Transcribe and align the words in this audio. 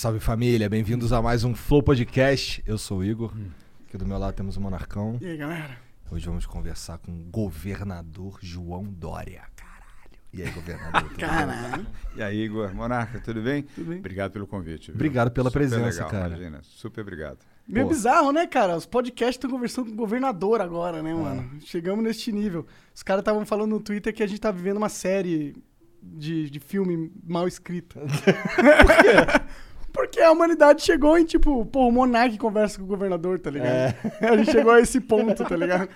Salve, 0.00 0.18
família, 0.18 0.66
bem-vindos 0.66 1.12
a 1.12 1.20
mais 1.20 1.44
um 1.44 1.54
Flow 1.54 1.82
Podcast. 1.82 2.62
Eu 2.66 2.78
sou 2.78 3.00
o 3.00 3.04
Igor, 3.04 3.34
aqui 3.86 3.98
do 3.98 4.06
meu 4.06 4.16
lado 4.16 4.32
temos 4.34 4.56
o 4.56 4.60
Monarcão. 4.62 5.18
E 5.20 5.26
aí, 5.26 5.36
galera? 5.36 5.76
Hoje 6.10 6.24
vamos 6.24 6.46
conversar 6.46 6.96
com 6.96 7.12
o 7.12 7.24
governador 7.24 8.38
João 8.40 8.82
Dória. 8.82 9.42
Caralho. 9.54 10.18
E 10.32 10.40
aí, 10.42 10.50
governador? 10.52 11.02
tudo 11.02 11.18
bem? 11.18 11.28
Caralho. 11.28 11.86
E 12.16 12.22
aí, 12.22 12.38
Igor, 12.40 12.74
Monarca, 12.74 13.20
tudo 13.20 13.42
bem? 13.42 13.64
Tudo 13.64 13.90
bem. 13.90 13.98
Obrigado 13.98 14.32
pelo 14.32 14.46
convite. 14.46 14.86
viu? 14.86 14.94
Obrigado 14.94 15.32
pela 15.32 15.50
Super 15.50 15.58
presença, 15.68 16.04
legal, 16.04 16.08
cara. 16.08 16.28
Imagina, 16.28 16.60
super 16.62 17.02
obrigado. 17.02 17.40
Meio 17.68 17.84
Pô. 17.84 17.92
bizarro, 17.92 18.32
né, 18.32 18.46
cara? 18.46 18.74
Os 18.78 18.86
podcasts 18.86 19.36
estão 19.36 19.50
conversando 19.50 19.88
com 19.88 19.92
o 19.92 19.96
governador 19.96 20.62
agora, 20.62 21.00
É. 21.00 21.02
né, 21.02 21.12
mano? 21.12 21.60
Chegamos 21.60 22.02
neste 22.02 22.32
nível. 22.32 22.66
Os 22.94 23.02
caras 23.02 23.20
estavam 23.20 23.44
falando 23.44 23.72
no 23.72 23.80
Twitter 23.80 24.14
que 24.14 24.22
a 24.22 24.26
gente 24.26 24.40
tá 24.40 24.50
vivendo 24.50 24.78
uma 24.78 24.88
série 24.88 25.54
de, 26.02 26.48
de 26.48 26.58
filme 26.58 27.12
mal 27.22 27.46
escrita. 27.46 28.00
Por 28.00 28.96
quê? 28.96 29.60
Porque 29.92 30.20
a 30.20 30.30
humanidade 30.30 30.82
chegou 30.82 31.18
em, 31.18 31.24
tipo, 31.24 31.64
pô, 31.66 31.88
o 31.88 31.92
Monark 31.92 32.36
conversa 32.38 32.78
com 32.78 32.84
o 32.84 32.88
governador, 32.88 33.38
tá 33.38 33.50
ligado? 33.50 33.70
É. 33.70 33.96
A 34.26 34.36
gente 34.36 34.52
chegou 34.52 34.72
a 34.72 34.80
esse 34.80 35.00
ponto, 35.00 35.44
tá 35.44 35.56
ligado? 35.56 35.88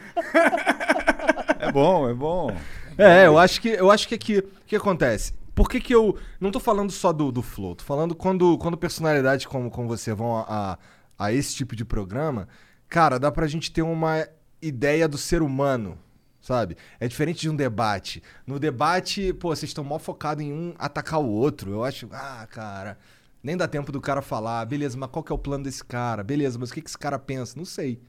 É 1.59 1.73
bom, 1.73 2.09
é 2.09 2.15
bom. 2.15 2.55
É, 2.97 3.27
eu 3.27 3.39
acho 3.39 3.61
que 3.61 3.69
eu 3.71 3.91
acho 3.91 4.07
que 4.07 4.15
aqui 4.15 4.39
o 4.39 4.67
que 4.67 4.77
acontece? 4.77 5.33
Por 5.55 5.69
que, 5.69 5.81
que 5.81 5.95
eu 5.95 6.17
não 6.41 6.51
tô 6.51 6.59
falando 6.59 6.91
só 6.91 7.13
do, 7.13 7.31
do 7.31 7.43
Flow, 7.43 7.77
tô 7.77 7.85
falando 7.85 8.15
quando, 8.15 8.59
quando 8.59 8.77
personalidades 8.77 9.47
como, 9.47 9.71
como 9.71 9.89
você 9.89 10.13
vão 10.13 10.37
a, 10.37 10.45
a, 10.49 10.79
a 11.27 11.33
esse 11.33 11.55
tipo 11.55 11.77
de 11.77 11.85
programa, 11.85 12.49
cara, 12.89 13.19
dá 13.19 13.31
pra 13.31 13.47
gente 13.47 13.73
ter 13.73 13.83
uma 13.83 14.27
ideia 14.61 15.07
do 15.07 15.17
ser 15.17 15.43
humano, 15.43 15.97
sabe? 16.41 16.77
É 16.99 17.07
diferente 17.07 17.41
de 17.41 17.51
um 17.51 17.57
debate. 17.57 18.23
No 18.47 18.59
debate, 18.59 19.33
pô, 19.33 19.55
vocês 19.55 19.71
estão 19.71 19.85
mal 19.85 19.99
focados 19.99 20.45
em 20.45 20.53
um 20.53 20.75
atacar 20.79 21.21
o 21.21 21.29
outro. 21.29 21.71
Eu 21.71 21.85
acho, 21.85 22.09
ah, 22.13 22.47
cara, 22.51 22.99
nem 23.45 23.57
dá 23.59 23.69
tempo 23.69 23.93
do 23.93 24.01
cara 24.01 24.23
falar, 24.23 24.65
beleza, 24.65 24.97
mas 24.97 25.11
qual 25.11 25.23
que 25.23 25.31
é 25.31 25.35
o 25.35 25.39
plano 25.39 25.65
desse 25.65 25.85
cara? 25.85 26.25
Beleza, 26.25 26.59
mas 26.59 26.71
o 26.71 26.75
que, 26.75 26.81
que 26.81 26.89
esse 26.89 26.99
cara 26.99 27.19
pensa? 27.19 27.57
Não 27.59 27.67
sei. 27.67 28.01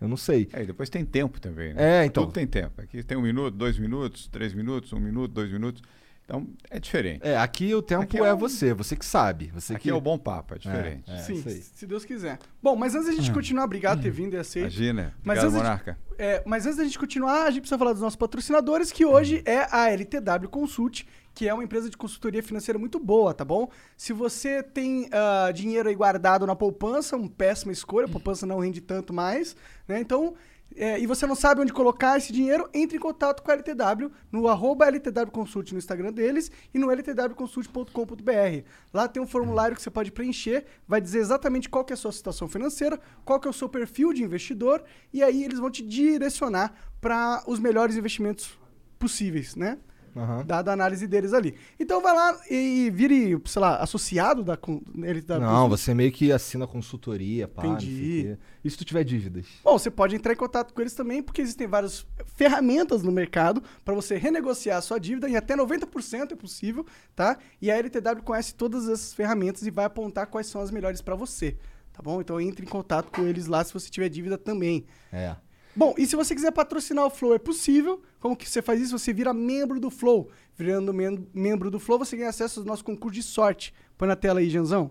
Eu 0.00 0.06
não 0.06 0.16
sei. 0.16 0.48
É, 0.52 0.62
e 0.62 0.66
depois 0.66 0.88
tem 0.88 1.04
tempo 1.04 1.40
também, 1.40 1.74
né? 1.74 2.02
É, 2.02 2.04
então. 2.06 2.24
Tudo 2.24 2.32
tem 2.32 2.46
tempo. 2.46 2.80
Aqui 2.80 3.02
tem 3.02 3.18
um 3.18 3.22
minuto, 3.22 3.56
dois 3.56 3.76
minutos, 3.76 4.28
três 4.28 4.54
minutos, 4.54 4.92
um 4.92 5.00
minuto, 5.00 5.32
dois 5.32 5.50
minutos. 5.50 5.82
Então, 6.24 6.46
é 6.70 6.80
diferente. 6.80 7.20
É, 7.22 7.36
aqui 7.36 7.74
o 7.74 7.82
tempo 7.82 8.02
Aqui 8.02 8.16
é, 8.18 8.20
é 8.28 8.32
um- 8.34 8.38
você, 8.38 8.72
você 8.72 8.96
que 8.96 9.04
sabe. 9.04 9.50
Você 9.54 9.74
Aqui 9.74 9.84
que... 9.84 9.90
é 9.90 9.94
o 9.94 10.00
bom 10.00 10.16
papo, 10.18 10.54
é 10.54 10.58
diferente. 10.58 11.10
É, 11.10 11.18
Sim, 11.18 11.34
isso 11.34 11.48
aí. 11.48 11.60
se 11.62 11.86
Deus 11.86 12.02
quiser. 12.04 12.38
Bom, 12.62 12.74
mas 12.76 12.94
antes 12.94 13.08
da 13.08 13.12
gente 13.14 13.30
continuar, 13.30 13.64
obrigado 13.64 13.98
por 13.98 14.04
ter 14.04 14.10
vindo 14.10 14.32
e 14.34 14.38
aceito. 14.38 14.64
Imagina. 14.64 15.14
Mas 15.22 15.38
Obrigado, 15.38 15.44
antes 15.44 15.52
de- 15.52 15.62
Monarca. 15.62 15.98
É, 16.16 16.42
mas 16.46 16.64
antes 16.64 16.78
da 16.78 16.84
gente 16.84 16.98
continuar, 16.98 17.42
a 17.44 17.50
gente 17.50 17.60
precisa 17.60 17.78
falar 17.78 17.92
dos 17.92 18.00
nossos 18.00 18.16
patrocinadores, 18.16 18.90
que 18.90 19.04
hoje 19.04 19.42
é 19.44 19.66
a 19.70 19.90
LTW 19.90 20.48
Consult, 20.48 21.04
que 21.34 21.46
é 21.48 21.52
uma 21.52 21.64
empresa 21.64 21.90
de 21.90 21.96
consultoria 21.96 22.42
financeira 22.42 22.78
muito 22.78 22.98
boa, 23.00 23.34
tá 23.34 23.44
bom? 23.44 23.68
Se 23.96 24.12
você 24.14 24.62
tem 24.62 25.08
ah, 25.12 25.50
dinheiro 25.52 25.88
aí 25.88 25.94
guardado 25.94 26.46
na 26.46 26.54
poupança, 26.56 27.16
uma 27.16 27.28
péssima 27.28 27.72
escolha, 27.72 28.06
a 28.06 28.08
poupança 28.08 28.46
não 28.46 28.60
rende 28.60 28.80
tanto 28.80 29.12
mais, 29.12 29.54
né? 29.88 29.98
Então, 30.00 30.34
é, 30.76 30.98
e 30.98 31.06
você 31.06 31.26
não 31.26 31.34
sabe 31.34 31.60
onde 31.60 31.72
colocar 31.72 32.16
esse 32.16 32.32
dinheiro, 32.32 32.68
entre 32.74 32.96
em 32.96 33.00
contato 33.00 33.42
com 33.42 33.50
a 33.50 33.54
LTW 33.54 34.10
no 34.30 34.48
arroba 34.48 34.86
LTW 34.86 35.30
Consult 35.30 35.72
no 35.72 35.78
Instagram 35.78 36.12
deles 36.12 36.50
e 36.72 36.78
no 36.78 36.90
ltwconsult.com.br. 36.90 38.68
Lá 38.92 39.06
tem 39.06 39.22
um 39.22 39.26
formulário 39.26 39.76
que 39.76 39.82
você 39.82 39.90
pode 39.90 40.10
preencher, 40.10 40.64
vai 40.86 41.00
dizer 41.00 41.20
exatamente 41.20 41.68
qual 41.68 41.84
que 41.84 41.92
é 41.92 41.94
a 41.94 41.96
sua 41.96 42.12
situação 42.12 42.48
financeira, 42.48 42.98
qual 43.24 43.38
que 43.38 43.46
é 43.46 43.50
o 43.50 43.54
seu 43.54 43.68
perfil 43.68 44.12
de 44.12 44.22
investidor, 44.22 44.82
e 45.12 45.22
aí 45.22 45.44
eles 45.44 45.58
vão 45.58 45.70
te 45.70 45.82
direcionar 45.82 46.74
para 47.00 47.42
os 47.46 47.58
melhores 47.58 47.96
investimentos 47.96 48.58
possíveis, 48.98 49.54
né? 49.54 49.78
Aham. 50.16 50.44
Dada 50.44 50.70
a 50.70 50.74
análise 50.74 51.06
deles 51.06 51.32
ali. 51.32 51.54
Então 51.78 52.00
vai 52.00 52.14
lá 52.14 52.38
e 52.50 52.90
vire, 52.90 53.40
sei 53.46 53.60
lá, 53.60 53.76
associado 53.76 54.42
da 54.44 54.56
con- 54.56 54.80
LTW 55.02 55.40
Não, 55.40 55.68
você 55.68 55.92
meio 55.92 56.12
que 56.12 56.30
assina 56.30 56.66
consultoria, 56.66 57.48
pá, 57.48 57.66
Entendi. 57.66 58.36
E 58.64 58.70
se 58.70 58.76
tu 58.76 58.84
tiver 58.84 59.04
dívidas? 59.04 59.46
Bom, 59.62 59.78
você 59.78 59.90
pode 59.90 60.14
entrar 60.16 60.32
em 60.32 60.36
contato 60.36 60.72
com 60.72 60.80
eles 60.80 60.94
também, 60.94 61.22
porque 61.22 61.42
existem 61.42 61.66
várias 61.66 62.06
ferramentas 62.36 63.02
no 63.02 63.10
mercado 63.12 63.62
para 63.84 63.94
você 63.94 64.16
renegociar 64.16 64.78
a 64.78 64.82
sua 64.82 64.98
dívida 64.98 65.28
em 65.28 65.36
até 65.36 65.56
90% 65.56 66.32
é 66.32 66.36
possível, 66.36 66.86
tá? 67.14 67.36
E 67.60 67.70
a 67.70 67.76
LTW 67.76 68.22
conhece 68.22 68.54
todas 68.54 68.84
essas 68.88 69.12
ferramentas 69.12 69.66
e 69.66 69.70
vai 69.70 69.84
apontar 69.84 70.26
quais 70.28 70.46
são 70.46 70.60
as 70.60 70.70
melhores 70.70 71.00
para 71.02 71.14
você, 71.14 71.56
tá 71.92 72.02
bom? 72.02 72.20
Então 72.20 72.40
entre 72.40 72.64
em 72.64 72.68
contato 72.68 73.10
com 73.10 73.22
eles 73.26 73.46
lá 73.46 73.62
se 73.64 73.72
você 73.74 73.90
tiver 73.90 74.08
dívida 74.08 74.38
também. 74.38 74.84
É. 75.12 75.36
Bom, 75.76 75.94
e 75.98 76.06
se 76.06 76.14
você 76.14 76.34
quiser 76.34 76.52
patrocinar 76.52 77.04
o 77.04 77.10
Flow, 77.10 77.34
é 77.34 77.38
possível. 77.38 78.00
Como 78.20 78.36
que 78.36 78.48
você 78.48 78.62
faz 78.62 78.80
isso? 78.80 78.96
Você 78.98 79.12
vira 79.12 79.32
membro 79.34 79.80
do 79.80 79.90
Flow. 79.90 80.30
Virando 80.56 80.94
mem- 80.94 81.26
membro 81.34 81.70
do 81.70 81.80
Flow, 81.80 81.98
você 81.98 82.16
ganha 82.16 82.28
acesso 82.30 82.60
ao 82.60 82.66
nosso 82.66 82.84
concurso 82.84 83.14
de 83.14 83.22
sorte. 83.22 83.74
Põe 83.98 84.06
na 84.08 84.14
tela 84.16 84.40
aí, 84.40 84.48
Janzão. 84.48 84.90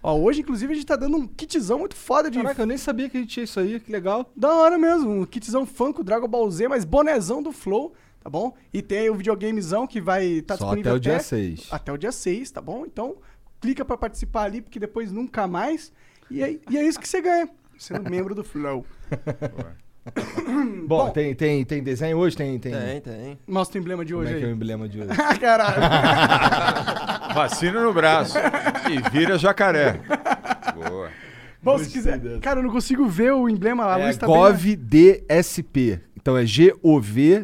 Ó, 0.00 0.16
hoje, 0.16 0.40
inclusive, 0.42 0.72
a 0.72 0.76
gente 0.76 0.86
tá 0.86 0.94
dando 0.94 1.16
um 1.16 1.26
kitzão 1.26 1.80
muito 1.80 1.96
foda 1.96 2.30
de 2.30 2.38
Caraca, 2.38 2.62
eu 2.62 2.66
nem 2.66 2.78
sabia 2.78 3.08
que 3.10 3.16
a 3.16 3.20
gente 3.20 3.30
tinha 3.30 3.42
isso 3.42 3.58
aí, 3.58 3.80
que 3.80 3.90
legal. 3.90 4.30
da 4.36 4.54
hora 4.54 4.78
mesmo, 4.78 5.10
um 5.10 5.26
kitzão 5.26 5.66
funk, 5.66 6.00
o 6.00 6.04
Dragon 6.04 6.28
Ball 6.28 6.48
Z, 6.48 6.68
mas 6.68 6.84
bonezão 6.84 7.42
do 7.42 7.50
Flow, 7.50 7.92
tá 8.20 8.30
bom? 8.30 8.54
E 8.72 8.80
tem 8.80 8.98
aí 9.00 9.10
o 9.10 9.16
videogamezão 9.16 9.88
que 9.88 10.00
vai 10.00 10.24
estar 10.24 10.56
Só 10.56 10.66
disponível 10.66 10.92
até 10.92 10.96
o 10.96 11.00
dia 11.00 11.18
6. 11.18 11.68
Até 11.72 11.92
o 11.92 11.98
dia 11.98 12.12
6, 12.12 12.50
tá 12.52 12.60
bom? 12.60 12.86
Então, 12.86 13.16
clica 13.60 13.84
pra 13.84 13.96
participar 13.98 14.44
ali, 14.44 14.62
porque 14.62 14.78
depois 14.78 15.10
nunca 15.10 15.48
mais. 15.48 15.92
E 16.30 16.44
é, 16.44 16.56
e 16.70 16.78
é 16.78 16.86
isso 16.86 17.00
que 17.00 17.08
você 17.08 17.20
ganha, 17.20 17.50
sendo 17.76 18.08
membro 18.08 18.36
do 18.36 18.44
Flow. 18.44 18.86
Bom, 20.86 21.06
Bom. 21.06 21.10
tem, 21.10 21.34
tem, 21.34 21.64
tem 21.64 21.82
desenho 21.82 22.16
hoje? 22.18 22.36
Tem, 22.36 22.58
tem... 22.58 22.72
Tem, 22.72 23.00
tem. 23.00 23.38
Mostra 23.46 23.78
o 23.78 23.82
emblema 23.82 24.04
de 24.04 24.12
Como 24.14 24.24
hoje 24.24 24.34
é 24.34 24.38
que 24.38 24.42
é 24.42 24.46
o 24.46 24.48
aí. 24.50 24.54
emblema 24.54 24.88
de 24.88 25.00
hoje? 25.00 25.10
Caralho. 25.40 25.82
Vacina 27.34 27.82
no 27.82 27.92
braço 27.92 28.36
e 28.90 29.10
vira 29.10 29.36
jacaré. 29.38 30.00
Boa. 30.74 31.10
Bom, 31.62 31.78
se 31.78 31.90
quiser. 31.90 32.18
Cara, 32.40 32.60
eu 32.60 32.64
não 32.64 32.70
consigo 32.70 33.06
ver 33.06 33.32
o 33.32 33.48
emblema, 33.48 33.92
a 33.92 33.98
é 33.98 34.06
luz 34.06 34.16
tá 34.16 34.26
bem- 34.26 34.36
GovDSP. 34.36 36.00
Então 36.16 36.36
é 36.36 36.44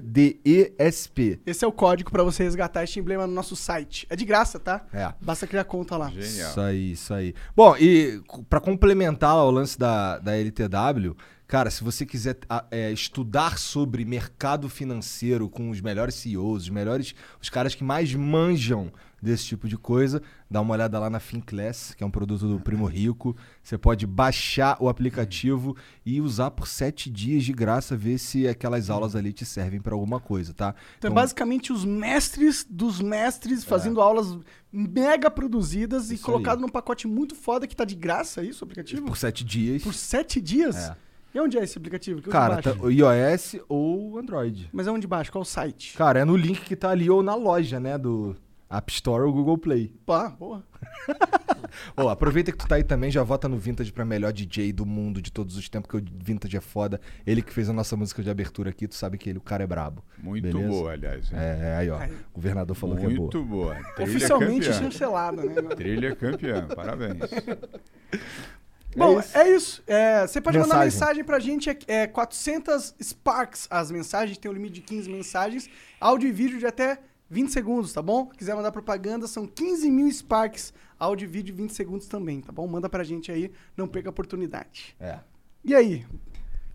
G-O-V-D-E-S-P. 0.05 1.41
Esse 1.47 1.65
é 1.65 1.69
o 1.69 1.73
código 1.73 2.11
pra 2.11 2.23
você 2.23 2.43
resgatar 2.43 2.85
este 2.85 3.01
emblema 3.01 3.27
no 3.27 3.33
nosso 3.33 3.57
site. 3.57 4.07
É 4.11 4.17
de 4.17 4.25
graça, 4.25 4.59
tá? 4.59 4.85
É. 4.93 5.13
Basta 5.21 5.47
criar 5.47 5.65
conta 5.65 5.97
lá. 5.97 6.11
Genial. 6.11 6.51
Isso 6.51 6.61
aí, 6.61 6.93
isso 6.93 7.15
aí. 7.15 7.35
Bom, 7.57 7.77
e 7.79 8.21
pra 8.49 8.61
complementar 8.61 9.35
lá 9.37 9.45
o 9.45 9.51
lance 9.51 9.79
da, 9.79 10.19
da 10.19 10.37
LTW, 10.37 11.17
cara, 11.47 11.71
se 11.71 11.83
você 11.85 12.05
quiser 12.07 12.39
a- 12.49 12.65
é, 12.71 12.91
estudar 12.93 13.59
sobre 13.59 14.05
mercado 14.05 14.69
financeiro 14.69 15.49
com 15.49 15.71
os 15.71 15.81
melhores 15.81 16.15
CEOs, 16.15 16.65
os 16.65 16.69
melhores, 16.71 17.15
os 17.41 17.49
caras 17.51 17.75
que 17.75 17.85
mais 17.85 18.15
manjam 18.15 18.93
desse 19.23 19.47
tipo 19.47 19.67
de 19.67 19.79
coisa, 19.79 20.21
dá 20.51 20.61
uma 20.61 20.75
olhada 20.75 20.99
lá 20.99 21.09
na 21.09 21.19
Finclass, 21.19 21.95
que 21.97 22.05
é 22.05 22.07
um 22.07 22.11
produto 22.11 22.47
do 22.47 22.61
Primo 22.61 22.85
Rico. 22.85 23.35
Você 23.63 23.79
pode 23.79 24.07
baixar 24.07 24.77
o 24.81 24.87
aplicativo 24.87 25.75
e 26.05 26.21
usar 26.21 26.51
por 26.51 26.69
sete 26.69 27.09
dias 27.09 27.43
de 27.43 27.51
graça, 27.55 27.97
ver 27.97 28.19
se 28.19 28.47
aquelas 28.47 28.91
aulas 28.91 29.17
ali 29.17 29.33
te 29.33 29.47
servem 29.47 29.81
para 29.81 29.95
alguma 29.95 30.21
coisa, 30.21 30.53
tá? 30.53 30.75
Então, 30.99 31.11
é 31.11 31.15
basicamente 31.15 31.73
os 31.73 31.87
mestres 31.87 32.67
dos 32.69 33.01
mestres 33.01 33.65
fazendo 33.65 33.99
aulas 33.99 34.39
mega 34.71 35.31
produzidas 35.31 36.11
e 36.11 36.17
É. 36.17 36.19
Colocado 36.19 36.57
aí. 36.57 36.63
num 36.63 36.69
pacote 36.69 37.07
muito 37.07 37.35
foda 37.35 37.67
que 37.67 37.75
tá 37.75 37.87
de 37.87 37.95
graça, 37.95 38.43
é 38.43 38.45
isso 38.45 38.63
o 38.63 38.67
aplicativo? 38.67 39.07
por 39.07 39.17
sete 39.17 39.43
dias. 39.43 39.83
Por 39.83 39.95
sete 39.95 40.39
dias? 40.39 40.77
É. 40.77 40.97
E 41.35 41.41
onde 41.41 41.59
é 41.59 41.65
esse 41.65 41.77
aplicativo? 41.77 42.23
Que 42.23 42.31
Cara, 42.31 42.63
tá, 42.63 42.73
o 42.81 42.91
iOS 42.91 43.57
ou 43.69 44.19
Android. 44.19 44.69
Mas 44.73 44.87
é 44.87 44.91
onde 44.93 45.07
baixo? 45.07 45.33
Qual 45.33 45.43
o 45.43 45.45
site? 45.45 45.97
Cara, 45.97 46.21
é 46.21 46.25
no 46.25 46.37
link 46.37 46.61
que 46.61 46.77
tá 46.77 46.91
ali 46.91 47.11
ou 47.11 47.23
na 47.23 47.35
loja, 47.35 47.81
né, 47.81 47.99
do 47.99 48.37
App 48.71 48.93
Store 48.93 49.25
ou 49.25 49.33
Google 49.33 49.59
Play. 49.59 49.93
Pá, 50.07 50.29
boa. 50.29 50.63
Ó, 51.97 52.09
aproveita 52.09 52.53
que 52.53 52.59
tu 52.59 52.69
tá 52.69 52.77
aí 52.77 52.85
também, 52.85 53.11
já 53.11 53.23
vota 53.25 53.49
no 53.49 53.57
Vintage 53.59 53.93
pra 53.93 54.05
melhor 54.05 54.33
DJ 54.33 54.73
do 54.73 54.87
mundo 54.87 55.21
de 55.21 55.33
todos 55.33 55.57
os 55.57 55.69
tempos, 55.69 55.91
que 55.91 55.97
o 55.97 56.05
Vintage 56.23 56.57
é 56.57 56.61
foda. 56.61 57.01
Ele 57.27 57.43
que 57.43 57.53
fez 57.53 57.69
a 57.69 57.73
nossa 57.73 57.97
música 57.97 58.23
de 58.23 58.31
abertura 58.31 58.71
aqui, 58.71 58.87
tu 58.87 58.95
sabe 58.95 59.19
que 59.19 59.29
ele, 59.29 59.39
o 59.39 59.43
cara 59.43 59.65
é 59.65 59.67
brabo. 59.67 60.05
Muito 60.23 60.45
Beleza? 60.45 60.69
boa, 60.69 60.93
aliás. 60.93 61.33
hein? 61.33 61.39
É, 61.39 61.77
aí 61.79 61.91
ó, 61.91 61.99
o 61.99 62.35
governador 62.35 62.77
falou 62.77 62.97
que 62.97 63.05
é 63.07 63.09
boa. 63.09 63.19
Muito 63.19 63.45
boa. 63.45 63.75
Trilha 63.97 64.09
Oficialmente 64.09 64.67
campeã. 64.69 64.83
chancelada, 64.83 65.43
né? 65.43 65.63
Trilha 65.75 66.15
campeã, 66.15 66.69
parabéns. 66.69 67.19
Bom, 68.97 69.19
isso. 69.21 69.39
é 69.39 69.49
isso. 69.51 69.83
É, 69.87 70.27
você 70.27 70.41
pode 70.41 70.59
mandar 70.59 70.77
Mensagem. 70.85 70.93
mensagem 70.93 71.25
pra 71.25 71.39
gente, 71.39 71.71
é, 71.71 71.77
é 71.87 72.07
400 72.07 72.95
Sparks 73.03 73.67
as 73.71 73.91
mensagens, 73.91 74.39
tem 74.39 74.51
um 74.51 74.55
limite 74.55 74.75
de 74.75 74.81
15 74.83 75.11
mensagens, 75.11 75.69
áudio 76.01 76.29
e 76.29 76.33
vídeo 76.33 76.59
de 76.59 76.67
até 76.67 76.99
20 77.31 77.51
segundos, 77.51 77.93
tá 77.93 78.03
bom? 78.03 78.27
Quiser 78.27 78.55
mandar 78.55 78.71
propaganda, 78.73 79.27
são 79.27 79.47
15 79.47 79.91
mil 79.91 80.11
Sparks, 80.11 80.73
áudio 80.99 81.25
e 81.25 81.29
vídeo 81.29 81.55
20 81.55 81.71
segundos 81.73 82.07
também, 82.07 82.41
tá 82.41 82.53
bom? 82.53 82.67
Manda 82.67 82.89
pra 82.89 83.03
gente 83.03 83.33
aí, 83.33 83.51
não 83.77 83.89
perca 83.89 84.09
a 84.09 84.13
oportunidade. 84.13 84.95
É. 85.01 85.19
E 85.65 85.75
aí, 85.75 86.05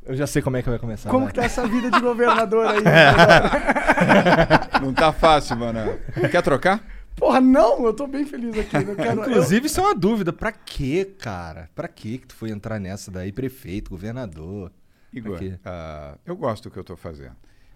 Eu 0.05 0.15
já 0.15 0.25
sei 0.25 0.41
como 0.41 0.57
é 0.57 0.63
que 0.63 0.69
vai 0.69 0.79
começar. 0.79 1.09
como 1.09 1.25
vai. 1.25 1.33
que 1.33 1.39
tá 1.39 1.45
essa 1.45 1.67
vida 1.67 1.91
de 1.91 1.99
governador 2.01 2.65
aí? 2.67 2.81
Não 4.81 4.93
tá 4.93 5.11
fácil, 5.11 5.57
mano. 5.57 5.99
Quer 6.31 6.41
trocar? 6.41 6.83
Porra, 7.19 7.41
não, 7.41 7.85
eu 7.85 7.93
tô 7.93 8.07
bem 8.07 8.25
feliz 8.25 8.57
aqui. 8.57 8.69
Quero, 8.71 8.91
eu- 8.91 9.13
Inclusive, 9.29 9.67
isso 9.67 9.79
é 9.79 9.83
uma 9.83 9.95
dúvida. 9.95 10.31
Pra 10.33 10.51
quê, 10.51 11.05
cara? 11.19 11.69
Pra 11.75 11.87
quê 11.87 12.17
que 12.17 12.27
tu 12.27 12.35
foi 12.35 12.49
entrar 12.49 12.79
nessa 12.79 13.11
daí? 13.11 13.31
Prefeito, 13.31 13.89
governador. 13.91 14.71
Igor, 15.11 15.39
ah, 15.65 16.17
eu 16.25 16.35
gosto 16.35 16.65
do 16.69 16.71
que 16.71 16.77
eu 16.77 16.81
estou 16.81 16.95
fazendo. 16.95 17.35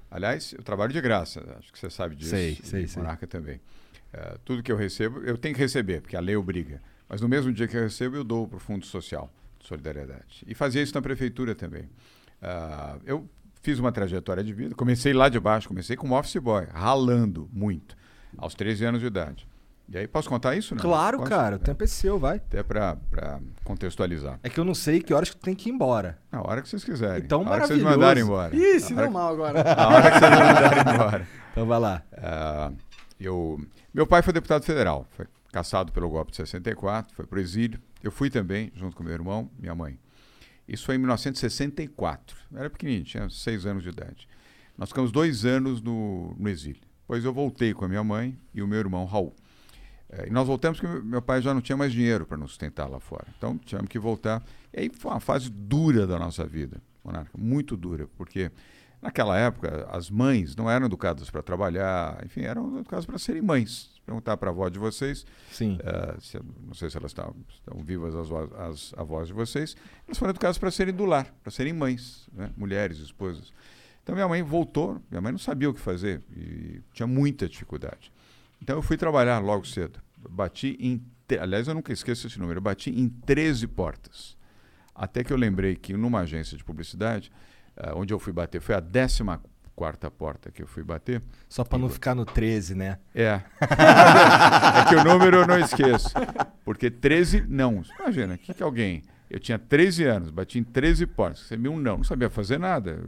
Aliás, 0.09 0.53
eu 0.55 0.63
trabalho 0.63 0.93
de 0.93 1.01
graça, 1.01 1.43
acho 1.59 1.73
que 1.73 1.79
você 1.79 1.89
sabe 1.89 2.15
disso. 2.15 2.29
Sei, 2.29 2.57
sei, 2.63 2.87
sei. 2.87 3.01
Monarca 3.01 3.25
também. 3.25 3.59
Ah, 4.13 4.37
tudo 4.45 4.61
que 4.61 4.71
eu 4.71 4.77
recebo, 4.77 5.19
eu 5.23 5.37
tenho 5.37 5.55
que 5.55 5.61
receber, 5.61 6.01
porque 6.01 6.15
a 6.15 6.19
lei 6.19 6.35
obriga. 6.35 6.79
Mas 7.09 7.19
no 7.21 7.27
mesmo 7.27 7.51
dia 7.51 7.67
que 7.67 7.75
eu 7.75 7.81
recebo, 7.81 8.15
eu 8.15 8.23
dou 8.23 8.47
para 8.47 8.57
o 8.57 8.59
Fundo 8.59 8.85
Social 8.85 9.31
de 9.59 9.67
Solidariedade. 9.67 10.43
E 10.47 10.53
fazia 10.53 10.81
isso 10.83 10.93
na 10.93 11.01
prefeitura 11.01 11.55
também. 11.55 11.89
Ah, 12.41 12.97
eu 13.05 13.27
fiz 13.63 13.79
uma 13.79 13.91
trajetória 13.91 14.43
de 14.43 14.53
vida, 14.53 14.75
comecei 14.75 15.13
lá 15.13 15.27
de 15.29 15.39
baixo, 15.39 15.67
comecei 15.67 15.95
como 15.95 16.15
office 16.17 16.37
boy, 16.37 16.65
ralando 16.71 17.49
muito, 17.51 17.95
aos 18.37 18.53
13 18.55 18.85
anos 18.85 19.01
de 19.01 19.07
idade. 19.07 19.47
E 19.89 19.97
aí, 19.97 20.07
posso 20.07 20.29
contar 20.29 20.55
isso? 20.55 20.73
Não? 20.73 20.81
Claro, 20.81 21.17
Posso? 21.17 21.29
cara, 21.29 21.55
o 21.57 21.59
É, 21.59 21.61
tempo 21.61 21.83
é 21.83 21.87
seu, 21.87 22.17
vai. 22.17 22.37
Até 22.37 22.63
para 22.63 22.97
contextualizar. 23.65 24.39
É 24.41 24.49
que 24.49 24.57
eu 24.57 24.63
não 24.63 24.73
sei 24.73 25.01
que 25.01 25.13
horas 25.13 25.29
que 25.29 25.35
tu 25.35 25.41
tem 25.43 25.53
que 25.53 25.69
ir 25.69 25.73
embora. 25.73 26.17
Na 26.31 26.41
hora 26.41 26.61
que 26.61 26.69
vocês 26.69 26.83
quiserem. 26.85 27.21
Então, 27.23 27.41
hora 27.45 27.61
que 27.61 27.67
vocês 27.67 27.81
maravilhoso. 27.83 27.99
mandarem 27.99 28.23
embora. 28.23 28.55
Ih, 28.55 28.79
se 28.79 28.93
deu 28.93 29.11
mal 29.11 29.33
agora. 29.33 29.61
A 29.77 29.87
hora 29.89 30.11
que 30.11 30.19
vocês 30.19 30.31
mandarem 30.31 30.79
embora. 30.95 31.27
Então 31.51 31.65
vai 31.65 31.79
lá. 31.79 32.01
Ah, 32.17 32.71
eu, 33.19 33.59
meu 33.93 34.07
pai 34.07 34.21
foi 34.21 34.31
deputado 34.31 34.63
federal, 34.63 35.05
foi 35.11 35.27
caçado 35.51 35.91
pelo 35.91 36.09
golpe 36.09 36.31
de 36.31 36.37
64, 36.37 37.13
foi 37.13 37.25
pro 37.27 37.39
exílio. 37.39 37.79
Eu 38.01 38.09
fui 38.11 38.29
também, 38.29 38.71
junto 38.75 38.95
com 38.95 39.03
meu 39.03 39.13
irmão, 39.13 39.51
minha 39.59 39.75
mãe. 39.75 39.99
Isso 40.65 40.85
foi 40.85 40.95
em 40.95 40.97
1964. 40.99 42.37
Eu 42.53 42.57
era 42.59 42.69
pequenininho, 42.69 43.03
tinha 43.03 43.29
seis 43.29 43.65
anos 43.65 43.83
de 43.83 43.89
idade. 43.89 44.27
Nós 44.77 44.89
ficamos 44.89 45.11
dois 45.11 45.45
anos 45.45 45.81
no, 45.81 46.33
no 46.39 46.49
exílio. 46.49 46.81
Depois 47.03 47.23
eu 47.23 47.33
voltei 47.33 47.73
com 47.73 47.85
a 47.85 47.87
minha 47.87 48.03
mãe 48.03 48.37
e 48.53 48.61
o 48.61 48.67
meu 48.67 48.79
irmão 48.79 49.05
Raul. 49.05 49.35
Eh, 50.09 50.27
e 50.27 50.31
nós 50.31 50.47
voltamos 50.47 50.79
porque 50.79 51.01
meu- 51.05 51.21
pai 51.21 51.41
já 51.41 51.53
não 51.53 51.61
tinha 51.61 51.77
mais 51.77 51.91
dinheiro 51.91 52.25
para 52.25 52.37
nos 52.37 52.51
sustentar 52.51 52.87
lá 52.89 52.99
fora. 52.99 53.27
Então 53.37 53.57
tivemos 53.57 53.89
que 53.89 53.99
voltar. 53.99 54.41
E 54.73 54.79
aí 54.81 54.91
foi 54.97 55.11
uma 55.11 55.19
fase 55.19 55.49
dura 55.49 56.07
da 56.07 56.17
nossa 56.17 56.45
vida, 56.45 56.81
Monarca, 57.03 57.31
muito 57.37 57.75
dura, 57.75 58.07
porque 58.17 58.51
naquela 59.01 59.37
época 59.37 59.87
as 59.91 60.09
mães 60.09 60.55
não 60.55 60.69
eram 60.69 60.85
educadas 60.85 61.29
para 61.29 61.43
trabalhar, 61.43 62.23
enfim, 62.25 62.41
eram 62.41 62.79
educadas 62.79 63.05
para 63.05 63.17
serem 63.19 63.41
mães. 63.41 63.91
Perguntar 64.05 64.35
para 64.37 64.49
a 64.49 64.53
avó 64.53 64.67
de 64.67 64.77
vocês, 64.79 65.25
Sim. 65.51 65.77
eh, 65.81 66.15
se- 66.19 66.39
não 66.65 66.73
sei 66.73 66.89
se 66.89 66.97
elas 66.97 67.11
estão, 67.11 67.33
estão 67.49 67.81
vivas 67.83 68.13
as, 68.15 68.29
as 68.59 68.93
avós 68.97 69.27
de 69.27 69.33
vocês, 69.33 69.75
elas 70.07 70.17
foram 70.17 70.31
educadas 70.31 70.57
para 70.57 70.69
serem 70.71 70.93
do 70.93 71.05
lar, 71.05 71.25
para 71.41 71.51
serem 71.51 71.71
mães, 71.73 72.27
né? 72.33 72.49
mulheres, 72.57 72.97
esposas. 72.99 73.53
Então 74.03 74.13
minha 74.13 74.27
mãe 74.27 74.43
voltou, 74.43 75.01
minha 75.09 75.21
mãe 75.21 75.31
não 75.31 75.39
sabia 75.39 75.69
o 75.69 75.73
que 75.73 75.79
fazer 75.79 76.21
e 76.35 76.81
tinha 76.93 77.07
muita 77.07 77.47
dificuldade. 77.47 78.11
Então 78.61 78.75
eu 78.75 78.81
fui 78.81 78.97
trabalhar 78.97 79.39
logo 79.39 79.65
cedo. 79.65 79.99
Bati 80.29 80.77
em, 80.79 81.01
aliás, 81.39 81.67
eu 81.67 81.73
nunca 81.73 81.91
esqueço 81.91 82.27
esse 82.27 82.39
número, 82.39 82.57
eu 82.57 82.61
bati 82.61 82.89
em 82.89 83.07
13 83.07 83.67
portas. 83.67 84.37
Até 84.93 85.23
que 85.23 85.33
eu 85.33 85.37
lembrei 85.37 85.75
que 85.75 85.93
numa 85.93 86.19
agência 86.19 86.57
de 86.57 86.63
publicidade, 86.63 87.31
ah, 87.75 87.93
onde 87.95 88.13
eu 88.13 88.19
fui 88.19 88.31
bater, 88.31 88.61
foi 88.61 88.75
a 88.75 88.81
14 88.81 89.23
quarta 89.75 90.09
porta 90.11 90.51
que 90.51 90.61
eu 90.61 90.67
fui 90.67 90.83
bater. 90.83 91.21
Só 91.49 91.63
pra 91.63 91.79
não 91.79 91.89
ficar 91.89 92.13
no 92.13 92.25
13, 92.25 92.75
né? 92.75 92.99
É. 93.13 93.41
é 93.59 94.85
que 94.87 94.95
o 94.95 95.03
número 95.03 95.37
eu 95.37 95.47
não 95.47 95.57
esqueço. 95.59 96.09
Porque 96.63 96.91
13 96.91 97.45
não. 97.47 97.83
Imagina, 97.99 98.35
o 98.35 98.37
que, 98.37 98.53
que 98.53 98.63
alguém. 98.63 99.03
Eu 99.33 99.39
tinha 99.39 99.57
13 99.57 100.03
anos, 100.03 100.29
bati 100.29 100.59
em 100.59 100.63
13 100.63 101.07
portas, 101.07 101.41
recebi 101.41 101.67
um 101.67 101.79
não, 101.79 101.97
não 101.97 102.03
sabia 102.03 102.29
fazer 102.29 102.59
nada. 102.59 102.99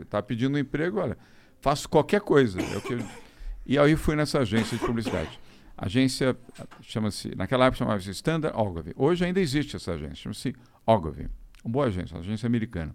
Estava 0.00 0.22
pedindo 0.22 0.54
um 0.54 0.58
emprego, 0.58 1.00
olha, 1.00 1.18
faço 1.60 1.88
qualquer 1.88 2.20
coisa. 2.20 2.60
É 2.60 2.76
eu- 2.92 3.02
E 3.66 3.76
aí 3.78 3.94
fui 3.96 4.14
nessa 4.16 4.38
agência 4.40 4.76
de 4.78 4.84
publicidade. 4.84 5.38
Agência 5.76 6.36
chama-se, 6.82 7.34
naquela 7.36 7.66
época 7.66 7.78
chamava-se 7.78 8.10
Standard 8.10 8.56
Ogilvy. 8.56 8.92
Hoje 8.96 9.24
ainda 9.24 9.40
existe 9.40 9.74
essa 9.76 9.92
agência, 9.94 10.16
chama-se 10.16 10.54
Ogilvy. 10.86 11.28
Uma 11.64 11.72
boa 11.72 11.86
agência, 11.86 12.14
uma 12.16 12.22
agência 12.22 12.46
americana. 12.46 12.94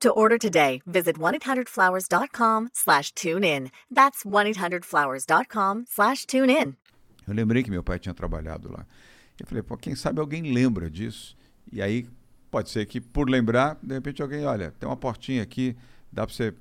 To 0.00 0.10
order 0.10 0.36
today, 0.38 0.82
visit 0.86 1.16
1-800-Flowers.com 1.18 2.68
slash 2.74 3.12
tune 3.12 3.44
in. 3.44 3.70
That's 3.90 4.24
1-800-Flowers.com 4.24 5.84
slash 5.88 6.26
tune 6.26 6.50
in. 6.50 6.76
Eu 7.26 7.34
lembrei 7.34 7.62
que 7.62 7.70
meu 7.70 7.82
pai 7.82 7.98
tinha 7.98 8.14
trabalhado 8.14 8.70
lá. 8.70 8.86
Eu 9.40 9.46
falei, 9.46 9.62
pô, 9.62 9.76
quem 9.76 9.94
sabe 9.94 10.20
alguém 10.20 10.52
lembra 10.52 10.90
disso? 10.90 11.34
E 11.72 11.80
aí, 11.80 12.06
pode 12.50 12.70
ser 12.70 12.84
que 12.86 13.00
por 13.00 13.28
lembrar, 13.28 13.78
de 13.82 13.94
repente 13.94 14.20
alguém, 14.20 14.44
olha, 14.44 14.70
tem 14.78 14.88
uma 14.88 14.96
portinha 14.96 15.42
aqui, 15.42 15.74
dá 16.12 16.26
para 16.26 16.34
você 16.34 16.54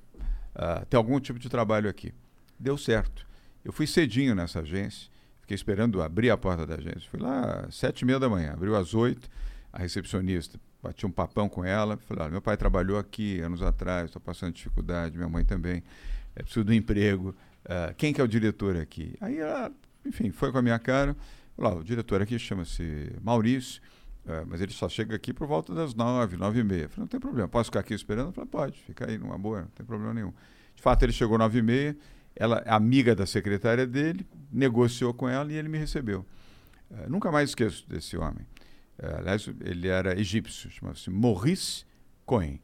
ah, 0.56 0.86
ter 0.90 0.96
algum 0.96 1.20
tipo 1.20 1.38
de 1.38 1.50
trabalho 1.50 1.90
aqui. 1.90 2.14
Deu 2.58 2.78
certo. 2.78 3.28
Eu 3.64 3.74
fui 3.74 3.86
cedinho 3.86 4.34
nessa 4.34 4.62
agência, 4.62 5.10
fiquei 5.42 5.56
esperando 5.56 6.02
abrir 6.02 6.30
a 6.30 6.38
porta 6.38 6.66
da 6.66 6.76
agência. 6.76 7.10
Fui 7.12 7.20
lá 7.20 7.66
às 7.68 7.76
sete 7.76 8.02
e 8.02 8.06
meia 8.06 8.20
da 8.20 8.30
manhã, 8.30 8.54
abriu 8.54 8.76
às 8.78 8.94
oito, 8.94 9.30
a 9.74 9.80
recepcionista, 9.80 10.58
bati 10.88 11.06
um 11.06 11.12
papão 11.12 11.50
com 11.50 11.64
ela, 11.64 11.98
falei, 11.98 12.24
olha, 12.24 12.32
meu 12.32 12.42
pai 12.42 12.58
trabalhou 12.58 12.98
aqui 12.98 13.40
anos 13.40 13.62
atrás, 13.62 14.06
estou 14.06 14.22
passando 14.22 14.54
dificuldade, 14.54 15.18
minha 15.18 15.30
mãe 15.30 15.44
também, 15.44 15.84
é 16.36 16.42
preciso 16.42 16.64
de 16.66 16.72
um 16.72 16.76
emprego, 16.76 17.36
ah, 17.66 17.94
quem 17.98 18.14
que 18.14 18.22
é 18.22 18.24
o 18.24 18.28
diretor 18.28 18.78
aqui? 18.78 19.16
Aí 19.20 19.38
ela, 19.38 19.72
enfim, 20.06 20.32
foi 20.32 20.52
com 20.52 20.58
a 20.58 20.62
minha 20.62 20.80
cara, 20.80 21.16
falou, 21.56 21.80
o 21.80 21.84
diretor 21.84 22.22
aqui 22.22 22.40
chama-se 22.40 23.12
Maurício, 23.22 23.82
É, 24.28 24.44
mas 24.44 24.60
ele 24.60 24.74
só 24.74 24.90
chega 24.90 25.16
aqui 25.16 25.32
por 25.32 25.46
volta 25.46 25.72
das 25.72 25.94
nove, 25.94 26.36
nove 26.36 26.60
e 26.60 26.64
meia. 26.64 26.90
Falei, 26.90 27.02
não 27.02 27.08
tem 27.08 27.20
problema, 27.20 27.48
posso 27.48 27.70
ficar 27.70 27.82
aqui 27.82 27.94
esperando? 27.94 28.30
Eu 28.30 28.34
falei, 28.34 28.50
pode, 28.50 28.80
fica 28.80 29.08
aí 29.08 29.20
numa 29.20 29.38
boa, 29.38 29.62
não 29.62 29.68
tem 29.68 29.86
problema 29.86 30.16
nenhum. 30.16 30.34
De 30.76 30.82
fato, 30.82 31.04
ele 31.04 31.14
chegou 31.14 31.38
nove 31.38 31.60
e 31.60 31.62
meia, 31.62 31.96
ela, 32.36 32.64
amiga 32.66 33.14
da 33.16 33.28
secretária 33.28 33.86
dele, 33.86 34.26
negociou 34.52 35.14
com 35.14 35.30
ela 35.30 35.54
e 35.54 35.56
ele 35.56 35.70
me 35.70 35.78
recebeu. 35.78 36.26
É, 36.90 37.08
nunca 37.08 37.32
mais 37.32 37.50
esqueço 37.50 37.88
desse 37.88 38.18
homem. 38.18 38.44
Uh, 39.02 39.08
é, 39.08 39.20
aliás, 39.20 39.48
ele 39.48 39.88
era 39.88 40.20
egípcio, 40.20 40.70
chamava-se 40.70 41.10
Maurice 41.10 41.86
Cohen. 42.26 42.60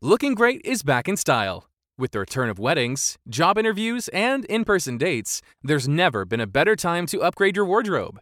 Looking 0.00 0.34
great 0.34 0.60
is 0.64 0.82
back 0.82 1.08
in 1.08 1.16
style. 1.16 1.64
With 1.98 2.12
the 2.12 2.20
return 2.20 2.48
of 2.48 2.60
weddings, 2.60 3.16
job 3.28 3.58
interviews, 3.58 4.08
and 4.08 4.44
in 4.44 4.64
person 4.64 4.98
dates, 4.98 5.42
there's 5.64 5.88
never 5.88 6.24
been 6.24 6.40
a 6.40 6.46
better 6.46 6.76
time 6.76 7.06
to 7.06 7.22
upgrade 7.22 7.56
your 7.56 7.64
wardrobe. 7.64 8.20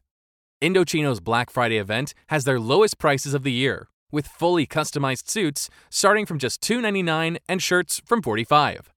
Indochino's 0.62 1.20
Black 1.20 1.50
Friday 1.50 1.76
event 1.76 2.14
has 2.28 2.44
their 2.44 2.58
lowest 2.58 2.98
prices 2.98 3.34
of 3.34 3.42
the 3.42 3.52
year, 3.52 3.88
with 4.10 4.26
fully 4.26 4.66
customized 4.66 5.28
suits 5.28 5.68
starting 5.90 6.24
from 6.24 6.38
just 6.38 6.62
$2.99 6.62 7.36
and 7.46 7.62
shirts 7.62 8.00
from 8.06 8.22
45. 8.22 8.90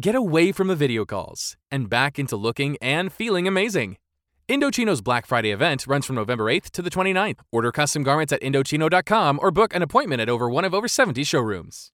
Get 0.00 0.14
away 0.14 0.52
from 0.52 0.68
the 0.68 0.74
video 0.74 1.04
calls 1.04 1.58
and 1.70 1.90
back 1.90 2.18
into 2.18 2.36
looking 2.36 2.78
and 2.80 3.12
feeling 3.12 3.46
amazing. 3.46 3.98
Indochino's 4.46 5.00
Black 5.00 5.24
Friday 5.24 5.52
event 5.52 5.86
runs 5.86 6.04
from 6.04 6.16
November 6.16 6.44
8th 6.44 6.70
to 6.72 6.82
the 6.82 6.90
29th. 6.90 7.40
Order 7.50 7.72
custom 7.72 8.02
garments 8.02 8.30
at 8.30 8.42
Indochino.com 8.42 9.38
or 9.40 9.50
book 9.50 9.74
an 9.74 9.80
appointment 9.80 10.20
at 10.20 10.28
over 10.28 10.50
one 10.50 10.66
of 10.66 10.74
over 10.74 10.86
70 10.86 11.24
showrooms. 11.24 11.93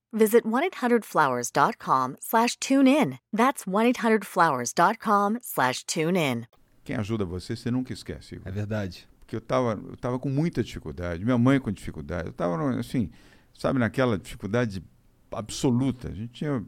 visit 0.11 0.43
1-800-Flowers.com 0.45 2.15
slash 2.19 2.57
tune 2.57 2.87
in. 2.87 3.19
That's 3.33 3.65
1-800-Flowers.com 3.65 5.39
slash 5.41 5.85
tune 5.85 6.17
in. 6.17 6.47
Quem 6.83 6.95
ajuda 6.95 7.25
você, 7.25 7.55
você 7.55 7.71
nunca 7.71 7.93
esquece. 7.93 8.35
Igor. 8.35 8.47
É 8.47 8.51
verdade. 8.51 9.07
Porque 9.19 9.35
eu 9.35 9.39
estava 9.39 9.73
eu 9.73 9.97
tava 9.97 10.19
com 10.19 10.29
muita 10.29 10.63
dificuldade, 10.63 11.23
minha 11.23 11.37
mãe 11.37 11.59
com 11.59 11.71
dificuldade. 11.71 12.27
Eu 12.27 12.31
estava, 12.31 12.79
assim, 12.79 13.09
sabe, 13.53 13.79
naquela 13.79 14.17
dificuldade 14.17 14.83
absoluta. 15.31 16.09
A 16.09 16.13
gente 16.13 16.33
tinha 16.33 16.57
uh, 16.57 16.65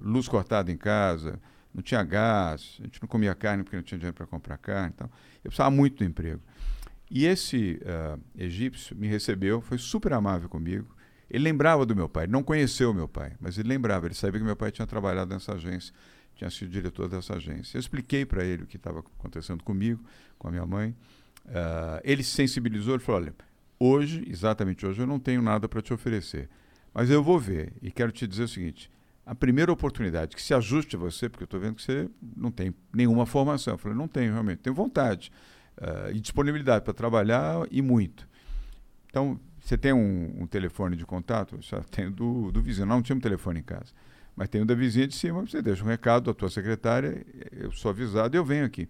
luz 0.00 0.26
cortada 0.26 0.72
em 0.72 0.76
casa, 0.76 1.38
não 1.74 1.82
tinha 1.82 2.02
gás, 2.02 2.78
a 2.80 2.84
gente 2.84 3.02
não 3.02 3.08
comia 3.08 3.34
carne 3.34 3.62
porque 3.62 3.76
não 3.76 3.82
tinha 3.82 3.98
dinheiro 3.98 4.14
para 4.14 4.26
comprar 4.26 4.56
carne. 4.56 4.92
Então, 4.94 5.10
eu 5.44 5.50
precisava 5.50 5.70
muito 5.70 5.98
do 5.98 6.04
emprego. 6.04 6.40
E 7.10 7.26
esse 7.26 7.80
uh, 7.82 8.20
egípcio 8.36 8.96
me 8.96 9.08
recebeu, 9.08 9.60
foi 9.60 9.76
super 9.76 10.12
amável 10.12 10.48
comigo. 10.48 10.96
Ele 11.30 11.44
lembrava 11.44 11.86
do 11.86 11.94
meu 11.94 12.08
pai, 12.08 12.26
não 12.26 12.42
conheceu 12.42 12.92
meu 12.92 13.06
pai, 13.06 13.32
mas 13.40 13.56
ele 13.56 13.68
lembrava, 13.68 14.06
ele 14.06 14.14
sabia 14.14 14.40
que 14.40 14.44
meu 14.44 14.56
pai 14.56 14.72
tinha 14.72 14.86
trabalhado 14.86 15.32
nessa 15.32 15.54
agência, 15.54 15.94
tinha 16.34 16.50
sido 16.50 16.70
diretor 16.70 17.08
dessa 17.08 17.36
agência. 17.36 17.76
Eu 17.76 17.80
expliquei 17.80 18.26
para 18.26 18.44
ele 18.44 18.64
o 18.64 18.66
que 18.66 18.76
estava 18.76 18.98
acontecendo 18.98 19.62
comigo, 19.62 20.02
com 20.38 20.48
a 20.48 20.50
minha 20.50 20.66
mãe. 20.66 20.90
Uh, 21.46 22.00
ele 22.02 22.24
se 22.24 22.32
sensibilizou, 22.32 22.94
ele 22.94 23.02
falou: 23.02 23.20
olha, 23.22 23.34
hoje, 23.78 24.24
exatamente 24.28 24.84
hoje, 24.84 25.00
eu 25.00 25.06
não 25.06 25.20
tenho 25.20 25.40
nada 25.40 25.68
para 25.68 25.80
te 25.80 25.94
oferecer, 25.94 26.48
mas 26.92 27.08
eu 27.10 27.22
vou 27.22 27.38
ver 27.38 27.72
e 27.80 27.90
quero 27.90 28.10
te 28.10 28.26
dizer 28.26 28.44
o 28.44 28.48
seguinte: 28.48 28.90
a 29.24 29.34
primeira 29.34 29.70
oportunidade 29.70 30.34
que 30.34 30.42
se 30.42 30.52
ajuste 30.52 30.96
a 30.96 30.98
você, 30.98 31.28
porque 31.28 31.44
eu 31.44 31.46
estou 31.46 31.60
vendo 31.60 31.76
que 31.76 31.82
você 31.82 32.10
não 32.36 32.50
tem 32.50 32.74
nenhuma 32.92 33.24
formação. 33.24 33.74
Eu 33.74 33.78
falei: 33.78 33.96
não 33.96 34.08
tenho 34.08 34.32
realmente, 34.32 34.58
tenho 34.58 34.74
vontade 34.74 35.30
uh, 35.78 36.10
e 36.12 36.18
disponibilidade 36.20 36.84
para 36.84 36.92
trabalhar 36.92 37.66
e 37.70 37.80
muito. 37.80 38.28
Então, 39.06 39.40
você 39.60 39.76
tem 39.76 39.92
um, 39.92 40.42
um, 40.42 40.46
telefone 40.46 40.96
de 40.96 41.04
contato? 41.04 41.56
Eu 41.56 41.62
já 41.62 41.80
tenho 41.82 42.10
do, 42.10 42.50
do 42.50 42.62
vizinho. 42.62 42.86
Não 42.86 43.02
tinha 43.02 43.14
um 43.16 43.20
telefone 43.20 43.60
em 43.60 43.62
casa. 43.62 43.92
Mas 44.34 44.48
tem 44.48 44.62
o 44.62 44.64
da 44.64 44.74
vizinha 44.74 45.06
de 45.06 45.14
cima, 45.14 45.42
você 45.42 45.60
deixa 45.60 45.84
um 45.84 45.86
recado 45.86 46.30
à 46.30 46.34
tua 46.34 46.48
secretária, 46.48 47.26
eu 47.52 47.70
sou 47.72 47.90
avisado 47.90 48.34
e 48.34 48.38
eu 48.38 48.44
venho 48.44 48.64
aqui. 48.64 48.88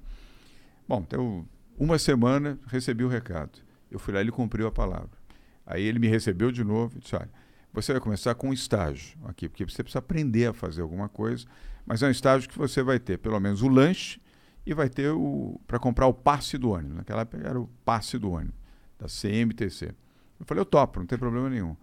Bom, 0.86 1.02
então, 1.06 1.46
uma 1.76 1.98
semana 1.98 2.58
recebi 2.66 3.04
o 3.04 3.08
recado. 3.08 3.58
Eu 3.90 3.98
fui 3.98 4.14
lá 4.14 4.20
ele 4.20 4.30
cumpriu 4.30 4.66
a 4.66 4.70
palavra. 4.70 5.10
Aí 5.66 5.82
ele 5.82 5.98
me 5.98 6.06
recebeu 6.06 6.52
de 6.52 6.62
novo 6.62 6.96
e 6.96 7.00
disse, 7.00 7.16
olha, 7.16 7.30
você 7.72 7.92
vai 7.92 8.00
começar 8.00 8.34
com 8.34 8.50
um 8.50 8.52
estágio 8.52 9.18
aqui, 9.24 9.48
porque 9.48 9.64
você 9.64 9.82
precisa 9.82 9.98
aprender 10.00 10.46
a 10.46 10.52
fazer 10.52 10.82
alguma 10.82 11.08
coisa, 11.08 11.46
mas 11.86 12.02
é 12.02 12.06
um 12.06 12.10
estágio 12.10 12.48
que 12.48 12.58
você 12.58 12.82
vai 12.82 12.98
ter 12.98 13.18
pelo 13.18 13.38
menos 13.40 13.62
o 13.62 13.68
lanche 13.68 14.20
e 14.66 14.74
vai 14.74 14.88
ter 14.88 15.10
o 15.10 15.60
para 15.66 15.78
comprar 15.78 16.06
o 16.06 16.14
passe 16.14 16.58
do 16.58 16.70
ônibus. 16.70 16.96
Naquela 16.96 17.22
época 17.22 17.46
era 17.46 17.58
o 17.58 17.68
passe 17.84 18.18
do 18.18 18.30
ônibus, 18.30 18.58
da 18.98 19.06
CMTC. 19.06 19.94
Eu 20.40 20.46
falei, 20.46 20.60
eu 20.60 20.64
topo, 20.64 20.98
não 20.98 21.06
tem 21.06 21.18
problema 21.18 21.48
nenhum. 21.48 21.76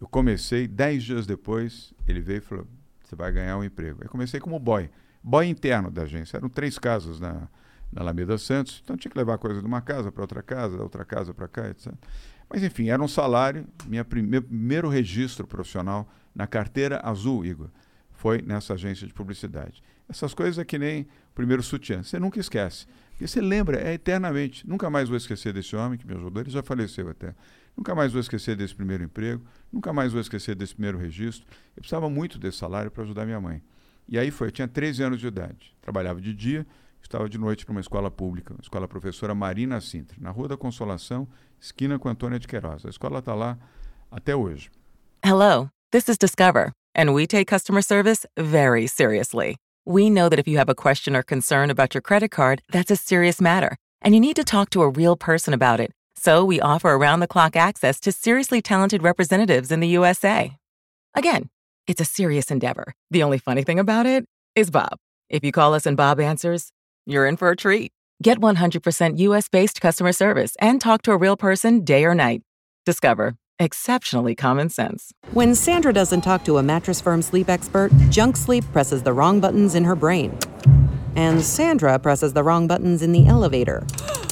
Eu 0.00 0.08
comecei, 0.08 0.66
dez 0.66 1.04
dias 1.04 1.26
depois, 1.26 1.94
ele 2.06 2.20
veio 2.20 2.38
e 2.38 2.40
falou, 2.40 2.66
você 3.02 3.14
vai 3.14 3.30
ganhar 3.30 3.56
um 3.56 3.64
emprego. 3.64 4.02
Eu 4.02 4.10
comecei 4.10 4.40
como 4.40 4.58
boy, 4.58 4.90
boy 5.22 5.46
interno 5.46 5.90
da 5.90 6.02
agência. 6.02 6.36
Eram 6.36 6.48
três 6.48 6.78
casas 6.78 7.20
na, 7.20 7.48
na 7.92 8.00
Alameda 8.00 8.36
Santos, 8.36 8.80
então 8.82 8.96
tinha 8.96 9.10
que 9.10 9.16
levar 9.16 9.38
coisa 9.38 9.60
de 9.60 9.66
uma 9.66 9.80
casa 9.80 10.10
para 10.10 10.22
outra 10.22 10.42
casa, 10.42 10.76
da 10.76 10.82
outra 10.82 11.04
casa 11.04 11.32
para 11.32 11.46
cá, 11.46 11.68
etc. 11.70 11.92
Mas 12.50 12.62
enfim, 12.64 12.88
era 12.88 13.02
um 13.02 13.08
salário, 13.08 13.66
minha 13.86 14.04
meu 14.10 14.42
primeiro 14.42 14.88
registro 14.88 15.46
profissional 15.46 16.10
na 16.34 16.46
carteira 16.46 17.00
azul, 17.04 17.44
Igor, 17.44 17.68
foi 18.10 18.42
nessa 18.42 18.74
agência 18.74 19.06
de 19.06 19.12
publicidade. 19.12 19.82
Essas 20.08 20.34
coisas 20.34 20.58
é 20.58 20.64
que 20.64 20.78
nem 20.78 21.02
o 21.02 21.34
primeiro 21.34 21.62
sutiã, 21.62 22.02
você 22.02 22.18
nunca 22.18 22.40
esquece. 22.40 22.86
Porque 23.10 23.26
você 23.26 23.40
lembra, 23.40 23.78
é 23.80 23.94
eternamente. 23.94 24.68
Nunca 24.68 24.90
mais 24.90 25.08
vou 25.08 25.16
esquecer 25.16 25.52
desse 25.52 25.76
homem 25.76 25.98
que 25.98 26.06
me 26.06 26.14
ajudou, 26.14 26.42
ele 26.42 26.50
já 26.50 26.62
faleceu 26.62 27.08
até. 27.08 27.34
Nunca 27.76 27.94
mais 27.94 28.12
vou 28.12 28.20
esquecer 28.20 28.54
desse 28.54 28.74
primeiro 28.74 29.02
emprego, 29.02 29.44
nunca 29.72 29.92
mais 29.92 30.12
vou 30.12 30.20
esquecer 30.20 30.54
desse 30.54 30.74
primeiro 30.74 30.98
registro. 30.98 31.46
Eu 31.74 31.80
precisava 31.80 32.08
muito 32.08 32.38
desse 32.38 32.58
salário 32.58 32.90
para 32.90 33.02
ajudar 33.02 33.24
minha 33.24 33.40
mãe. 33.40 33.62
E 34.08 34.18
aí 34.18 34.30
foi, 34.30 34.48
eu 34.48 34.52
tinha 34.52 34.68
13 34.68 35.02
anos 35.02 35.20
de 35.20 35.26
idade. 35.26 35.74
Trabalhava 35.80 36.20
de 36.20 36.34
dia, 36.34 36.66
estava 37.02 37.28
de 37.28 37.38
noite 37.38 37.64
para 37.64 37.72
uma 37.72 37.80
escola 37.80 38.10
pública, 38.10 38.54
escola 38.60 38.86
professora 38.86 39.34
Marina 39.34 39.80
Sintra, 39.80 40.16
na 40.20 40.30
Rua 40.30 40.48
da 40.48 40.56
Consolação, 40.56 41.26
esquina 41.60 41.98
com 41.98 42.08
Antônia 42.08 42.38
de 42.38 42.46
Queiroz. 42.46 42.84
A 42.84 42.90
escola 42.90 43.20
está 43.20 43.34
lá 43.34 43.58
até 44.10 44.36
hoje. 44.36 44.70
Hello, 45.24 45.70
this 45.92 46.08
is 46.08 46.18
Discover, 46.18 46.72
and 46.94 47.12
we 47.14 47.26
take 47.26 47.46
customer 47.46 47.82
service 47.82 48.26
very 48.36 48.86
seriously. 48.86 49.56
We 49.86 50.10
know 50.10 50.28
that 50.28 50.38
if 50.38 50.46
you 50.46 50.58
have 50.58 50.70
a 50.70 50.74
question 50.74 51.16
or 51.16 51.22
concern 51.22 51.70
about 51.70 51.94
your 51.94 52.02
credit 52.02 52.30
card, 52.30 52.62
that's 52.70 52.90
a 52.90 52.96
serious 52.96 53.40
matter, 53.40 53.76
and 54.02 54.14
you 54.14 54.20
need 54.20 54.36
to 54.36 54.44
talk 54.44 54.70
to 54.70 54.82
a 54.82 54.88
real 54.88 55.16
person 55.16 55.54
about 55.54 55.80
it. 55.80 55.90
So 56.16 56.44
we 56.44 56.60
offer 56.60 56.90
around 56.90 57.20
the 57.20 57.26
clock 57.26 57.56
access 57.56 57.98
to 58.00 58.12
seriously 58.12 58.62
talented 58.62 59.02
representatives 59.02 59.72
in 59.72 59.80
the 59.80 59.88
USA. 59.88 60.56
Again, 61.14 61.50
it's 61.86 62.00
a 62.00 62.04
serious 62.04 62.50
endeavor. 62.50 62.94
The 63.10 63.22
only 63.22 63.38
funny 63.38 63.64
thing 63.64 63.78
about 63.78 64.06
it 64.06 64.24
is 64.54 64.70
Bob. 64.70 64.98
If 65.28 65.44
you 65.44 65.52
call 65.52 65.74
us 65.74 65.86
and 65.86 65.96
Bob 65.96 66.20
answers, 66.20 66.70
you're 67.06 67.26
in 67.26 67.36
for 67.36 67.50
a 67.50 67.56
treat. 67.56 67.92
Get 68.22 68.38
100% 68.38 69.18
US 69.18 69.48
based 69.48 69.80
customer 69.80 70.12
service 70.12 70.56
and 70.60 70.80
talk 70.80 71.02
to 71.02 71.12
a 71.12 71.16
real 71.16 71.36
person 71.36 71.84
day 71.84 72.04
or 72.04 72.14
night. 72.14 72.42
Discover 72.86 73.34
exceptionally 73.58 74.34
common 74.34 74.68
sense. 74.68 75.12
When 75.32 75.54
Sandra 75.54 75.92
doesn't 75.92 76.22
talk 76.22 76.44
to 76.44 76.58
a 76.58 76.62
Mattress 76.62 77.00
Firm 77.00 77.22
sleep 77.22 77.48
expert, 77.48 77.92
Junk 78.10 78.36
Sleep 78.36 78.64
presses 78.72 79.02
the 79.02 79.12
wrong 79.12 79.40
buttons 79.40 79.74
in 79.74 79.84
her 79.84 79.96
brain. 79.96 80.36
And 81.16 81.42
Sandra 81.42 81.98
presses 81.98 82.32
the 82.32 82.42
wrong 82.42 82.66
buttons 82.66 83.02
in 83.02 83.12
the 83.12 83.26
elevator 83.26 83.86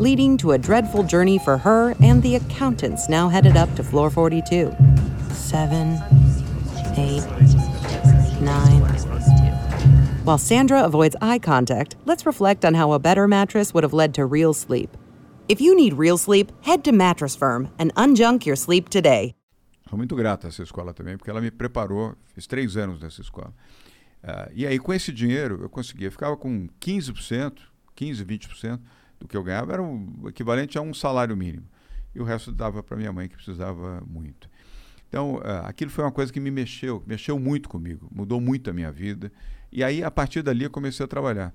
leading 0.00 0.38
to 0.38 0.52
a 0.52 0.58
dreadful 0.58 1.02
journey 1.02 1.38
for 1.38 1.58
her 1.58 1.94
and 2.02 2.22
the 2.22 2.36
accountants 2.36 3.08
now 3.08 3.28
headed 3.28 3.54
up 3.54 3.72
to 3.76 3.82
floor 3.84 4.08
42. 4.08 4.74
Seven, 5.30 6.00
eight, 6.96 7.22
nine. 8.40 8.80
While 10.24 10.38
Sandra 10.38 10.82
avoids 10.82 11.16
eye 11.20 11.38
contact, 11.38 11.96
let's 12.06 12.24
reflect 12.24 12.64
on 12.64 12.74
how 12.74 12.92
a 12.92 12.98
better 12.98 13.28
mattress 13.28 13.74
would 13.74 13.84
have 13.84 13.92
led 13.92 14.14
to 14.14 14.24
real 14.24 14.54
sleep. 14.54 14.96
If 15.48 15.60
you 15.60 15.76
need 15.76 15.94
real 15.94 16.16
sleep, 16.16 16.50
head 16.62 16.82
to 16.84 16.92
Mattress 16.92 17.36
Firm 17.36 17.68
and 17.78 17.94
unjunk 17.94 18.46
your 18.46 18.56
sleep 18.56 18.88
today. 18.88 19.34
Sou 19.88 19.98
muito 19.98 20.14
grato 20.14 20.46
a 20.46 20.48
essa 20.48 20.62
escola 20.62 20.94
também, 20.94 21.16
porque 21.16 21.28
ela 21.28 21.40
me 21.40 21.50
preparou. 21.50 22.14
Fiz 22.34 22.46
três 22.46 22.76
anos 22.76 23.00
nessa 23.00 23.20
escola. 23.20 23.52
Uh, 24.22 24.50
e 24.54 24.64
aí, 24.64 24.78
com 24.78 24.94
esse 24.94 25.12
dinheiro, 25.12 25.58
eu 25.60 25.68
conseguia. 25.68 26.10
Ficava 26.10 26.36
com 26.36 26.68
15%, 26.80 27.58
15%, 27.96 28.24
20% 28.24 28.80
do 29.20 29.28
que 29.28 29.36
eu 29.36 29.42
ganhava 29.44 29.74
era 29.74 29.82
o 29.82 30.28
equivalente 30.28 30.78
a 30.78 30.80
um 30.80 30.94
salário 30.94 31.36
mínimo. 31.36 31.66
E 32.14 32.20
o 32.20 32.24
resto 32.24 32.50
dava 32.50 32.82
para 32.82 32.96
minha 32.96 33.12
mãe, 33.12 33.28
que 33.28 33.36
precisava 33.36 34.02
muito. 34.06 34.48
Então, 35.08 35.36
uh, 35.36 35.64
aquilo 35.64 35.90
foi 35.90 36.04
uma 36.04 36.10
coisa 36.10 36.32
que 36.32 36.40
me 36.40 36.50
mexeu, 36.50 37.02
mexeu 37.06 37.38
muito 37.38 37.68
comigo, 37.68 38.08
mudou 38.10 38.40
muito 38.40 38.70
a 38.70 38.72
minha 38.72 38.90
vida. 38.90 39.30
E 39.70 39.84
aí, 39.84 40.02
a 40.02 40.10
partir 40.10 40.42
dali, 40.42 40.64
eu 40.64 40.70
comecei 40.70 41.04
a 41.04 41.08
trabalhar. 41.08 41.54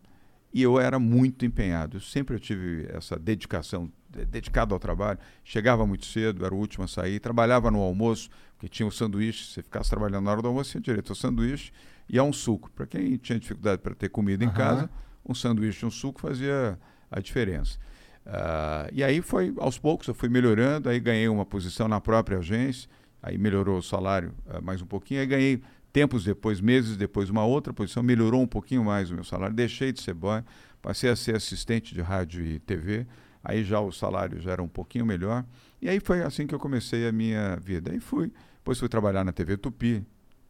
E 0.53 0.61
eu 0.61 0.79
era 0.79 0.97
muito 0.97 1.45
empenhado. 1.45 1.99
Sempre 1.99 2.35
eu 2.35 2.39
tive 2.39 2.87
essa 2.89 3.17
dedicação 3.19 3.91
de- 4.09 4.25
dedicado 4.25 4.73
ao 4.73 4.79
trabalho. 4.79 5.19
Chegava 5.43 5.85
muito 5.85 6.05
cedo, 6.05 6.45
era 6.45 6.53
o 6.53 6.57
último 6.57 6.85
a 6.85 6.87
sair. 6.87 7.19
Trabalhava 7.19 7.69
no 7.69 7.79
almoço, 7.79 8.29
porque 8.53 8.69
tinha 8.69 8.87
o 8.87 8.91
sanduíche. 8.91 9.51
Se 9.51 9.61
ficasse 9.61 9.89
trabalhando 9.89 10.23
na 10.23 10.31
hora 10.31 10.41
do 10.41 10.47
almoço, 10.47 10.71
tinha 10.71 10.81
direito 10.81 11.11
ao 11.11 11.15
sanduíche 11.15 11.73
e 12.07 12.17
a 12.17 12.23
um 12.23 12.31
suco. 12.31 12.71
Para 12.71 12.85
quem 12.85 13.17
tinha 13.17 13.37
dificuldade 13.37 13.81
para 13.81 13.93
ter 13.93 14.07
comida 14.07 14.45
em 14.45 14.47
Aham. 14.47 14.55
casa, 14.55 14.89
um 15.27 15.33
sanduíche 15.33 15.83
e 15.83 15.87
um 15.87 15.91
suco 15.91 16.21
fazia 16.21 16.79
a 17.09 17.19
diferença. 17.19 17.77
Ah, 18.25 18.87
e 18.91 19.03
aí 19.03 19.21
foi, 19.21 19.53
aos 19.57 19.77
poucos, 19.77 20.07
eu 20.07 20.13
fui 20.13 20.29
melhorando, 20.29 20.89
aí 20.89 20.99
ganhei 20.99 21.27
uma 21.27 21.45
posição 21.45 21.87
na 21.87 22.01
própria 22.01 22.39
agência, 22.39 22.89
aí 23.21 23.37
melhorou 23.37 23.77
o 23.77 23.83
salário 23.83 24.33
ah, 24.47 24.59
mais 24.61 24.81
um 24.81 24.85
pouquinho, 24.85 25.21
aí 25.21 25.27
ganhei 25.27 25.61
tempos 25.93 26.23
depois, 26.25 26.59
meses 26.59 26.97
depois, 26.97 27.29
uma 27.29 27.45
outra 27.45 27.71
posição, 27.71 28.01
melhorou 28.01 28.41
um 28.41 28.47
pouquinho 28.47 28.83
mais 28.83 29.11
o 29.11 29.13
meu 29.13 29.23
salário, 29.23 29.55
deixei 29.55 29.91
de 29.93 30.01
ser 30.01 30.13
boy, 30.13 30.43
passei 30.81 31.09
a 31.09 31.15
ser 31.15 31.35
assistente 31.35 31.93
de 31.93 32.01
rádio 32.01 32.43
e 32.43 32.59
TV, 32.59 33.05
aí 33.43 33.63
já 33.63 33.79
o 33.79 33.91
salário 33.91 34.41
já 34.41 34.51
era 34.51 34.63
um 34.63 34.67
pouquinho 34.67 35.05
melhor, 35.05 35.45
e 35.81 35.87
aí 35.87 35.99
foi 35.99 36.23
assim 36.23 36.47
que 36.47 36.55
eu 36.55 36.59
comecei 36.59 37.07
a 37.07 37.11
minha 37.11 37.57
vida. 37.57 37.91
Aí 37.91 37.99
fui, 37.99 38.31
depois 38.57 38.79
fui 38.79 38.89
trabalhar 38.89 39.23
na 39.23 39.31
TV 39.31 39.55
Tupi, 39.55 40.03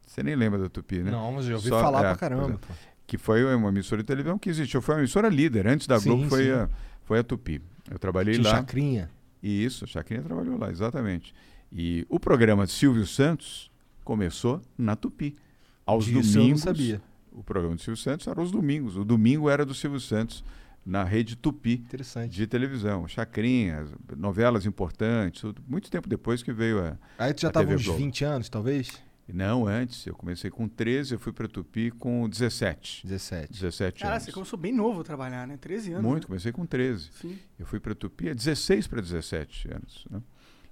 você 0.05 0.23
nem 0.23 0.35
lembra 0.35 0.59
da 0.59 0.69
Tupi, 0.69 0.99
né? 0.99 1.11
Não, 1.11 1.31
mas 1.33 1.47
eu 1.47 1.55
ouvi 1.55 1.69
Só- 1.69 1.81
falar 1.81 1.99
é, 1.99 2.01
pra 2.03 2.15
caramba. 2.15 2.59
Que 3.07 3.17
foi 3.17 3.43
uma 3.55 3.69
emissora 3.69 4.01
de 4.01 4.07
televisão 4.07 4.37
que 4.37 4.49
existiu. 4.49 4.81
Foi 4.81 4.95
uma 4.95 5.01
emissora 5.01 5.29
líder. 5.29 5.67
Antes 5.67 5.87
da 5.87 5.99
Sim, 5.99 6.09
Globo 6.09 6.29
foi 6.29 6.45
sim. 6.45 6.51
a, 6.51 6.69
foi 7.03 7.19
a 7.19 7.23
Tupi. 7.23 7.61
Eu 7.89 7.99
trabalhei 7.99 8.35
Tinha 8.35 8.49
lá. 8.49 8.55
Chacrinha. 8.57 9.09
E 9.43 9.63
isso, 9.63 9.83
a 9.85 9.87
Chacrinha 9.87 10.21
trabalhou 10.23 10.57
lá, 10.57 10.71
exatamente. 10.71 11.33
E 11.71 12.05
o 12.09 12.19
programa 12.19 12.65
de 12.65 12.71
Silvio 12.71 13.05
Santos 13.05 13.69
começou 14.03 14.61
na 14.77 14.95
Tupi. 14.95 15.35
Aos 15.85 16.05
Disso 16.05 16.17
eu 16.19 16.23
não 16.23 16.31
domingos. 16.41 16.61
sabia. 16.61 17.01
O 17.31 17.43
programa 17.43 17.75
de 17.75 17.83
Silvio 17.83 18.01
Santos 18.01 18.25
era 18.27 18.39
aos 18.39 18.49
domingos. 18.51 18.95
O 18.97 19.03
domingo 19.05 19.49
era 19.49 19.65
do 19.65 19.73
Silvio 19.73 19.99
Santos 19.99 20.43
na 20.85 21.03
rede 21.03 21.35
Tupi 21.35 21.73
Interessante. 21.73 22.31
de 22.35 22.47
televisão. 22.47 23.07
Chacrinhas, 23.07 23.89
novelas 24.17 24.65
importantes. 24.65 25.41
tudo. 25.41 25.61
Muito 25.67 25.91
tempo 25.91 26.07
depois 26.07 26.41
que 26.41 26.51
veio 26.53 26.79
a. 26.83 26.97
Aí 27.19 27.33
tu 27.33 27.41
já 27.41 27.49
a 27.49 27.51
tava 27.51 27.65
TV 27.65 27.75
uns 27.77 27.83
Globo. 27.85 27.99
20 27.99 28.25
anos, 28.25 28.49
talvez? 28.49 28.89
Não, 29.33 29.65
antes. 29.67 30.05
Eu 30.05 30.13
comecei 30.15 30.51
com 30.51 30.67
13, 30.67 31.13
eu 31.15 31.19
fui 31.19 31.33
para 31.33 31.47
Tupi 31.47 31.89
com 31.91 32.29
17. 32.29 33.05
17. 33.07 33.51
17 33.53 33.99
Cara, 34.01 34.13
anos. 34.15 34.23
você 34.25 34.31
começou 34.31 34.57
bem 34.59 34.71
novo 34.73 35.01
a 35.01 35.03
trabalhar, 35.03 35.47
né? 35.47 35.57
13 35.57 35.93
anos. 35.93 36.03
Muito, 36.03 36.23
né? 36.23 36.27
comecei 36.27 36.51
com 36.51 36.65
13. 36.65 37.09
Sim. 37.21 37.37
Eu 37.57 37.65
fui 37.65 37.79
para 37.79 37.95
Tupi 37.95 38.29
há 38.29 38.33
16 38.33 38.87
para 38.87 39.01
17 39.01 39.73
anos. 39.73 40.05
né? 40.11 40.21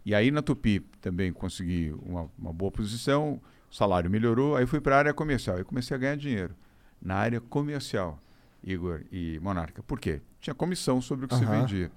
E 0.06 0.14
aí 0.14 0.30
na 0.32 0.42
Tupi 0.42 0.82
também 1.02 1.32
consegui 1.34 1.94
uma, 2.04 2.30
uma 2.38 2.54
boa 2.54 2.72
posição, 2.72 3.42
o 3.72 3.76
salário 3.76 4.10
melhorou, 4.10 4.56
aí 4.56 4.66
fui 4.68 4.80
para 4.82 4.96
a 4.96 5.00
área 5.00 5.14
comercial 5.14 5.60
e 5.60 5.64
comecei 5.64 5.96
a 5.96 5.98
ganhar 6.00 6.16
dinheiro 6.18 6.54
na 7.02 7.16
área 7.16 7.42
comercial, 7.42 8.22
Igor 8.64 9.02
e 9.12 9.40
Monarca. 9.42 9.82
Por 9.82 10.00
quê? 10.00 10.22
Tinha 10.40 10.54
comissão 10.54 11.02
sobre 11.02 11.26
o 11.26 11.28
que 11.28 11.36
se 11.36 11.44
Aham. 11.44 11.62
vendia. 11.62 11.92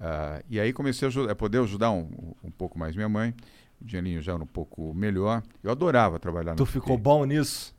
Ah, 0.00 0.42
e 0.48 0.58
aí 0.58 0.72
comecei 0.72 1.06
a, 1.06 1.08
ajudar- 1.08 1.32
a 1.32 1.34
poder 1.36 1.60
ajudar 1.60 1.90
um, 1.90 2.32
um 2.42 2.50
pouco 2.50 2.78
mais 2.78 2.96
minha 2.96 3.08
mãe, 3.08 3.34
o 3.80 3.84
dinheirinho 3.84 4.20
já 4.20 4.32
era 4.32 4.42
um 4.42 4.46
pouco 4.46 4.92
melhor. 4.94 5.42
Eu 5.62 5.70
adorava 5.70 6.18
trabalhar 6.18 6.54
Tu 6.54 6.66
ficou 6.66 6.98
bom 6.98 7.24
nisso? 7.24 7.74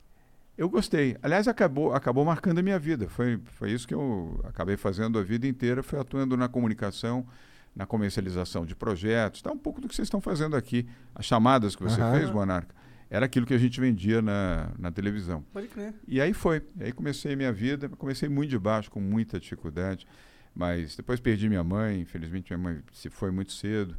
Eu 0.56 0.68
gostei. 0.68 1.16
Aliás, 1.22 1.48
acabou, 1.48 1.94
acabou 1.94 2.24
marcando 2.24 2.58
a 2.58 2.62
minha 2.62 2.78
vida. 2.78 3.08
Foi, 3.08 3.40
foi 3.46 3.70
isso 3.70 3.88
que 3.88 3.94
eu 3.94 4.40
acabei 4.44 4.76
fazendo 4.76 5.18
a 5.18 5.22
vida 5.22 5.46
inteira, 5.46 5.82
foi 5.82 5.98
atuando 5.98 6.36
na 6.36 6.48
comunicação, 6.48 7.26
na 7.74 7.86
comercialização 7.86 8.66
de 8.66 8.76
projetos, 8.76 9.40
tá 9.40 9.50
um 9.50 9.56
pouco 9.56 9.80
do 9.80 9.88
que 9.88 9.94
vocês 9.94 10.06
estão 10.06 10.20
fazendo 10.20 10.54
aqui. 10.54 10.86
As 11.14 11.24
chamadas 11.24 11.74
que 11.74 11.82
você 11.82 12.00
Aham. 12.00 12.18
fez, 12.18 12.30
Monarca, 12.30 12.74
era 13.08 13.26
aquilo 13.26 13.46
que 13.46 13.54
a 13.54 13.58
gente 13.58 13.80
vendia 13.80 14.20
na, 14.20 14.70
na 14.78 14.90
televisão. 14.90 15.42
Pode 15.52 15.68
crer. 15.68 15.94
E 16.06 16.20
aí 16.20 16.34
foi. 16.34 16.62
E 16.78 16.84
aí 16.84 16.92
comecei 16.92 17.32
a 17.32 17.36
minha 17.36 17.52
vida, 17.52 17.88
comecei 17.88 18.28
muito 18.28 18.50
de 18.50 18.58
baixo, 18.58 18.90
com 18.90 19.00
muita 19.00 19.40
dificuldade, 19.40 20.06
mas 20.54 20.96
depois 20.96 21.18
perdi 21.18 21.48
minha 21.48 21.64
mãe, 21.64 22.00
infelizmente 22.00 22.54
minha 22.54 22.72
mãe 22.72 22.82
se 22.92 23.08
foi 23.08 23.30
muito 23.30 23.52
cedo. 23.52 23.96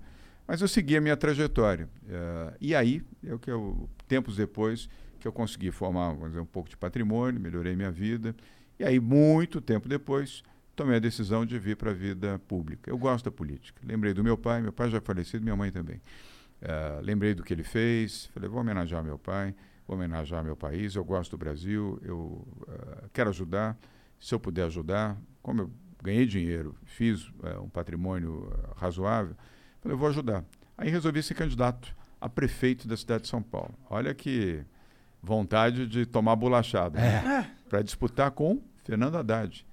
Mas 0.48 0.62
eu 0.62 0.68
segui 0.68 0.98
a 0.98 1.02
minha 1.02 1.16
trajetória. 1.16 1.90
Eh, 2.08 2.58
e 2.60 2.76
aí, 2.76 3.02
eu 3.24 3.40
que 3.40 3.50
eu, 3.50 3.90
tempos 4.08 4.36
depois, 4.36 4.90
que 5.20 5.28
eu 5.28 5.32
consegui 5.32 5.72
formar, 5.72 6.16
dizer, 6.28 6.40
um 6.40 6.46
pouco 6.46 6.70
de 6.70 6.76
patrimônio, 6.76 7.40
melhorei 7.40 7.76
minha 7.76 7.92
vida. 7.92 8.36
E 8.78 8.84
aí, 8.84 9.00
muito 9.00 9.62
tempo 9.62 9.88
depois, 9.88 10.44
tomei 10.76 10.98
a 10.98 11.00
decisão 11.00 11.46
de 11.46 11.58
vir 11.58 11.78
para 11.78 11.92
a 11.92 11.94
vida 11.94 12.40
pública. 12.48 12.90
Eu 12.90 12.98
gosto 12.98 13.26
da 13.26 13.32
política. 13.32 13.82
Lembrei 13.86 14.14
do 14.14 14.24
meu 14.24 14.38
pai, 14.38 14.62
meu 14.62 14.74
pai 14.74 14.90
já 14.90 14.98
é 14.98 15.02
falecido, 15.02 15.44
minha 15.44 15.56
mãe 15.56 15.72
também. 15.72 16.01
Eh, 16.62 17.00
lembrei 17.01 17.34
do 17.34 17.44
que 17.44 17.53
ele 17.53 17.64
fez, 17.64 18.27
falei, 18.27 18.50
vou 18.50 18.62
homenagear 18.62 19.03
meu 19.03 19.20
pai, 19.20 19.53
vou 19.86 19.98
homenagear 19.98 20.44
meu 20.44 20.56
país, 20.56 20.96
eu 20.96 21.03
gosto 21.03 21.32
do 21.32 21.38
Brasil, 21.38 22.00
eu 22.01 22.48
eh, 22.70 23.10
quero 23.12 23.29
ajudar, 23.29 23.77
se 24.18 24.34
eu 24.34 24.40
puder 24.40 24.64
ajudar, 24.64 25.18
como 25.42 25.64
eu 25.64 25.72
ganhei 26.01 26.25
dinheiro, 26.25 26.74
fiz 26.86 27.29
eh, 27.44 27.58
um 27.60 27.68
patrimônio 27.68 28.50
razoável, 28.77 29.36
falei, 29.83 29.93
eu 29.96 29.98
vou 30.00 30.07
ajudar. 30.09 30.43
Aí 30.77 30.89
resolvi 30.89 31.22
ser 31.22 31.35
candidato 31.35 31.96
a 32.19 32.27
prefeito 32.27 32.87
da 32.87 32.98
cidade 32.98 33.24
de 33.24 33.29
São 33.29 33.41
Paulo. 33.43 33.75
Olha 33.89 34.13
que 34.13 34.61
vontade 35.22 35.85
de 35.87 36.05
tomar 36.05 36.35
bolachada. 36.35 37.00
É. 37.00 37.50
Para 37.69 37.81
disputar 37.81 38.31
com 38.31 38.61
Fernando 38.83 39.15
Haddad. 39.17 39.65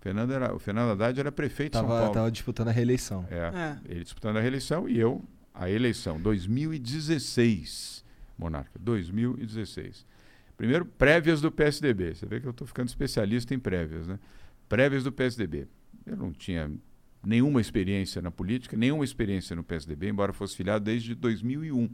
Fernando 0.00 0.32
era, 0.32 0.54
o 0.54 0.58
Fernando 0.58 0.92
Haddad 0.92 1.20
era 1.20 1.30
prefeito 1.30 1.72
de 1.72 1.78
São 1.78 1.86
Tava, 1.86 2.00
Paulo. 2.00 2.14
tava 2.14 2.30
disputando 2.30 2.68
a 2.68 2.72
reeleição. 2.72 3.26
É, 3.30 3.36
É. 3.36 3.78
ele 3.84 4.02
disputando 4.02 4.38
a 4.38 4.40
reeleição 4.40 4.88
e 4.88 4.98
eu 4.98 5.22
a 5.54 5.68
eleição 5.70 6.18
2016, 6.20 8.04
Monarca, 8.38 8.70
2016. 8.80 10.06
Primeiro, 10.56 10.84
prévias 10.84 11.40
do 11.40 11.50
PSDB. 11.50 12.14
Você 12.14 12.26
vê 12.26 12.40
que 12.40 12.46
eu 12.46 12.50
estou 12.50 12.66
ficando 12.66 12.88
especialista 12.88 13.54
em 13.54 13.58
prévias, 13.58 14.06
né? 14.06 14.18
Prévias 14.68 15.04
do 15.04 15.12
PSDB. 15.12 15.66
Eu 16.06 16.16
não 16.16 16.32
tinha 16.32 16.70
nenhuma 17.24 17.60
experiência 17.60 18.22
na 18.22 18.30
política, 18.30 18.76
nenhuma 18.76 19.04
experiência 19.04 19.54
no 19.54 19.62
PSDB, 19.62 20.08
embora 20.08 20.32
fosse 20.32 20.56
filiado 20.56 20.84
desde 20.84 21.14
2001. 21.14 21.72
Um. 21.72 21.88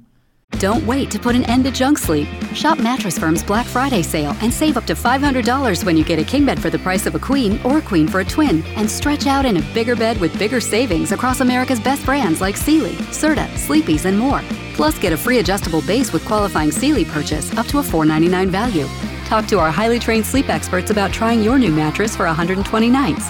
Don't 0.58 0.86
wait 0.86 1.10
to 1.10 1.18
put 1.18 1.34
an 1.34 1.44
end 1.44 1.64
to 1.64 1.70
junk 1.70 1.98
sleep. 1.98 2.28
Shop 2.54 2.78
Mattress 2.78 3.18
Firm's 3.18 3.42
Black 3.42 3.66
Friday 3.66 4.00
sale 4.00 4.34
and 4.40 4.52
save 4.52 4.78
up 4.78 4.86
to 4.86 4.94
$500 4.94 5.84
when 5.84 5.96
you 5.98 6.04
get 6.04 6.18
a 6.18 6.24
king 6.24 6.46
bed 6.46 6.58
for 6.62 6.70
the 6.70 6.78
price 6.78 7.04
of 7.04 7.14
a 7.14 7.18
queen 7.18 7.60
or 7.62 7.78
a 7.78 7.82
queen 7.82 8.08
for 8.08 8.20
a 8.20 8.24
twin. 8.24 8.62
And 8.76 8.88
stretch 8.88 9.26
out 9.26 9.44
in 9.44 9.58
a 9.58 9.74
bigger 9.74 9.94
bed 9.94 10.18
with 10.18 10.38
bigger 10.38 10.60
savings 10.60 11.12
across 11.12 11.40
America's 11.40 11.80
best 11.80 12.06
brands 12.06 12.40
like 12.40 12.56
Sealy, 12.56 12.94
Serta, 13.12 13.54
Sleepy's, 13.58 14.06
and 14.06 14.18
more. 14.18 14.40
Plus, 14.74 14.98
get 14.98 15.12
a 15.12 15.16
free 15.16 15.40
adjustable 15.40 15.82
base 15.82 16.12
with 16.12 16.24
qualifying 16.24 16.70
Sealy 16.70 17.04
purchase 17.04 17.52
up 17.58 17.66
to 17.66 17.80
a 17.80 17.82
499 17.82 18.48
value. 18.48 18.86
Talk 19.26 19.46
to 19.48 19.58
our 19.58 19.70
highly 19.70 19.98
trained 19.98 20.24
sleep 20.24 20.48
experts 20.48 20.90
about 20.90 21.12
trying 21.12 21.42
your 21.42 21.58
new 21.58 21.72
mattress 21.72 22.16
for 22.16 22.24
120 22.24 22.88
nights. 22.88 23.28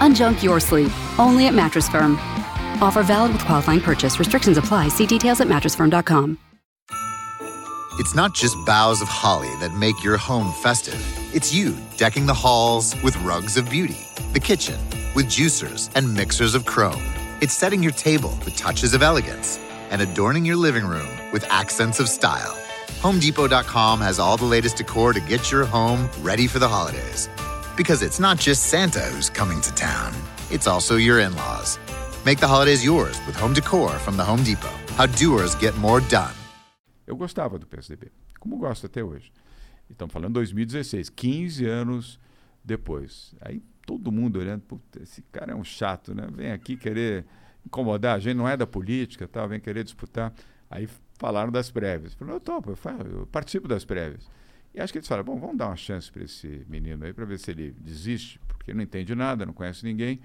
Unjunk 0.00 0.42
your 0.42 0.60
sleep, 0.60 0.92
only 1.18 1.46
at 1.46 1.54
Mattress 1.54 1.88
Firm. 1.88 2.12
Offer 2.80 3.02
valid 3.02 3.32
with 3.32 3.44
qualifying 3.44 3.80
purchase. 3.80 4.18
Restrictions 4.18 4.58
apply. 4.58 4.88
See 4.88 5.06
details 5.06 5.40
at 5.40 5.48
mattressfirm.com. 5.48 6.38
It's 7.96 8.14
not 8.14 8.34
just 8.34 8.56
boughs 8.66 9.00
of 9.02 9.08
holly 9.08 9.54
that 9.60 9.72
make 9.72 10.02
your 10.02 10.16
home 10.16 10.52
festive. 10.52 11.00
It's 11.32 11.54
you 11.54 11.76
decking 11.96 12.26
the 12.26 12.34
halls 12.34 13.00
with 13.04 13.16
rugs 13.22 13.56
of 13.56 13.70
beauty, 13.70 14.00
the 14.32 14.40
kitchen 14.40 14.80
with 15.14 15.26
juicers 15.26 15.90
and 15.94 16.12
mixers 16.12 16.56
of 16.56 16.66
chrome. 16.66 17.02
It's 17.40 17.54
setting 17.54 17.84
your 17.84 17.92
table 17.92 18.36
with 18.44 18.56
touches 18.56 18.94
of 18.94 19.02
elegance 19.02 19.60
and 19.90 20.02
adorning 20.02 20.44
your 20.44 20.56
living 20.56 20.84
room 20.84 21.08
with 21.32 21.44
accents 21.50 22.00
of 22.00 22.08
style. 22.08 22.58
HomeDepot.com 23.00 24.00
has 24.00 24.18
all 24.18 24.36
the 24.36 24.44
latest 24.44 24.76
decor 24.76 25.12
to 25.12 25.20
get 25.20 25.52
your 25.52 25.64
home 25.64 26.08
ready 26.20 26.48
for 26.48 26.58
the 26.58 26.68
holidays. 26.68 27.28
Because 27.76 28.02
it's 28.02 28.20
not 28.20 28.38
just 28.38 28.64
Santa 28.70 29.00
who's 29.00 29.28
coming 29.28 29.60
to 29.60 29.74
town, 29.74 30.12
it's 30.50 30.66
also 30.66 30.96
your 30.96 31.20
in 31.20 31.34
laws. 31.34 31.78
Make 32.24 32.38
the 32.38 32.46
holidays 32.46 32.84
yours 32.84 33.18
with 33.26 33.36
home 33.36 33.52
decor 33.52 33.90
from 33.98 34.16
the 34.16 34.22
Home 34.24 34.42
Depot. 34.44 34.70
How 34.96 35.06
doers 35.06 35.54
get 35.56 35.76
more 35.78 36.00
done. 36.08 36.32
Eu 37.06 37.16
gostava 37.16 37.58
do 37.58 37.66
PSDB, 37.66 38.10
como 38.40 38.56
gosto 38.58 38.86
até 38.86 39.02
hoje. 39.02 39.30
Estamos 39.90 40.12
falando 40.12 40.34
2016, 40.34 41.10
15 41.10 41.66
anos 41.66 42.18
depois. 42.64 43.34
Aí 43.42 43.60
todo 43.86 44.10
mundo 44.10 44.38
olhando, 44.38 44.62
puta, 44.62 45.02
esse 45.02 45.20
cara 45.30 45.52
é 45.52 45.54
um 45.54 45.64
chato, 45.64 46.14
né? 46.14 46.26
Vem 46.32 46.52
aqui 46.52 46.76
querer 46.76 47.26
incomodar, 47.66 48.16
a 48.16 48.18
gente 48.18 48.36
não 48.36 48.48
é 48.48 48.56
da 48.56 48.66
política, 48.66 49.28
tal, 49.28 49.48
vem 49.48 49.60
querer 49.60 49.84
disputar. 49.84 50.32
Aí 50.70 50.88
falaram 51.18 51.52
das 51.52 51.70
prévias. 51.70 52.14
Falei, 52.14 52.34
eu 52.34 52.40
topo, 52.40 52.70
eu, 52.70 52.76
fa- 52.76 52.96
eu 53.04 53.26
participo 53.26 53.68
das 53.68 53.84
prévias. 53.84 54.26
E 54.74 54.80
acho 54.80 54.92
que 54.92 54.98
eles 54.98 55.06
falaram, 55.06 55.24
bom, 55.24 55.38
vamos 55.38 55.56
dar 55.56 55.68
uma 55.68 55.76
chance 55.76 56.10
para 56.10 56.24
esse 56.24 56.66
menino 56.68 57.04
aí, 57.04 57.12
para 57.12 57.24
ver 57.24 57.38
se 57.38 57.50
ele 57.52 57.70
desiste, 57.78 58.40
porque 58.48 58.74
não 58.74 58.82
entende 58.82 59.14
nada, 59.14 59.46
não 59.46 59.52
conhece 59.52 59.84
ninguém. 59.84 60.20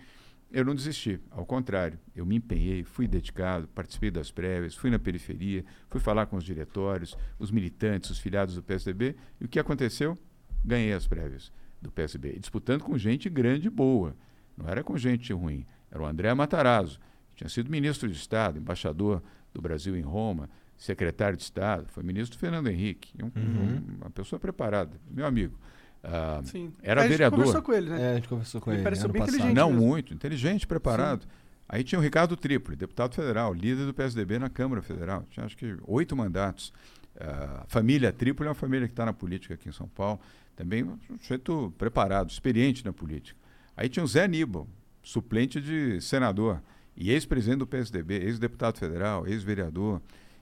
Eu 0.51 0.65
não 0.65 0.73
desisti, 0.73 1.19
ao 1.29 1.45
contrário, 1.45 1.99
eu 2.15 2.25
me 2.25 2.37
empenhei, 2.37 2.83
fui 2.83 3.07
dedicado, 3.07 3.67
participei 3.67 4.09
das 4.09 4.31
prévias, 4.31 4.73
fui 4.73 4.89
na 4.89 4.97
periferia, 4.97 5.63
fui 5.87 5.99
falar 6.01 6.25
com 6.25 6.35
os 6.35 6.43
diretórios, 6.43 7.15
os 7.37 7.51
militantes, 7.51 8.09
os 8.09 8.17
filiados 8.17 8.55
do 8.55 8.63
PSDB, 8.63 9.15
e 9.39 9.45
o 9.45 9.47
que 9.47 9.59
aconteceu? 9.59 10.17
Ganhei 10.65 10.93
as 10.93 11.05
prévias 11.05 11.51
do 11.79 11.91
PSB, 11.91 12.33
e 12.35 12.39
disputando 12.39 12.83
com 12.83 12.97
gente 12.97 13.29
grande 13.29 13.67
e 13.67 13.69
boa, 13.69 14.15
não 14.57 14.67
era 14.67 14.83
com 14.83 14.97
gente 14.97 15.31
ruim, 15.31 15.67
era 15.91 16.01
o 16.01 16.05
André 16.07 16.33
Matarazzo, 16.33 16.99
que 17.29 17.35
tinha 17.37 17.49
sido 17.49 17.69
ministro 17.69 18.09
de 18.09 18.17
Estado, 18.17 18.57
embaixador 18.57 19.21
do 19.53 19.61
Brasil 19.61 19.95
em 19.95 20.01
Roma, 20.01 20.49
secretário 20.79 21.37
de 21.37 21.43
Estado, 21.43 21.85
foi 21.89 22.01
ministro 22.01 22.35
do 22.35 22.39
Fernando 22.39 22.67
Henrique, 22.69 23.11
um- 23.21 23.25
Uhum. 23.39 23.81
uma 24.01 24.09
pessoa 24.09 24.39
preparada, 24.39 24.91
meu 25.11 25.25
amigo. 25.27 25.55
Ah, 26.03 26.39
Sim. 26.45 26.73
Era 26.81 27.01
A 27.01 27.03
gente 27.03 27.11
vereador. 27.11 27.37
conversou 27.39 27.61
com 27.61 27.73
ele, 27.73 27.89
né? 27.89 28.01
É, 28.01 28.11
a 28.11 28.15
gente 28.15 28.27
conversou 28.29 28.61
com 28.61 28.71
Ele 28.71 28.77
ele. 28.77 28.83
pareceu 28.85 29.09
bem 29.09 29.19
passado. 29.19 29.35
inteligente. 29.35 29.55
Não 29.57 29.69
mesmo. 29.69 29.85
muito, 29.85 30.13
inteligente, 30.13 30.65
preparado. 30.65 31.27
Aí 31.67 31.83
tinha 31.83 31.99
o 31.99 32.01
Ricardo 32.01 32.35
Tripoli, 32.37 32.75
deputado 32.77 33.13
federal, 33.13 33.53
líder 33.53 33.85
do 33.85 33.93
PSDB 33.93 34.39
na 34.39 34.49
Câmara 34.49 34.81
Federal. 34.81 35.23
Tinha 35.29 35.45
acho 35.45 35.55
que 35.57 35.75
oito 35.85 36.15
mandatos. 36.15 36.73
A 37.19 37.65
família 37.67 38.13
Tripoli 38.13 38.47
é 38.47 38.49
uma 38.49 38.55
família 38.55 38.87
que 38.87 38.93
está 38.93 39.05
na 39.05 39.11
política 39.13 39.53
aqui 39.55 39.67
em 39.67 39.73
São 39.73 39.87
Paulo. 39.89 40.19
Também 40.55 40.83
um 40.83 40.97
sujeito 41.21 41.73
preparado, 41.77 42.29
experiente 42.29 42.83
na 42.85 42.93
política. 42.93 43.37
Aí 43.75 43.89
tinha 43.89 44.03
o 44.03 44.07
Zé 44.07 44.23
Aníbal, 44.23 44.67
suplente 45.03 45.59
de 45.61 45.99
senador 46.01 46.61
e 46.95 47.11
ex-presidente 47.11 47.59
do 47.59 47.67
PSDB, 47.67 48.15
ex-deputado 48.23 48.77
federal, 48.77 49.27
ex-vereador. 49.27 50.01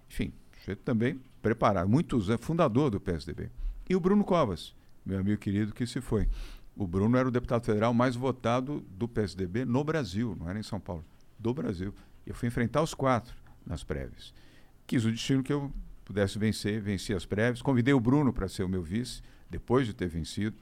Enfim, 0.09 0.31
sujeito 0.59 0.81
também 0.83 1.19
preparado, 1.41 1.87
muitos 1.87 2.29
anos, 2.29 2.45
fundador 2.45 2.89
do 2.89 2.99
PSDB. 2.99 3.49
E 3.89 3.95
o 3.95 3.99
Bruno 3.99 4.23
Covas, 4.23 4.75
meu 5.05 5.19
amigo 5.19 5.39
querido 5.39 5.73
que 5.73 5.85
se 5.85 6.01
foi. 6.01 6.27
O 6.75 6.85
Bruno 6.85 7.17
era 7.17 7.27
o 7.27 7.31
deputado 7.31 7.63
federal 7.63 7.93
mais 7.93 8.15
votado 8.15 8.83
do 8.91 9.07
PSDB 9.07 9.65
no 9.65 9.83
Brasil, 9.83 10.35
não 10.39 10.49
era 10.49 10.59
em 10.59 10.63
São 10.63 10.79
Paulo, 10.79 11.03
do 11.39 11.53
Brasil. 11.53 11.93
Eu 12.25 12.35
fui 12.35 12.47
enfrentar 12.47 12.81
os 12.81 12.93
quatro 12.93 13.33
nas 13.65 13.83
prévias. 13.83 14.33
Quis 14.85 15.05
o 15.05 15.11
destino 15.11 15.41
que 15.41 15.51
eu 15.51 15.71
pudesse 16.03 16.37
vencer, 16.37 16.81
venci 16.81 17.13
as 17.13 17.25
prévias. 17.25 17.61
Convidei 17.61 17.93
o 17.93 17.99
Bruno 17.99 18.31
para 18.31 18.47
ser 18.47 18.63
o 18.63 18.69
meu 18.69 18.81
vice, 18.81 19.21
depois 19.49 19.85
de 19.85 19.93
ter 19.93 20.07
vencido. 20.07 20.55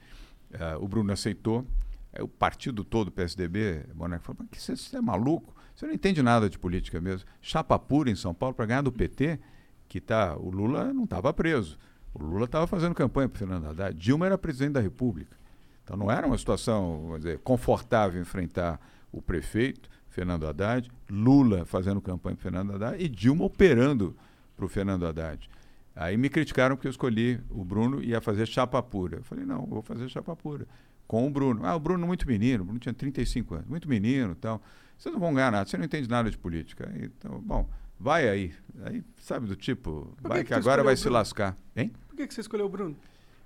Uh, 0.51 0.83
o 0.83 0.87
Bruno 0.87 1.11
aceitou. 1.11 1.65
Aí 2.13 2.23
o 2.23 2.27
partido 2.27 2.83
todo, 2.83 3.09
o 3.09 3.11
PSDB, 3.11 3.85
Boneco, 3.93 4.23
falou: 4.23 4.45
mas 4.51 4.61
você, 4.61 4.75
você 4.75 4.97
é 4.97 5.01
maluco? 5.01 5.54
Você 5.75 5.85
não 5.85 5.93
entende 5.93 6.23
nada 6.23 6.49
de 6.49 6.57
política 6.57 7.01
mesmo. 7.01 7.27
Chapa 7.41 7.77
pura 7.77 8.09
em 8.09 8.15
São 8.15 8.33
Paulo 8.33 8.55
para 8.55 8.65
ganhar 8.65 8.81
do 8.81 8.91
PT, 8.91 9.39
que 9.87 9.99
tá, 9.99 10.35
o 10.37 10.49
Lula 10.49 10.93
não 10.93 11.03
estava 11.03 11.33
preso. 11.33 11.77
O 12.13 12.23
Lula 12.23 12.45
estava 12.45 12.65
fazendo 12.65 12.95
campanha 12.95 13.27
para 13.27 13.37
Fernando 13.37 13.67
Haddad. 13.67 13.99
Dilma 13.99 14.25
era 14.25 14.37
presidente 14.37 14.73
da 14.73 14.79
República. 14.79 15.35
Então 15.83 15.97
não 15.97 16.09
era 16.09 16.25
uma 16.25 16.37
situação 16.37 17.13
dizer, 17.17 17.39
confortável 17.39 18.21
enfrentar 18.21 18.79
o 19.11 19.21
prefeito, 19.21 19.89
Fernando 20.09 20.47
Haddad, 20.47 20.89
Lula 21.09 21.65
fazendo 21.65 21.99
campanha 21.99 22.37
para 22.37 22.43
Fernando 22.43 22.73
Haddad 22.73 23.03
e 23.03 23.09
Dilma 23.09 23.43
operando 23.43 24.15
para 24.55 24.65
o 24.65 24.69
Fernando 24.69 25.05
Haddad. 25.05 25.49
Aí 25.93 26.15
me 26.15 26.29
criticaram 26.29 26.75
porque 26.75 26.87
eu 26.87 26.91
escolhi 26.91 27.39
o 27.49 27.63
Bruno 27.63 28.01
e 28.01 28.07
ia 28.07 28.21
fazer 28.21 28.45
chapa 28.45 28.81
pura. 28.81 29.17
Eu 29.17 29.23
falei, 29.23 29.45
não, 29.45 29.65
vou 29.65 29.81
fazer 29.81 30.07
chapa 30.09 30.35
pura. 30.35 30.65
Com 31.05 31.27
o 31.27 31.29
Bruno. 31.29 31.65
Ah, 31.65 31.75
o 31.75 31.79
Bruno 31.79 32.03
é 32.03 32.07
muito 32.07 32.25
menino, 32.27 32.63
o 32.63 32.65
Bruno 32.65 32.79
tinha 32.79 32.93
35 32.93 33.55
anos, 33.55 33.67
muito 33.67 33.87
menino 33.87 34.31
e 34.31 34.35
tal. 34.35 34.61
Vocês 34.97 35.13
não 35.13 35.19
vão 35.19 35.33
ganhar 35.33 35.51
nada, 35.51 35.69
você 35.69 35.77
não 35.77 35.85
entende 35.85 36.09
nada 36.09 36.29
de 36.29 36.37
política. 36.37 36.91
Então, 36.95 37.41
bom, 37.41 37.67
vai 37.99 38.27
aí. 38.27 38.53
Aí, 38.83 39.03
sabe 39.17 39.47
do 39.47 39.55
tipo, 39.55 40.15
Por 40.21 40.29
vai 40.29 40.39
que, 40.39 40.45
que 40.45 40.53
agora 40.53 40.83
vai 40.83 40.95
se 40.95 41.09
lascar. 41.09 41.57
Hein? 41.75 41.91
Por 42.07 42.15
que, 42.15 42.27
que 42.27 42.33
você 42.33 42.41
escolheu 42.41 42.65
o 42.65 42.69
Bruno? 42.69 42.95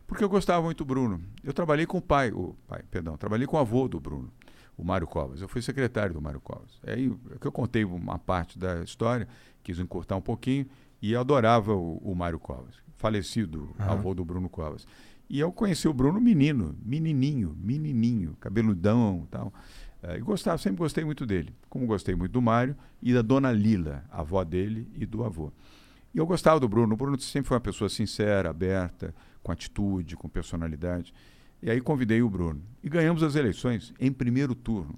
Porque 0.08 0.24
eu 0.24 0.30
gostava 0.30 0.64
muito 0.64 0.80
do 0.80 0.86
Bruno. 0.86 1.22
Eu 1.44 1.54
trabalhei 1.54 1.86
com 1.86 2.00
o 2.00 2.02
pai, 2.02 2.32
o 2.32 2.56
pai, 2.68 2.82
perdão, 2.90 3.16
trabalhei 3.16 3.46
com 3.46 3.58
o 3.58 3.60
avô 3.60 3.88
do 3.88 4.00
Bruno, 4.00 4.32
o 4.76 4.84
Mário 4.84 5.06
Covas. 5.06 5.42
Eu 5.42 5.48
fui 5.48 5.62
secretário 5.62 6.16
do 6.16 6.22
Mário 6.22 6.42
Covas. 6.42 6.80
Aí 6.86 7.14
é 7.32 7.38
que 7.38 7.46
eu 7.46 7.52
contei 7.52 7.86
uma 7.86 8.18
parte 8.18 8.58
da 8.58 8.84
história, 8.84 9.28
quis 9.62 9.78
encurtar 9.78 10.16
um 10.16 10.22
pouquinho, 10.22 10.66
e 11.00 11.16
adorava 11.16 11.76
o, 11.76 11.98
o 11.98 12.16
Mário 12.16 12.40
Covas, 12.40 12.76
falecido 12.98 13.70
uhum. 13.80 13.86
avô 13.86 14.14
do 14.16 14.26
Bruno 14.26 14.50
Covas. 14.50 14.88
E 15.30 15.40
eu 15.40 15.52
conheci 15.52 15.88
o 15.88 15.94
Bruno 15.94 16.20
menino, 16.20 16.76
menininho, 16.84 17.56
menininho, 17.62 18.36
cabeludão 18.40 19.26
e 19.26 19.28
tal. 19.28 19.54
Uh, 20.04 20.16
e 20.16 20.20
gostava, 20.20 20.58
sempre 20.58 20.78
gostei 20.78 21.04
muito 21.04 21.26
dele, 21.26 21.54
como 21.70 21.86
gostei 21.86 22.16
muito 22.16 22.32
do 22.32 22.42
Mário 22.42 22.76
e 23.02 23.14
da 23.14 23.22
dona 23.22 23.52
Lila, 23.52 24.06
avó 24.10 24.44
dele 24.44 24.88
e 24.96 25.06
do 25.06 25.24
avô. 25.24 25.52
E 26.14 26.18
eu 26.18 26.26
gostava 26.26 26.60
do 26.60 26.68
Bruno. 26.68 26.94
O 26.94 26.98
Bruno 26.98 27.20
sempre 27.20 27.48
foi 27.48 27.56
uma 27.56 27.62
pessoa 27.62 27.90
sincera, 27.90 28.50
aberta, 28.50 29.14
com 29.44 29.52
atitude, 29.52 30.16
com 30.16 30.28
personalidade. 30.28 31.14
E 31.62 31.70
aí 31.70 31.82
convidei 31.82 32.22
o 32.22 32.30
Bruno. 32.30 32.62
E 32.84 32.90
ganhamos 32.90 33.22
as 33.22 33.36
eleições 33.36 33.94
em 34.00 34.12
primeiro 34.12 34.56
turno. 34.56 34.98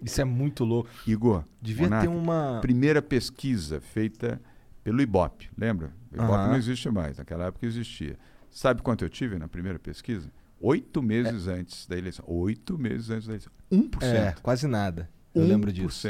Isso 0.00 0.20
é 0.20 0.24
muito 0.24 0.64
louco. 0.64 0.90
Igor, 1.06 1.44
devia 1.60 1.84
Monarca, 1.84 2.08
ter 2.08 2.14
uma. 2.14 2.58
Primeira 2.60 3.00
pesquisa 3.00 3.80
feita 3.80 4.40
pelo 4.82 5.00
Ibope, 5.00 5.48
lembra? 5.56 5.92
O 6.10 6.16
Ibope 6.16 6.32
uhum. 6.32 6.48
não 6.48 6.56
existe 6.56 6.90
mais, 6.90 7.18
naquela 7.18 7.46
época 7.46 7.64
existia. 7.66 8.18
Sabe 8.50 8.82
quanto 8.82 9.04
eu 9.04 9.08
tive 9.08 9.38
na 9.38 9.48
primeira 9.48 9.78
pesquisa? 9.78 10.30
Oito 10.62 11.02
meses 11.02 11.48
é. 11.48 11.54
antes 11.54 11.86
da 11.86 11.98
eleição. 11.98 12.24
Oito 12.28 12.78
meses 12.78 13.10
antes 13.10 13.26
da 13.26 13.32
eleição. 13.32 13.52
1%. 13.70 14.02
É, 14.02 14.32
quase 14.40 14.68
nada. 14.68 15.10
Eu 15.34 15.42
1%. 15.42 15.48
lembro 15.48 15.72
disso. 15.72 16.08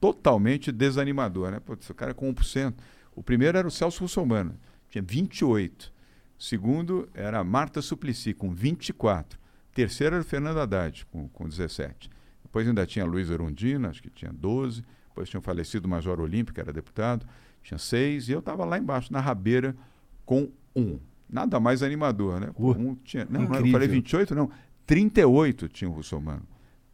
Totalmente 0.00 0.72
desanimador, 0.72 1.50
né? 1.50 1.60
Pô, 1.60 1.74
o 1.74 1.94
cara 1.94 2.14
com 2.14 2.32
1%. 2.32 2.74
O 3.14 3.22
primeiro 3.22 3.56
era 3.58 3.68
o 3.68 3.70
Celso 3.70 4.00
Russomano, 4.00 4.58
tinha 4.88 5.02
28. 5.02 5.92
O 6.38 6.42
segundo 6.42 7.08
era 7.14 7.38
a 7.38 7.44
Marta 7.44 7.80
Suplicy, 7.80 8.34
com 8.34 8.52
24. 8.52 9.38
O 9.38 9.74
terceiro 9.74 10.16
era 10.16 10.24
o 10.24 10.26
Fernando 10.26 10.58
Haddad, 10.58 11.06
com, 11.06 11.28
com 11.28 11.48
17. 11.48 12.10
Depois 12.42 12.66
ainda 12.66 12.86
tinha 12.86 13.04
Luiz 13.04 13.30
Erundina, 13.30 13.90
acho 13.90 14.02
que 14.02 14.10
tinha 14.10 14.32
12. 14.32 14.82
Depois 15.08 15.28
tinha 15.28 15.40
o 15.40 15.42
falecido 15.42 15.86
Major 15.86 16.20
Olímpico, 16.20 16.54
que 16.54 16.60
era 16.60 16.72
deputado, 16.72 17.26
tinha 17.62 17.78
6. 17.78 18.28
E 18.28 18.32
eu 18.32 18.40
estava 18.40 18.64
lá 18.64 18.78
embaixo, 18.78 19.12
na 19.12 19.20
rabeira, 19.20 19.76
com 20.24 20.50
1. 20.74 20.98
Nada 21.34 21.58
mais 21.58 21.82
animador, 21.82 22.38
né? 22.38 22.50
Uh, 22.54 22.70
um 22.70 22.94
tinha, 22.94 23.26
não, 23.28 23.40
não, 23.42 23.56
eu 23.56 23.66
falei 23.66 23.88
28, 23.88 24.36
não. 24.36 24.48
38 24.86 25.68
tinha 25.68 25.90
o 25.90 25.92
Russomano. 25.92 26.46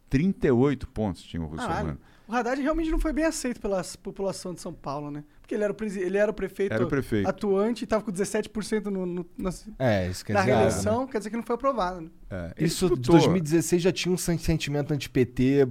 38 0.09 0.87
pontos 0.87 1.21
tinha 1.21 1.43
o 1.43 1.45
Russomano. 1.45 1.99
Ah, 2.27 2.31
o 2.31 2.33
Haddad 2.33 2.59
realmente 2.59 2.89
não 2.89 2.97
foi 2.97 3.13
bem 3.13 3.25
aceito 3.25 3.61
pela 3.61 3.83
população 4.01 4.51
de 4.55 4.59
São 4.59 4.73
Paulo, 4.73 5.11
né? 5.11 5.23
Porque 5.41 5.53
ele 5.53 5.63
era 5.63 5.71
o, 5.71 5.83
ele 5.83 6.17
era 6.17 6.31
o, 6.31 6.33
prefeito, 6.33 6.73
era 6.73 6.83
o 6.83 6.87
prefeito, 6.87 7.29
atuante 7.29 7.83
e 7.83 7.85
estava 7.85 8.03
com 8.03 8.11
17% 8.11 8.85
no, 8.85 9.05
no, 9.05 9.25
na, 9.37 9.51
é, 9.77 10.09
isso 10.09 10.25
quer 10.25 10.33
da 10.33 10.39
dizer, 10.39 10.53
reeleição, 10.53 11.01
né? 11.01 11.11
quer 11.11 11.17
dizer 11.19 11.29
que 11.29 11.35
não 11.35 11.43
foi 11.43 11.53
aprovado. 11.53 12.01
Né? 12.01 12.09
É, 12.31 12.53
isso 12.57 12.87
em 12.87 12.95
2016 12.95 13.79
já 13.79 13.91
tinha 13.91 14.11
um 14.11 14.17
sentimento 14.17 14.91
anti-PT 14.91 15.67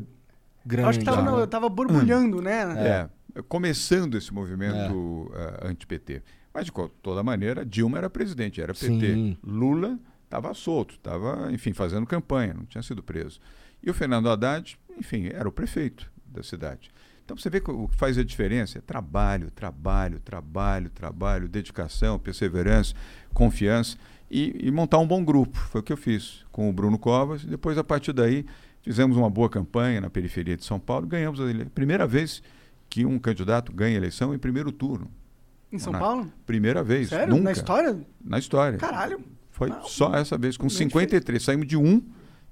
grande. 0.64 0.88
Acho 0.90 0.98
que 1.00 1.10
estava 1.10 1.46
tava 1.48 1.68
borbulhando, 1.68 2.38
hum. 2.38 2.42
né? 2.42 3.08
É, 3.34 3.42
começando 3.48 4.16
esse 4.16 4.32
movimento 4.32 4.94
uh, 4.94 5.66
anti-PT. 5.66 6.22
Mas, 6.52 6.66
de 6.66 6.72
toda 7.02 7.22
maneira, 7.22 7.64
Dilma 7.64 7.98
era 7.98 8.10
presidente, 8.10 8.60
era 8.60 8.74
PT. 8.74 8.86
Sim. 8.88 9.36
Lula 9.42 9.98
estava 10.24 10.52
solto, 10.54 10.94
estava, 10.94 11.52
enfim, 11.52 11.72
fazendo 11.72 12.06
campanha, 12.06 12.54
não 12.54 12.64
tinha 12.64 12.82
sido 12.82 13.02
preso. 13.02 13.40
E 13.82 13.90
o 13.90 13.94
Fernando 13.94 14.28
Haddad, 14.28 14.78
enfim, 14.98 15.28
era 15.32 15.48
o 15.48 15.52
prefeito 15.52 16.10
da 16.26 16.42
cidade. 16.42 16.90
Então 17.24 17.36
você 17.36 17.48
vê 17.48 17.60
que 17.60 17.70
o 17.70 17.86
que 17.86 17.96
faz 17.96 18.18
a 18.18 18.24
diferença 18.24 18.78
é 18.78 18.80
trabalho, 18.80 19.50
trabalho, 19.52 20.18
trabalho, 20.18 20.90
trabalho, 20.90 21.48
dedicação, 21.48 22.18
perseverança, 22.18 22.94
confiança 23.32 23.96
e, 24.28 24.66
e, 24.66 24.70
montar 24.70 24.98
um 24.98 25.06
bom 25.06 25.24
grupo. 25.24 25.56
Foi 25.56 25.80
o 25.80 25.84
que 25.84 25.92
eu 25.92 25.96
fiz 25.96 26.44
com 26.50 26.68
o 26.68 26.72
Bruno 26.72 26.98
Covas. 26.98 27.44
Depois, 27.44 27.78
a 27.78 27.84
partir 27.84 28.12
daí, 28.12 28.44
fizemos 28.82 29.16
uma 29.16 29.30
boa 29.30 29.48
campanha 29.48 30.00
na 30.00 30.10
periferia 30.10 30.56
de 30.56 30.64
São 30.64 30.80
Paulo. 30.80 31.06
Ganhamos 31.06 31.40
a 31.40 31.44
eleição. 31.44 31.70
Primeira 31.72 32.06
vez 32.06 32.42
que 32.88 33.06
um 33.06 33.18
candidato 33.18 33.72
ganha 33.72 33.96
eleição 33.96 34.34
em 34.34 34.38
primeiro 34.38 34.72
turno. 34.72 35.08
Em 35.72 35.78
São 35.78 35.92
na 35.92 35.98
Paulo? 35.98 36.32
Primeira 36.46 36.82
vez. 36.82 37.08
Sério? 37.08 37.34
Nunca. 37.34 37.44
Na 37.44 37.52
história? 37.52 38.00
Na 38.24 38.38
história. 38.38 38.78
Caralho. 38.78 39.20
Foi 39.50 39.68
não, 39.68 39.84
só 39.84 40.14
essa 40.14 40.38
vez, 40.38 40.56
com 40.56 40.68
53. 40.68 41.42
Saímos 41.42 41.66
de 41.66 41.76
um 41.76 42.02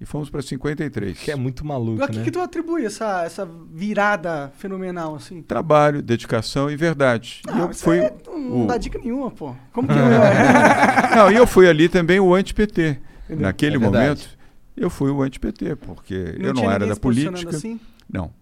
e 0.01 0.05
fomos 0.05 0.31
para 0.31 0.41
53. 0.41 1.19
Que 1.19 1.33
é 1.33 1.37
muito 1.37 1.65
maluco, 1.67 2.03
A 2.03 2.09
que, 2.09 2.19
né? 2.19 2.25
que 2.25 2.31
tu 2.31 2.41
atribui 2.41 2.85
essa, 2.85 3.25
essa 3.25 3.49
virada 3.73 4.53
fenomenal, 4.57 5.17
assim? 5.17 5.43
Trabalho, 5.43 6.01
dedicação 6.01 6.71
e 6.71 6.77
verdade. 6.77 7.43
Não, 7.47 7.57
e 7.57 7.61
eu 7.61 7.75
fui 7.75 7.99
é, 7.99 8.15
não 8.27 8.65
o... 8.65 8.67
dá 8.67 8.77
dica 8.77 8.99
nenhuma, 8.99 9.31
pô. 9.31 9.55
Como 9.73 9.89
que 9.89 9.95
eu... 9.99 9.99
não, 11.17 11.33
e 11.33 11.35
eu 11.35 11.47
fui 11.47 11.69
ali 11.69 11.89
também 11.89 12.21
o 12.21 12.35
anti-PT. 12.35 13.01
Naquele 13.31 13.77
é 13.77 13.79
momento, 13.79 14.29
eu 14.77 14.89
fui 14.89 15.11
o 15.11 15.23
anti-PT, 15.23 15.77
porque 15.77 16.37
não 16.39 16.47
eu 16.47 16.55
não 16.55 16.71
era 16.71 16.87
da 16.87 16.97
política. 16.97 17.51
Assim? 17.51 17.81
Não, 18.11 18.33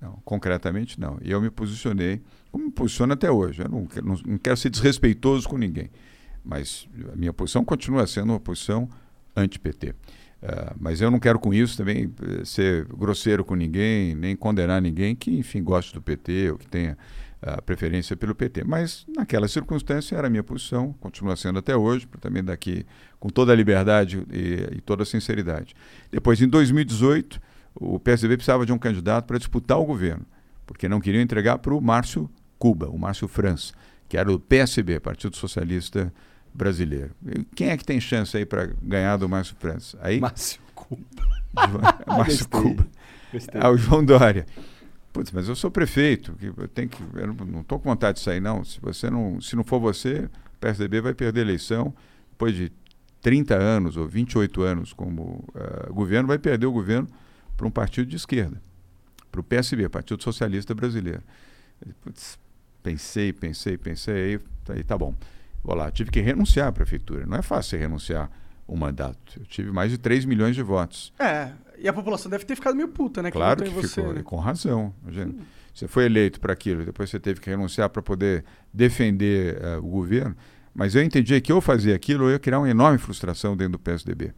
não, 0.00 0.18
concretamente 0.24 0.98
não. 0.98 1.18
E 1.22 1.30
eu 1.30 1.40
me 1.40 1.50
posicionei, 1.50 2.22
como 2.52 2.66
me 2.66 2.70
posiciono 2.70 3.14
até 3.14 3.30
hoje. 3.30 3.62
Eu 3.62 3.68
não, 3.68 3.88
não, 4.04 4.16
não 4.26 4.38
quero 4.38 4.56
ser 4.56 4.68
desrespeitoso 4.70 5.48
com 5.48 5.56
ninguém. 5.56 5.90
Mas 6.44 6.86
a 7.12 7.16
minha 7.16 7.32
posição 7.32 7.64
continua 7.64 8.06
sendo 8.06 8.30
uma 8.30 8.40
posição 8.40 8.88
anti-PT. 9.34 9.90
Uh, 9.90 10.74
mas 10.78 11.00
eu 11.00 11.10
não 11.10 11.18
quero 11.18 11.38
com 11.38 11.54
isso 11.54 11.76
também 11.76 12.12
eh, 12.20 12.44
ser 12.44 12.84
grosseiro 12.86 13.44
com 13.44 13.54
ninguém, 13.54 14.12
nem 14.16 14.34
condenar 14.34 14.82
ninguém 14.82 15.14
que, 15.14 15.30
enfim, 15.38 15.62
goste 15.62 15.94
do 15.94 16.02
PT 16.02 16.50
ou 16.50 16.58
que 16.58 16.66
tenha 16.66 16.98
uh, 17.42 17.62
preferência 17.62 18.16
pelo 18.16 18.34
PT. 18.34 18.64
Mas 18.64 19.06
naquela 19.16 19.46
circunstância 19.46 20.16
era 20.16 20.26
a 20.26 20.30
minha 20.30 20.42
posição, 20.42 20.92
continua 20.94 21.36
sendo 21.36 21.60
até 21.60 21.76
hoje, 21.76 22.08
também 22.20 22.42
daqui 22.42 22.84
com 23.20 23.28
toda 23.28 23.52
a 23.52 23.54
liberdade 23.54 24.26
e, 24.32 24.78
e 24.78 24.80
toda 24.80 25.04
a 25.04 25.06
sinceridade. 25.06 25.74
Depois, 26.10 26.42
em 26.42 26.48
2018, 26.48 27.40
o 27.76 28.00
PSDB 28.00 28.36
precisava 28.36 28.66
de 28.66 28.72
um 28.72 28.78
candidato 28.78 29.26
para 29.26 29.38
disputar 29.38 29.78
o 29.78 29.84
governo, 29.84 30.26
porque 30.66 30.88
não 30.88 31.00
queriam 31.00 31.22
entregar 31.22 31.58
para 31.58 31.72
o 31.72 31.80
Márcio 31.80 32.28
Cuba, 32.62 32.88
o 32.88 32.96
Márcio 32.96 33.26
França, 33.26 33.74
que 34.08 34.16
era 34.16 34.32
o 34.32 34.38
PSB, 34.38 35.00
Partido 35.00 35.36
Socialista 35.36 36.14
brasileiro. 36.54 37.10
Quem 37.56 37.70
é 37.70 37.76
que 37.76 37.84
tem 37.84 38.00
chance 38.00 38.36
aí 38.36 38.46
para 38.46 38.66
ganhar 38.80 39.16
do 39.16 39.28
Márcio 39.28 39.56
França? 39.58 39.98
Aí, 40.00 40.20
Márcio 40.20 40.60
Cuba. 40.72 41.02
Márcio 42.06 42.48
Cuba. 42.48 42.86
Ah, 43.52 43.68
o 43.68 43.76
João 43.76 44.04
Dória. 44.04 44.46
Putz, 45.12 45.32
mas 45.32 45.48
eu 45.48 45.56
sou 45.56 45.72
prefeito, 45.72 46.34
que 46.34 46.46
eu 46.46 46.68
tenho 46.68 46.88
que, 46.88 47.02
eu 47.02 47.34
não 47.34 47.62
estou 47.62 47.80
com 47.80 47.90
vontade 47.90 48.18
de 48.18 48.24
sair 48.24 48.38
não. 48.38 48.64
Se 48.64 48.80
você 48.80 49.10
não, 49.10 49.40
se 49.40 49.56
não 49.56 49.64
for 49.64 49.80
você, 49.80 50.30
o 50.54 50.58
PSDB 50.60 51.00
vai 51.00 51.14
perder 51.14 51.40
a 51.40 51.42
eleição 51.42 51.92
depois 52.30 52.54
de 52.54 52.70
30 53.22 53.56
anos 53.56 53.96
ou 53.96 54.06
28 54.06 54.62
anos 54.62 54.92
como 54.92 55.44
uh, 55.48 55.92
governo, 55.92 56.28
vai 56.28 56.38
perder 56.38 56.66
o 56.66 56.72
governo 56.72 57.08
para 57.56 57.66
um 57.66 57.72
partido 57.72 58.06
de 58.06 58.14
esquerda. 58.14 58.62
para 59.32 59.40
o 59.40 59.44
PSB, 59.44 59.88
Partido 59.88 60.22
Socialista 60.22 60.72
Brasileiro. 60.76 61.22
Putz, 62.02 62.38
pensei, 62.82 63.32
pensei, 63.32 63.78
pensei, 63.78 64.14
aí, 64.14 64.40
aí 64.76 64.84
tá 64.84 64.96
bom. 64.96 65.14
Vou 65.62 65.76
lá, 65.76 65.90
tive 65.90 66.10
que 66.10 66.20
renunciar 66.20 66.68
à 66.68 66.72
prefeitura. 66.72 67.24
Não 67.24 67.38
é 67.38 67.42
fácil 67.42 67.78
renunciar 67.78 68.30
um 68.68 68.76
mandato. 68.76 69.38
Eu 69.38 69.46
tive 69.46 69.70
mais 69.70 69.90
de 69.90 69.98
3 69.98 70.24
milhões 70.24 70.56
de 70.56 70.62
votos. 70.62 71.12
É, 71.18 71.52
e 71.78 71.88
a 71.88 71.92
população 71.92 72.30
deve 72.30 72.44
ter 72.44 72.56
ficado 72.56 72.74
meio 72.74 72.88
puta, 72.88 73.22
né? 73.22 73.30
Claro 73.30 73.62
que, 73.62 73.70
ficou, 73.70 74.12
né? 74.12 74.20
e 74.20 74.22
com 74.22 74.36
razão. 74.36 74.94
Imagina. 75.02 75.34
Você 75.74 75.88
foi 75.88 76.04
eleito 76.04 76.38
para 76.38 76.52
aquilo, 76.52 76.84
depois 76.84 77.08
você 77.08 77.18
teve 77.18 77.40
que 77.40 77.48
renunciar 77.48 77.88
para 77.88 78.02
poder 78.02 78.44
defender 78.72 79.58
eh, 79.60 79.76
o 79.78 79.86
governo. 79.86 80.36
Mas 80.74 80.94
eu 80.94 81.02
entendi 81.02 81.40
que 81.40 81.50
eu 81.50 81.60
fazia 81.60 81.94
aquilo, 81.94 82.24
eu 82.24 82.32
ia 82.32 82.38
criar 82.38 82.58
uma 82.58 82.68
enorme 82.68 82.98
frustração 82.98 83.56
dentro 83.56 83.72
do 83.72 83.78
PSDB. 83.78 84.34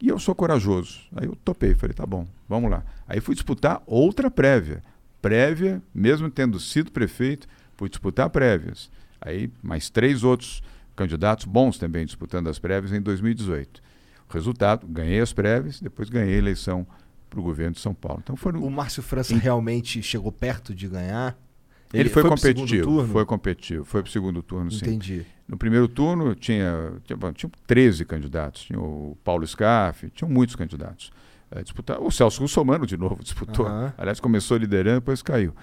E 0.00 0.08
eu 0.08 0.18
sou 0.18 0.34
corajoso. 0.34 1.00
Aí 1.16 1.26
eu 1.26 1.34
topei, 1.36 1.74
falei, 1.74 1.94
tá 1.94 2.06
bom, 2.06 2.26
vamos 2.48 2.70
lá. 2.70 2.84
Aí 3.08 3.20
fui 3.20 3.34
disputar 3.34 3.82
outra 3.86 4.30
prévia. 4.30 4.82
Prévia, 5.20 5.82
mesmo 5.92 6.30
tendo 6.30 6.60
sido 6.60 6.92
prefeito, 6.92 7.48
fui 7.76 7.88
disputar 7.88 8.30
prévias. 8.30 8.90
Aí 9.20 9.50
mais 9.62 9.90
três 9.90 10.24
outros 10.24 10.62
candidatos 10.94 11.44
bons 11.44 11.78
também 11.78 12.06
disputando 12.06 12.48
as 12.48 12.58
prévias 12.58 12.92
em 12.92 13.00
2018. 13.00 13.82
O 14.28 14.32
resultado, 14.32 14.86
ganhei 14.86 15.20
as 15.20 15.32
prévias, 15.32 15.80
depois 15.80 16.08
ganhei 16.08 16.34
a 16.34 16.38
eleição 16.38 16.86
para 17.30 17.38
o 17.38 17.42
governo 17.42 17.74
de 17.74 17.80
São 17.80 17.94
Paulo. 17.94 18.20
Então 18.22 18.36
foram 18.36 18.62
O 18.62 18.70
Márcio 18.70 19.02
França 19.02 19.36
realmente 19.36 20.02
chegou 20.02 20.32
perto 20.32 20.74
de 20.74 20.88
ganhar? 20.88 21.38
Ele, 21.92 22.08
foi, 22.08 22.22
pro 22.22 22.36
segundo 22.36 22.60
competitivo, 22.60 22.84
turno? 22.84 23.12
foi 23.12 23.24
competitivo, 23.24 23.84
foi 23.84 24.02
para 24.02 24.08
o 24.08 24.12
segundo 24.12 24.42
turno, 24.42 24.70
sim. 24.70 24.84
Entendi. 24.84 25.24
No 25.46 25.56
primeiro 25.56 25.86
turno 25.86 26.34
tinha, 26.34 26.94
tinha, 27.04 27.16
bom, 27.16 27.32
tinha 27.32 27.50
13 27.66 28.04
candidatos, 28.04 28.62
tinha 28.64 28.80
o 28.80 29.16
Paulo 29.22 29.46
Scaff, 29.46 30.10
tinham 30.10 30.28
muitos 30.28 30.56
candidatos. 30.56 31.12
Eh, 31.50 31.62
disputar, 31.62 32.00
o 32.02 32.10
Celso 32.10 32.40
Russomano 32.40 32.84
de 32.86 32.96
novo 32.96 33.22
disputou, 33.22 33.66
Aham. 33.66 33.94
aliás 33.96 34.18
começou 34.18 34.56
liderando, 34.56 35.00
depois 35.00 35.22
caiu. 35.22 35.54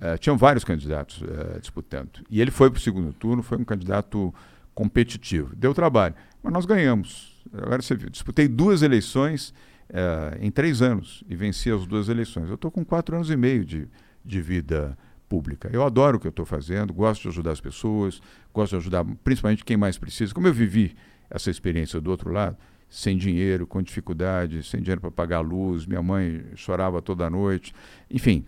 Eh, 0.00 0.16
tinham 0.16 0.36
vários 0.36 0.64
candidatos 0.64 1.22
eh, 1.22 1.58
disputando. 1.60 2.10
E 2.30 2.40
ele 2.40 2.50
foi 2.50 2.70
para 2.70 2.78
o 2.78 2.80
segundo 2.80 3.12
turno, 3.12 3.42
foi 3.42 3.58
um 3.58 3.64
candidato 3.64 4.34
competitivo. 4.74 5.54
Deu 5.54 5.74
trabalho, 5.74 6.14
mas 6.42 6.52
nós 6.52 6.64
ganhamos. 6.64 7.44
Agora 7.52 7.82
você 7.82 7.94
viu, 7.94 8.08
disputei 8.08 8.48
duas 8.48 8.82
eleições 8.82 9.52
eh, 9.90 10.38
em 10.40 10.50
três 10.50 10.80
anos 10.80 11.22
e 11.28 11.36
venci 11.36 11.70
as 11.70 11.86
duas 11.86 12.08
eleições. 12.08 12.48
Eu 12.48 12.54
estou 12.54 12.70
com 12.70 12.82
quatro 12.84 13.14
anos 13.14 13.30
e 13.30 13.36
meio 13.36 13.64
de, 13.64 13.86
de 14.24 14.40
vida 14.40 14.96
pública. 15.28 15.68
Eu 15.70 15.84
adoro 15.84 16.16
o 16.16 16.20
que 16.20 16.26
eu 16.26 16.30
estou 16.30 16.46
fazendo, 16.46 16.94
gosto 16.94 17.22
de 17.22 17.28
ajudar 17.28 17.52
as 17.52 17.60
pessoas, 17.60 18.22
gosto 18.54 18.70
de 18.70 18.76
ajudar 18.76 19.04
principalmente 19.22 19.64
quem 19.64 19.76
mais 19.76 19.98
precisa. 19.98 20.32
Como 20.32 20.46
eu 20.46 20.54
vivi 20.54 20.96
essa 21.28 21.50
experiência 21.50 22.00
do 22.00 22.10
outro 22.10 22.32
lado, 22.32 22.56
sem 22.90 23.16
dinheiro, 23.16 23.68
com 23.68 23.80
dificuldade, 23.80 24.64
sem 24.64 24.80
dinheiro 24.80 25.00
para 25.00 25.12
pagar 25.12 25.36
a 25.36 25.40
luz, 25.40 25.86
minha 25.86 26.02
mãe 26.02 26.44
chorava 26.56 27.00
toda 27.00 27.30
noite. 27.30 27.72
Enfim, 28.10 28.44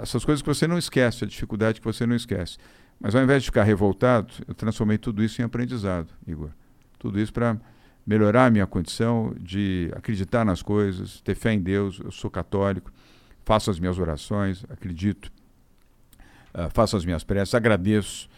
essas 0.00 0.24
coisas 0.24 0.40
que 0.40 0.48
você 0.48 0.68
não 0.68 0.78
esquece, 0.78 1.24
a 1.24 1.26
dificuldade 1.26 1.80
que 1.80 1.84
você 1.84 2.06
não 2.06 2.14
esquece. 2.14 2.56
Mas 3.00 3.16
ao 3.16 3.22
invés 3.22 3.42
de 3.42 3.46
ficar 3.46 3.64
revoltado, 3.64 4.32
eu 4.46 4.54
transformei 4.54 4.96
tudo 4.96 5.24
isso 5.24 5.42
em 5.42 5.44
aprendizado, 5.44 6.08
Igor. 6.26 6.50
Tudo 7.00 7.20
isso 7.20 7.32
para 7.32 7.60
melhorar 8.06 8.46
a 8.46 8.50
minha 8.50 8.66
condição 8.66 9.34
de 9.40 9.90
acreditar 9.96 10.44
nas 10.44 10.62
coisas, 10.62 11.20
ter 11.22 11.34
fé 11.34 11.52
em 11.52 11.60
Deus. 11.60 12.00
Eu 12.02 12.12
sou 12.12 12.30
católico, 12.30 12.92
faço 13.44 13.72
as 13.72 13.80
minhas 13.80 13.98
orações, 13.98 14.64
acredito, 14.70 15.32
ah, 16.52 16.70
faço 16.70 16.96
as 16.96 17.04
minhas 17.04 17.24
preces, 17.24 17.54
agradeço, 17.54 18.28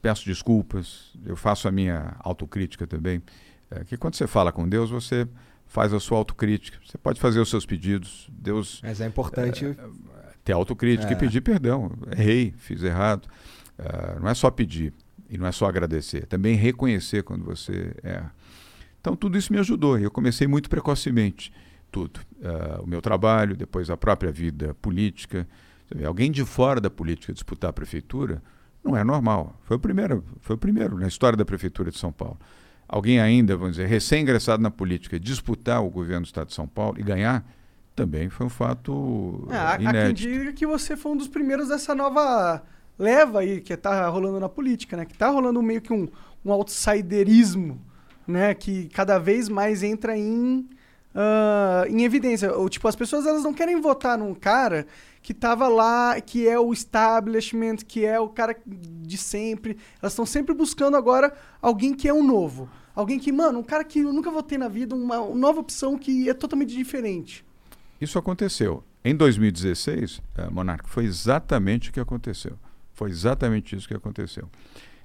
peço 0.00 0.24
desculpas, 0.24 1.12
eu 1.26 1.36
faço 1.36 1.68
a 1.68 1.70
minha 1.70 2.16
autocrítica 2.20 2.86
também. 2.86 3.22
É, 3.70 3.84
que 3.84 3.96
quando 3.96 4.14
você 4.14 4.26
fala 4.26 4.50
com 4.52 4.68
Deus, 4.68 4.90
você 4.90 5.26
faz 5.66 5.92
a 5.92 6.00
sua 6.00 6.18
autocrítica. 6.18 6.78
Você 6.86 6.96
pode 6.96 7.20
fazer 7.20 7.40
os 7.40 7.50
seus 7.50 7.66
pedidos. 7.66 8.28
Deus 8.32 8.80
Mas 8.82 9.00
é 9.00 9.06
importante. 9.06 9.76
ter 10.44 10.52
autocrítica 10.52 11.10
É. 11.10 11.12
e 11.12 11.16
pedir 11.16 11.40
perdão. 11.42 11.92
Errei, 12.16 12.54
fiz 12.56 12.82
errado. 12.82 13.28
Ah, 13.78 14.18
não 14.20 14.28
é 14.28 14.34
só 14.34 14.50
pedir 14.50 14.92
e 15.28 15.36
não 15.36 15.46
é 15.46 15.52
só 15.52 15.66
agradecer, 15.66 16.22
é 16.22 16.26
também 16.26 16.56
reconhecer 16.56 17.22
quando 17.22 17.44
você 17.44 17.94
erra. 18.02 18.34
Então 19.00 19.14
tudo 19.14 19.36
isso 19.36 19.52
me 19.52 19.58
ajudou 19.58 19.98
e 19.98 20.02
eu 20.04 20.10
comecei 20.10 20.46
muito 20.46 20.70
precocemente 20.70 21.52
tudo. 21.92 22.20
Ah, 22.42 22.80
o 22.82 22.86
meu 22.86 23.02
trabalho, 23.02 23.54
depois 23.56 23.90
a 23.90 23.96
própria 23.96 24.32
vida 24.32 24.74
política. 24.80 25.46
Vê, 25.94 26.04
alguém 26.06 26.30
de 26.32 26.44
fora 26.44 26.80
da 26.80 26.88
política 26.90 27.32
disputar 27.32 27.70
a 27.70 27.72
prefeitura 27.72 28.42
não 28.82 28.96
é 28.96 29.04
normal. 29.04 29.58
Foi 29.64 29.76
o 29.76 29.80
primeiro, 29.80 30.24
foi 30.40 30.56
o 30.56 30.58
primeiro 30.58 30.98
na 30.98 31.06
história 31.06 31.36
da 31.36 31.44
prefeitura 31.44 31.90
de 31.90 31.98
São 31.98 32.10
Paulo. 32.12 32.38
Alguém 32.88 33.20
ainda, 33.20 33.56
vamos 33.56 33.76
dizer, 33.76 33.86
recém-ingressado 33.86 34.62
na 34.62 34.70
política, 34.70 35.20
disputar 35.20 35.84
o 35.84 35.90
governo 35.90 36.22
do 36.22 36.26
estado 36.26 36.48
de 36.48 36.54
São 36.54 36.66
Paulo 36.66 36.98
e 36.98 37.02
ganhar, 37.02 37.44
também 37.94 38.30
foi 38.30 38.46
um 38.46 38.50
fato 38.50 39.46
É, 39.50 39.56
há, 39.56 39.70
há 39.72 39.76
quem 39.76 39.88
inédito. 39.88 40.14
diga 40.14 40.52
que 40.52 40.66
você 40.66 40.96
foi 40.96 41.12
um 41.12 41.16
dos 41.16 41.28
primeiros 41.28 41.68
dessa 41.68 41.94
nova 41.94 42.62
leva 42.98 43.40
aí 43.40 43.60
que 43.60 43.76
tá 43.76 44.08
rolando 44.08 44.40
na 44.40 44.48
política, 44.48 44.96
né? 44.96 45.04
Que 45.04 45.16
tá 45.18 45.28
rolando 45.28 45.62
meio 45.62 45.80
que 45.82 45.92
um, 45.92 46.08
um 46.44 46.50
outsiderismo, 46.52 47.80
né? 48.26 48.54
Que 48.54 48.88
cada 48.88 49.18
vez 49.18 49.48
mais 49.48 49.82
entra 49.82 50.16
em, 50.16 50.68
ah, 51.14 51.84
em 51.88 52.04
evidência. 52.04 52.52
Ou, 52.54 52.68
tipo, 52.68 52.88
as 52.88 52.96
pessoas 52.96 53.26
elas 53.26 53.42
não 53.42 53.52
querem 53.52 53.80
votar 53.80 54.16
num 54.16 54.34
cara 54.34 54.86
que 55.22 55.34
tava 55.34 55.68
lá, 55.68 56.20
que 56.20 56.48
é 56.48 56.58
o 56.58 56.72
establishment, 56.72 57.76
que 57.86 58.04
é 58.04 58.18
o 58.18 58.28
cara 58.28 58.56
de 58.66 59.16
sempre. 59.16 59.76
Elas 60.00 60.12
estão 60.12 60.26
sempre 60.26 60.54
buscando 60.54 60.96
agora 60.96 61.32
alguém 61.60 61.94
que 61.94 62.08
é 62.08 62.14
um 62.14 62.24
novo. 62.24 62.68
Alguém 62.94 63.18
que, 63.18 63.30
mano, 63.30 63.60
um 63.60 63.62
cara 63.62 63.84
que 63.84 64.00
eu 64.00 64.12
nunca 64.12 64.30
votei 64.30 64.58
na 64.58 64.68
vida, 64.68 64.94
uma, 64.94 65.20
uma 65.20 65.38
nova 65.38 65.60
opção 65.60 65.96
que 65.96 66.28
é 66.28 66.34
totalmente 66.34 66.74
diferente. 66.74 67.44
Isso 68.00 68.18
aconteceu. 68.18 68.82
Em 69.04 69.14
2016, 69.14 70.20
eh, 70.36 70.50
Monarca, 70.50 70.88
foi 70.88 71.04
exatamente 71.04 71.90
o 71.90 71.92
que 71.92 72.00
aconteceu. 72.00 72.58
Foi 72.92 73.10
exatamente 73.10 73.76
isso 73.76 73.86
que 73.86 73.94
aconteceu. 73.94 74.48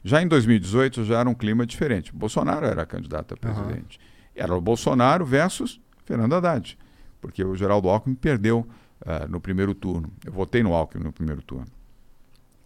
Já 0.03 0.21
em 0.21 0.27
2018 0.27 1.05
já 1.05 1.19
era 1.19 1.29
um 1.29 1.33
clima 1.33 1.65
diferente. 1.65 2.13
Bolsonaro 2.13 2.65
era 2.65 2.85
candidato 2.85 3.35
a 3.35 3.37
presidente. 3.37 3.99
Era 4.35 4.53
o 4.55 4.59
Bolsonaro 4.59 5.25
versus 5.25 5.79
Fernando 6.03 6.33
Haddad, 6.33 6.77
porque 7.21 7.43
o 7.43 7.55
Geraldo 7.55 7.87
Alckmin 7.87 8.15
perdeu 8.15 8.67
ah, 9.05 9.27
no 9.27 9.39
primeiro 9.39 9.73
turno. 9.73 10.11
Eu 10.25 10.31
votei 10.31 10.63
no 10.63 10.73
Alckmin 10.73 11.03
no 11.03 11.13
primeiro 11.13 11.41
turno. 11.41 11.67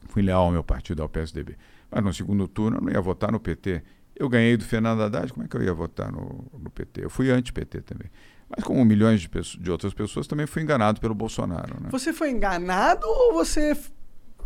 Fui 0.09 0.21
leal 0.21 0.43
ao 0.43 0.51
meu 0.51 0.63
partido, 0.63 1.01
ao 1.01 1.09
PSDB. 1.09 1.57
Mas 1.91 2.03
no 2.03 2.13
segundo 2.13 2.47
turno 2.47 2.77
eu 2.77 2.81
não 2.81 2.91
ia 2.91 3.01
votar 3.01 3.31
no 3.31 3.39
PT. 3.39 3.83
Eu 4.15 4.27
ganhei 4.29 4.57
do 4.57 4.63
Fernando 4.65 5.01
Haddad, 5.03 5.31
como 5.31 5.45
é 5.45 5.47
que 5.47 5.55
eu 5.55 5.61
ia 5.63 5.73
votar 5.73 6.11
no, 6.11 6.45
no 6.57 6.69
PT? 6.69 7.05
Eu 7.05 7.09
fui 7.09 7.29
anti-PT 7.29 7.81
também. 7.81 8.09
Mas 8.49 8.63
como 8.63 8.83
milhões 8.85 9.21
de, 9.21 9.29
pesso- 9.29 9.59
de 9.59 9.69
outras 9.69 9.93
pessoas, 9.93 10.25
também 10.25 10.47
fui 10.47 10.61
enganado 10.63 10.99
pelo 11.01 11.13
Bolsonaro. 11.13 11.75
Né? 11.81 11.89
Você 11.91 12.13
foi 12.13 12.31
enganado 12.31 13.05
ou 13.05 13.33
você 13.33 13.77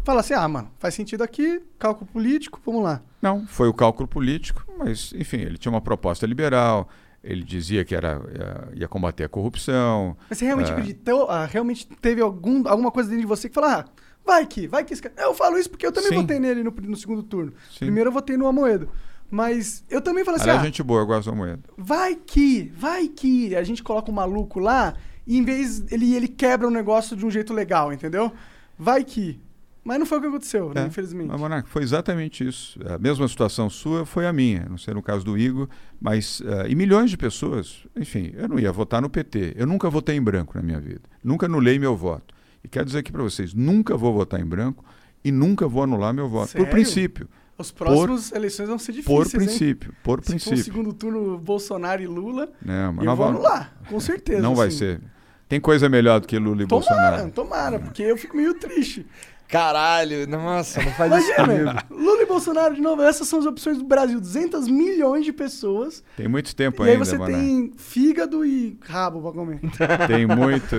fala 0.03 0.21
assim, 0.21 0.33
ah, 0.33 0.47
mano, 0.47 0.71
faz 0.79 0.95
sentido 0.95 1.23
aqui, 1.23 1.61
cálculo 1.77 2.09
político, 2.11 2.59
vamos 2.65 2.83
lá. 2.83 3.01
Não, 3.21 3.45
foi 3.45 3.67
o 3.67 3.73
cálculo 3.73 4.07
político, 4.07 4.65
mas, 4.77 5.13
enfim, 5.15 5.37
ele 5.37 5.57
tinha 5.57 5.71
uma 5.71 5.79
proposta 5.81 6.25
liberal, 6.25 6.89
ele 7.23 7.43
dizia 7.43 7.85
que 7.85 7.95
era, 7.95 8.21
ia, 8.33 8.81
ia 8.81 8.87
combater 8.87 9.23
a 9.23 9.29
corrupção. 9.29 10.17
Mas 10.29 10.37
você 10.39 10.45
realmente 10.45 10.71
ah, 10.71 10.73
acreditou, 10.73 11.29
ah, 11.29 11.45
realmente 11.45 11.87
teve 11.87 12.21
algum, 12.21 12.67
alguma 12.67 12.91
coisa 12.91 13.09
dentro 13.09 13.21
de 13.21 13.27
você 13.27 13.47
que 13.47 13.55
falou, 13.55 13.69
ah, 13.69 13.85
vai 14.25 14.45
que, 14.45 14.67
vai 14.67 14.83
que 14.83 14.93
esse 14.93 15.01
cara... 15.01 15.13
Eu 15.17 15.33
falo 15.33 15.57
isso 15.57 15.69
porque 15.69 15.85
eu 15.85 15.91
também 15.91 16.09
Sim. 16.09 16.21
votei 16.21 16.39
nele 16.39 16.63
no, 16.63 16.71
no 16.71 16.95
segundo 16.95 17.23
turno. 17.23 17.53
Sim. 17.69 17.79
Primeiro 17.79 18.09
eu 18.09 18.13
votei 18.13 18.37
no 18.37 18.47
Amoedo. 18.47 18.89
Mas 19.29 19.85
eu 19.89 20.01
também 20.01 20.25
falei 20.25 20.41
assim, 20.41 20.49
Aliás, 20.49 20.61
ah, 20.61 20.65
gente 20.65 20.83
boa, 20.83 21.01
eu 21.01 21.05
gosto 21.05 21.29
da 21.29 21.35
moeda. 21.35 21.61
vai 21.77 22.15
que, 22.15 22.71
vai 22.75 23.07
que 23.07 23.55
a 23.55 23.63
gente 23.63 23.81
coloca 23.81 24.11
um 24.11 24.13
maluco 24.13 24.59
lá 24.59 24.93
e 25.25 25.37
em 25.37 25.43
vez 25.43 25.89
ele 25.89 26.13
ele 26.13 26.27
quebra 26.27 26.67
o 26.67 26.71
negócio 26.71 27.15
de 27.15 27.25
um 27.25 27.31
jeito 27.31 27.53
legal, 27.53 27.93
entendeu? 27.93 28.31
Vai 28.77 29.05
que. 29.05 29.39
Mas 29.83 29.97
não 29.97 30.05
foi 30.05 30.19
o 30.19 30.21
que 30.21 30.27
aconteceu, 30.27 30.71
né, 30.75 30.83
É, 30.83 30.85
infelizmente. 30.85 31.27
Mas, 31.29 31.39
Monarca, 31.39 31.67
foi 31.67 31.81
exatamente 31.81 32.47
isso. 32.47 32.79
A 32.85 32.99
mesma 32.99 33.27
situação 33.27 33.67
sua 33.69 34.05
foi 34.05 34.27
a 34.27 34.33
minha, 34.33 34.67
não 34.69 34.77
sei 34.77 34.93
no 34.93 35.01
caso 35.01 35.25
do 35.25 35.35
Igor, 35.37 35.67
mas. 35.99 36.41
ah, 36.45 36.67
e 36.67 36.75
milhões 36.75 37.09
de 37.09 37.17
pessoas. 37.17 37.85
Enfim, 37.95 38.31
eu 38.35 38.47
não 38.47 38.59
ia 38.59 38.71
votar 38.71 39.01
no 39.01 39.09
PT. 39.09 39.53
Eu 39.57 39.65
nunca 39.65 39.89
votei 39.89 40.15
em 40.15 40.21
branco 40.21 40.53
na 40.55 40.61
minha 40.61 40.79
vida. 40.79 41.01
Nunca 41.23 41.47
anulei 41.47 41.79
meu 41.79 41.95
voto. 41.95 42.33
E 42.63 42.67
quero 42.67 42.85
dizer 42.85 42.99
aqui 42.99 43.11
para 43.11 43.23
vocês: 43.23 43.53
nunca 43.55 43.97
vou 43.97 44.13
votar 44.13 44.39
em 44.39 44.45
branco 44.45 44.85
e 45.23 45.31
nunca 45.31 45.67
vou 45.67 45.81
anular 45.83 46.13
meu 46.13 46.29
voto. 46.29 46.51
Sério? 46.51 46.67
Por 46.67 46.71
princípio. 46.71 47.27
Os 47.57 47.71
próximos 47.71 48.31
eleições 48.31 48.69
vão 48.69 48.79
ser 48.79 48.93
Por 49.03 49.23
difíceis, 49.23 49.33
hein? 49.43 49.47
princípio. 49.47 49.93
Por 50.03 50.19
Se 50.19 50.25
for 50.25 50.35
o 50.35 50.39
princípio. 50.39 50.63
segundo 50.63 50.93
turno 50.93 51.37
Bolsonaro 51.37 52.01
e 52.01 52.07
Lula, 52.07 52.51
Não, 52.63 52.93
mas 52.93 53.05
eu 53.05 53.15
vou 53.15 53.25
anular, 53.27 53.75
com 53.87 53.99
certeza. 53.99 54.41
Não 54.41 54.55
vai 54.55 54.67
assim. 54.69 54.77
ser. 54.77 55.01
Tem 55.47 55.59
coisa 55.59 55.89
melhor 55.89 56.19
do 56.21 56.27
que 56.27 56.39
Lula 56.39 56.63
e 56.63 56.65
Tomara, 56.67 56.87
Bolsonaro. 56.87 57.31
tomara, 57.31 57.79
porque 57.79 58.01
eu 58.03 58.17
fico 58.17 58.35
meio 58.37 58.53
triste. 58.55 59.05
Caralho, 59.51 60.25
nossa, 60.27 60.81
não 60.81 60.91
faz 60.93 61.13
isso 61.13 61.33
Imagina, 61.33 61.83
comigo. 61.83 62.03
Lula 62.03 62.23
e 62.23 62.25
Bolsonaro 62.25 62.73
de 62.73 62.79
novo, 62.81 63.01
essas 63.01 63.27
são 63.27 63.39
as 63.39 63.45
opções 63.45 63.77
do 63.77 63.83
Brasil. 63.83 64.19
200 64.19 64.67
milhões 64.69 65.25
de 65.25 65.33
pessoas. 65.33 66.01
Tem 66.15 66.27
muito 66.27 66.55
tempo 66.55 66.83
e 66.83 66.87
aí 66.87 66.93
ainda, 66.93 67.03
você 67.03 67.17
Monarca. 67.17 67.37
tem 67.37 67.73
fígado 67.75 68.45
e 68.45 68.79
rabo 68.81 69.21
pra 69.21 69.31
comer. 69.33 69.59
Tem 70.07 70.25
muito. 70.25 70.75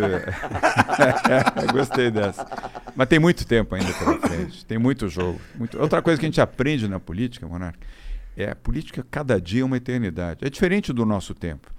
Gostei 1.73 2.11
dessa. 2.11 2.47
Mas 2.97 3.09
tem 3.09 3.19
muito 3.19 3.47
tempo 3.47 3.75
ainda 3.75 3.93
pela 3.93 4.19
frente. 4.19 4.65
Tem 4.65 4.79
muito 4.79 5.09
jogo. 5.09 5.39
Muito... 5.55 5.79
Outra 5.79 6.01
coisa 6.01 6.19
que 6.19 6.25
a 6.25 6.29
gente 6.29 6.41
aprende 6.41 6.89
na 6.89 6.99
política, 6.99 7.47
Monarca, 7.47 7.87
é 8.37 8.51
a 8.51 8.57
política 8.57 9.05
cada 9.11 9.41
dia 9.41 9.63
é 9.63 9.65
uma 9.65 9.77
eternidade. 9.77 10.45
É 10.45 10.49
diferente 10.49 10.93
do 10.93 11.05
nosso 11.05 11.35
tempo. 11.35 11.71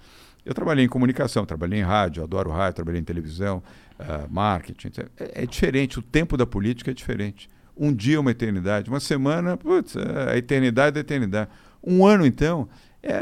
Eu 0.46 0.54
trabalhei 0.54 0.84
em 0.84 0.90
comunicação, 0.90 1.46
trabalhei 1.46 1.80
em 1.80 1.84
rádio, 1.84 2.22
adoro 2.22 2.52
rádio, 2.52 2.76
trabalhei 2.76 3.00
em 3.00 3.04
televisão, 3.04 3.64
uh, 4.00 4.32
marketing. 4.32 4.92
É, 5.18 5.44
é, 5.44 5.46
diferente, 5.46 6.00
o 6.00 6.02
tempo 6.02 6.38
da 6.38 6.46
política 6.46 6.92
é 6.92 6.94
diferente. 6.94 7.50
Um 7.76 7.94
dia 7.94 8.18
é 8.18 8.20
uma 8.20 8.32
eternidade, 8.32 8.90
uma 8.90 9.00
semana, 9.00 9.58
putz, 9.58 9.96
é 9.96 10.34
a 10.34 10.38
eternidade 10.38 10.94
da 10.94 11.00
eternidade. 11.00 11.50
Um 11.84 12.06
ano, 12.06 12.26
então, 12.26 12.70
é 13.02 13.14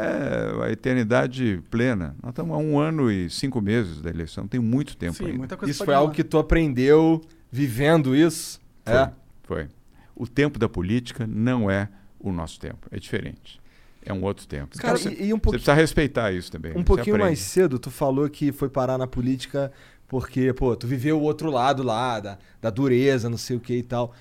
a 0.64 0.72
eternidade 0.72 1.64
plena. 1.72 2.16
Nós 2.22 2.32
estamos 2.32 2.54
a 2.56 2.58
um 2.58 2.78
ano 2.78 3.10
e 3.12 3.30
cinco 3.30 3.60
meses 3.62 4.02
da 4.02 4.10
eleição, 4.10 4.48
tem 4.48 4.60
muito 4.60 4.96
tempo 4.96 5.14
Sim, 5.16 5.26
ainda. 5.26 5.38
muita 5.38 5.58
coisa 5.58 5.72
Isso 5.72 5.84
foi 5.84 5.94
algo 5.94 6.14
que 6.14 6.24
tu 6.24 6.38
aprendeu 6.38 7.22
vivendo 7.52 8.16
isso? 8.16 8.60
Foi, 8.86 8.94
É. 8.94 9.12
foi. 9.44 9.68
O 10.16 10.28
tempo 10.28 10.60
da 10.60 10.70
política 10.70 11.26
não 11.26 11.72
é 11.72 11.90
o 12.20 12.32
nosso 12.32 12.60
tempo, 12.60 12.88
é 12.92 13.00
diferente. 13.00 13.60
É 14.06 14.12
um 14.14 14.24
outro 14.24 14.48
tempo. 14.48 14.78
Cara, 14.78 15.00
Então, 15.00 15.12
e- 15.12 15.16
você, 15.16 15.24
e 15.26 15.34
um 15.34 15.38
você 15.38 15.52
precisa 15.52 15.74
respeitar 15.74 16.32
isso 16.32 16.52
também. 16.52 16.74
Um 16.76 16.84
pouquinho 16.84 17.18
mais 17.18 17.40
cedo, 17.40 17.80
tu 17.80 17.90
falou 17.92 18.28
que 18.30 18.52
foi 18.52 18.70
parar 18.70 18.98
na 18.98 19.08
política 19.08 19.72
porque, 20.12 20.52
pô, 20.52 20.76
tu 20.76 20.88
viveu 20.88 21.18
o 21.18 21.22
outro 21.22 21.50
lado 21.50 21.84
lá, 21.84 22.20
da, 22.20 22.38
da 22.62 22.70
dureza, 22.70 23.30
não 23.30 23.38
sei 23.38 23.56
o 23.56 23.62
que 23.62 23.78
e 23.78 23.82
tal. 23.82 24.14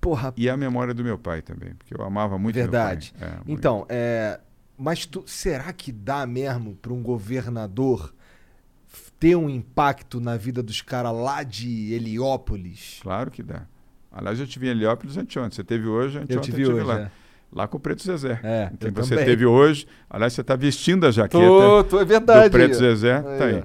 Porra, 0.00 0.34
E 0.36 0.50
a 0.50 0.56
memória 0.56 0.92
do 0.92 1.04
meu 1.04 1.16
pai 1.16 1.40
também, 1.40 1.72
porque 1.74 1.94
eu 1.94 2.04
amava 2.04 2.36
muito 2.36 2.56
verdade. 2.56 3.12
meu 3.16 3.20
pai. 3.20 3.28
É, 3.28 3.36
muito. 3.36 3.50
então, 3.52 3.86
é, 3.88 4.40
mas 4.76 5.06
tu, 5.06 5.22
será 5.24 5.72
que 5.72 5.92
dá 5.92 6.26
mesmo 6.26 6.74
para 6.74 6.92
um 6.92 7.00
governador 7.00 8.12
ter 9.20 9.36
um 9.36 9.48
impacto 9.48 10.20
na 10.20 10.36
vida 10.36 10.64
dos 10.64 10.82
caras 10.82 11.12
lá 11.14 11.44
de 11.44 11.94
Heliópolis? 11.94 12.98
Claro 13.00 13.30
que 13.30 13.40
dá. 13.40 13.68
Aliás, 14.10 14.40
eu 14.40 14.48
tive 14.48 14.66
em 14.66 14.70
Heliópolis 14.70 15.16
anteontem. 15.16 15.52
Você 15.54 15.62
teve 15.62 15.86
hoje, 15.86 16.18
anteontem 16.18 16.36
Eu 16.38 16.42
tive 16.42 16.56
tive 16.56 16.72
hoje, 16.72 16.84
lá. 16.84 17.00
é. 17.02 17.10
Lá 17.52 17.68
com 17.68 17.76
o 17.76 17.80
Preto 17.80 18.02
Zezé. 18.02 18.40
É, 18.42 18.72
eu 18.80 18.92
você 18.92 19.10
também. 19.10 19.24
teve 19.26 19.46
hoje. 19.46 19.86
Aliás, 20.10 20.32
você 20.32 20.40
está 20.40 20.56
vestindo 20.56 21.06
a 21.06 21.12
jaqueta 21.12 21.38
Tô, 21.38 21.84
tô, 21.84 22.00
é 22.00 22.04
verdade. 22.04 22.48
do 22.48 22.50
Preto 22.52 22.74
Zezé. 22.74 23.18
Aí, 23.18 23.38
tá 23.38 23.44
aí. 23.44 23.64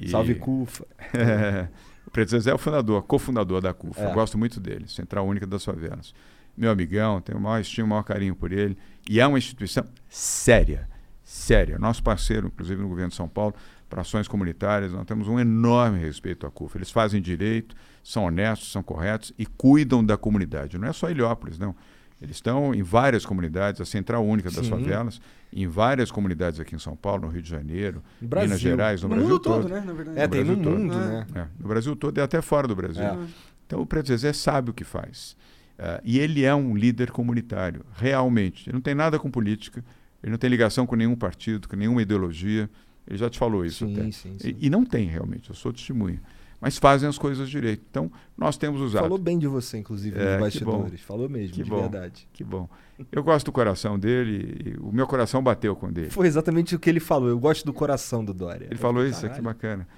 E- 0.00 0.08
Salve 0.08 0.34
Cufa. 0.34 0.86
É, 1.14 1.68
o 2.06 2.10
Preto 2.10 2.30
Zezé 2.30 2.50
é 2.50 2.54
o 2.54 2.58
fundador, 2.58 3.02
cofundador 3.02 3.60
da 3.60 3.74
CUFA. 3.74 4.02
É. 4.02 4.10
Eu 4.10 4.14
gosto 4.14 4.38
muito 4.38 4.58
dele, 4.58 4.88
Central 4.88 5.26
Única 5.26 5.46
das 5.46 5.64
Favelas. 5.64 6.14
Meu 6.56 6.70
amigão, 6.70 7.20
tenho 7.20 7.38
o 7.38 7.40
maior 7.40 7.60
estima, 7.60 7.86
o 7.86 7.90
maior 7.90 8.02
carinho 8.02 8.34
por 8.34 8.52
ele. 8.52 8.76
E 9.08 9.20
é 9.20 9.26
uma 9.26 9.38
instituição 9.38 9.84
séria, 10.08 10.88
séria. 11.22 11.78
Nosso 11.78 12.02
parceiro, 12.02 12.48
inclusive 12.48 12.80
no 12.80 12.88
governo 12.88 13.10
de 13.10 13.16
São 13.16 13.28
Paulo, 13.28 13.54
para 13.88 14.02
ações 14.02 14.28
comunitárias, 14.28 14.92
nós 14.92 15.04
temos 15.04 15.26
um 15.26 15.38
enorme 15.38 15.98
respeito 15.98 16.46
à 16.46 16.50
CUFA. 16.50 16.78
Eles 16.78 16.90
fazem 16.90 17.20
direito, 17.20 17.74
são 18.04 18.24
honestos, 18.24 18.70
são 18.70 18.82
corretos 18.82 19.32
e 19.38 19.44
cuidam 19.44 20.04
da 20.04 20.16
comunidade. 20.16 20.78
Não 20.78 20.88
é 20.88 20.92
só 20.92 21.10
Heliópolis, 21.10 21.58
não. 21.58 21.74
Eles 22.20 22.36
estão 22.36 22.74
em 22.74 22.82
várias 22.82 23.24
comunidades, 23.24 23.80
a 23.80 23.84
Central 23.84 24.24
Única 24.24 24.50
das 24.50 24.66
Sim. 24.66 24.70
Favelas, 24.70 25.20
em 25.52 25.66
várias 25.66 26.10
comunidades 26.10 26.60
aqui 26.60 26.74
em 26.74 26.78
São 26.78 26.94
Paulo, 26.96 27.22
no 27.26 27.28
Rio 27.28 27.42
de 27.42 27.48
Janeiro, 27.50 28.02
No 28.20 28.28
Brasil. 28.28 28.48
Minas 28.48 28.60
Gerais, 28.60 29.02
no, 29.02 29.08
No 29.08 29.14
Brasil 29.16 29.30
mundo 29.32 29.42
todo, 29.42 29.68
né, 29.68 29.80
na 29.84 29.92
verdade. 29.92 30.18
É, 30.18 30.28
tem 30.28 30.44
no 30.44 30.46
Brasil 30.56 30.62
todo. 30.64 30.78
mundo, 30.78 30.94
É. 30.94 30.96
né? 30.98 31.26
É, 31.34 31.46
no 31.58 31.68
Brasil 31.68 31.96
todo 31.96 32.18
e 32.18 32.20
até 32.20 32.40
fora 32.40 32.68
do 32.68 32.76
Brasil. 32.76 33.02
É. 33.02 33.18
Então 33.66 33.80
o 33.80 33.86
Preto 33.86 34.08
Zezé 34.08 34.32
sabe 34.32 34.70
o 34.70 34.74
que 34.74 34.84
faz. 34.84 35.36
Ah, 35.78 36.00
e 36.04 36.18
ele 36.18 36.44
é 36.44 36.54
um 36.54 36.76
líder 36.76 37.10
comunitário, 37.10 37.84
realmente. 37.96 38.68
Ele 38.68 38.74
não 38.74 38.80
tem 38.82 38.94
nada 38.94 39.18
com 39.18 39.30
política, 39.30 39.82
ele 40.22 40.30
não 40.30 40.38
tem 40.38 40.50
ligação 40.50 40.86
com 40.86 40.94
nenhum 40.94 41.16
partido, 41.16 41.68
com 41.68 41.76
nenhuma 41.76 42.02
ideologia. 42.02 42.68
Ele 43.08 43.18
já 43.18 43.28
te 43.30 43.38
falou 43.38 43.64
isso 43.64 43.86
Sim, 43.86 43.94
até. 43.94 44.10
sim, 44.12 44.36
sim. 44.38 44.56
E, 44.60 44.66
e 44.66 44.70
não 44.70 44.84
tem 44.84 45.08
realmente, 45.08 45.48
eu 45.48 45.54
sou 45.54 45.72
testemunha. 45.72 46.20
Mas 46.60 46.78
fazem 46.78 47.08
as 47.08 47.16
coisas 47.16 47.48
direito. 47.48 47.82
Então, 47.90 48.12
nós 48.36 48.56
temos 48.58 48.80
usado. 48.80 49.02
Falou 49.02 49.16
bem 49.18 49.38
de 49.38 49.46
você, 49.46 49.78
inclusive, 49.78 50.18
É, 50.18 50.32
nos 50.32 50.40
bastidores. 50.40 51.00
Falou 51.00 51.28
mesmo, 51.28 51.54
Que 51.54 51.62
de 51.62 51.70
bom. 51.70 51.80
verdade. 51.80 52.28
Que 52.32 52.44
bom. 52.44 52.68
Eu 53.10 53.22
gosto 53.22 53.46
do 53.46 53.52
coração 53.52 53.98
dele, 53.98 54.74
e 54.76 54.80
o 54.80 54.92
meu 54.92 55.06
coração 55.06 55.42
bateu 55.42 55.74
com 55.74 55.86
o 55.86 55.92
dele. 55.92 56.10
Foi 56.10 56.26
exatamente 56.26 56.74
o 56.76 56.78
que 56.78 56.90
ele 56.90 57.00
falou. 57.00 57.28
Eu 57.30 57.38
gosto 57.38 57.64
do 57.64 57.72
coração 57.72 58.22
do 58.22 58.34
Dória. 58.34 58.66
Ele 58.66 58.76
falou 58.76 59.06
isso, 59.06 59.28
que 59.30 59.40
bacana. 59.40 59.88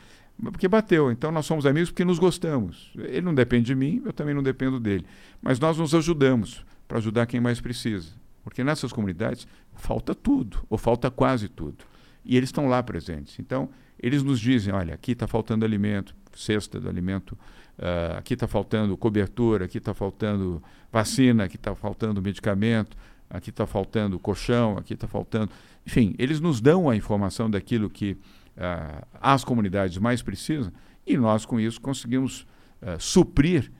Porque 0.40 0.66
bateu, 0.66 1.10
então 1.10 1.30
nós 1.30 1.44
somos 1.46 1.66
amigos 1.66 1.90
porque 1.90 2.04
nos 2.04 2.18
gostamos. 2.18 2.92
Ele 2.96 3.20
não 3.22 3.34
depende 3.34 3.66
de 3.66 3.74
mim, 3.74 4.00
eu 4.04 4.12
também 4.12 4.34
não 4.34 4.42
dependo 4.42 4.80
dele. 4.80 5.04
Mas 5.42 5.58
nós 5.60 5.76
nos 5.78 5.94
ajudamos 5.94 6.64
para 6.88 6.98
ajudar 6.98 7.26
quem 7.26 7.40
mais 7.40 7.60
precisa. 7.60 8.10
Porque 8.42 8.64
nessas 8.64 8.92
comunidades 8.92 9.46
falta 9.74 10.14
tudo, 10.14 10.64
ou 10.70 10.78
falta 10.78 11.10
quase 11.10 11.48
tudo. 11.48 11.84
E 12.24 12.36
eles 12.36 12.48
estão 12.48 12.66
lá 12.68 12.82
presentes. 12.82 13.38
Então, 13.38 13.68
eles 14.00 14.22
nos 14.22 14.40
dizem: 14.40 14.72
olha, 14.72 14.94
aqui 14.94 15.12
está 15.12 15.26
faltando 15.28 15.64
alimento, 15.64 16.14
cesta 16.34 16.80
do 16.80 16.88
alimento, 16.88 17.36
ah, 17.78 18.18
aqui 18.18 18.34
está 18.34 18.46
faltando 18.46 18.96
cobertura, 18.96 19.64
aqui 19.64 19.78
está 19.78 19.94
faltando 19.94 20.62
vacina, 20.90 21.44
aqui 21.44 21.56
está 21.56 21.74
faltando 21.74 22.20
medicamento, 22.20 22.96
aqui 23.28 23.50
está 23.50 23.66
faltando 23.66 24.18
colchão, 24.18 24.76
aqui 24.76 24.94
está 24.94 25.08
faltando. 25.08 25.50
Enfim, 25.86 26.14
eles 26.18 26.40
nos 26.40 26.60
dão 26.60 26.88
a 26.88 26.96
informação 26.96 27.50
daquilo 27.50 27.88
que 27.88 28.16
ah, 28.56 29.06
as 29.20 29.44
comunidades 29.44 29.98
mais 29.98 30.22
precisam 30.22 30.72
e 31.06 31.16
nós, 31.16 31.44
com 31.44 31.58
isso, 31.58 31.80
conseguimos 31.80 32.46
ah, 32.80 32.98
suprir 32.98 33.70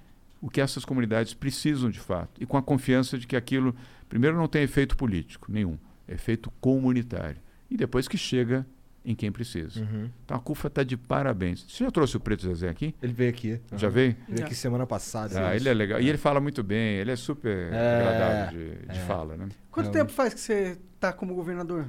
o 0.40 0.50
que 0.50 0.60
essas 0.60 0.84
comunidades 0.84 1.34
precisam 1.34 1.88
de 1.88 2.00
fato 2.00 2.42
e 2.42 2.46
com 2.46 2.56
a 2.56 2.62
confiança 2.62 3.16
de 3.16 3.26
que 3.26 3.36
aquilo, 3.36 3.74
primeiro, 4.08 4.36
não 4.36 4.48
tem 4.48 4.62
efeito 4.62 4.96
político 4.96 5.52
nenhum, 5.52 5.78
é 6.08 6.14
efeito 6.14 6.50
comunitário 6.60 7.40
e 7.70 7.76
depois 7.76 8.08
que 8.08 8.18
chega 8.18 8.66
em 9.04 9.14
quem 9.14 9.32
precisa. 9.32 9.80
Uhum. 9.80 10.08
Então 10.24 10.36
a 10.36 10.40
CUFA 10.40 10.68
está 10.68 10.82
de 10.82 10.96
parabéns. 10.96 11.64
Você 11.68 11.84
já 11.84 11.90
trouxe 11.90 12.16
o 12.16 12.20
Preto 12.20 12.42
Zezé 12.42 12.68
aqui? 12.68 12.94
Ele 13.02 13.12
veio 13.12 13.30
aqui. 13.30 13.60
Já 13.76 13.88
Uhum. 13.88 13.92
veio? 13.92 14.16
Veio 14.28 14.44
aqui 14.44 14.54
semana 14.54 14.86
passada. 14.86 15.48
Ah, 15.48 15.56
ele 15.56 15.68
é 15.68 15.74
legal. 15.74 16.00
E 16.00 16.08
ele 16.08 16.18
fala 16.18 16.40
muito 16.40 16.62
bem, 16.62 16.96
ele 16.96 17.10
é 17.10 17.16
super 17.16 17.72
É, 17.72 17.98
agradável 18.00 18.58
de, 18.58 18.86
de 18.86 18.98
é. 18.98 19.02
fala, 19.06 19.36
né? 19.36 19.48
Quanto 19.70 19.90
tempo 19.90 20.12
faz 20.12 20.34
que 20.34 20.40
você 20.40 20.78
tá 21.00 21.12
como 21.12 21.34
governador? 21.34 21.86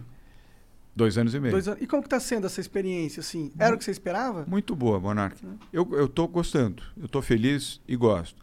Dois 0.96 1.18
anos 1.18 1.34
e 1.34 1.40
meio. 1.40 1.56
Anos. 1.56 1.68
E 1.82 1.88
como 1.88 2.04
que 2.04 2.10
tá 2.10 2.20
sendo 2.20 2.46
essa 2.46 2.62
experiência, 2.62 3.20
assim? 3.20 3.52
Era 3.58 3.74
o 3.74 3.78
que 3.78 3.84
você 3.84 3.90
esperava? 3.92 4.46
Muito 4.48 4.76
boa, 4.76 5.00
Monark. 5.00 5.36
Eu 5.72 5.88
eu 5.94 6.06
estou 6.06 6.28
gostando, 6.28 6.84
eu 6.98 7.06
estou 7.06 7.22
feliz 7.22 7.82
e 7.88 7.96
gosto. 7.96 8.42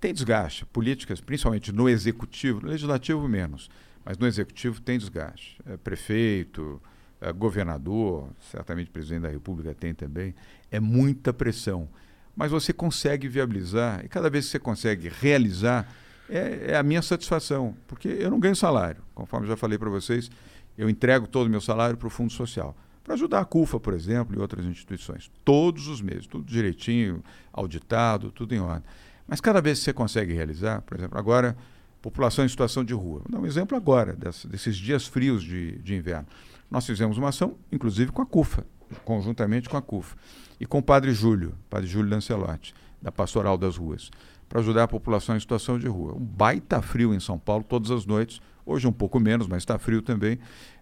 Tem 0.00 0.12
desgaste, 0.12 0.66
políticas, 0.66 1.20
principalmente 1.20 1.70
no 1.70 1.88
executivo, 1.88 2.60
no 2.60 2.68
legislativo 2.68 3.28
menos, 3.28 3.70
mas 4.04 4.18
no 4.18 4.26
executivo 4.26 4.80
tem 4.80 4.98
desgaste. 4.98 5.58
É, 5.64 5.76
prefeito, 5.76 6.82
é, 6.84 6.88
governador, 7.30 8.30
certamente 8.50 8.90
presidente 8.90 9.22
da 9.22 9.28
República 9.28 9.74
tem 9.74 9.94
também. 9.94 10.34
É 10.70 10.80
muita 10.80 11.32
pressão. 11.32 11.88
Mas 12.34 12.50
você 12.50 12.72
consegue 12.72 13.28
viabilizar, 13.28 14.04
e 14.04 14.08
cada 14.08 14.30
vez 14.30 14.46
que 14.46 14.52
você 14.52 14.58
consegue 14.58 15.08
realizar, 15.08 15.86
é, 16.28 16.72
é 16.72 16.76
a 16.76 16.82
minha 16.82 17.02
satisfação, 17.02 17.76
porque 17.86 18.08
eu 18.08 18.30
não 18.30 18.40
ganho 18.40 18.56
salário, 18.56 19.02
conforme 19.14 19.46
já 19.46 19.56
falei 19.56 19.76
para 19.76 19.90
vocês, 19.90 20.30
eu 20.76 20.88
entrego 20.88 21.28
todo 21.28 21.46
o 21.46 21.50
meu 21.50 21.60
salário 21.60 21.96
para 21.96 22.06
o 22.06 22.10
Fundo 22.10 22.32
Social 22.32 22.74
para 23.02 23.14
ajudar 23.14 23.40
a 23.40 23.44
CUFA, 23.44 23.80
por 23.80 23.94
exemplo, 23.94 24.36
e 24.36 24.38
outras 24.38 24.64
instituições. 24.64 25.30
Todos 25.44 25.88
os 25.88 26.00
meses, 26.00 26.26
tudo 26.26 26.44
direitinho, 26.44 27.22
auditado, 27.52 28.30
tudo 28.30 28.54
em 28.54 28.60
ordem. 28.60 28.84
Mas 29.26 29.40
cada 29.40 29.60
vez 29.60 29.78
que 29.78 29.84
você 29.84 29.92
consegue 29.92 30.32
realizar, 30.32 30.82
por 30.82 30.96
exemplo, 30.96 31.18
agora, 31.18 31.56
população 32.00 32.44
em 32.44 32.48
situação 32.48 32.84
de 32.84 32.94
rua. 32.94 33.22
Vou 33.24 33.30
dar 33.30 33.38
um 33.38 33.46
exemplo 33.46 33.76
agora, 33.76 34.16
desses 34.16 34.76
dias 34.76 35.06
frios 35.06 35.42
de, 35.42 35.78
de 35.78 35.94
inverno. 35.94 36.26
Nós 36.72 36.86
fizemos 36.86 37.18
uma 37.18 37.28
ação, 37.28 37.56
inclusive 37.70 38.10
com 38.10 38.22
a 38.22 38.26
CUFA, 38.26 38.64
conjuntamente 39.04 39.68
com 39.68 39.76
a 39.76 39.82
CUFA, 39.82 40.16
e 40.58 40.64
com 40.64 40.78
o 40.78 40.82
Padre 40.82 41.12
Júlio, 41.12 41.54
Padre 41.68 41.86
Júlio 41.86 42.10
Lancelotti, 42.10 42.72
da 43.00 43.12
Pastoral 43.12 43.58
das 43.58 43.76
Ruas, 43.76 44.10
para 44.48 44.60
ajudar 44.60 44.84
a 44.84 44.88
população 44.88 45.36
em 45.36 45.40
situação 45.40 45.78
de 45.78 45.86
rua. 45.86 46.14
Um 46.14 46.24
baita 46.24 46.80
frio 46.80 47.12
em 47.12 47.20
São 47.20 47.38
Paulo 47.38 47.62
todas 47.62 47.90
as 47.90 48.06
noites, 48.06 48.40
hoje 48.64 48.86
um 48.86 48.92
pouco 48.92 49.20
menos, 49.20 49.46
mas 49.46 49.58
está 49.58 49.78
frio 49.78 50.00
também. 50.00 50.38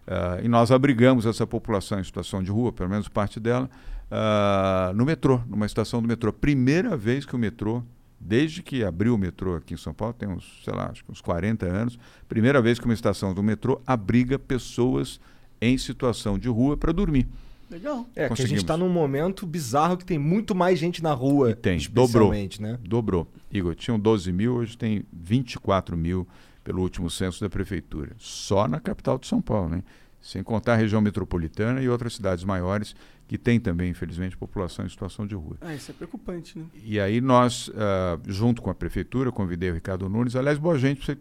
Ah, 0.07 0.39
e 0.41 0.47
nós 0.47 0.71
abrigamos 0.71 1.25
essa 1.25 1.45
população 1.45 1.99
em 1.99 2.03
situação 2.05 2.41
de 2.41 2.49
rua, 2.49 2.71
pelo 2.71 2.89
menos 2.89 3.09
parte 3.09 3.37
dela, 3.37 3.69
ah, 4.09 4.93
no 4.95 5.03
metrô, 5.03 5.41
numa 5.45 5.65
estação 5.65 6.01
do 6.01 6.07
metrô. 6.07 6.31
Primeira 6.31 6.95
vez 6.95 7.25
que 7.25 7.35
o 7.35 7.39
metrô, 7.39 7.83
desde 8.17 8.63
que 8.63 8.81
abriu 8.81 9.15
o 9.15 9.17
metrô 9.17 9.55
aqui 9.55 9.73
em 9.73 9.77
São 9.77 9.93
Paulo, 9.93 10.13
tem 10.13 10.29
uns, 10.29 10.61
sei 10.63 10.73
lá, 10.73 10.89
acho 10.89 11.03
que 11.03 11.11
uns 11.11 11.19
40 11.19 11.65
anos, 11.65 11.99
primeira 12.29 12.61
vez 12.61 12.79
que 12.79 12.85
uma 12.85 12.93
estação 12.93 13.33
do 13.33 13.43
metrô 13.43 13.81
abriga 13.85 14.39
pessoas 14.39 15.19
em 15.61 15.77
situação 15.77 16.39
de 16.39 16.49
rua 16.49 16.75
para 16.75 16.91
dormir. 16.91 17.27
Legal. 17.69 18.05
É, 18.13 18.27
que 18.27 18.41
a 18.41 18.47
gente 18.47 18.65
tá 18.65 18.75
num 18.75 18.89
momento 18.89 19.45
bizarro 19.45 19.95
que 19.95 20.03
tem 20.03 20.19
muito 20.19 20.53
mais 20.53 20.77
gente 20.77 21.01
na 21.01 21.13
rua. 21.13 21.51
E 21.51 21.55
tem, 21.55 21.79
dobrou. 21.89 22.33
né? 22.59 22.77
Dobrou. 22.83 23.25
Igor, 23.49 23.75
tinham 23.75 23.97
12 23.97 24.31
mil, 24.33 24.55
hoje 24.55 24.77
tem 24.77 25.05
24 25.13 25.95
mil 25.95 26.27
pelo 26.65 26.81
último 26.81 27.09
censo 27.09 27.39
da 27.39 27.49
prefeitura. 27.49 28.11
Só 28.17 28.67
na 28.67 28.79
capital 28.79 29.17
de 29.17 29.25
São 29.25 29.41
Paulo, 29.41 29.69
né? 29.69 29.83
Sem 30.19 30.43
contar 30.43 30.73
a 30.73 30.75
região 30.75 31.01
metropolitana 31.01 31.81
e 31.81 31.87
outras 31.87 32.15
cidades 32.15 32.43
maiores 32.43 32.93
que 33.27 33.37
têm 33.37 33.59
também, 33.59 33.89
infelizmente, 33.89 34.35
população 34.35 34.85
em 34.85 34.89
situação 34.89 35.25
de 35.25 35.33
rua. 35.33 35.55
Ah, 35.61 35.73
isso 35.73 35.89
é 35.89 35.93
preocupante, 35.93 36.59
né? 36.59 36.65
E 36.83 36.99
aí 36.99 37.21
nós, 37.21 37.71
ah, 37.75 38.19
junto 38.27 38.61
com 38.61 38.69
a 38.69 38.75
prefeitura, 38.75 39.31
convidei 39.31 39.71
o 39.71 39.73
Ricardo 39.73 40.09
Nunes, 40.09 40.35
aliás, 40.35 40.59
boa 40.59 40.77
gente, 40.77 40.97
para 40.97 41.15
você 41.15 41.17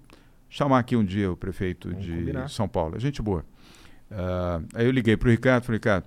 chamar 0.49 0.80
aqui 0.80 0.97
um 0.97 1.05
dia 1.05 1.30
o 1.30 1.36
prefeito 1.36 1.88
Vamos 1.88 2.05
de 2.05 2.12
combinar. 2.12 2.51
São 2.51 2.68
Paulo. 2.68 2.97
É 2.97 3.01
Gente 3.01 3.22
boa. 3.22 3.45
Ah, 4.11 4.61
aí 4.75 4.87
eu 4.87 4.91
liguei 4.91 5.17
para 5.17 5.29
o 5.29 5.31
Ricardo, 5.31 5.65
falei, 5.65 5.77
Ricardo, 5.79 6.05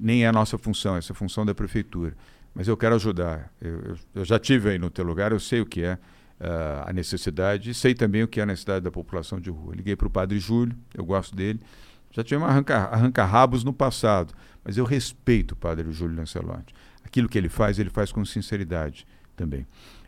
nem 0.00 0.24
é 0.24 0.28
a 0.28 0.32
nossa 0.32 0.56
função, 0.56 0.96
essa 0.96 1.12
é 1.12 1.14
a 1.14 1.16
função 1.16 1.44
da 1.44 1.54
prefeitura, 1.54 2.16
mas 2.54 2.68
eu 2.68 2.76
quero 2.76 2.94
ajudar. 2.94 3.52
Eu, 3.60 3.80
eu- 3.80 3.96
eu 4.16 4.24
já 4.24 4.38
tive 4.38 4.70
aí 4.70 4.78
no 4.78 4.90
teu 4.90 5.04
lugar, 5.04 5.32
eu 5.32 5.40
sei 5.40 5.60
o 5.60 5.66
que 5.66 5.82
é 5.82 5.98
ah, 6.40 6.84
a 6.88 6.92
necessidade 6.92 7.70
e 7.70 7.74
sei 7.74 7.94
também 7.94 8.22
o 8.22 8.28
que 8.28 8.40
é 8.40 8.42
a 8.42 8.46
necessidade 8.46 8.82
da 8.84 8.90
população 8.90 9.40
de 9.40 9.50
rua. 9.50 9.74
Liguei 9.74 9.94
para 9.96 10.06
o 10.06 10.10
Padre 10.10 10.38
Júlio, 10.38 10.76
eu 10.94 11.04
gosto 11.04 11.34
dele, 11.36 11.60
Já 12.12 12.24
tivemos 12.24 12.48
arranca- 12.48 12.88
arranca-rabos 12.90 13.62
no 13.62 13.72
passado, 13.72 14.34
mas 14.64 14.76
eu 14.76 14.84
respeito 14.84 15.52
o 15.52 15.56
padre 15.56 15.90
Júlio 15.92 16.16
Lancelotti. 16.16 16.74
Aquilo 17.04 17.28
que 17.28 17.38
ele 17.38 17.48
faz, 17.48 17.78
ele 17.78 17.88
faz 17.90 18.10
com 18.10 18.24
sinceridade 18.24 19.06
também. 19.36 19.64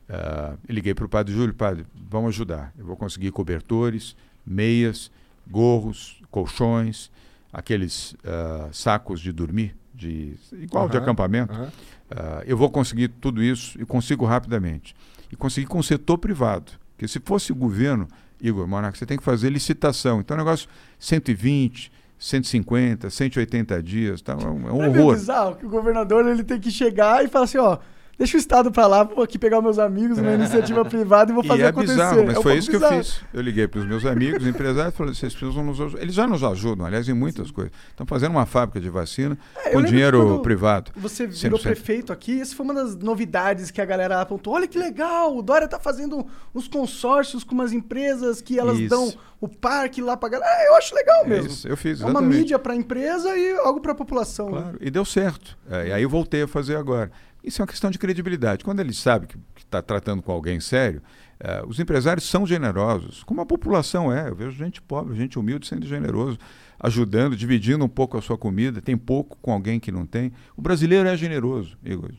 Eu 0.09 0.75
liguei 0.75 0.95
para 0.95 1.05
o 1.05 1.09
padre 1.09 1.33
Júlio, 1.33 1.55
padre, 1.55 1.87
vamos 2.11 2.31
ajudar. 2.31 2.73
Eu 2.77 2.85
vou 2.87 2.97
conseguir 2.97 3.31
cobertores, 3.31 4.17
meias, 4.45 5.13
gorros, 5.49 6.21
colchões, 6.29 7.09
aqueles 7.53 8.17
ah, 8.25 8.69
sacos 8.73 9.21
de 9.21 9.33
dormir, 9.33 9.77
de, 9.95 10.35
igual 10.53 10.89
de 10.89 10.97
Aham, 10.97 11.05
acampamento. 11.05 11.53
aham. 11.53 11.73
Ah, 12.11 12.43
eu 12.47 12.57
vou 12.57 12.71
conseguir 12.71 13.09
tudo 13.09 13.43
isso 13.43 13.81
e 13.81 13.85
consigo 13.87 14.25
rapidamente. 14.25 14.95
E 15.31 15.37
conseguir 15.37 15.67
com 15.67 15.79
o 15.79 15.83
setor 15.83 16.19
privado. 16.19 16.73
Porque 16.93 17.09
se 17.09 17.21
fosse 17.25 17.53
o 17.53 17.55
governo, 17.55 18.07
Igor 18.41 18.67
Monarca, 18.67 18.99
você 18.99 19.07
tem 19.07 19.17
que 19.17 19.25
fazer 19.25 19.49
licitação. 19.51 20.21
Então, 20.21 20.35
o 20.37 20.39
negócio 20.39 20.69
120, 20.99 21.91
150, 22.19 23.11
180 23.11 23.83
dias, 23.83 24.21
tá? 24.23 24.35
é 24.35 24.47
um, 24.47 24.69
é 24.69 24.73
um 24.73 24.83
é 24.83 24.89
horror. 24.89 25.15
bizarro 25.15 25.57
que 25.57 25.67
o 25.67 25.69
governador 25.69 26.27
ele 26.27 26.45
tem 26.45 26.61
que 26.61 26.71
chegar 26.71 27.25
e 27.25 27.29
falar 27.29 27.47
assim, 27.47 27.59
ó, 27.59 27.79
deixa 28.23 28.37
o 28.37 28.41
Estado 28.41 28.71
pra 28.71 28.87
lá, 28.87 29.03
vou 29.03 29.25
aqui 29.25 29.37
pegar 29.39 29.61
meus 29.61 29.79
amigos, 29.79 30.17
uma 30.19 30.33
iniciativa 30.33 30.85
privada 30.85 31.33
e 31.33 31.35
vou 31.35 31.43
fazer 31.45 31.63
e 31.63 31.65
é 31.65 31.69
acontecer. 31.69 31.93
bizarro, 31.95 32.25
mas 32.25 32.37
É 32.37 32.39
um 32.39 32.43
foi 32.43 32.57
isso 32.57 32.71
que 32.71 32.77
eu 32.77 32.89
fiz. 32.89 33.21
Eu 33.35 33.41
liguei 33.43 33.67
para 33.67 33.81
os 33.81 33.87
meus 33.87 34.05
amigos, 34.07 34.47
empresários, 34.47 34.95
e 34.95 34.97
falei: 34.97 35.15
vocês 35.15 35.35
precisam 35.35 35.65
nos 35.65 35.81
ajudar. 35.81 36.03
Eles 36.03 36.15
já 36.15 36.27
nos 36.27 36.45
ajudam, 36.45 36.87
aliás, 36.87 37.09
em 37.09 37.13
muitas 37.13 37.51
coisas. 37.51 37.73
Estão 37.91 38.07
fazendo 38.07 38.31
uma 38.33 38.47
fábrica 38.47 38.81
de 38.81 38.89
vacina 38.89 39.37
É, 39.65 39.71
com 39.71 39.83
dinheiro 39.83 40.41
privado. 40.41 40.93
Você 40.97 41.27
virou 41.27 41.59
100%. 41.59 41.63
prefeito 41.63 42.13
aqui, 42.13 42.33
isso 42.33 42.55
foi 42.55 42.65
uma 42.65 42.75
das 42.75 42.95
novidades 42.97 43.71
que 43.71 43.81
a 43.81 43.85
galera 43.85 44.21
apontou. 44.21 44.55
Olha 44.55 44.67
que 44.69 44.79
legal, 44.79 45.37
o 45.37 45.43
Dória 45.43 45.67
tá 45.67 45.81
fazendo 45.81 46.25
uns 46.55 46.69
consórcios 46.69 47.43
com 47.45 47.55
umas 47.55 47.73
empresas 47.73 48.41
que 48.41 48.59
elas 48.59 48.79
Isso. 48.79 48.89
dão 48.89 49.13
o 49.41 49.49
parque 49.49 50.01
lá 50.01 50.17
pra 50.17 50.29
galera. 50.29 50.51
É, 50.63 50.69
eu 50.69 50.77
acho 50.77 50.95
legal 50.95 51.23
É 51.25 51.29
mesmo. 51.29 51.49
isso, 51.51 51.67
eu 51.67 51.77
fiz, 51.77 52.01
É 52.01 52.05
uma 52.05 52.11
exatamente. 52.13 52.39
mídia 52.39 52.59
pra 52.59 52.77
empresa 52.77 53.37
e 53.37 53.57
algo 53.59 53.81
pra 53.81 53.95
população. 53.95 54.47
né? 54.51 54.61
Claro, 54.63 54.79
e 54.81 54.91
deu 54.91 55.05
certo. 55.05 55.59
É, 55.69 55.89
e 55.89 55.93
aí 55.93 56.03
eu 56.05 56.09
voltei 56.09 56.43
a 56.43 56.49
fazer 56.49 56.77
agora. 56.77 57.11
Isso 57.43 57.61
é 57.61 57.63
uma 57.63 57.69
questão 57.69 57.91
de 57.91 57.99
credibilidade. 57.99 58.65
Quando 58.65 58.81
ele 58.81 58.93
sabe 58.93 59.27
que 59.27 59.37
está 59.59 59.83
tratando 59.83 60.23
com 60.23 60.31
alguém 60.31 60.61
sério, 60.61 61.03
eh, 61.41 61.63
os 61.67 61.81
empresários 61.81 62.29
são 62.29 62.47
generosos, 62.47 63.25
como 63.25 63.41
a 63.41 63.47
população 63.47 64.13
é. 64.13 64.29
Eu 64.29 64.37
vejo 64.37 64.53
gente 64.53 64.81
pobre, 64.81 65.17
gente 65.17 65.39
humilde 65.39 65.67
sendo 65.67 65.85
generoso, 65.87 66.39
ajudando, 66.79 67.37
dividindo 67.37 67.85
um 67.85 67.89
pouco 67.89 68.17
a 68.17 68.23
sua 68.23 68.39
comida. 68.39 68.81
Tem 68.81 68.97
pouco 68.97 69.37
com 69.43 69.53
alguém 69.53 69.81
que 69.81 69.91
não 69.91 70.07
tem. 70.07 70.33
O 70.57 70.63
brasileiro 70.63 71.09
é 71.09 71.17
generoso, 71.17 71.77
Igor. 71.85 72.13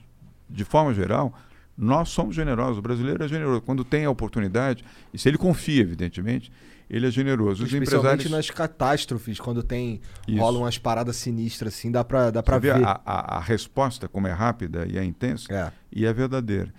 De 0.50 0.66
forma 0.66 0.94
geral, 0.94 1.34
nós 1.78 2.10
somos 2.10 2.36
generosos. 2.36 2.80
O 2.80 2.82
brasileiro 2.82 3.24
é 3.24 3.28
generoso. 3.28 3.62
Quando 3.62 3.86
tem 3.86 4.04
a 4.04 4.10
oportunidade, 4.10 4.84
e 5.14 5.18
se 5.18 5.30
ele 5.30 5.38
confia, 5.38 5.82
evidentemente, 5.82 6.52
ele 6.90 7.08
é 7.08 7.12
generoso. 7.12 7.64
Os 7.64 7.72
Especialmente 7.72 8.28
empresários. 8.28 8.32
nas 8.32 8.50
catástrofes, 8.50 9.40
quando 9.40 9.64
tem 9.64 10.02
Isso. 10.28 10.40
rolam 10.40 10.62
umas 10.64 10.78
paradas 10.78 11.16
sinistras 11.16 11.74
assim, 11.74 11.92
dá 11.92 12.04
pra, 12.04 12.32
dá 12.32 12.42
Você 12.42 12.60
vê 12.60 12.74
ver. 12.74 12.86
A, 12.86 13.02
a, 13.06 13.38
a 13.38 13.40
resposta, 13.40 14.08
como 14.08 14.28
é 14.28 14.32
rápida 14.32 14.86
e 14.90 14.98
é 14.98 15.04
intensa, 15.04 15.74
e 15.92 16.06
é 16.06 16.14
verdadeira. 16.14 16.74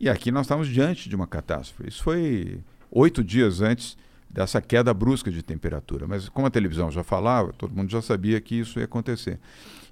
E 0.00 0.08
aqui 0.08 0.30
nós 0.30 0.46
estamos 0.46 0.68
diante 0.68 1.08
de 1.08 1.16
uma 1.16 1.26
catástrofe. 1.26 1.88
Isso 1.88 2.02
foi 2.02 2.60
oito 2.90 3.24
dias 3.24 3.60
antes 3.60 3.96
dessa 4.30 4.60
queda 4.60 4.92
brusca 4.94 5.30
de 5.30 5.42
temperatura. 5.42 6.06
Mas 6.06 6.28
como 6.28 6.46
a 6.46 6.50
televisão 6.50 6.90
já 6.90 7.02
falava, 7.02 7.52
todo 7.52 7.74
mundo 7.74 7.90
já 7.90 8.00
sabia 8.00 8.40
que 8.40 8.54
isso 8.54 8.78
ia 8.78 8.84
acontecer. 8.84 9.40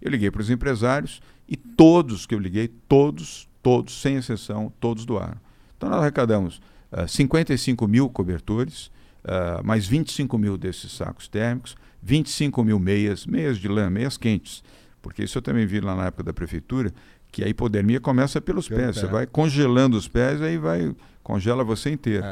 Eu 0.01 0.11
liguei 0.11 0.31
para 0.31 0.43
os 0.43 0.51
empresários 0.51 1.21
e 1.49 1.57
todos 1.57 2.27
que 2.27 2.35
eu 2.35 2.39
liguei, 2.39 2.69
todos, 2.69 3.49
todos, 3.63 4.01
sem 4.01 4.17
exceção, 4.17 4.73
todos 4.79 5.05
doaram. 5.05 5.39
Então 5.77 5.89
nós 5.89 6.01
arrecadamos 6.01 6.61
ah, 6.93 7.07
55 7.07 7.89
mil 7.89 8.09
cobertores, 8.09 8.91
ah, 9.27 9.61
mais 9.65 9.87
25 9.87 10.39
mil 10.39 10.57
desses 10.57 10.93
sacos 10.93 11.27
térmicos, 11.27 11.77
25 12.03 12.63
mil 12.63 12.79
meias, 12.79 13.27
meias 13.27 13.59
de 13.59 13.67
lã, 13.67 13.91
meias 13.91 14.17
quentes. 14.17 14.63
Porque 15.03 15.25
isso 15.25 15.39
eu 15.39 15.43
também 15.43 15.67
vi 15.67 15.81
lá 15.81 15.95
na 15.97 16.07
época 16.07 16.23
da 16.23 16.33
prefeitura, 16.33 16.93
que 17.33 17.43
a 17.45 17.49
hipodermia 17.49 18.01
começa 18.01 18.41
pelos 18.41 18.69
Pelo 18.69 18.81
pés. 18.81 18.95
pé. 18.95 19.01
Você 19.01 19.07
vai 19.07 19.27
congelando 19.27 19.97
os 19.97 20.09
pés, 20.09 20.41
aí 20.41 20.57
vai, 20.57 20.95
congela 21.23 21.65
você 21.65 21.91
inteiro. 21.91 22.25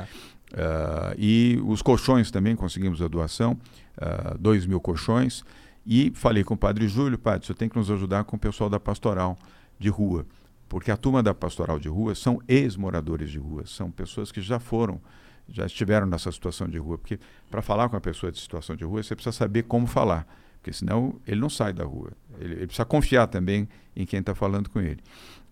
Ah, 0.56 1.14
e 1.18 1.60
os 1.66 1.82
colchões 1.82 2.30
também 2.30 2.54
conseguimos 2.54 3.02
a 3.02 3.08
doação, 3.08 3.58
ah, 3.98 4.36
2 4.38 4.66
mil 4.66 4.80
colchões. 4.80 5.44
E 5.84 6.12
falei 6.14 6.44
com 6.44 6.54
o 6.54 6.56
padre 6.56 6.88
Júlio, 6.88 7.18
padre, 7.18 7.46
você 7.46 7.54
tem 7.54 7.68
que 7.68 7.76
nos 7.76 7.90
ajudar 7.90 8.24
com 8.24 8.36
o 8.36 8.38
pessoal 8.38 8.70
da 8.70 8.78
pastoral 8.80 9.36
de 9.78 9.88
rua. 9.88 10.24
Porque 10.68 10.90
a 10.90 10.96
turma 10.96 11.22
da 11.22 11.34
pastoral 11.34 11.78
de 11.78 11.88
rua 11.88 12.14
são 12.14 12.40
ex-moradores 12.48 13.30
de 13.30 13.38
rua, 13.38 13.64
são 13.66 13.90
pessoas 13.90 14.32
que 14.32 14.40
já 14.40 14.58
foram, 14.58 15.00
já 15.48 15.66
estiveram 15.66 16.06
nessa 16.06 16.30
situação 16.32 16.68
de 16.68 16.78
rua. 16.78 16.98
Porque 16.98 17.18
para 17.50 17.62
falar 17.62 17.88
com 17.88 17.96
a 17.96 18.00
pessoa 18.00 18.30
de 18.32 18.38
situação 18.38 18.76
de 18.76 18.84
rua, 18.84 19.02
você 19.02 19.14
precisa 19.14 19.32
saber 19.32 19.64
como 19.64 19.86
falar. 19.86 20.26
Porque 20.64 20.72
senão 20.72 21.20
ele 21.26 21.40
não 21.40 21.50
sai 21.50 21.72
da 21.72 21.84
rua. 21.84 22.12
Ele, 22.40 22.54
ele 22.54 22.66
precisa 22.66 22.84
confiar 22.84 23.26
também 23.26 23.68
em 23.94 24.06
quem 24.06 24.20
está 24.20 24.34
falando 24.34 24.70
com 24.70 24.80
ele. 24.80 25.00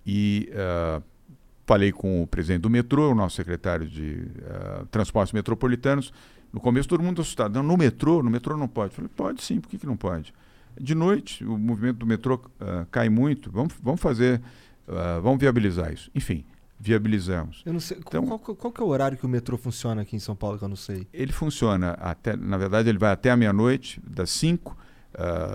E 0.06 0.50
ah, 0.54 1.02
falei 1.66 1.92
com 1.92 2.22
o 2.22 2.26
presidente 2.26 2.62
do 2.62 2.70
metrô, 2.70 3.12
o 3.12 3.14
nosso 3.14 3.36
secretário 3.36 3.86
de 3.88 4.26
ah, 4.46 4.84
transportes 4.90 5.32
metropolitanos. 5.32 6.12
No 6.52 6.60
começo 6.60 6.88
todo 6.88 7.02
mundo 7.02 7.20
assustado. 7.20 7.54
Não, 7.54 7.62
no 7.62 7.76
metrô, 7.76 8.22
no 8.22 8.30
metrô 8.30 8.56
não 8.56 8.68
pode. 8.68 8.94
Falei, 8.94 9.10
pode 9.14 9.42
sim, 9.42 9.60
por 9.60 9.68
que, 9.68 9.78
que 9.78 9.86
não 9.86 9.96
pode? 9.96 10.32
De 10.80 10.94
noite, 10.94 11.44
o 11.44 11.58
movimento 11.58 11.98
do 11.98 12.06
metrô 12.06 12.42
ah, 12.60 12.86
cai 12.90 13.08
muito. 13.08 13.50
Vamos, 13.50 13.74
vamos 13.82 14.00
fazer, 14.00 14.40
vamos 15.22 15.38
viabilizar 15.38 15.92
isso. 15.92 16.10
Enfim, 16.14 16.44
viabilizamos. 16.82 17.62
Eu 17.64 17.72
não 17.72 17.80
sei. 17.80 17.96
Então- 17.98 18.26
qual, 18.26 18.38
qual- 18.40 18.56
qual 18.56 18.72
que 18.72 18.80
é 18.80 18.84
o 18.84 18.88
horário 18.88 19.16
que 19.16 19.24
o 19.24 19.28
metrô 19.28 19.56
funciona 19.56 20.02
aqui 20.02 20.16
em 20.16 20.18
São 20.18 20.34
Paulo 20.34 20.58
que 20.58 20.64
eu 20.64 20.68
não 20.68 20.76
sei? 20.76 21.06
Ele 21.12 21.32
funciona 21.32 21.92
até, 21.92 22.36
na 22.36 22.58
verdade, 22.58 22.88
ele 22.88 22.98
vai 22.98 23.12
até 23.12 23.30
a 23.30 23.36
meia-noite, 23.36 24.00
das 24.04 24.30
5 24.30 24.76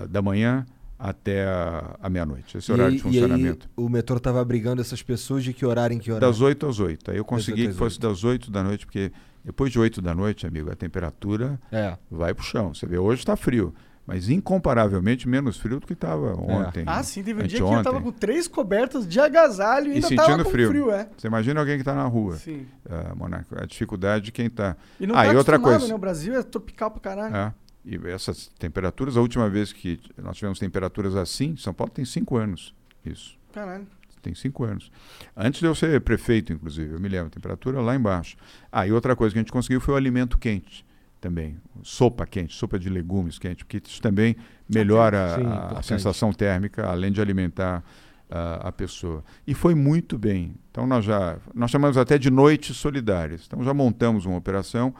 da 0.08 0.22
manhã 0.22 0.64
até 0.98 1.44
a, 1.46 1.96
a 2.02 2.08
meia-noite. 2.10 2.56
Esse 2.58 2.70
é 2.70 2.74
o 2.74 2.76
horário 2.76 2.94
e, 2.94 2.96
de 2.96 3.02
funcionamento. 3.02 3.68
E 3.76 3.80
o 3.80 3.88
metrô 3.88 4.18
tava 4.18 4.44
brigando 4.44 4.80
essas 4.80 5.02
pessoas 5.02 5.44
de 5.44 5.52
que 5.52 5.64
horário 5.66 5.94
em 5.94 5.98
que 5.98 6.10
horário? 6.10 6.26
Das 6.28 6.40
8 6.40 6.66
às 6.66 6.80
8. 6.80 7.10
Aí 7.10 7.16
eu 7.18 7.24
consegui 7.24 7.66
que 7.68 7.72
fosse 7.74 8.00
das 8.00 8.24
8 8.24 8.50
da 8.50 8.62
noite, 8.64 8.86
porque 8.86 9.12
depois 9.44 9.70
de 9.70 9.78
8 9.78 10.00
da 10.02 10.14
noite, 10.14 10.46
amigo, 10.46 10.70
a 10.70 10.74
temperatura 10.76 11.60
É. 11.70 11.96
vai 12.10 12.32
pro 12.34 12.44
chão. 12.44 12.72
Você 12.74 12.86
vê, 12.86 12.98
hoje 12.98 13.20
está 13.20 13.36
frio, 13.36 13.74
mas 14.08 14.30
incomparavelmente 14.30 15.28
menos 15.28 15.58
frio 15.58 15.78
do 15.80 15.86
que 15.86 15.92
estava 15.92 16.32
ontem. 16.40 16.82
Ah, 16.86 17.02
sim, 17.02 17.22
teve 17.22 17.42
um 17.42 17.46
dia 17.46 17.58
que 17.58 17.62
eu 17.62 17.66
anteontem. 17.68 17.92
tava 17.92 18.02
com 18.02 18.10
três 18.10 18.48
cobertas 18.48 19.06
de 19.06 19.20
agasalho 19.20 19.88
e 19.88 19.90
E 19.90 19.94
ainda 19.96 20.08
sentindo 20.08 20.26
tava 20.26 20.44
com 20.44 20.50
frio. 20.50 20.68
frio, 20.70 20.90
é. 20.90 21.10
Você 21.14 21.26
imagina 21.26 21.60
alguém 21.60 21.74
que 21.74 21.82
está 21.82 21.94
na 21.94 22.04
rua, 22.04 22.36
Sim. 22.36 22.66
ah, 22.88 23.14
Monarco, 23.14 23.54
a 23.62 23.66
dificuldade 23.66 24.24
de 24.24 24.32
quem 24.32 24.46
está. 24.46 24.78
E 24.98 25.06
não 25.06 25.14
ah, 25.14 25.26
tá 25.26 25.34
e 25.34 25.36
outra 25.36 25.58
coisa. 25.58 25.86
né? 25.86 25.94
O 25.94 25.98
Brasil 25.98 26.34
é 26.34 26.42
tropical 26.42 26.90
pra 26.90 27.00
caralho. 27.00 27.36
É. 27.36 27.54
E 27.84 27.96
essas 28.08 28.46
temperaturas, 28.58 29.14
a 29.14 29.20
última 29.20 29.46
vez 29.50 29.74
que 29.74 30.00
nós 30.16 30.38
tivemos 30.38 30.58
temperaturas 30.58 31.14
assim, 31.14 31.54
São 31.58 31.74
Paulo 31.74 31.92
tem 31.92 32.06
cinco 32.06 32.38
anos. 32.38 32.74
Isso. 33.04 33.36
Caralho. 33.52 33.86
Tem 34.22 34.34
cinco 34.34 34.64
anos. 34.64 34.90
Antes 35.36 35.60
de 35.60 35.66
eu 35.66 35.74
ser 35.74 36.00
prefeito, 36.00 36.50
inclusive, 36.50 36.94
eu 36.94 36.98
me 36.98 37.10
lembro, 37.10 37.26
a 37.26 37.30
temperatura 37.30 37.78
lá 37.82 37.94
embaixo. 37.94 38.38
Ah, 38.72 38.86
e 38.86 38.92
outra 38.92 39.14
coisa 39.14 39.34
que 39.34 39.38
a 39.38 39.42
gente 39.42 39.52
conseguiu 39.52 39.82
foi 39.82 39.92
o 39.92 39.96
alimento 39.98 40.38
quente 40.38 40.88
também. 41.20 41.56
Sopa 41.82 42.26
quente, 42.26 42.54
sopa 42.54 42.78
de 42.78 42.88
legumes 42.88 43.38
quente, 43.38 43.64
porque 43.64 43.82
isso 43.84 44.00
também 44.00 44.36
melhora 44.68 45.36
Sim, 45.36 45.46
a- 45.46 45.78
a, 45.78 45.82
sensação 45.82 46.32
térmica, 46.32 46.86
além 46.86 47.10
de 47.12 47.20
alimentar 47.20 47.82
ah, 48.30 48.68
a 48.68 48.72
pessoa. 48.72 49.24
E 49.46 49.54
foi 49.54 49.74
muito 49.74 50.18
bem. 50.18 50.54
Então 50.70 50.86
nós 50.86 51.04
já, 51.04 51.38
nós 51.54 51.70
chamamos 51.70 51.96
até 51.96 52.18
de 52.18 52.30
noites 52.30 52.76
solidárias. 52.76 53.44
Então 53.46 53.62
já 53.64 53.72
montamos 53.72 54.26
uma 54.26 54.36
operação. 54.36 54.94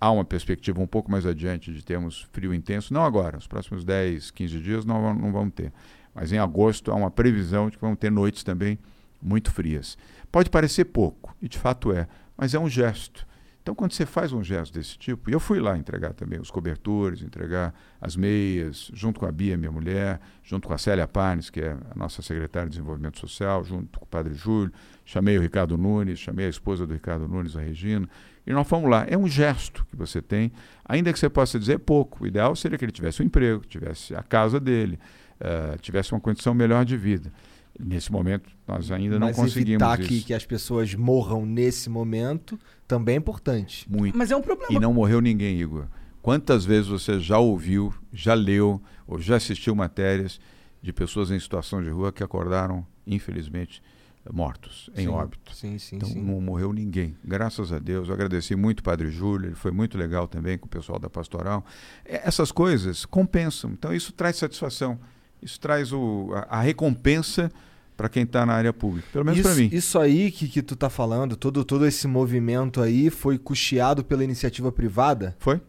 Há 0.00 0.10
uma 0.10 0.24
perspectiva 0.24 0.80
um 0.80 0.86
pouco 0.86 1.10
mais 1.10 1.26
adiante 1.26 1.72
de 1.72 1.84
termos 1.84 2.26
frio 2.32 2.54
intenso, 2.54 2.94
não 2.94 3.04
agora, 3.04 3.36
os 3.36 3.46
próximos 3.46 3.84
10, 3.84 4.30
15 4.30 4.60
dias 4.60 4.84
não, 4.86 5.14
não 5.14 5.30
vamos 5.30 5.52
ter. 5.52 5.70
Mas 6.14 6.32
em 6.32 6.38
agosto 6.38 6.90
há 6.90 6.94
uma 6.94 7.10
previsão 7.10 7.68
de 7.68 7.76
que 7.76 7.82
vão 7.82 7.94
ter 7.94 8.10
noites 8.10 8.42
também 8.42 8.78
muito 9.20 9.52
frias. 9.52 9.98
Pode 10.32 10.48
parecer 10.48 10.86
pouco, 10.86 11.36
e 11.42 11.48
de 11.48 11.58
fato 11.58 11.92
é, 11.92 12.08
mas 12.34 12.54
é 12.54 12.58
um 12.58 12.68
gesto. 12.68 13.26
Então, 13.70 13.76
quando 13.76 13.92
você 13.92 14.04
faz 14.04 14.32
um 14.32 14.42
gesto 14.42 14.74
desse 14.74 14.98
tipo, 14.98 15.30
e 15.30 15.32
eu 15.32 15.38
fui 15.38 15.60
lá 15.60 15.78
entregar 15.78 16.12
também 16.12 16.40
os 16.40 16.50
cobertores, 16.50 17.22
entregar 17.22 17.72
as 18.00 18.16
meias, 18.16 18.90
junto 18.92 19.20
com 19.20 19.26
a 19.26 19.30
Bia, 19.30 19.56
minha 19.56 19.70
mulher, 19.70 20.20
junto 20.42 20.66
com 20.66 20.74
a 20.74 20.78
Célia 20.78 21.06
Parnes, 21.06 21.50
que 21.50 21.60
é 21.60 21.76
a 21.88 21.94
nossa 21.94 22.20
secretária 22.20 22.68
de 22.68 22.74
Desenvolvimento 22.74 23.20
Social, 23.20 23.62
junto 23.62 24.00
com 24.00 24.04
o 24.04 24.08
Padre 24.08 24.34
Júlio, 24.34 24.72
chamei 25.04 25.38
o 25.38 25.40
Ricardo 25.40 25.78
Nunes, 25.78 26.18
chamei 26.18 26.46
a 26.46 26.48
esposa 26.48 26.84
do 26.84 26.92
Ricardo 26.92 27.28
Nunes, 27.28 27.56
a 27.56 27.60
Regina, 27.60 28.08
e 28.44 28.52
nós 28.52 28.66
fomos 28.66 28.90
lá. 28.90 29.06
É 29.08 29.16
um 29.16 29.28
gesto 29.28 29.86
que 29.88 29.94
você 29.94 30.20
tem, 30.20 30.50
ainda 30.84 31.12
que 31.12 31.18
você 31.20 31.28
possa 31.28 31.56
dizer 31.56 31.78
pouco. 31.78 32.24
O 32.24 32.26
ideal 32.26 32.56
seria 32.56 32.76
que 32.76 32.84
ele 32.84 32.90
tivesse 32.90 33.22
um 33.22 33.26
emprego, 33.26 33.64
tivesse 33.64 34.16
a 34.16 34.22
casa 34.24 34.58
dele, 34.58 34.98
eh, 35.38 35.76
tivesse 35.80 36.10
uma 36.10 36.20
condição 36.20 36.52
melhor 36.54 36.84
de 36.84 36.96
vida. 36.96 37.32
Nesse 37.78 38.12
momento, 38.12 38.50
nós 38.66 38.90
ainda 38.90 39.18
não 39.18 39.28
Mas 39.28 39.36
conseguimos 39.36 39.70
evitar 39.82 40.00
isso. 40.00 40.08
que, 40.08 40.22
que 40.22 40.34
as 40.34 40.44
pessoas 40.44 40.94
morram 40.94 41.46
nesse 41.46 41.88
momento 41.88 42.58
também 42.86 43.14
é 43.14 43.18
importante. 43.18 43.86
Muito. 43.88 44.16
Mas 44.16 44.30
é 44.30 44.36
um 44.36 44.42
problema. 44.42 44.72
E 44.72 44.78
não 44.78 44.92
morreu 44.92 45.20
ninguém, 45.20 45.58
Igor. 45.60 45.86
Quantas 46.20 46.64
vezes 46.64 46.88
você 46.88 47.18
já 47.18 47.38
ouviu, 47.38 47.94
já 48.12 48.34
leu 48.34 48.82
ou 49.06 49.18
já 49.18 49.36
assistiu 49.36 49.74
matérias 49.74 50.38
de 50.82 50.92
pessoas 50.92 51.30
em 51.30 51.38
situação 51.40 51.82
de 51.82 51.88
rua 51.88 52.12
que 52.12 52.22
acordaram, 52.22 52.86
infelizmente, 53.06 53.82
mortos 54.30 54.90
em 54.94 55.02
Sim, 55.02 55.08
óbito. 55.08 55.54
Sim, 55.54 55.78
sim, 55.78 55.96
Então 55.96 56.08
sim. 56.08 56.20
não 56.20 56.40
morreu 56.40 56.72
ninguém. 56.72 57.16
Graças 57.24 57.72
a 57.72 57.78
Deus. 57.78 58.08
Eu 58.08 58.14
agradeci 58.14 58.54
muito 58.54 58.80
o 58.80 58.82
Padre 58.82 59.10
Júlio, 59.10 59.48
ele 59.48 59.54
foi 59.54 59.70
muito 59.70 59.96
legal 59.96 60.28
também 60.28 60.58
com 60.58 60.66
o 60.66 60.68
pessoal 60.68 60.98
da 60.98 61.08
pastoral. 61.08 61.64
É, 62.04 62.26
Essas 62.28 62.52
coisas 62.52 63.06
compensam. 63.06 63.70
Então 63.72 63.94
isso 63.94 64.12
traz 64.12 64.36
satisfação. 64.36 64.98
Isso 65.42 65.58
traz 65.60 65.92
o, 65.92 66.30
a, 66.34 66.58
a 66.58 66.60
recompensa 66.60 67.50
para 67.96 68.08
quem 68.08 68.22
está 68.22 68.46
na 68.46 68.54
área 68.54 68.72
pública. 68.72 69.06
Pelo 69.12 69.24
menos 69.26 69.40
para 69.42 69.50
Isso, 69.52 69.60
mim. 69.60 69.68
isso 69.72 69.98
aí 69.98 70.30
que, 70.30 70.48
que 70.48 70.62
tu 70.62 70.74
tá 70.74 70.88
falando, 70.88 71.36
todo, 71.36 71.64
todo 71.64 71.86
esse 71.86 72.06
movimento 72.08 72.80
aí 72.80 73.10
foi 73.10 73.38
custeado 73.38 74.02
pela 74.02 74.24
iniciativa 74.24 74.72
privada? 74.72 75.36
Foi? 75.38 75.60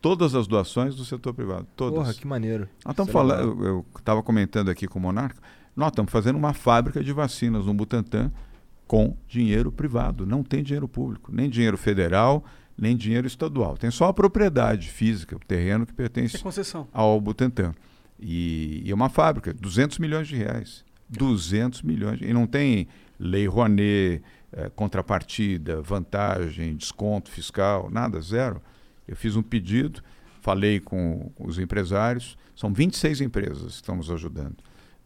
Todas 0.00 0.34
as 0.34 0.46
doações 0.46 0.94
do 0.94 1.04
setor 1.04 1.34
privado. 1.34 1.66
Todas. 1.76 1.98
Porra, 1.98 2.14
que 2.14 2.26
maneiro. 2.26 2.68
Nós 2.84 2.92
estamos 2.92 3.10
é 3.10 3.12
falando, 3.12 3.66
eu 3.66 3.84
estava 3.98 4.22
comentando 4.22 4.70
aqui 4.70 4.86
com 4.86 4.98
o 4.98 5.02
Monarca, 5.02 5.40
nós 5.74 5.88
estamos 5.88 6.10
fazendo 6.10 6.36
uma 6.36 6.54
fábrica 6.54 7.02
de 7.02 7.12
vacinas 7.12 7.66
no 7.66 7.74
Butantan 7.74 8.30
com 8.86 9.16
dinheiro 9.28 9.70
privado. 9.72 10.24
Não 10.24 10.42
tem 10.42 10.62
dinheiro 10.62 10.86
público, 10.88 11.30
nem 11.34 11.50
dinheiro 11.50 11.76
federal, 11.76 12.44
nem 12.78 12.96
dinheiro 12.96 13.26
estadual. 13.26 13.76
Tem 13.76 13.90
só 13.90 14.06
a 14.06 14.14
propriedade 14.14 14.88
física, 14.88 15.36
o 15.36 15.40
terreno 15.40 15.84
que 15.84 15.92
É 15.92 15.94
pertence 15.96 16.38
concessão. 16.38 16.86
ao 16.92 17.20
Butantan. 17.20 17.74
E, 18.18 18.82
e 18.84 18.90
é 18.90 18.94
uma 18.94 19.08
fábrica, 19.08 19.52
200 19.52 19.98
milhões 19.98 20.28
de 20.28 20.36
reais. 20.36 20.84
200 21.08 21.82
milhões. 21.82 22.20
E 22.20 22.32
não 22.32 22.46
tem 22.46 22.88
lei 23.18 23.46
Rouanet, 23.46 24.22
eh, 24.52 24.70
contrapartida, 24.74 25.80
vantagem, 25.80 26.76
desconto 26.76 27.30
fiscal, 27.30 27.88
nada, 27.90 28.20
zero. 28.20 28.60
Eu 29.06 29.16
fiz 29.16 29.36
um 29.36 29.42
pedido, 29.42 30.02
falei 30.40 30.80
com 30.80 31.30
os 31.38 31.58
empresários, 31.58 32.36
são 32.54 32.72
26 32.72 33.20
empresas 33.20 33.66
que 33.66 33.72
estamos 33.72 34.10
ajudando. 34.10 34.56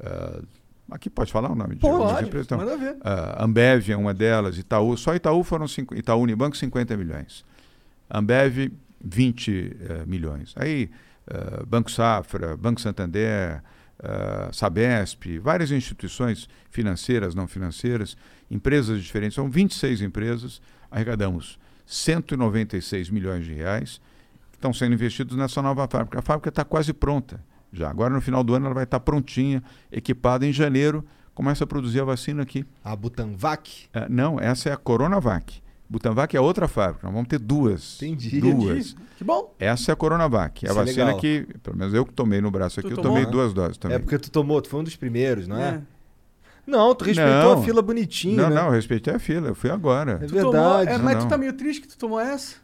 Ah, 0.02 0.42
aqui 0.90 1.10
pode 1.10 1.30
falar 1.30 1.50
o 1.50 1.54
nome 1.54 1.74
de 1.74 1.80
Pode, 1.80 2.26
empresas? 2.26 2.46
Então, 2.46 2.58
manda 2.58 2.76
ver. 2.76 2.96
ah, 3.02 3.44
Ambev 3.44 3.90
é 3.90 3.96
uma 3.96 4.14
delas, 4.14 4.56
Itaú, 4.56 4.96
só 4.96 5.14
Itaú 5.14 5.42
foram 5.44 5.68
cinco, 5.68 5.94
Itaú 5.94 6.22
Unibanco 6.22 6.56
50 6.56 6.96
milhões. 6.96 7.44
Ambev 8.10 8.72
20 9.02 9.76
eh, 9.80 10.04
milhões. 10.06 10.52
Aí 10.56 10.90
eh, 11.30 11.64
Banco 11.66 11.90
Safra, 11.90 12.56
Banco 12.56 12.80
Santander, 12.80 13.62
eh, 14.02 14.48
Sabesp, 14.52 15.38
várias 15.38 15.70
instituições 15.70 16.48
financeiras, 16.70 17.34
não 17.34 17.46
financeiras, 17.46 18.16
empresas 18.50 19.02
diferentes, 19.02 19.36
são 19.36 19.48
26 19.48 20.02
empresas, 20.02 20.60
arrecadamos 20.90 21.58
196 21.86 23.10
milhões 23.10 23.44
de 23.44 23.54
reais 23.54 24.00
que 24.50 24.56
estão 24.56 24.72
sendo 24.72 24.94
investidos 24.94 25.36
nessa 25.36 25.62
nova 25.62 25.86
fábrica. 25.88 26.18
A 26.18 26.22
fábrica 26.22 26.48
está 26.48 26.64
quase 26.64 26.92
pronta 26.92 27.40
já. 27.72 27.88
Agora 27.88 28.12
no 28.12 28.20
final 28.20 28.42
do 28.42 28.54
ano 28.54 28.66
ela 28.66 28.74
vai 28.74 28.84
estar 28.84 29.00
prontinha, 29.00 29.62
equipada 29.90 30.44
em 30.44 30.52
janeiro, 30.52 31.04
começa 31.34 31.64
a 31.64 31.66
produzir 31.66 32.00
a 32.00 32.04
vacina 32.04 32.42
aqui. 32.42 32.66
A 32.84 32.94
Butanvac? 32.96 33.88
É, 33.92 34.08
não, 34.08 34.40
essa 34.40 34.68
é 34.68 34.72
a 34.72 34.76
Coronavac. 34.76 35.62
Butanvac 35.90 36.36
é 36.36 36.40
outra 36.40 36.68
fábrica, 36.68 37.00
nós 37.04 37.12
vamos 37.12 37.28
ter 37.28 37.40
duas. 37.40 38.00
Entendi. 38.00 38.40
Duas. 38.40 38.94
Que 39.18 39.24
bom. 39.24 39.52
Essa 39.58 39.90
é 39.90 39.92
a 39.92 39.96
Coronavac. 39.96 40.64
É 40.64 40.70
a 40.70 40.72
vacina 40.72 41.06
legal. 41.06 41.18
que, 41.20 41.46
pelo 41.62 41.76
menos 41.76 41.92
eu 41.92 42.06
que 42.06 42.12
tomei 42.12 42.40
no 42.40 42.48
braço 42.48 42.80
Tu 42.80 42.86
aqui, 42.86 42.92
eu 42.96 43.02
tomou? 43.02 43.18
tomei 43.18 43.30
duas 43.30 43.52
doses 43.52 43.76
também. 43.76 43.96
É 43.96 43.98
porque 43.98 44.16
tu 44.18 44.30
tomou, 44.30 44.62
tu 44.62 44.68
foi 44.68 44.80
um 44.80 44.84
dos 44.84 44.94
primeiros, 44.94 45.48
não 45.48 45.56
é? 45.58 45.68
É. 45.68 45.80
Não, 46.64 46.94
tu 46.94 47.04
respeitou 47.04 47.54
Não. 47.56 47.60
a 47.60 47.64
fila 47.64 47.82
bonitinho, 47.82 48.36
não, 48.36 48.48
né? 48.50 48.54
não, 48.54 48.66
eu 48.66 48.70
respeitei 48.70 49.12
a 49.12 49.18
fila, 49.18 49.48
eu 49.48 49.54
fui 49.56 49.68
agora. 49.70 50.20
É 50.22 50.26
Tu 50.26 50.34
tomou- 50.36 50.52
verdade. 50.52 50.90
é, 50.92 50.98
mas 50.98 51.16
Não. 51.16 51.26
tu 51.26 51.28
tá 51.28 51.36
meio 51.36 51.52
triste 51.54 51.82
que 51.82 51.88
tu 51.88 51.98
tomou 51.98 52.20
essa? 52.20 52.54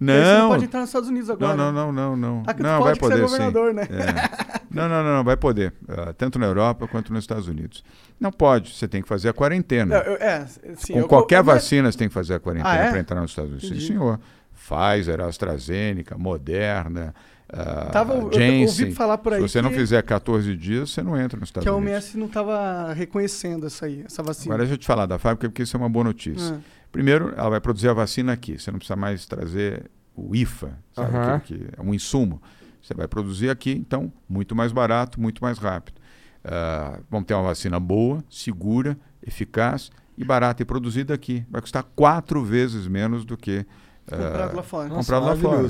Daí 0.00 0.16
Você 0.24 0.32
não 0.32 0.38
Não, 0.42 0.48
pode 0.50 0.64
entrar 0.64 0.80
nos 0.80 0.88
Estados 0.90 1.08
Unidos 1.08 1.28
agora. 1.30 1.56
não, 1.56 1.72
não, 1.72 1.92
não, 1.92 2.16
não, 2.16 2.16
não. 2.16 2.42
Que 2.44 2.54
tu 2.54 2.62
não, 2.62 2.82
vai 2.82 2.94
poder 2.94 3.28
sim. 3.28 3.74
né? 3.74 3.82
É. 3.90 4.58
Não, 4.70 4.88
não, 4.88 5.02
não, 5.02 5.16
não, 5.16 5.24
vai 5.24 5.36
poder. 5.36 5.72
Ah, 5.88 6.12
tanto 6.16 6.38
na 6.38 6.46
Europa 6.46 6.86
quanto 6.86 7.12
nos 7.12 7.24
Estados 7.24 7.48
Unidos. 7.48 7.82
Não 8.20 8.30
pode, 8.30 8.74
você 8.74 8.86
tem 8.86 9.02
que 9.02 9.08
fazer 9.08 9.28
a 9.30 9.32
quarentena. 9.32 9.96
Não, 9.98 10.04
eu- 10.04 10.16
é, 10.20 10.46
sim, 10.76 10.92
Com 10.92 10.98
eu- 11.00 11.08
qualquer 11.08 11.42
vacina 11.42 11.90
você 11.90 11.98
tem 11.98 12.06
que 12.08 12.14
fazer 12.14 12.34
a 12.34 12.38
quarentena 12.40 12.70
Ah, 12.70 12.76
é? 12.76 12.90
para 12.90 13.00
entrar 13.00 13.20
nos 13.20 13.30
Estados 13.32 13.50
Unidos. 13.50 13.68
Entendi. 13.68 13.80
Sim, 13.86 13.92
senhor. 13.94 14.20
Pfizer, 14.54 15.20
AstraZeneca, 15.20 16.16
Moderna, 16.18 17.14
ah, 17.52 17.88
Tava- 17.92 18.14
eu- 18.14 18.30
eu 18.32 18.62
ouvi 18.62 18.92
falar 18.92 19.18
por 19.18 19.32
aí 19.32 19.40
Se 19.42 19.48
você 19.48 19.62
não 19.62 19.70
que- 19.70 19.76
fizer 19.76 20.02
14 20.02 20.54
dias, 20.56 20.90
você 20.90 21.02
não 21.02 21.16
entra 21.16 21.38
nos 21.40 21.48
Estados 21.48 21.64
Que 21.64 21.68
a 21.68 21.74
Unidos. 21.74 21.92
OMS 21.94 22.18
não 22.18 22.28
tava 22.28 22.92
reconhecendo 22.92 23.66
essa 23.66 23.86
aí, 23.86 24.02
essa 24.04 24.22
vacina. 24.22 24.54
Agora 24.54 24.64
deixa 24.64 24.74
eu 24.74 24.78
te 24.78 24.86
falar 24.86 25.06
da 25.06 25.18
fábrica, 25.18 25.48
porque 25.48 25.62
isso 25.62 25.76
é 25.76 25.80
uma 25.80 25.88
boa 25.88 26.04
notícia. 26.04 26.56
Ah. 26.56 26.60
Primeiro, 26.92 27.32
ela 27.36 27.50
vai 27.50 27.60
produzir 27.60 27.88
a 27.88 27.92
vacina 27.94 28.32
aqui. 28.32 28.58
Você 28.58 28.70
não 28.70 28.78
precisa 28.78 28.96
mais 28.96 29.24
trazer 29.26 29.90
o 30.16 30.34
IFA, 30.34 30.72
sabe? 30.92 31.40
Que, 31.44 31.54
que 31.58 31.66
é 31.76 31.82
um 31.82 31.94
insumo. 31.94 32.40
Você 32.82 32.94
vai 32.94 33.06
produzir 33.08 33.50
aqui, 33.50 33.72
então, 33.72 34.12
muito 34.28 34.54
mais 34.56 34.72
barato, 34.72 35.20
muito 35.20 35.42
mais 35.42 35.58
rápido. 35.58 36.00
Ah, 36.44 37.00
vamos 37.10 37.26
ter 37.26 37.34
uma 37.34 37.42
vacina 37.42 37.78
boa, 37.78 38.22
segura, 38.30 38.96
eficaz 39.26 39.90
e 40.16 40.24
barata 40.24 40.62
e 40.62 40.64
produzida 40.64 41.12
aqui. 41.14 41.44
Vai 41.50 41.60
custar 41.60 41.82
quatro 41.94 42.42
vezes 42.42 42.86
menos 42.86 43.24
do 43.24 43.36
que 43.36 43.66
ah, 44.10 44.16
Comprado 44.16 44.56
lá 44.56 44.62
fora. 44.62 44.88
Nossa, 44.88 45.12
comprado 45.12 45.24
lá 45.26 45.36
fora. 45.36 45.68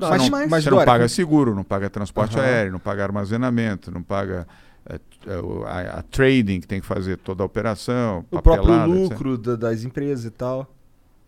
Não, 0.00 0.08
mas- 0.10 0.22
não, 0.22 0.30
mas, 0.30 0.50
mas, 0.50 0.64
você 0.64 0.70
não 0.70 0.76
Dora, 0.78 0.86
paga 0.86 1.04
com- 1.04 1.08
seguro, 1.08 1.54
não 1.54 1.64
paga 1.64 1.90
transporte 1.90 2.38
aéreo, 2.38 2.72
não 2.72 2.78
paga 2.80 3.02
armazenamento, 3.04 3.90
não 3.90 4.02
paga 4.02 4.46
eh, 4.88 4.98
eh, 5.26 5.36
o- 5.38 5.64
a, 5.66 5.80
a 5.98 6.02
trading 6.02 6.60
que 6.60 6.66
tem 6.66 6.80
que 6.80 6.86
fazer 6.86 7.18
toda 7.18 7.42
a 7.42 7.46
operação, 7.46 8.24
O 8.30 8.40
próprio 8.42 8.86
lucro 8.86 9.36
da- 9.38 9.56
das 9.56 9.84
empresas 9.84 10.24
e 10.24 10.30
tal. 10.30 10.74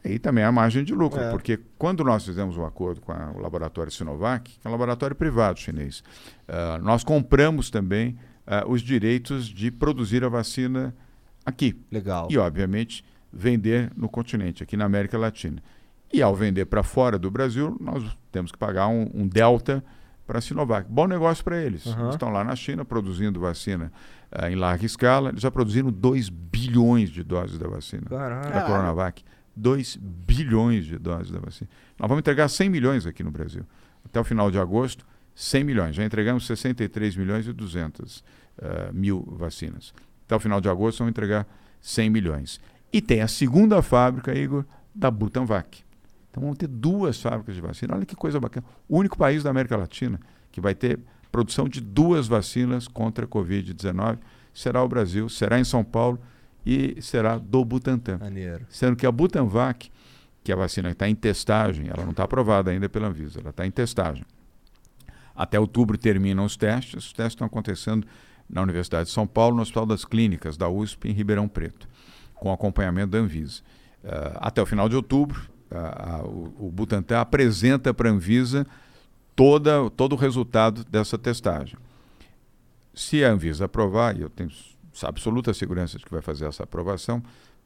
E 0.05 0.19
também 0.19 0.43
a 0.43 0.51
margem 0.51 0.83
de 0.83 0.93
lucro, 0.95 1.21
É. 1.21 1.31
porque 1.31 1.61
quando 1.79 2.03
nós 2.03 2.25
fizemos 2.25 2.57
um 2.57 2.65
acordo 2.65 3.01
com 3.01 3.13
a- 3.13 3.31
o 3.37 3.41
laboratório 3.41 3.93
Sinovac, 3.93 4.51
que 4.51 4.67
é 4.67 4.69
um 4.69 4.73
laboratório 4.73 5.15
privado 5.15 5.61
chinês, 5.61 6.03
ah, 6.49 6.81
nós 6.83 7.05
compramos 7.05 7.71
também 7.71 8.19
ah, 8.45 8.65
os 8.67 8.83
direitos 8.83 9.47
de 9.47 9.71
produzir 9.71 10.25
a 10.25 10.29
vacina 10.29 10.93
aqui. 11.47 11.79
Legal. 11.93 12.27
E, 12.29 12.37
obviamente, 12.37 13.05
vender 13.33 13.93
no 13.97 14.09
continente, 14.09 14.63
aqui 14.65 14.77
na 14.77 14.85
América 14.85 15.17
Latina. 15.17 15.63
E 16.13 16.21
ao 16.21 16.35
vender 16.35 16.67
para 16.67 16.83
fora 16.83 17.19
do 17.19 17.31
Brasil, 17.31 17.77
nós 17.81 18.05
temos 18.31 18.53
que 18.53 18.59
pagar 18.59 18.89
um, 18.89 19.11
um 19.15 19.27
delta 19.27 19.83
para 20.27 20.39
a 20.39 20.41
Sinovac. 20.41 20.87
Bom 20.89 21.07
negócio 21.07 21.43
para 21.43 21.61
eles. 21.61 21.87
Aham. 21.87 22.03
Eles 22.03 22.15
estão 22.15 22.31
lá 22.31 22.45
na 22.45 22.55
China 22.55 22.85
produzindo 22.85 23.41
vacina 23.41 23.91
ah, 24.31 24.51
em 24.51 24.55
larga 24.55 24.85
escala. 24.85 25.31
Eles 25.31 25.41
já 25.41 25.51
produziram 25.51 25.91
2 25.91 26.29
bilhões 26.29 27.11
de 27.11 27.23
doses 27.23 27.59
da 27.59 27.69
vacina 27.69 28.05
Caralho. 28.09 28.53
da. 28.53 28.63
Coronavac. 28.63 29.25
2 29.55 29.97
bilhões 29.97 30.87
de 30.87 30.99
doses 30.99 31.31
da 31.31 31.39
vacina. 31.39 31.69
Nós 31.99 32.09
vamos 32.09 32.21
entregar 32.21 32.49
100 32.49 32.71
milhões 32.71 33.07
aqui 33.07 33.23
no 33.23 33.31
Brasil. 33.31 33.65
Até 34.05 34.19
o 34.19 34.25
final 34.25 34.51
de 34.51 34.59
agosto, 34.59 35.05
100 35.35 35.65
milhões. 35.65 35.95
Já 35.95 36.05
entregamos 36.05 36.47
63 36.47 37.17
milhões 37.17 37.47
e 37.47 37.53
200 37.53 38.25
eh, 38.59 38.91
mil 38.93 39.27
vacinas. 39.37 39.93
Até 40.27 40.37
o 40.37 40.41
final 40.41 40.61
de 40.61 40.69
agosto, 40.69 41.01
vamos 41.01 41.11
entregar 41.11 41.47
100 41.83 42.11
milhões. 42.11 42.61
E 42.91 43.03
tem 43.03 43.21
a 43.21 43.29
segunda 43.29 43.83
fábrica, 43.83 44.35
Igor, 44.35 44.65
da 44.95 45.11
Butanvac. 45.11 45.85
Então 46.33 46.43
vamos 46.43 46.57
ter 46.57 46.67
duas 46.67 47.21
fábricas 47.21 47.55
de 47.55 47.61
vacina. 47.61 47.95
Olha 47.95 48.07
que 48.07 48.17
coisa 48.17 48.41
bacana. 48.41 48.67
O 48.89 48.97
único 48.99 49.19
país 49.19 49.43
da 49.43 49.51
América 49.51 49.77
Latina 49.77 50.19
que 50.51 50.63
vai 50.63 50.75
ter 50.75 50.99
produção 51.31 51.69
de 51.69 51.79
duas 51.81 52.27
vacinas 52.27 52.89
contra 52.89 53.27
a 53.27 53.29
Covid-19 53.29 54.19
será 54.53 54.83
o 54.83 54.89
Brasil, 54.89 55.29
será 55.29 55.61
em 55.61 55.65
São 55.65 55.85
Paulo 55.85 56.19
e 56.65 57.01
será 57.03 57.37
do 57.37 57.63
Butantan. 57.65 58.19
Maneiro. 58.19 58.65
Sendo 58.71 58.97
que 58.97 59.07
a 59.07 59.13
Butanvac, 59.13 59.91
que 60.43 60.51
é 60.51 60.55
a 60.55 60.59
vacina 60.59 60.89
que 60.89 60.95
está 60.95 61.09
em 61.09 61.15
testagem, 61.15 61.89
ela 61.89 62.03
não 62.03 62.13
está 62.13 62.25
aprovada 62.25 62.71
ainda 62.71 62.89
pela 62.89 63.09
Anvisa, 63.09 63.41
ela 63.41 63.51
está 63.51 63.67
em 63.67 63.71
testagem. 63.71 64.25
Até 65.35 65.61
outubro 65.61 65.99
terminam 65.99 66.45
os 66.45 66.57
testes, 66.57 67.07
os 67.07 67.13
testes 67.13 67.35
estão 67.35 67.47
acontecendo 67.47 68.07
na 68.49 68.63
Universidade 68.63 69.09
de 69.09 69.15
São 69.15 69.27
Paulo, 69.27 69.57
no 69.57 69.63
Hospital 69.63 69.87
das 69.87 70.05
Clínicas 70.05 70.57
da 70.57 70.69
USP, 70.69 71.09
em 71.09 71.13
Ribeirão 71.13 71.49
Preto, 71.49 71.89
com 72.35 72.53
acompanhamento 72.53 73.13
da 73.13 73.19
Anvisa. 73.19 73.63
Ah, 74.05 74.49
até 74.49 74.61
o 74.61 74.67
final 74.67 74.89
de 74.89 74.97
outubro, 74.97 75.52
ah, 75.75 76.21
ah, 76.21 76.27
o, 76.27 76.67
o 76.67 76.71
Butantan 76.71 77.21
apresenta 77.21 77.93
para 77.95 78.09
a 78.09 78.13
Anvisa 78.13 78.67
toda, 79.35 79.89
todo 79.91 80.13
o 80.15 80.17
resultado 80.17 80.85
dessa 80.85 81.17
testagem. 81.19 81.77
Se 82.95 83.25
a 83.25 83.31
Anvisa 83.33 83.65
aprovar, 83.65 84.17
e 84.17 84.23
eu 84.23 84.29
tenho 84.31 84.51
absoluta 85.05 85.55
segurança 85.55 85.99
de 85.99 86.05
que 86.05 86.11
vai 86.11 86.21
fazer 86.23 86.47
essa 86.47 86.63
aprovação, 86.65 87.23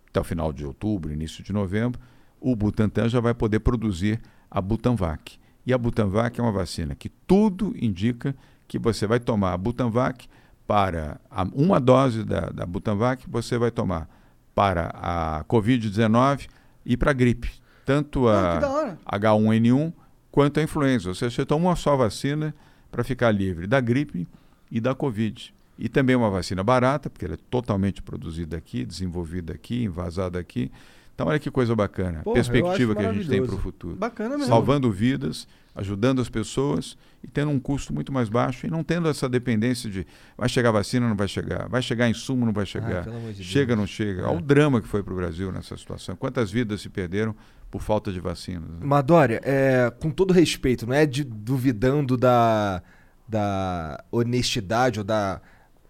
até 0.09 0.21
o 0.21 0.25
final 0.25 0.53
de 0.53 0.65
outubro, 0.65 1.13
início 1.13 1.43
de 1.43 1.53
novembro, 1.53 2.01
o 2.41 2.55
Butantan 2.55 3.09
já 3.09 3.21
vai 3.21 3.35
poder 3.35 3.61
produzir 3.61 4.21
a 4.51 4.61
Butanvac. 4.61 5.39
E 5.67 5.73
a 5.73 5.79
Butanvac 5.79 6.39
é 6.39 6.43
uma 6.43 6.53
vacina 6.53 6.95
que 6.95 7.09
tudo 7.09 7.75
indica 7.77 8.35
que 8.69 8.79
você 8.79 9.07
vai 9.07 9.19
tomar 9.19 9.53
a 9.53 9.57
Butanvac 9.57 10.29
para 10.67 11.21
a- 11.31 11.47
uma 11.53 11.81
dose 11.81 12.23
da, 12.25 12.51
da 12.51 12.65
Butanvac, 12.65 13.25
você 13.29 13.59
vai 13.59 13.71
tomar 13.71 14.09
para 14.55 14.91
a 14.95 15.45
Covid-19 15.45 16.49
e 16.85 16.97
para 16.97 17.11
a 17.11 17.15
gripe. 17.15 17.51
Tanto 17.87 18.29
Ah, 18.29 18.59
a 18.63 18.69
hora. 18.69 18.99
H1N1 19.07 19.93
quanto 20.31 20.61
a 20.61 20.63
influenza. 20.63 21.09
Ou 21.09 21.15
seja, 21.15 21.35
você 21.35 21.47
toma 21.47 21.69
uma 21.71 21.77
só 21.77 21.97
vacina 21.97 22.55
para 22.91 23.03
ficar 23.03 23.31
livre 23.31 23.67
da 23.67 23.81
gripe 23.81 24.29
e 24.71 24.81
da 24.81 24.95
Covid. 24.95 25.55
E 25.79 25.89
também 25.89 26.17
uma 26.17 26.29
vacina 26.31 26.65
barata, 26.65 27.09
porque 27.09 27.25
ela 27.25 27.35
é 27.35 27.39
totalmente 27.51 28.03
produzida 28.03 28.57
aqui, 28.57 28.85
desenvolvida 28.85 29.53
aqui, 29.55 29.85
envasada 29.85 30.39
aqui. 30.39 30.71
Então, 31.15 31.29
olha 31.29 31.39
que 31.39 31.51
coisa 31.51 31.75
bacana. 31.75 32.21
Porra, 32.23 32.35
Perspectiva 32.35 32.95
que 32.95 33.05
a 33.05 33.13
gente 33.13 33.29
tem 33.29 33.43
para 33.45 33.55
o 33.55 33.59
futuro. 33.59 33.97
Bacana 33.97 34.31
mesmo. 34.37 34.47
Salvando 34.47 34.91
vidas, 34.91 35.47
ajudando 35.75 36.21
as 36.21 36.29
pessoas 36.29 36.97
e 37.23 37.27
tendo 37.27 37.51
um 37.51 37.59
custo 37.59 37.95
muito 37.95 38.13
mais 38.13 38.29
baixo 38.29 38.67
e 38.67 38.71
não 38.71 38.83
tendo 38.85 39.09
essa 39.09 39.27
dependência 39.29 39.89
de 39.89 40.07
vai 40.37 40.49
chegar 40.49 40.71
vacina, 40.73 41.09
não 41.09 41.17
vai 41.17 41.29
chegar, 41.29 41.69
vai 41.69 41.81
chegar 41.81 42.09
insumo, 42.09 42.45
não 42.45 42.53
vai 42.53 42.67
chegar, 42.67 43.05
pelo 43.05 43.17
amor 43.17 43.33
de 43.33 43.45
chega, 43.45 43.69
Deus. 43.69 43.79
não 43.79 43.87
chega. 43.87 44.23
É. 44.23 44.25
Olha 44.27 44.39
o 44.39 44.43
drama 44.43 44.81
que 44.81 44.89
foi 44.89 45.03
para 45.03 45.13
o 45.13 45.17
Brasil 45.17 45.51
nessa 45.53 45.77
situação. 45.77 46.17
Quantas 46.17 46.51
vidas 46.51 46.81
se 46.83 46.89
perderam 46.91 47.35
por 47.71 47.83
falta 47.83 48.13
de 48.13 48.21
vacinas? 48.21 48.69
né? 48.69 48.79
Madória, 48.81 49.41
é, 49.45 49.91
com 50.01 50.11
todo 50.11 50.33
respeito, 50.33 50.87
não 50.87 50.95
é 50.95 51.05
de, 51.07 51.25
duvidando 51.25 52.17
da, 52.17 52.83
da 53.29 54.03
honestidade 54.11 54.99
ou 55.01 55.05
da, 55.05 55.41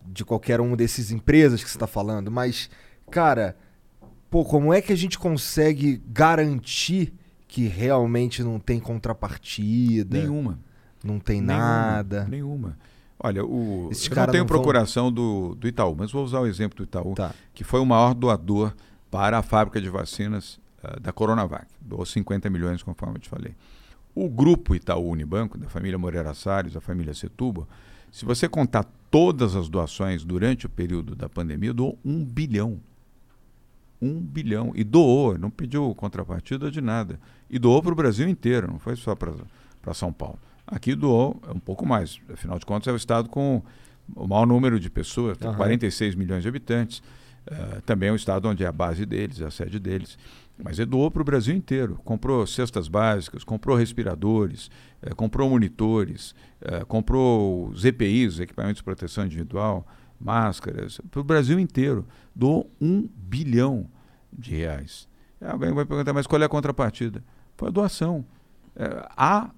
de 0.07 0.25
qualquer 0.25 0.61
um 0.61 0.75
desses 0.77 1.11
empresas 1.11 1.63
que 1.63 1.69
você 1.71 1.77
está 1.77 1.87
falando, 1.87 2.31
mas, 2.31 2.71
cara, 3.11 3.57
pô, 4.31 4.45
como 4.45 4.73
é 4.73 4.81
que 4.81 4.93
a 4.93 4.97
gente 4.97 5.19
consegue 5.19 6.03
garantir 6.09 7.13
que 7.49 7.67
realmente 7.67 8.43
não 8.43 8.59
tem 8.59 8.81
contrapartida? 8.81 10.19
Nenhuma. 10.19 10.59
Não 11.05 11.19
tem 11.21 11.41
Nenhuma, 11.41 11.57
nada. 11.67 12.25
Nenhuma. 12.25 12.77
Olha, 13.19 13.45
o, 13.45 13.89
Esses 13.91 14.09
eu 14.11 14.17
não 14.17 14.27
tenho 14.27 14.43
não 14.45 14.49
vão- 14.49 14.57
procuração 14.59 15.11
do, 15.13 15.55
do 15.55 15.67
Itaú, 15.69 15.95
mas 15.97 16.11
vou 16.13 16.25
usar 16.25 16.41
o 16.41 16.47
exemplo 16.47 16.77
do 16.79 16.83
Itaú, 16.85 17.15
Tá. 17.15 17.33
que 17.55 17.65
foi 17.65 17.81
o 17.81 17.87
maior 17.87 18.13
doador 18.15 18.75
para 19.11 19.39
a 19.39 19.43
fábrica 19.43 19.81
de 19.81 19.89
vacinas 19.89 20.59
da 21.01 21.13
Coronavac. 21.13 21.67
Doou 21.81 22.05
50 22.05 22.49
milhões, 22.51 22.83
conforme 22.83 23.17
eu 23.17 23.21
te 23.21 23.29
falei. 23.29 23.55
O 24.15 24.29
grupo 24.29 24.75
Itaú 24.75 25.11
Unibanco, 25.11 25.59
da 25.59 25.69
família 25.69 25.99
Moreira 25.99 26.33
Salles, 26.33 26.73
da 26.73 26.81
família 26.81 27.13
Setúbal, 27.13 27.69
se 28.11 28.25
você 28.25 28.49
contar 28.49 28.87
todas 29.11 29.55
as 29.55 29.69
doações 29.69 30.25
durante 30.25 30.67
o 30.67 30.71
período 30.71 31.15
da 31.15 31.29
pandemia, 31.29 31.73
doou 31.73 31.99
um 32.05 32.25
bilhão. 32.25 32.81
Um 34.01 34.19
bilhão. 34.21 34.73
E 34.75 34.85
doou, 34.85 35.37
não 35.39 35.51
pediu 35.51 35.95
contrapartida 35.95 36.71
de 36.71 36.81
nada. 36.81 37.21
E 37.51 37.59
doou 37.59 37.83
para 37.83 37.93
o 37.93 37.95
Brasil 37.95 38.29
inteiro, 38.29 38.67
não 38.67 38.79
foi 38.79 38.97
só 38.97 39.15
para 39.15 39.95
São 39.95 40.13
Paulo. 40.13 40.39
Aqui 40.67 40.95
doou 40.95 41.41
um 41.55 41.59
pouco 41.59 41.85
mais. 41.87 42.19
Afinal 42.33 42.59
de 42.59 42.67
contas, 42.67 42.89
é 42.89 42.93
o 42.93 42.97
estado 42.97 43.29
com 43.29 43.63
o 44.15 44.27
maior 44.27 44.47
número 44.47 44.81
de 44.81 44.89
pessoas, 44.89 45.37
Aham. 45.43 45.55
46 45.55 46.15
milhões 46.15 46.43
de 46.43 46.49
habitantes. 46.49 47.03
Eh, 47.47 47.81
também 47.87 48.09
é 48.09 48.13
o 48.13 48.17
estado 48.17 48.49
onde 48.49 48.65
é 48.65 48.67
a 48.67 48.73
base 48.73 49.07
deles, 49.07 49.41
é 49.41 49.45
a 49.45 49.51
sede 49.51 49.79
deles. 49.79 50.19
Mas 50.63 50.79
ele 50.79 50.91
doou 50.91 51.11
para 51.11 51.23
o 51.23 51.25
Brasil 51.25 51.55
inteiro. 51.55 52.01
Comprou 52.05 52.47
cestas 52.47 52.89
básicas, 52.89 53.45
comprou 53.45 53.77
respiradores, 53.77 54.71
eh, 55.03 55.15
comprou 55.15 55.51
monitores, 55.51 56.35
eh, 56.63 56.85
comprou 56.85 57.69
os 57.69 57.85
EPIs, 57.85 58.41
equipamentos 58.41 58.79
de 58.79 58.85
proteção 58.85 59.27
individual, 59.27 59.87
máscaras, 60.19 61.01
para 61.11 61.21
o 61.21 61.25
Brasil 61.25 61.61
inteiro. 61.61 62.07
Doou 62.35 62.71
um 62.81 63.07
bilhão 63.15 63.89
de 64.33 64.55
reais. 64.57 65.07
Alguém 65.41 65.73
vai 65.73 65.85
perguntar, 65.85 66.15
mas 66.15 66.27
qual 66.27 66.41
é 66.41 66.47
a 66.47 66.49
contrapartida? 66.49 67.23
Foi 67.57 67.69
a 67.69 67.71
doação. 67.71 68.25
Eh, 68.75 69.09
há 69.17 69.51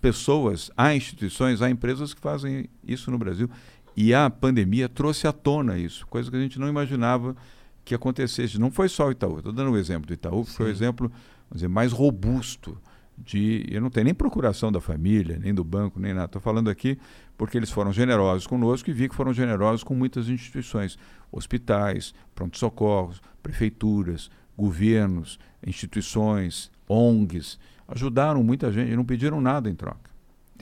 pessoas, 0.00 0.70
há 0.76 0.94
instituições, 0.94 1.62
há 1.62 1.68
empresas 1.68 2.14
que 2.14 2.20
fazem 2.20 2.68
isso 2.86 3.10
no 3.10 3.18
Brasil. 3.18 3.50
E 3.96 4.12
a 4.12 4.28
pandemia 4.28 4.88
trouxe 4.88 5.26
à 5.26 5.32
tona 5.32 5.78
isso, 5.78 6.06
coisa 6.06 6.30
que 6.30 6.36
a 6.36 6.40
gente 6.40 6.58
não 6.58 6.68
imaginava 6.68 7.36
que 7.84 7.94
acontecesse. 7.94 8.58
Não 8.58 8.70
foi 8.70 8.88
só 8.88 9.08
o 9.08 9.10
Itaú, 9.10 9.38
estou 9.38 9.52
dando 9.52 9.70
o 9.70 9.76
exemplo 9.76 10.06
do 10.06 10.14
Itaú, 10.14 10.44
que 10.44 10.52
foi 10.52 10.66
o 10.66 10.70
exemplo 10.70 11.10
vamos 11.50 11.54
dizer, 11.54 11.68
mais 11.68 11.92
robusto 11.92 12.76
de. 13.16 13.64
Eu 13.70 13.80
não 13.80 13.90
tenho 13.90 14.04
nem 14.04 14.14
procuração 14.14 14.72
da 14.72 14.80
família, 14.80 15.38
nem 15.38 15.54
do 15.54 15.64
banco, 15.64 16.00
nem 16.00 16.12
nada. 16.12 16.26
Estou 16.26 16.42
falando 16.42 16.68
aqui 16.68 16.98
porque 17.36 17.56
eles 17.56 17.70
foram 17.70 17.92
generosos 17.92 18.46
conosco 18.46 18.90
e 18.90 18.92
vi 18.92 19.08
que 19.08 19.14
foram 19.14 19.32
generosos 19.32 19.84
com 19.84 19.94
muitas 19.94 20.28
instituições, 20.28 20.98
hospitais, 21.30 22.14
pronto-socorros, 22.34 23.20
prefeituras, 23.42 24.30
governos, 24.56 25.38
instituições, 25.66 26.70
ONGs. 26.88 27.58
Ajudaram 27.86 28.42
muita 28.42 28.72
gente 28.72 28.92
e 28.92 28.96
não 28.96 29.04
pediram 29.04 29.40
nada 29.40 29.68
em 29.68 29.74
troca. 29.74 30.10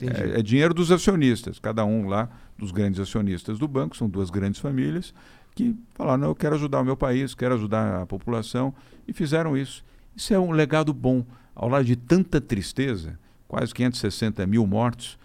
É, 0.00 0.40
é 0.40 0.42
dinheiro 0.42 0.74
dos 0.74 0.90
acionistas, 0.90 1.58
cada 1.58 1.84
um 1.84 2.08
lá 2.08 2.28
dos 2.58 2.72
grandes 2.72 2.98
acionistas 2.98 3.58
do 3.58 3.68
banco, 3.68 3.96
são 3.96 4.08
duas 4.08 4.30
grandes 4.30 4.60
famílias, 4.60 5.14
que 5.54 5.76
falaram, 5.94 6.18
não, 6.18 6.28
eu 6.28 6.34
quero 6.34 6.54
ajudar 6.54 6.80
o 6.80 6.84
meu 6.84 6.96
país, 6.96 7.34
quero 7.34 7.54
ajudar 7.54 8.02
a 8.02 8.06
população, 8.06 8.74
e 9.06 9.12
fizeram 9.12 9.56
isso. 9.56 9.84
Isso 10.16 10.32
é 10.32 10.38
um 10.38 10.50
legado 10.50 10.92
bom. 10.92 11.24
Ao 11.54 11.68
lado 11.68 11.84
de 11.84 11.96
tanta 11.96 12.40
tristeza, 12.40 13.18
quase 13.46 13.74
560 13.74 14.46
mil 14.46 14.66
mortos, 14.66 15.18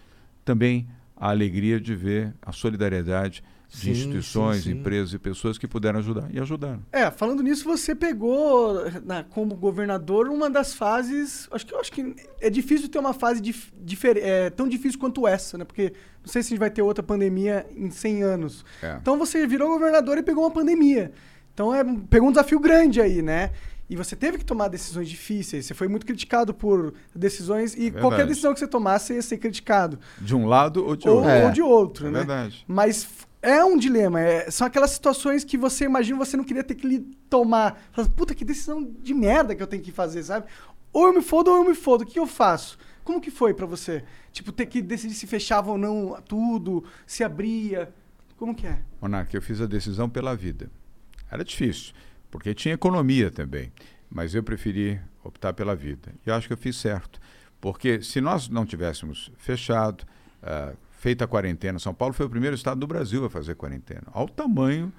também 0.44 0.86
a 1.16 1.30
alegria 1.30 1.80
de 1.80 1.94
ver 1.94 2.34
a 2.42 2.52
solidariedade 2.52 3.42
de 3.68 3.90
instituições, 3.90 4.62
sim, 4.64 4.72
sim. 4.72 4.78
empresas 4.78 5.12
e 5.12 5.18
pessoas 5.18 5.58
que 5.58 5.68
puderam 5.68 5.98
ajudar. 5.98 6.28
E 6.32 6.40
ajudaram. 6.40 6.82
É, 6.90 7.10
falando 7.10 7.42
nisso, 7.42 7.64
você 7.64 7.94
pegou 7.94 8.74
na- 9.04 9.22
como 9.24 9.54
governador 9.54 10.28
uma 10.28 10.48
das 10.48 10.72
fases. 10.74 11.46
Acho 11.52 11.66
que 11.66 11.74
acho 11.74 11.92
que 11.92 12.14
é 12.40 12.48
difícil 12.48 12.88
ter 12.88 12.98
uma 12.98 13.12
fase 13.12 13.40
dif, 13.40 13.70
difer- 13.78 14.16
é, 14.18 14.50
tão 14.50 14.66
difícil 14.68 14.98
quanto 14.98 15.26
essa, 15.28 15.58
né? 15.58 15.64
Porque 15.64 15.92
não 16.24 16.32
sei 16.32 16.42
se 16.42 16.48
a 16.48 16.50
gente 16.50 16.58
vai 16.60 16.70
ter 16.70 16.82
outra 16.82 17.02
pandemia 17.02 17.66
em 17.76 17.90
100 17.90 18.22
anos. 18.22 18.64
É. 18.82 18.96
Então 19.00 19.18
você 19.18 19.46
virou 19.46 19.68
governador 19.68 20.16
e 20.18 20.22
pegou 20.22 20.44
uma 20.44 20.50
pandemia. 20.50 21.12
Então 21.52 21.74
é, 21.74 21.84
pegou 22.08 22.28
um 22.28 22.32
desafio 22.32 22.58
grande 22.60 23.00
aí, 23.00 23.20
né? 23.20 23.50
E 23.90 23.96
você 23.96 24.14
teve 24.14 24.36
que 24.38 24.44
tomar 24.44 24.68
decisões 24.68 25.08
difíceis. 25.08 25.64
Você 25.64 25.72
foi 25.74 25.88
muito 25.88 26.04
criticado 26.04 26.52
por 26.52 26.92
decisões 27.14 27.72
e 27.74 27.84
Verdade. 27.84 28.00
qualquer 28.02 28.26
decisão 28.26 28.52
que 28.52 28.60
você 28.60 28.68
tomasse 28.68 29.14
ia 29.14 29.22
ser 29.22 29.38
criticado. 29.38 29.98
De 30.20 30.36
um 30.36 30.46
lado 30.46 30.84
ou 30.86 30.94
de 30.94 31.08
Ou, 31.08 31.16
outro. 31.16 31.44
ou 31.44 31.50
de 31.50 31.62
outro, 31.62 32.06
É 32.06 32.10
né? 32.10 32.18
verdade. 32.18 32.64
Mas 32.68 33.08
é 33.42 33.64
um 33.64 33.76
dilema. 33.76 34.20
é- 34.20 34.50
são 34.50 34.66
aquelas 34.66 34.90
situações 34.90 35.44
que 35.44 35.56
você 35.56 35.84
imagina 35.84 36.18
você 36.18 36.36
não 36.36 36.44
queria 36.44 36.64
ter 36.64 36.74
que 36.74 36.86
li- 36.86 37.00
tomar. 37.30 37.80
Fala, 37.92 38.08
puta, 38.08 38.34
que 38.34 38.44
decisão 38.44 38.82
de 38.82 39.14
merda 39.14 39.54
que 39.54 39.62
eu 39.62 39.66
tenho 39.66 39.82
que 39.82 39.92
fazer, 39.92 40.22
sabe? 40.22 40.46
Ou 40.92 41.06
eu 41.06 41.12
me 41.14 41.22
fodo 41.22 41.50
ou 41.50 41.58
eu 41.58 41.64
me 41.64 41.74
fodo. 41.74 42.02
O 42.02 42.06
que 42.06 42.18
eu 42.18 42.26
faço? 42.26 42.78
Como 43.04 43.20
que 43.20 43.30
foi 43.30 43.54
pra 43.54 43.66
você? 43.66 44.04
Tipo, 44.32 44.52
ter 44.52 44.66
que 44.66 44.82
decidir 44.82 45.14
se 45.14 45.26
fechava 45.26 45.70
ou 45.70 45.78
não 45.78 46.20
tudo, 46.26 46.84
se 47.06 47.22
abria. 47.24 47.92
Como 48.36 48.54
que 48.54 48.66
é? 48.66 48.78
Monark, 49.00 49.34
eu 49.34 49.42
fiz 49.42 49.60
a 49.60 49.66
decisão 49.66 50.08
pela 50.08 50.34
vida. 50.36 50.70
Era 51.30 51.44
difícil, 51.44 51.92
porque 52.30 52.54
tinha 52.54 52.74
economia 52.74 53.30
também, 53.30 53.72
mas 54.10 54.34
eu 54.34 54.42
preferi 54.42 55.00
optar 55.24 55.52
pela 55.52 55.74
vida. 55.74 56.12
E 56.26 56.30
eu 56.30 56.34
acho 56.34 56.46
que 56.46 56.52
eu 56.52 56.56
fiz 56.58 56.76
certo, 56.76 57.20
porque 57.60 58.00
se 58.02 58.20
nós 58.20 58.48
não 58.48 58.64
tivéssemos 58.64 59.30
fechado, 59.38 60.04
ah, 60.42 60.72
feito 60.98 61.24
a 61.24 61.26
quarentena, 61.26 61.78
São 61.78 61.94
Paulo 61.94 62.12
foi 62.12 62.26
o 62.26 62.30
primeiro 62.30 62.54
estado 62.54 62.78
do 62.78 62.86
Brasil 62.86 63.24
a 63.24 63.30
fazer 63.30 63.54
quarentena. 63.54 64.02
Ao 64.12 64.28
tamanho 64.28 64.92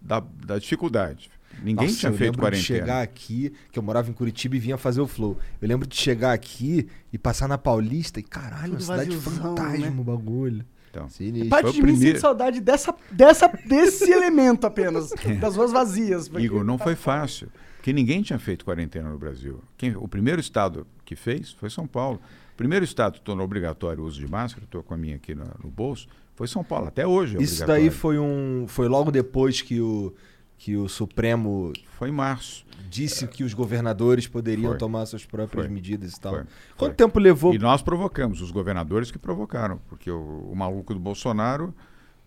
da, 0.00 0.20
da 0.20 0.58
dificuldade. 0.58 1.30
Ninguém 1.62 1.86
Nossa, 1.86 1.98
tinha 2.00 2.10
eu 2.10 2.16
feito 2.16 2.30
lembro 2.32 2.40
quarentena. 2.40 2.60
de 2.62 2.66
chegar 2.66 3.00
aqui, 3.02 3.52
que 3.70 3.78
eu 3.78 3.82
morava 3.82 4.10
em 4.10 4.12
Curitiba 4.12 4.56
e 4.56 4.58
vinha 4.58 4.76
fazer 4.76 5.00
o 5.00 5.06
flow. 5.06 5.38
Eu 5.62 5.68
lembro 5.68 5.86
de 5.86 5.96
chegar 5.96 6.32
aqui 6.32 6.88
e 7.12 7.16
passar 7.16 7.48
na 7.48 7.56
Paulista 7.56 8.18
e 8.18 8.22
caralho, 8.24 8.72
uma 8.72 8.78
Tudo 8.78 8.82
cidade 8.82 9.16
vaziozão, 9.16 9.56
fantasma 9.56 9.86
né? 9.90 9.94
o 9.96 10.04
bagulho. 10.04 10.64
Então, 10.90 11.08
Sinistro. 11.08 11.48
Parte 11.48 11.72
de 11.72 11.76
mim 11.82 11.92
primeiro- 11.92 12.06
sinto 12.16 12.20
saudade 12.20 12.60
dessa, 12.60 12.94
dessa, 13.10 13.48
desse 13.66 14.10
elemento 14.12 14.66
apenas. 14.66 15.10
Das 15.40 15.56
ruas 15.56 15.70
vazias. 15.72 16.28
porque 16.28 16.44
Igor, 16.44 16.64
não 16.64 16.76
tá 16.76 16.84
foi 16.84 16.94
fácil, 16.96 17.48
porque 17.76 17.92
ninguém 17.92 18.20
tinha 18.22 18.38
feito 18.38 18.64
quarentena 18.64 19.08
no 19.08 19.18
Brasil. 19.18 19.60
Quem- 19.78 19.96
o 19.96 20.06
primeiro 20.08 20.40
estado 20.40 20.86
que 21.04 21.14
fez 21.16 21.52
foi 21.52 21.70
São 21.70 21.86
Paulo. 21.86 22.20
O 22.54 22.56
primeiro 22.56 22.84
estado 22.84 23.14
que 23.14 23.20
tornou 23.20 23.44
obrigatório 23.44 24.04
o 24.04 24.06
uso 24.06 24.20
de 24.20 24.30
máscara, 24.30 24.64
estou 24.64 24.80
com 24.80 24.94
a 24.94 24.96
minha 24.96 25.16
aqui 25.16 25.34
no, 25.34 25.44
no 25.62 25.68
bolso, 25.68 26.06
foi 26.36 26.46
São 26.46 26.62
Paulo. 26.62 26.86
Até 26.86 27.04
hoje 27.04 27.36
é 27.36 27.42
Isso 27.42 27.66
daí 27.66 27.90
foi 27.90 28.16
um. 28.16 28.66
Foi 28.68 28.86
logo 28.86 29.10
depois 29.10 29.60
que 29.60 29.80
o, 29.80 30.14
que 30.56 30.76
o 30.76 30.88
Supremo 30.88 31.72
Foi 31.98 32.10
em 32.10 32.12
março. 32.12 32.64
disse 32.88 33.26
que 33.26 33.42
os 33.42 33.54
governadores 33.54 34.28
poderiam 34.28 34.70
Foi. 34.70 34.78
tomar 34.78 35.04
suas 35.06 35.24
próprias 35.24 35.66
Foi. 35.66 35.74
medidas 35.74 36.12
e 36.12 36.20
tal. 36.20 36.34
Foi. 36.34 36.44
Quanto 36.76 36.94
tempo 36.94 37.18
levou? 37.18 37.52
E 37.52 37.58
nós 37.58 37.82
provocamos, 37.82 38.40
os 38.40 38.52
governadores 38.52 39.10
que 39.10 39.18
provocaram, 39.18 39.80
porque 39.88 40.08
o, 40.08 40.48
o 40.50 40.54
maluco 40.54 40.94
do 40.94 41.00
Bolsonaro, 41.00 41.74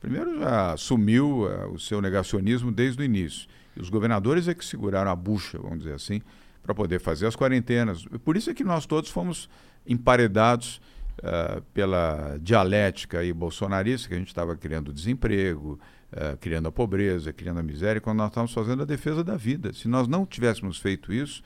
primeiro 0.02 0.40
já 0.40 0.74
assumiu 0.74 1.50
eh, 1.50 1.68
o 1.68 1.80
seu 1.80 2.02
negacionismo 2.02 2.70
desde 2.70 3.02
o 3.02 3.06
início. 3.06 3.48
E 3.78 3.82
os 3.82 3.90
governadores 3.90 4.50
é 4.50 4.54
que 4.54 4.66
seguraram 4.66 5.10
a 5.10 5.16
bucha, 5.16 5.58
vamos 5.58 5.80
dizer 5.80 5.94
assim, 5.94 6.22
para 6.62 6.76
poder 6.76 7.00
fazer 7.00 7.28
as 7.28 7.36
quarentenas. 7.36 8.04
Por 8.26 8.36
isso 8.36 8.50
é 8.50 8.54
que 8.54 8.64
nós 8.64 8.86
todos 8.86 9.10
fomos 9.10 9.50
emparedados 9.88 10.82
eh, 11.24 11.62
pela 11.74 12.38
dialética 12.42 13.20
aí 13.20 13.34
bolsonarista, 13.34 14.08
que 14.08 14.14
a 14.14 14.18
gente 14.18 14.28
estava 14.28 14.56
criando 14.56 14.94
desemprego, 14.94 15.80
eh, 16.12 16.38
criando 16.40 16.68
a 16.68 16.72
pobreza, 16.72 17.34
criando 17.34 17.60
a 17.60 17.64
miséria, 17.64 18.00
quando 18.00 18.18
nós 18.18 18.30
estávamos 18.30 18.54
fazendo 18.54 18.84
a 18.84 18.86
defesa 18.86 19.24
da 19.24 19.36
vida. 19.36 19.74
Se 19.74 19.88
nós 19.88 20.08
não 20.08 20.26
tivéssemos 20.26 20.78
feito 20.78 21.12
isso, 21.12 21.42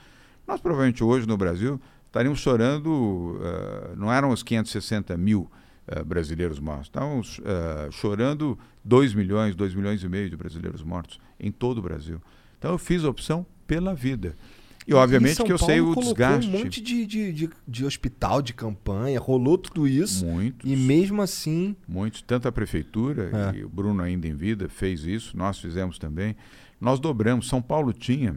nós 0.48 0.60
provavelmente 0.60 1.04
hoje 1.04 1.28
no 1.28 1.38
Brasil 1.38 1.80
estaríamos 2.08 2.40
chorando, 2.40 3.40
eh, 3.42 3.94
não 3.96 4.12
eram 4.12 4.30
os 4.32 4.44
560 4.44 5.16
mil 5.16 5.50
eh, 5.88 6.04
brasileiros 6.04 6.60
mortos, 6.60 6.88
estávamos 6.88 7.40
eh, 7.44 7.90
chorando 7.92 8.60
2 8.84 9.14
milhões, 9.14 9.56
2 9.56 9.74
milhões 9.74 10.04
e 10.04 10.10
meio 10.10 10.30
de 10.30 10.36
brasileiros 10.36 10.84
mortos 10.84 11.20
em 11.40 11.52
todo 11.52 11.78
o 11.78 11.82
Brasil. 11.82 12.22
Então 12.60 12.72
eu 12.72 12.78
fiz 12.78 13.04
a 13.06 13.10
opção 13.10 13.46
pela 13.66 13.94
vida. 13.96 14.36
E 14.88 14.94
obviamente 14.94 15.44
que 15.44 15.52
eu 15.52 15.58
sei 15.58 15.78
Paulo 15.78 15.92
o 15.92 15.94
colocou 15.94 16.14
desgaste. 16.16 16.50
um 16.50 16.52
monte 16.60 16.82
de, 16.82 17.06
de, 17.06 17.32
de, 17.34 17.50
de 17.68 17.86
hospital, 17.86 18.42
de 18.42 18.54
campanha, 18.54 19.20
rolou 19.20 19.58
tudo 19.58 19.88
isso. 19.88 20.26
Muitos. 20.26 20.70
E 20.70 20.76
mesmo 20.76 21.22
assim. 21.22 21.76
Muitos, 21.88 22.22
tanto 22.24 22.48
a 22.48 22.52
prefeitura, 22.52 23.30
É. 23.54 23.60
e 23.60 23.64
o 23.64 23.70
Bruno 23.70 24.02
ainda 24.02 24.28
em 24.28 24.34
vida 24.36 24.68
fez 24.68 25.04
isso, 25.06 25.38
nós 25.38 25.60
fizemos 25.60 26.00
também. 26.00 26.36
Nós 26.80 27.00
dobramos. 27.00 27.48
São 27.48 27.62
Paulo 27.62 27.94
tinha, 27.94 28.36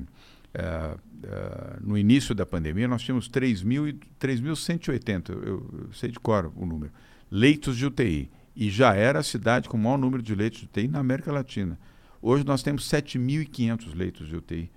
eh, 0.53 0.97
ah, 1.27 1.79
no 1.83 1.97
início 1.97 2.35
da 2.35 2.45
pandemia, 2.45 2.87
nós 2.87 3.03
tínhamos 3.03 3.27
3.000 3.29 3.89
e- 3.89 3.99
3.180, 4.21 5.31
eu, 5.31 5.41
eu 5.47 5.89
sei 5.95 6.11
de 6.11 6.21
cor 6.21 6.53
o 6.55 6.67
número, 6.67 6.93
leitos 7.31 7.77
de 7.77 7.87
UTI. 7.87 8.31
E 8.55 8.69
já 8.71 8.95
era 8.95 9.19
a 9.19 9.23
cidade 9.23 9.69
com 9.69 9.77
o 9.77 9.81
maior 9.81 9.97
número 9.99 10.23
de 10.23 10.35
leitos 10.35 10.61
de 10.61 10.67
UTI 10.67 10.89
na 10.89 11.01
América 11.01 11.33
Latina. 11.33 11.79
Hoje 12.23 12.45
nós 12.45 12.63
temos 12.63 12.89
7.500 12.89 13.95
leitos 13.95 14.29
de 14.29 14.37
UTI. 14.37 14.71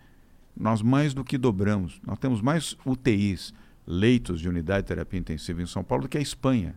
Nós 0.60 0.82
mais 0.82 1.14
do 1.14 1.24
que 1.24 1.38
dobramos. 1.38 2.00
Nós 2.06 2.18
temos 2.18 2.42
mais 2.42 2.76
UTIs, 2.86 3.54
leitos 3.86 4.40
de 4.40 4.50
unidade 4.50 4.82
de 4.84 4.88
terapia 4.88 5.20
intensiva 5.20 5.62
em 5.62 5.66
São 5.68 5.84
Paulo 5.84 6.04
do 6.04 6.10
que 6.10 6.18
a 6.18 6.22
Espanha. 6.22 6.76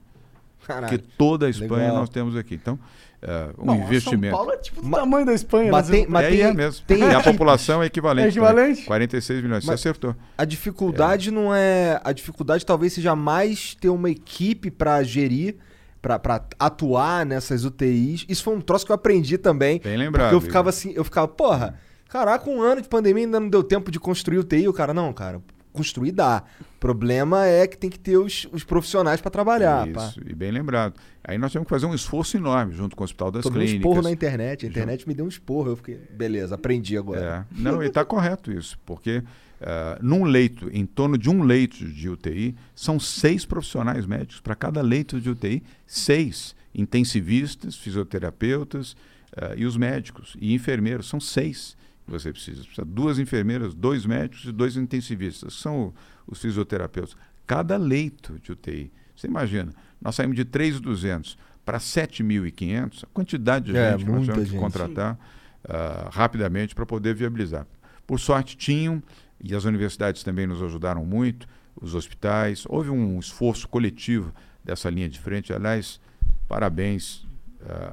Caralho. 0.66 0.89
Porque 0.99 1.12
toda 1.16 1.47
a 1.47 1.51
Espanha 1.51 1.85
Legal. 1.85 1.97
nós 1.97 2.11
temos 2.11 2.37
aqui. 2.37 2.55
Então, 2.55 2.78
ah, 3.22 3.51
um 3.59 3.64
Não, 3.64 3.76
investimento. 3.76 4.37
São 4.37 4.45
Paulo 4.45 4.53
é 4.53 4.62
tipo 4.62 4.83
do 4.83 4.91
tamanho 4.91 5.24
da 5.24 5.33
Espanha. 5.33 5.72
mas 5.72 5.89
né? 5.89 5.97
tem- 5.99 6.07
mas 6.07 6.24
é, 6.26 6.28
tem- 6.28 6.41
é 6.43 6.53
mesmo. 6.53 6.85
tem 6.87 6.99
e 6.99 7.14
a 7.14 7.22
população 7.22 7.83
é 7.83 7.87
equivalente. 7.87 8.26
É 8.26 8.28
equivalente? 8.28 8.72
também. 8.74 8.85
46 8.85 9.43
milhões. 9.43 9.64
Mas- 9.64 9.81
Você 9.81 9.89
acertou. 9.89 10.14
A 10.37 10.45
dificuldade 10.45 11.31
não 11.31 11.55
é. 11.55 11.99
A 12.05 12.12
dificuldade 12.12 12.64
talvez 12.66 12.93
seja 12.93 13.16
mais 13.16 13.74
ter 13.74 13.89
uma 13.89 14.11
equipe 14.11 14.70
pra 14.70 15.03
gerir, 15.03 15.57
pra 16.03 16.20
atuar 16.59 17.24
nessas 17.24 17.64
UTIs. 17.64 18.26
Isso 18.28 18.43
foi 18.45 18.55
um 18.55 18.61
troço 18.61 18.85
que 18.85 18.93
eu 18.93 18.97
aprendi 18.97 19.39
também. 19.39 19.81
Bem 19.83 19.97
lembrado, 19.97 20.24
Porque 20.31 20.37
eu 20.37 20.41
ficava 20.43 20.68
assim, 20.68 20.93
eu 20.95 21.05
ficava, 21.05 21.26
porra, 21.26 21.78
caraca, 22.11 22.50
um 22.50 22.61
ano 22.61 22.82
de 22.82 22.88
pandemia 22.88 23.24
ainda 23.24 23.40
não 23.40 23.48
deu 23.48 23.62
tempo 23.62 23.90
de 23.90 23.98
construir 23.98 24.38
UTI. 24.38 24.68
O 24.68 24.72
cara, 24.72 24.92
não, 24.92 25.12
cara, 25.12 25.40
construir 25.72 26.12
dá. 26.12 26.42
O 26.61 26.80
problema 26.80 27.46
é 27.46 27.66
que 27.66 27.78
tem 27.78 27.88
que 27.88 27.98
ter 27.98 28.16
os, 28.16 28.46
os 28.52 28.64
profissionais 28.64 29.20
pra 29.20 29.30
trabalhar. 29.30 29.86
pá. 29.92 30.08
Isso, 30.08 30.20
e 30.26 30.34
bem 30.34 30.50
lembrado. 30.50 30.94
Aí 31.22 31.38
nós 31.38 31.52
temos 31.52 31.66
que 31.66 31.70
fazer 31.70 31.86
um 31.86 31.94
esforço 31.94 32.36
enorme 32.36 32.74
junto 32.74 32.96
com 32.96 33.02
o 33.02 33.04
Hospital 33.04 33.30
das 33.30 33.42
Tomei 33.42 33.58
um 33.58 33.64
Clínicas. 33.64 33.90
esporro 33.90 34.02
na 34.02 34.11
internet. 34.11 34.66
A 34.66 34.68
internet 34.68 35.06
me 35.06 35.14
deu 35.14 35.24
um 35.24 35.28
esporro. 35.28 35.70
Eu 35.70 35.76
fiquei, 35.76 35.98
beleza, 36.11 36.56
aprendi 36.56 36.98
agora. 36.98 37.46
É. 37.50 37.61
Não, 37.62 37.82
e 37.82 37.86
está 37.86 38.04
correto 38.04 38.50
isso, 38.50 38.78
porque 38.84 39.22
ah, 39.61 39.98
num 40.00 40.24
leito, 40.24 40.70
em 40.72 40.86
torno 40.86 41.18
de 41.18 41.28
um 41.28 41.42
leito 41.42 41.84
de 41.84 42.08
UTI, 42.08 42.56
são 42.74 42.98
seis 42.98 43.44
profissionais 43.44 44.06
médicos. 44.06 44.40
Para 44.40 44.54
cada 44.54 44.80
leito 44.80 45.20
de 45.20 45.28
UTI, 45.28 45.62
seis 45.86 46.54
intensivistas, 46.74 47.76
fisioterapeutas 47.76 48.96
ah, 49.36 49.54
e 49.56 49.66
os 49.66 49.76
médicos 49.76 50.36
e 50.40 50.54
enfermeiros. 50.54 51.08
São 51.08 51.20
seis 51.20 51.76
você 52.11 52.32
precisa. 52.32 52.62
Precisa 52.62 52.84
de 52.84 52.92
duas 52.92 53.18
enfermeiras, 53.18 53.74
dois 53.74 54.04
médicos 54.04 54.44
e 54.44 54.52
dois 54.52 54.76
intensivistas. 54.76 55.54
São 55.54 55.94
os 56.26 56.40
fisioterapeutas. 56.40 57.16
Cada 57.46 57.76
leito 57.76 58.38
de 58.40 58.52
UTI. 58.52 58.92
Você 59.16 59.26
imagina, 59.26 59.72
nós 60.00 60.14
saímos 60.14 60.36
de 60.36 60.44
3.200 60.44 61.36
para 61.64 61.78
7.500, 61.78 63.04
a 63.04 63.06
quantidade 63.12 63.66
de 63.66 63.76
É, 63.76 63.92
gente 63.92 64.04
que 64.04 64.11
nós 64.11 64.24
tivemos 64.24 64.50
que 64.50 64.56
contratar 64.56 65.18
ah, 65.64 66.08
rapidamente 66.12 66.74
para 66.74 66.86
poder 66.86 67.14
viabilizar. 67.14 67.66
Por 68.06 68.18
sorte, 68.18 68.56
tinham, 68.56 69.02
e 69.42 69.54
as 69.54 69.64
universidades 69.64 70.22
também 70.22 70.46
nos 70.46 70.62
ajudaram 70.62 71.04
muito, 71.04 71.46
os 71.80 71.94
hospitais. 71.94 72.64
Houve 72.68 72.90
um 72.90 73.18
esforço 73.18 73.68
coletivo 73.68 74.32
dessa 74.64 74.88
linha 74.90 75.08
de 75.08 75.18
frente. 75.18 75.52
Aliás, 75.52 76.00
parabéns 76.48 77.26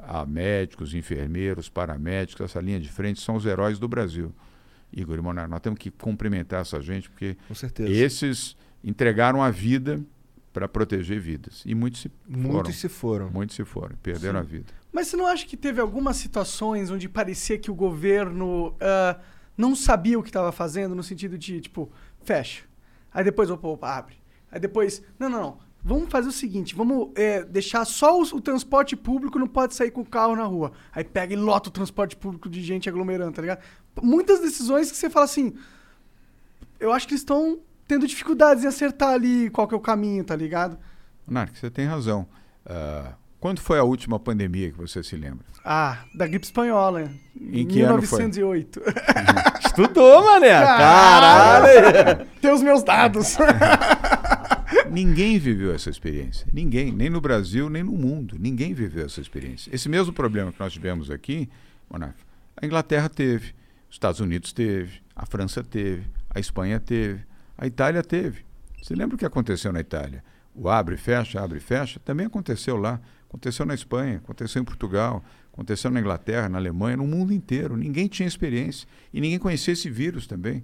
a 0.03 0.25
médicos, 0.25 0.93
enfermeiros, 0.93 1.69
paramédicos. 1.69 2.45
Essa 2.45 2.61
linha 2.61 2.79
de 2.79 2.89
frente 2.89 3.21
são 3.21 3.35
os 3.35 3.45
heróis 3.45 3.79
do 3.79 3.87
Brasil. 3.87 4.33
Igor 4.91 5.17
e 5.17 5.21
Monar, 5.21 5.49
nós 5.49 5.59
temos 5.59 5.79
que 5.79 5.91
cumprimentar 5.91 6.61
essa 6.61 6.79
gente, 6.81 7.09
porque 7.09 7.37
esses 7.79 8.55
entregaram 8.83 9.43
a 9.43 9.51
vida 9.51 10.01
para 10.53 10.67
proteger 10.67 11.19
vidas. 11.19 11.61
E 11.65 11.75
muitos 11.75 12.01
se 12.01 12.09
foram. 12.09 12.49
Muitos 12.49 12.75
se 12.75 12.89
foram. 12.89 13.29
Muitos 13.29 13.55
se 13.55 13.65
foram, 13.65 13.95
perderam 13.97 14.39
a 14.39 14.43
vida. 14.43 14.73
Mas 14.91 15.07
você 15.07 15.17
não 15.17 15.27
acha 15.27 15.45
que 15.45 15.55
teve 15.55 15.79
algumas 15.79 16.17
situações 16.17 16.89
onde 16.89 17.07
parecia 17.07 17.59
que 17.59 17.69
o 17.69 17.75
governo 17.75 18.75
ah, 18.79 19.19
não 19.57 19.75
sabia 19.75 20.17
o 20.17 20.23
que 20.23 20.29
estava 20.29 20.51
fazendo, 20.51 20.95
no 20.95 21.03
sentido 21.03 21.37
de, 21.37 21.61
tipo, 21.61 21.91
fecha. 22.23 22.63
Aí 23.13 23.23
depois, 23.23 23.49
opa, 23.49 23.67
opa, 23.67 23.95
abre. 23.95 24.15
Aí 24.51 24.59
depois, 24.59 25.03
não, 25.19 25.29
não, 25.29 25.41
não. 25.41 25.66
Vamos 25.83 26.09
fazer 26.09 26.27
o 26.27 26.31
seguinte, 26.33 26.75
vamos 26.75 27.09
é, 27.15 27.43
deixar 27.45 27.85
só 27.85 28.19
os- 28.19 28.33
o 28.33 28.41
transporte 28.41 28.95
público, 28.95 29.39
não 29.39 29.47
pode 29.47 29.73
sair 29.73 29.89
com 29.91 30.01
o 30.01 30.05
carro 30.05 30.35
na 30.35 30.43
rua. 30.43 30.73
Aí 30.93 31.03
pega 31.03 31.33
e 31.33 31.37
lota 31.37 31.69
o 31.69 31.71
transporte 31.71 32.15
público 32.15 32.49
de 32.49 32.61
gente 32.61 32.89
aglomerando, 32.89 33.31
tá 33.31 33.41
ligado? 33.41 33.59
Muitas 34.01 34.39
decisões 34.41 34.91
que 34.91 34.97
você 34.97 35.09
fala 35.09 35.23
assim, 35.25 35.53
eu 36.79 36.91
acho 36.91 37.07
que 37.07 37.13
eles 37.13 37.21
estão 37.21 37.57
tendo 37.87 38.05
dificuldades 38.05 38.63
em 38.63 38.67
acertar 38.67 39.09
ali 39.09 39.49
qual 39.49 39.65
que 39.67 39.73
é 39.73 39.77
o 39.77 39.81
caminho, 39.81 40.23
tá 40.25 40.35
ligado? 40.35 40.77
Narc, 41.25 41.55
você 41.57 41.69
tem 41.69 41.85
razão. 41.85 42.27
Ah, 42.65 43.13
quando 43.39 43.59
foi 43.61 43.79
a 43.79 43.83
última 43.83 44.19
pandemia 44.19 44.71
que 44.71 44.77
você 44.77 45.01
se 45.01 45.15
lembra? 45.15 45.45
Ah, 45.63 45.99
da 46.13 46.27
gripe 46.27 46.45
espanhola. 46.45 47.09
Em 47.39 47.65
que 47.65 47.81
ano 47.81 48.01
foi? 48.01 48.19
1908. 48.19 48.81
Estudou, 49.65 50.23
mané. 50.25 50.49
Caralho. 50.65 52.25
Tem 52.41 52.51
os 52.51 52.61
meus 52.61 52.83
dados. 52.83 53.37
Ninguém 54.91 55.37
viveu 55.39 55.73
essa 55.73 55.89
experiência. 55.89 56.47
Ninguém, 56.51 56.91
nem 56.91 57.09
no 57.09 57.21
Brasil, 57.21 57.69
nem 57.69 57.83
no 57.83 57.93
mundo. 57.93 58.35
Ninguém 58.39 58.73
viveu 58.73 59.05
essa 59.05 59.21
experiência. 59.21 59.73
Esse 59.73 59.87
mesmo 59.89 60.13
problema 60.13 60.51
que 60.51 60.59
nós 60.59 60.73
tivemos 60.73 61.11
aqui, 61.11 61.49
Monark, 61.89 62.17
a 62.55 62.65
Inglaterra 62.65 63.09
teve, 63.09 63.53
os 63.89 63.95
Estados 63.95 64.19
Unidos 64.19 64.51
teve, 64.53 65.01
a 65.15 65.25
França 65.25 65.63
teve, 65.63 66.03
a 66.29 66.39
Espanha 66.39 66.79
teve, 66.79 67.21
a 67.57 67.65
Itália 67.65 68.03
teve. 68.03 68.45
Você 68.81 68.95
lembra 68.95 69.15
o 69.15 69.19
que 69.19 69.25
aconteceu 69.25 69.71
na 69.71 69.79
Itália? 69.79 70.23
O 70.53 70.69
abre 70.69 70.95
e 70.95 70.97
fecha, 70.97 71.41
abre 71.41 71.57
e 71.57 71.61
fecha, 71.61 71.99
também 71.99 72.25
aconteceu 72.25 72.77
lá. 72.77 72.99
Aconteceu 73.29 73.65
na 73.65 73.73
Espanha, 73.73 74.17
aconteceu 74.17 74.61
em 74.61 74.65
Portugal, 74.65 75.23
aconteceu 75.51 75.91
na 75.91 75.99
Inglaterra, 75.99 76.47
na 76.47 76.57
Alemanha, 76.57 76.97
no 76.97 77.05
mundo 77.05 77.33
inteiro. 77.33 77.75
Ninguém 77.75 78.07
tinha 78.07 78.27
experiência. 78.27 78.87
E 79.13 79.19
ninguém 79.19 79.37
conhecia 79.37 79.73
esse 79.73 79.89
vírus 79.89 80.25
também. 80.25 80.63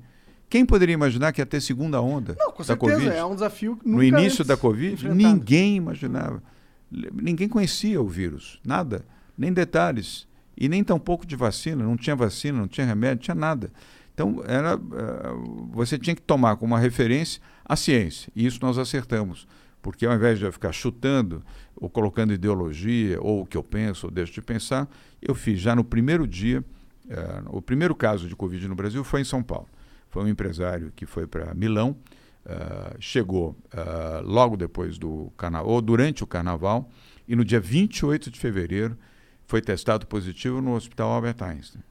Quem 0.54 0.68
poderia 0.68 0.94
imaginar 0.94 1.34
que 1.34 1.42
ia 1.42 1.48
ter 1.48 1.60
segunda 1.60 2.00
onda 2.00 2.36
Não, 2.38 2.52
com 2.52 2.60
da 2.60 2.64
certeza. 2.64 2.94
Covid? 2.94 3.10
É 3.10 3.26
um 3.26 3.34
desafio 3.34 3.76
que 3.76 3.90
no 3.90 4.04
início 4.04 4.46
da 4.46 4.56
Covid, 4.56 4.94
enfrentado. 4.94 5.16
ninguém 5.16 5.78
imaginava. 5.78 6.44
Ninguém 6.92 7.50
conhecia 7.50 8.00
o 8.00 8.08
vírus, 8.08 8.62
nada, 8.64 9.04
nem 9.36 9.52
detalhes. 9.52 10.28
E 10.56 10.70
nem 10.70 10.84
tampouco 10.84 11.26
de 11.26 11.36
vacina, 11.36 11.84
não 11.84 11.98
tinha 11.98 12.16
vacina, 12.16 12.60
não 12.60 12.68
tinha 12.68 12.86
remédio, 12.86 13.16
não 13.16 13.22
tinha 13.24 13.34
nada. 13.34 13.72
Então, 14.14 14.44
era, 14.46 14.74
eh, 14.76 15.34
você 15.72 15.98
tinha 15.98 16.16
que 16.16 16.22
tomar 16.22 16.56
como 16.58 16.76
uma 16.76 16.80
referência 16.80 17.42
a 17.66 17.76
ciência. 17.76 18.32
E 18.36 18.46
isso 18.46 18.60
nós 18.62 18.78
acertamos. 18.78 19.48
Porque 19.82 20.06
ao 20.06 20.14
invés 20.14 20.38
de 20.38 20.46
eu 20.46 20.54
ficar 20.54 20.72
chutando, 20.72 21.42
ou 21.76 21.90
colocando 21.90 22.32
ideologia, 22.32 23.20
ou 23.20 23.42
o 23.42 23.46
que 23.48 23.58
eu 23.58 23.64
penso, 23.64 24.06
ou 24.06 24.12
deixo 24.12 24.32
de 24.32 24.42
pensar, 24.44 24.88
eu 25.20 25.34
fiz 25.34 25.60
já 25.60 25.76
no 25.76 25.84
primeiro 25.84 26.28
dia, 26.28 26.64
eh, 27.10 27.42
o 27.48 27.60
primeiro 27.60 27.96
caso 27.96 28.28
de 28.28 28.36
Covid 28.36 28.68
no 28.68 28.76
Brasil 28.76 29.04
foi 29.04 29.22
em 29.22 29.26
São 29.26 29.42
Paulo. 29.42 29.68
Foi 30.14 30.24
um 30.24 30.28
empresário 30.28 30.94
que 30.96 31.08
foi 31.08 31.26
para 31.26 31.56
Milão, 31.56 31.98
ah, 32.46 32.96
chegou 33.00 33.58
ah, 33.72 34.22
logo 34.24 34.56
depois 34.56 35.00
do 35.00 35.34
carnaval, 35.36 35.72
ou 35.72 35.82
durante 35.82 36.24
o 36.24 36.28
carnaval, 36.28 36.88
e 37.28 37.36
no 37.36 37.44
dia 37.44 37.60
28 37.60 38.30
de 38.30 38.40
fevereiro 38.40 38.96
foi 39.48 39.60
testado 39.60 40.06
positivo 40.06 40.62
no 40.62 40.76
Hospital 40.76 41.10
Albert 41.10 41.38
Einstein. 41.42 41.82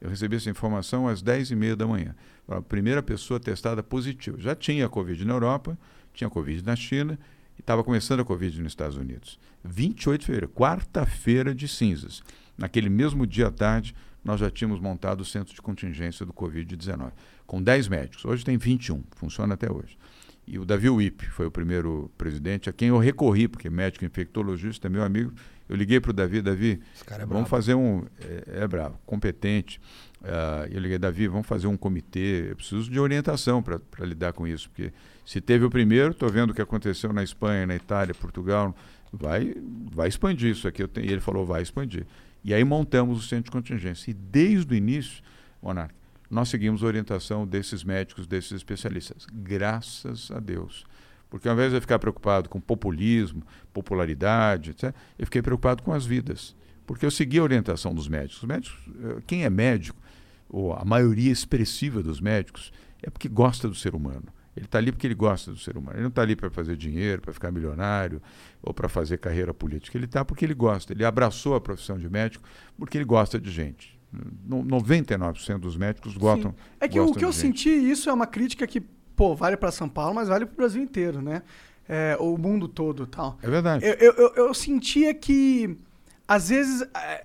Eu 0.00 0.10
recebi 0.10 0.34
essa 0.34 0.50
informação 0.50 1.06
às 1.06 1.22
10h30 1.22 1.76
da 1.76 1.86
manhã. 1.86 2.16
A 2.48 2.60
primeira 2.60 3.00
pessoa 3.00 3.38
testada 3.38 3.80
positiva. 3.80 4.36
Já 4.40 4.56
tinha 4.56 4.88
Covid 4.88 5.24
na 5.24 5.34
Europa, 5.34 5.78
tinha 6.12 6.28
Covid 6.28 6.64
na 6.64 6.74
China 6.74 7.16
e 7.56 7.60
estava 7.60 7.84
começando 7.84 8.20
a 8.20 8.24
Covid 8.24 8.60
nos 8.60 8.72
Estados 8.72 8.96
Unidos. 8.96 9.38
28 9.64 10.20
de 10.20 10.26
fevereiro, 10.26 10.52
quarta-feira 10.52 11.54
de 11.54 11.68
cinzas. 11.68 12.24
Naquele 12.56 12.88
mesmo 12.88 13.24
dia 13.24 13.46
à 13.46 13.50
tarde, 13.52 13.94
nós 14.24 14.40
já 14.40 14.50
tínhamos 14.50 14.80
montado 14.80 15.20
o 15.20 15.24
centro 15.24 15.54
de 15.54 15.62
contingência 15.62 16.26
do 16.26 16.32
Covid-19, 16.32 17.12
com 17.48 17.62
10 17.62 17.88
médicos. 17.88 18.24
Hoje 18.26 18.44
tem 18.44 18.58
21, 18.58 19.02
funciona 19.16 19.54
até 19.54 19.72
hoje. 19.72 19.98
E 20.46 20.58
o 20.58 20.64
Davi 20.64 20.88
Wip 20.88 21.26
foi 21.26 21.46
o 21.46 21.50
primeiro 21.50 22.10
presidente 22.16 22.68
a 22.68 22.72
quem 22.72 22.88
eu 22.88 22.98
recorri, 22.98 23.48
porque 23.48 23.68
médico 23.68 24.04
infectologista 24.04 24.86
é 24.86 24.90
meu 24.90 25.02
amigo. 25.02 25.32
Eu 25.68 25.74
liguei 25.74 25.98
para 25.98 26.10
o 26.10 26.12
Davi, 26.12 26.40
Davi, 26.42 26.80
é 27.10 27.26
vamos 27.26 27.48
fazer 27.48 27.74
um. 27.74 28.04
É, 28.20 28.62
é 28.62 28.68
bravo, 28.68 28.98
competente. 29.04 29.80
Ah, 30.22 30.66
eu 30.70 30.78
liguei, 30.78 30.98
Davi, 30.98 31.26
vamos 31.26 31.46
fazer 31.46 31.66
um 31.66 31.76
comitê. 31.76 32.50
Eu 32.50 32.56
preciso 32.56 32.90
de 32.90 33.00
orientação 33.00 33.62
para 33.62 33.80
lidar 34.00 34.34
com 34.34 34.46
isso, 34.46 34.68
porque 34.68 34.92
se 35.24 35.40
teve 35.40 35.64
o 35.64 35.70
primeiro, 35.70 36.10
estou 36.10 36.28
vendo 36.30 36.50
o 36.50 36.54
que 36.54 36.62
aconteceu 36.62 37.12
na 37.12 37.22
Espanha, 37.22 37.66
na 37.66 37.76
Itália, 37.76 38.14
Portugal, 38.14 38.76
vai, 39.12 39.54
vai 39.90 40.08
expandir 40.08 40.50
isso 40.50 40.68
aqui. 40.68 40.82
E 40.82 41.12
ele 41.12 41.20
falou, 41.20 41.46
vai 41.46 41.62
expandir. 41.62 42.06
E 42.44 42.52
aí 42.52 42.64
montamos 42.64 43.18
o 43.18 43.22
centro 43.22 43.44
de 43.44 43.50
contingência. 43.50 44.10
E 44.10 44.14
desde 44.14 44.72
o 44.72 44.76
início, 44.76 45.22
Monarca, 45.62 45.97
nós 46.30 46.48
seguimos 46.48 46.82
a 46.82 46.86
orientação 46.86 47.46
desses 47.46 47.82
médicos, 47.82 48.26
desses 48.26 48.52
especialistas. 48.52 49.26
Graças 49.32 50.30
a 50.30 50.38
Deus. 50.38 50.84
Porque 51.30 51.48
ao 51.48 51.54
invés 51.54 51.70
de 51.70 51.76
eu 51.76 51.80
ficar 51.80 51.98
preocupado 51.98 52.48
com 52.48 52.60
populismo, 52.60 53.42
popularidade, 53.72 54.70
etc., 54.70 54.94
eu 55.18 55.26
fiquei 55.26 55.42
preocupado 55.42 55.82
com 55.82 55.92
as 55.92 56.06
vidas. 56.06 56.56
Porque 56.86 57.04
eu 57.04 57.10
segui 57.10 57.38
a 57.38 57.42
orientação 57.42 57.94
dos 57.94 58.08
médicos. 58.08 58.42
Os 58.42 58.48
médicos, 58.48 58.78
eh, 59.02 59.22
quem 59.26 59.44
é 59.44 59.50
médico, 59.50 60.00
ou 60.48 60.72
a 60.72 60.84
maioria 60.84 61.30
expressiva 61.30 62.02
dos 62.02 62.20
médicos, 62.20 62.72
é 63.02 63.10
porque 63.10 63.28
gosta 63.28 63.68
do 63.68 63.74
ser 63.74 63.94
humano. 63.94 64.24
Ele 64.56 64.64
está 64.64 64.78
ali 64.78 64.90
porque 64.90 65.06
ele 65.06 65.14
gosta 65.14 65.52
do 65.52 65.58
ser 65.58 65.76
humano. 65.76 65.96
Ele 65.96 66.02
não 66.02 66.08
está 66.08 66.22
ali 66.22 66.34
para 66.34 66.50
fazer 66.50 66.76
dinheiro, 66.76 67.22
para 67.22 67.32
ficar 67.32 67.52
milionário 67.52 68.20
ou 68.60 68.74
para 68.74 68.88
fazer 68.88 69.18
carreira 69.18 69.54
política. 69.54 69.96
Ele 69.96 70.06
está 70.06 70.24
porque 70.24 70.44
ele 70.44 70.54
gosta. 70.54 70.92
Ele 70.92 71.04
abraçou 71.04 71.54
a 71.54 71.60
profissão 71.60 71.96
de 71.96 72.08
médico 72.08 72.48
porque 72.76 72.98
ele 72.98 73.04
gosta 73.04 73.38
de 73.38 73.50
gente. 73.50 73.97
No- 74.12 74.64
99% 74.64 75.58
dos 75.58 75.76
médicos 75.76 76.16
gostam. 76.16 76.52
Sim. 76.52 76.56
É 76.80 76.88
que 76.88 76.98
o 76.98 77.04
gostam 77.04 77.18
que 77.18 77.24
eu 77.24 77.32
gente. 77.32 77.40
senti, 77.40 77.68
isso 77.70 78.08
é 78.08 78.12
uma 78.12 78.26
crítica 78.26 78.66
que, 78.66 78.80
pô, 78.80 79.34
vale 79.34 79.56
pra 79.56 79.70
São 79.70 79.88
Paulo, 79.88 80.14
mas 80.14 80.28
vale 80.28 80.46
pro 80.46 80.56
Brasil 80.56 80.82
inteiro, 80.82 81.20
né? 81.20 81.42
É, 81.88 82.16
o 82.20 82.36
mundo 82.38 82.68
todo 82.68 83.04
e 83.04 83.06
tal. 83.06 83.38
É 83.42 83.48
verdade. 83.48 83.84
Eu, 83.84 83.94
eu, 83.94 84.12
eu, 84.14 84.34
eu 84.46 84.54
sentia 84.54 85.12
que, 85.14 85.78
às 86.26 86.48
vezes, 86.48 86.82
é, 86.94 87.24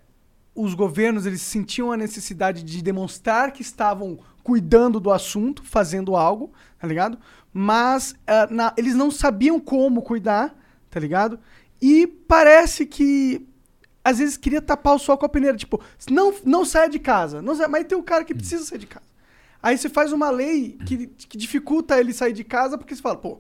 os 0.55 0.73
governos 0.73 1.25
eles 1.25 1.41
sentiam 1.41 1.91
a 1.91 1.97
necessidade 1.97 2.63
de 2.63 2.81
demonstrar 2.81 3.51
que 3.51 3.61
estavam 3.61 4.19
cuidando 4.43 4.99
do 4.99 5.11
assunto, 5.11 5.63
fazendo 5.63 6.15
algo, 6.15 6.51
tá 6.77 6.88
ligado? 6.88 7.17
Mas 7.53 8.13
é, 8.27 8.47
na- 8.51 8.73
eles 8.77 8.93
não 8.95 9.09
sabiam 9.09 9.59
como 9.59 10.01
cuidar, 10.01 10.53
tá 10.89 10.99
ligado? 10.99 11.39
E 11.81 12.07
parece 12.07 12.86
que 12.86 13.45
às 14.03 14.19
vezes 14.19 14.37
queria 14.37 14.61
tapar 14.61 14.95
o 14.95 14.99
sol 14.99 15.17
com 15.17 15.25
a 15.25 15.29
peneira, 15.29 15.55
tipo, 15.57 15.81
não, 16.09 16.33
não 16.45 16.65
saia 16.65 16.89
de 16.89 16.99
casa, 16.99 17.41
não 17.41 17.55
saia, 17.55 17.69
mas 17.69 17.85
tem 17.85 17.97
um 17.97 18.03
cara 18.03 18.23
que 18.23 18.33
precisa 18.33 18.63
sair 18.65 18.79
de 18.79 18.87
casa. 18.87 19.05
Aí 19.61 19.77
você 19.77 19.87
faz 19.87 20.11
uma 20.11 20.29
lei 20.29 20.77
que, 20.85 21.07
que 21.07 21.37
dificulta 21.37 21.97
ele 21.99 22.13
sair 22.13 22.33
de 22.33 22.43
casa, 22.43 22.77
porque 22.77 22.93
você 22.93 23.01
fala, 23.01 23.15
pô, 23.15 23.39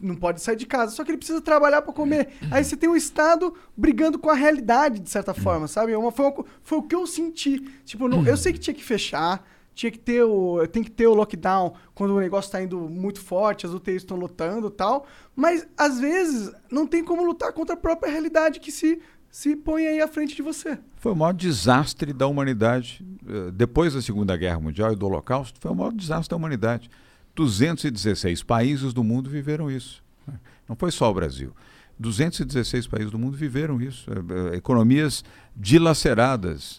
não 0.00 0.16
pode 0.16 0.40
sair 0.40 0.56
de 0.56 0.66
casa, 0.66 0.90
só 0.92 1.04
que 1.04 1.10
ele 1.12 1.18
precisa 1.18 1.40
trabalhar 1.40 1.82
para 1.82 1.92
comer. 1.92 2.30
Aí 2.50 2.64
você 2.64 2.76
tem 2.76 2.88
o 2.90 2.96
Estado 2.96 3.54
brigando 3.76 4.18
com 4.18 4.28
a 4.28 4.34
realidade, 4.34 4.98
de 4.98 5.08
certa 5.08 5.32
forma, 5.32 5.68
sabe? 5.68 5.92
É 5.92 5.96
Uma, 5.98 6.10
foi, 6.10 6.26
uma 6.26 6.44
foi 6.62 6.78
o 6.78 6.82
que 6.82 6.94
eu 6.96 7.06
senti. 7.06 7.60
Tipo, 7.84 8.08
não- 8.08 8.26
eu 8.26 8.36
sei 8.36 8.52
que 8.52 8.58
tinha 8.58 8.74
que 8.74 8.82
fechar, 8.82 9.46
tinha 9.72 9.92
que 9.92 9.98
ter 10.00 10.24
o, 10.24 10.66
tem 10.66 10.82
que 10.82 10.90
ter 10.90 11.06
o 11.06 11.14
lockdown 11.14 11.74
quando 11.94 12.10
o 12.16 12.20
negócio 12.20 12.50
tá 12.50 12.60
indo 12.60 12.80
muito 12.80 13.20
forte, 13.20 13.64
as 13.64 13.72
UTIs 13.72 13.98
estão 14.02 14.16
lotando 14.16 14.66
e 14.66 14.70
tal, 14.72 15.06
mas 15.36 15.64
às 15.78 16.00
vezes 16.00 16.50
não 16.68 16.84
tem 16.88 17.04
como 17.04 17.22
lutar 17.24 17.52
contra 17.52 17.74
a 17.74 17.78
própria 17.78 18.10
realidade 18.10 18.58
que 18.58 18.72
se, 18.72 19.00
se 19.32 19.56
põe 19.56 19.86
aí 19.86 20.00
à 20.02 20.06
frente 20.06 20.36
de 20.36 20.42
você. 20.42 20.78
Foi 20.98 21.10
o 21.12 21.16
maior 21.16 21.32
desastre 21.32 22.12
da 22.12 22.26
humanidade. 22.26 23.02
eh, 23.26 23.50
Depois 23.50 23.94
da 23.94 24.02
Segunda 24.02 24.36
Guerra 24.36 24.60
Mundial 24.60 24.92
e 24.92 24.96
do 24.96 25.06
Holocausto, 25.06 25.58
foi 25.58 25.70
o 25.70 25.74
maior 25.74 25.92
desastre 25.92 26.28
da 26.30 26.36
humanidade. 26.36 26.90
216 27.34 28.42
países 28.42 28.92
do 28.92 29.02
mundo 29.02 29.30
viveram 29.30 29.70
isso. 29.70 30.02
né? 30.28 30.34
Não 30.68 30.76
foi 30.76 30.90
só 30.92 31.10
o 31.10 31.14
Brasil. 31.14 31.56
216 31.98 32.86
países 32.86 33.10
do 33.10 33.18
mundo 33.18 33.34
viveram 33.36 33.80
isso. 33.80 34.10
eh, 34.10 34.52
eh, 34.52 34.56
Economias 34.58 35.24
dilaceradas. 35.56 36.78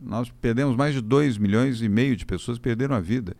Nós 0.00 0.30
perdemos 0.40 0.76
mais 0.76 0.94
de 0.94 1.00
2 1.00 1.38
milhões 1.38 1.82
e 1.82 1.88
meio 1.88 2.16
de 2.16 2.24
pessoas 2.24 2.58
perderam 2.58 2.94
a 2.94 3.00
vida. 3.00 3.36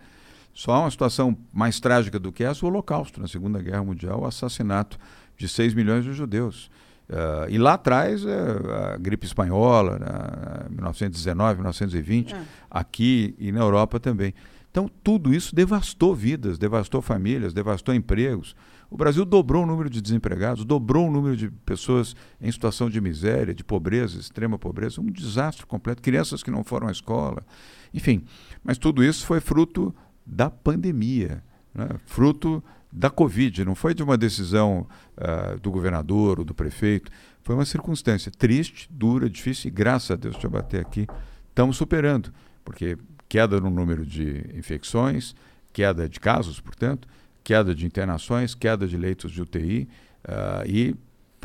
Só 0.53 0.81
uma 0.81 0.91
situação 0.91 1.37
mais 1.53 1.79
trágica 1.79 2.19
do 2.19 2.33
que 2.33 2.43
essa, 2.43 2.65
o 2.65 2.69
Holocausto, 2.69 3.21
na 3.21 3.29
Segunda 3.29 3.63
Guerra 3.63 3.85
Mundial, 3.85 4.21
o 4.23 4.27
assassinato 4.27 4.99
de 5.37 5.49
6 5.49 5.73
milhões 5.75 6.05
de 6.05 6.13
judeus. 6.13 6.69
Eh, 7.13 7.47
e 7.51 7.59
lá 7.59 7.75
atrás, 7.75 8.25
eh, 8.25 8.95
a 8.95 8.97
gripe 8.97 9.27
espanhola, 9.27 9.99
na 9.99 10.71
1919, 10.71 11.55
1920, 11.57 12.33
É. 12.35 12.43
aqui 12.71 13.35
e 13.39 13.51
na 13.51 13.61
Europa 13.61 13.99
também. 13.99 14.33
Então, 14.71 14.89
tudo 15.03 15.35
isso 15.35 15.53
devastou 15.53 16.15
vidas, 16.15 16.57
devastou 16.57 17.03
famílias, 17.03 17.53
devastou 17.53 17.93
empregos. 17.93 18.55
O 18.89 18.97
Brasil 18.97 19.25
dobrou 19.25 19.65
o 19.65 19.67
número 19.67 19.91
de 19.91 20.01
desempregados, 20.01 20.65
dobrou 20.65 21.09
o 21.09 21.11
número 21.11 21.37
de 21.37 21.51
pessoas 21.51 22.15
em 22.41 22.51
situação 22.53 22.89
de 22.89 23.01
miséria, 23.01 23.53
de 23.53 23.65
pobreza, 23.65 24.19
extrema 24.21 24.57
pobreza, 24.59 25.01
um 25.01 25.07
desastre 25.11 25.67
completo. 25.67 26.01
Crianças 26.01 26.43
que 26.45 26.51
não 26.51 26.63
foram 26.63 26.87
à 26.87 26.93
escola, 26.93 27.45
enfim. 27.93 28.25
Mas 28.63 28.79
tudo 28.79 29.03
isso 29.03 29.27
foi 29.27 29.41
fruto 29.41 29.93
da 30.25 30.49
pandemia, 30.49 31.43
né? 31.75 31.89
fruto 32.07 32.63
da 32.93 33.11
Covid. 33.11 33.65
Não 33.65 33.75
foi 33.75 33.95
de 33.95 34.03
uma 34.03 34.17
decisão 34.17 34.87
ah, 35.17 35.57
do 35.61 35.71
governador 35.71 36.39
ou 36.39 36.45
do 36.45 36.55
prefeito. 36.55 37.11
Foi 37.43 37.55
uma 37.55 37.65
circunstância 37.65 38.31
triste, 38.31 38.89
dura, 38.91 39.29
difícil 39.29 39.69
e, 39.69 39.71
graças 39.71 40.11
a 40.11 40.17
Deus, 40.17 40.35
deixa 40.35 40.47
eu 40.47 40.51
bater 40.51 40.81
aqui, 40.81 41.07
estamos 41.49 41.77
superando. 41.77 42.33
Porque 42.65 42.99
queda 43.29 43.61
no 43.61 43.71
número 43.71 44.05
de 44.05 44.45
infecções, 44.55 45.35
queda 45.73 46.09
de 46.09 46.19
casos, 46.19 46.61
portanto, 46.61 47.09
queda 47.43 47.75
de 47.75 47.87
internações, 47.87 48.55
queda 48.55 48.87
de 48.87 48.97
leitos 48.97 49.33
de 49.33 49.41
UTI 49.41 49.89
ah, 50.25 50.63
e 50.67 50.95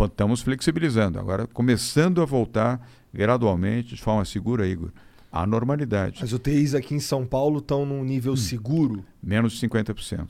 estamos 0.03 0.41
flexibilizando. 0.41 1.19
Agora, 1.19 1.47
começando 1.47 2.21
a 2.21 2.25
voltar 2.25 2.85
gradualmente, 3.13 3.95
de 3.95 4.01
forma 4.01 4.25
segura, 4.25 4.67
Igor, 4.67 4.91
à 5.35 5.45
normalidade. 5.45 6.23
As 6.23 6.31
UTIs 6.31 6.73
aqui 6.73 6.95
em 6.95 6.99
São 7.01 7.25
Paulo 7.25 7.59
estão 7.59 7.85
num 7.85 8.05
nível 8.05 8.37
seguro. 8.37 9.03
Menos 9.21 9.51
de 9.51 9.67
50%. 9.67 10.29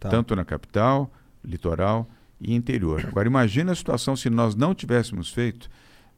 Tá. 0.00 0.08
Tanto 0.08 0.34
na 0.34 0.44
capital, 0.44 1.08
litoral 1.44 2.10
e 2.40 2.52
interior. 2.52 3.06
Agora, 3.06 3.28
imagina 3.28 3.70
a 3.70 3.74
situação 3.74 4.16
se 4.16 4.28
nós 4.28 4.56
não 4.56 4.74
tivéssemos 4.74 5.30
feito, 5.30 5.70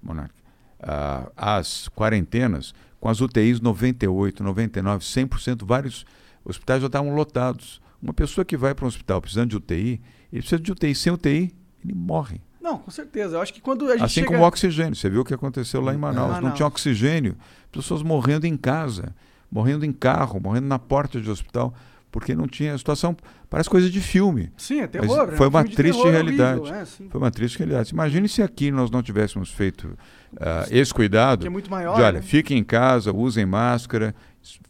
Monarca, 0.02 0.34
ah, 0.80 1.30
as 1.36 1.86
quarentenas 1.88 2.74
com 2.98 3.10
as 3.10 3.20
UTIs 3.20 3.60
98, 3.60 4.42
99, 4.42 5.04
100%, 5.04 5.66
vários 5.66 6.06
hospitais 6.42 6.80
já 6.80 6.86
estavam 6.86 7.14
lotados. 7.14 7.78
Uma 8.02 8.14
pessoa 8.14 8.42
que 8.42 8.56
vai 8.56 8.74
para 8.74 8.86
um 8.86 8.88
hospital 8.88 9.20
precisando 9.20 9.50
de 9.50 9.56
UTI, 9.56 10.00
ele 10.32 10.40
precisa 10.40 10.58
de 10.58 10.72
UTI. 10.72 10.94
Sem 10.94 11.12
UTI, 11.12 11.54
ele 11.84 11.94
morre. 11.94 12.40
Não, 12.64 12.78
com 12.78 12.90
certeza. 12.90 13.36
Eu 13.36 13.42
acho 13.42 13.52
que 13.52 13.60
quando 13.60 13.86
a 13.88 13.92
gente 13.92 14.04
Assim 14.04 14.14
chega... 14.14 14.28
como 14.28 14.40
o 14.40 14.46
oxigênio. 14.46 14.96
Você 14.96 15.10
viu 15.10 15.20
o 15.20 15.24
que 15.24 15.34
aconteceu 15.34 15.82
lá 15.82 15.92
em 15.92 15.98
Manaus. 15.98 16.28
Não 16.28 16.34
Manaus. 16.36 16.54
tinha 16.54 16.66
oxigênio. 16.66 17.36
Pessoas 17.70 18.02
morrendo 18.02 18.46
em 18.46 18.56
casa, 18.56 19.14
morrendo 19.52 19.84
em 19.84 19.92
carro, 19.92 20.40
morrendo 20.40 20.66
na 20.66 20.78
porta 20.78 21.20
de 21.20 21.30
hospital, 21.30 21.74
porque 22.10 22.34
não 22.34 22.46
tinha 22.48 22.72
a 22.72 22.78
situação. 22.78 23.14
Parece 23.50 23.68
coisa 23.68 23.90
de 23.90 24.00
filme. 24.00 24.50
Sim, 24.56 24.80
é 24.80 24.86
terror. 24.86 25.26
né? 25.26 25.36
foi 25.36 25.46
Um 25.46 25.50
uma 25.50 25.62
triste 25.62 25.98
terror 25.98 26.10
realidade. 26.10 26.60
horrível, 26.60 26.80
é. 26.80 26.86
Foi 26.86 27.20
uma 27.20 27.30
triste 27.30 27.58
realidade. 27.58 27.90
Imagine 27.92 28.28
se 28.30 28.42
aqui 28.42 28.70
nós 28.70 28.90
não 28.90 29.02
tivéssemos 29.02 29.50
feito 29.50 29.94
ah, 30.40 30.64
esse 30.70 30.94
cuidado. 30.94 31.42
Que 31.42 31.46
é 31.48 31.50
muito 31.50 31.70
maior, 31.70 31.96
De, 31.96 32.02
olha, 32.02 32.12
né? 32.12 32.22
fiquem 32.22 32.56
em 32.56 32.64
casa, 32.64 33.12
usem 33.12 33.44
máscara, 33.44 34.14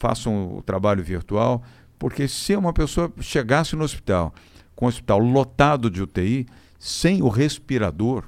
façam 0.00 0.56
o 0.56 0.62
trabalho 0.62 1.02
virtual, 1.04 1.62
porque 1.96 2.26
se 2.26 2.56
uma 2.56 2.72
pessoa 2.72 3.12
chegasse 3.20 3.76
no 3.76 3.84
hospital, 3.84 4.34
com 4.74 4.86
o 4.86 4.88
hospital 4.88 5.20
lotado 5.20 5.88
de 5.88 6.02
UTI, 6.02 6.44
sem 6.86 7.22
o 7.22 7.28
respirador, 7.28 8.24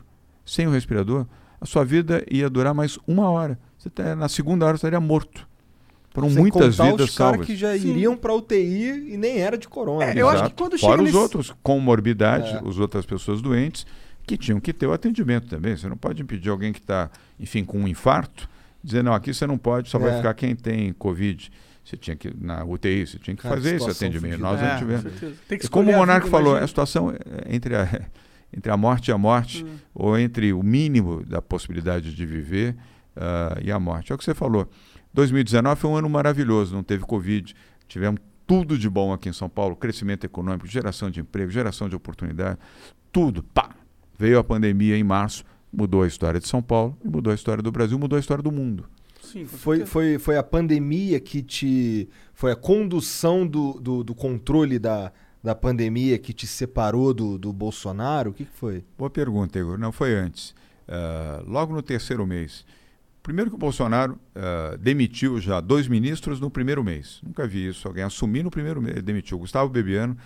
sem 0.46 0.66
o 0.66 0.70
respirador, 0.70 1.26
a 1.60 1.66
sua 1.66 1.84
vida 1.84 2.24
ia 2.30 2.48
durar 2.48 2.72
mais 2.72 2.98
uma 3.06 3.28
hora. 3.28 3.58
Você 3.76 3.90
tá- 3.90 4.16
na 4.16 4.30
segunda 4.30 4.64
hora 4.64 4.76
estaria 4.76 4.98
morto. 4.98 5.46
Foram 6.14 6.30
Sem 6.30 6.38
muitas 6.38 6.76
contar 6.78 6.90
vidas 6.92 7.10
os 7.10 7.16
caras 7.16 7.32
salvas. 7.32 7.46
que 7.46 7.54
já 7.54 7.76
Sim. 7.76 7.90
iriam 7.90 8.16
pra 8.16 8.32
UTI 8.32 9.12
e 9.12 9.16
nem 9.18 9.40
era 9.40 9.58
de 9.58 9.68
corona. 9.68 10.04
É, 10.04 10.14
né? 10.14 10.22
eu 10.22 10.28
acho 10.30 10.44
que 10.44 10.54
quando 10.54 10.78
Fora 10.78 11.02
os 11.02 11.04
nesse- 11.04 11.16
outros 11.18 11.54
com 11.62 11.78
morbidade, 11.78 12.48
É. 12.48 12.66
as 12.66 12.78
outras 12.78 13.04
pessoas 13.04 13.42
doentes, 13.42 13.84
que 14.26 14.38
tinham 14.38 14.58
que 14.58 14.72
ter 14.72 14.86
o 14.86 14.92
atendimento 14.94 15.46
também. 15.48 15.76
Você 15.76 15.86
não 15.86 15.96
pode 15.98 16.22
impedir 16.22 16.48
alguém 16.48 16.72
que 16.72 16.78
está, 16.80 17.10
enfim, 17.38 17.62
com 17.62 17.78
um 17.78 17.86
infarto, 17.86 18.48
dizer, 18.82 19.04
não, 19.04 19.12
aqui 19.12 19.34
você 19.34 19.46
não 19.46 19.58
pode, 19.58 19.90
só 19.90 19.98
vai 19.98 20.12
É. 20.14 20.16
ficar 20.16 20.32
quem 20.32 20.56
tem 20.56 20.94
Covid. 20.94 21.52
Você 21.84 21.96
tinha 21.98 22.16
que, 22.16 22.32
na 22.40 22.64
UTI, 22.64 23.06
você 23.06 23.18
tinha 23.18 23.36
que 23.36 23.42
Cara, 23.42 23.54
fazer 23.54 23.76
esse 23.76 23.90
atendimento. 23.90 24.40
Nós 24.40 24.58
É, 24.58 24.62
não 24.64 24.70
com 24.72 24.78
tivemos. 24.78 25.02
certeza. 25.02 25.34
Tem 25.46 25.58
que 25.58 25.66
E 25.66 25.68
como 25.68 25.90
o 25.90 25.94
Monarco 25.94 26.26
vida, 26.26 26.30
falou, 26.36 26.52
imagina. 26.54 26.64
a 26.64 26.68
situação 26.68 27.10
é 27.12 27.54
entre 27.54 27.76
a, 27.76 27.86
entre 28.56 28.72
a 28.72 28.76
morte 28.76 29.08
e 29.08 29.12
a 29.12 29.18
morte, 29.18 29.64
Hum. 29.64 29.76
ou 29.94 30.18
entre 30.18 30.52
o 30.52 30.62
mínimo 30.62 31.22
da 31.24 31.42
possibilidade 31.42 32.14
de 32.14 32.26
viver 32.26 32.74
ah, 33.14 33.58
e 33.62 33.70
a 33.70 33.78
morte. 33.78 34.12
É 34.12 34.14
o 34.14 34.18
que 34.18 34.24
você 34.24 34.34
falou. 34.34 34.68
2019 35.12 35.80
foi 35.80 35.90
um 35.90 35.96
ano 35.96 36.08
maravilhoso, 36.08 36.74
não 36.74 36.82
teve 36.82 37.04
Covid, 37.04 37.54
tivemos 37.88 38.20
tudo 38.46 38.78
de 38.78 38.88
bom 38.88 39.12
aqui 39.12 39.28
em 39.28 39.32
São 39.32 39.48
Paulo, 39.48 39.74
crescimento 39.74 40.24
econômico, 40.24 40.66
geração 40.66 41.10
de 41.10 41.20
emprego, 41.20 41.50
geração 41.50 41.88
de 41.88 41.96
oportunidade, 41.96 42.58
tudo, 43.12 43.42
pá! 43.42 43.70
Veio 44.18 44.38
a 44.38 44.44
pandemia 44.44 44.96
em 44.96 45.02
março, 45.04 45.44
mudou 45.72 46.02
a 46.02 46.06
história 46.06 46.38
de 46.40 46.46
São 46.48 46.62
Paulo, 46.62 46.96
mudou 47.04 47.30
a 47.30 47.34
história 47.34 47.62
do 47.62 47.70
Brasil, 47.72 47.98
mudou 47.98 48.16
a 48.16 48.20
história 48.20 48.42
do 48.42 48.52
mundo. 48.52 48.86
Sim, 49.22 49.44
Foi, 49.44 49.84
foi, 49.84 50.18
foi 50.18 50.36
a 50.36 50.42
pandemia 50.42 51.18
que 51.18 51.42
te. 51.42 52.08
Foi 52.32 52.52
a 52.52 52.56
condução 52.56 53.44
do, 53.46 53.72
do, 53.80 54.04
do 54.04 54.14
controle 54.14 54.78
da, 54.78 55.12
da 55.46 55.54
pandemia 55.54 56.18
que 56.18 56.32
te 56.32 56.44
separou 56.44 57.14
do, 57.14 57.38
do 57.38 57.52
Bolsonaro? 57.52 58.30
O 58.30 58.34
que, 58.34 58.44
que 58.44 58.52
foi? 58.52 58.84
Boa 58.98 59.08
pergunta, 59.08 59.56
Igor. 59.56 59.78
Não 59.78 59.92
foi 59.92 60.12
antes. 60.12 60.52
Ah, 60.88 61.40
logo 61.46 61.72
no 61.72 61.80
terceiro 61.82 62.26
mês. 62.26 62.64
Primeiro 63.22 63.50
que 63.50 63.54
o 63.54 63.58
Bolsonaro 63.58 64.18
ah, 64.34 64.76
demitiu 64.76 65.40
já 65.40 65.60
dois 65.60 65.86
ministros 65.86 66.40
no 66.40 66.50
primeiro 66.50 66.82
mês. 66.82 67.20
Nunca 67.22 67.46
vi 67.46 67.68
isso. 67.68 67.86
Alguém 67.86 68.02
assumir 68.02 68.42
no 68.42 68.50
primeiro 68.50 68.82
mês. 68.82 69.00
Demitiu 69.04 69.36
o 69.36 69.40
Gustavo 69.40 69.70
Bebiano, 69.70 70.16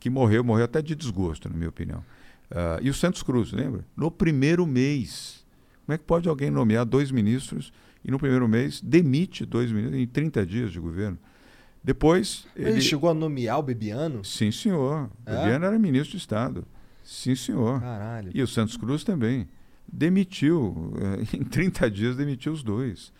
que 0.00 0.10
morreu, 0.10 0.42
morreu 0.42 0.64
até 0.64 0.82
de 0.82 0.96
desgosto, 0.96 1.48
na 1.48 1.56
minha 1.56 1.68
opinião. 1.68 2.04
Ah, 2.50 2.80
e 2.82 2.90
o 2.90 2.94
Santos 2.94 3.22
Cruz, 3.22 3.52
lembra? 3.52 3.84
No 3.96 4.10
primeiro 4.10 4.66
mês. 4.66 5.46
Como 5.86 5.94
é 5.94 5.98
que 5.98 6.04
pode 6.04 6.28
alguém 6.28 6.50
nomear 6.50 6.84
dois 6.84 7.12
ministros 7.12 7.72
e 8.04 8.10
no 8.10 8.18
primeiro 8.18 8.48
mês 8.48 8.80
demite 8.80 9.46
dois 9.46 9.70
ministros 9.70 10.02
em 10.02 10.06
30 10.08 10.44
dias 10.44 10.72
de 10.72 10.80
governo? 10.80 11.16
Depois. 11.84 12.46
Ele, 12.56 12.80
chegou 12.80 13.10
a 13.10 13.14
nomear 13.14 13.58
o 13.58 13.62
Bebiano? 13.62 14.24
Sim, 14.24 14.50
senhor. 14.50 15.10
É? 15.26 15.36
Bebiano 15.36 15.66
era 15.66 15.78
ministro 15.78 16.12
de 16.12 16.16
Estado. 16.16 16.64
Sim, 17.04 17.34
senhor. 17.36 17.80
Caralho. 17.80 18.30
E 18.34 18.42
o 18.42 18.46
Santos 18.46 18.76
Cruz 18.76 19.04
também. 19.04 19.46
Demitiu, 19.86 20.92
eh, 20.98 21.26
em 21.36 21.44
30 21.44 21.90
dias 21.90 22.16
demitiu 22.16 22.52
os 22.52 22.62
dois. 22.62 23.12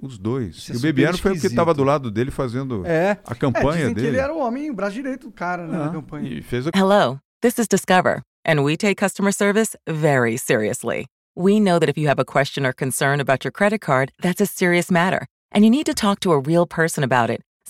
Os 0.00 0.16
dois. 0.18 0.68
É 0.70 0.74
e 0.74 0.76
o 0.76 0.80
Bebiano 0.80 1.18
foi 1.18 1.32
o 1.32 1.40
que 1.40 1.46
estava 1.46 1.74
do 1.74 1.84
lado 1.84 2.10
dele 2.10 2.30
fazendo 2.30 2.86
É. 2.86 3.18
a 3.26 3.32
É, 3.32 3.34
campanha 3.34 3.92
dele. 3.92 4.08
ele 4.08 4.16
era 4.18 4.32
o 4.32 4.38
homem, 4.38 4.70
o 4.70 4.74
braço 4.74 4.94
direito 4.94 5.26
do 5.26 5.32
cara 5.32 5.66
né, 5.66 5.76
na 5.76 5.86
Ah, 5.86 5.90
campanha. 5.90 6.28
E 6.28 6.42
fez 6.42 6.66
a 6.66 6.70
Hello, 6.74 7.18
this 7.42 7.58
is 7.58 7.66
Discover, 7.68 8.22
and 8.46 8.62
we 8.62 8.76
take 8.76 8.94
customer 8.96 9.32
service 9.32 9.76
very 9.86 10.38
seriously. 10.38 11.06
We 11.36 11.60
know 11.60 11.78
that 11.78 11.90
if 11.90 11.98
you 11.98 12.08
have 12.08 12.20
a 12.20 12.24
question 12.24 12.66
or 12.66 12.72
concern 12.74 13.20
about 13.20 13.44
your 13.44 13.52
credit 13.52 13.80
card, 13.80 14.10
that's 14.22 14.40
a 14.40 14.46
serious 14.46 14.90
matter, 14.90 15.26
and 15.54 15.64
you 15.64 15.70
need 15.70 15.84
to 15.86 15.94
talk 15.94 16.20
to 16.20 16.32
a 16.32 16.40
real 16.40 16.66
person 16.66 17.04
about 17.04 17.30
it. 17.30 17.40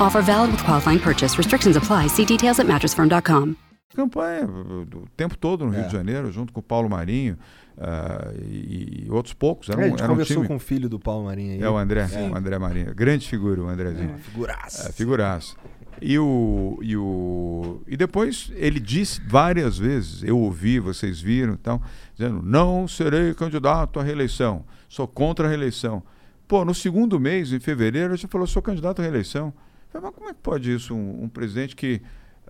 Offer 0.00 0.22
valid 0.22 0.52
with 0.52 0.64
qualifying 0.64 0.98
purchase. 0.98 1.36
Restrictions 1.38 1.76
apply. 1.76 2.08
See 2.08 2.24
details 2.24 2.58
at 2.58 2.66
mattressfirm.com. 2.66 3.54
campanha 3.94 4.46
o 4.48 5.06
tempo 5.14 5.36
todo 5.36 5.66
no 5.66 5.70
Rio 5.70 5.82
É. 5.82 5.86
de 5.86 5.92
Janeiro, 5.92 6.32
junto 6.32 6.50
com 6.50 6.60
o 6.60 6.62
Paulo 6.62 6.88
Marinho 6.88 7.36
ah, 7.78 8.32
e, 8.40 9.04
e 9.06 9.10
outros 9.10 9.34
poucos. 9.34 9.68
Era 9.68 9.82
É, 9.82 9.84
a 9.84 9.86
um, 9.86 9.90
gente 9.90 10.02
era 10.02 10.06
um 10.12 10.14
conversou 10.14 10.36
time. 10.36 10.48
com 10.48 10.56
o 10.56 10.58
filho 10.58 10.88
do 10.88 10.98
Paulo 10.98 11.26
Marinho 11.26 11.52
aí. 11.52 11.62
É 11.62 11.68
o 11.68 11.76
André, 11.76 12.08
Sim. 12.08 12.30
o 12.30 12.34
André 12.36 12.58
Marinho. 12.58 12.94
Grande 12.94 13.28
figura, 13.28 13.60
o 13.62 13.68
Andrezinho. 13.68 14.16
Figuraça. 14.18 14.88
É, 14.88 14.92
figuraça. 14.92 15.56
E, 16.00 16.18
o, 16.18 16.78
e, 16.82 16.96
o, 16.96 17.82
e 17.86 17.94
depois 17.96 18.50
ele 18.56 18.80
disse 18.80 19.20
várias 19.28 19.76
vezes, 19.78 20.22
eu 20.24 20.38
ouvi, 20.38 20.80
vocês 20.80 21.20
viram, 21.20 21.52
então, 21.52 21.80
dizendo: 22.16 22.40
não 22.42 22.88
serei 22.88 23.34
candidato 23.34 24.00
à 24.00 24.02
reeleição, 24.02 24.64
sou 24.88 25.06
contra 25.06 25.46
a 25.46 25.48
reeleição. 25.50 26.02
Pô, 26.48 26.64
no 26.64 26.74
segundo 26.74 27.20
mês, 27.20 27.52
em 27.52 27.60
fevereiro, 27.60 28.12
ele 28.14 28.16
já 28.16 28.26
falou: 28.26 28.46
sou 28.46 28.62
candidato 28.62 29.00
à 29.00 29.02
reeleição. 29.02 29.52
Falei, 29.92 30.06
Mas 30.06 30.14
como 30.14 30.28
é 30.30 30.32
que 30.32 30.40
pode 30.42 30.72
isso? 30.74 30.94
Um, 30.94 31.24
um 31.24 31.28
presidente 31.28 31.76
que, 31.76 32.00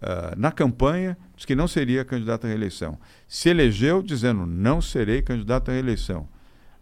ah, 0.01 0.35
na 0.37 0.53
campanha, 0.53 1.17
disse 1.35 1.47
que 1.47 1.55
não 1.55 1.67
seria 1.67 2.05
candidato 2.05 2.45
à 2.45 2.49
reeleição. 2.49 2.99
Se 3.27 3.49
elegeu 3.49 4.03
dizendo: 4.03 4.47
não 4.47 4.81
serei 4.81 5.21
candidato 5.23 5.71
à 5.71 5.75
reeleição. 5.75 6.29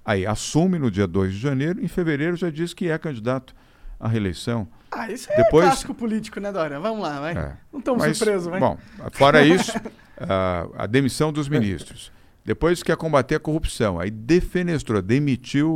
Aí 0.04 0.26
assume 0.26 0.78
no 0.78 0.90
dia 0.90 1.06
2 1.06 1.32
de 1.32 1.38
janeiro, 1.38 1.82
em 1.82 1.88
fevereiro 1.88 2.36
já 2.36 2.50
diz 2.50 2.72
que 2.74 2.88
é 2.88 2.98
candidato 2.98 3.54
à 3.98 4.08
reeleição. 4.08 4.66
Ah, 4.90 5.10
isso 5.10 5.30
é 5.30 5.36
Depois- 5.36 5.66
clássico 5.66 5.94
político, 5.94 6.40
né, 6.40 6.50
Dória? 6.50 6.80
Vamos 6.80 7.00
lá, 7.02 7.20
vai. 7.20 7.32
É. 7.36 7.56
Não 7.72 7.78
estamos 7.78 8.02
surpresos, 8.16 8.48
vai. 8.48 8.58
Bom, 8.58 8.76
fora 9.12 9.42
isso, 9.46 9.72
a, 10.18 10.66
a 10.84 10.86
demissão 10.86 11.32
dos 11.32 11.48
ministros. 11.48 12.10
Depois 12.44 12.82
quer 12.82 12.96
combater 12.96 13.36
a 13.36 13.38
corrupção. 13.40 14.00
Aí 14.00 14.10
defenestrou, 14.10 15.00
demitiu. 15.02 15.70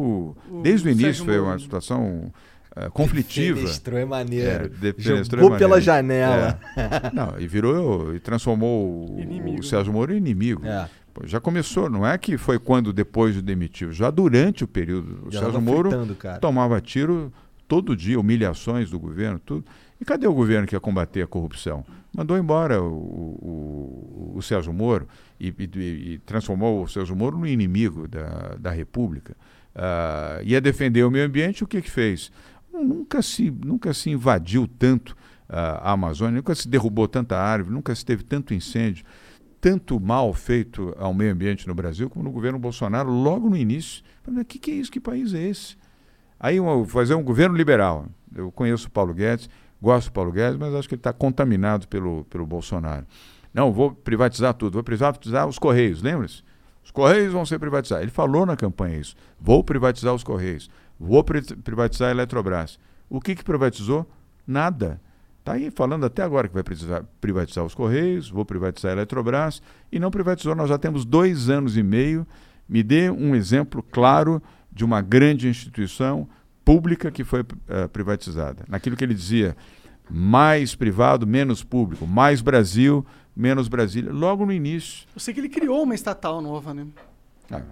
O 0.50 0.62
desde 0.62 0.88
o 0.88 0.90
início 0.90 1.06
Sérgio 1.06 1.24
foi 1.26 1.38
uma 1.38 1.58
situação 1.58 2.32
ah, 2.76 2.90
conflitiva. 2.90 3.54
Defenestrou 3.60 3.98
é 3.98 4.04
maneiro. 4.04 4.48
É, 4.64 4.68
defenestrou 4.68 5.42
Jogou 5.42 5.56
é 5.56 5.58
pela 5.58 5.70
maneiro. 5.70 5.84
janela. 5.84 6.58
É. 6.76 7.10
Não, 7.14 7.38
e 7.38 7.46
virou 7.46 8.14
e 8.14 8.20
transformou 8.20 9.14
o, 9.16 9.20
Inimigo. 9.20 9.60
o 9.60 9.62
Sérgio 9.62 9.92
Moro 9.92 10.12
em 10.12 10.16
inimigo. 10.16 10.66
É. 10.66 10.88
Pô, 11.12 11.26
Já 11.26 11.38
começou, 11.40 11.88
não 11.88 12.04
é 12.06 12.18
que 12.18 12.36
foi 12.36 12.58
quando 12.58 12.92
depois 12.92 13.34
de 13.34 13.42
demitiu, 13.42 13.92
já 13.92 14.10
durante 14.10 14.64
o 14.64 14.68
período. 14.68 15.28
O 15.28 15.30
Já 15.30 15.40
Sérgio 15.40 15.60
Moro 15.60 15.90
fritando, 15.90 16.14
cara. 16.16 16.38
tomava 16.40 16.80
tiro 16.80 17.32
todo 17.68 17.96
dia, 17.96 18.18
humilhações 18.18 18.90
do 18.90 18.98
governo, 18.98 19.38
tudo. 19.38 19.64
E 20.00 20.04
cadê 20.04 20.26
o 20.26 20.34
governo 20.34 20.66
que 20.66 20.74
ia 20.74 20.80
combater 20.80 21.22
a 21.22 21.26
corrupção? 21.26 21.84
Mandou 22.12 22.36
embora 22.36 22.82
o, 22.82 22.86
o, 22.88 24.32
o 24.36 24.42
Sérgio 24.42 24.72
Moro 24.72 25.06
e, 25.40 25.48
e- 25.58 26.12
e 26.14 26.18
transformou 26.26 26.82
o 26.82 26.88
Sérgio 26.88 27.14
Moro 27.16 27.38
no 27.38 27.46
inimigo 27.46 28.06
da, 28.08 28.56
da 28.58 28.70
República. 28.70 29.36
Ah, 29.74 30.40
ia 30.42 30.60
defender 30.60 31.04
o 31.04 31.10
meio 31.10 31.26
ambiente, 31.26 31.64
o 31.64 31.66
que 31.66 31.80
que 31.82 31.90
fez? 31.90 32.30
Nunca 32.82 33.22
se, 33.22 33.50
nunca 33.50 33.94
se 33.94 34.10
invadiu 34.10 34.66
tanto 34.66 35.16
a 35.48 35.92
Amazônia, 35.92 36.36
nunca 36.36 36.54
se 36.54 36.68
derrubou 36.68 37.06
tanta 37.06 37.36
árvore, 37.38 37.74
nunca 37.74 37.94
se 37.94 38.04
teve 38.04 38.24
tanto 38.24 38.52
incêndio, 38.54 39.04
tanto 39.60 40.00
mal 40.00 40.32
feito 40.34 40.94
ao 40.98 41.14
meio 41.14 41.32
ambiente 41.32 41.68
no 41.68 41.74
Brasil 41.74 42.10
como 42.10 42.24
no 42.24 42.30
governo 42.30 42.58
Bolsonaro, 42.58 43.10
logo 43.10 43.48
no 43.48 43.56
início. 43.56 44.02
O 44.26 44.44
que, 44.44 44.58
que 44.58 44.70
é 44.70 44.74
isso? 44.74 44.90
Que 44.90 45.00
país 45.00 45.32
é 45.32 45.42
esse? 45.42 45.76
Aí 46.40 46.58
uma- 46.58 46.84
fazer 46.86 47.14
um 47.14 47.22
governo 47.22 47.56
liberal. 47.56 48.06
Eu 48.34 48.50
conheço 48.50 48.88
o 48.88 48.90
Paulo 48.90 49.14
Guedes, 49.14 49.48
gosto 49.80 50.08
do 50.08 50.12
Paulo 50.12 50.32
Guedes, 50.32 50.58
mas 50.58 50.74
acho 50.74 50.88
que 50.88 50.94
ele 50.94 51.00
está 51.00 51.12
contaminado 51.12 51.86
pelo, 51.88 52.24
pelo 52.24 52.44
Bolsonaro. 52.46 53.06
Não, 53.52 53.72
vou 53.72 53.92
privatizar 53.92 54.52
tudo, 54.54 54.74
vou 54.74 54.82
privatizar 54.82 55.46
os 55.46 55.58
Correios, 55.58 56.02
lembra-se? 56.02 56.42
Os 56.82 56.90
Correios 56.90 57.32
vão 57.32 57.46
ser 57.46 57.58
privatizados. 57.58 58.02
Ele 58.02 58.10
falou 58.10 58.44
na 58.44 58.56
campanha 58.56 58.98
isso. 58.98 59.14
Vou 59.40 59.62
privatizar 59.64 60.12
os 60.12 60.22
Correios. 60.24 60.68
Vou 60.98 61.22
pri- 61.24 61.42
privatizar 61.56 62.08
a 62.08 62.10
Eletrobras. 62.10 62.78
O 63.08 63.20
que, 63.20 63.34
que 63.34 63.44
privatizou? 63.44 64.08
Nada. 64.46 65.00
Está 65.40 65.52
aí 65.52 65.70
falando 65.70 66.06
até 66.06 66.22
agora 66.22 66.48
que 66.48 66.54
vai 66.54 66.62
precisar 66.62 67.04
privatizar 67.20 67.64
os 67.64 67.74
Correios, 67.74 68.30
vou 68.30 68.44
privatizar 68.44 68.90
a 68.90 68.94
Eletrobras, 68.94 69.60
e 69.92 69.98
não 69.98 70.10
privatizou. 70.10 70.54
Nós 70.54 70.68
já 70.70 70.78
temos 70.78 71.04
dois 71.04 71.50
anos 71.50 71.76
e 71.76 71.82
meio. 71.82 72.26
Me 72.68 72.82
dê 72.82 73.10
um 73.10 73.34
exemplo 73.34 73.82
claro 73.82 74.42
de 74.72 74.84
uma 74.84 75.02
grande 75.02 75.46
instituição 75.48 76.26
pública 76.64 77.10
que 77.10 77.22
foi 77.24 77.44
eh, 77.68 77.86
privatizada. 77.88 78.64
Naquilo 78.66 78.96
que 78.96 79.04
ele 79.04 79.12
dizia, 79.12 79.54
mais 80.10 80.74
privado, 80.74 81.26
menos 81.26 81.62
público, 81.62 82.06
mais 82.06 82.40
Brasil, 82.40 83.04
menos 83.36 83.68
Brasília, 83.68 84.10
logo 84.10 84.46
no 84.46 84.52
início. 84.52 85.06
Eu 85.14 85.20
sei 85.20 85.34
que 85.34 85.40
ele 85.40 85.48
criou 85.50 85.82
uma 85.82 85.94
estatal 85.94 86.40
nova, 86.40 86.72
né? 86.72 86.86
Ah, 87.50 87.62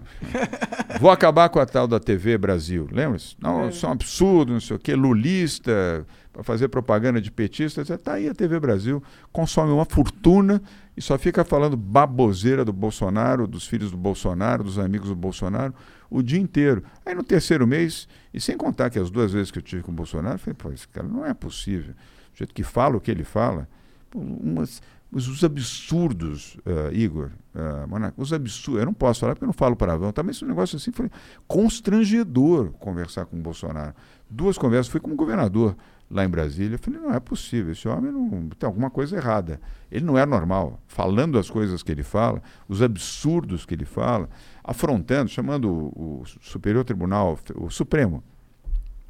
Vou 1.01 1.11
acabar 1.11 1.49
com 1.49 1.59
a 1.59 1.67
tal 1.67 1.87
da 1.87 1.99
TV 1.99 2.37
Brasil, 2.37 2.89
lembra-se? 2.91 3.35
Não, 3.41 3.69
isso 3.69 3.85
é 3.87 3.89
um 3.89 3.93
absurdo, 3.93 4.53
não 4.53 4.61
sei 4.61 4.77
o 4.77 4.79
quê, 4.79 4.95
lulista, 4.95 6.07
para 6.33 6.43
fazer 6.43 6.69
propaganda 6.69 7.21
de 7.21 7.31
petista, 7.31 7.83
está 7.83 8.15
aí 8.15 8.29
a 8.29 8.35
TV 8.35 8.59
Brasil, 8.59 9.03
consome 9.31 9.73
uma 9.73 9.85
fortuna 9.85 10.63
e 10.97 11.03
só 11.03 11.19
fica 11.19 11.45
falando 11.45 11.77
baboseira 11.77 12.65
do 12.65 12.73
Bolsonaro, 12.73 13.47
dos 13.47 13.67
filhos 13.67 13.91
do 13.91 13.97
Bolsonaro, 13.97 14.63
dos 14.65 14.79
amigos 14.79 15.09
do 15.09 15.17
Bolsonaro, 15.17 15.75
o 16.11 16.23
dia 16.23 16.41
inteiro. 16.41 16.83
Aí 17.05 17.15
no 17.15 17.23
terceiro 17.23 17.67
mês, 17.67 18.07
e 18.33 18.41
sem 18.41 18.57
contar 18.57 18.91
que 18.91 18.99
as 18.99 19.11
duas 19.11 19.33
vezes 19.33 19.51
que 19.51 19.59
eu 19.59 19.63
tive 19.63 19.83
com 19.83 19.91
o 19.91 19.95
Bolsonaro, 19.95 20.35
eu 20.35 20.39
falei, 20.39 20.55
pô, 20.55 20.71
esse 20.71 20.87
cara 20.89 21.07
não 21.07 21.25
é 21.25 21.35
possível. 21.35 21.95
O 22.35 22.37
jeito 22.37 22.55
que 22.55 22.63
fala 22.63 22.97
o 22.97 23.01
que 23.01 23.11
ele 23.11 23.25
fala, 23.25 23.69
pô, 24.11 24.19
umas, 24.19 24.83
os, 25.13 25.29
os 25.29 25.45
absurdos, 25.45 26.57
ah, 26.65 26.91
Igor, 26.93 27.31
ah, 27.55 27.87
Monaco, 27.87 28.21
os 28.21 28.33
absurdos, 28.33 28.81
eu 28.81 28.87
não 28.87 28.95
posso 28.95 29.21
falar 29.21 29.35
porque 29.35 29.45
eu 29.45 29.49
não 29.49 29.53
falo 29.53 29.77
palavrão, 29.77 30.11
também 30.11 30.31
esse 30.31 30.45
negócio 30.45 30.77
assim 30.77 30.91
foi 30.91 31.11
constrangedor 31.47 32.73
conversar 32.73 33.27
com 33.27 33.37
o 33.37 33.41
Bolsonaro. 33.41 33.95
Duas 34.29 34.57
conversas, 34.57 34.91
fui 34.91 35.01
com 35.01 35.13
o 35.13 35.15
governador 35.15 35.77
lá 36.11 36.25
em 36.25 36.29
Brasília, 36.29 36.75
eu 36.75 36.79
falei, 36.79 37.01
não 37.01 37.13
é 37.13 37.21
possível, 37.21 37.73
esse 37.73 37.87
homem 37.87 38.11
não 38.11 38.49
tem 38.51 38.67
alguma 38.67 38.91
coisa 38.91 39.17
errada. 39.17 39.61
Ele 39.91 40.05
não 40.05 40.17
é 40.17 40.25
normal, 40.25 40.81
falando 40.87 41.39
as 41.39 41.51
coisas 41.51 41.83
que 41.83 41.93
ele 41.93 42.03
fala, 42.03 42.43
os 42.67 42.83
absurdos 42.83 43.67
que 43.67 43.75
ele 43.75 43.85
fala, 43.85 44.29
afrontando, 44.65 45.31
chamando 45.31 45.71
o, 45.71 46.23
o 46.23 46.25
Superior 46.41 46.85
Tribunal, 46.85 47.39
o 47.55 47.71
Supremo, 47.71 48.23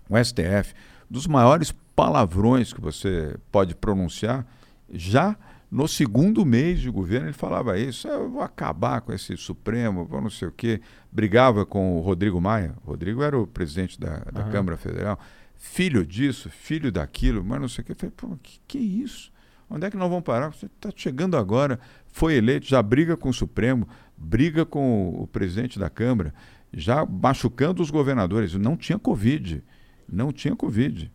o 0.08 0.16
STF, 0.16 0.74
dos 1.08 1.26
maiores 1.26 1.72
palavrões 1.94 2.72
que 2.72 2.80
você 2.80 3.36
pode 3.50 3.74
pronunciar, 3.74 4.46
já 4.90 5.36
no 5.72 5.88
segundo 5.88 6.44
mês 6.44 6.80
de 6.80 6.90
governo 6.90 7.28
ele 7.28 7.32
falava 7.32 7.78
isso, 7.78 8.06
"Ah, 8.06 8.10
eu 8.10 8.30
vou 8.30 8.42
acabar 8.42 9.00
com 9.00 9.10
esse 9.10 9.34
Supremo, 9.38 10.04
vou 10.04 10.20
não 10.20 10.28
sei 10.28 10.48
o 10.48 10.52
quê. 10.52 10.82
Brigava 11.10 11.64
com 11.64 11.96
o 11.96 12.00
Rodrigo 12.02 12.38
Maia, 12.42 12.74
o 12.84 12.90
Rodrigo 12.90 13.22
era 13.22 13.38
o 13.38 13.46
presidente 13.46 13.98
da, 13.98 14.18
da. 14.18 14.44
Câmara 14.50 14.76
Federal, 14.76 15.18
filho 15.56 16.04
disso, 16.04 16.50
filho 16.50 16.92
daquilo, 16.92 17.42
mas 17.42 17.58
não 17.58 17.68
sei 17.68 17.80
o 17.80 17.86
quê. 17.86 17.92
Eu 17.92 17.96
falei, 17.96 18.12
pô, 18.14 18.36
que, 18.42 18.60
que 18.68 18.78
isso? 18.78 19.32
Onde 19.70 19.86
é 19.86 19.90
que 19.90 19.96
nós 19.96 20.10
vamos 20.10 20.24
parar? 20.24 20.52
Você 20.52 20.66
está 20.66 20.90
chegando 20.94 21.38
agora, 21.38 21.80
foi 22.08 22.34
eleito, 22.34 22.66
já 22.66 22.82
briga 22.82 23.16
com 23.16 23.30
o 23.30 23.32
Supremo, 23.32 23.88
briga 24.14 24.66
com 24.66 25.08
o 25.22 25.26
presidente 25.26 25.78
da 25.78 25.88
Câmara, 25.88 26.34
já 26.70 27.06
machucando 27.06 27.80
os 27.80 27.90
governadores. 27.90 28.52
Não 28.52 28.76
tinha 28.76 28.98
Covid, 28.98 29.64
não 30.06 30.30
tinha 30.32 30.54
Covid. 30.54 31.10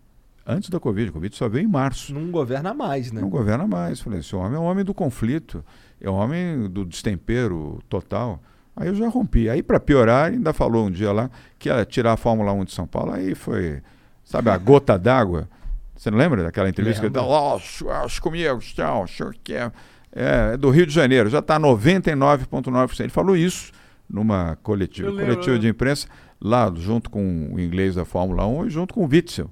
Antes 0.50 0.70
da 0.70 0.80
Covid, 0.80 1.10
a 1.10 1.12
Covid 1.12 1.36
só 1.36 1.50
veio 1.50 1.66
em 1.66 1.68
março. 1.68 2.14
Não 2.14 2.32
governa 2.32 2.74
mais, 2.74 3.12
né? 3.12 3.20
Não 3.20 3.30
governa 3.30 3.68
mais. 3.68 4.00
Falei, 4.00 4.20
esse 4.20 4.34
homem 4.34 4.56
é 4.56 4.60
um 4.60 4.64
homem 4.64 4.86
do 4.86 4.94
conflito, 4.94 5.62
é 6.00 6.10
um 6.10 6.14
homem 6.14 6.70
do 6.70 6.86
destempero 6.86 7.84
total. 7.90 8.42
Aí 8.74 8.88
eu 8.88 8.96
já 8.96 9.10
rompi. 9.10 9.50
Aí, 9.50 9.62
para 9.62 9.78
piorar, 9.78 10.32
ainda 10.32 10.54
falou 10.54 10.88
um 10.88 10.92
dia 10.92 11.12
lá 11.12 11.30
que 11.60 11.68
ia 11.68 11.84
tirar 11.84 12.14
a 12.14 12.18
Fórmula 12.18 12.54
1 12.54 12.64
de 12.64 12.72
São 12.72 12.88
Paulo. 12.88 13.12
Aí 13.12 13.36
foi, 13.36 13.82
sabe, 14.24 14.50
a 14.50 14.56
gota 14.58 14.98
d'água. 14.98 15.50
Você 15.94 16.10
não 16.10 16.18
lembra 16.18 16.44
daquela 16.44 16.70
entrevista 16.70 17.02
que 17.02 17.08
ele 17.08 17.14
deu? 17.14 17.24
Oh, 17.24 17.60
acho, 18.06 18.22
comigo, 18.22 18.60
tchau, 18.60 19.04
acho 19.04 19.32
que 19.44 19.54
é. 19.54 19.70
É, 20.14 20.56
do 20.56 20.70
Rio 20.70 20.86
de 20.86 20.94
Janeiro, 20.94 21.30
já 21.30 21.40
está 21.40 21.60
99,9%. 21.60 23.02
Ele 23.02 23.10
falou 23.10 23.36
isso 23.36 23.74
numa 24.10 24.56
coletiva, 24.64 25.12
coletiva 25.12 25.56
eu 25.56 25.60
de 25.60 25.68
imprensa, 25.68 26.08
lá 26.40 26.72
junto 26.74 27.10
com 27.10 27.50
o 27.52 27.60
inglês 27.60 27.96
da 27.96 28.06
Fórmula 28.06 28.48
1 28.48 28.68
e 28.68 28.70
junto 28.70 28.94
com 28.94 29.04
o 29.04 29.08
Witzel, 29.08 29.52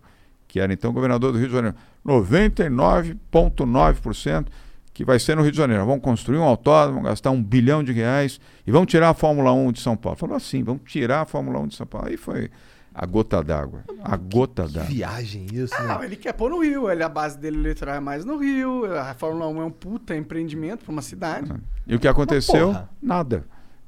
que 0.55 0.59
era 0.61 0.71
então 0.71 0.93
governador 0.93 1.33
do 1.33 1.37
Rio 1.37 1.49
de 1.49 1.53
Janeiro. 1.53 1.75
99,9% 2.05 4.47
que 4.93 5.03
vai 5.03 5.19
ser 5.19 5.35
no 5.35 5.41
Rio 5.41 5.51
de 5.51 5.57
Janeiro. 5.57 5.85
Vamos 5.85 6.01
construir 6.01 6.37
um 6.37 6.43
autódromo, 6.43 7.01
gastar 7.01 7.31
um 7.31 7.43
bilhão 7.43 7.83
de 7.83 7.91
reais 7.91 8.39
e 8.65 8.71
vamos 8.71 8.89
tirar 8.89 9.09
a 9.09 9.13
Fórmula 9.13 9.51
1 9.51 9.73
de 9.73 9.81
São 9.81 9.97
Paulo. 9.97 10.17
Falou 10.17 10.37
assim, 10.37 10.63
vamos 10.63 10.83
tirar 10.85 11.23
a 11.23 11.25
Fórmula 11.25 11.59
1 11.59 11.67
de 11.67 11.75
São 11.75 11.85
Paulo. 11.85 12.07
Aí 12.07 12.15
foi 12.15 12.49
a 12.93 13.05
gota 13.05 13.43
d'água. 13.43 13.83
A 14.01 14.15
gota 14.15 14.65
d'água. 14.65 14.89
Viagem 14.89 15.45
isso, 15.51 15.75
né? 15.77 15.87
Não, 15.89 16.01
ele 16.01 16.15
quer 16.15 16.31
pôr 16.31 16.49
no 16.49 16.63
Rio. 16.63 16.89
Ele, 16.89 17.03
a 17.03 17.09
base 17.09 17.37
dele 17.37 17.57
eleitoral 17.57 17.95
é 17.95 17.99
mais 17.99 18.23
no 18.23 18.37
Rio. 18.37 18.85
A 18.97 19.13
Fórmula 19.13 19.49
1 19.49 19.61
é 19.61 19.65
um 19.65 19.71
puta 19.71 20.15
empreendimento 20.15 20.85
pra 20.85 20.93
uma 20.93 21.01
cidade. 21.01 21.51
E 21.85 21.93
o 21.93 21.99
que 21.99 22.07
aconteceu? 22.07 22.73
Nada. 23.01 23.43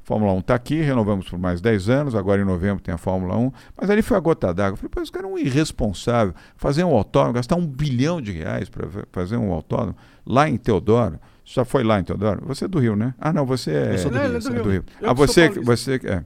Fórmula 0.08 0.32
1 0.32 0.39
está 0.39 0.55
aqui, 0.55 0.76
renovamos 0.80 1.28
por 1.30 1.38
mais 1.38 1.60
10 1.60 1.89
anos, 1.89 2.16
agora 2.16 2.41
em 2.41 2.45
novembro 2.45 2.82
tem 2.82 2.93
a 2.95 2.97
Fórmula 2.97 3.36
1. 3.36 3.51
Mas 3.76 3.89
ali 3.89 4.01
foi 4.01 4.16
a 4.16 4.20
gota 4.22 4.53
d'água. 4.53 4.72
Eu 4.76 4.78
Falei, 4.78 4.89
pô, 4.89 5.01
esse 5.01 5.12
cara 5.12 5.28
é 5.28 5.30
um 5.30 5.38
irresponsável. 5.38 6.34
Fazer 6.55 6.86
um 6.86 6.93
autódromo, 6.95 7.34
gastar 7.34 7.58
um 7.58 7.68
bilhão 7.68 8.22
de 8.22 8.32
reais 8.32 8.70
para 8.70 8.88
fazer 9.12 9.36
um 9.36 9.51
autódromo 9.51 9.97
lá 10.26 10.47
em 10.47 10.55
Teodoro. 10.55 11.20
Você 11.45 11.55
já 11.55 11.66
foi 11.66 11.84
lá 11.84 11.99
em 11.99 12.05
Teodoro? 12.05 12.41
Você 12.47 12.64
é 12.64 12.68
do 12.70 12.80
Rio, 12.80 12.95
né? 12.95 13.14
Ah, 13.20 13.34
não, 13.34 13.45
você 13.45 13.72
é, 13.72 13.93
Eu 13.95 13.97
sou 13.97 14.10
do 14.12 14.18
É, 14.18 14.28
Rio, 14.28 14.38
é 14.38 14.39
do 14.39 14.49
Rio. 14.53 14.64
do 14.64 14.70
Rio. 14.72 14.84
Ah, 15.03 15.12
você, 15.14 15.49
você 15.49 15.95
é. 16.05 16.24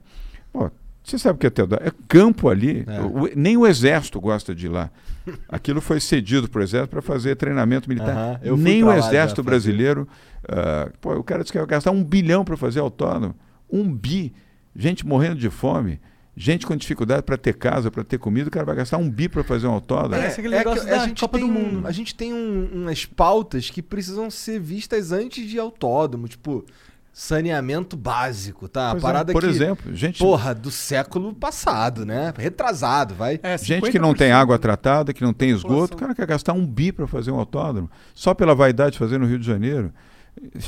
Pô, 0.52 0.70
você 1.02 1.18
sabe 1.18 1.34
o 1.34 1.38
que 1.40 1.48
é 1.48 1.50
Teodoro? 1.50 1.82
É 1.84 1.90
campo 2.06 2.48
ali. 2.50 2.84
É. 2.86 3.00
O- 3.00 3.30
nem 3.34 3.56
o 3.56 3.66
exército 3.66 4.20
gosta 4.20 4.54
de 4.54 4.66
ir 4.66 4.68
lá. 4.68 4.90
Aquilo 5.48 5.80
foi 5.80 5.98
cedido 5.98 6.48
para 6.48 6.60
o 6.60 6.62
exército 6.62 6.90
para 6.90 7.02
fazer 7.02 7.34
treinamento 7.34 7.88
militar. 7.88 8.38
Eu 8.44 8.54
fui 8.56 8.64
nem 8.64 8.84
o 8.84 8.92
exército 8.92 9.42
brasileiro. 9.42 10.06
ah, 10.48 10.88
pô, 11.00 11.14
o 11.16 11.24
cara 11.24 11.40
disse 11.42 11.50
que 11.50 11.58
ia 11.58 11.66
gastar 11.66 11.90
um 11.90 12.04
bilhão 12.04 12.44
para 12.44 12.56
fazer 12.56 12.78
autódromo. 12.78 13.34
Um 13.72 13.90
bi. 13.92 14.32
Gente 14.76 15.06
morrendo 15.06 15.36
de 15.36 15.48
fome. 15.50 15.98
Gente 16.36 16.66
com 16.66 16.74
dificuldade 16.76 17.22
para 17.22 17.36
ter 17.36 17.54
casa, 17.54 17.90
para 17.90 18.02
ter 18.04 18.16
comida, 18.18 18.48
o 18.48 18.50
cara 18.50 18.64
vai 18.64 18.74
gastar 18.76 18.96
um 18.96 19.10
bi 19.10 19.28
para 19.28 19.42
fazer 19.44 19.66
um 19.66 19.72
autódromo. 19.72 20.24
Aquele 20.26 20.54
é 20.54 20.58
negócio 20.58 20.84
que 20.84 20.90
da 20.90 21.02
a 21.02 21.06
gente 21.06 21.20
Copa 21.20 21.38
tem 21.38 21.46
do 21.46 21.52
Mundo. 21.52 21.86
a 21.86 21.92
gente 21.92 22.14
tem 22.14 22.32
um- 22.32 22.70
umas 22.84 23.04
pautas 23.04 23.68
que 23.68 23.82
precisam 23.82 24.30
ser 24.30 24.58
vistas 24.58 25.12
antes 25.12 25.46
de 25.48 25.58
autódromo, 25.58 26.26
tipo 26.28 26.64
saneamento 27.12 27.94
básico, 27.94 28.66
tá? 28.68 28.88
A 28.88 28.92
Pois 28.92 29.02
é, 29.02 29.06
parada 29.06 29.32
por 29.34 29.42
que, 29.42 29.48
exemplo, 29.48 29.94
gente- 29.94 30.18
porra, 30.18 30.54
do 30.54 30.70
século 30.70 31.34
passado, 31.34 32.06
né? 32.06 32.32
Retrasado, 32.38 33.14
vai. 33.14 33.38
É, 33.42 33.58
Gente 33.58 33.90
que 33.90 33.98
não 33.98 34.14
tem 34.14 34.32
água 34.32 34.58
tratada, 34.58 35.12
que 35.12 35.22
não 35.22 35.34
tem 35.34 35.50
esgoto, 35.50 35.94
o 35.94 35.98
cara 35.98 36.14
quer 36.14 36.26
gastar 36.26 36.54
um 36.54 36.66
bi 36.66 36.90
para 36.90 37.06
fazer 37.06 37.30
um 37.30 37.36
autódromo, 37.38 37.90
só 38.14 38.32
pela 38.32 38.54
vaidade 38.54 38.92
de 38.92 38.98
fazer 38.98 39.18
no 39.18 39.26
Rio 39.26 39.38
de 39.38 39.44
Janeiro. 39.46 39.92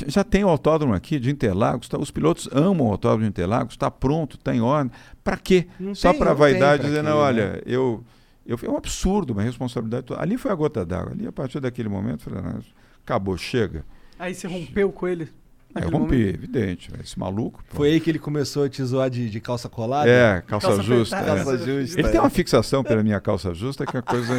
Já 0.07 0.23
tem 0.23 0.43
o 0.43 0.49
autódromo 0.49 0.93
aqui 0.93 1.19
de 1.19 1.31
Interlagos, 1.31 1.87
tá- 1.89 1.97
os 1.97 2.11
pilotos 2.11 2.47
amam 2.51 2.87
o 2.87 2.91
autódromo 2.91 3.23
de 3.23 3.29
Interlagos, 3.29 3.73
está 3.73 3.89
pronto, 3.89 4.35
está 4.37 4.55
em 4.55 4.61
ordem. 4.61 4.91
Para 5.23 5.37
quê? 5.37 5.67
Não 5.79 5.95
só 5.95 6.13
para 6.13 6.33
vaidade 6.33 6.83
quê, 6.83 6.95
não, 6.97 7.03
né? 7.03 7.11
olha, 7.13 7.63
eu, 7.65 8.03
eu. 8.45 8.59
É 8.61 8.69
um 8.69 8.77
absurdo, 8.77 9.33
uma 9.33 9.41
responsabilidade. 9.41 10.05
toda. 10.05 10.21
Ali 10.21 10.37
foi 10.37 10.51
a 10.51 10.55
gota 10.55 10.85
d'água. 10.85 11.11
Ali, 11.13 11.25
a 11.27 11.31
partir 11.31 11.59
daquele 11.59 11.89
momento, 11.89 12.29
eu 12.29 12.33
falei, 12.33 12.53
não, 12.53 12.59
acabou, 13.03 13.35
chega. 13.37 13.83
Aí 14.19 14.33
você 14.35 14.47
rompeu 14.47 14.91
com 14.91 15.07
ele. 15.07 15.29
Aí 15.73 15.83
eu 15.83 15.89
rompi, 15.89 16.15
momento. 16.15 16.35
evidente. 16.35 16.89
Esse 17.03 17.19
maluco. 17.19 17.61
pô. 17.69 17.75
Foi 17.77 17.89
aí 17.89 17.99
que 17.99 18.09
ele 18.09 18.19
começou 18.19 18.63
a 18.63 18.69
te 18.69 18.81
zoar 18.81 19.09
de, 19.09 19.29
de 19.29 19.41
calça 19.41 19.67
colada? 19.67 20.09
É, 20.09 20.41
calça, 20.47 20.67
Calça 20.67 20.83
justa. 20.83 21.17
é. 21.17 21.25
Calça 21.25 21.57
justa. 21.57 21.99
Ele 21.99 22.07
tem 22.09 22.19
uma 22.21 22.29
fixação 22.29 22.81
pela 22.81 23.03
minha 23.03 23.19
calça 23.19 23.53
justa 23.53 23.85
que 23.85 23.97
é 23.97 23.99
uma 23.99 24.03
coisa 24.03 24.33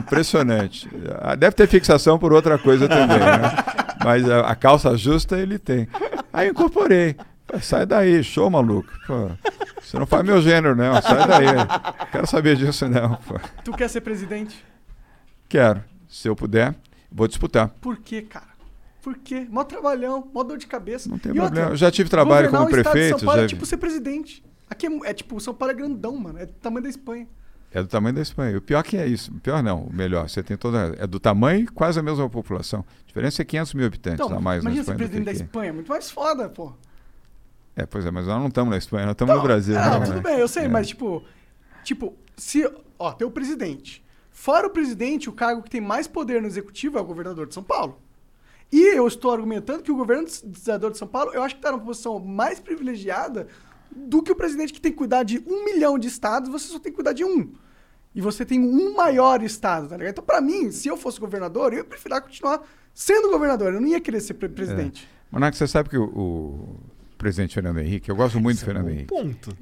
impressionante. 0.00 0.88
Ah, 1.20 1.34
Deve 1.36 1.54
ter 1.54 1.68
fixação 1.68 2.18
por 2.18 2.32
outra 2.32 2.58
coisa 2.58 2.88
também, 2.88 3.18
né? 3.18 3.91
Mas 4.04 4.28
a, 4.28 4.40
a 4.40 4.54
calça 4.54 4.96
justa 4.96 5.38
ele 5.38 5.58
tem. 5.58 5.88
Aí 6.32 6.48
eu 6.48 6.52
incorporei. 6.52 7.16
Sai 7.60 7.84
daí, 7.84 8.22
show, 8.24 8.48
maluco. 8.48 8.90
Pô, 9.06 9.30
você 9.80 9.98
não 9.98 10.06
faz 10.06 10.24
meu 10.24 10.40
gênero, 10.40 10.74
não. 10.74 11.00
Sai 11.02 11.28
daí. 11.28 11.46
Quero 12.10 12.26
saber 12.26 12.56
disso, 12.56 12.88
não. 12.88 13.16
Pô. 13.16 13.38
Tu 13.64 13.72
quer 13.72 13.88
ser 13.88 14.00
presidente? 14.00 14.64
Quero. 15.48 15.84
Se 16.08 16.28
eu 16.28 16.36
puder, 16.36 16.74
vou 17.10 17.28
disputar. 17.28 17.68
Por 17.80 17.98
quê, 17.98 18.22
cara? 18.22 18.52
Por 19.02 19.18
quê? 19.18 19.46
Mó 19.50 19.64
trabalhão, 19.64 20.30
mó 20.32 20.42
dor 20.42 20.56
de 20.56 20.66
cabeça. 20.66 21.08
Não 21.08 21.18
tem 21.18 21.34
problema. 21.34 21.70
Eu 21.70 21.76
já 21.76 21.90
tive 21.90 22.08
trabalho 22.08 22.50
como 22.50 22.68
prefeito, 22.68 23.18
São 23.18 23.26
Paulo 23.26 23.40
já 23.40 23.44
é 23.44 23.48
tipo 23.48 23.66
ser 23.66 23.76
presidente. 23.76 24.42
Aqui 24.70 24.86
é, 24.86 25.10
é 25.10 25.12
tipo, 25.12 25.38
São 25.40 25.52
Paulo 25.52 25.72
é 25.72 25.74
grandão, 25.74 26.16
mano. 26.16 26.38
É 26.38 26.46
do 26.46 26.52
tamanho 26.52 26.84
da 26.84 26.88
Espanha. 26.88 27.26
É 27.74 27.82
do 27.82 27.88
tamanho 27.88 28.14
da 28.14 28.20
Espanha. 28.20 28.58
O 28.58 28.60
pior 28.60 28.82
que 28.82 28.96
é 28.96 29.06
isso. 29.06 29.32
O 29.32 29.40
pior 29.40 29.62
não, 29.62 29.84
o 29.84 29.92
melhor. 29.92 30.28
Você 30.28 30.42
tem 30.42 30.56
toda. 30.56 30.94
É 30.98 31.06
do 31.06 31.18
tamanho 31.18 31.72
quase 31.72 31.98
a 31.98 32.02
mesma 32.02 32.28
população. 32.28 32.84
A 33.04 33.06
diferença 33.06 33.40
é 33.40 33.44
500 33.44 33.74
mil 33.74 33.86
habitantes 33.86 34.24
Então, 34.24 34.36
a 34.36 34.40
mais 34.40 34.62
na 34.62 34.70
imagina 34.70 34.84
ser 34.84 34.92
Espanha. 34.92 34.98
presidente 34.98 35.24
da. 35.24 35.32
Espanha. 35.32 35.72
Muito 35.72 35.88
mais 35.88 36.10
foda, 36.10 36.48
pô. 36.48 36.72
É, 37.74 37.86
pois 37.86 38.04
é, 38.04 38.10
mas 38.10 38.26
nós 38.26 38.38
não 38.38 38.48
estamos 38.48 38.70
na 38.70 38.76
Espanha, 38.76 39.06
nós 39.06 39.14
estamos 39.14 39.34
no 39.34 39.42
Brasil. 39.42 39.78
Ah, 39.78 39.98
né? 39.98 40.06
tudo 40.06 40.20
bem, 40.20 40.38
eu 40.38 40.46
sei, 40.46 40.68
mas 40.68 40.88
tipo, 40.88 41.24
tipo, 41.82 42.14
se, 42.36 42.70
ó, 42.98 43.12
tem 43.12 43.26
o 43.26 43.30
presidente. 43.30 44.04
Fora 44.30 44.66
o 44.66 44.70
presidente, 44.70 45.30
o 45.30 45.32
cargo 45.32 45.62
que 45.62 45.70
tem 45.70 45.80
mais 45.80 46.06
poder 46.06 46.42
no 46.42 46.46
executivo 46.46 46.98
é 46.98 47.00
o 47.00 47.04
governador 47.04 47.46
de 47.46 47.54
São 47.54 47.62
Paulo. 47.62 47.98
E 48.70 48.96
eu 48.96 49.06
estou 49.06 49.32
argumentando 49.32 49.82
que 49.82 49.92
o 49.92 49.96
governador 49.96 50.90
de 50.90 50.98
São 50.98 51.08
Paulo, 51.08 51.32
eu 51.32 51.42
acho 51.42 51.54
que 51.54 51.60
está 51.60 51.72
numa 51.72 51.84
posição 51.84 52.18
mais 52.18 52.60
privilegiada 52.60 53.46
do 53.96 54.22
que 54.22 54.32
o 54.32 54.36
presidente 54.36 54.72
que 54.72 54.80
tem 54.80 54.92
que 54.92 54.98
cuidar 54.98 55.22
de 55.22 55.42
um 55.46 55.64
milhão 55.64 55.98
de 55.98 56.08
estados, 56.08 56.50
você 56.50 56.68
só 56.68 56.78
tem 56.78 56.92
que 56.92 56.96
cuidar 56.96 57.12
de 57.12 57.24
um. 57.24 57.52
E 58.14 58.20
você 58.20 58.44
tem 58.44 58.60
um 58.60 58.94
maior 58.94 59.42
estado, 59.42 59.88
tá 59.88 59.96
ligado? 59.96 60.12
Então, 60.12 60.24
pra 60.24 60.40
mim, 60.40 60.70
se 60.70 60.86
eu 60.88 60.96
fosse 60.96 61.18
governador, 61.18 61.72
eu 61.72 61.78
ia 61.78 61.84
preferir 61.84 62.20
continuar 62.20 62.62
sendo 62.92 63.30
governador. 63.30 63.72
Eu 63.72 63.80
não 63.80 63.88
ia 63.88 64.00
querer 64.00 64.20
ser 64.20 64.34
pre- 64.34 64.48
presidente. 64.50 65.08
Monaco, 65.30 65.56
você 65.56 65.66
sabe 65.66 65.88
que 65.88 65.96
o, 65.96 66.04
o 66.04 66.80
presidente 67.16 67.54
Fernando 67.54 67.78
Henrique, 67.78 68.10
eu 68.10 68.16
gosto 68.16 68.38
muito 68.38 68.58
do 68.58 68.64
Fernando 68.66 68.90
Henrique. 68.90 69.06
Ponto. 69.06 69.56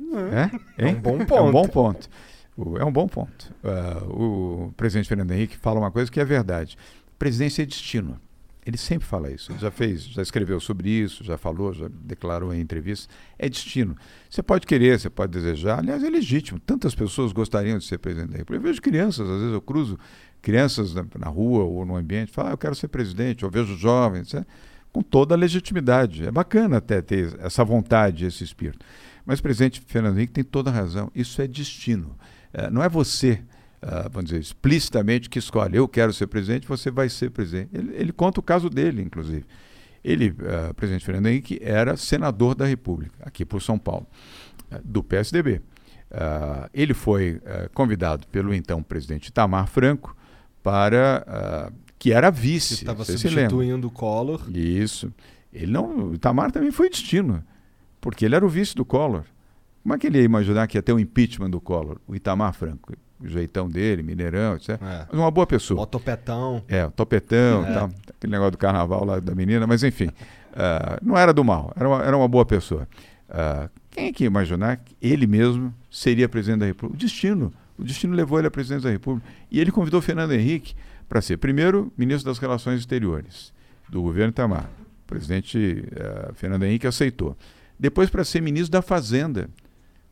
É? 0.76 0.84
É 0.84 0.88
Hein? 0.88 0.96
um 0.98 1.00
bom 1.00 1.10
É 1.20 1.22
um 1.22 1.26
ponto. 1.26 1.52
bom 1.52 1.68
ponto. 1.68 2.10
O- 2.56 2.76
é 2.78 2.84
um 2.84 2.90
bom 2.92 3.06
ponto. 3.06 3.54
Ah, 3.62 4.02
o 4.08 4.72
presidente 4.76 5.08
Fernando 5.08 5.30
Henrique 5.30 5.56
fala 5.56 5.78
uma 5.78 5.92
coisa 5.92 6.10
que 6.10 6.18
é 6.18 6.24
verdade. 6.24 6.76
Presidência 7.18 7.62
é 7.62 7.66
destino. 7.66 8.20
Ele 8.64 8.76
sempre 8.76 9.06
fala 9.06 9.30
isso. 9.30 9.50
Ele 9.50 9.58
já 9.58 9.70
fez, 9.70 10.04
já 10.04 10.20
escreveu 10.20 10.60
sobre 10.60 10.90
isso, 10.90 11.24
já 11.24 11.38
falou, 11.38 11.72
já 11.72 11.88
declarou 11.88 12.54
em 12.54 12.60
entrevistas. 12.60 13.08
É 13.38 13.48
destino. 13.48 13.96
Você 14.28 14.42
pode 14.42 14.66
querer, 14.66 15.00
você 15.00 15.08
pode 15.08 15.32
desejar. 15.32 15.78
Aliás, 15.78 16.02
é 16.04 16.10
legítimo. 16.10 16.60
Tantas 16.60 16.94
pessoas 16.94 17.32
gostariam 17.32 17.78
de 17.78 17.84
ser 17.84 17.98
presidente 17.98 18.32
da 18.32 18.38
República. 18.38 18.64
Eu 18.64 18.70
vejo 18.70 18.82
crianças, 18.82 19.28
às 19.28 19.38
vezes 19.38 19.54
eu 19.54 19.62
cruzo 19.62 19.98
crianças 20.42 20.94
na, 20.94 21.06
na 21.18 21.28
rua 21.28 21.64
ou 21.64 21.84
no 21.84 21.96
ambiente, 21.96 22.32
falam, 22.32 22.50
ah, 22.50 22.54
eu 22.54 22.58
quero 22.58 22.74
ser 22.74 22.88
presidente. 22.88 23.42
Eu 23.42 23.50
vejo 23.50 23.76
jovens, 23.76 24.32
né? 24.34 24.44
com 24.92 25.02
toda 25.02 25.34
a 25.34 25.38
legitimidade. 25.38 26.26
É 26.26 26.30
bacana 26.30 26.78
até 26.78 27.00
ter 27.00 27.38
essa 27.40 27.64
vontade, 27.64 28.26
esse 28.26 28.44
espírito. 28.44 28.84
Mas 29.24 29.38
o 29.38 29.42
presidente 29.42 29.82
Fernando 29.86 30.16
Henrique 30.16 30.32
tem 30.32 30.44
toda 30.44 30.70
a 30.70 30.72
razão. 30.72 31.10
Isso 31.14 31.40
é 31.40 31.46
destino. 31.46 32.16
Eh, 32.52 32.70
não 32.70 32.82
é 32.82 32.88
você, 32.88 33.42
ah, 33.82 34.08
vamos 34.10 34.30
dizer, 34.30 34.40
explicitamente 34.40 35.28
que 35.28 35.38
escolhe, 35.38 35.76
eu 35.76 35.88
quero 35.88 36.12
ser 36.12 36.26
presidente, 36.26 36.66
você 36.66 36.90
vai 36.90 37.08
ser 37.08 37.30
presidente. 37.30 37.70
Ele, 37.72 37.94
ele 37.94 38.12
conta 38.12 38.40
o 38.40 38.42
caso 38.42 38.68
dele, 38.68 39.02
inclusive. 39.02 39.44
Ele, 40.02 40.34
o 40.70 40.74
presidente 40.74 41.04
Fernando 41.04 41.26
Henrique, 41.26 41.58
era 41.62 41.96
senador 41.96 42.54
da 42.54 42.64
República, 42.64 43.14
aqui 43.22 43.44
por 43.44 43.60
São 43.60 43.78
Paulo, 43.78 44.06
ah, 44.70 44.80
do 44.84 45.02
PSDB. 45.02 45.60
Ele 46.74 46.92
foi 46.92 47.40
convidado 47.72 48.26
pelo 48.28 48.52
então 48.52 48.82
presidente 48.82 49.28
Itamar 49.28 49.68
Franco 49.68 50.16
para 50.60 51.72
que 52.00 52.12
era 52.12 52.30
vice. 52.30 52.78
Que 52.78 52.82
estava 52.82 53.04
substituindo 53.04 53.86
o 53.86 53.90
Collor. 53.92 54.42
Isso. 54.52 55.12
Ele 55.52 55.70
não, 55.70 56.08
o 56.08 56.14
Itamar 56.14 56.50
também 56.50 56.72
foi 56.72 56.90
destino, 56.90 57.44
porque 58.00 58.24
ele 58.24 58.34
era 58.34 58.44
o 58.44 58.48
vice 58.48 58.74
do 58.74 58.84
Collor. 58.84 59.24
Como 59.82 59.94
é 59.94 59.98
que 59.98 60.08
ele 60.08 60.18
ia 60.18 60.24
imaginar 60.24 60.66
que 60.66 60.76
ia 60.76 60.82
ter 60.82 60.92
o 60.92 60.98
impeachment 60.98 61.50
do 61.50 61.60
Collor? 61.60 61.98
O 62.08 62.16
Itamar 62.16 62.54
Franco, 62.54 62.92
jeitão 63.24 63.68
dele, 63.68 64.02
Mineirão, 64.02 64.56
etc. 64.56 64.70
É. 64.70 65.06
Mas 65.10 65.20
uma 65.20 65.30
boa 65.30 65.46
pessoa. 65.46 65.82
O 65.82 65.86
topetão. 65.86 66.62
É, 66.68 66.86
o 66.86 66.90
topetão, 66.90 67.64
É. 67.66 67.74
tal, 67.74 67.90
aquele 68.16 68.30
negócio 68.32 68.52
do 68.52 68.58
carnaval 68.58 69.04
lá 69.04 69.20
da 69.20 69.34
menina, 69.34 69.66
mas 69.66 69.82
enfim, 69.82 70.10
ah, 70.54 70.98
não 71.02 71.16
era 71.16 71.32
do 71.32 71.44
mal, 71.44 71.72
era 71.76 71.88
uma, 71.88 72.02
era 72.04 72.16
uma 72.16 72.28
boa 72.28 72.44
pessoa. 72.44 72.88
Ah, 73.28 73.68
quem 73.90 74.06
é 74.08 74.12
que 74.12 74.24
ia 74.24 74.26
imaginar 74.26 74.76
que 74.78 74.96
ele 75.00 75.26
mesmo 75.26 75.74
seria 75.90 76.28
presidente 76.28 76.60
da 76.60 76.66
República? 76.66 76.96
O 76.96 76.98
destino. 76.98 77.52
O 77.78 77.84
destino 77.84 78.14
levou 78.14 78.38
ele 78.38 78.48
a 78.48 78.50
presidente 78.50 78.82
da 78.82 78.90
República. 78.90 79.26
E 79.50 79.58
ele 79.58 79.70
convidou 79.72 80.02
Fernando 80.02 80.32
Henrique 80.32 80.74
para 81.08 81.20
ser, 81.20 81.38
primeiro, 81.38 81.92
ministro 81.96 82.30
das 82.30 82.38
Relações 82.38 82.80
Exteriores 82.80 83.52
do 83.88 84.02
governo 84.02 84.30
Itamar. 84.30 84.68
O 85.04 85.06
presidente 85.06 85.84
ah, 85.98 86.32
Fernando 86.34 86.64
Henrique 86.64 86.86
aceitou. 86.86 87.36
Depois, 87.78 88.10
para 88.10 88.24
ser 88.24 88.40
ministro 88.42 88.72
da 88.72 88.82
Fazenda. 88.82 89.48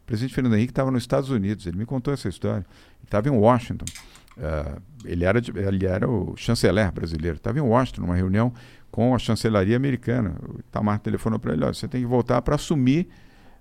O 0.03 0.07
presidente 0.09 0.35
Fernando 0.35 0.55
Henrique 0.55 0.71
estava 0.71 0.91
nos 0.91 1.03
Estados 1.03 1.29
Unidos, 1.29 1.67
ele 1.67 1.77
me 1.77 1.85
contou 1.85 2.15
essa 2.15 2.31
história. 2.31 2.65
Estava 3.09 3.27
em 3.29 3.33
Washington. 3.33 3.87
Ah, 4.39 4.79
ele, 5.05 5.25
era, 5.25 5.39
ele 5.39 5.87
era 5.87 6.09
o 6.09 6.37
chanceler 6.37 6.93
brasileiro. 6.93 7.37
Estava 7.37 7.59
em 7.59 7.63
Washington, 7.63 8.03
numa 8.03 8.15
reunião 8.15 8.53
com 8.91 9.15
a 9.15 9.19
chancelaria 9.19 9.77
americana. 9.77 10.37
O 10.47 10.61
Itamar 10.61 10.99
telefonou 11.01 11.39
para 11.39 11.55
ele: 11.55 11.65
olha, 11.65 11.73
você 11.73 11.89
tem 11.89 12.03
que 12.03 12.07
voltar 12.07 12.41
para 12.43 12.55
assumir 12.55 13.09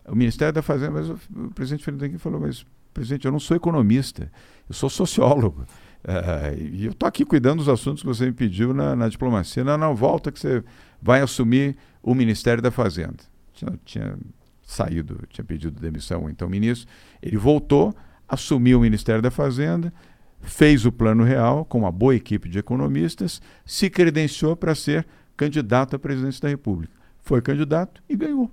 o 0.05 0.15
Ministério 0.15 0.53
da 0.53 0.61
Fazenda. 0.61 0.91
Mas 0.91 1.09
o, 1.09 1.19
o 1.35 1.51
presidente 1.51 1.83
Fernando 1.83 2.03
Henrique 2.03 2.19
falou: 2.19 2.39
mas, 2.39 2.65
presidente, 2.93 3.25
eu 3.25 3.31
não 3.31 3.39
sou 3.39 3.55
economista, 3.55 4.31
eu 4.69 4.75
sou 4.75 4.89
sociólogo. 4.89 5.65
Ah, 6.03 6.53
e 6.53 6.85
eu 6.85 6.91
estou 6.91 7.07
aqui 7.07 7.25
cuidando 7.25 7.59
dos 7.59 7.69
assuntos 7.69 8.01
que 8.01 8.07
você 8.07 8.25
me 8.25 8.33
pediu 8.33 8.73
na, 8.73 8.95
na 8.95 9.07
diplomacia. 9.07 9.63
Não, 9.63 9.77
não, 9.77 9.95
volta 9.95 10.31
que 10.31 10.39
você 10.39 10.63
vai 11.01 11.21
assumir 11.21 11.75
o 12.03 12.13
Ministério 12.13 12.61
da 12.61 12.71
Fazenda. 12.71 13.17
Tinha, 13.53 13.79
tinha 13.83 14.17
saído, 14.61 15.19
tinha 15.29 15.43
pedido 15.43 15.79
demissão, 15.79 16.29
então 16.29 16.49
ministro. 16.49 16.87
Ele 17.21 17.37
voltou, 17.37 17.95
assumiu 18.27 18.79
o 18.79 18.81
Ministério 18.81 19.21
da 19.21 19.31
Fazenda, 19.31 19.93
fez 20.41 20.85
o 20.85 20.91
Plano 20.91 21.23
Real 21.23 21.65
com 21.65 21.79
uma 21.79 21.91
boa 21.91 22.15
equipe 22.15 22.49
de 22.49 22.59
economistas, 22.59 23.41
se 23.65 23.89
credenciou 23.89 24.55
para 24.55 24.75
ser 24.75 25.05
candidato 25.35 25.95
à 25.95 25.99
presidência 25.99 26.41
da 26.41 26.49
República. 26.49 26.93
Foi 27.21 27.41
candidato 27.41 28.01
e 28.09 28.15
ganhou. 28.15 28.51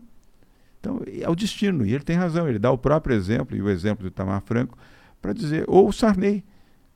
Então, 0.81 1.01
é 1.07 1.29
o 1.29 1.35
destino, 1.35 1.87
e 1.87 1.95
ele 1.95 2.05
tem 2.05 2.17
razão, 2.17 2.47
ele 2.47 2.59
dá 2.59 2.71
o 2.71 2.77
próprio 2.77 3.17
exemplo, 3.17 3.57
e 3.57 3.63
o 3.63 3.71
exemplo 3.71 4.03
do 4.03 4.09
Itamar 4.09 4.43
Franco, 4.43 4.77
para 5.21 5.33
dizer, 5.33 5.65
ou 5.67 5.89
o 5.89 5.93
Sarney, 5.93 6.45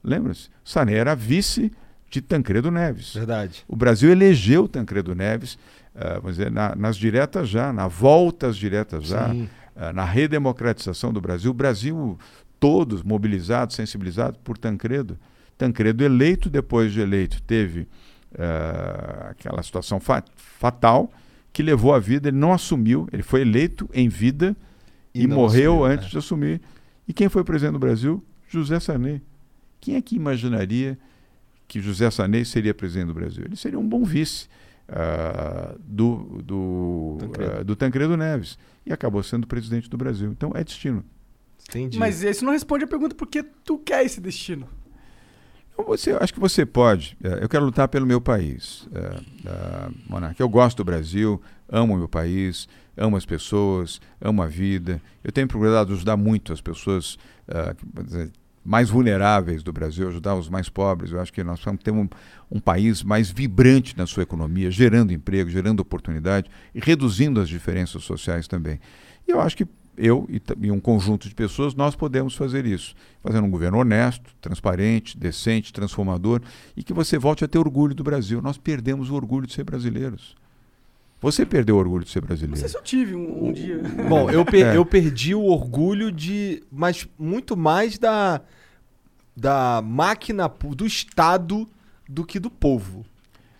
lembra-se? 0.04 0.50
Sarney 0.62 0.94
era 0.94 1.14
vice 1.14 1.72
de 2.10 2.20
Tancredo 2.20 2.70
Neves. 2.70 3.14
Verdade. 3.14 3.64
O 3.66 3.74
Brasil 3.74 4.10
elegeu 4.10 4.68
Tancredo 4.68 5.14
Neves, 5.14 5.54
uh, 5.94 6.20
vamos 6.20 6.36
dizer, 6.36 6.50
na, 6.50 6.74
nas 6.74 6.96
diretas 6.96 7.48
já, 7.48 7.72
na 7.72 7.88
volta 7.88 8.48
às 8.48 8.56
diretas 8.56 9.06
já, 9.06 9.30
uh, 9.30 9.92
na 9.94 10.04
redemocratização 10.04 11.10
do 11.10 11.20
Brasil. 11.20 11.50
O 11.50 11.54
Brasil 11.54 12.18
todos 12.58 13.02
mobilizados, 13.02 13.76
sensibilizados 13.76 14.38
por 14.42 14.58
Tancredo. 14.58 15.18
Tancredo 15.56 16.04
eleito, 16.04 16.48
depois 16.48 16.92
de 16.92 17.00
eleito, 17.00 17.42
teve 17.42 17.80
uh, 18.32 19.30
aquela 19.30 19.62
situação 19.62 19.98
fa 19.98 20.22
fatal 20.36 21.10
que 21.52 21.62
levou 21.62 21.92
a 21.92 21.98
vida, 21.98 22.28
ele 22.28 22.36
não 22.36 22.52
assumiu, 22.52 23.08
ele 23.12 23.22
foi 23.22 23.40
eleito 23.40 23.88
em 23.92 24.08
vida 24.08 24.56
e, 25.14 25.22
e 25.22 25.26
morreu 25.26 25.72
assumiu, 25.72 25.92
antes 25.92 26.04
né? 26.06 26.10
de 26.10 26.18
assumir. 26.18 26.60
E 27.06 27.12
quem 27.12 27.28
foi 27.28 27.42
presidente 27.42 27.72
do 27.72 27.78
Brasil? 27.78 28.22
José 28.48 28.78
Sarney. 28.78 29.22
Quem 29.80 29.96
é 29.96 30.02
que 30.02 30.14
imaginaria 30.14 30.98
que 31.66 31.80
José 31.80 32.10
Sarney 32.10 32.44
seria 32.44 32.74
presidente 32.74 33.08
do 33.08 33.14
Brasil? 33.14 33.44
Ele 33.44 33.56
seria 33.56 33.78
um 33.78 33.88
bom 33.88 34.04
vice 34.04 34.46
uh, 34.88 35.78
do, 35.84 36.42
do, 36.42 37.16
Tancredo. 37.18 37.60
Uh, 37.60 37.64
do 37.64 37.76
Tancredo 37.76 38.16
Neves. 38.16 38.58
E 38.84 38.92
acabou 38.92 39.22
sendo 39.22 39.46
presidente 39.46 39.88
do 39.88 39.96
Brasil. 39.96 40.30
Então 40.30 40.52
é 40.54 40.62
destino. 40.62 41.04
Entendi. 41.68 41.98
Mas 41.98 42.22
isso 42.22 42.44
não 42.44 42.52
responde 42.52 42.84
a 42.84 42.86
pergunta 42.86 43.14
por 43.14 43.26
que 43.26 43.42
tu 43.42 43.78
quer 43.78 44.04
esse 44.04 44.20
destino. 44.20 44.66
Você, 45.86 46.10
acho 46.12 46.34
que 46.34 46.40
você 46.40 46.66
pode. 46.66 47.16
É, 47.22 47.44
eu 47.44 47.48
quero 47.48 47.64
lutar 47.64 47.86
pelo 47.86 48.04
meu 48.04 48.20
país, 48.20 48.88
é, 48.92 48.98
é, 48.98 49.88
Monarque. 50.08 50.42
Eu 50.42 50.48
gosto 50.48 50.78
do 50.78 50.84
Brasil, 50.84 51.40
amo 51.68 51.94
o 51.94 51.98
meu 51.98 52.08
país, 52.08 52.68
amo 52.96 53.16
as 53.16 53.24
pessoas, 53.24 54.00
amo 54.20 54.42
a 54.42 54.46
vida. 54.46 55.00
Eu 55.22 55.30
tenho 55.30 55.46
procurado 55.46 55.92
ajudar 55.92 56.16
muito 56.16 56.52
as 56.52 56.60
pessoas 56.60 57.16
dizer, 58.02 58.32
mais 58.64 58.90
vulneráveis 58.90 59.62
do 59.62 59.72
Brasil, 59.72 60.08
ajudar 60.08 60.34
os 60.34 60.48
mais 60.48 60.68
pobres. 60.68 61.12
Eu 61.12 61.20
acho 61.20 61.32
que 61.32 61.44
nós 61.44 61.60
vamos 61.64 61.82
ter 61.82 61.92
um, 61.92 62.08
um 62.50 62.60
país 62.60 63.02
mais 63.02 63.30
vibrante 63.30 63.96
na 63.96 64.06
sua 64.06 64.24
economia, 64.24 64.70
gerando 64.70 65.12
emprego, 65.12 65.48
gerando 65.48 65.80
oportunidade 65.80 66.50
e 66.74 66.80
reduzindo 66.80 67.40
as 67.40 67.48
diferenças 67.48 68.02
sociais 68.02 68.48
também. 68.48 68.80
E 69.26 69.30
eu 69.30 69.40
acho 69.40 69.56
que 69.56 69.66
eu 69.98 70.26
e, 70.30 70.40
e, 70.60 70.70
um 70.70 70.80
conjunto 70.80 71.28
de 71.28 71.34
pessoas, 71.34 71.74
nós 71.74 71.94
podemos 71.96 72.34
fazer 72.34 72.64
isso. 72.64 72.94
Fazendo 73.22 73.44
um 73.44 73.50
governo 73.50 73.78
honesto, 73.78 74.30
transparente, 74.40 75.18
decente, 75.18 75.72
transformador 75.72 76.40
e 76.76 76.82
que 76.82 76.92
você 76.92 77.18
volte 77.18 77.44
a 77.44 77.48
ter 77.48 77.58
orgulho 77.58 77.94
do 77.94 78.04
Brasil. 78.04 78.40
Nós 78.40 78.56
perdemos 78.56 79.10
o 79.10 79.14
orgulho 79.14 79.46
de 79.46 79.52
ser 79.52 79.64
brasileiros. 79.64 80.36
Você 81.20 81.44
perdeu 81.44 81.74
o 81.74 81.78
orgulho 81.78 82.04
de 82.04 82.10
ser 82.10 82.20
brasileiro. 82.20 82.52
Não 82.52 82.60
sei 82.60 82.68
se 82.68 82.76
eu 82.76 82.82
tive 82.82 83.16
um, 83.16 83.48
um 83.48 83.52
dia. 83.52 83.82
Bom, 84.08 84.30
eu, 84.30 84.44
per 84.46 84.66
é. 84.66 84.76
eu 84.76 84.86
perdi 84.86 85.34
o 85.34 85.44
orgulho 85.44 86.12
de. 86.12 86.62
Mas 86.70 87.08
muito 87.18 87.56
mais 87.56 87.98
da. 87.98 88.40
Da 89.36 89.80
máquina 89.84 90.48
do 90.48 90.84
Estado 90.84 91.68
do 92.08 92.24
que 92.24 92.40
do 92.40 92.50
povo. 92.50 93.04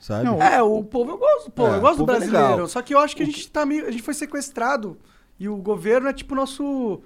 Sabe? 0.00 0.24
Não, 0.24 0.42
é, 0.42 0.60
o 0.62 0.82
povo 0.82 1.12
eu 1.12 1.18
gosto. 1.18 1.50
Pô, 1.50 1.68
é, 1.68 1.76
eu 1.76 1.80
gosto 1.80 1.98
do 1.98 2.02
é 2.10 2.16
brasileiro. 2.16 2.64
É 2.64 2.66
só 2.66 2.82
que 2.82 2.94
eu 2.94 2.98
acho 2.98 3.14
que 3.14 3.22
a 3.22 3.26
gente, 3.26 3.48
tá 3.48 3.64
meio, 3.66 3.86
a 3.86 3.90
gente 3.90 4.02
foi 4.02 4.14
sequestrado 4.14 4.96
e 5.38 5.48
o 5.48 5.56
governo 5.56 6.08
é 6.08 6.12
tipo 6.12 6.34
nosso 6.34 7.02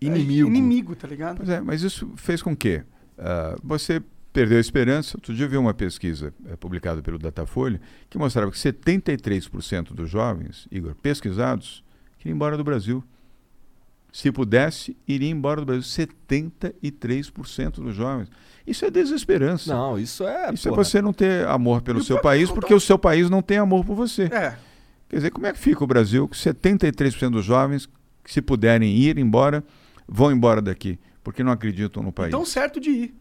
inimigo. 0.00 0.48
É, 0.48 0.50
inimigo, 0.50 0.96
tá 0.96 1.06
ligado? 1.06 1.36
Pois 1.38 1.48
é, 1.48 1.60
mas 1.60 1.82
isso 1.82 2.12
fez 2.16 2.42
com 2.42 2.56
que 2.56 2.76
uh, 2.78 3.60
você 3.62 4.02
perdeu 4.32 4.58
a 4.58 4.60
esperança. 4.60 5.16
Outro 5.16 5.32
dia 5.32 5.46
eu 5.46 5.50
vi 5.50 5.56
uma 5.56 5.72
pesquisa 5.72 6.34
é, 6.46 6.56
publicada 6.56 7.00
pelo 7.00 7.18
Datafolha 7.18 7.80
que 8.10 8.18
mostrava 8.18 8.50
que 8.50 8.58
73% 8.58 9.94
dos 9.94 10.10
jovens, 10.10 10.66
Igor, 10.70 10.94
pesquisados, 10.96 11.84
queriam 12.18 12.34
ir 12.34 12.36
embora 12.36 12.56
do 12.56 12.64
Brasil. 12.64 13.02
Se 14.12 14.30
pudesse, 14.30 14.96
iria 15.08 15.30
embora 15.30 15.60
do 15.60 15.66
Brasil. 15.66 15.82
73% 15.82 17.74
dos 17.74 17.94
jovens. 17.94 18.28
Isso 18.66 18.84
é 18.84 18.90
desesperança. 18.90 19.74
Não, 19.74 19.98
isso 19.98 20.24
é. 20.24 20.52
Isso 20.52 20.68
é 20.68 20.70
porra. 20.70 20.82
é 20.82 20.84
você 20.84 21.02
não 21.02 21.12
ter 21.12 21.46
amor 21.46 21.82
pelo 21.82 22.02
seu 22.02 22.20
país, 22.20 22.50
porque 22.50 22.72
o 22.72 22.80
seu 22.80 22.98
país 22.98 23.28
não 23.28 23.42
tem 23.42 23.58
amor 23.58 23.84
por 23.84 23.94
você. 23.94 24.24
É. 24.24 24.56
Quer 25.08 25.16
dizer, 25.16 25.30
como 25.30 25.46
é 25.46 25.52
que 25.52 25.58
fica 25.58 25.84
o 25.84 25.86
Brasil 25.86 26.26
com 26.26 26.34
73% 26.34 27.30
dos 27.30 27.44
jovens 27.44 27.88
que, 28.22 28.32
se 28.32 28.40
puderem 28.40 28.96
ir 28.96 29.18
embora, 29.18 29.62
vão 30.08 30.32
embora 30.32 30.60
daqui, 30.62 30.98
porque 31.22 31.42
não 31.42 31.52
acreditam 31.52 32.02
no 32.02 32.12
país? 32.12 32.28
Estão 32.28 32.44
certo 32.44 32.80
de 32.80 32.90
ir. 32.90 33.14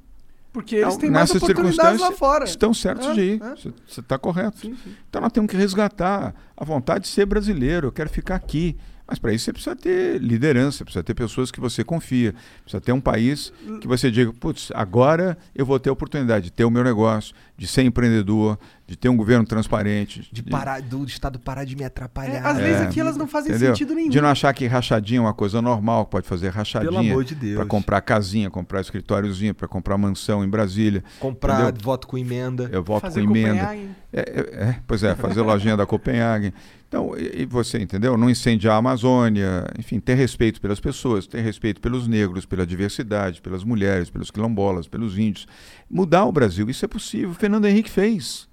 Porque 0.54 0.76
eles 0.76 0.94
não, 0.94 1.00
têm 1.00 1.10
mais 1.10 1.34
oportunidades 1.34 2.00
lá 2.00 2.12
fora. 2.12 2.46
Estão 2.46 2.74
certos 2.76 3.08
é, 3.08 3.14
de 3.14 3.22
ir. 3.22 3.40
Você 3.40 4.00
é. 4.00 4.02
está 4.02 4.20
correto. 4.20 4.60
Sim, 4.60 4.78
sim. 4.84 4.96
Então 5.10 5.20
nós 5.20 5.32
temos 5.32 5.50
que 5.50 5.58
resgatar 5.58 6.34
a 6.56 6.64
vontade 6.64 7.06
de 7.06 7.08
ser 7.08 7.26
brasileiro. 7.26 7.88
Eu 7.88 7.92
quero 7.92 8.10
ficar 8.10 8.36
aqui. 8.36 8.78
Mas 9.14 9.20
para 9.20 9.32
isso 9.32 9.46
você 9.46 9.54
precisa 9.54 9.76
ter 9.76 10.20
liderança, 10.20 10.84
precisa 10.84 11.04
ter 11.04 11.14
pessoas 11.14 11.52
que 11.52 11.60
você 11.60 11.84
confia, 11.84 12.34
precisa 12.64 12.82
ter 12.82 12.92
um 12.94 13.00
país 13.00 13.54
que 13.80 13.88
você 13.88 14.10
diga, 14.10 14.34
putz, 14.34 14.72
agora 14.74 15.38
eu 15.54 15.68
vou 15.68 15.80
ter 15.80 15.92
a 15.92 15.94
oportunidade 15.94 16.46
de 16.46 16.52
ter 16.52 16.66
o 16.66 16.72
meu 16.72 16.84
negócio, 16.84 17.36
de 17.56 17.68
ser 17.68 17.84
empreendedor, 17.84 18.58
de 18.88 18.96
ter 18.96 19.10
um 19.10 19.16
governo 19.16 19.46
transparente. 19.46 20.28
De, 20.32 20.42
de 20.42 20.50
parar, 20.50 20.82
do 20.82 21.06
Estado 21.06 21.38
parar 21.38 21.64
de 21.64 21.76
me 21.76 21.84
atrapalhar. 21.84 22.34
É, 22.34 22.40
as 22.40 22.58
leis 22.58 22.78
é, 22.78 22.84
aqui 22.86 23.00
elas 23.00 23.16
não 23.16 23.28
fazem 23.28 23.52
entendeu? 23.52 23.76
sentido 23.76 23.94
nenhum. 23.94 24.10
De 24.10 24.20
não 24.20 24.30
achar 24.30 24.52
que 24.52 24.66
rachadinha 24.66 25.20
é 25.20 25.22
uma 25.22 25.34
coisa 25.34 25.62
normal, 25.62 26.08
pode 26.08 26.26
fazer 26.26 26.50
rachadinha. 26.50 26.92
Pelo 26.92 27.12
amor 27.12 27.24
de 27.24 27.36
Deus. 27.36 27.58
Para 27.58 27.68
comprar 27.68 28.02
casinha, 28.02 28.50
comprar 28.50 28.82
escritóriozinho, 28.82 29.54
para 29.54 29.68
comprar 29.68 29.96
mansão 29.96 30.44
em 30.44 30.50
Brasília. 30.50 31.04
Comprar 31.20 31.62
entendeu? 31.62 31.84
voto 31.84 32.08
com 32.08 32.18
emenda. 32.18 32.68
Eu 32.72 32.84
voto 32.84 33.02
fazer 33.02 33.24
com 33.24 33.36
emenda. 33.36 33.76
É, 34.12 34.20
é, 34.20 34.70
é, 34.70 34.80
pois 34.88 35.04
é, 35.04 35.14
fazer 35.14 35.42
lojinha 35.42 35.78
da 35.78 35.86
Copenhagen. 35.86 36.52
Então, 36.94 37.18
e, 37.18 37.44
você, 37.48 37.80
entendeu? 37.80 38.16
Não 38.16 38.30
incendiar 38.30 38.76
a 38.76 38.78
Amazônia, 38.78 39.66
enfim, 39.80 40.00
ter 40.00 40.14
respeito 40.14 40.62
pelas 40.62 40.80
pessoas, 40.80 41.26
ter 41.26 41.42
respeito 41.42 41.82
pelos 41.82 42.08
negros, 42.08 42.46
pela 42.46 42.68
diversidade, 42.68 43.42
pelas 43.42 43.64
mulheres, 43.64 44.12
pelos 44.12 44.30
quilombolas, 44.30 44.88
pelos 44.88 45.18
índios. 45.18 45.48
Mudar 45.90 46.24
o 46.26 46.32
Brasil, 46.32 46.70
isso 46.70 46.86
é 46.86 46.88
possível. 46.88 47.34
Fernando 47.34 47.66
Henrique 47.66 47.90
fez. 47.90 48.48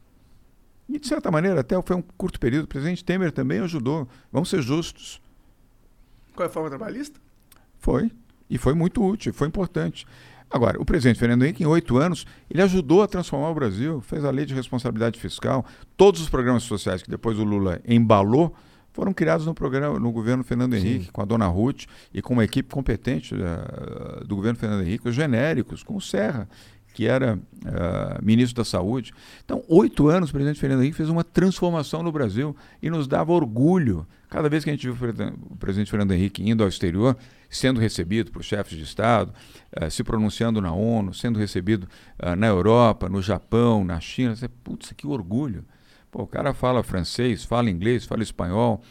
E, 0.88 0.98
de 0.98 1.06
certa 1.06 1.30
maneira, 1.30 1.60
até 1.60 1.80
foi 1.82 1.94
um 1.94 2.00
curto 2.16 2.40
período. 2.40 2.64
O 2.64 2.68
presidente 2.68 3.04
Temer 3.04 3.30
também 3.30 3.58
ajudou. 3.58 4.08
Vamos 4.32 4.48
ser 4.48 4.62
justos. 4.62 5.20
Qual 6.34 6.46
é 6.46 6.48
a 6.48 6.50
forma 6.50 6.70
trabalhista? 6.70 7.20
Foi. 7.78 8.10
E 8.48 8.56
foi 8.56 8.72
muito 8.72 9.04
útil, 9.04 9.34
foi 9.34 9.48
importante. 9.48 10.06
Agora, 10.50 10.80
o 10.80 10.84
presidente 10.84 11.18
Fernando 11.18 11.44
Henrique, 11.44 11.62
em 11.62 11.66
oito 11.66 11.96
anos, 11.96 12.26
ele 12.50 12.60
ajudou 12.60 13.02
a 13.02 13.06
transformar 13.06 13.50
o 13.50 13.54
Brasil, 13.54 14.00
fez 14.00 14.24
a 14.24 14.30
lei 14.30 14.44
de 14.44 14.54
responsabilidade 14.54 15.18
fiscal, 15.20 15.64
todos 15.96 16.20
os 16.20 16.28
programas 16.28 16.64
sociais 16.64 17.02
que 17.02 17.10
depois 17.10 17.38
o 17.38 17.44
Lula 17.44 17.80
embalou 17.86 18.54
foram 18.92 19.12
criados 19.12 19.46
no 19.46 19.54
programa 19.54 20.00
no 20.00 20.10
governo 20.10 20.42
Fernando 20.42 20.74
Henrique, 20.74 21.06
Sim. 21.06 21.10
com 21.12 21.22
a 21.22 21.24
dona 21.24 21.46
Ruth 21.46 21.84
e 22.12 22.20
com 22.20 22.32
uma 22.32 22.44
equipe 22.44 22.68
competente 22.68 23.34
uh, 23.34 24.24
do 24.24 24.34
governo 24.34 24.58
Fernando 24.58 24.82
Henrique, 24.82 25.08
os 25.08 25.14
genéricos, 25.14 25.84
com 25.84 25.96
o 25.96 26.00
Serra, 26.00 26.48
que 26.92 27.06
era 27.06 27.36
uh, 27.36 28.24
ministro 28.24 28.56
da 28.56 28.64
Saúde. 28.64 29.12
Então, 29.44 29.62
oito 29.68 30.08
anos 30.08 30.30
o 30.30 30.32
presidente 30.32 30.60
Fernando 30.60 30.82
Henrique 30.82 30.96
fez 30.96 31.08
uma 31.08 31.24
transformação 31.24 32.02
no 32.02 32.12
Brasil 32.12 32.54
e 32.82 32.90
nos 32.90 33.06
dava 33.06 33.32
orgulho. 33.32 34.06
Cada 34.28 34.48
vez 34.48 34.62
que 34.62 34.70
a 34.70 34.72
gente 34.72 34.88
viu 34.88 34.94
o 35.50 35.56
presidente 35.56 35.90
Fernando 35.90 36.12
Henrique 36.12 36.48
indo 36.48 36.62
ao 36.62 36.68
exterior, 36.68 37.16
sendo 37.48 37.80
recebido 37.80 38.30
por 38.30 38.44
chefes 38.44 38.76
de 38.76 38.84
Estado, 38.84 39.32
uh, 39.80 39.90
se 39.90 40.04
pronunciando 40.04 40.60
na 40.60 40.72
ONU, 40.72 41.14
sendo 41.14 41.38
recebido 41.38 41.88
uh, 42.22 42.36
na 42.36 42.46
Europa, 42.46 43.08
no 43.08 43.22
Japão, 43.22 43.84
na 43.84 43.98
China, 44.00 44.36
você, 44.36 44.48
putz, 44.48 44.92
que 44.96 45.06
orgulho. 45.06 45.64
Pô, 46.10 46.22
o 46.22 46.26
cara 46.26 46.52
fala 46.52 46.82
francês, 46.82 47.44
fala 47.44 47.70
inglês, 47.70 48.04
fala 48.04 48.20
espanhol, 48.20 48.82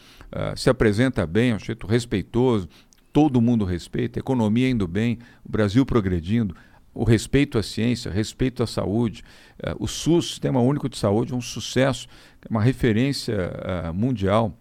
se 0.56 0.70
apresenta 0.70 1.26
bem, 1.26 1.50
é 1.50 1.54
um 1.54 1.58
jeito 1.58 1.86
respeitoso, 1.86 2.66
todo 3.12 3.40
mundo 3.40 3.64
respeita, 3.64 4.18
economia 4.18 4.68
indo 4.68 4.86
bem, 4.86 5.18
o 5.44 5.50
Brasil 5.50 5.84
progredindo 5.84 6.54
o 7.00 7.04
respeito 7.04 7.56
à 7.56 7.62
ciência, 7.62 8.10
respeito 8.10 8.62
à 8.62 8.66
saúde. 8.66 9.24
Uh, 9.58 9.84
o 9.84 9.88
SUS, 9.88 10.32
Sistema 10.32 10.60
Único 10.60 10.86
de 10.86 10.98
Saúde, 10.98 11.32
é 11.32 11.34
um 11.34 11.40
sucesso, 11.40 12.06
é 12.42 12.46
uma 12.50 12.60
referência 12.60 13.50
uh, 13.88 13.94
mundial. 13.94 14.54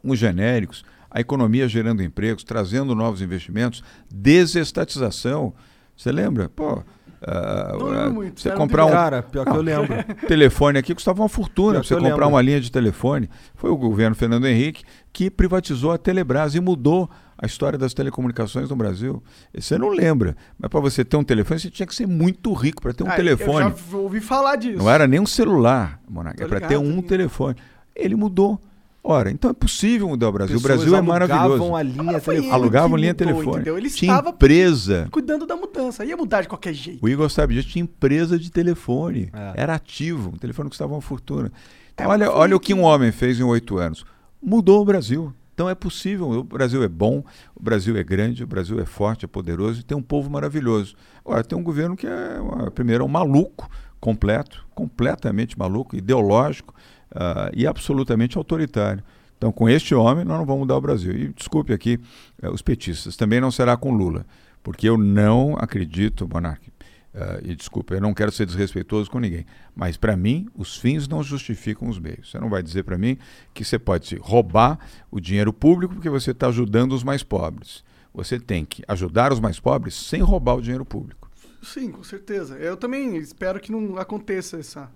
Os 0.00 0.16
genéricos, 0.16 0.84
a 1.10 1.20
economia 1.20 1.66
gerando 1.66 2.00
empregos, 2.00 2.44
trazendo 2.44 2.94
novos 2.94 3.20
investimentos, 3.20 3.82
desestatização. 4.08 5.52
Você 5.96 6.12
lembra? 6.12 6.48
Pô, 6.48 6.80
Uh, 7.26 8.12
muito, 8.12 8.40
você 8.40 8.50
comprar 8.50 8.84
um 8.84 8.90
cara, 8.90 9.22
pior 9.22 9.44
que 9.44 9.56
eu 9.56 9.62
lembro. 9.62 9.94
telefone 10.28 10.78
aqui 10.78 10.94
custava 10.94 11.22
uma 11.22 11.28
fortuna 11.28 11.82
você 11.82 11.94
comprar 11.94 12.10
lembro. 12.10 12.28
uma 12.28 12.42
linha 12.42 12.60
de 12.60 12.70
telefone. 12.70 13.30
Foi 13.54 13.70
o 13.70 13.76
governo 13.76 14.14
Fernando 14.14 14.46
Henrique 14.46 14.84
que 15.10 15.30
privatizou 15.30 15.92
a 15.92 15.96
Telebrás 15.96 16.54
e 16.54 16.60
mudou 16.60 17.08
a 17.38 17.46
história 17.46 17.78
das 17.78 17.94
telecomunicações 17.94 18.68
no 18.68 18.76
Brasil. 18.76 19.22
Você 19.54 19.78
não 19.78 19.88
lembra, 19.88 20.36
mas 20.58 20.70
para 20.70 20.80
você 20.80 21.04
ter 21.04 21.16
um 21.16 21.24
telefone, 21.24 21.60
você 21.60 21.70
tinha 21.70 21.86
que 21.86 21.94
ser 21.94 22.06
muito 22.06 22.52
rico 22.52 22.82
para 22.82 22.92
ter 22.92 23.04
um 23.04 23.10
ah, 23.10 23.16
telefone. 23.16 23.70
Eu 23.70 23.76
já 23.90 23.96
ouvi 23.96 24.20
falar 24.20 24.56
disso. 24.56 24.78
Não 24.78 24.90
era 24.90 25.06
nem 25.06 25.18
um 25.18 25.26
celular, 25.26 26.00
Monarca, 26.08 26.44
é 26.44 26.46
para 26.46 26.60
ter 26.60 26.76
um 26.76 27.00
telefone. 27.00 27.56
Ele 27.94 28.14
mudou. 28.14 28.60
Ora, 29.06 29.30
então 29.30 29.50
é 29.50 29.52
possível 29.52 30.08
mudar 30.08 30.30
o 30.30 30.32
Brasil. 30.32 30.56
Pessoas 30.56 30.64
o 30.64 30.76
Brasil 30.78 30.94
é 30.94 30.98
alugavam 30.98 31.28
maravilhoso. 31.68 31.76
a 31.76 31.82
linha 31.82 32.04
telefônica. 32.20 32.42
ele 32.46 32.50
Alugavam 32.54 32.96
linha 32.96 33.14
telefônica. 33.14 33.70
Ele 33.70 33.90
Tinha 33.90 34.12
estava 34.12 34.30
empresa. 34.30 35.08
cuidando 35.10 35.44
da 35.46 35.54
mudança. 35.56 36.04
Ia 36.06 36.16
mudar 36.16 36.40
de 36.40 36.48
qualquer 36.48 36.72
jeito. 36.72 37.04
O 37.04 37.08
Igor 37.08 37.28
sabe 37.28 37.52
disso, 37.54 37.68
tinha 37.68 37.82
empresa 37.82 38.38
de 38.38 38.50
telefone. 38.50 39.28
É. 39.34 39.52
Era 39.62 39.74
ativo. 39.74 40.30
O 40.34 40.38
telefone 40.38 40.70
custava 40.70 40.94
uma 40.94 41.02
fortuna. 41.02 41.52
Então, 41.92 42.06
É, 42.06 42.08
olha, 42.08 42.30
olha 42.32 42.56
o 42.56 42.60
que- 42.60 42.72
um 42.72 42.82
homem 42.82 43.12
fez 43.12 43.38
em 43.38 43.42
oito 43.42 43.76
anos. 43.76 44.06
Mudou 44.42 44.80
o 44.80 44.84
Brasil. 44.86 45.34
Então 45.52 45.68
é 45.68 45.74
possível. 45.74 46.30
O 46.30 46.42
Brasil 46.42 46.82
é 46.82 46.88
bom, 46.88 47.22
o 47.54 47.62
Brasil 47.62 47.94
é 47.98 48.02
grande, 48.02 48.42
o 48.42 48.46
Brasil 48.46 48.80
é 48.80 48.86
forte, 48.86 49.26
é 49.26 49.28
poderoso 49.28 49.80
e 49.80 49.82
tem 49.84 49.96
um 49.96 50.02
povo 50.02 50.30
maravilhoso. 50.30 50.96
Agora, 51.22 51.44
tem 51.44 51.56
um 51.58 51.62
governo 51.62 51.94
que 51.94 52.06
é, 52.06 52.40
primeiro, 52.74 53.04
é 53.04 53.06
um 53.06 53.10
maluco 53.10 53.68
completo, 54.00 54.66
completamente 54.74 55.58
maluco, 55.58 55.94
ideológico 55.94 56.74
ah, 57.14 57.50
e 57.54 57.66
absolutamente 57.66 58.36
autoritário. 58.36 59.02
Então, 59.36 59.52
com 59.52 59.68
este 59.68 59.94
homem, 59.94 60.24
nós 60.24 60.38
não 60.38 60.46
vamos 60.46 60.62
mudar 60.62 60.76
o 60.76 60.80
Brasil. 60.80 61.12
E 61.12 61.28
desculpe 61.28 61.72
aqui 61.72 62.00
eh, 62.40 62.48
os 62.48 62.62
petistas, 62.62 63.16
também 63.16 63.40
não 63.40 63.50
será 63.50 63.76
com 63.76 63.92
Lula, 63.92 64.24
porque 64.62 64.88
eu 64.88 64.96
não 64.96 65.56
acredito, 65.58 66.26
Monarque, 66.26 66.72
ah, 67.14 67.38
e 67.42 67.54
desculpa, 67.54 67.94
eu 67.94 68.00
não 68.00 68.12
quero 68.12 68.32
ser 68.32 68.44
desrespeitoso 68.44 69.08
com 69.08 69.20
ninguém, 69.20 69.46
mas 69.74 69.96
para 69.96 70.16
mim, 70.16 70.48
os 70.56 70.76
fins 70.76 71.06
não 71.06 71.22
justificam 71.22 71.88
os 71.88 71.98
meios. 71.98 72.30
Você 72.30 72.40
não 72.40 72.50
vai 72.50 72.62
dizer 72.62 72.82
para 72.82 72.98
mim 72.98 73.16
que 73.52 73.64
você 73.64 73.78
pode 73.78 74.08
se 74.08 74.16
roubar 74.16 74.78
o 75.10 75.20
dinheiro 75.20 75.52
público 75.52 75.94
porque 75.94 76.10
você 76.10 76.32
está 76.32 76.48
ajudando 76.48 76.92
os 76.92 77.04
mais 77.04 77.22
pobres. 77.22 77.84
Você 78.12 78.38
tem 78.40 78.64
que 78.64 78.82
ajudar 78.88 79.32
os 79.32 79.40
mais 79.40 79.60
pobres 79.60 79.94
sem 79.94 80.20
roubar 80.20 80.54
o 80.54 80.62
dinheiro 80.62 80.84
público. 80.84 81.30
Sim, 81.62 81.90
com 81.92 82.02
certeza. 82.02 82.56
Eu 82.56 82.76
também 82.76 83.16
espero 83.16 83.60
que 83.60 83.72
não 83.72 83.96
aconteça 83.96 84.58
essa 84.58 84.90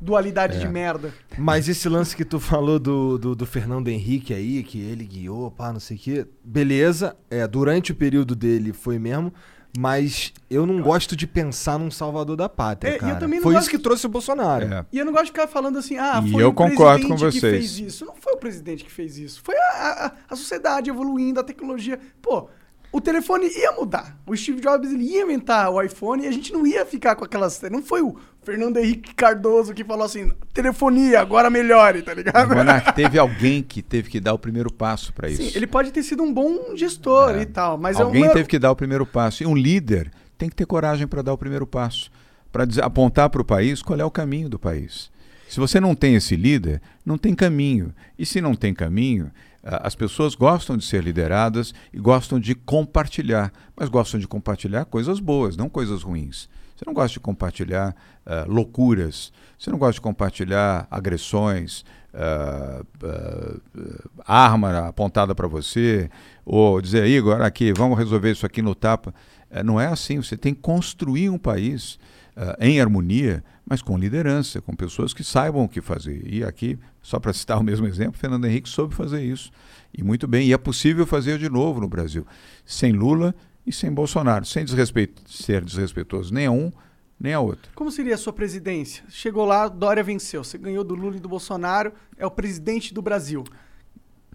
dualidade 0.00 0.56
É. 0.56 0.60
de 0.60 0.68
merda. 0.68 1.12
Mas 1.36 1.68
esse 1.68 1.88
lance 1.88 2.14
que 2.16 2.24
tu 2.24 2.38
falou 2.40 2.78
do, 2.78 3.18
do, 3.18 3.34
do 3.34 3.46
Fernando 3.46 3.88
Henrique 3.88 4.32
aí, 4.32 4.62
que 4.62 4.80
ele 4.80 5.04
guiou, 5.04 5.50
pá, 5.50 5.72
não 5.72 5.80
sei 5.80 5.96
o 5.96 6.00
quê. 6.00 6.26
Beleza, 6.44 7.16
é, 7.30 7.46
durante 7.46 7.92
o 7.92 7.94
período 7.94 8.34
dele 8.36 8.72
foi 8.72 8.98
mesmo. 8.98 9.32
Mas 9.76 10.32
eu 10.50 10.66
não 10.66 10.80
gosto 10.80 11.14
de 11.14 11.26
pensar 11.26 11.78
num 11.78 11.90
salvador 11.90 12.36
da 12.36 12.48
pátria, 12.48 12.88
É, 12.90 12.92
e 12.92 12.94
eu 12.96 13.00
cara. 13.00 13.16
também 13.16 13.38
não 13.38 13.42
Foi 13.44 13.52
gosto 13.52 13.64
isso 13.68 13.76
que 13.76 13.78
trouxe 13.82 14.06
o 14.06 14.08
Bolsonaro. 14.08 14.64
É. 14.64 14.86
E 14.90 14.98
eu 14.98 15.04
não 15.04 15.12
gosto 15.12 15.26
de 15.26 15.30
ficar 15.30 15.46
falando 15.46 15.78
assim, 15.78 15.98
ah, 15.98 16.22
E 16.24 16.32
foi 16.32 16.42
eu 16.42 16.48
o 16.48 16.52
concordo 16.54 17.06
com 17.06 17.14
presidente 17.16 17.34
que 17.34 17.40
vocês. 17.40 17.76
fez 17.76 17.78
isso. 17.78 18.04
Não 18.06 18.14
foi 18.16 18.32
o 18.32 18.38
presidente 18.38 18.82
que 18.82 18.90
fez 18.90 19.18
isso. 19.18 19.40
Foi 19.44 19.54
a, 19.56 20.06
a, 20.06 20.12
a 20.30 20.36
sociedade 20.36 20.88
evoluindo, 20.88 21.38
a 21.38 21.44
tecnologia. 21.44 22.00
Pô, 22.20 22.48
o 22.90 23.00
telefone 23.00 23.46
ia 23.46 23.72
mudar. 23.72 24.18
O 24.26 24.34
Steve 24.34 24.60
Jobs 24.62 24.90
ele 24.90 25.04
ia 25.04 25.22
inventar 25.22 25.70
o 25.70 25.80
iPhone 25.82 26.24
e 26.24 26.26
a 26.26 26.32
gente 26.32 26.50
não 26.52 26.66
ia 26.66 26.84
ficar 26.86 27.14
com 27.14 27.24
aquelas. 27.24 27.60
Não 27.70 27.82
foi 27.82 28.00
o 28.00 28.16
Fernando 28.42 28.78
Henrique 28.78 29.14
Cardoso 29.14 29.74
que 29.74 29.84
falou 29.84 30.04
assim: 30.04 30.32
telefonia, 30.52 31.20
agora 31.20 31.50
melhore, 31.50 32.02
tá 32.02 32.14
ligado? 32.14 32.54
Monark, 32.54 32.92
teve 32.96 33.18
alguém 33.18 33.62
que 33.62 33.82
teve 33.82 34.08
que 34.08 34.20
dar 34.20 34.34
o 34.34 34.38
primeiro 34.38 34.72
passo 34.72 35.12
para 35.12 35.28
isso. 35.28 35.42
Sim, 35.42 35.52
ele 35.54 35.66
pode 35.66 35.90
ter 35.90 36.02
sido 36.02 36.22
um 36.22 36.32
bom 36.32 36.74
gestor 36.74 37.36
e 37.36 37.46
tal, 37.46 37.76
mas 37.76 38.00
Alguém 38.00 38.22
é 38.22 38.26
uma... 38.26 38.34
teve 38.34 38.48
que 38.48 38.58
dar 38.58 38.70
o 38.70 38.76
primeiro 38.76 39.04
passo. 39.04 39.42
E 39.42 39.46
um 39.46 39.54
líder 39.54 40.10
tem 40.36 40.48
que 40.48 40.56
ter 40.56 40.66
coragem 40.66 41.06
para 41.06 41.22
dar 41.22 41.32
o 41.32 41.38
primeiro 41.38 41.66
passo, 41.66 42.10
para 42.50 42.64
apontar 42.82 43.28
para 43.28 43.42
o 43.42 43.44
país 43.44 43.82
qual 43.82 43.98
é 43.98 44.04
o 44.04 44.10
caminho 44.10 44.48
do 44.48 44.58
país. 44.58 45.10
Se 45.48 45.58
você 45.58 45.80
não 45.80 45.94
tem 45.94 46.14
esse 46.14 46.36
líder, 46.36 46.80
não 47.04 47.16
tem 47.16 47.34
caminho. 47.34 47.94
E 48.18 48.26
se 48.26 48.40
não 48.40 48.54
tem 48.54 48.74
caminho, 48.74 49.30
as 49.62 49.94
pessoas 49.94 50.34
gostam 50.34 50.76
de 50.76 50.84
ser 50.84 51.02
lideradas 51.02 51.74
e 51.92 51.98
gostam 51.98 52.38
de 52.38 52.54
compartilhar, 52.54 53.52
mas 53.74 53.88
gostam 53.88 54.20
de 54.20 54.28
compartilhar 54.28 54.84
coisas 54.84 55.18
boas, 55.20 55.56
não 55.56 55.68
coisas 55.68 56.02
ruins. 56.02 56.48
Você 56.78 56.84
não 56.86 56.94
gosta 56.94 57.14
de 57.14 57.20
compartilhar 57.20 57.92
ah, 58.24 58.44
loucuras, 58.46 59.32
você 59.58 59.68
não 59.68 59.78
gosta 59.78 59.94
de 59.94 60.00
compartilhar 60.00 60.86
agressões, 60.88 61.84
ah, 62.14 62.82
ah, 63.02 64.24
arma 64.24 64.86
apontada 64.86 65.34
para 65.34 65.48
você, 65.48 66.08
ou 66.46 66.80
dizer, 66.80 67.04
Igor, 67.08 67.42
aqui, 67.42 67.72
vamos 67.72 67.98
resolver 67.98 68.30
isso 68.30 68.46
aqui 68.46 68.62
no 68.62 68.76
tapa. 68.76 69.12
Eh, 69.50 69.64
não 69.64 69.80
é 69.80 69.88
assim, 69.88 70.22
você 70.22 70.36
tem 70.36 70.54
que 70.54 70.60
construir 70.60 71.28
um 71.30 71.38
país 71.38 71.98
em 72.60 72.80
harmonia, 72.80 73.42
mas 73.66 73.82
com 73.82 73.98
liderança, 73.98 74.60
com 74.60 74.72
pessoas 74.72 75.12
que 75.12 75.24
saibam 75.24 75.64
o 75.64 75.68
que 75.68 75.80
fazer. 75.80 76.22
E 76.24 76.44
aqui, 76.44 76.78
só 77.02 77.18
para 77.18 77.32
citar 77.32 77.58
o 77.58 77.64
mesmo 77.64 77.84
exemplo, 77.84 78.16
Fernando 78.16 78.44
Henrique 78.44 78.68
soube 78.68 78.94
fazer 78.94 79.20
isso. 79.20 79.50
E 79.92 80.04
muito 80.04 80.28
bem, 80.28 80.46
e 80.46 80.52
é 80.52 80.56
possível 80.56 81.04
fazer 81.04 81.36
de 81.36 81.48
novo 81.48 81.80
no 81.80 81.88
Brasil, 81.88 82.24
sem 82.64 82.92
Lula 82.92 83.34
e 83.68 83.72
sem 83.72 83.92
Bolsonaro, 83.92 84.46
sem 84.46 84.64
desrespeito, 84.64 85.22
ser 85.30 85.62
desrespeitoso 85.62 86.32
nem 86.32 86.46
a 86.46 86.50
um, 86.50 86.72
nem 87.20 87.34
a 87.34 87.40
outro. 87.40 87.70
Como 87.74 87.90
seria 87.90 88.14
a 88.14 88.18
sua 88.18 88.32
presidência? 88.32 89.04
Chegou 89.08 89.44
lá, 89.44 89.68
Dória 89.68 90.02
venceu. 90.02 90.42
Você 90.42 90.56
ganhou 90.56 90.82
do 90.82 90.94
Lula 90.94 91.16
e 91.16 91.20
do 91.20 91.28
Bolsonaro, 91.28 91.92
é 92.16 92.26
o 92.26 92.30
presidente 92.30 92.94
do 92.94 93.02
Brasil. 93.02 93.44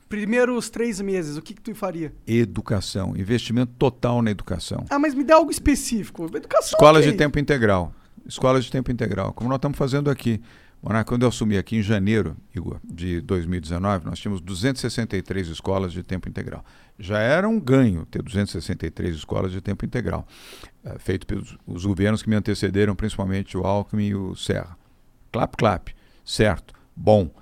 Primeiros 0.08 0.70
três 0.70 1.02
meses, 1.02 1.38
o 1.38 1.42
que, 1.42 1.56
que 1.56 1.62
tu 1.62 1.74
faria? 1.74 2.14
Educação, 2.28 3.18
investimento 3.18 3.74
total 3.80 4.22
na 4.22 4.30
educação. 4.30 4.86
Ah, 4.90 5.00
mas 5.00 5.16
me 5.16 5.24
dá 5.24 5.36
algo 5.36 5.50
específico. 5.50 6.26
Educação. 6.26 6.78
Escolas 6.78 7.02
ok. 7.02 7.12
de 7.12 7.18
tempo 7.18 7.40
integral. 7.40 7.92
Escolas 8.26 8.64
de 8.64 8.72
tempo 8.72 8.92
integral, 8.92 9.34
como 9.34 9.50
nós 9.50 9.58
estamos 9.58 9.78
fazendo 9.78 10.10
aqui. 10.12 10.40
Monarca, 10.84 11.08
quando 11.08 11.22
eu 11.22 11.30
assumi 11.30 11.58
aqui 11.58 11.78
em 11.78 11.82
janeiro, 11.82 12.36
Igor, 12.54 12.78
de 12.84 13.22
2019, 13.22 14.06
nós 14.06 14.20
tínhamos 14.20 14.42
263 14.42 15.48
escolas 15.48 15.94
de 15.94 16.04
tempo 16.04 16.28
integral. 16.28 16.66
Já 17.00 17.20
era 17.20 17.48
um 17.48 17.58
ganho 17.58 18.06
ter 18.06 18.22
263 18.22 19.16
escolas 19.16 19.54
de 19.54 19.62
tempo 19.62 19.86
integral, 19.86 20.28
eh, 20.84 20.98
feito 21.00 21.26
pelos 21.26 21.58
os 21.66 21.86
governos 21.86 22.22
que 22.22 22.30
me 22.30 22.36
antecederam, 22.36 22.98
principalmente 22.98 23.58
o 23.58 23.66
Alckmin 23.66 24.08
e 24.08 24.16
o 24.16 24.36
Serra. 24.36 24.78
Clap, 25.32 25.56
clap. 25.56 25.88
Certo, 26.26 26.74
bom. 26.94 27.34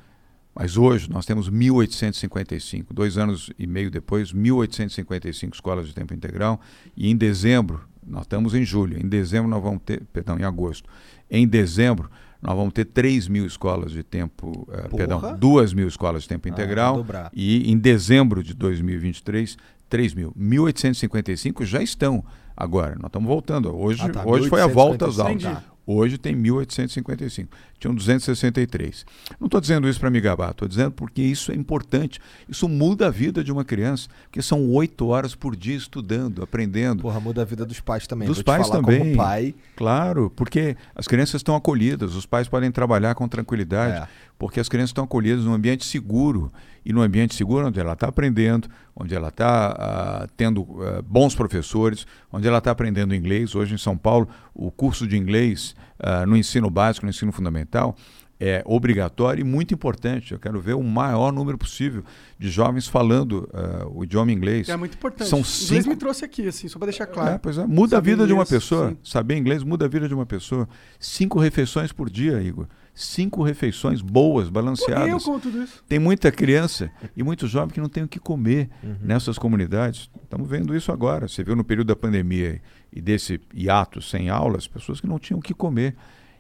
Mas 0.54 0.78
hoje 0.78 1.10
nós 1.10 1.26
temos 1.26 1.50
1.855, 1.50 2.94
dois 2.94 3.18
anos 3.18 3.52
e 3.58 3.66
meio 3.66 3.90
depois, 3.90 4.32
1.855 4.32 5.56
escolas 5.56 5.88
de 5.88 5.96
tempo 5.96 6.14
integral. 6.14 6.62
E 6.96 7.10
em 7.10 7.18
dezembro, 7.18 7.90
nós 8.06 8.22
estamos 8.24 8.54
em 8.54 8.64
julho, 8.64 9.04
em 9.04 9.08
dezembro 9.10 9.50
nós 9.50 9.64
vamos 9.64 9.82
ter, 9.84 10.04
perdão, 10.14 10.38
em 10.38 10.44
agosto. 10.44 10.88
Em 11.28 11.48
dezembro, 11.48 12.08
nós 12.42 12.56
vamos 12.56 12.74
ter 12.74 12.86
3 12.86 13.28
mil 13.28 13.46
escolas 13.46 13.92
de 13.92 14.02
tempo, 14.04 14.66
Porra. 14.66 14.90
perdão, 14.96 15.38
2 15.38 15.74
mil 15.74 15.88
escolas 15.88 16.24
de 16.24 16.30
tempo 16.30 16.48
Ah, 16.48 16.52
integral. 16.52 17.06
e 17.34 17.72
em 17.72 17.78
dezembro 17.78 18.44
de 18.44 18.54
2023, 18.54 19.58
3 19.90 20.14
mil. 20.14 20.34
1.855 20.36 21.64
já 21.66 21.82
estão 21.84 22.24
agora. 22.56 22.96
Nós 22.96 23.08
estamos 23.08 23.28
voltando. 23.28 23.76
Hoje, 23.76 24.02
Ah, 24.04 24.10
tá, 24.10 24.24
hoje 24.26 24.50
foi 24.50 24.62
a 24.62 24.68
volta 24.68 25.06
às 25.08 25.18
1855. 25.18 25.48
aulas. 25.48 25.62
Entendi. 25.64 25.72
Hoje 25.92 26.18
tem 26.18 26.36
1.855. 26.36 27.48
Tinham 27.80 27.96
263. 27.96 29.06
Não 29.40 29.48
estou 29.48 29.60
dizendo 29.60 29.90
isso 29.90 30.00
para 30.00 30.10
me 30.10 30.22
gabar, 30.22 30.52
estou 30.52 30.68
dizendo 30.68 30.92
porque 30.92 31.22
isso 31.22 31.52
é 31.52 31.56
importante. 31.56 32.20
Isso 32.48 32.70
muda 32.70 33.08
a 33.08 33.10
vida 33.10 33.44
de 33.44 33.52
uma 33.52 33.66
criança, 33.66 34.08
porque 34.24 34.42
são 34.42 34.70
oito 34.70 35.08
horas 35.08 35.34
por 35.34 35.56
dia 35.56 35.76
estudando, 35.76 36.44
aprendendo. 36.44 37.02
Porra, 37.02 37.20
muda 37.20 37.42
a 37.42 37.46
vida 37.46 37.66
dos 37.66 37.80
pais 37.80 38.06
também. 38.06 38.28
Dos 38.28 38.38
Vou 38.38 38.46
pais 38.46 38.70
também. 38.70 39.00
Como 39.00 39.16
pai, 39.18 39.56
Claro, 39.76 40.32
porque 40.36 40.78
as 40.96 41.08
crianças 41.08 41.36
estão 41.36 41.56
acolhidas, 41.56 42.16
os 42.16 42.26
pais 42.26 42.48
podem 42.48 42.72
trabalhar 42.72 43.16
com 43.16 43.28
tranquilidade, 43.28 44.04
É. 44.04 44.08
porque 44.42 44.60
as 44.60 44.68
crianças 44.68 44.90
estão 44.90 45.04
acolhidas 45.04 45.46
num 45.46 45.54
ambiente 45.54 45.86
seguro. 45.86 46.52
E 46.84 46.92
num 46.92 47.04
ambiente 47.04 47.36
seguro 47.36 47.68
onde 47.68 47.80
ela 47.80 47.94
está 47.94 48.08
aprendendo, 48.08 48.68
onde 48.96 49.14
ela 49.14 49.28
está 49.28 49.76
ah, 49.78 50.28
tendo 50.36 50.66
ah, 50.82 51.00
bons 51.04 51.36
professores, 51.36 52.08
onde 52.34 52.48
ela 52.48 52.58
está 52.58 52.72
aprendendo 52.72 53.14
inglês. 53.14 53.54
Hoje 53.54 53.76
em 53.76 53.78
São 53.78 53.96
Paulo, 53.96 54.28
o 54.52 54.72
curso 54.72 55.06
de 55.06 55.16
inglês 55.16 55.76
ah, 56.00 56.26
no 56.26 56.36
ensino 56.36 56.72
básico, 56.72 57.06
no 57.06 57.12
ensino 57.12 57.32
fundamental, 57.32 57.96
é 58.40 58.64
obrigatório 58.66 59.42
e 59.42 59.44
muito 59.44 59.76
importante. 59.76 60.32
Eu 60.32 60.40
quero 60.40 60.60
ver 60.60 60.74
o 60.74 60.82
maior 60.82 61.32
número 61.32 61.56
possível 61.56 62.04
de 62.40 62.50
jovens 62.50 62.88
falando 62.88 63.48
ah, 63.54 63.86
o 63.92 64.04
idioma 64.04 64.32
inglês. 64.32 64.70
É 64.70 64.76
muito 64.76 64.96
importante. 64.96 65.30
São 65.30 65.42
O 65.42 65.42
inglês 65.44 65.68
cinco 65.68 65.90
me 65.90 65.96
trouxe 65.96 66.26
aqui, 66.26 66.48
assim, 66.48 66.68
só 66.68 66.80
pra 66.80 66.88
deixar 66.88 67.06
claro. 67.06 67.30
é, 67.30 67.50
é, 67.60 67.68
muda 67.68 67.98
a 67.98 68.00
Saber 68.00 68.10
vida 68.10 68.26
de 68.26 68.34
uma 68.34 68.42
inglês, 68.42 68.64
pessoa. 68.64 68.90
sim. 68.90 68.98
Saber 69.04 69.38
inglês 69.38 69.62
muda 69.62 69.86
a 69.86 69.88
vida 69.88 70.08
de 70.08 70.16
uma 70.16 70.26
pessoa. 70.26 70.68
Cinco 71.00 71.38
refeições 71.38 71.92
por 71.92 72.10
dia, 72.10 72.42
Igor. 72.42 72.66
Cinco 73.02 73.42
refeições 73.44 74.02
boas, 74.02 74.48
balanceadas. 74.50 75.08
eu 75.10 75.20
como 75.20 75.40
tudo 75.40 75.64
isso. 75.64 75.84
Tem 75.88 75.98
muita 76.00 76.32
criança 76.32 76.92
e 77.18 77.24
muito 77.24 77.48
jovem 77.48 77.74
que 77.74 77.82
não 77.82 77.90
tem 77.90 78.04
o 78.04 78.08
que 78.08 78.20
comer 78.20 78.70
Uhum. 78.84 78.96
nessas 79.02 79.38
comunidades. 79.38 80.10
Estamos 80.24 80.48
vendo 80.48 80.76
isso 80.76 80.92
agora. 80.92 81.28
Você 81.28 81.44
viu 81.44 81.56
no 81.56 81.64
período 81.64 81.88
da 81.88 81.96
pandemia 81.96 82.62
e 82.94 83.02
desse 83.02 83.40
hiato 83.54 84.02
sem 84.02 84.30
aulas, 84.30 84.68
pessoas 84.68 85.02
que 85.02 85.08
não 85.08 85.18
tinham 85.20 85.40
o 85.40 85.42
que 85.42 85.54
comer. 85.54 85.96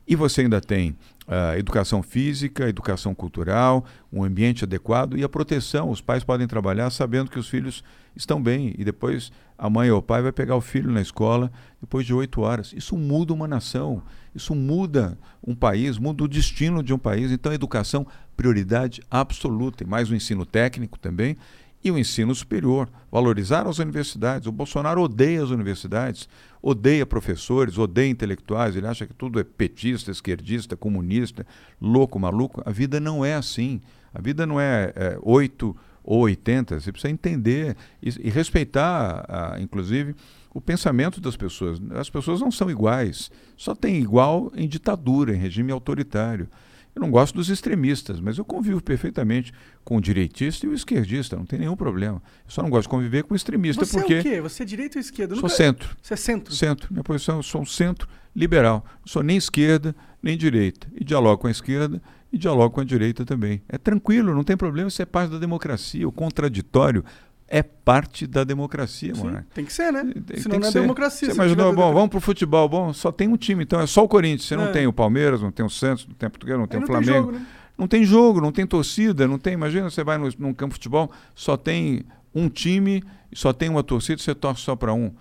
E 0.07 0.15
você 0.15 0.41
ainda 0.41 0.59
tem 0.59 0.95
ah, 1.27 1.57
educação 1.57 2.01
física, 2.03 2.67
educação 2.67 3.13
cultural, 3.15 3.85
um 4.11 4.23
ambiente 4.23 4.63
adequado 4.65 5.15
e 5.17 5.23
a 5.23 5.29
proteção. 5.29 5.89
Os 5.89 6.01
pais 6.01 6.23
podem 6.23 6.47
trabalhar 6.47 6.89
sabendo 6.89 7.29
que 7.31 7.39
os 7.39 7.47
filhos 7.47 7.83
estão 8.15 8.41
bem 8.41 8.73
e 8.77 8.83
depois 8.83 9.31
a 9.57 9.69
mãe 9.69 9.89
ou 9.91 9.99
o 9.99 10.01
pai 10.01 10.21
vai 10.21 10.31
pegar 10.31 10.55
o 10.55 10.61
filho 10.61 10.91
na 10.91 11.01
escola 11.01 11.51
depois 11.79 12.05
de 12.05 12.13
oito 12.13 12.41
horas. 12.41 12.73
Isso 12.75 12.97
muda 12.97 13.31
uma 13.33 13.47
nação, 13.47 14.01
isso 14.33 14.55
muda 14.55 15.17
um 15.45 15.53
país, 15.55 15.97
muda 15.97 16.23
o 16.23 16.27
destino 16.27 16.81
de 16.81 16.93
um 16.93 16.97
país. 16.97 17.31
Então, 17.31 17.51
a 17.51 17.55
educação, 17.55 18.05
prioridade 18.35 19.01
absoluta. 19.09 19.83
E 19.83 19.87
mais 19.87 20.09
o 20.09 20.15
ensino 20.15 20.45
técnico 20.45 20.97
também 20.97 21.37
e 21.83 21.91
o 21.91 21.97
ensino 21.97 22.33
superior. 22.33 22.89
Valorizar 23.11 23.67
as 23.67 23.79
universidades. 23.79 24.47
O 24.47 24.51
Bolsonaro 24.51 25.01
odeia 25.01 25.43
as 25.43 25.49
universidades, 25.49 26.29
odeia 26.61 27.05
professores, 27.05 27.77
odeia 27.77 28.09
intelectuais. 28.09 28.75
Ele 28.75 28.87
acha 28.87 29.05
que 29.05 29.13
tudo 29.13 29.39
é 29.39 29.43
petista, 29.43 30.11
esquerdista, 30.11 30.75
comunista, 30.75 31.45
louco, 31.81 32.19
maluco. 32.19 32.61
A 32.65 32.71
vida 32.71 32.99
não 32.99 33.25
é 33.25 33.35
assim. 33.35 33.81
A 34.13 34.21
vida 34.21 34.45
não 34.45 34.59
é, 34.59 34.93
é 34.95 35.17
8 35.21 35.75
ou 36.03 36.21
80, 36.21 36.79
você 36.79 36.91
precisa 36.91 37.11
entender 37.11 37.75
e, 38.01 38.09
e 38.27 38.29
respeitar, 38.29 39.25
ah, 39.29 39.57
inclusive, 39.59 40.15
o 40.53 40.59
pensamento 40.61 41.19
das 41.21 41.35
pessoas. 41.37 41.79
As 41.91 42.09
pessoas 42.09 42.41
não 42.41 42.51
são 42.51 42.69
iguais, 42.69 43.31
só 43.55 43.73
tem 43.73 43.95
igual 43.97 44.51
em 44.55 44.67
ditadura, 44.67 45.33
em 45.35 45.39
regime 45.39 45.71
autoritário. 45.71 46.47
Eu 46.93 47.01
não 47.01 47.09
gosto 47.09 47.35
dos 47.35 47.49
extremistas, 47.49 48.19
mas 48.19 48.37
eu 48.37 48.43
convivo 48.43 48.83
perfeitamente 48.83 49.53
com 49.81 49.95
o 49.95 50.01
direitista 50.01 50.65
e 50.65 50.69
o 50.69 50.73
esquerdista, 50.73 51.37
não 51.37 51.45
tem 51.45 51.57
nenhum 51.59 51.75
problema. 51.75 52.21
Eu 52.45 52.51
só 52.51 52.61
não 52.61 52.69
gosto 52.69 52.83
de 52.83 52.89
conviver 52.89 53.23
com 53.23 53.33
o 53.33 53.37
extremista 53.37 53.85
Você 53.85 53.97
porque 53.97 54.13
é 54.15 54.19
o 54.19 54.23
quê? 54.23 54.41
Você 54.41 54.63
é 54.63 54.65
direita 54.65 54.97
ou 54.97 55.01
esquerda? 55.01 55.35
Sou 55.35 55.43
nunca- 55.43 55.55
centro. 55.55 55.95
Você 56.01 56.13
é 56.13 56.17
centro? 56.17 56.53
Centro. 56.53 56.87
Minha 56.91 57.03
posição, 57.03 57.37
eu 57.37 57.43
sou 57.43 57.61
um 57.61 57.65
centro 57.65 58.09
liberal. 58.35 58.83
Não 58.99 59.07
sou 59.07 59.23
nem 59.23 59.37
esquerda, 59.37 59.95
nem 60.21 60.37
direita. 60.37 60.85
E 60.93 61.01
dialogo 61.05 61.37
com 61.37 61.47
a 61.47 61.51
esquerda 61.51 62.01
e 62.29 62.37
dialogo 62.37 62.75
com 62.75 62.81
a 62.81 62.83
direita 62.85 63.23
também. 63.23 63.61
É 63.69 63.77
tranquilo, 63.77 64.35
não 64.35 64.43
tem 64.43 64.57
problema, 64.57 64.89
isso 64.89 65.01
é 65.01 65.05
parte 65.05 65.31
da 65.31 65.39
democracia. 65.39 66.05
O 66.05 66.11
contraditório 66.11 67.05
é 67.53 67.61
parte 67.61 68.25
da 68.25 68.45
democracia, 68.45 69.13
Sim, 69.13 69.29
tem 69.53 69.65
que 69.65 69.73
ser, 69.73 69.91
né? 69.91 70.03
Tem- 70.25 70.37
Senão 70.37 70.51
tem 70.51 70.59
não 70.61 70.67
é 70.69 70.71
ser. 70.71 70.79
democracia. 70.81 71.27
Você 71.27 71.37
não 71.37 71.43
imaginou, 71.45 71.73
bom, 71.73 71.93
vamos 71.93 72.09
pro 72.09 72.21
futebol, 72.21 72.69
bom, 72.69 72.93
só 72.93 73.11
tem 73.11 73.27
um 73.27 73.35
time, 73.35 73.63
então 73.63 73.81
é 73.81 73.85
só 73.85 74.05
o 74.05 74.07
Corinthians. 74.07 74.45
Você 74.45 74.55
não 74.55 74.67
É. 74.67 74.71
tem 74.71 74.87
o 74.87 74.93
Palmeiras, 74.93 75.41
não 75.41 75.51
tem 75.51 75.65
o 75.65 75.69
Santos, 75.69 76.07
não 76.07 76.15
tem 76.15 76.27
o 76.27 76.29
Português, 76.31 76.57
não 76.57 76.65
tem 76.65 76.79
Aí 76.79 76.85
o 76.85 76.87
não 76.87 76.95
tem 76.95 77.03
Flamengo. 77.05 77.25
jogo, 77.33 77.39
né? 77.39 77.45
Não 77.77 77.87
tem 77.87 78.03
jogo, 78.05 78.39
não 78.41 78.51
tem 78.53 78.65
torcida, 78.65 79.27
não 79.27 79.37
tem. 79.37 79.53
Imagina, 79.53 79.89
você 79.89 80.01
vai 80.03 80.17
no, 80.17 80.29
num 80.39 80.53
campo 80.53 80.69
de 80.73 80.75
futebol, 80.79 81.11
só 81.35 81.57
tem 81.57 82.03
um 82.33 82.47
time, 82.47 83.03
só 83.33 83.51
tem 83.51 83.67
uma 83.69 83.83
torcida, 83.83 84.21
você 84.21 84.33
torce 84.33 84.61
só 84.61 84.73
para 84.75 84.93
um. 84.93 85.11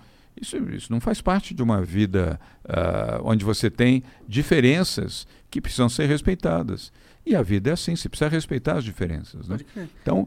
Isso, 0.41 0.57
isso 0.73 0.93
não 0.93 1.01
faz 1.01 1.21
parte 1.21 1.53
de 1.53 1.63
uma 1.63 1.83
vida 1.83 2.39
ah, 2.65 3.21
onde 3.25 3.45
você 3.45 3.69
tem 3.69 4.05
diferenças 4.29 5.27
que 5.51 5.61
precisam 5.61 5.89
ser 5.89 6.07
respeitadas. 6.07 6.93
E 7.27 7.35
a 7.37 7.43
vida 7.43 7.71
é 7.71 7.73
assim, 7.75 7.95
você 7.95 8.09
precisa 8.09 8.29
respeitar 8.31 8.77
as 8.77 8.85
diferenças. 8.85 9.49
Né? 9.49 9.59
Então, 10.03 10.27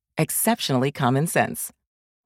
Exceptionally 0.17 0.91
common 0.91 1.27
sense. 1.27 1.71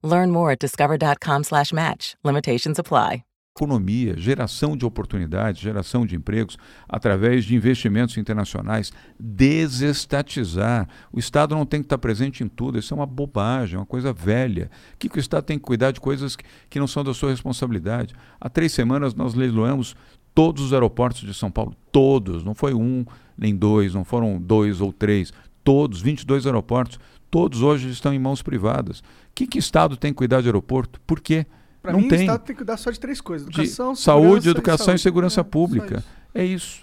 Learn 0.03 0.31
more 0.31 0.51
at 0.51 0.59
discover.com/match. 0.59 2.15
Limitations 2.23 2.79
apply. 2.79 3.23
economia, 3.57 4.17
geração 4.17 4.75
de 4.75 4.85
oportunidades, 4.85 5.61
geração 5.61 6.05
de 6.05 6.13
empregos, 6.13 6.57
através 6.89 7.45
de 7.45 7.55
investimentos 7.55 8.17
internacionais, 8.17 8.91
desestatizar. 9.17 10.89
O 11.09 11.17
Estado 11.17 11.55
não 11.55 11.65
tem 11.65 11.79
que 11.79 11.85
estar 11.85 11.97
presente 11.97 12.43
em 12.43 12.49
tudo, 12.49 12.77
isso 12.77 12.93
é 12.93 12.97
uma 12.97 13.05
bobagem, 13.05 13.79
uma 13.79 13.85
coisa 13.85 14.11
velha. 14.11 14.69
O 14.93 14.97
que, 14.97 15.07
que 15.07 15.17
o 15.17 15.21
Estado 15.21 15.45
tem 15.45 15.57
que 15.57 15.63
cuidar 15.63 15.91
de 15.91 16.01
coisas 16.01 16.35
que, 16.35 16.43
que 16.69 16.79
não 16.79 16.87
são 16.87 17.01
da 17.01 17.13
sua 17.13 17.29
responsabilidade? 17.29 18.13
Há 18.41 18.49
três 18.49 18.73
semanas 18.73 19.13
nós 19.13 19.33
leiloamos 19.33 19.95
todos 20.33 20.61
os 20.61 20.73
aeroportos 20.73 21.21
de 21.21 21.33
São 21.33 21.49
Paulo, 21.49 21.73
todos, 21.93 22.43
não 22.43 22.53
foi 22.53 22.73
um 22.73 23.05
nem 23.37 23.55
dois, 23.55 23.93
não 23.93 24.03
foram 24.03 24.37
dois 24.37 24.81
ou 24.81 24.91
três, 24.91 25.31
todos, 25.63 26.01
22 26.01 26.45
aeroportos, 26.45 26.99
todos 27.35 27.61
hoje 27.61 27.89
estão 27.89 28.13
em 28.13 28.19
mãos 28.19 28.41
privadas. 28.41 28.99
O 28.99 29.03
que, 29.35 29.45
que 29.45 29.59
Estado 29.59 29.97
tem 29.97 30.13
que 30.13 30.17
cuidar 30.17 30.39
de 30.39 30.47
aeroporto? 30.47 31.01
Por 31.01 31.19
quê? 31.19 31.45
Pra 31.81 31.91
não 31.91 31.99
mim, 31.99 32.07
tem 32.07 32.19
o 32.19 32.21
Estado 32.21 32.39
tem 32.45 32.55
que 32.55 32.59
cuidar 32.59 32.77
só 32.77 32.89
de 32.89 32.97
três 32.97 33.19
coisas: 33.19 33.49
de 33.49 33.59
educação, 33.59 33.93
saúde, 33.93 34.45
segurança 34.45 34.49
educação 34.49 34.85
e, 34.85 34.87
saúde. 34.87 35.01
segurança 35.01 35.41
É, 35.41 35.43
pública. 35.43 35.97
isso. 35.97 36.07
É 36.33 36.45
isso. 36.45 36.81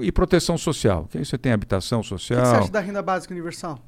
E 0.00 0.12
proteção 0.12 0.58
social. 0.58 1.08
Que 1.10 1.16
aí 1.16 1.24
você 1.24 1.38
tem 1.38 1.52
habitação 1.52 2.00
O 2.00 2.02
que, 2.02 2.08
que 2.10 2.14
você 2.20 2.34
social. 2.34 2.60
acha 2.60 2.70
da 2.70 2.80
renda 2.80 3.00
básica 3.00 3.32
universal? 3.32 3.78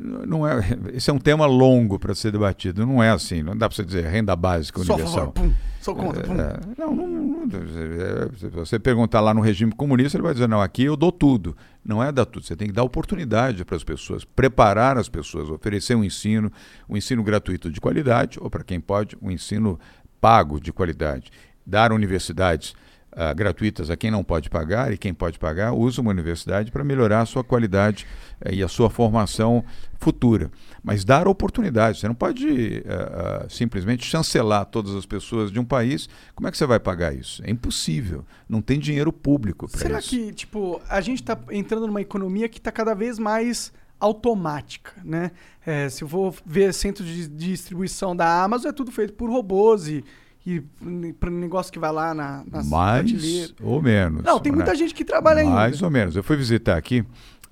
Não 0.00 0.46
é, 0.46 0.60
esse 0.94 1.10
é 1.10 1.12
um 1.12 1.18
tema 1.18 1.44
longo 1.44 1.98
para 1.98 2.14
ser 2.14 2.30
debatido. 2.30 2.86
Não 2.86 3.02
é 3.02 3.10
assim. 3.10 3.42
Não 3.42 3.56
dá 3.56 3.68
para 3.68 3.74
você 3.74 3.84
dizer 3.84 4.04
renda 4.06 4.36
básica 4.36 4.82
Só 4.84 4.94
universal. 4.94 5.18
favor, 5.18 5.32
pum, 5.32 5.52
sou 5.80 5.96
contra, 5.96 6.22
pum. 6.22 6.34
É, 6.34 6.60
não, 6.78 6.94
não, 6.94 7.08
não- 7.08 7.48
é, 7.48 8.38
se 8.38 8.46
você 8.48 8.78
perguntar 8.78 9.20
lá 9.20 9.34
no 9.34 9.40
regime 9.40 9.72
comunista, 9.72 10.16
ele 10.16 10.22
vai 10.22 10.32
dizer: 10.34 10.46
não, 10.48 10.62
aqui 10.62 10.84
eu 10.84 10.96
dou 10.96 11.10
tudo. 11.10 11.56
Não 11.84 12.00
é 12.02 12.12
dar 12.12 12.26
tudo, 12.26 12.46
você 12.46 12.54
tem 12.54 12.68
que 12.68 12.72
dar 12.74 12.84
oportunidade 12.84 13.64
para 13.64 13.74
as 13.74 13.82
pessoas, 13.82 14.24
preparar 14.24 14.96
as 14.98 15.08
pessoas, 15.08 15.50
oferecer 15.50 15.96
um 15.96 16.04
ensino, 16.04 16.52
um 16.88 16.96
ensino 16.96 17.22
gratuito 17.24 17.68
de 17.70 17.80
qualidade, 17.80 18.38
ou 18.40 18.48
para 18.48 18.62
quem 18.62 18.78
pode, 18.78 19.16
um 19.20 19.30
ensino 19.32 19.80
pago 20.20 20.60
de 20.60 20.72
qualidade. 20.72 21.30
Dar 21.66 21.90
universidades 21.92 22.74
ah, 23.20 23.32
gratuitas 23.34 23.90
a 23.90 23.96
quem 23.96 24.12
não 24.12 24.22
pode 24.22 24.48
pagar, 24.48 24.92
e 24.92 24.96
quem 24.96 25.12
pode 25.12 25.40
pagar, 25.40 25.72
usa 25.72 26.00
uma 26.00 26.12
universidade 26.12 26.70
para 26.70 26.84
melhorar 26.84 27.22
a 27.22 27.26
sua 27.26 27.42
qualidade 27.42 28.06
eh, 28.40 28.54
e 28.54 28.62
a 28.62 28.68
sua 28.68 28.88
formação 28.88 29.64
futura. 29.98 30.52
Mas 30.84 31.04
dar 31.04 31.26
oportunidades. 31.26 32.00
Você 32.00 32.06
não 32.06 32.14
pode 32.14 32.84
ah, 32.88 33.46
simplesmente 33.48 34.06
chancelar 34.06 34.66
todas 34.66 34.94
as 34.94 35.04
pessoas 35.04 35.50
de 35.50 35.58
um 35.58 35.64
país. 35.64 36.08
Como 36.36 36.46
é 36.46 36.50
que 36.52 36.56
você 36.56 36.64
vai 36.64 36.78
pagar 36.78 37.12
isso? 37.12 37.42
É 37.44 37.50
impossível. 37.50 38.24
Não 38.48 38.62
tem 38.62 38.78
dinheiro 38.78 39.12
público 39.12 39.68
para 39.68 39.80
Será 39.80 39.98
isso. 39.98 40.10
que, 40.10 40.32
tipo, 40.32 40.80
a 40.88 41.00
gente 41.00 41.20
tá 41.20 41.36
entrando 41.50 41.88
numa 41.88 42.00
economia 42.00 42.48
que 42.48 42.60
tá 42.60 42.70
cada 42.70 42.94
vez 42.94 43.18
mais 43.18 43.72
automática, 43.98 44.92
né? 45.04 45.32
É, 45.66 45.88
se 45.88 46.04
eu 46.04 46.08
vou 46.08 46.32
ver 46.46 46.72
centro 46.72 47.04
de 47.04 47.26
de 47.26 47.50
distribuição 47.50 48.14
da 48.14 48.44
Amazon, 48.44 48.70
é 48.70 48.72
tudo 48.72 48.92
feito 48.92 49.12
por 49.14 49.28
robôs 49.28 49.88
e, 49.88 50.04
e 50.48 51.12
para 51.12 51.30
negócio 51.30 51.70
que 51.70 51.78
vai 51.78 51.92
lá 51.92 52.14
na, 52.14 52.42
nas 52.50 52.68
Mais 52.68 53.54
ou 53.60 53.82
menos. 53.82 54.22
Não, 54.22 54.40
tem 54.40 54.50
muita 54.50 54.70
né? 54.70 54.76
gente 54.76 54.94
que 54.94 55.04
trabalha 55.04 55.40
ainda. 55.40 55.54
Mais 55.54 55.82
ou 55.82 55.90
menos. 55.90 56.16
Eu 56.16 56.22
fui 56.22 56.36
visitar 56.36 56.76
aqui, 56.76 57.04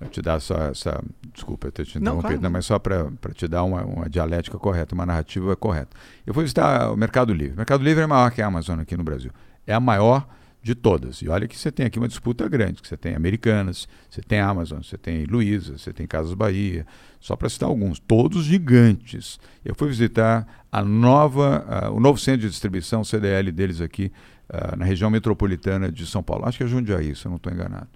te 0.09 0.21
dar 0.21 0.39
só 0.39 0.55
essa. 0.55 0.99
Desculpa 1.31 1.67
eu 1.67 1.71
ter 1.71 1.85
te 1.85 1.99
Não, 1.99 2.13
interrompido, 2.13 2.39
claro. 2.39 2.53
mas 2.53 2.65
só 2.65 2.79
para 2.79 3.11
te 3.35 3.47
dar 3.47 3.63
uma, 3.63 3.83
uma 3.83 4.09
dialética 4.09 4.57
correta, 4.57 4.95
uma 4.95 5.05
narrativa 5.05 5.55
correta. 5.55 5.95
Eu 6.25 6.33
fui 6.33 6.43
visitar 6.43 6.91
o 6.91 6.97
Mercado 6.97 7.31
Livre. 7.31 7.53
O 7.53 7.57
Mercado 7.57 7.83
Livre 7.83 8.03
é 8.03 8.07
maior 8.07 8.31
que 8.31 8.41
a 8.41 8.47
Amazon 8.47 8.79
aqui 8.79 8.97
no 8.97 9.03
Brasil. 9.03 9.31
É 9.67 9.73
a 9.75 9.79
maior 9.79 10.27
de 10.67 10.75
todas. 10.75 11.21
E 11.21 11.29
olha 11.29 11.47
que 11.47 11.57
você 11.57 11.71
tem 11.71 11.85
aqui 11.85 11.97
uma 11.97 12.09
disputa 12.09 12.45
grande, 12.49 12.81
que 12.81 12.87
você 12.89 12.97
tem 12.97 13.15
Americanas, 13.15 13.87
você 14.09 14.21
tem 14.21 14.41
Amazon, 14.41 14.81
você 14.81 14.97
tem 14.97 15.23
Luiza, 15.23 15.77
você 15.77 15.93
tem 15.93 16.05
Casas 16.05 16.33
Bahia, 16.33 16.85
só 17.21 17.37
para 17.37 17.47
citar 17.47 17.69
alguns, 17.69 17.99
todos 17.99 18.43
gigantes. 18.43 19.39
Eu 19.63 19.73
fui 19.73 19.87
visitar 19.87 20.45
a 20.69 20.83
nova, 20.83 21.65
ah, 21.69 21.89
o 21.89 22.01
novo 22.01 22.19
centro 22.19 22.41
de 22.41 22.49
distribuição 22.49 23.01
CDL 23.01 23.49
deles 23.49 23.79
aqui 23.79 24.11
ah, 24.49 24.75
na 24.75 24.83
região 24.83 25.09
metropolitana 25.09 25.89
de 25.89 26.05
São 26.05 26.21
Paulo. 26.21 26.45
Acho 26.45 26.57
que 26.57 26.65
é 26.65 26.67
Jundiaí, 26.67 27.15
se 27.15 27.25
eu 27.25 27.29
não 27.29 27.37
estou 27.37 27.53
enganado. 27.53 27.87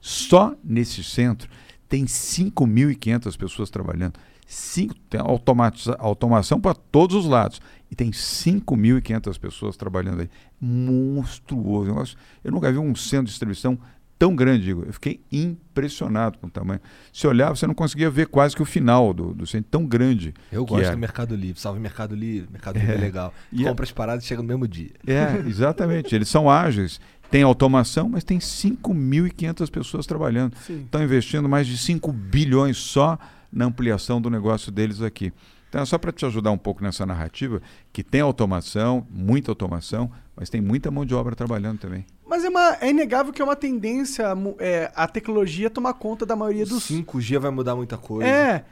Só 0.00 0.54
nesse 0.62 1.02
centro 1.02 1.50
tem 1.88 2.04
5.500 2.04 3.36
pessoas 3.36 3.70
trabalhando. 3.70 4.14
Cinco, 4.46 4.94
tem 5.08 5.20
automatiza- 5.20 5.96
automação 5.98 6.60
para 6.60 6.74
todos 6.74 7.16
os 7.16 7.26
lados. 7.26 7.60
E 7.90 7.94
tem 7.94 8.10
5.500 8.12 9.38
pessoas 9.38 9.76
trabalhando 9.76 10.20
aí. 10.22 10.28
Monstruoso. 10.60 11.90
negócio. 11.90 12.16
Eu 12.42 12.52
nunca 12.52 12.70
vi 12.70 12.78
um 12.78 12.94
centro 12.94 13.26
de 13.26 13.30
distribuição 13.30 13.78
tão 14.18 14.34
grande. 14.34 14.70
Igor. 14.70 14.84
Eu 14.86 14.92
fiquei 14.92 15.20
impressionado 15.30 16.38
com 16.38 16.46
o 16.46 16.50
tamanho. 16.50 16.80
Se 17.12 17.26
olhava, 17.26 17.54
você 17.56 17.66
não 17.66 17.74
conseguia 17.74 18.10
ver 18.10 18.26
quase 18.26 18.54
que 18.54 18.62
o 18.62 18.64
final 18.64 19.12
do, 19.14 19.32
do 19.34 19.46
centro, 19.46 19.68
tão 19.70 19.86
grande. 19.86 20.34
Eu 20.52 20.64
gosto 20.64 20.84
era. 20.84 20.92
do 20.94 20.98
Mercado 20.98 21.34
Livre. 21.34 21.60
Salve 21.60 21.80
Mercado 21.80 22.14
Livre. 22.14 22.48
Mercado 22.50 22.76
Livre 22.78 22.92
é, 22.92 22.96
É. 22.96 22.98
legal. 23.00 23.34
E 23.52 23.64
é- 23.64 23.68
Compra 23.68 23.84
as 23.84 23.92
paradas 23.92 24.24
e 24.24 24.26
chega 24.26 24.42
no 24.42 24.48
mesmo 24.48 24.66
dia. 24.68 24.90
É, 25.06 25.36
exatamente. 25.48 26.14
Eles 26.14 26.28
são 26.28 26.50
ágeis. 26.50 27.00
Tem 27.30 27.42
automação, 27.42 28.08
mas 28.08 28.22
tem 28.22 28.38
5.500 28.38 29.68
pessoas 29.70 30.06
trabalhando. 30.06 30.54
Estão 30.68 31.02
investindo 31.02 31.48
mais 31.48 31.66
de 31.66 31.76
5 31.76 32.12
bilhões 32.12 32.76
só 32.76 33.18
na 33.54 33.66
ampliação 33.66 34.20
do 34.20 34.28
negócio 34.28 34.72
deles 34.72 35.00
aqui. 35.00 35.32
Então, 35.68 35.82
é 35.82 35.86
só 35.86 35.98
para 35.98 36.12
te 36.12 36.24
ajudar 36.26 36.50
um 36.50 36.58
pouco 36.58 36.82
nessa 36.82 37.04
narrativa, 37.04 37.60
que 37.92 38.02
tem 38.02 38.20
automação, 38.20 39.06
muita 39.10 39.50
automação, 39.50 40.10
mas 40.36 40.48
tem 40.48 40.60
muita 40.60 40.90
mão 40.90 41.04
de 41.04 41.14
obra 41.14 41.34
trabalhando 41.34 41.78
também. 41.78 42.06
Mas 42.26 42.44
é, 42.44 42.48
uma, 42.48 42.76
é 42.80 42.90
inegável 42.90 43.32
que 43.32 43.42
é 43.42 43.44
uma 43.44 43.56
tendência 43.56 44.24
é, 44.58 44.90
a 44.94 45.06
tecnologia 45.06 45.68
tomar 45.68 45.94
conta 45.94 46.24
da 46.24 46.36
maioria 46.36 46.64
O 46.64 46.68
dos. 46.68 46.88
5G 46.88 47.38
vai 47.38 47.50
mudar 47.50 47.76
muita 47.76 47.96
coisa. 47.98 48.28
É, 48.28 48.64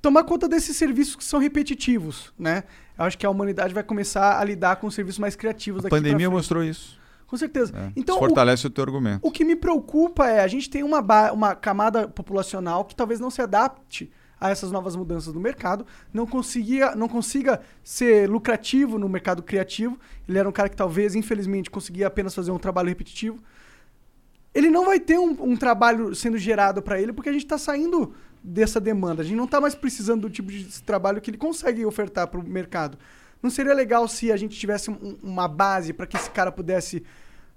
tomar 0.00 0.24
conta 0.24 0.48
desses 0.48 0.76
serviços 0.76 1.16
que 1.16 1.24
são 1.24 1.40
repetitivos, 1.40 2.32
né? 2.38 2.64
Eu 2.96 3.04
acho 3.04 3.18
que 3.18 3.26
a 3.26 3.30
humanidade 3.30 3.74
vai 3.74 3.82
começar 3.82 4.38
a 4.38 4.44
lidar 4.44 4.76
com 4.76 4.90
serviços 4.90 5.18
mais 5.18 5.34
criativos 5.34 5.80
A 5.80 5.82
daqui 5.84 5.90
pra 5.90 5.98
pandemia 5.98 6.30
mostrou 6.30 6.62
isso. 6.62 6.98
Com 7.26 7.36
certeza. 7.36 7.72
É. 7.76 7.92
Então, 7.96 8.14
Isso 8.14 8.24
o, 8.24 8.28
fortalece 8.28 8.66
o, 8.66 8.70
teu 8.70 8.84
argumento. 8.84 9.26
o 9.26 9.30
que 9.30 9.44
me 9.44 9.56
preocupa 9.56 10.28
é 10.28 10.40
a 10.40 10.46
gente 10.46 10.70
tem 10.70 10.84
uma, 10.84 11.00
uma 11.32 11.54
camada 11.56 12.06
populacional 12.06 12.84
que 12.84 12.94
talvez 12.94 13.18
não 13.18 13.30
se 13.30 13.42
adapte 13.42 14.10
a 14.44 14.50
essas 14.50 14.70
novas 14.70 14.94
mudanças 14.94 15.32
no 15.32 15.40
mercado, 15.40 15.86
não 16.12 16.26
consiga, 16.26 16.94
não 16.94 17.08
consiga 17.08 17.62
ser 17.82 18.28
lucrativo 18.28 18.98
no 18.98 19.08
mercado 19.08 19.42
criativo. 19.42 19.98
Ele 20.28 20.38
era 20.38 20.46
um 20.46 20.52
cara 20.52 20.68
que 20.68 20.76
talvez, 20.76 21.14
infelizmente, 21.14 21.70
conseguia 21.70 22.06
apenas 22.08 22.34
fazer 22.34 22.50
um 22.50 22.58
trabalho 22.58 22.90
repetitivo. 22.90 23.38
Ele 24.54 24.68
não 24.68 24.84
vai 24.84 25.00
ter 25.00 25.18
um, 25.18 25.30
um 25.52 25.56
trabalho 25.56 26.14
sendo 26.14 26.36
gerado 26.36 26.82
para 26.82 27.00
ele 27.00 27.10
porque 27.10 27.30
a 27.30 27.32
gente 27.32 27.44
está 27.44 27.56
saindo 27.56 28.12
dessa 28.42 28.78
demanda. 28.78 29.22
A 29.22 29.24
gente 29.24 29.36
não 29.36 29.46
tá 29.46 29.62
mais 29.62 29.74
precisando 29.74 30.22
do 30.22 30.30
tipo 30.30 30.50
de 30.50 30.82
trabalho 30.82 31.22
que 31.22 31.30
ele 31.30 31.38
consegue 31.38 31.84
ofertar 31.86 32.28
para 32.28 32.38
o 32.38 32.42
mercado. 32.46 32.98
Não 33.42 33.48
seria 33.48 33.72
legal 33.72 34.06
se 34.06 34.30
a 34.30 34.36
gente 34.36 34.58
tivesse 34.58 34.90
um- 34.90 35.16
uma 35.22 35.48
base 35.48 35.94
para 35.94 36.06
que 36.06 36.16
esse 36.18 36.30
cara 36.30 36.52
pudesse, 36.52 37.02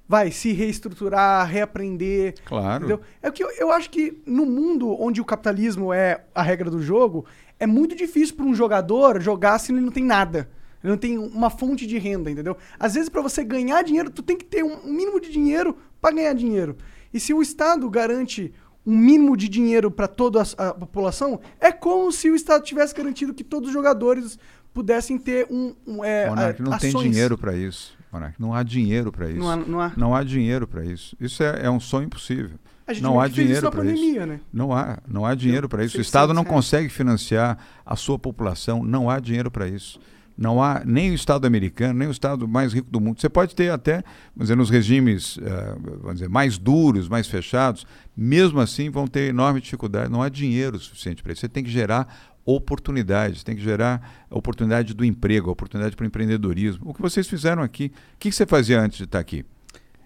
vai, 0.07 0.31
se 0.31 0.51
reestruturar, 0.53 1.47
reaprender. 1.47 2.35
Claro. 2.45 2.85
Entendeu? 2.85 3.01
É 3.21 3.29
que 3.31 3.43
eu, 3.43 3.49
eu 3.51 3.71
acho 3.71 3.89
que 3.89 4.21
no 4.25 4.45
mundo 4.45 4.95
onde 5.01 5.19
o 5.19 5.25
capitalismo 5.25 5.91
é 5.93 6.23
a 6.33 6.41
regra 6.41 6.69
do 6.69 6.81
jogo, 6.81 7.25
é 7.59 7.67
muito 7.67 7.95
difícil 7.95 8.35
para 8.35 8.45
um 8.45 8.53
jogador 8.55 9.21
jogar 9.21 9.59
se 9.59 9.71
ele 9.71 9.81
não 9.81 9.91
tem 9.91 10.03
nada. 10.03 10.49
Ele 10.83 10.91
não 10.91 10.97
tem 10.97 11.17
uma 11.17 11.49
fonte 11.49 11.85
de 11.87 11.97
renda, 11.97 12.29
entendeu? 12.29 12.55
Às 12.79 12.93
vezes, 12.93 13.09
para 13.09 13.21
você 13.21 13.43
ganhar 13.43 13.81
dinheiro, 13.83 14.09
tu 14.11 14.21
tem 14.21 14.37
que 14.37 14.45
ter 14.45 14.63
um 14.63 14.85
mínimo 14.85 15.19
de 15.19 15.31
dinheiro 15.31 15.75
para 15.99 16.15
ganhar 16.15 16.33
dinheiro. 16.33 16.77
E 17.13 17.19
se 17.19 17.33
o 17.33 17.41
Estado 17.41 17.89
garante 17.89 18.53
um 18.85 18.95
mínimo 18.95 19.35
de 19.35 19.49
dinheiro 19.49 19.89
para 19.91 20.07
toda 20.07 20.41
a, 20.41 20.67
a 20.69 20.73
população, 20.73 21.41
é 21.59 21.71
como 21.71 22.11
se 22.11 22.29
o 22.29 22.35
Estado 22.35 22.63
tivesse 22.63 22.93
garantido 22.93 23.33
que 23.33 23.43
todos 23.43 23.67
os 23.69 23.73
jogadores 23.73 24.37
pudessem 24.73 25.17
ter 25.17 25.47
um. 25.49 25.73
um 25.85 26.05
é, 26.05 26.29
Monark, 26.29 26.61
não 26.61 26.71
a- 26.71 26.77
tem 26.77 26.89
ações. 26.89 27.09
dinheiro 27.11 27.37
para 27.37 27.55
isso. 27.55 27.96
Monark, 28.19 28.35
não 28.41 28.53
há 28.53 28.63
dinheiro 28.63 29.11
para 29.11 29.29
isso. 29.29 29.39
Não 29.39 29.49
há- 29.49 29.55
não 29.55 29.81
há? 29.81 29.91
Não 29.95 30.15
há 30.15 30.23
dinheiro 30.23 30.67
para 30.67 30.85
isso. 30.85 31.15
Isso 31.19 31.41
é, 31.43 31.65
é 31.65 31.69
um 31.69 31.79
sonho 31.79 32.05
impossível. 32.05 32.57
A 32.85 32.93
gente 32.93 33.03
não 33.03 33.19
há 33.19 33.27
dinheiro 33.27 33.69
para 33.69 33.83
isso. 33.85 33.93
pandemia, 33.95 34.25
né? 34.25 34.39
Não 34.51 34.71
há, 34.73 34.97
não 35.07 35.25
há 35.25 35.35
dinheiro 35.35 35.67
para 35.67 35.83
isso. 35.83 35.95
O 35.95 36.03
600 36.03 36.07
Estado 36.07 36.33
não 36.33 36.43
reais. 36.43 36.55
consegue 36.55 36.89
financiar 36.89 37.57
a 37.85 37.95
sua 37.95 38.17
população. 38.17 38.81
Não 38.83 39.09
há 39.09 39.19
dinheiro 39.19 39.51
para 39.51 39.67
isso. 39.67 39.99
Não 40.37 40.61
há 40.63 40.83
nem 40.85 41.11
o 41.11 41.13
Estado 41.15 41.45
americano, 41.47 41.97
nem 41.97 42.07
o 42.07 42.11
Estado 42.11 42.47
mais 42.47 42.71
rico 42.71 42.89
do 42.91 43.01
mundo. 43.01 43.19
Você 43.19 43.27
pode 43.27 43.55
ter 43.55 43.71
até, 43.71 44.03
vamos 44.35 44.43
dizer, 44.47 44.55
nos 44.55 44.69
regimes 44.69 45.37
eh, 45.41 45.75
vamos 45.99 46.13
dizer, 46.13 46.29
mais 46.29 46.57
duros, 46.59 47.09
mais 47.09 47.27
fechados, 47.27 47.85
mesmo 48.15 48.59
assim 48.59 48.89
vão 48.91 49.07
ter 49.07 49.29
enorme 49.29 49.59
dificuldade. 49.59 50.11
Não 50.11 50.21
há 50.21 50.29
dinheiro 50.29 50.77
suficiente 50.79 51.23
para 51.23 51.33
isso. 51.33 51.41
Você 51.41 51.49
tem 51.49 51.63
que 51.63 51.71
gerar 51.71 52.07
oportunidades, 52.47 53.43
tem 53.43 53.55
que 53.55 53.61
gerar 53.61 54.25
a 54.31 54.37
oportunidade 54.37 54.93
do 54.93 55.03
emprego, 55.05 55.49
a 55.49 55.53
oportunidade 55.53 55.95
para 55.95 56.03
o 56.03 56.07
empreendedorismo. 56.07 56.89
O 56.89 56.93
que 56.93 57.01
vocês 57.01 57.27
fizeram 57.27 57.61
aqui. 57.61 57.91
O 58.15 58.17
que 58.17 58.31
você 58.31 58.45
fazia 58.45 58.79
antes 58.81 58.97
de 58.97 59.03
estar 59.03 59.19
aqui? 59.19 59.45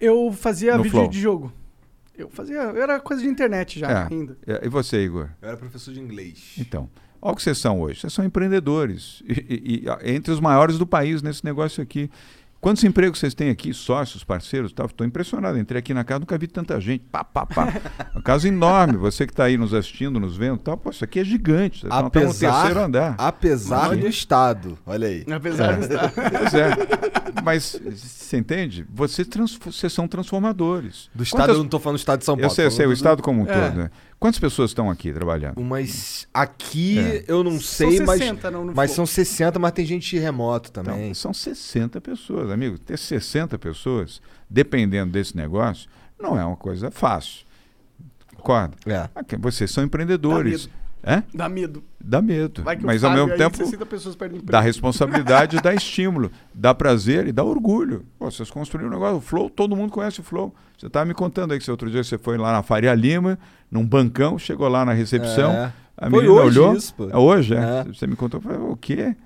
Eu 0.00 0.32
fazia 0.32 0.76
No 0.76 0.82
vídeo 0.82 0.98
Flow. 0.98 1.08
de 1.08 1.20
jogo. 1.20 1.52
Eu 2.18 2.28
fazia. 2.28 2.56
Eu 2.56 2.82
era 2.82 2.98
coisa 3.00 3.22
de 3.22 3.28
internet 3.28 3.78
já 3.78 3.88
É. 3.90 4.08
ainda. 4.10 4.36
É, 4.46 4.66
E 4.66 4.68
você, 4.68 5.02
Igor? 5.04 5.28
Eu 5.40 5.48
era 5.48 5.56
professor 5.56 5.94
de 5.94 6.00
inglês. 6.00 6.54
Então, 6.58 6.90
olha 7.22 7.32
o 7.32 7.36
que 7.36 7.42
vocês 7.42 7.56
são 7.58 7.80
hoje. 7.80 8.00
Vocês 8.00 8.12
são 8.12 8.24
empreendedores. 8.24 9.22
E, 9.26 9.32
e- 9.32 9.84
e, 9.86 10.12
entre 10.14 10.32
os 10.32 10.40
maiores 10.40 10.76
do 10.76 10.86
país 10.86 11.22
nesse 11.22 11.44
negócio 11.44 11.82
aqui. 11.82 12.10
Quantos 12.62 12.84
empregos 12.84 13.18
vocês 13.18 13.34
têm 13.34 13.50
aqui? 13.50 13.74
Sócios, 13.74 14.22
parceiros? 14.22 14.70
Estou 14.70 15.04
impressionado. 15.04 15.58
Entrei 15.58 15.80
aqui 15.80 15.92
na 15.92 16.04
casa, 16.04 16.20
nunca 16.20 16.38
vi 16.38 16.46
tanta 16.46 16.80
gente. 16.80 17.02
Pá, 17.10 17.24
pá, 17.24 17.44
pá. 17.44 17.66
Uma 18.14 18.22
casa 18.22 18.46
enorme. 18.46 18.96
Você 18.98 19.26
que 19.26 19.32
está 19.32 19.44
aí 19.46 19.58
nos 19.58 19.74
assistindo, 19.74 20.20
nos 20.20 20.36
vendo. 20.36 20.58
Tal. 20.58 20.76
Pô, 20.76 20.90
isso 20.90 21.02
aqui 21.02 21.18
é 21.18 21.24
gigante. 21.24 21.80
Vocês 21.80 21.92
estão 21.92 22.00
no 22.02 22.06
Apesar, 22.06 22.52
terceiro 22.60 22.80
andar. 22.84 23.14
apesar 23.18 23.86
Aqui. 23.92 23.96
do 24.02 24.06
Estado. 24.06 24.78
Olha 24.86 25.08
aí. 25.08 25.24
Apesar 25.28 25.76
de 25.76 25.86
estar. 25.86 26.12
Pois 26.12 26.54
é. 26.54 27.42
Mas 27.42 27.80
você 27.92 28.36
entende? 28.36 28.86
Vocês, 28.94 29.26
trans- 29.26 29.58
vocês 29.60 29.92
são 29.92 30.06
transformadores. 30.06 31.10
Do 31.12 31.24
Estado, 31.24 31.40
Quantas- 31.42 31.56
eu 31.56 31.62
não 31.64 31.68
tô 31.68 31.80
falando 31.80 31.96
do 31.96 31.98
Estado 31.98 32.20
de 32.20 32.24
São 32.26 32.36
Paulo. 32.36 32.46
Eu 32.46 32.50
sei, 32.54 32.66
eu 32.66 32.70
sei, 32.70 32.86
o 32.86 32.90
do- 32.90 32.94
Estado 32.94 33.22
como 33.22 33.42
um 33.42 33.46
É. 33.50 33.52
todo. 33.68 33.76
Né? 33.76 33.90
Quantas 34.22 34.38
pessoas 34.38 34.70
estão 34.70 34.88
aqui 34.88 35.12
trabalhando? 35.12 35.60
Mas 35.60 36.28
aqui 36.32 36.98
É. 36.98 37.24
eu 37.26 37.42
não 37.42 37.60
São 37.60 37.90
sei, 37.90 38.00
mas, 38.00 38.18
60, 38.20 38.50
não, 38.52 38.64
no 38.66 38.72
mas 38.74 38.92
são 38.92 39.04
60, 39.04 39.58
mas 39.58 39.72
tem 39.72 39.84
gente 39.84 40.16
remoto 40.16 40.70
também. 40.70 40.94
Então, 41.06 41.14
são 41.14 41.34
60 41.34 42.00
pessoas, 42.00 42.48
amigo. 42.50 42.78
Ter 42.78 42.96
60 42.96 43.58
pessoas, 43.58 44.22
dependendo 44.48 45.10
desse 45.10 45.36
negócio, 45.36 45.88
não 46.20 46.38
é 46.38 46.44
uma 46.44 46.56
coisa 46.56 46.88
fácil. 46.90 47.44
Concorda? 48.36 48.76
É. 48.86 49.08
Aqui, 49.12 49.36
Vocês 49.36 49.70
são 49.72 49.82
empreendedores. 49.82 50.68
É? 51.04 51.22
Dá 51.34 51.48
medo. 51.48 51.82
Dá 52.00 52.22
medo. 52.22 52.62
Vai 52.62 52.76
que 52.76 52.84
o 52.84 52.86
Mas 52.86 53.02
ao 53.02 53.10
mesmo 53.12 53.36
tempo 53.36 53.56
60 53.56 53.84
pessoas 53.86 54.14
perdem 54.14 54.36
emprego. 54.38 54.52
dá 54.52 54.60
responsabilidade, 54.60 55.56
dá 55.62 55.74
estímulo, 55.74 56.30
dá 56.54 56.72
prazer 56.74 57.26
e 57.26 57.32
dá 57.32 57.42
orgulho. 57.42 58.04
Pô, 58.18 58.30
vocês 58.30 58.50
construíram 58.50 58.88
um 58.90 58.92
negócio, 58.94 59.16
o 59.16 59.20
Flow, 59.20 59.50
todo 59.50 59.74
mundo 59.74 59.90
conhece 59.90 60.20
o 60.20 60.22
Flow. 60.22 60.54
Você 60.78 60.86
estava 60.86 61.04
me 61.04 61.12
contando 61.14 61.52
aí 61.52 61.58
que 61.58 61.64
você 61.64 61.70
outro 61.72 61.90
dia 61.90 62.04
você 62.04 62.16
foi 62.18 62.38
lá 62.38 62.52
na 62.52 62.62
Faria 62.62 62.94
Lima, 62.94 63.36
num 63.70 63.84
bancão, 63.84 64.38
chegou 64.38 64.68
lá 64.68 64.84
na 64.84 64.92
recepção, 64.92 65.50
É. 65.50 65.72
a 65.96 66.08
Foi 66.10 66.22
menina 66.22 66.40
hoje 66.40 66.58
olhou. 66.60 66.76
isso, 66.76 66.94
pô. 66.94 67.08
É 67.10 67.16
hoje, 67.16 67.54
é. 67.54 67.58
É. 67.58 67.84
Você 67.84 68.06
me 68.06 68.14
contou, 68.14 68.38
eu 68.38 68.42
falei, 68.42 68.58
o 68.58 68.76
quê? 68.76 69.16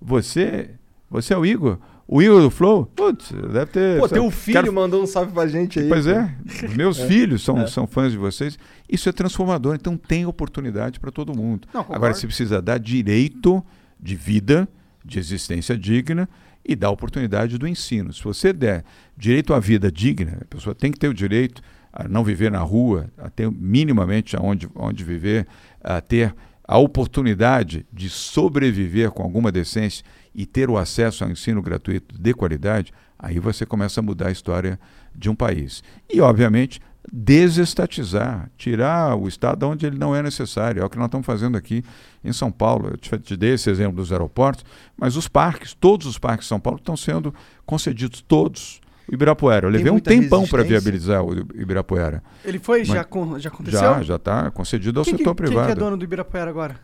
Você, 0.00 0.70
você 1.10 1.34
é 1.34 1.38
o 1.38 1.44
Igor? 1.44 1.78
O 2.08 2.20
Igor 2.20 2.40
do 2.42 2.50
Flow? 2.50 2.86
Putz, 2.86 3.30
deve 3.30 3.66
ter... 3.66 4.00
Pô, 4.00 4.08
teu 4.08 4.28
filho 4.32 4.60
Quero- 4.62 4.72
mandou 4.72 5.00
um 5.02 5.06
salve 5.06 5.30
pra 5.32 5.46
gente 5.46 5.78
aí. 5.78 5.88
Pois 5.88 6.06
pô. 6.06 6.10
é, 6.10 6.34
meus 6.74 6.98
É. 6.98 7.06
filhos 7.06 7.44
são, 7.44 7.58
É. 7.60 7.66
são 7.68 7.86
fãs 7.86 8.10
de 8.10 8.18
vocês. 8.18 8.58
Isso 8.90 9.08
é 9.08 9.12
transformador, 9.12 9.76
então 9.76 9.96
tem 9.96 10.26
oportunidade 10.26 10.98
para 10.98 11.12
todo 11.12 11.36
mundo. 11.36 11.68
Não. 11.72 11.86
Agora, 11.88 12.12
você 12.12 12.26
precisa 12.26 12.60
dar 12.60 12.78
direito 12.78 13.64
de 14.00 14.16
vida, 14.16 14.68
de 15.04 15.18
existência 15.18 15.76
digna 15.76 16.28
e 16.64 16.74
dar 16.74 16.90
oportunidade 16.90 17.56
do 17.56 17.68
ensino. 17.68 18.12
Se 18.12 18.22
você 18.22 18.52
der 18.52 18.84
direito 19.16 19.54
à 19.54 19.60
vida 19.60 19.92
digna, 19.92 20.38
a 20.40 20.44
pessoa 20.44 20.74
tem 20.74 20.90
que 20.90 20.98
ter 20.98 21.08
o 21.08 21.14
direito 21.14 21.62
a 21.92 22.08
não 22.08 22.24
viver 22.24 22.50
na 22.50 22.60
rua, 22.60 23.10
a 23.16 23.30
ter 23.30 23.50
minimamente 23.50 24.36
aonde, 24.36 24.68
onde 24.74 25.04
viver, 25.04 25.46
a 25.82 26.00
ter 26.00 26.34
a 26.64 26.78
oportunidade 26.78 27.86
de 27.92 28.08
sobreviver 28.08 29.10
com 29.10 29.22
alguma 29.22 29.50
decência 29.50 30.04
e 30.34 30.46
ter 30.46 30.70
o 30.70 30.78
acesso 30.78 31.24
ao 31.24 31.30
ensino 31.30 31.60
gratuito 31.60 32.16
de 32.20 32.32
qualidade, 32.32 32.92
aí 33.18 33.38
você 33.40 33.66
começa 33.66 34.00
a 34.00 34.02
mudar 34.02 34.28
a 34.28 34.32
história 34.32 34.78
de 35.14 35.28
um 35.28 35.34
país. 35.34 35.82
E, 36.08 36.20
obviamente, 36.20 36.80
desestatizar, 37.12 38.50
tirar 38.56 39.16
o 39.16 39.26
Estado 39.28 39.58
de 39.60 39.64
onde 39.64 39.86
ele 39.86 39.98
não 39.98 40.14
é 40.14 40.22
necessário. 40.22 40.82
É 40.82 40.84
o 40.84 40.90
que 40.90 40.98
nós 40.98 41.06
estamos 41.06 41.26
fazendo 41.26 41.56
aqui 41.56 41.82
em 42.24 42.32
São 42.32 42.50
Paulo. 42.52 42.88
Eu 42.92 42.96
te, 42.96 43.18
te 43.18 43.36
dei 43.36 43.54
esse 43.54 43.70
exemplo 43.70 43.96
dos 43.96 44.12
aeroportos, 44.12 44.64
mas 44.96 45.16
os 45.16 45.26
parques, 45.28 45.74
todos 45.74 46.06
os 46.06 46.18
parques 46.18 46.44
de 46.44 46.48
São 46.48 46.60
Paulo 46.60 46.78
estão 46.78 46.96
sendo 46.96 47.34
concedidos, 47.66 48.20
todos. 48.26 48.80
Ibirapuera, 49.12 49.66
eu 49.66 49.70
levei 49.70 49.90
um 49.90 49.98
tempão 49.98 50.46
para 50.46 50.62
viabilizar 50.62 51.24
o 51.24 51.32
Ibirapuera. 51.54 52.22
Ele 52.44 52.60
foi? 52.60 52.80
Mas- 52.80 52.88
Já, 52.88 53.06
já 53.38 53.48
aconteceu? 53.48 53.80
Já, 53.80 54.02
já 54.02 54.16
está 54.16 54.50
concedido 54.52 55.00
ao 55.00 55.04
quem, 55.04 55.14
que- 55.14 55.18
setor 55.18 55.34
quem 55.34 55.46
privado. 55.46 55.66
que 55.66 55.72
é 55.72 55.74
dono 55.74 55.96
do 55.96 56.04
Ibirapuera 56.04 56.48
agora? 56.48 56.76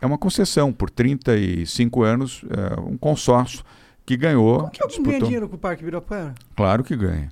É 0.00 0.06
uma 0.06 0.16
concessão 0.16 0.72
por 0.72 0.88
35 0.88 2.02
anos, 2.02 2.42
é, 2.48 2.80
um 2.80 2.96
consórcio 2.96 3.62
que 4.06 4.16
ganhou. 4.16 4.60
Como 4.60 4.70
que 4.70 4.82
alguém 4.82 5.02
ganha 5.02 5.20
dinheiro 5.20 5.48
com 5.50 5.56
o 5.56 5.58
Parque 5.58 5.82
Ibirapuera? 5.82 6.34
Claro 6.56 6.82
que 6.82 6.96
ganha. 6.96 7.28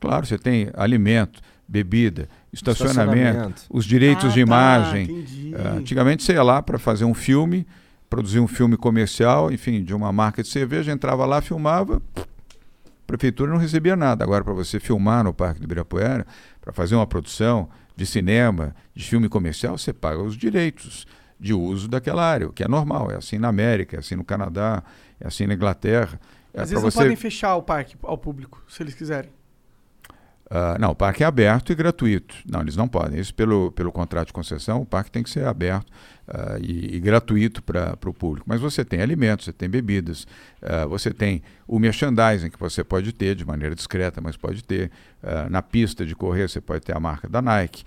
Claro, 0.00 0.24
você 0.26 0.38
tem 0.38 0.70
alimento, 0.74 1.40
bebida, 1.68 2.28
estacionamento, 2.52 3.16
Estacionamento. 3.18 3.62
os 3.70 3.84
direitos 3.84 4.24
Ah, 4.24 4.28
de 4.28 4.34
tá, 4.34 4.40
imagem. 4.40 5.02
entendi. 5.04 5.54
Ah, 5.56 5.72
antigamente 5.74 6.22
você 6.22 6.32
ia 6.32 6.42
lá 6.42 6.62
para 6.62 6.78
fazer 6.78 7.04
um 7.04 7.14
filme, 7.14 7.66
produzir 8.08 8.40
um 8.40 8.48
filme 8.48 8.76
comercial, 8.76 9.52
enfim, 9.52 9.84
de 9.84 9.94
uma 9.94 10.10
marca 10.12 10.42
de 10.42 10.48
cerveja, 10.48 10.90
entrava 10.90 11.24
lá, 11.26 11.40
filmava, 11.40 12.02
a 12.16 12.22
prefeitura 13.06 13.50
não 13.52 13.58
recebia 13.58 13.94
nada. 13.96 14.24
Agora, 14.24 14.42
para 14.42 14.52
você 14.54 14.80
filmar 14.80 15.22
no 15.24 15.32
Parque 15.34 15.60
do 15.60 15.64
Ibirapuera, 15.64 16.26
para 16.60 16.72
fazer 16.72 16.94
uma 16.94 17.06
produção 17.06 17.68
de 17.96 18.06
cinema, 18.06 18.74
de 18.94 19.04
filme 19.04 19.28
comercial, 19.28 19.76
você 19.76 19.92
paga 19.92 20.22
os 20.22 20.36
direitos 20.36 21.06
de 21.38 21.52
uso 21.54 21.88
daquela 21.88 22.24
área, 22.24 22.48
o 22.48 22.52
que 22.52 22.62
é 22.64 22.68
normal. 22.68 23.10
É 23.10 23.16
assim 23.16 23.38
na 23.38 23.48
América, 23.48 23.96
é 23.96 24.00
assim 24.00 24.14
no 24.16 24.24
Canadá, 24.24 24.82
é 25.20 25.26
assim 25.26 25.46
na 25.46 25.54
Inglaterra. 25.54 26.20
É 26.52 26.60
Às 26.62 26.70
vezes 26.70 26.82
não 26.82 26.90
você- 26.90 26.98
podem 26.98 27.16
fechar 27.16 27.54
o 27.56 27.62
parque 27.62 27.96
ao 28.02 28.18
público, 28.18 28.62
se 28.68 28.82
eles 28.82 28.94
quiserem. 28.94 29.30
Ah, 30.50 30.76
não, 30.80 30.90
o 30.90 30.94
parque 30.96 31.22
é 31.22 31.26
aberto 31.26 31.70
e 31.70 31.76
gratuito. 31.76 32.34
Não, 32.44 32.60
eles 32.60 32.74
não 32.74 32.88
podem. 32.88 33.20
Isso 33.20 33.32
pelo, 33.32 33.70
pelo 33.70 33.92
contrato 33.92 34.26
de 34.28 34.32
concessão, 34.32 34.82
o 34.82 34.86
parque 34.86 35.10
tem 35.10 35.22
que 35.22 35.30
ser 35.30 35.46
aberto 35.46 35.86
ah, 36.28 36.56
e, 36.60 36.96
e 36.96 37.00
gratuito 37.00 37.62
para 37.62 37.96
o 38.06 38.14
público. 38.14 38.46
Mas 38.48 38.60
você 38.60 38.84
tem 38.84 39.00
alimentos, 39.02 39.44
você 39.46 39.52
tem 39.52 39.68
bebidas, 39.68 40.26
ah, 40.62 40.86
você 40.86 41.12
tem 41.12 41.42
o 41.66 41.78
merchandising 41.78 42.50
que 42.50 42.58
você 42.58 42.82
pode 42.84 43.12
ter 43.12 43.34
de 43.34 43.44
maneira 43.44 43.74
discreta, 43.74 44.20
mas 44.20 44.36
pode 44.36 44.62
ter. 44.62 44.90
Ah, 45.22 45.48
na 45.50 45.60
pista 45.60 46.06
de 46.06 46.14
correr 46.14 46.48
você 46.48 46.60
pode 46.60 46.80
ter 46.84 46.96
a 46.96 47.00
marca 47.00 47.28
da 47.28 47.42
Nike. 47.42 47.84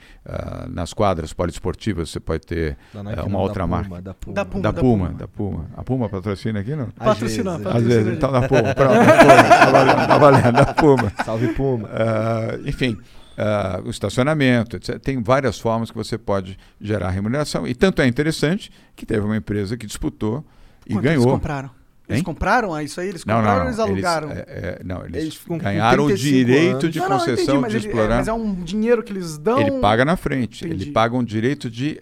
Nas 0.69 0.93
quadras 0.93 1.33
poliesportivas 1.33 2.09
você 2.09 2.19
pode 2.19 2.45
ter 2.45 2.77
Nike 2.93 3.15
não, 3.17 3.25
uma 3.25 3.37
da 3.37 3.43
outra 3.43 3.63
Puma, 3.63 3.77
marca. 3.77 4.01
da 4.01 4.13
Puma. 4.13 4.33
Da 4.35 4.45
Puma. 4.45 4.61
Da 4.61 4.71
da 4.71 4.81
Puma, 4.81 5.09
da 5.13 5.27
Puma. 5.27 5.65
A 5.75 5.83
Puma 5.83 6.09
patrocina 6.09 6.59
aqui, 6.59 6.75
não? 6.75 6.87
Às 6.99 7.19
Patrocinar, 7.19 7.57
vezes, 7.57 7.67
Às 7.67 7.73
patrocina, 7.73 8.03
vezes, 8.03 8.17
então 8.17 8.31
da 8.31 8.47
Puma. 8.47 8.75
Pronto, 8.75 8.93
da 8.93 9.17
Puma. 9.17 9.43
Tá 9.43 9.71
valendo, 9.71 10.07
tá 10.07 10.17
valendo, 10.17 10.51
da 10.53 10.73
Puma. 10.73 11.11
Salve 11.25 11.47
Puma. 11.53 11.89
Enfim, 12.65 12.97
ah, 13.37 13.81
o 13.85 13.89
estacionamento, 13.89 14.75
etc. 14.77 14.99
Tem 14.99 15.21
várias 15.21 15.59
formas 15.59 15.89
que 15.91 15.97
você 15.97 16.17
pode 16.17 16.57
gerar 16.79 17.09
remuneração. 17.09 17.67
E 17.67 17.73
tanto 17.75 18.01
é 18.01 18.07
interessante 18.07 18.71
que 18.95 19.05
teve 19.05 19.21
uma 19.25 19.37
empresa 19.37 19.75
que 19.77 19.85
disputou 19.87 20.43
e 20.85 20.93
Quanto 20.93 21.05
eles 21.05 21.17
ganhou. 21.19 21.33
compraram? 21.33 21.69
Eles 22.07 22.19
Hein? 22.19 22.23
compraram 22.25 22.73
ah, 22.73 22.83
isso 22.83 22.99
aí? 22.99 23.07
Eles 23.07 23.23
Não, 23.23 23.35
compraram 23.37 23.59
não, 23.59 23.63
ou 23.63 23.67
eles 23.69 23.77
não. 23.77 23.85
alugaram? 23.85 24.31
é, 24.31 24.45
é, 24.47 24.81
não, 24.83 25.05
eles, 25.05 25.15
Eles 25.23 25.41
ganharam 25.61 26.03
o 26.03 26.07
35 26.07 26.19
direito 26.45 26.69
anos. 26.77 26.91
de 26.91 26.99
não, 26.99 27.09
não, 27.09 27.17
concessão 27.19 27.59
entendi, 27.59 27.69
de 27.71 27.77
ele- 27.77 27.85
é, 27.85 27.89
explorar. 27.89 28.15
mas 28.17 28.27
é 28.27 28.33
um 28.33 28.53
dinheiro 28.55 29.01
que 29.03 29.13
eles 29.13 29.37
dão. 29.37 29.59
Ele 29.59 29.71
paga 29.79 30.03
na 30.03 30.17
frente, 30.17 30.65
Entendi. 30.65 30.83
ele 30.83 30.91
paga 30.91 31.15
um 31.15 31.23
direito 31.23 31.69
de 31.71 31.99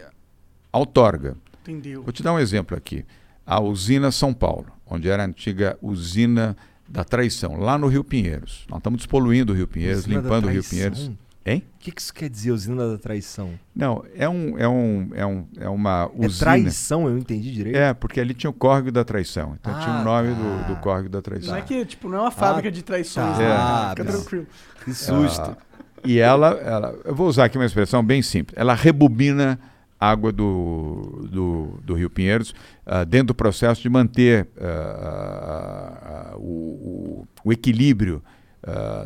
outorga. 0.72 1.36
Entendeu? 1.62 2.02
Vou 2.02 2.12
te 2.12 2.22
dar 2.22 2.32
um 2.32 2.38
exemplo 2.38 2.76
aqui. 2.76 3.04
A 3.46 3.60
usina 3.60 4.10
São 4.10 4.34
Paulo, 4.34 4.66
onde 4.86 5.08
era 5.08 5.22
a 5.22 5.26
antiga 5.26 5.78
usina 5.80 6.56
da 6.92 7.02
traição, 7.04 7.56
lá 7.56 7.78
no 7.78 7.86
Rio 7.88 8.04
Pinheiros. 8.04 8.66
Nós 8.68 8.78
estamos 8.78 8.98
despoluindo 8.98 9.52
o 9.52 9.56
Rio 9.56 9.66
Pinheiros, 9.66 10.00
Usina 10.00 10.20
limpando 10.20 10.44
o 10.44 10.48
Rio? 10.50 10.62
Pinheiros. 10.62 11.10
Hein? 11.44 11.64
O 11.74 11.78
que, 11.80 11.90
que 11.90 12.00
isso 12.00 12.14
quer 12.14 12.28
dizer, 12.30 12.52
usina 12.52 12.86
da 12.88 12.96
traição? 12.98 13.50
Não, 13.74 14.04
é 14.14 14.28
um, 14.28 14.56
é 14.56 14.68
um, 14.68 15.08
é 15.12 15.26
um, 15.26 15.44
é 15.58 15.68
uma 15.68 16.08
É 16.16 16.26
usina. 16.26 16.38
traição, 16.52 17.08
eu 17.08 17.18
entendi 17.18 17.50
direito. 17.50 17.74
É, 17.76 17.92
porque 17.92 18.20
ali 18.20 18.32
tinha 18.32 18.48
o 18.48 18.52
córrego 18.52 18.92
da 18.92 19.02
traição. 19.04 19.56
Então 19.60 19.72
tinha 19.80 19.92
Ah, 19.96 20.00
o 20.02 20.04
nome 20.04 20.28
tá. 20.28 20.34
do, 20.68 20.74
do 20.74 20.80
córrego 20.80 21.08
da 21.08 21.20
traição. 21.20 21.50
Não 21.50 21.58
é 21.58 21.62
que, 21.62 21.84
tipo, 21.84 22.08
não 22.08 22.18
é 22.18 22.20
uma 22.20 22.30
fábrica 22.30 22.68
Ah, 22.68 22.70
de 22.70 22.82
traições, 22.82 23.32
tá. 23.36 23.38
né? 23.38 23.46
Ah, 23.50 23.86
Fica 23.90 24.04
tá. 24.04 24.12
tranquilo. 24.12 24.46
Que 24.84 24.94
susto. 24.94 25.40
Ah, 25.40 25.56
e 26.04 26.18
ela, 26.20 26.50
ela, 26.62 26.96
eu 27.04 27.14
vou 27.14 27.26
usar 27.26 27.46
aqui 27.46 27.58
uma 27.58 27.66
expressão 27.66 28.04
bem 28.04 28.22
simples, 28.22 28.56
ela 28.56 28.74
rebobina 28.74 29.58
água 30.02 30.32
do, 30.32 31.28
do, 31.30 31.80
do 31.84 31.94
Rio 31.94 32.10
Pinheiros 32.10 32.52
ah, 32.84 33.04
dentro 33.04 33.28
do 33.28 33.34
processo 33.34 33.80
de 33.80 33.88
manter 33.88 34.48
ah, 34.60 36.32
ah, 36.32 36.36
o, 36.36 37.24
o, 37.44 37.52
equilíbrio 37.52 38.22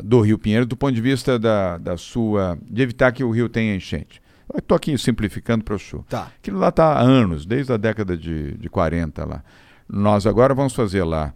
do 0.03 0.21
Rio 0.21 0.37
Pinheiros 0.37 0.67
do 0.67 0.77
ponto 0.77 0.93
de 0.93 1.01
vista 1.01 1.39
da, 1.39 1.79
da 1.79 1.97
sua. 1.97 2.59
de 2.61 2.83
evitar 2.83 3.11
que 3.11 3.23
o 3.23 3.31
rio 3.31 3.49
tenha 3.49 3.75
enchente. 3.75 4.21
Estou 4.55 4.75
aqui 4.75 4.95
simplificando 4.99 5.63
para 5.63 5.75
o. 5.75 5.79
Tá. 6.07 6.31
Aquilo 6.37 6.59
lá 6.59 6.69
está 6.69 6.93
há 6.93 7.01
anos, 7.01 7.43
desde 7.43 7.73
a 7.73 7.77
década 7.77 8.15
de, 8.15 8.53
de 8.53 8.69
40 8.69 9.25
lá. 9.25 9.43
Nós 9.89 10.27
agora 10.27 10.53
vamos 10.53 10.75
fazer 10.75 11.03
lá 11.03 11.33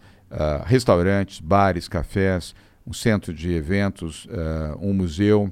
restaurantes, 0.66 1.40
bares, 1.40 1.88
cafés, 1.88 2.54
um 2.86 2.94
centro 2.94 3.34
de 3.34 3.54
eventos, 3.54 4.28
um 4.80 4.94
museu, 4.94 5.52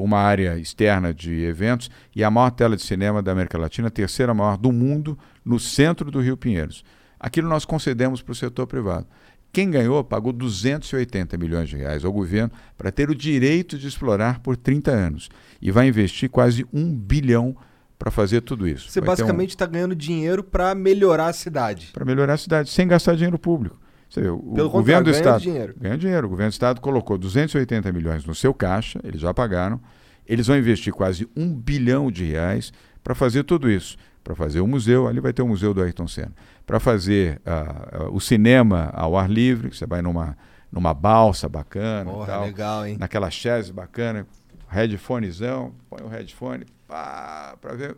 uma 0.00 0.18
área 0.18 0.58
externa 0.58 1.12
de 1.12 1.42
eventos 1.44 1.90
e 2.14 2.22
a 2.24 2.30
maior 2.30 2.50
tela 2.50 2.76
de 2.76 2.82
cinema 2.82 3.22
da 3.22 3.32
América 3.32 3.58
Latina, 3.58 3.88
a 3.88 3.90
terceira 3.90 4.32
maior 4.34 4.56
do 4.56 4.72
mundo, 4.72 5.18
no 5.44 5.58
centro 5.58 6.10
do 6.10 6.20
Rio 6.20 6.36
Pinheiros. 6.36 6.84
Aquilo 7.20 7.48
nós 7.48 7.64
concedemos 7.64 8.22
para 8.22 8.32
o 8.32 8.34
setor 8.34 8.66
privado. 8.66 9.06
Quem 9.52 9.70
ganhou 9.70 10.04
pagou 10.04 10.32
280 10.32 11.36
milhões 11.38 11.68
de 11.68 11.76
reais 11.76 12.04
ao 12.04 12.12
governo 12.12 12.50
para 12.76 12.92
ter 12.92 13.10
o 13.10 13.14
direito 13.14 13.78
de 13.78 13.88
explorar 13.88 14.40
por 14.40 14.56
30 14.56 14.90
anos. 14.90 15.28
E 15.60 15.70
vai 15.70 15.88
investir 15.88 16.28
quase 16.28 16.66
um 16.72 16.94
bilhão 16.94 17.56
para 17.98 18.10
fazer 18.10 18.42
tudo 18.42 18.68
isso. 18.68 18.90
Você 18.90 19.00
Vai 19.00 19.08
um- 19.08 19.12
basicamente 19.12 19.50
está 19.50 19.66
ganhando 19.66 19.94
dinheiro 19.96 20.44
para 20.44 20.74
melhorar 20.74 21.28
a 21.28 21.32
cidade. 21.32 21.88
para 21.92 22.04
melhorar 22.04 22.34
a 22.34 22.36
cidade, 22.38 22.70
sem 22.70 22.86
gastar 22.86 23.14
dinheiro 23.16 23.38
público. 23.38 23.76
Você 24.08 24.22
vê, 24.22 24.28
o 24.28 24.38
Pelo 24.38 24.70
governo 24.70 25.04
do 25.04 25.10
Estado 25.10 25.42
dinheiro. 25.42 25.74
ganha 25.78 25.98
dinheiro. 25.98 26.26
O 26.26 26.30
governo 26.30 26.50
do 26.50 26.54
Estado 26.54 26.80
colocou 26.80 27.18
280 27.18 27.92
milhões 27.92 28.24
no 28.24 28.34
seu 28.34 28.54
caixa, 28.54 28.98
eles 29.04 29.20
já 29.20 29.34
pagaram. 29.34 29.80
Eles 30.26 30.46
vão 30.46 30.56
investir 30.56 30.92
quase 30.92 31.28
um 31.36 31.54
bilhão 31.54 32.10
de 32.10 32.24
reais 32.24 32.72
para 33.02 33.14
fazer 33.14 33.44
tudo 33.44 33.70
isso. 33.70 33.96
Para 34.22 34.34
fazer 34.34 34.60
o 34.60 34.66
museu, 34.66 35.08
ali 35.08 35.20
vai 35.20 35.32
ter 35.32 35.40
o 35.40 35.48
museu 35.48 35.72
do 35.72 35.80
Ayrton 35.82 36.06
Senna. 36.06 36.32
Para 36.66 36.78
fazer 36.78 37.40
ah, 37.46 37.88
ah, 37.92 38.08
o 38.10 38.20
cinema 38.20 38.90
ao 38.92 39.16
ar 39.16 39.30
livre, 39.30 39.74
você 39.74 39.86
vai 39.86 40.02
numa, 40.02 40.36
numa 40.70 40.92
balsa 40.92 41.48
bacana, 41.48 42.10
Porra, 42.10 42.26
tal, 42.26 42.44
legal, 42.44 42.86
hein? 42.86 42.96
naquela 42.98 43.30
chaise 43.30 43.72
bacana, 43.72 44.26
headphonezão, 44.68 45.72
põe 45.88 46.02
o 46.02 46.08
headphone 46.08 46.66
para 46.86 47.56
ver 47.74 47.96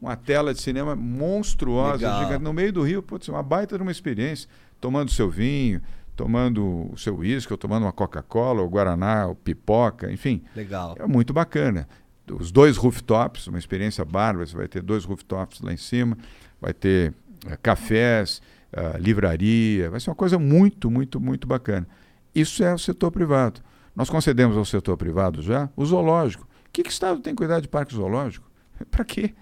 uma 0.00 0.16
tela 0.16 0.52
de 0.52 0.60
cinema 0.60 0.96
monstruosa, 0.96 2.20
gigante, 2.22 2.42
no 2.42 2.52
meio 2.52 2.72
do 2.72 2.82
rio, 2.82 3.02
putz, 3.02 3.28
uma 3.28 3.42
baita 3.42 3.76
de 3.76 3.82
uma 3.82 3.92
experiência, 3.92 4.48
tomando 4.80 5.10
seu 5.10 5.28
vinho, 5.28 5.80
tomando 6.16 6.92
o 6.92 6.98
seu 6.98 7.16
uísque, 7.16 7.52
ou 7.52 7.58
tomando 7.58 7.84
uma 7.84 7.92
Coca-Cola, 7.92 8.62
ou 8.62 8.68
Guaraná, 8.68 9.26
ou 9.26 9.34
pipoca, 9.34 10.12
enfim. 10.12 10.42
Legal. 10.54 10.96
É 10.98 11.06
muito 11.06 11.32
bacana. 11.32 11.88
Os 12.30 12.52
dois 12.52 12.76
rooftops, 12.76 13.46
uma 13.46 13.58
experiência 13.58 14.04
bárbara, 14.04 14.46
você 14.46 14.56
vai 14.56 14.68
ter 14.68 14.82
dois 14.82 15.04
rooftops 15.04 15.60
lá 15.60 15.72
em 15.72 15.76
cima, 15.76 16.16
vai 16.60 16.72
ter 16.72 17.12
eh, 17.46 17.56
cafés, 17.60 18.40
ah, 18.72 18.96
livraria, 18.98 19.90
vai 19.90 19.98
ser 19.98 20.10
uma 20.10 20.16
coisa 20.16 20.38
muito, 20.38 20.90
muito, 20.90 21.20
muito 21.20 21.46
bacana. 21.46 21.86
Isso 22.34 22.62
é 22.62 22.72
o 22.72 22.78
setor 22.78 23.10
privado. 23.10 23.60
Nós 23.96 24.08
concedemos 24.08 24.56
ao 24.56 24.64
setor 24.64 24.96
privado 24.96 25.42
já 25.42 25.68
o 25.74 25.84
zoológico. 25.84 26.44
O 26.44 26.72
que, 26.72 26.82
que 26.84 26.88
o 26.88 26.92
Estado 26.92 27.20
tem 27.20 27.34
que 27.34 27.38
cuidar 27.38 27.60
de 27.60 27.66
parque 27.66 27.94
zoológico? 27.94 28.48
Para 28.90 29.04
quê? 29.04 29.34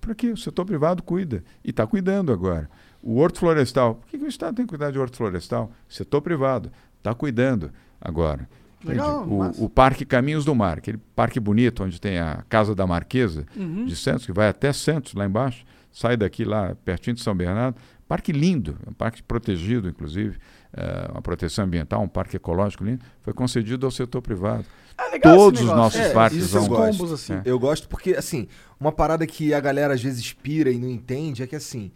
Para 0.00 0.14
quê? 0.14 0.30
O 0.30 0.36
setor 0.36 0.64
privado 0.64 1.02
cuida. 1.02 1.44
E 1.62 1.70
está 1.70 1.86
cuidando 1.86 2.32
agora. 2.32 2.70
O 3.02 3.16
horto 3.18 3.38
florestal. 3.40 3.94
Por 3.96 4.06
que, 4.08 4.18
que 4.18 4.24
o 4.24 4.28
Estado 4.28 4.56
tem 4.56 4.64
que 4.66 4.70
cuidar 4.70 4.90
de 4.90 4.98
horto 4.98 5.16
florestal? 5.16 5.70
Setor 5.88 6.20
privado. 6.20 6.70
Está 6.98 7.14
cuidando 7.14 7.70
agora. 8.00 8.48
Legal, 8.84 9.26
o, 9.26 9.64
o 9.64 9.68
Parque 9.68 10.04
Caminhos 10.06 10.44
do 10.44 10.54
Mar, 10.54 10.78
aquele 10.78 10.98
parque 11.14 11.38
bonito 11.38 11.84
onde 11.84 12.00
tem 12.00 12.18
a 12.18 12.42
Casa 12.48 12.74
da 12.74 12.86
Marquesa 12.86 13.44
Uhum. 13.54 13.84
de 13.84 13.94
Santos, 13.94 14.24
que 14.24 14.32
vai 14.32 14.48
até 14.48 14.72
Santos, 14.72 15.12
lá 15.12 15.26
embaixo, 15.26 15.64
sai 15.92 16.16
daqui 16.16 16.44
lá 16.44 16.74
pertinho 16.82 17.14
de 17.14 17.22
São 17.22 17.34
Bernardo. 17.34 17.76
Parque 18.08 18.32
lindo, 18.32 18.76
um 18.88 18.92
parque 18.92 19.22
protegido, 19.22 19.88
inclusive, 19.88 20.38
eh, 20.72 21.08
uma 21.12 21.20
proteção 21.22 21.64
ambiental, 21.66 22.02
um 22.02 22.08
parque 22.08 22.36
ecológico 22.36 22.82
lindo, 22.82 23.04
foi 23.22 23.32
concedido 23.34 23.86
ao 23.86 23.92
setor 23.92 24.20
privado. 24.22 24.64
Ah, 24.98 25.10
legal 25.12 25.34
esse 25.34 25.44
Todos 25.44 25.60
os 25.60 25.66
nossos 25.68 26.00
É, 26.00 26.12
parques 26.12 26.52
gosto. 26.52 26.68
combos 26.74 27.12
assim. 27.12 27.34
É. 27.34 27.42
Eu 27.44 27.58
gosto 27.58 27.86
porque, 27.88 28.14
assim, 28.14 28.48
uma 28.80 28.90
parada 28.92 29.26
que 29.26 29.52
a 29.54 29.60
galera 29.60 29.94
às 29.94 30.02
vezes 30.02 30.32
pira 30.32 30.70
e 30.70 30.78
não 30.78 30.88
entende 30.88 31.42
é 31.42 31.46
que, 31.46 31.54
assim, 31.54 31.92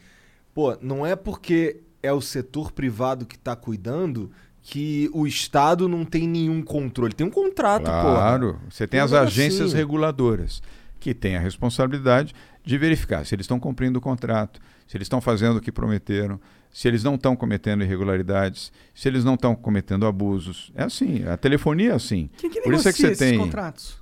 pô, 0.55 0.77
não 0.81 1.05
é 1.05 1.15
porque 1.17 1.81
é 2.03 2.13
o 2.13 2.21
setor 2.21 2.71
privado 2.73 3.27
que 3.27 3.39
tá 3.39 3.55
cuidando 3.57 4.31
que 4.63 5.11
o 5.13 5.27
Estado 5.27 5.89
não 5.89 6.05
tem 6.05 6.27
nenhum 6.27 6.63
controle. 6.63 7.13
Tem 7.13 7.27
um 7.27 7.31
contrato, 7.31 7.85
Claro, 7.85 8.59
você 8.71 8.87
tem 8.87 8.99
Tem 8.99 9.01
um 9.01 9.05
as 9.05 9.13
agências 9.13 9.59
negocinho. 9.59 9.77
reguladoras 9.79 10.63
que 10.99 11.13
têm 11.13 11.37
a 11.37 11.41
responsabilidade 11.41 12.35
de 12.65 12.79
verificar 12.79 13.27
se 13.27 13.35
eles 13.35 13.45
estão 13.45 13.61
cumprindo 13.61 13.99
o 13.99 14.03
contrato, 14.03 14.59
se 14.87 14.97
eles 14.97 15.05
estão 15.05 15.21
fazendo 15.21 15.59
o 15.59 15.61
que 15.61 15.71
prometeram, 15.71 16.41
se 16.73 16.89
eles 16.89 17.05
não 17.05 17.15
estão 17.17 17.37
cometendo 17.37 17.85
irregularidades, 17.85 18.73
se 18.95 19.07
eles 19.07 19.23
não 19.23 19.35
estão 19.35 19.55
cometendo 19.55 20.07
abusos. 20.07 20.73
É 20.75 20.85
assim, 20.85 21.25
a 21.29 21.37
telefonia 21.37 21.91
é 21.91 21.95
assim. 21.95 22.31
Quem 22.39 22.49
que 22.51 22.63
Por 22.63 22.73
isso 22.73 22.89
é 22.89 22.93
que 22.93 22.99
você 23.01 23.07
esses 23.09 23.19
tem 23.19 23.39
contratos 23.39 23.99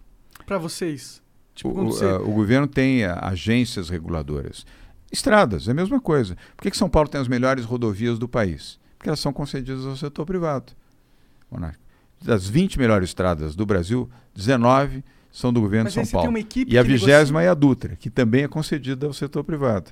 pra 0.47 0.59
vocês? 0.59 1.21
Tipo, 1.57 1.71
o, 1.71 1.87
você... 1.87 2.05
a- 2.05 2.17
o 2.21 2.31
governo 2.33 2.67
tem 2.69 3.05
agências 3.05 3.89
reguladoras. 3.89 4.65
Estradas, 5.13 5.69
é 5.69 5.73
a 5.73 5.75
mesma 5.75 6.01
coisa. 6.01 6.37
Por 6.57 6.63
que, 6.63 6.71
que 6.71 6.77
São 6.77 6.89
Paulo 6.89 7.09
tem 7.09 7.21
as 7.21 7.29
melhores 7.29 7.65
rodovias 7.67 8.19
do 8.19 8.27
país? 8.27 8.81
Porque 8.97 9.11
elas 9.11 9.21
são 9.21 9.33
concedidas 9.33 9.85
ao 9.85 9.97
setor 9.97 10.25
privado. 10.25 10.73
Das 12.25 12.49
20 12.49 12.79
melhores 12.79 13.11
estradas 13.11 13.55
do 13.55 13.67
Brasil, 13.67 14.09
19 14.35 15.05
são 15.31 15.53
do 15.53 15.61
governo 15.61 15.85
Mas 15.85 15.93
de 15.95 16.07
São 16.07 16.21
Paulo. 16.21 16.39
E 16.67 16.79
a 16.79 16.83
vigésima 16.83 17.43
é 17.43 17.49
a 17.49 17.55
Dutra, 17.55 17.97
que 17.97 18.09
também 18.09 18.45
é 18.45 18.49
concedida 18.49 19.07
ao 19.07 19.13
setor 19.13 19.45
privado. 19.45 19.91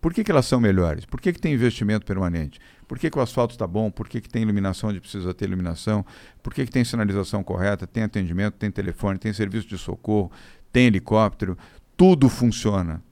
Por 0.00 0.14
que, 0.14 0.24
que 0.24 0.30
elas 0.30 0.46
são 0.46 0.60
melhores? 0.60 1.04
Por 1.04 1.20
que, 1.20 1.32
que 1.32 1.40
tem 1.40 1.52
investimento 1.52 2.06
permanente? 2.06 2.58
Por 2.88 2.98
que, 2.98 3.10
que 3.10 3.18
o 3.18 3.20
asfalto 3.20 3.54
está 3.54 3.66
bom? 3.66 3.90
Por 3.90 4.08
que, 4.08 4.20
que 4.20 4.28
tem 4.28 4.42
iluminação 4.42 4.90
onde 4.90 5.00
precisa 5.00 5.34
ter 5.34 5.44
iluminação? 5.44 6.04
Por 6.42 6.54
que, 6.54 6.64
que 6.64 6.72
tem 6.72 6.84
sinalização 6.84 7.42
correta? 7.42 7.86
Tem 7.86 8.02
atendimento, 8.02 8.54
tem 8.54 8.70
telefone, 8.70 9.18
tem 9.18 9.32
serviço 9.32 9.68
de 9.68 9.76
socorro, 9.76 10.30
tem 10.72 10.86
helicóptero? 10.86 11.58
Tudo 11.96 12.28
funciona. 12.28 13.02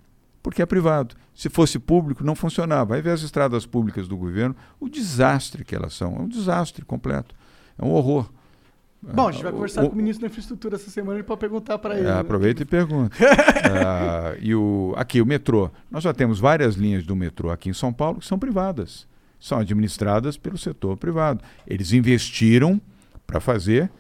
Porque 0.42 0.62
é 0.62 0.66
privado. 0.66 1.14
Se 1.34 1.48
fosse 1.48 1.78
público, 1.78 2.24
não 2.24 2.34
funcionava. 2.34 2.86
Vai 2.90 3.02
ver 3.02 3.10
as 3.10 3.22
estradas 3.22 3.66
públicas 3.66 4.08
do 4.08 4.16
governo, 4.16 4.56
o 4.78 4.88
desastre 4.88 5.64
que 5.64 5.74
elas 5.74 5.92
são. 5.94 6.16
É 6.16 6.20
um 6.20 6.28
desastre 6.28 6.84
completo. 6.84 7.34
É 7.78 7.84
um 7.84 7.90
horror. 7.90 8.30
Bom, 9.02 9.28
a 9.28 9.32
gente 9.32 9.42
vai 9.42 9.50
O- 9.52 9.54
conversar 9.54 9.84
o- 9.84 9.88
com 9.88 9.94
o 9.94 9.96
ministro 9.96 10.20
da 10.22 10.26
Infraestrutura 10.28 10.76
essa 10.76 10.90
semana 10.90 11.22
para 11.24 11.36
perguntar 11.36 11.78
para 11.78 11.94
ele. 11.98 12.06
é, 12.06 12.12
né? 12.12 12.20
aproveita 12.20 12.62
e 12.62 12.66
pergunta. 12.66 13.16
Ah, 13.72 14.34
e 14.40 14.54
o, 14.54 14.92
aqui, 14.96 15.20
o 15.20 15.26
metrô. 15.26 15.70
Nós 15.90 16.02
já 16.04 16.12
temos 16.12 16.38
várias 16.40 16.74
linhas 16.74 17.04
do 17.04 17.14
metrô 17.14 17.50
aqui 17.50 17.68
em 17.68 17.74
São 17.74 17.92
Paulo 17.92 18.18
que 18.20 18.26
são 18.26 18.38
privadas. 18.38 19.06
São 19.38 19.58
administradas 19.58 20.36
pelo 20.36 20.58
setor 20.58 20.96
privado. 20.96 21.42
Eles 21.66 21.92
investiram 21.92 22.80
para 23.26 23.40
fazer 23.40 23.90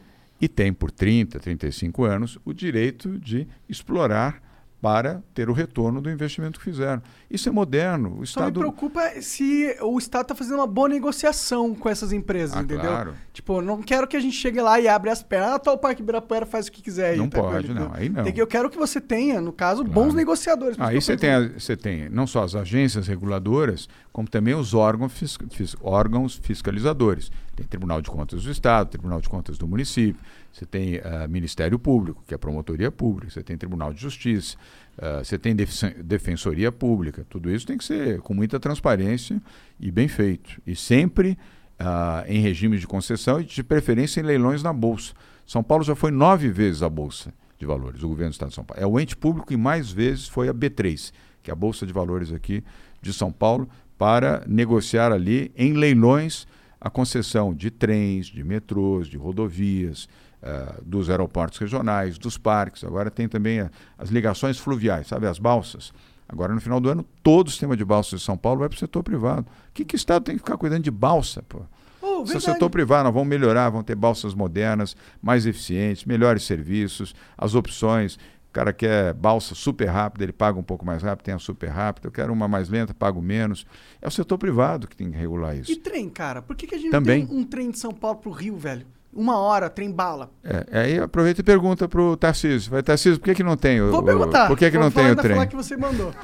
e 0.40 0.48
têm 0.48 0.72
por 0.72 0.90
30, 0.90 1.38
35 1.38 2.04
anos 2.04 2.38
o 2.44 2.52
direito 2.52 3.18
de 3.18 3.46
explorar 3.68 4.42
para 4.80 5.22
ter 5.34 5.50
o 5.50 5.52
retorno 5.52 6.00
do 6.00 6.10
investimento 6.10 6.58
que 6.58 6.64
fizeram. 6.64 7.02
Isso 7.30 7.48
é 7.48 7.52
moderno. 7.52 8.18
O 8.20 8.26
Só 8.26 8.46
me 8.46 8.52
preocupa 8.52 9.02
se 9.20 9.76
o 9.82 9.98
Estado 9.98 10.26
tá 10.28 10.34
fazendo 10.34 10.56
uma 10.56 10.66
boa 10.66 10.88
negociação 10.88 11.74
com 11.74 11.88
essas 11.88 12.12
empresas, 12.12 12.56
Ah, 12.56 12.62
entendeu? 12.62 12.80
claro. 12.90 13.14
Tipo, 13.32 13.60
não 13.60 13.82
quero 13.82 14.06
que 14.08 14.16
a 14.16 14.20
gente 14.20 14.34
chegue 14.36 14.60
lá 14.60 14.80
e 14.80 14.88
abra 14.88 15.12
as 15.12 15.22
pernas. 15.22 15.50
Ah, 15.52 15.58
tá 15.58 15.72
o 15.72 15.78
Parque 15.78 16.00
Ibirapuera 16.02 16.46
faz 16.46 16.66
o 16.66 16.72
que 16.72 16.80
quiser 16.82 17.10
aí. 17.10 17.18
Não 17.18 17.28
tá, 17.28 17.42
pode, 17.42 17.72
não. 17.74 17.90
Aí 17.92 18.08
não. 18.08 18.24
Tem 18.24 18.32
que, 18.32 18.40
eu 18.40 18.46
quero 18.46 18.70
que 18.70 18.78
você 18.78 19.00
tenha, 19.00 19.40
no 19.40 19.52
caso, 19.52 19.84
Claro. 19.84 19.92
bons 20.00 20.14
negociadores. 20.14 20.76
Aí 20.80 21.00
você 21.00 21.16
tem, 21.16 21.30
a- 21.30 21.48
você 21.58 21.76
tem 21.76 22.08
não 22.08 22.26
só 22.26 22.42
as 22.42 22.54
agências 22.54 23.06
reguladoras, 23.06 23.88
como 24.12 24.28
também 24.28 24.54
os 24.54 24.72
órgãos, 24.74 25.12
fis- 25.12 25.38
fis- 25.50 25.76
órgãos 25.82 26.40
fiscalizadores. 26.42 27.30
Tem 27.54 27.66
Tribunal 27.66 28.00
de 28.00 28.10
Contas 28.10 28.44
do 28.44 28.50
Estado, 28.50 28.88
Tribunal 28.88 29.20
de 29.20 29.28
Contas 29.28 29.58
do 29.58 29.66
Município, 29.68 30.20
você 30.52 30.66
tem 30.66 31.00
ah, 31.04 31.28
Ministério 31.28 31.78
Público, 31.78 32.22
que 32.26 32.34
é 32.34 32.36
a 32.36 32.38
Promotoria 32.38 32.90
Pública, 32.90 33.30
você 33.30 33.42
tem 33.42 33.56
Tribunal 33.56 33.92
de 33.92 34.00
Justiça, 34.00 34.56
ah, 34.98 35.22
você 35.22 35.38
tem 35.38 35.54
Defen- 35.54 35.94
Defensoria 36.02 36.72
Pública. 36.72 37.26
Tudo 37.28 37.50
isso 37.50 37.66
tem 37.66 37.78
que 37.78 37.84
ser 37.84 38.20
com 38.20 38.34
muita 38.34 38.58
transparência 38.58 39.40
e 39.78 39.90
bem 39.90 40.08
feito. 40.08 40.60
E 40.66 40.74
sempre 40.74 41.38
ah, 41.78 42.24
em 42.26 42.40
regime 42.40 42.78
de 42.78 42.86
concessão 42.86 43.40
e 43.40 43.44
de 43.44 43.62
preferência 43.62 44.20
em 44.20 44.24
leilões 44.24 44.62
na 44.62 44.72
Bolsa. 44.72 45.14
São 45.46 45.62
Paulo 45.62 45.82
já 45.82 45.94
foi 45.94 46.10
nove 46.10 46.48
vezes 46.50 46.82
a 46.82 46.88
Bolsa 46.88 47.32
de 47.58 47.66
Valores, 47.66 48.02
o 48.02 48.08
governo 48.08 48.30
do 48.30 48.34
Estado 48.34 48.48
de 48.48 48.54
São 48.54 48.64
Paulo. 48.64 48.82
É 48.82 48.86
o 48.86 48.98
ente 48.98 49.16
público 49.16 49.48
que 49.48 49.56
mais 49.56 49.90
vezes 49.90 50.28
foi 50.28 50.48
a 50.48 50.54
B3, 50.54 51.12
que 51.42 51.50
é 51.50 51.52
a 51.52 51.56
Bolsa 51.56 51.86
de 51.86 51.92
Valores 51.92 52.32
aqui 52.32 52.62
de 53.02 53.12
São 53.12 53.30
Paulo, 53.32 53.68
para 53.98 54.42
negociar 54.46 55.12
ali 55.12 55.52
em 55.56 55.74
leilões 55.74 56.46
a 56.80 56.88
concessão 56.88 57.52
de 57.52 57.70
trens, 57.70 58.26
de 58.26 58.42
metrôs, 58.42 59.06
de 59.08 59.18
rodovias, 59.18 60.08
eh, 60.42 60.74
dos 60.84 61.10
aeroportos 61.10 61.58
regionais, 61.58 62.18
dos 62.18 62.36
parques. 62.38 62.84
Agora 62.84 63.10
tem 63.10 63.28
também 63.28 63.60
a- 63.60 63.70
as 63.98 64.08
ligações 64.10 64.58
fluviais, 64.58 65.06
sabe, 65.06 65.26
as 65.26 65.38
balsas. 65.38 65.92
Agora, 66.28 66.54
no 66.54 66.60
final 66.60 66.78
do 66.80 66.88
ano, 66.88 67.04
todo 67.22 67.48
o 67.48 67.50
sistema 67.50 67.76
de 67.76 67.84
balsas 67.84 68.20
de 68.20 68.24
São 68.26 68.36
Paulo 68.36 68.60
vai 68.60 68.68
para 68.68 68.76
o 68.76 68.78
setor 68.78 69.02
privado. 69.02 69.46
O 69.68 69.72
que, 69.74 69.84
que 69.84 69.94
o 69.94 69.96
Estado 69.96 70.22
tem 70.24 70.36
que 70.36 70.40
ficar 70.42 70.56
cuidando 70.56 70.84
de 70.84 70.90
balsa, 70.90 71.42
pô? 71.48 71.62
Oh, 72.02 72.24
Se 72.26 72.36
o 72.36 72.40
setor 72.40 72.70
privado, 72.70 73.04
nós 73.04 73.12
vamos 73.14 73.28
melhorar, 73.28 73.68
vão 73.68 73.82
ter 73.82 73.94
balsas 73.94 74.32
modernas, 74.34 74.96
mais 75.20 75.44
eficientes, 75.44 76.04
melhores 76.04 76.44
serviços, 76.44 77.14
as 77.36 77.54
opções. 77.54 78.14
O 78.48 78.52
cara 78.52 78.72
quer 78.72 79.12
balsa 79.14 79.54
super 79.54 79.86
rápida, 79.86 80.24
ele 80.24 80.32
paga 80.32 80.58
um 80.58 80.62
pouco 80.62 80.84
mais 80.86 81.02
rápido, 81.02 81.24
tem 81.26 81.34
a 81.34 81.38
super 81.38 81.68
rápida. 81.68 82.08
Eu 82.08 82.12
quero 82.12 82.32
uma 82.32 82.48
mais 82.48 82.68
lenta, 82.68 82.94
pago 82.94 83.20
menos. 83.20 83.66
É 84.00 84.08
o 84.08 84.10
setor 84.10 84.38
privado 84.38 84.88
que 84.88 84.96
tem 84.96 85.10
que 85.10 85.16
regular 85.16 85.56
isso. 85.56 85.70
E 85.70 85.76
trem, 85.76 86.08
cara? 86.08 86.40
Por 86.40 86.56
que, 86.56 86.66
que 86.66 86.74
a 86.74 86.78
gente 86.78 86.90
Também. 86.90 87.20
não 87.20 87.26
tem 87.28 87.36
um 87.38 87.44
trem 87.44 87.70
de 87.70 87.78
São 87.78 87.92
Paulo 87.92 88.18
pro 88.18 88.30
Rio, 88.30 88.56
velho? 88.56 88.86
Uma 89.12 89.36
hora, 89.38 89.68
trem 89.68 89.90
bala. 89.90 90.30
É, 90.44 90.66
aí 90.80 90.98
aproveita 91.00 91.40
e 91.40 91.44
pergunta 91.44 91.88
pro 91.88 92.16
Tarcísio. 92.16 92.70
Vai, 92.70 92.82
Tarcísio, 92.82 93.18
por 93.18 93.24
que, 93.24 93.34
que 93.34 93.42
não 93.42 93.56
tem 93.56 93.80
o, 93.82 93.90
Vou 93.90 94.00
o- 94.00 94.04
perguntar. 94.04 94.46
Por 94.46 94.56
que, 94.56 94.70
que 94.70 94.76
Vou 94.76 94.84
não 94.84 94.90
falar- 94.92 95.06
tem 95.06 95.12
o 95.12 95.16
trem? 95.16 95.34
falar 95.34 95.46
que 95.46 95.56
você 95.56 95.76
mandou. 95.76 96.12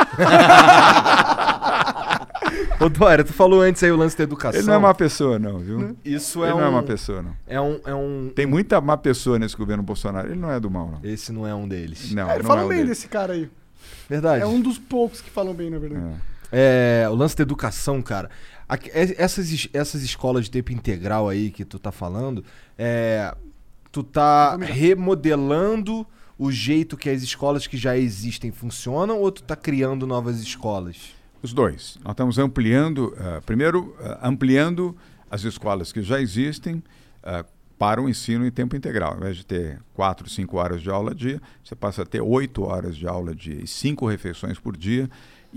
Ô, 2.79 2.89
Dória, 2.89 3.25
tu 3.25 3.33
falou 3.33 3.63
antes 3.63 3.83
aí 3.83 3.91
o 3.91 3.97
lance 3.97 4.17
da 4.17 4.25
educação. 4.25 4.61
Ele 4.61 4.67
não 4.67 4.75
é 4.75 4.79
uma 4.79 4.95
pessoa, 4.95 5.39
não, 5.39 5.59
viu? 5.59 5.97
Isso 6.05 6.41
Ele 6.45 6.51
é 6.51 6.55
não 6.55 6.59
um... 6.61 6.65
é 6.65 6.69
uma 6.69 6.83
pessoa, 6.83 7.23
não. 7.23 7.33
É 7.47 7.61
um, 7.61 7.81
é 7.87 7.95
um... 7.95 8.31
Tem 8.35 8.47
muita 8.47 8.81
má 8.81 8.97
pessoa 8.97 9.39
nesse 9.39 9.57
governo 9.57 9.83
Bolsonaro. 9.83 10.29
Ele 10.29 10.39
não 10.39 10.51
é 10.51 10.61
do 10.61 10.71
mal, 10.71 10.91
não. 10.91 11.01
Esse 11.03 11.33
não 11.33 11.47
é 11.47 11.55
um 11.55 11.67
deles. 11.67 12.13
Não, 12.13 12.29
É, 12.31 12.35
ele 12.35 12.43
não 12.43 12.49
fala 12.49 12.63
é 12.63 12.65
um 12.65 12.69
bem 12.69 12.79
deles. 12.79 12.91
desse 12.99 13.09
cara 13.09 13.33
aí. 13.33 13.51
Verdade. 14.09 14.43
É 14.43 14.47
um 14.47 14.61
dos 14.61 14.79
poucos 14.79 15.21
que 15.21 15.31
falam 15.31 15.55
bem, 15.55 15.71
na 15.71 15.79
verdade. 15.79 16.05
É, 16.53 17.07
o 17.11 17.15
lance 17.15 17.35
da 17.37 17.43
educação, 17.43 18.01
cara. 18.03 18.31
Essas, 18.69 19.51
es- 19.53 19.69
essas 19.73 20.03
escolas 20.03 20.45
de 20.47 20.51
tempo 20.51 20.73
integral 20.73 21.29
aí 21.29 21.51
que 21.51 21.65
tu 21.65 21.79
tá 21.79 21.93
falando, 21.93 22.45
é, 22.77 23.35
tu 23.93 24.03
tá 24.03 24.57
remodelando 24.57 26.07
o 26.39 26.51
jeito 26.53 26.97
que 26.97 27.09
as 27.09 27.23
escolas 27.23 27.67
que 27.67 27.77
já 27.77 27.97
existem 27.97 28.51
funcionam 28.53 29.19
ou 29.21 29.31
tu 29.33 29.43
tá 29.43 29.57
criando 29.57 30.07
novas 30.07 30.41
escolas? 30.41 31.15
Os 31.43 31.53
dois. 31.53 31.97
Nós 32.03 32.13
estamos 32.13 32.39
ampliando, 32.39 33.15
ah, 33.19 33.41
primeiro, 33.47 33.95
ah, 34.01 34.29
ampliando 34.29 34.97
as 35.31 35.45
escolas 35.45 35.93
que 35.93 36.03
já 36.03 36.21
existem 36.21 36.83
ah, 37.23 37.45
para 37.79 38.01
o 38.03 38.09
ensino 38.09 38.47
em 38.47 38.51
tempo 38.51 38.75
integral. 38.77 39.13
Ao 39.13 39.19
invés 39.19 39.37
de 39.37 39.47
ter 39.47 39.81
quatro, 39.95 40.29
cinco 40.29 40.57
horas 40.57 40.83
de 40.83 40.91
aula 40.91 41.15
dia, 41.15 41.41
você 41.63 41.75
passa 41.75 42.03
a 42.03 42.07
ter 42.07 42.21
oito 42.21 42.65
horas 42.65 42.97
de 42.97 43.07
aula 43.07 43.35
dia 43.35 43.61
e 43.63 43.67
cinco 43.67 44.07
refeições 44.07 44.59
por 44.59 44.77
dia. 44.77 45.09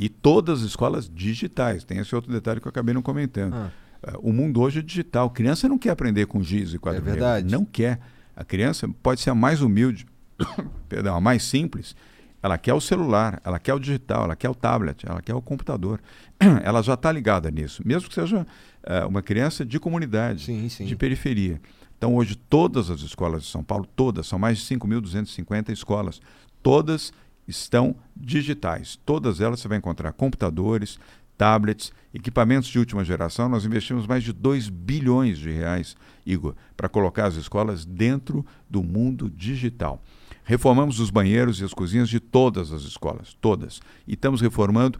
E 0.01 0.07
todas 0.07 0.61
as 0.61 0.69
escolas 0.69 1.11
digitais. 1.13 1.83
Tem 1.83 1.97
esse 1.97 2.15
outro 2.15 2.31
detalhe 2.31 2.61
que 2.61 2.67
eu 2.67 2.69
acabei 2.69 2.93
não 2.93 3.01
comentando. 3.01 3.53
Ah. 3.53 3.69
Ah, 4.01 4.17
o 4.19 4.31
mundo 4.31 4.61
hoje 4.61 4.79
é 4.79 4.81
digital. 4.81 5.29
criança 5.29 5.67
não 5.67 5.77
quer 5.77 5.89
aprender 5.89 6.25
com 6.25 6.41
giz 6.41 6.73
e 6.73 6.79
quadro 6.79 7.03
verdade. 7.03 7.51
Não 7.51 7.65
quer. 7.65 7.99
A 8.33 8.45
criança 8.45 8.89
pode 9.03 9.19
ser 9.19 9.31
a 9.31 9.35
mais 9.35 9.61
humilde, 9.61 10.05
perdão, 10.87 11.17
a 11.17 11.19
mais 11.19 11.43
simples. 11.43 11.97
Ela 12.41 12.57
quer 12.57 12.73
o 12.73 12.79
celular, 12.79 13.41
ela 13.43 13.59
quer 13.59 13.73
o 13.73 13.79
digital, 13.79 14.23
ela 14.23 14.37
quer 14.37 14.49
o 14.49 14.55
tablet, 14.55 15.05
ela 15.05 15.21
quer 15.21 15.35
o 15.35 15.41
computador. 15.41 15.99
ela 16.63 16.81
já 16.81 16.93
está 16.93 17.11
ligada 17.11 17.51
nisso, 17.51 17.83
mesmo 17.85 18.07
que 18.07 18.15
seja 18.15 18.47
eh, 18.83 19.03
uma 19.03 19.21
criança 19.21 19.65
de 19.65 19.77
comunidade, 19.77 20.45
de 20.85 20.95
periferia. 20.95 21.59
Então, 21.97 22.15
hoje, 22.15 22.37
todas 22.37 22.89
as 22.89 23.01
escolas 23.01 23.43
de 23.43 23.49
São 23.49 23.61
Paulo, 23.61 23.85
todas, 23.93 24.25
são 24.25 24.39
mais 24.39 24.57
de 24.57 24.63
5.250 24.73 25.69
escolas, 25.69 26.21
todas 26.63 27.11
estão 27.49 27.95
digitais. 28.15 28.99
Todas 29.05 29.41
elas 29.41 29.59
você 29.59 29.67
vai 29.67 29.77
encontrar 29.77 30.13
computadores, 30.13 30.99
tablets, 31.37 31.91
equipamentos 32.13 32.69
de 32.69 32.77
última 32.77 33.03
geração. 33.03 33.49
Nós 33.49 33.65
investimos 33.65 34.05
mais 34.05 34.23
de 34.23 34.33
2 34.33 34.69
bilhões 34.69 35.37
de 35.37 35.49
reais, 35.49 35.95
Igor, 36.25 36.53
para 36.75 36.89
colocar 36.89 37.25
as 37.25 37.35
escolas 37.35 37.85
dentro 37.85 38.45
do 38.69 38.83
mundo 38.83 39.29
digital. 39.29 40.01
Reformamos 40.43 40.99
os 40.99 41.09
banheiros 41.09 41.61
e 41.61 41.63
as 41.63 41.73
cozinhas 41.73 42.09
de 42.09 42.19
todas 42.19 42.71
as 42.71 42.81
escolas, 42.81 43.37
todas. 43.39 43.79
E 44.07 44.13
estamos 44.13 44.41
reformando 44.41 44.99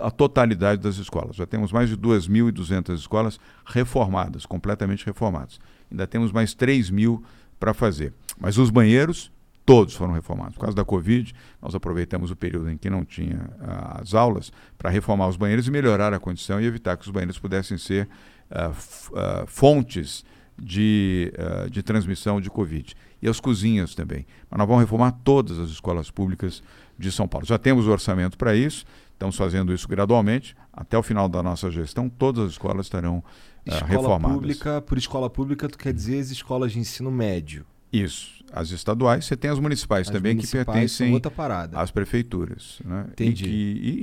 a 0.00 0.10
totalidade 0.10 0.80
das 0.80 0.96
escolas. 0.96 1.36
Já 1.36 1.46
temos 1.46 1.72
mais 1.72 1.88
de 1.88 1.96
2.200 1.96 2.94
escolas 2.94 3.40
reformadas, 3.64 4.46
completamente 4.46 5.04
reformadas. 5.04 5.58
Ainda 5.90 6.06
temos 6.06 6.32
mais 6.32 6.54
3 6.54 6.90
mil 6.90 7.22
para 7.58 7.74
fazer. 7.74 8.12
Mas 8.38 8.58
os 8.58 8.70
banheiros, 8.70 9.30
todos 9.72 9.94
foram 9.94 10.12
reformados. 10.12 10.54
Por 10.54 10.60
causa 10.60 10.76
da 10.76 10.84
Covid, 10.84 11.34
nós 11.62 11.74
aproveitamos 11.74 12.30
o 12.30 12.36
período 12.36 12.68
em 12.70 12.76
que 12.76 12.90
não 12.90 13.06
tinha 13.06 13.48
ah, 13.58 14.00
as 14.02 14.12
aulas 14.12 14.52
para 14.76 14.90
reformar 14.90 15.28
os 15.28 15.36
banheiros 15.38 15.66
e 15.66 15.70
melhorar 15.70 16.12
a 16.12 16.18
condição 16.18 16.60
e 16.60 16.66
evitar 16.66 16.94
que 16.98 17.06
os 17.06 17.10
banheiros 17.10 17.38
pudessem 17.38 17.78
ser 17.78 18.06
ah, 18.50 18.70
ah, 19.16 19.44
fontes 19.46 20.26
de, 20.58 21.32
de 21.70 21.82
transmissão 21.82 22.38
de 22.38 22.50
Covid. 22.50 22.94
E 23.22 23.26
as 23.26 23.40
cozinhas 23.40 23.94
também. 23.94 24.26
Mas 24.50 24.58
nós 24.58 24.68
vamos 24.68 24.82
reformar 24.82 25.12
todas 25.24 25.58
as 25.58 25.70
escolas 25.70 26.10
públicas 26.10 26.62
de 26.98 27.10
São 27.10 27.26
Paulo. 27.26 27.46
Já 27.46 27.56
temos 27.56 27.86
o 27.86 27.90
orçamento 27.90 28.36
para 28.36 28.54
isso, 28.54 28.84
estamos 29.14 29.34
fazendo 29.36 29.72
isso 29.72 29.88
gradualmente. 29.88 30.54
Até 30.70 30.98
o 30.98 31.02
final 31.02 31.30
da 31.30 31.42
nossa 31.42 31.70
gestão, 31.70 32.10
todas 32.10 32.44
as 32.44 32.52
escolas 32.52 32.84
estarão 32.84 33.24
Escola 33.64 33.86
reformadas. 33.86 34.36
pública, 34.36 34.82
por 34.82 34.98
escola 34.98 35.30
pública, 35.30 35.66
tu 35.66 35.78
quer 35.78 35.94
dizer 35.94 36.20
as 36.20 36.30
escolas 36.30 36.72
de 36.72 36.78
ensino 36.78 37.10
médio. 37.10 37.64
Isso. 37.90 38.41
As 38.54 38.70
estaduais, 38.70 39.24
você 39.24 39.36
tem 39.36 39.50
as 39.50 39.58
municipais 39.58 40.06
As 40.08 40.12
também 40.12 40.32
que 40.32 40.36
municipais 40.36 40.66
pertencem 40.66 41.06
são 41.08 41.14
outra 41.14 41.30
parada. 41.30 41.78
às 41.80 41.90
prefeituras. 41.90 42.80
Né? 42.84 43.06
Entendi. 43.12 43.44
E, 43.44 43.48
que- 43.48 43.52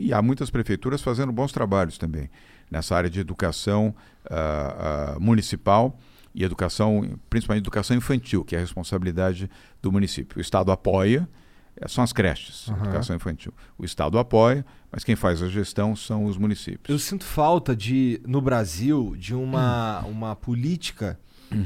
e- 0.05 0.07
e 0.07 0.13
há 0.13 0.21
muitas 0.21 0.49
prefeituras 0.49 1.01
fazendo 1.01 1.31
bons 1.31 1.51
trabalhos 1.51 1.97
também 1.97 2.30
nessa 2.71 2.95
área 2.95 3.09
de 3.09 3.19
educação 3.19 3.93
ah, 4.30 5.13
ah, 5.15 5.19
municipal 5.19 5.97
e 6.34 6.43
educação, 6.43 7.17
principalmente 7.30 7.63
educação 7.63 7.95
infantil, 7.97 8.43
que 8.43 8.55
é 8.55 8.59
a 8.59 8.61
responsabilidade 8.61 9.49
do 9.81 9.91
município. 9.91 10.38
O 10.38 10.41
Estado 10.41 10.71
apoia, 10.71 11.27
eh, 11.76 11.88
são 11.88 12.03
as 12.03 12.13
creches, 12.13 12.69
Aham. 12.69 12.84
educação 12.85 13.15
infantil. 13.15 13.51
O 13.77 13.84
Estado 13.85 14.17
apoia, 14.19 14.63
mas 14.91 15.03
quem 15.03 15.15
faz 15.15 15.41
a 15.41 15.47
gestão 15.49 15.95
são 15.95 16.26
os 16.26 16.38
municípios. 16.38 16.89
Eu 16.89 16.99
sinto 16.99 17.23
falta 17.23 17.76
de, 17.76 18.21
no 18.27 18.41
Brasil, 18.41 19.15
de 19.17 19.34
uma, 19.34 20.01
uma 20.09 20.35
política 20.35 21.19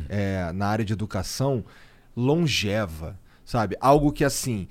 é, 0.07 0.49
na 0.53 0.67
área 0.67 0.85
de 0.85 0.93
educação 0.93 1.65
longeva, 2.15 3.19
sabe? 3.45 3.75
Algo 3.79 4.11
que 4.11 4.23
assim. 4.23 4.67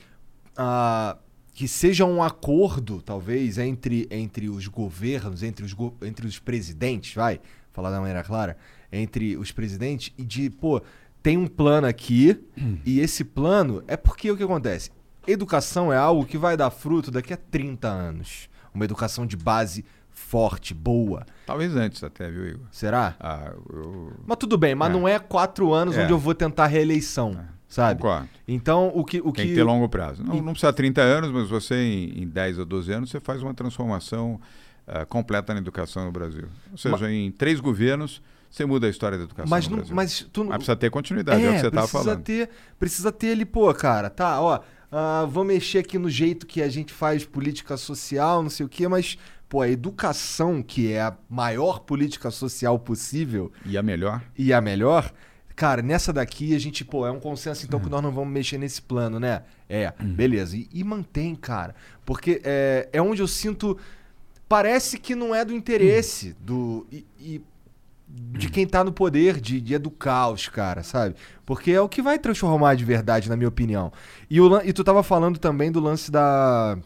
ah, 0.56 1.16
que 1.54 1.68
seja 1.68 2.06
um 2.06 2.22
acordo, 2.22 3.02
talvez, 3.02 3.58
entre, 3.58 4.08
entre 4.10 4.48
os 4.48 4.66
governos, 4.68 5.42
entre 5.42 5.62
os, 5.66 5.74
go- 5.74 5.94
entre 6.00 6.26
os 6.26 6.38
presidentes, 6.38 7.14
vai, 7.14 7.40
falar 7.74 7.90
da 7.90 7.98
maneira 8.00 8.22
clara, 8.24 8.56
entre 8.90 9.36
os 9.36 9.52
presidentes, 9.52 10.14
e 10.16 10.24
de, 10.24 10.48
pô, 10.48 10.80
tem 11.22 11.36
um 11.36 11.46
plano 11.46 11.86
aqui, 11.86 12.40
e 12.86 13.00
esse 13.00 13.22
plano 13.22 13.84
é 13.86 13.98
porque 13.98 14.30
o 14.30 14.36
que 14.36 14.42
acontece? 14.42 14.90
Educação 15.26 15.92
é 15.92 15.96
algo 15.98 16.24
que 16.24 16.38
vai 16.38 16.56
dar 16.56 16.70
fruto 16.70 17.10
daqui 17.10 17.34
a 17.34 17.36
30 17.36 17.86
anos. 17.86 18.48
Uma 18.74 18.86
educação 18.86 19.26
de 19.26 19.36
base 19.36 19.84
forte, 20.12 20.72
boa. 20.74 21.24
Talvez 21.46 21.74
antes 21.76 22.02
até, 22.04 22.30
viu, 22.30 22.46
Igor? 22.46 22.66
Será? 22.70 23.14
Ah, 23.20 23.52
eu... 23.72 24.12
Mas 24.26 24.36
tudo 24.38 24.56
bem, 24.56 24.74
mas 24.74 24.90
É. 24.90 24.92
não 24.92 25.06
é 25.08 25.18
quatro 25.18 25.72
anos 25.72 25.96
É. 25.96 26.02
onde 26.04 26.12
eu 26.12 26.18
vou 26.18 26.34
tentar 26.34 26.66
reeleição, 26.66 27.38
sabe? 27.68 28.00
Concordo. 28.00 28.28
Então, 28.46 28.90
o 28.94 29.04
que... 29.04 29.18
O 29.20 29.24
Tem 29.32 29.32
que... 29.32 29.46
que 29.48 29.54
ter 29.54 29.62
longo 29.64 29.88
prazo. 29.88 30.22
Não, 30.24 30.36
não 30.36 30.52
precisa 30.52 30.72
30 30.72 31.00
anos, 31.00 31.30
mas 31.30 31.48
você 31.48 31.74
em, 31.74 32.22
em 32.22 32.28
10 32.28 32.60
a 32.60 32.64
12 32.64 32.92
anos 32.92 33.10
você 33.10 33.20
faz 33.20 33.42
uma 33.42 33.54
transformação 33.54 34.40
ah, 34.86 35.04
completa 35.04 35.52
na 35.54 35.60
educação 35.60 36.04
no 36.04 36.12
Brasil. 36.12 36.44
Ou 36.70 36.78
seja, 36.78 36.96
Ma- 36.96 37.10
em 37.10 37.30
três 37.30 37.60
governos 37.60 38.22
você 38.50 38.66
muda 38.66 38.86
a 38.86 38.90
história 38.90 39.16
da 39.16 39.24
educação 39.24 39.48
Mas 39.48 39.64
no 39.66 39.70
não- 39.70 39.76
Brasil. 39.78 39.96
mas 39.96 40.28
tu 40.30 40.44
não- 40.44 40.50
precisa 40.52 40.76
ter 40.76 40.90
continuidade, 40.90 41.42
é, 41.42 41.48
o 41.48 41.52
que 41.54 41.60
você 41.60 41.66
estava 41.68 41.86
precisa 41.88 42.04
falando. 42.04 42.22
Ter, 42.22 42.50
precisa 42.78 43.10
ter 43.12 43.26
ele, 43.28 43.46
pô, 43.46 43.72
cara, 43.72 44.10
tá, 44.10 44.40
ó, 44.42 44.60
ah, 44.92 45.26
vou 45.28 45.42
mexer 45.42 45.78
aqui 45.78 45.98
no 45.98 46.10
jeito 46.10 46.46
que 46.46 46.60
a 46.60 46.68
gente 46.68 46.92
faz 46.92 47.24
política 47.24 47.78
social, 47.78 48.42
não 48.42 48.50
sei 48.50 48.66
o 48.66 48.68
quê, 48.68 48.86
mas, 48.86 49.16
pô, 49.48 49.62
a 49.62 49.68
educação, 49.68 50.62
que 50.62 50.92
é 50.92 51.00
a 51.00 51.16
maior 51.30 51.80
política 51.80 52.30
social 52.30 52.78
possível... 52.78 53.50
E 53.64 53.78
a 53.78 53.82
melhor? 53.82 54.22
E 54.36 54.52
a 54.52 54.60
melhor... 54.60 55.10
Cara, 55.54 55.82
nessa 55.82 56.12
daqui 56.12 56.54
a 56.54 56.58
gente, 56.58 56.82
pô, 56.84 57.06
é 57.06 57.10
um 57.10 57.20
consenso 57.20 57.66
então 57.66 57.78
que 57.78 57.88
nós 57.88 58.02
não 58.02 58.10
vamos 58.10 58.32
mexer 58.32 58.56
nesse 58.56 58.80
plano, 58.80 59.20
né? 59.20 59.42
É, 59.68 59.92
beleza. 60.00 60.56
E, 60.56 60.66
e 60.72 60.82
mantém, 60.82 61.34
cara. 61.34 61.74
Porque 62.06 62.40
é, 62.42 62.88
é 62.90 63.02
onde 63.02 63.20
eu 63.20 63.28
sinto. 63.28 63.78
Parece 64.48 64.98
que 64.98 65.14
não 65.14 65.34
é 65.34 65.44
do 65.44 65.52
interesse 65.52 66.34
do. 66.40 66.86
E, 66.90 67.06
e 67.20 67.42
de 68.14 68.48
quem 68.50 68.66
tá 68.66 68.84
no 68.84 68.92
poder 68.92 69.40
de, 69.40 69.60
de 69.60 69.74
educar 69.74 70.28
os 70.30 70.48
caras, 70.48 70.86
sabe? 70.86 71.14
Porque 71.46 71.70
é 71.70 71.80
o 71.80 71.88
que 71.88 72.02
vai 72.02 72.18
transformar 72.18 72.74
de 72.74 72.84
verdade, 72.84 73.28
na 73.28 73.36
minha 73.36 73.48
opinião. 73.48 73.90
E, 74.28 74.40
o, 74.40 74.60
e 74.62 74.72
tu 74.72 74.84
tava 74.84 75.02
falando 75.02 75.38
também 75.38 75.72
do 75.72 75.80
lance 75.80 76.10
da, 76.10 76.76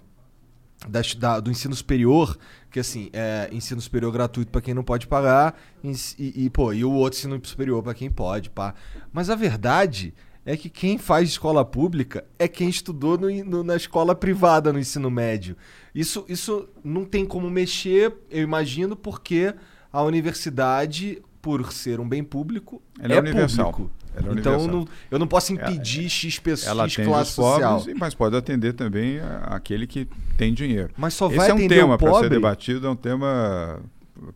das- 0.89 1.15
da- 1.15 1.41
do 1.41 1.51
ensino 1.51 1.75
superior, 1.75 2.37
que 2.71 2.79
assim, 2.79 3.11
é 3.13 3.49
ensino 3.53 3.81
superior 3.81 4.13
gratuito 4.13 4.51
pra 4.53 4.61
quem 4.61 4.75
não 4.75 4.85
pode 4.85 5.07
pagar, 5.07 5.59
e, 5.83 6.45
e, 6.45 6.51
pô, 6.51 6.73
e 6.73 6.85
o 6.85 6.93
outro 6.93 7.19
ensino 7.19 7.41
superior 7.45 7.83
pra 7.83 7.95
quem 7.95 8.11
pode, 8.11 8.51
pá. 8.51 8.75
Mas 9.13 9.31
a 9.31 9.35
verdade 9.35 10.15
é 10.45 10.57
que 10.57 10.69
quem 10.69 10.97
faz 10.97 11.29
escola 11.31 11.65
pública 11.65 12.25
é 12.39 12.47
quem 12.47 12.69
estudou 12.69 13.19
no, 13.19 13.29
no- 13.45 13.65
na 13.65 13.75
escola 13.77 14.15
privada 14.15 14.73
no 14.73 14.79
ensino 14.79 15.11
médio. 15.11 15.57
Isso, 15.95 16.25
isso 16.29 16.69
não 16.85 17.05
tem 17.05 17.25
como 17.27 17.51
mexer, 17.51 18.15
eu 18.31 18.43
imagino, 18.43 18.95
porque 18.95 19.53
a 19.99 20.03
universidade 20.03 21.23
por 21.41 21.73
ser 21.73 22.01
um 22.01 22.09
bem 22.09 22.23
público, 22.25 22.83
Ela 23.01 23.15
é 23.15 23.17
é 23.17 23.21
universal. 23.21 23.73
público. 23.73 23.91
Ela 24.17 24.29
é 24.29 24.33
então 24.39 24.53
universal. 24.55 24.81
não- 24.81 24.89
eu 25.11 25.19
não 25.19 25.27
posso 25.27 25.53
impedir 25.53 26.09
X 26.09 26.39
pessoas, 26.39 26.69
Ela 26.69 26.89
X 26.89 27.05
classe 27.05 27.37
pobres, 27.37 27.63
social. 27.69 27.85
e- 27.89 27.99
mas 27.99 28.15
pode 28.15 28.37
atender 28.37 28.73
também 28.73 29.21
aquele 29.43 29.87
que 29.87 30.09
tem 30.37 30.53
dinheiro. 30.55 30.91
Mas 30.97 31.15
só 31.15 31.27
Esse 31.29 31.37
vai 31.37 31.51
é 31.51 31.55
um 31.55 31.69
tema 31.69 31.97
para 31.99 32.15
ser 32.21 32.31
debatido, 32.31 32.87
é 32.87 32.91
um 32.91 32.97
tema 32.97 33.81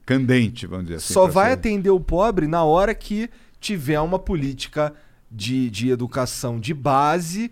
candente, 0.07 0.67
vamos 0.67 0.85
dizer 0.87 0.97
assim. 0.97 1.13
Só 1.15 1.27
vai 1.27 1.49
ser- 1.49 1.53
atender 1.55 1.91
o 1.91 2.01
pobre 2.01 2.47
na 2.47 2.63
hora 2.65 2.95
que 2.95 3.29
tiver 3.61 4.01
uma 4.01 4.19
política 4.19 4.93
de, 5.31 5.71
de 5.71 5.91
educação 5.91 6.59
de 6.61 6.75
base, 6.75 7.51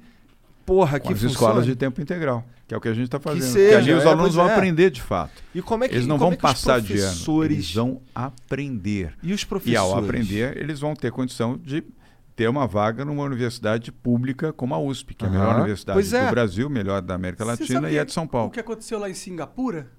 porra, 0.67 0.99
com 1.01 1.09
que 1.09 1.15
as 1.15 1.21
funcione. 1.21 1.33
escolas 1.35 1.67
de 1.67 1.75
tempo 1.77 2.01
integral, 2.01 2.45
que 2.69 2.75
é 2.75 2.77
o 2.77 2.81
que 2.81 2.89
a 2.89 2.93
gente 2.95 3.07
está 3.07 3.19
fazendo. 3.19 3.43
seja, 3.43 3.77
Porque 3.79 3.91
ali 3.91 3.99
os 3.99 4.05
é, 4.05 4.09
alunos 4.09 4.35
vão 4.35 4.49
é. 4.49 4.53
aprender 4.53 4.91
de 4.91 5.01
fato. 5.03 5.43
E 5.55 5.61
como 5.63 5.85
é 5.85 5.89
que- 5.89 5.95
eles 5.95 6.07
não 6.07 6.19
vão 6.19 6.33
é 6.33 6.37
que 6.37 6.43
passar 6.43 6.81
de 6.81 6.93
ano, 6.93 7.03
professores- 7.03 7.51
eles 7.57 7.75
vão 7.75 8.03
aprender. 8.15 9.15
E 9.23 9.33
os 9.33 9.41
E 9.41 9.45
ao 9.45 9.49
professores? 9.49 10.05
aprender, 10.05 10.57
eles 10.57 10.79
vão 10.79 10.95
ter 10.95 11.11
condição 11.11 11.57
de 11.57 11.83
ter 12.37 12.49
uma 12.49 12.67
vaga 12.69 13.05
numa 13.05 13.25
universidade 13.25 13.91
pública 13.91 14.53
como 14.53 14.75
a 14.75 14.79
USP, 14.79 15.15
que 15.15 15.25
é 15.25 15.29
a 15.29 15.31
melhor 15.31 15.57
universidade 15.57 15.97
Pois 15.97 16.13
é. 16.13 16.25
do 16.27 16.31
Brasil, 16.31 16.69
melhor 16.71 17.03
da 17.03 17.15
América 17.15 17.45
Latina 17.45 17.89
e 17.89 17.93
que- 17.95 17.99
é 17.99 18.05
de 18.05 18.13
São 18.13 18.27
Paulo. 18.29 18.49
O 18.49 18.51
que 18.53 18.61
aconteceu 18.61 18.99
lá 18.99 19.09
em 19.11 19.15
Singapura? 19.15 19.91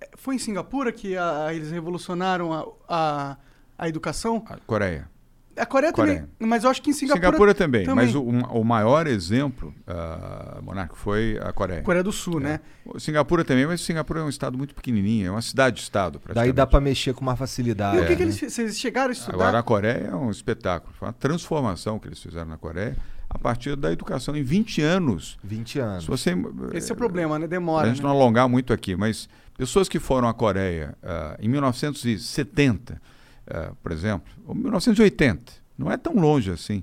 É, 0.00 0.08
Foi 0.16 0.34
em 0.34 0.38
Singapura 0.38 0.90
que 0.90 1.16
a- 1.16 1.46
a- 1.46 1.54
eles 1.54 1.70
revolucionaram 1.70 2.52
a, 2.52 2.66
a, 2.88 3.36
a 3.78 3.88
educação? 3.88 4.42
Coreia. 4.66 5.08
A 5.56 5.64
Coreia, 5.64 5.92
Coreia. 5.92 6.20
também, 6.20 6.48
mas 6.48 6.64
eu 6.64 6.70
acho 6.70 6.82
que 6.82 6.90
em 6.90 6.92
Singapura... 6.92 7.26
Singapura, 7.26 7.54
também, 7.54 7.86
mas 7.86 8.14
o, 8.14 8.22
o 8.22 8.64
maior 8.64 9.06
exemplo, 9.06 9.74
uh, 9.86 10.62
Monarco, 10.62 10.96
foi 10.96 11.38
a 11.42 11.52
Coreia. 11.52 11.82
Coreia 11.82 12.04
do 12.04 12.12
Sul, 12.12 12.40
né? 12.40 12.60
O 12.84 13.00
Singapura 13.00 13.44
também, 13.44 13.66
mas 13.66 13.80
Singapura 13.80 14.20
é 14.20 14.22
um 14.22 14.28
estado 14.28 14.58
muito 14.58 14.74
pequenininho, 14.74 15.28
é 15.28 15.30
uma 15.30 15.42
cidade-estado 15.42 16.20
Daí 16.34 16.52
dá 16.52 16.66
pra 16.66 16.80
mexer 16.80 17.14
com 17.14 17.24
mais 17.24 17.38
facilidade. 17.38 17.96
E 17.96 18.00
o 18.00 18.06
que, 18.06 18.12
É, 18.12 18.16
que 18.16 18.22
eles, 18.22 18.40
né? 18.40 18.48
vocês 18.48 18.78
chegaram 18.78 19.08
a 19.08 19.12
estudar? 19.12 19.34
Agora 19.34 19.58
a 19.58 19.62
Coreia 19.62 20.08
é 20.12 20.14
um 20.14 20.30
espetáculo, 20.30 20.92
foi 20.98 21.08
uma 21.08 21.14
transformação 21.14 21.98
que 21.98 22.08
eles 22.08 22.20
fizeram 22.20 22.48
na 22.48 22.58
Coreia 22.58 22.96
a 23.28 23.38
partir 23.38 23.76
da 23.76 23.92
educação 23.92 24.36
em 24.36 24.42
20 24.42 24.82
anos. 24.82 25.38
20 25.42 25.78
anos. 25.78 26.04
Se 26.04 26.08
você, 26.10 26.34
Esse 26.72 26.90
é 26.90 26.94
o 26.94 26.96
problema, 26.96 27.38
né? 27.38 27.46
Demora, 27.46 27.82
Pra 27.84 27.88
gente 27.94 28.02
né? 28.02 28.08
não 28.08 28.14
alongar 28.14 28.48
muito 28.48 28.72
aqui, 28.72 28.94
mas 28.94 29.28
pessoas 29.56 29.88
que 29.88 29.98
foram 29.98 30.28
à 30.28 30.34
Coreia 30.34 30.96
ah, 31.02 31.36
em 31.40 31.48
1970, 31.48 33.00
ah, 33.48 33.72
por 33.82 33.92
exemplo, 33.92 34.32
ou 34.46 34.54
1980, 34.54 35.52
não 35.78 35.90
é 35.90 35.96
tão 35.96 36.14
longe 36.14 36.50
assim, 36.50 36.82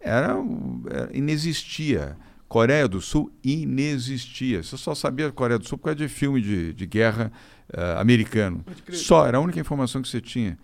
era, 0.00 0.34
era- 0.90 1.10
inexistia. 1.12 2.16
Coreia 2.48 2.88
do 2.88 2.98
Sul 2.98 3.30
inexistia. 3.44 4.62
Você 4.62 4.78
só 4.78 4.94
sabia 4.94 5.30
Coreia 5.30 5.58
do 5.58 5.68
Sul 5.68 5.76
por 5.76 5.84
causa 5.84 5.96
de 5.96 6.08
filme 6.08 6.40
de, 6.40 6.72
de 6.72 6.86
guerra 6.86 7.30
ah, 7.72 8.00
americano. 8.00 8.64
Só, 8.90 9.26
era 9.26 9.36
a 9.36 9.40
única 9.40 9.60
informação 9.60 10.00
que 10.00 10.08
você 10.08 10.20
tinha. 10.20 10.58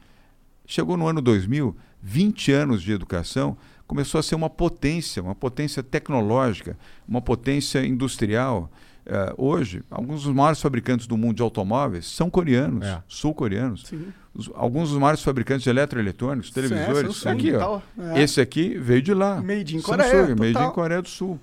Chegou 0.67 0.97
no 0.97 1.07
ano 1.07 1.21
2000, 1.21 1.77
20 2.03 2.53
anos 2.53 2.83
de 2.83 2.91
educação, 2.91 3.57
começou 3.87 4.19
a 4.19 4.23
ser 4.23 4.35
uma 4.35 4.49
potência, 4.49 5.23
uma 5.23 5.35
potência 5.35 5.83
tecnológica, 5.83 6.79
uma 7.07 7.21
potência 7.21 7.85
industrial. 7.85 8.71
Eh, 9.07 9.35
hoje, 9.37 9.83
alguns 9.91 10.25
dos 10.25 10.35
maiores 10.35 10.61
fabricantes 10.63 11.07
do 11.07 11.17
mundo 11.17 11.37
de 11.37 11.43
automóveis 11.43 12.07
são 12.07 12.31
coreanos, 12.31 12.85
É. 12.87 13.03
sul-coreanos. 13.07 13.85
Sim. 13.87 14.13
Os- 14.35 14.51
alguns 14.55 14.91
dos 14.91 14.99
maiores 14.99 15.23
fabricantes 15.23 15.63
de 15.65 15.71
eletroeletrônicos, 15.71 16.51
televisores. 16.51 17.17
Samsung 17.17 17.29
aqui, 17.39 17.47
e 17.49 17.55
ó. 17.55 17.59
tal. 17.59 17.83
É. 18.17 18.23
Esse 18.23 18.41
aqui 18.41 18.79
veio 18.79 19.03
de 19.03 19.13
lá. 19.13 19.41
Made 19.43 19.77
in 19.77 19.81
Samsung, 19.81 19.85
Coreia, 19.97 20.27
Made 20.37 20.53
total. 20.55 20.69
in 20.71 20.73
Coreia 20.73 21.03
do 21.03 21.09
Sul. 21.09 21.39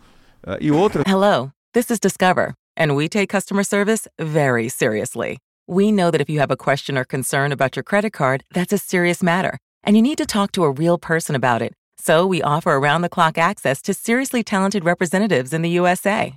Eh, 0.47 0.57
e 0.61 0.71
outras 0.71 1.03
Hello, 1.07 1.51
this 1.73 1.89
is 1.91 1.99
Discover, 1.99 2.53
and 2.75 2.93
we 2.95 3.07
take 3.07 3.27
customer 3.27 3.63
service 3.63 4.07
very 4.19 4.67
seriously. 4.69 5.37
We 5.67 5.91
know 5.91 6.09
that 6.11 6.19
if 6.19 6.29
you 6.29 6.39
have 6.41 6.51
a 6.51 6.57
question 6.57 6.97
or 6.97 7.05
concern 7.05 7.51
about 7.51 7.75
your 7.77 7.83
credit 7.83 8.11
card, 8.11 8.43
that's 8.51 8.73
a 8.73 8.77
serious 8.79 9.21
matter, 9.21 9.57
and 9.85 9.95
you 9.95 10.01
need 10.01 10.17
to 10.17 10.25
talk 10.25 10.51
to 10.53 10.63
a 10.63 10.71
real 10.71 10.97
person 10.97 11.35
about 11.35 11.61
it. 11.61 11.73
So 12.03 12.25
we 12.25 12.41
offer 12.41 12.71
around 12.71 13.03
the 13.03 13.09
clock 13.09 13.37
access 13.37 13.81
to 13.83 13.93
seriously 13.93 14.43
talented 14.43 14.83
representatives 14.83 15.53
in 15.53 15.61
the 15.61 15.69
USA. 15.79 16.33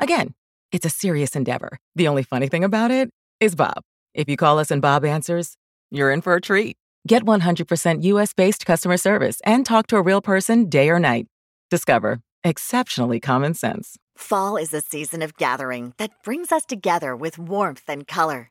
Again, 0.00 0.34
it's 0.74 0.84
a 0.84 0.90
serious 0.90 1.36
endeavor. 1.36 1.78
The 1.94 2.08
only 2.08 2.24
funny 2.24 2.48
thing 2.48 2.64
about 2.64 2.90
it 2.90 3.08
is 3.38 3.54
Bob. 3.54 3.80
If 4.12 4.28
you 4.28 4.36
call 4.36 4.58
us 4.58 4.72
and 4.72 4.82
Bob 4.82 5.04
answers, 5.04 5.56
you're 5.92 6.10
in 6.10 6.20
for 6.20 6.34
a 6.34 6.40
treat. 6.40 6.76
Get 7.06 7.22
100% 7.22 8.02
US 8.02 8.32
based 8.32 8.66
customer 8.66 8.96
service 8.96 9.40
and 9.44 9.64
talk 9.64 9.86
to 9.88 9.96
a 9.96 10.02
real 10.02 10.20
person 10.20 10.68
day 10.68 10.90
or 10.90 10.98
night. 10.98 11.26
Discover 11.70 12.20
exceptionally 12.42 13.20
common 13.20 13.54
sense. 13.54 13.96
Fall 14.16 14.56
is 14.56 14.74
a 14.74 14.80
season 14.80 15.22
of 15.22 15.36
gathering 15.36 15.94
that 15.98 16.10
brings 16.24 16.50
us 16.50 16.64
together 16.64 17.16
with 17.16 17.38
warmth 17.38 17.84
and 17.88 18.06
color. 18.06 18.50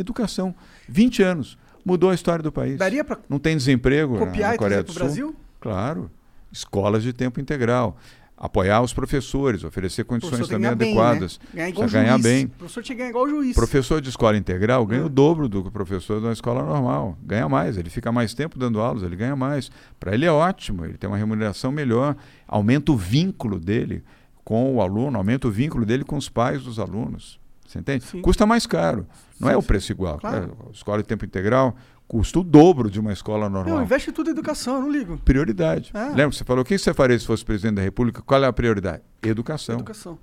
educação. 0.00 0.54
20 0.88 1.22
anos. 1.22 1.58
Mudou 1.84 2.10
a 2.10 2.14
história 2.14 2.42
do 2.42 2.50
país. 2.50 2.76
Daria 2.78 3.06
Não 3.28 3.38
tem 3.38 3.56
desemprego 3.56 4.14
na- 4.18 4.26
copiar 4.26 4.48
na 4.50 4.54
e 4.54 4.58
Coreia 4.58 4.82
trazer 4.82 4.86
do 4.86 4.92
Sul? 4.92 5.02
Brasil? 5.02 5.36
Claro. 5.60 6.10
Escolas 6.50 7.02
de 7.02 7.12
tempo 7.12 7.40
integral. 7.40 7.96
Apoiar 8.38 8.82
os 8.82 8.92
professores, 8.92 9.64
oferecer 9.64 10.04
condições 10.04 10.46
também 10.46 10.74
bem, 10.74 10.90
adequadas. 10.90 11.38
Né? 11.42 11.48
Ganhar 11.54 11.68
igual 11.70 11.88
ganhar 11.88 12.18
bem. 12.18 12.44
O 12.44 12.48
professor 12.50 12.82
tinha 12.82 12.94
que 12.94 12.98
ganhar 12.98 13.08
igual 13.10 13.24
o 13.24 13.28
juiz. 13.30 13.54
Professor 13.54 13.98
de 14.00 14.10
escola 14.10 14.36
integral 14.36 14.84
ganha 14.84 15.00
É. 15.02 15.04
o 15.06 15.08
dobro 15.08 15.48
do 15.48 15.62
que 15.62 15.68
o 15.68 15.72
professor 15.72 16.20
de 16.20 16.26
uma 16.26 16.32
escola 16.34 16.62
normal. 16.62 17.16
Ganha 17.24 17.48
mais, 17.48 17.78
ele 17.78 17.88
fica 17.88 18.12
mais 18.12 18.34
tempo 18.34 18.58
dando 18.58 18.78
aulas, 18.78 19.02
ele 19.02 19.16
ganha 19.16 19.34
mais. 19.34 19.70
Para 19.98 20.12
ele 20.12 20.26
é 20.26 20.30
ótimo, 20.30 20.84
ele 20.84 20.98
tem 20.98 21.08
uma 21.08 21.16
remuneração 21.16 21.72
melhor, 21.72 22.14
aumenta 22.46 22.92
o 22.92 22.96
vínculo 22.96 23.58
dele 23.58 24.04
com 24.44 24.74
o 24.74 24.82
aluno, 24.82 25.16
aumenta 25.16 25.48
o 25.48 25.50
vínculo 25.50 25.86
dele 25.86 26.04
com 26.04 26.16
os 26.18 26.28
pais 26.28 26.62
dos 26.62 26.78
alunos. 26.78 27.40
Você 27.66 27.78
entende? 27.78 28.04
Custa 28.20 28.44
mais 28.44 28.66
caro. 28.66 29.06
Não 29.38 29.48
Sim, 29.48 29.54
é 29.54 29.56
o 29.56 29.62
preço 29.62 29.92
igual. 29.92 30.18
Claro. 30.18 30.56
É, 30.68 30.72
escola 30.72 30.98
de 30.98 31.08
tempo 31.08 31.24
integral 31.24 31.76
custa 32.08 32.38
o 32.38 32.44
dobro 32.44 32.90
de 32.90 33.00
uma 33.00 33.12
escola 33.12 33.48
normal. 33.48 33.76
Não, 33.76 33.82
investe 33.82 34.12
tudo 34.12 34.28
em 34.28 34.32
educação, 34.32 34.76
eu 34.76 34.82
não 34.82 34.90
ligo. 34.90 35.18
Prioridade. 35.18 35.90
É. 35.92 36.08
Lembra 36.08 36.30
que 36.30 36.36
você 36.36 36.44
falou, 36.44 36.62
o 36.62 36.64
que 36.64 36.78
você 36.78 36.94
faria 36.94 37.18
se 37.18 37.26
fosse 37.26 37.44
presidente 37.44 37.76
da 37.76 37.82
República? 37.82 38.22
Qual 38.22 38.42
é 38.42 38.46
a 38.46 38.52
prioridade? 38.52 39.02
Educação. 39.22 39.74
Educação. 39.74 40.18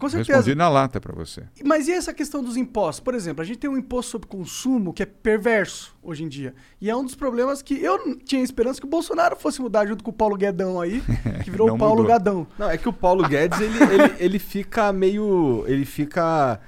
Com 0.00 0.08
certeza. 0.08 0.38
Respondi 0.38 0.56
na 0.56 0.66
lata 0.66 0.98
para 0.98 1.14
você. 1.14 1.42
Mas 1.62 1.86
e 1.86 1.92
essa 1.92 2.14
questão 2.14 2.42
dos 2.42 2.56
impostos? 2.56 3.00
Por 3.00 3.14
exemplo, 3.14 3.42
a 3.42 3.44
gente 3.44 3.58
tem 3.58 3.68
um 3.68 3.76
imposto 3.76 4.12
sobre 4.12 4.26
consumo 4.26 4.94
que 4.94 5.02
é 5.02 5.06
perverso 5.06 5.94
hoje 6.02 6.24
em 6.24 6.28
dia. 6.28 6.54
E 6.80 6.88
é 6.88 6.96
um 6.96 7.04
dos 7.04 7.14
problemas 7.14 7.60
que 7.60 7.74
eu 7.74 8.16
tinha 8.24 8.42
esperança 8.42 8.80
que 8.80 8.86
o 8.86 8.90
Bolsonaro 8.90 9.36
fosse 9.36 9.60
mudar 9.60 9.86
junto 9.86 10.02
com 10.02 10.10
o 10.10 10.14
Paulo 10.14 10.38
Guedão 10.38 10.80
aí, 10.80 11.02
que 11.44 11.50
virou 11.50 11.74
o 11.74 11.78
Paulo 11.78 11.96
mudou. 11.96 12.08
Gadão. 12.08 12.46
Não, 12.58 12.70
é 12.70 12.78
que 12.78 12.88
o 12.88 12.94
Paulo 12.94 13.28
Guedes, 13.28 13.60
ele, 13.60 13.76
ele, 13.76 14.14
ele 14.18 14.38
fica 14.38 14.90
meio. 14.90 15.64
Ele 15.66 15.84
fica. 15.84 16.58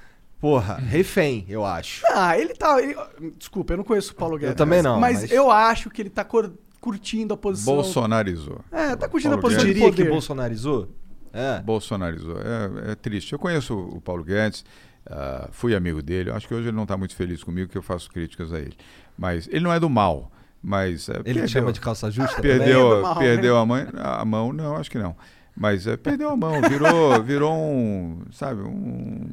Porra, 0.43 0.75
refém, 0.75 1.47
eu 1.49 1.65
acho. 1.65 2.05
Ah, 2.13 2.37
ele 2.37 2.53
tá. 2.53 2.83
ele- 2.83 2.97
Desculpa, 3.39 3.73
eu 3.75 3.77
não 3.79 3.85
conheço 3.85 4.13
o 4.13 4.17
Paulo 4.17 4.37
Guedes. 4.37 4.57
também 4.57 4.79
mas- 4.83 4.85
não, 4.85 5.01
Mas, 5.01 5.21
mas- 5.23 5.31
eu 5.31 5.51
acho 5.51 5.89
que 5.89 6.03
ele 6.03 6.11
tá 6.11 6.25
cor- 6.25 6.53
curtindo 6.81 7.33
a 7.33 7.37
posição. 7.37 7.73
Bolsonarizou. 7.77 8.61
É, 8.73 8.97
tá 8.97 9.09
curtindo 9.09 9.35
Paulo 9.37 9.39
a 9.39 9.43
posição 9.43 9.63
Guedes. 9.65 9.75
de 9.75 9.75
Diria 9.75 9.89
poder. 9.89 10.03
que 10.05 10.11
bolsonarizou? 10.11 10.89
É. 11.33 11.61
Bolsonarizou. 11.61 12.37
É, 12.41 12.91
é 12.91 12.95
triste. 12.97 13.33
Eu 13.33 13.39
conheço 13.39 13.73
o 13.79 14.01
Paulo 14.01 14.25
Guedes, 14.25 14.65
ah, 15.09 15.49
fui 15.53 15.77
amigo 15.77 16.03
dele. 16.03 16.31
Eu 16.31 16.35
Acho 16.35 16.49
que 16.49 16.55
hoje 16.55 16.67
ele 16.69 16.77
não 16.77 16.83
está 16.83 16.97
muito 16.97 17.15
feliz 17.15 17.45
comigo, 17.45 17.71
que 17.71 17.79
eu 17.79 17.83
faço 17.83 18.11
críticas 18.11 18.53
a 18.53 18.59
ele. 18.59 18.75
Mas 19.17 19.47
ele 19.49 19.61
não 19.61 19.73
é 19.73 19.79
do 19.79 19.89
mal. 19.89 20.31
Mas 20.61 21.09
é, 21.09 21.21
Ele 21.25 21.43
te 21.43 21.49
chama 21.49 21.73
de 21.73 21.81
calça 21.81 22.11
justa 22.11 22.41
Perdeu, 22.43 22.59
também? 22.83 22.93
É 22.93 22.97
do 22.97 23.03
mal, 23.03 23.17
perdeu 23.17 23.55
né? 23.55 23.61
a, 23.61 23.67
mãe, 23.67 23.87
a 23.97 24.25
mão, 24.25 24.53
não, 24.53 24.77
acho 24.77 24.91
que 24.91 24.99
não. 24.99 25.15
Mas 25.57 25.87
é, 25.87 25.97
perdeu 25.97 26.31
a 26.31 26.37
mão, 26.37 26.61
virou, 26.69 27.23
virou 27.23 27.53
um, 27.53 28.23
sabe, 28.33 28.63
um, 28.63 29.29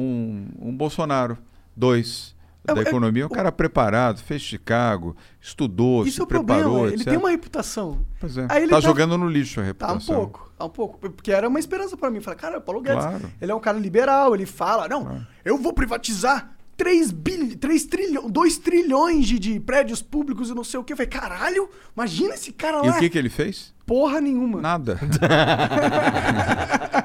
um, 0.00 0.46
um 0.60 0.76
Bolsonaro. 0.76 1.36
Dois. 1.76 2.36
É, 2.66 2.74
Da 2.74 2.80
é, 2.80 2.84
economia, 2.84 3.24
um 3.24 3.28
cara 3.30 3.50
preparado, 3.50 4.18
fez 4.20 4.42
Chicago, 4.42 5.16
estudou, 5.40 6.02
Isso 6.04 6.16
se 6.16 6.20
é 6.20 6.24
o 6.24 6.26
preparou, 6.26 6.62
problema, 6.64 6.86
ele 6.88 6.94
etc. 6.96 7.08
tem 7.08 7.16
uma 7.18 7.30
reputação. 7.30 8.04
Pois 8.20 8.36
é. 8.36 8.46
Aí 8.50 8.62
ele 8.64 8.70
tá, 8.70 8.76
tá- 8.76 8.82
jogando 8.86 9.16
no 9.16 9.26
lixo 9.28 9.60
a 9.60 9.62
Tá 9.62 9.62
um 9.62 9.66
reputação. 9.94 10.14
pouco, 10.16 10.52
tá 10.58 10.64
um 10.66 10.68
pouco. 10.68 10.98
Porque 10.98 11.32
era 11.32 11.48
uma 11.48 11.58
esperança 11.58 11.96
pra 11.96 12.10
mim. 12.10 12.20
Falei, 12.20 12.38
cara, 12.38 12.58
o 12.58 12.60
Paulo 12.60 12.82
Guedes, 12.82 13.02
Claro. 13.04 13.30
ele 13.40 13.52
é 13.52 13.54
um 13.54 13.60
cara 13.60 13.78
liberal, 13.78 14.34
ele 14.34 14.44
fala, 14.44 14.86
não, 14.86 15.24
eu 15.44 15.56
vou 15.56 15.72
privatizar 15.72 16.50
3 16.76 17.10
bilhões, 17.10 17.54
3 17.56 17.84
trilhões, 17.86 18.30
2 18.30 18.58
trilhões 18.58 19.26
de, 19.26 19.38
de 19.38 19.60
prédios 19.60 20.02
públicos 20.02 20.50
e 20.50 20.54
não 20.54 20.64
sei 20.64 20.78
o 20.78 20.84
quê. 20.84 20.92
Eu 20.92 20.96
falei, 20.98 21.10
caralho, 21.10 21.70
imagina 21.96 22.34
esse 22.34 22.52
cara 22.52 22.84
E 22.84 22.88
lá. 22.90 22.96
o 22.96 22.98
que, 22.98 23.08
que 23.08 23.16
ele 23.18 23.30
fez? 23.30 23.72
Porra 23.86 24.20
nenhuma. 24.20 24.60
Nada. 24.60 24.98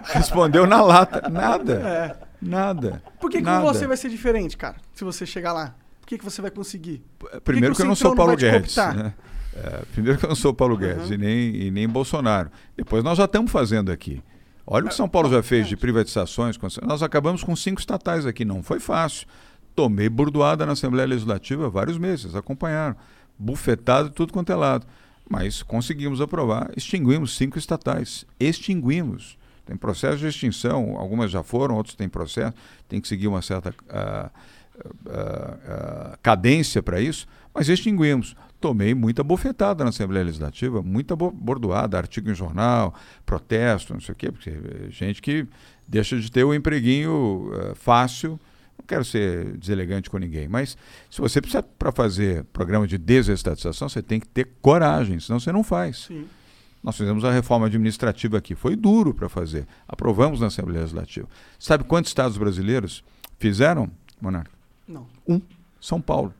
Respondeu 0.05 0.65
na 0.67 0.81
lata. 0.81 1.29
Nada. 1.29 1.73
É. 1.73 2.32
Nada. 2.43 3.01
Por 3.19 3.29
que, 3.29 3.37
que 3.37 3.43
Nada. 3.43 3.61
você 3.61 3.87
vai 3.87 3.97
ser 3.97 4.09
diferente, 4.09 4.57
cara? 4.57 4.77
Se 4.93 5.03
você 5.03 5.25
chegar 5.25 5.53
lá. 5.53 5.75
Por 6.01 6.07
que, 6.07 6.17
que 6.17 6.25
você 6.25 6.41
vai 6.41 6.51
conseguir? 6.51 7.01
Por 7.17 7.29
Primeiro 7.41 7.73
que, 7.73 7.77
que, 7.77 7.83
eu 7.83 7.87
não 7.87 7.95
sou 7.95 8.15
Paulo 8.15 8.35
Guedes. 8.35 8.75
né? 8.75 9.13
É, 9.55 9.83
primeiro 9.93 10.17
que 10.17 10.25
eu 10.25 10.29
não 10.29 10.35
sou 10.35 10.53
Paulo 10.53 10.75
Guedes 10.75 11.11
e, 11.11 11.17
nem, 11.17 11.55
e 11.55 11.71
nem 11.71 11.87
Bolsonaro. 11.87 12.51
Depois 12.75 13.03
nós 13.03 13.17
já 13.17 13.25
estamos 13.25 13.51
fazendo 13.51 13.91
aqui. 13.91 14.21
Olha 14.65 14.85
o 14.85 14.87
que 14.89 14.95
São 14.95 15.07
Paulo 15.07 15.29
já 15.29 15.43
fez 15.43 15.67
de 15.67 15.77
privatizações. 15.77 16.57
Nós 16.81 17.03
acabamos 17.03 17.43
com 17.43 17.55
cinco 17.55 17.79
estatais 17.79 18.25
aqui. 18.25 18.43
Não 18.45 18.63
foi 18.63 18.79
fácil. 18.79 19.27
Tomei 19.75 20.09
burdoada 20.09 20.65
na 20.65 20.73
Assembleia 20.73 21.07
Legislativa 21.07 21.69
vários 21.69 21.97
meses, 21.97 22.35
acompanharam. 22.35 22.95
Bufetado 23.37 24.09
tudo 24.09 24.31
quanto 24.31 24.51
é 24.51 24.55
lado. 24.55 24.85
Mas 25.29 25.63
conseguimos 25.63 26.21
aprovar, 26.21 26.71
extinguimos 26.75 27.35
cinco 27.35 27.57
estatais. 27.57 28.25
Extinguimos. 28.39 29.37
Tem 29.65 29.77
processo 29.77 30.17
de 30.17 30.27
extinção, 30.27 30.97
algumas 30.97 31.31
já 31.31 31.41
foram, 31.41 31.75
outros 31.75 31.95
têm 31.95 32.09
processo, 32.09 32.53
tem 32.87 32.99
que 32.99 33.07
seguir 33.07 33.27
uma 33.27 33.41
certa 33.41 33.69
uh, 33.69 34.29
uh, 34.85 35.09
uh, 35.09 36.17
cadência 36.21 36.83
para 36.83 36.99
isso, 36.99 37.25
mas 37.53 37.69
extinguimos. 37.69 38.35
Tomei 38.59 38.93
muita 38.93 39.23
bofetada 39.23 39.83
na 39.83 39.89
Assembleia 39.89 40.23
Legislativa, 40.25 40.81
muita 40.81 41.15
bordoada, 41.15 41.97
artigo 41.97 42.29
em 42.29 42.35
jornal, 42.35 42.93
protesto, 43.25 43.93
não 43.93 43.99
sei 43.99 44.13
o 44.13 44.15
quê, 44.15 44.31
porque 44.31 44.53
gente 44.89 45.21
que 45.21 45.45
deixa 45.87 46.17
de 46.17 46.31
ter 46.31 46.45
o 46.45 46.53
empreguinho 46.53 47.51
fácil. 47.75 48.39
Não 48.77 48.85
quero 48.87 49.03
ser 49.03 49.57
deselegante 49.57 50.09
com 50.09 50.17
ninguém, 50.17 50.47
mas 50.47 50.77
se 51.09 51.19
você 51.19 51.41
precisa 51.41 51.61
para 51.61 51.91
fazer 51.91 52.45
programa 52.53 52.87
de 52.87 52.97
desestatização, 52.97 53.89
você 53.89 54.01
tem 54.01 54.19
que 54.19 54.27
ter 54.27 54.47
coragem, 54.61 55.19
senão 55.19 55.41
você 55.41 55.51
não 55.51 55.61
faz. 55.61 56.05
Sim. 56.07 56.25
Nós 56.83 56.97
fizemos 56.97 57.23
a 57.23 57.31
reforma 57.31 57.67
administrativa 57.67 58.37
aqui. 58.37 58.55
Foi 58.55 58.75
duro 58.75 59.13
para 59.13 59.29
fazer. 59.29 59.65
Aprovamos 59.87 60.41
na 60.41 60.47
Assembleia 60.47 60.81
Legislativa. 60.81 61.27
Sabe 61.57 61.85
quantos 61.85 62.09
estados 62.09 62.37
brasileiros 62.37 63.03
fizeram, 63.39 63.89
Monarca? 64.19 64.51
Não. 64.87 65.07
Um. 65.27 65.41
São 65.79 66.01
Paulo. 66.01 66.33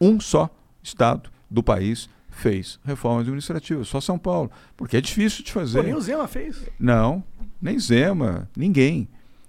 Um 0.00 0.20
só 0.20 0.48
estado 0.82 1.28
do 1.50 1.62
país 1.62 2.08
fez 2.30 2.78
reforma 2.84 3.20
administrativa. 3.20 3.84
Só 3.84 4.00
São 4.00 4.16
Paulo. 4.16 4.50
Porque 4.76 4.96
é 4.96 5.00
difícil 5.00 5.44
de 5.44 5.52
fazer. 5.52 5.78
Pô, 5.78 5.84
nem 5.84 5.94
o 5.94 6.00
Zema 6.00 6.28
fez? 6.28 6.64
Não. 6.78 7.22
Nem 7.60 7.78
Zema. 7.78 8.48
Ninguém. 8.56 9.08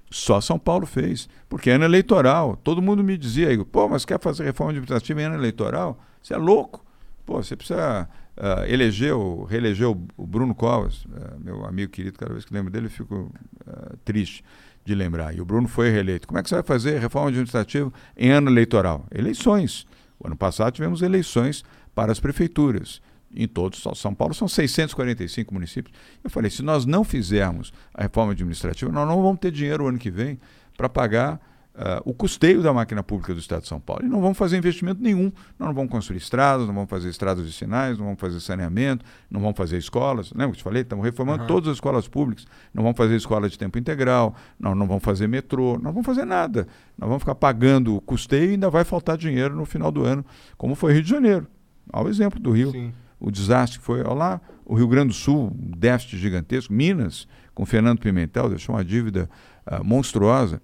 Só 0.10 0.42
São 0.42 0.58
Paulo 0.58 0.88
fez. 0.88 1.30
Porque 1.48 1.70
é 1.70 1.74
ano 1.74 1.86
eleitoral. 1.86 2.58
Todo 2.64 2.82
mundo 2.82 3.04
me 3.04 3.16
dizia, 3.16 3.48
pô, 3.66 3.88
mas 3.88 4.06
quer 4.06 4.20
fazer 4.20 4.44
reforma 4.44 4.72
administrativa 4.72 5.22
em 5.22 5.26
ano 5.26 5.36
eleitoral? 5.36 6.00
Você 6.22 6.34
é 6.34 6.38
louco. 6.38 6.84
Pô, 7.26 7.42
você 7.42 7.56
precisa 7.56 8.10
uh, 8.42 8.66
elegeu, 8.66 9.46
reelegeu 9.48 9.92
o 10.18 10.26
Bruno 10.26 10.56
Covas, 10.56 11.06
uh, 11.06 11.40
meu 11.40 11.64
amigo 11.64 11.92
querido, 11.92 12.18
cada 12.18 12.34
vez 12.34 12.44
que 12.44 12.54
lembro 12.54 12.72
dele 12.72 12.88
eu 12.88 12.90
fico 12.90 13.32
uh, 13.68 13.98
triste 14.04 14.44
de 14.84 14.96
lembrar. 14.96 15.36
E 15.36 15.40
o 15.40 15.46
Bruno 15.46 15.68
foi 15.68 15.92
reeleito. 15.92 16.28
Como 16.28 16.40
é 16.40 16.44
que 16.44 16.50
você 16.50 16.56
vai 16.56 16.64
fazer 16.64 17.00
reforma 17.00 17.30
administrativa 17.30 17.94
em 18.18 18.32
ano 18.32 18.50
eleitoral? 18.50 19.06
Eleições. 19.14 19.86
O 20.20 20.26
ano 20.26 20.36
passado 20.36 20.74
tivemos 20.74 21.04
eleições 21.04 21.64
para 21.94 22.12
as 22.12 22.20
prefeituras. 22.20 23.02
Em 23.34 23.48
todos, 23.48 23.84
São 23.96 24.14
Paulo 24.14 24.34
são 24.34 24.48
645 24.48 25.54
municípios. 25.54 25.96
Eu 26.24 26.30
falei, 26.30 26.50
se 26.50 26.62
nós 26.62 26.86
não 26.86 27.04
fizermos 27.04 27.72
a 27.94 28.02
reforma 28.02 28.34
administrativa, 28.34 28.92
nós 28.92 29.08
não 29.08 29.22
vamos 29.22 29.40
ter 29.40 29.52
dinheiro 29.52 29.86
o 29.86 29.88
ano 29.88 29.98
que 29.98 30.12
vem 30.12 30.38
para 30.76 30.90
pagar 30.90 31.40
Uh, 31.82 32.12
o 32.12 32.14
custeio 32.14 32.62
da 32.62 32.72
máquina 32.72 33.02
pública 33.02 33.34
do 33.34 33.40
Estado 33.40 33.64
de 33.64 33.68
São 33.68 33.80
Paulo. 33.80 34.06
E 34.06 34.08
não 34.08 34.22
vamos 34.22 34.38
fazer 34.38 34.56
investimento 34.56 35.02
nenhum. 35.02 35.32
Nós 35.58 35.68
não 35.68 35.74
vamos 35.74 35.90
construir 35.90 36.18
estradas, 36.18 36.68
não 36.68 36.76
vamos 36.76 36.90
fazer 36.92 37.10
estradas 37.10 37.44
de 37.44 37.52
sinais, 37.52 37.98
não 37.98 38.06
vamos 38.06 38.20
fazer 38.20 38.40
saneamento, 38.40 39.04
não 39.32 39.42
vamos 39.42 39.58
fazer 39.58 39.80
escolas. 39.80 40.32
Lembra 40.32 40.50
que 40.50 40.54
eu 40.54 40.58
te 40.58 40.64
falei? 40.64 40.84
Estamos 40.84 41.04
reformando 41.04 41.42
uhum. 41.42 41.48
todas 41.48 41.70
as 41.70 41.78
escolas 41.78 42.08
públicas. 42.08 42.46
Não 42.72 42.84
vamos 42.84 42.96
fazer 42.96 43.16
escola 43.16 43.50
de 43.50 43.58
tempo 43.58 43.80
integral, 43.80 44.36
não, 44.60 44.76
não 44.76 44.86
vamos 44.86 45.04
fazer 45.04 45.26
metrô, 45.26 45.80
não 45.82 45.92
vamos 45.92 46.06
fazer 46.06 46.24
nada. 46.24 46.68
Nós 46.96 47.08
vamos 47.08 47.24
ficar 47.24 47.34
pagando 47.34 47.96
o 47.96 48.02
custeio 48.02 48.52
e 48.52 48.54
ainda 48.54 48.70
vai 48.70 48.84
faltar 48.84 49.18
dinheiro 49.18 49.56
no 49.56 49.66
final 49.66 49.92
do 49.92 50.06
ano, 50.06 50.24
como 50.60 50.76
foi 50.76 50.94
Rio 50.94 51.02
de 51.02 51.10
Janeiro. 51.10 51.48
Olha 51.92 52.06
o 52.06 52.10
exemplo 52.10 52.40
do 52.40 52.52
Rio. 52.52 52.70
Sim. 52.70 52.94
O 53.20 53.32
desastre 53.32 53.80
que 53.80 53.86
foi, 53.86 54.02
olha 54.02 54.14
lá, 54.14 54.42
o 54.66 54.76
Rio 54.76 54.88
Grande 54.88 55.08
do 55.08 55.14
Sul, 55.14 55.48
um 55.48 55.72
déficit 55.78 56.18
gigantesco. 56.18 56.72
Minas, 56.72 57.28
com 57.56 57.66
Fernando 57.66 58.00
Pimentel, 58.00 58.50
deixou 58.50 58.76
uma 58.76 58.86
dívida 58.86 59.28
uh, 59.66 59.84
monstruosa. 59.84 60.62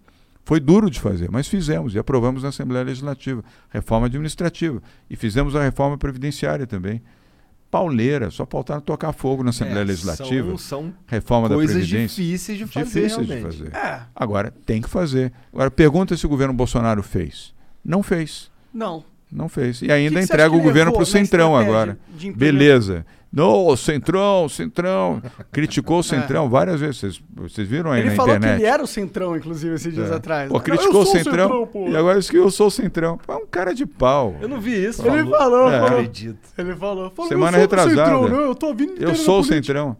Foi 0.47 0.61
duro 0.61 0.89
de 0.89 0.97
fazer, 0.97 1.29
mas 1.29 1.45
fizemos 1.45 1.93
e 1.93 1.99
aprovamos 1.99 2.41
na 2.41 2.47
Assembleia 2.47 2.81
Legislativa, 2.81 3.43
reforma 3.69 4.05
administrativa. 4.05 4.81
E 5.09 5.17
fizemos 5.17 5.57
a 5.57 5.61
reforma 5.61 5.97
previdenciária 5.97 6.65
também. 6.65 7.01
Pauleira, 7.69 8.31
só 8.31 8.45
faltaram 8.45 8.79
tocar 8.79 9.11
fogo 9.11 9.43
na 9.43 9.49
Assembleia 9.49 9.81
é, 9.81 9.83
Legislativa. 9.83 10.47
São, 10.51 10.57
são 10.57 10.93
reforma 11.05 11.49
coisas 11.49 11.75
da 11.75 11.81
Previdência. 11.81 12.23
difíceis 12.23 12.57
de 12.59 12.65
fazer. 12.65 12.85
Difíceis 12.85 13.27
realmente. 13.27 13.57
de 13.57 13.57
fazer. 13.57 13.75
É. 13.75 14.01
Agora, 14.15 14.53
tem 14.65 14.81
que 14.81 14.87
fazer. 14.87 15.33
Agora, 15.51 15.69
pergunta 15.69 16.15
se 16.15 16.25
o 16.25 16.29
governo 16.29 16.53
Bolsonaro 16.53 17.03
fez. 17.03 17.53
Não 17.83 18.01
fez. 18.01 18.49
Não. 18.73 19.03
Não 19.29 19.49
fez. 19.49 19.81
E 19.81 19.91
ainda 19.91 20.21
que 20.21 20.27
que 20.27 20.33
entrega 20.33 20.55
o 20.55 20.61
governo 20.61 20.93
para 20.93 21.03
o 21.03 21.05
Centrão 21.05 21.57
agora. 21.57 21.99
Beleza. 22.37 23.05
Não, 23.31 23.75
Centrão, 23.75 24.47
Centrão. 24.49 25.21
Criticou 25.51 25.97
o 25.97 25.99
é. 25.99 26.03
Centrão 26.03 26.45
é. 26.45 26.49
várias 26.49 26.79
vezes. 26.79 26.97
Vocês, 26.97 27.21
vocês 27.35 27.67
viram 27.67 27.91
aí 27.91 28.01
ele 28.01 28.09
na 28.11 28.15
falou 28.15 28.35
internet. 28.35 28.57
que 28.57 28.63
ele 28.63 28.71
era 28.71 28.83
o 28.83 28.87
Centrão, 28.87 29.35
inclusive, 29.35 29.75
esses 29.75 29.93
dias 29.93 30.11
é. 30.11 30.15
atrás. 30.15 30.49
Pô, 30.49 30.59
criticou 30.59 31.01
o 31.01 31.05
Centrão, 31.05 31.65
centrão 31.65 31.87
e 31.89 31.97
agora 31.97 32.17
disse 32.19 32.31
que 32.31 32.37
eu 32.37 32.49
sou 32.49 32.67
o 32.67 32.71
Centrão. 32.71 33.19
É 33.27 33.35
um 33.35 33.45
cara 33.45 33.73
de 33.73 33.85
pau. 33.85 34.35
Eu 34.41 34.47
não 34.47 34.59
vi 34.59 34.83
isso. 34.83 35.05
Ele 35.05 35.29
falou, 35.29 35.69
é. 35.71 35.79
falou. 35.79 35.99
Ele 35.99 36.75
falou. 36.75 37.11
falou 37.11 37.29
Semana 37.29 37.57
retrasada. 37.57 38.05
Centrão, 38.05 38.29
não, 38.29 38.41
eu 38.41 38.55
tô 38.55 38.73
vindo 38.73 38.93
Eu 38.99 39.15
sou 39.15 39.41
o 39.41 39.43
Centrão. 39.43 39.97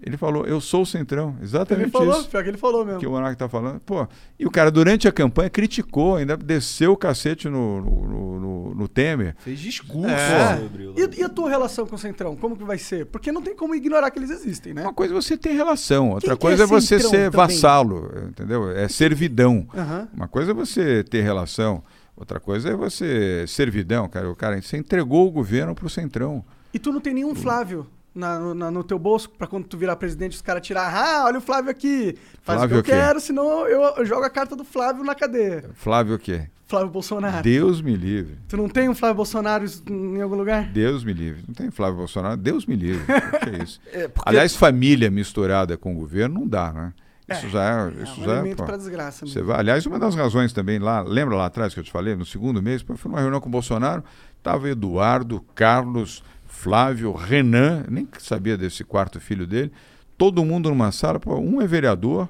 Ele 0.00 0.16
falou, 0.16 0.46
eu 0.46 0.60
sou 0.60 0.82
o 0.82 0.86
Centrão. 0.86 1.36
Exatamente 1.42 1.86
ele 1.86 1.90
falou, 1.90 2.20
isso. 2.20 2.28
Pior 2.28 2.42
que 2.42 2.50
ele 2.50 2.56
falou 2.56 2.84
mesmo. 2.84 3.00
Que 3.00 3.06
o 3.06 3.10
Monark 3.10 3.36
tá 3.36 3.48
falando. 3.48 3.80
Pô, 3.80 4.06
e 4.38 4.46
o 4.46 4.50
cara, 4.50 4.70
durante 4.70 5.08
a 5.08 5.12
campanha, 5.12 5.50
criticou, 5.50 6.16
ainda 6.16 6.36
desceu 6.36 6.92
o 6.92 6.96
cacete 6.96 7.48
no, 7.48 7.80
no, 7.80 8.40
no, 8.40 8.74
no 8.74 8.88
Temer. 8.88 9.34
Fez 9.38 9.58
discurso 9.58 10.08
é. 10.08 10.60
E, 10.96 11.20
e, 11.20 11.24
a 11.24 11.28
tua 11.28 11.48
relação 11.48 11.84
com 11.84 11.96
o 11.96 11.98
Centrão? 11.98 12.36
Como 12.36 12.56
que 12.56 12.62
vai 12.62 12.78
ser? 12.78 13.06
Porque 13.06 13.32
não 13.32 13.42
tem 13.42 13.56
como 13.56 13.74
ignorar 13.74 14.10
que 14.10 14.18
eles 14.20 14.30
existem, 14.30 14.72
né? 14.72 14.82
Uma 14.82 14.94
coisa 14.94 15.12
é 15.12 15.16
você 15.16 15.36
ter 15.36 15.52
relação, 15.52 16.10
outra 16.10 16.30
Quem 16.30 16.38
coisa 16.38 16.62
é, 16.62 16.64
é 16.64 16.66
você 16.66 17.00
ser 17.00 17.30
também? 17.30 17.30
vassalo, 17.30 18.10
entendeu? 18.28 18.70
É 18.70 18.86
servidão. 18.86 19.66
Uhum. 19.74 20.08
Uma 20.14 20.28
coisa 20.28 20.52
é 20.52 20.54
você 20.54 21.02
ter 21.02 21.22
relação, 21.22 21.82
outra 22.16 22.38
coisa 22.38 22.70
é 22.70 22.76
você 22.76 23.44
servidão, 23.48 24.08
cara. 24.08 24.30
O 24.30 24.36
cara, 24.36 24.60
você 24.62 24.76
entregou 24.76 25.26
o 25.26 25.30
governo 25.30 25.74
pro 25.74 25.90
Centrão. 25.90 26.44
E 26.72 26.78
tu 26.78 26.92
não 26.92 27.00
tem 27.00 27.14
nenhum 27.14 27.34
Flávio? 27.34 27.86
Na, 28.14 28.54
na, 28.54 28.70
no 28.70 28.82
teu 28.82 28.98
bolso 28.98 29.30
pra 29.30 29.46
quando 29.46 29.66
tu 29.66 29.76
virar 29.76 29.96
presidente 29.96 30.32
os 30.32 30.42
caras 30.42 30.66
tirar. 30.66 30.92
Ah, 30.94 31.24
olha 31.26 31.38
o 31.38 31.40
Flávio 31.40 31.70
aqui. 31.70 32.16
Faz 32.42 32.58
Flávio 32.58 32.78
o 32.78 32.82
que 32.82 32.90
eu 32.90 32.94
quero, 32.94 33.20
senão 33.20 33.66
eu, 33.66 33.82
eu, 33.96 34.06
jogo 34.06 34.24
a 34.24 34.30
carta 34.30 34.56
do 34.56 34.64
Flávio 34.64 35.04
na 35.04 35.14
cadeia. 35.14 35.70
Flávio 35.74 36.16
o 36.16 36.18
quê? 36.18 36.48
Flávio 36.66 36.90
Bolsonaro. 36.90 37.42
Deus 37.42 37.80
me 37.80 37.96
livre. 37.96 38.36
Tu 38.46 38.56
não 38.56 38.68
tem 38.68 38.88
um 38.88 38.94
Flávio 38.94 39.16
Bolsonaro 39.16 39.64
em 39.88 40.20
algum 40.20 40.36
lugar? 40.36 40.64
Deus 40.70 41.02
me 41.02 41.14
livre. 41.14 41.42
Não 41.48 41.54
tem 41.54 41.70
Flávio 41.70 41.96
Bolsonaro? 41.96 42.36
Deus 42.36 42.66
me 42.66 42.76
livre. 42.76 43.04
que 43.42 43.48
é 43.48 43.62
isso? 43.62 43.80
É 43.90 44.08
porque... 44.08 44.28
Aliás, 44.28 44.54
família 44.54 45.10
misturada 45.10 45.78
com 45.78 45.94
o 45.94 45.96
governo 45.96 46.40
não 46.40 46.46
dá, 46.46 46.72
né? 46.72 46.92
Isso 47.30 47.46
é, 47.46 47.50
já 47.50 47.62
é. 47.62 48.02
Isso 48.02 48.20
é 48.20 48.22
um 48.22 48.24
já 48.24 48.32
elemento 48.32 48.64
para 48.64 48.76
desgraça. 48.76 49.26
Você 49.26 49.42
vai, 49.42 49.60
aliás, 49.60 49.84
uma 49.86 49.98
das 49.98 50.14
razões 50.14 50.52
também 50.52 50.78
lá, 50.78 51.02
lembra 51.02 51.36
lá 51.36 51.46
atrás 51.46 51.74
que 51.74 51.80
eu 51.80 51.84
te 51.84 51.90
falei, 51.90 52.16
no 52.16 52.24
segundo 52.24 52.62
mês, 52.62 52.82
foi 52.82 53.10
numa 53.10 53.20
reunião 53.20 53.40
com 53.40 53.48
o 53.48 53.52
Bolsonaro, 53.52 54.02
estava 54.38 54.68
Eduardo, 54.68 55.44
Carlos, 55.54 56.22
Flávio, 56.58 57.12
Renan, 57.12 57.84
nem 57.88 58.08
sabia 58.18 58.56
desse 58.56 58.82
quarto 58.82 59.20
filho 59.20 59.46
dele, 59.46 59.70
todo 60.16 60.44
mundo 60.44 60.68
numa 60.68 60.90
sala, 60.90 61.20
pô, 61.20 61.38
um 61.38 61.62
é 61.62 61.68
vereador, 61.68 62.28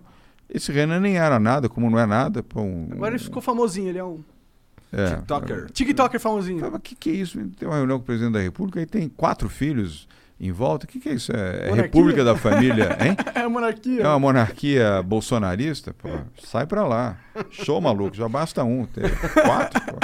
esse 0.50 0.70
Renan 0.70 1.00
nem 1.00 1.16
era 1.16 1.40
nada, 1.40 1.66
como 1.66 1.88
não 1.88 1.98
é 1.98 2.04
nada. 2.04 2.42
Pô, 2.42 2.60
um, 2.60 2.88
Agora 2.92 3.14
ele 3.14 3.24
ficou 3.24 3.40
famosinho, 3.40 3.88
ele 3.88 3.98
é 3.98 4.04
um. 4.04 4.22
É, 4.92 5.16
TikToker. 5.16 5.70
TikToker 5.70 6.20
famosinho. 6.20 6.74
O 6.74 6.78
que, 6.78 6.94
que 6.94 7.10
é 7.10 7.14
isso? 7.14 7.38
Tem 7.58 7.66
uma 7.66 7.76
reunião 7.76 7.98
com 7.98 8.02
o 8.02 8.06
presidente 8.06 8.34
da 8.34 8.40
República 8.40 8.80
e 8.82 8.86
tem 8.86 9.08
quatro 9.08 9.48
filhos 9.48 10.06
em 10.38 10.52
volta. 10.52 10.84
O 10.84 10.88
que, 10.88 11.00
que 11.00 11.08
é 11.08 11.14
isso? 11.14 11.32
É, 11.34 11.70
é 11.70 11.72
República 11.72 12.22
da 12.22 12.36
Família, 12.36 12.98
hein? 13.00 13.16
É 13.34 13.40
a 13.40 13.48
monarquia. 13.48 14.02
É 14.02 14.08
uma 14.08 14.18
monarquia 14.18 15.02
bolsonarista? 15.02 15.94
Pô, 15.94 16.08
sai 16.42 16.66
pra 16.66 16.86
lá. 16.86 17.16
Show 17.50 17.80
maluco, 17.80 18.14
já 18.14 18.28
basta 18.28 18.62
um. 18.62 18.84
Tem 18.84 19.04
quatro, 19.42 19.80
pô. 19.80 19.98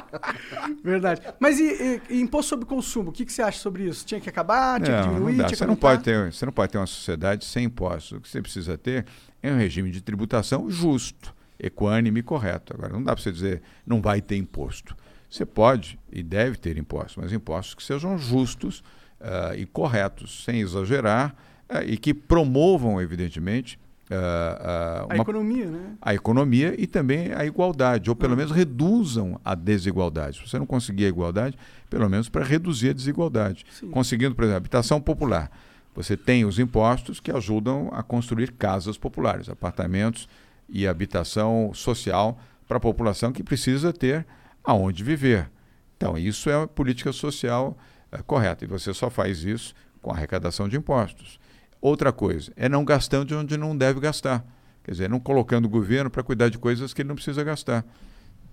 Verdade. 0.82 1.22
Mas 1.38 1.58
e, 1.58 1.64
e, 1.64 2.16
e, 2.16 2.20
imposto 2.20 2.50
sobre 2.50 2.66
consumo? 2.66 3.10
O 3.10 3.12
que, 3.12 3.24
que 3.24 3.32
você 3.32 3.42
acha 3.42 3.58
sobre 3.58 3.84
isso? 3.84 4.04
Tinha 4.04 4.20
que 4.20 4.28
acabar? 4.28 4.80
Tinha 4.80 4.96
não, 4.96 5.02
que 5.02 5.08
diminuir? 5.08 5.36
Não 5.36 5.46
tinha 5.46 5.56
você, 5.56 5.66
não 5.66 5.76
pode 5.76 6.02
ter, 6.02 6.32
você 6.32 6.46
não 6.46 6.52
pode 6.52 6.72
ter 6.72 6.78
uma 6.78 6.86
sociedade 6.86 7.44
sem 7.44 7.64
impostos. 7.64 8.18
O 8.18 8.20
que 8.20 8.28
você 8.28 8.40
precisa 8.40 8.76
ter 8.78 9.06
é 9.42 9.52
um 9.52 9.56
regime 9.56 9.90
de 9.90 10.00
tributação 10.00 10.70
justo, 10.70 11.34
equânime 11.58 12.20
e 12.20 12.22
correto. 12.22 12.74
Agora, 12.74 12.92
não 12.92 13.02
dá 13.02 13.14
para 13.14 13.22
você 13.22 13.32
dizer 13.32 13.62
não 13.86 14.00
vai 14.00 14.20
ter 14.20 14.36
imposto. 14.36 14.96
Você 15.28 15.46
pode 15.46 15.98
e 16.10 16.22
deve 16.22 16.58
ter 16.58 16.76
impostos, 16.76 17.16
mas 17.16 17.32
impostos 17.32 17.74
que 17.74 17.82
sejam 17.82 18.18
justos 18.18 18.82
uh, 19.20 19.54
e 19.56 19.64
corretos, 19.64 20.44
sem 20.44 20.60
exagerar 20.60 21.34
uh, 21.70 21.82
e 21.86 21.96
que 21.96 22.12
promovam, 22.12 23.00
evidentemente, 23.00 23.78
Uh, 24.12 25.06
uh, 25.06 25.06
a 25.08 25.16
economia, 25.16 25.70
né? 25.70 25.96
A 26.02 26.14
economia 26.14 26.74
e 26.76 26.86
também 26.86 27.32
a 27.32 27.46
igualdade, 27.46 28.10
ou 28.10 28.16
pelo 28.16 28.34
ah. 28.34 28.36
menos 28.36 28.52
reduzam 28.52 29.40
a 29.44 29.54
desigualdade. 29.54 30.38
Se 30.38 30.48
você 30.48 30.58
não 30.58 30.66
conseguir 30.66 31.06
a 31.06 31.08
igualdade, 31.08 31.56
pelo 31.88 32.08
menos 32.10 32.28
para 32.28 32.44
reduzir 32.44 32.90
a 32.90 32.92
desigualdade. 32.92 33.64
Sim. 33.70 33.90
Conseguindo, 33.90 34.34
por 34.34 34.44
exemplo, 34.44 34.58
habitação 34.58 35.00
popular. 35.00 35.50
Você 35.94 36.16
tem 36.16 36.44
os 36.44 36.58
impostos 36.58 37.20
que 37.20 37.30
ajudam 37.30 37.90
a 37.92 38.02
construir 38.02 38.52
casas 38.52 38.96
populares, 38.96 39.48
apartamentos 39.48 40.28
e 40.68 40.86
habitação 40.86 41.72
social 41.74 42.38
para 42.66 42.78
a 42.78 42.80
população 42.80 43.32
que 43.32 43.42
precisa 43.42 43.92
ter 43.92 44.26
aonde 44.64 45.04
viver. 45.04 45.50
Então, 45.96 46.16
isso 46.16 46.48
é 46.50 46.56
uma 46.56 46.66
política 46.66 47.12
social 47.12 47.76
é, 48.10 48.18
correta. 48.22 48.64
E 48.64 48.68
você 48.68 48.92
só 48.94 49.10
faz 49.10 49.44
isso 49.44 49.74
com 50.00 50.10
arrecadação 50.10 50.68
de 50.68 50.76
impostos. 50.76 51.38
Outra 51.82 52.12
coisa 52.12 52.52
é 52.54 52.68
não 52.68 52.84
gastando 52.84 53.36
onde 53.36 53.56
não 53.56 53.76
deve 53.76 53.98
gastar. 53.98 54.46
Quer 54.84 54.92
dizer, 54.92 55.10
não 55.10 55.18
colocando 55.18 55.64
o 55.64 55.68
governo 55.68 56.08
para 56.08 56.22
cuidar 56.22 56.48
de 56.48 56.56
coisas 56.56 56.94
que 56.94 57.02
ele 57.02 57.08
não 57.08 57.16
precisa 57.16 57.42
gastar. 57.42 57.84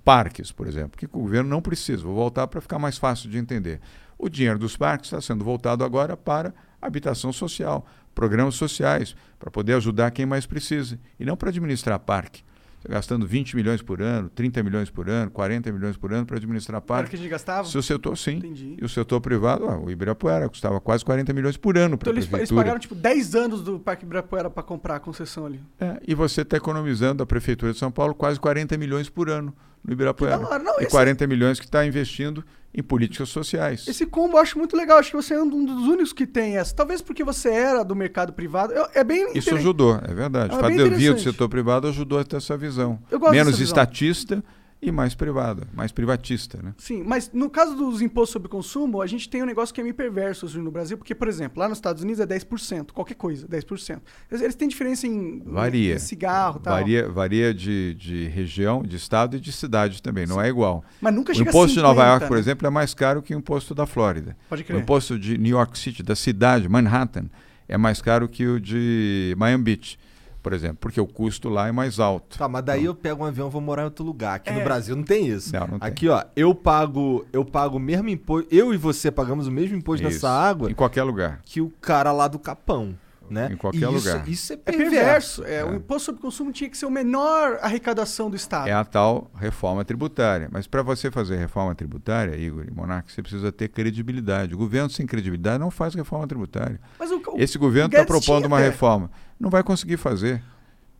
Parques, 0.04 0.52
por 0.52 0.68
exemplo, 0.68 0.98
que 0.98 1.06
o 1.06 1.10
governo 1.10 1.48
não 1.48 1.62
precisa. 1.62 2.02
Vou 2.02 2.16
voltar 2.16 2.48
para 2.48 2.60
ficar 2.60 2.80
mais 2.80 2.98
fácil 2.98 3.30
de 3.30 3.38
entender. 3.38 3.80
O 4.18 4.28
dinheiro 4.28 4.58
dos 4.58 4.76
parques 4.76 5.10
está 5.10 5.22
sendo 5.22 5.46
voltado 5.46 5.84
agora 5.84 6.18
para 6.18 6.56
habitação 6.82 7.32
social, 7.32 7.86
programas 8.16 8.56
sociais, 8.56 9.16
para 9.38 9.52
poder 9.52 9.76
ajudar 9.76 10.10
quem 10.10 10.26
mais 10.26 10.48
precisa, 10.48 11.00
e 11.20 11.24
não 11.24 11.38
para 11.38 11.50
administrar 11.50 12.00
parque. 12.00 12.44
Gastando 12.88 13.28
20 13.28 13.56
milhões 13.58 13.82
por 13.82 14.02
ano, 14.02 14.30
30 14.30 14.64
milhões 14.64 14.90
por 14.90 15.10
ano, 15.10 15.30
40 15.32 15.72
milhões 15.72 15.98
por 15.98 16.14
ano 16.14 16.26
para 16.26 16.38
administrar 16.38 16.78
Era 16.78 16.82
parque. 16.82 17.10
que 17.10 17.16
a 17.18 17.20
gente 17.20 17.30
gastava? 17.30 17.68
Se 17.68 17.78
o 17.78 17.84
setor, 17.84 18.18
sim. 18.18 18.38
Entendi. 18.38 18.78
E 18.82 18.86
o 18.86 18.88
setor 18.90 19.20
privado, 19.20 19.66
ó, 19.66 19.78
o 19.80 19.92
Ibirapuera, 19.92 20.48
custava 20.48 20.80
quase 20.80 21.04
40 21.04 21.34
milhões 21.34 21.58
por 21.58 21.78
ano 21.78 21.98
para 21.98 22.10
Então 22.10 22.14
a 22.14 22.16
eles, 22.16 22.24
eles 22.26 22.30
prefeitura. 22.30 22.62
pagaram 22.62 22.80
tipo 22.80 22.96
10 22.96 23.36
anos 23.36 23.62
do 23.62 23.80
Parque 23.80 24.06
Ibirapuera 24.06 24.50
pra 24.50 24.64
comprar 24.64 24.96
a 24.96 25.00
concessão 25.00 25.46
ali. 25.46 25.62
É, 25.80 26.00
e 26.08 26.16
você 26.16 26.42
está 26.42 26.56
economizando 26.56 27.22
a 27.22 27.26
Prefeitura 27.26 27.74
de 27.74 27.78
São 27.80 27.92
Paulo 27.92 28.16
quase 28.16 28.40
40 28.40 28.78
milhões 28.78 29.10
por 29.10 29.30
ano 29.30 29.54
no 29.84 29.92
Ibirapuera. 29.94 30.40
Hora. 30.40 30.60
Não, 30.64 30.80
e 30.80 30.84
esse- 30.84 30.92
40 30.92 31.28
milhões 31.28 31.60
que 31.60 31.66
está 31.66 31.86
investindo 31.86 32.44
em 32.74 32.84
políticas 32.84 33.30
sociais. 33.30 33.88
Esse 33.88 34.06
combo 34.06 34.38
eu 34.38 34.42
acho 34.42 34.58
muito 34.58 34.78
legal. 34.78 35.00
Acho 35.00 35.12
que 35.12 35.16
você 35.16 35.34
é 35.34 35.42
um 35.42 35.66
dos 35.66 35.88
únicos 35.88 36.14
que 36.14 36.28
tem 36.28 36.58
essa. 36.58 36.74
Talvez 36.76 37.02
porque 37.02 37.24
você 37.24 37.50
era 37.50 37.84
do 37.84 37.96
mercado 37.96 38.32
privado. 38.34 38.74
É 38.94 39.04
bem. 39.04 39.32
Isso 39.34 39.54
ajudou, 39.56 40.00
é 40.04 40.14
verdade. 40.14 40.56
É 40.56 40.62
bem 40.62 40.78
de 40.78 40.82
eu 40.84 40.92
vir 40.92 41.14
do 41.14 41.22
setor 41.22 41.50
privado 41.50 41.88
ajudou 41.88 42.20
a 42.20 42.24
ter 42.24 42.38
essa 42.38 42.56
visão. 42.56 43.00
Eu 43.10 43.20
gosto 43.20 43.32
Menos 43.32 43.58
visão. 43.58 43.66
estatista 43.66 44.44
e 44.82 44.92
mais 44.92 45.14
privada, 45.14 45.68
mais 45.74 45.92
privatista, 45.92 46.62
né? 46.64 46.74
Sim, 46.78 47.04
mas 47.06 47.30
no 47.34 47.50
caso 47.50 47.76
dos 47.76 48.02
impostos 48.02 48.32
sobre 48.32 48.48
consumo, 48.48 49.02
a 49.02 49.08
gente 49.08 49.28
tem 49.30 49.44
um 49.44 49.46
negócio 49.46 49.76
que 49.76 49.82
é 49.82 49.84
meio 49.84 49.94
perverso 49.94 50.46
assim, 50.46 50.60
no 50.60 50.72
Brasil, 50.72 50.98
porque, 50.98 51.14
por 51.14 51.28
exemplo, 51.28 51.60
lá 51.60 51.68
nos 51.68 51.78
Estados 51.78 52.02
Unidos 52.02 52.22
é 52.22 52.26
10%, 52.26 52.92
qualquer 52.92 53.16
coisa, 53.16 53.46
10%. 53.48 54.00
Eles, 54.32 54.42
eles 54.42 54.56
têm 54.56 54.70
diferença 54.70 55.06
em, 55.06 55.42
Varia. 55.46 55.96
em 55.96 56.00
cigarro 56.00 56.60
tal. 56.62 56.74
Varia, 56.76 57.10
varia 57.10 57.54
de, 57.54 57.94
de 57.96 58.28
região, 58.28 58.82
de 58.82 58.96
estado 58.96 59.36
e 59.36 59.40
de 59.40 59.52
cidade 59.52 60.02
também, 60.02 60.26
não 60.26 60.42
é 60.42 60.48
igual. 60.48 60.84
Mas 61.02 61.14
nunca 61.14 61.34
o 61.34 61.36
chega 61.36 61.50
a 61.50 61.52
imposto 61.52 61.76
de 61.76 61.82
Nova 61.82 62.02
50, 62.02 62.10
York, 62.12 62.28
por 62.28 62.34
né? 62.36 62.40
exemplo, 62.40 62.68
é 62.68 62.70
mais 62.70 62.94
caro 62.94 63.22
que 63.22 63.36
o 63.36 63.38
imposto 63.38 63.76
da 63.76 63.86
Flórida. 63.86 64.38
Pode 64.48 64.62
O 64.62 64.66
crer. 64.66 64.80
imposto 64.80 65.20
de 65.20 65.38
New 65.38 65.52
York 65.58 65.78
City, 65.78 66.02
da 66.02 66.16
cidade, 66.16 66.70
Manhattan, 66.70 67.26
é 67.68 67.78
mais 67.78 68.02
caro 68.02 68.30
que 68.30 68.48
o 68.48 68.60
de 68.60 69.36
Miami 69.38 69.64
Beach, 69.64 70.00
por 70.42 70.54
exemplo, 70.54 70.78
porque 70.80 71.00
o 71.02 71.06
custo 71.08 71.50
lá 71.50 71.68
é 71.68 71.72
mais 71.72 72.00
alto. 72.00 72.38
Tá, 72.38 72.48
mas 72.48 72.64
daí 72.64 72.86
eu 72.86 72.96
pego 72.96 73.24
um 73.24 73.26
avião 73.26 73.48
e 73.48 73.52
vou 73.52 73.62
morar 73.62 73.82
em 73.84 73.86
outro 73.86 74.06
lugar. 74.06 74.36
Aqui 74.36 74.52
no 74.52 74.60
É. 74.60 74.64
Brasil 74.64 74.96
não 74.96 75.04
tem 75.04 75.28
isso. 75.28 75.54
Não, 75.54 75.68
não 75.68 75.80
tem. 75.80 75.88
Aqui, 75.88 76.08
ó, 76.10 76.24
eu 76.36 76.54
pago, 76.56 77.26
eu 77.34 77.44
pago 77.46 77.78
o 77.78 77.80
mesmo 77.80 78.10
imposto. 78.10 78.48
Eu 78.54 78.74
e 78.74 78.78
você 78.78 79.12
pagamos 79.12 79.48
o 79.48 79.52
mesmo 79.52 79.76
imposto 79.78 80.06
Isso. 80.08 80.16
nessa 80.16 80.30
água 80.30 80.72
Em 80.72 80.74
qualquer 80.74 81.04
lugar. 81.04 81.42
que 81.44 81.60
o 81.62 81.70
cara 81.82 82.12
lá 82.12 82.28
do 82.28 82.40
Capão, 82.40 82.96
né? 83.30 83.50
Em 83.52 83.58
qualquer 83.58 83.78
isso, 83.92 83.92
lugar. 83.92 84.28
Isso 84.28 84.54
é 84.54 84.56
É 84.56 84.58
perverso. 84.58 85.42
perverso. 85.42 85.44
É, 85.44 85.64
O 85.64 85.76
imposto 85.76 86.06
sobre 86.06 86.22
consumo 86.22 86.52
tinha 86.52 86.68
que 86.70 86.76
ser 86.76 86.88
o 86.88 86.90
menor 86.92 87.60
arrecadação 87.62 88.28
do 88.30 88.36
Estado. 88.36 88.68
É 88.68 88.74
a 88.74 88.84
tal 88.84 89.30
reforma 89.36 89.86
tributária. 89.86 90.50
Mas 90.52 90.66
para 90.66 90.82
você 90.82 91.12
fazer 91.12 91.36
reforma 91.36 91.76
tributária, 91.76 92.36
Igor 92.36 92.66
e 92.68 92.72
Monarque, 92.72 93.12
você 93.12 93.22
precisa 93.22 93.52
ter 93.52 93.68
credibilidade. 93.68 94.56
O 94.56 94.58
governo 94.58 94.90
sem 94.90 95.06
credibilidade 95.06 95.60
não 95.60 95.70
faz 95.70 95.94
reforma 95.94 96.26
tributária. 96.26 96.80
Mas 96.98 97.12
o, 97.12 97.18
o- 97.18 97.38
Esse 97.40 97.58
governo 97.60 97.90
está 97.90 98.04
propondo 98.06 98.38
tinha 98.38 98.48
uma 98.48 98.58
até. 98.58 98.70
reforma. 98.70 99.12
Não 99.40 99.50
vai 99.50 99.64
conseguir 99.64 99.98
fazer. 99.98 100.44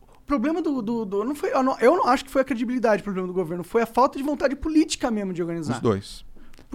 O 0.02 0.26
problema 0.26 0.62
do. 0.62 0.80
do, 0.80 1.04
do- 1.04 1.24
não 1.24 1.34
foi, 1.34 1.52
eu, 1.52 1.62
não, 1.62 1.78
eu 1.80 1.96
não 1.96 2.06
acho 2.08 2.24
que 2.24 2.30
foi 2.30 2.42
a 2.42 2.44
credibilidade 2.44 3.00
o 3.00 3.04
problema 3.04 3.26
do 3.26 3.34
governo, 3.34 3.64
foi 3.64 3.82
a 3.82 3.86
falta 3.86 4.16
de 4.18 4.24
vontade 4.24 4.54
política 4.56 5.10
mesmo 5.10 5.32
de 5.32 5.42
organizar. 5.42 5.74
Os 5.74 5.80
dois. 5.80 6.24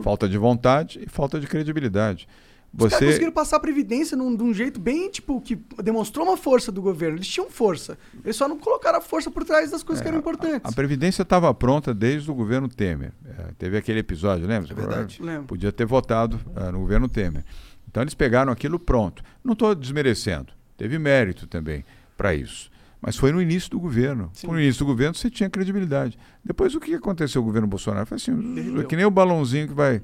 Falta 0.02 0.28
de 0.28 0.38
vontade 0.38 1.02
e 1.06 1.10
falta 1.10 1.40
de 1.40 1.48
credibilidade. 1.48 2.28
Os 2.74 2.90
caras 2.90 2.94
Você, 3.00 3.06
conseguiram 3.06 3.32
passar 3.32 3.56
a 3.56 3.60
Previdência 3.62 4.18
num, 4.18 4.36
de 4.36 4.44
um 4.44 4.54
jeito 4.54 4.82
bem, 4.82 5.10
tipo, 5.10 5.40
que 5.40 5.56
demonstrou 5.82 6.28
uma 6.28 6.36
força 6.36 6.74
do 6.74 6.82
governo. 6.82 7.18
Eles 7.18 7.28
tinham 7.30 7.50
força. 7.50 7.98
Eles 8.22 8.36
só 8.36 8.50
não 8.50 8.60
colocaram 8.60 8.98
a 8.98 9.02
força 9.02 9.32
por 9.32 9.46
trás 9.46 9.72
das 9.72 9.82
coisas 9.82 10.02
que 10.02 10.08
eram 10.10 10.20
importantes. 10.20 10.66
É, 10.66 10.68
a 10.68 10.76
Previdência 10.76 11.22
estava 11.22 11.54
pronta 11.54 11.94
desde 11.94 12.30
o 12.30 12.34
governo 12.36 12.68
Temer. 12.68 13.14
É, 13.26 13.54
teve 13.58 13.78
aquele 13.78 14.00
episódio, 14.00 14.46
lembra? 14.46 14.70
É 14.70 14.76
verdade. 14.76 15.22
Lembro. 15.22 15.46
Podia 15.46 15.72
ter 15.72 15.86
votado 15.86 16.38
ah, 16.54 16.70
no 16.70 16.80
governo 16.80 17.08
Temer. 17.08 17.46
Então 17.90 18.04
eles 18.04 18.14
pegaram 18.14 18.52
aquilo 18.52 18.78
pronto. 18.78 19.24
Não 19.42 19.54
estou 19.54 19.74
desmerecendo. 19.74 20.52
Teve 20.78 20.98
mérito 21.00 21.48
também 21.48 21.84
para 22.18 22.34
isso. 22.36 22.70
Mas 23.02 23.16
foi 23.18 23.32
no 23.32 23.42
início 23.42 23.70
do 23.70 23.80
governo. 23.80 24.32
No 24.48 24.60
início 24.60 24.80
do 24.80 24.86
governo 24.88 25.14
você 25.14 25.30
tinha 25.30 25.50
credibilidade. 25.50 26.18
Depois 26.44 26.74
o 26.76 26.80
que 26.80 26.94
aconteceu 26.96 27.42
com 27.42 27.46
o 27.46 27.50
governo 27.50 27.68
Bolsonaro? 27.68 28.06
Foi 28.06 28.16
assim, 28.18 28.32
é 28.80 28.84
que 28.84 28.96
nem 28.96 29.06
o 29.06 29.12
balãozinho 29.12 29.68
que 29.68 29.74
vai. 29.74 30.02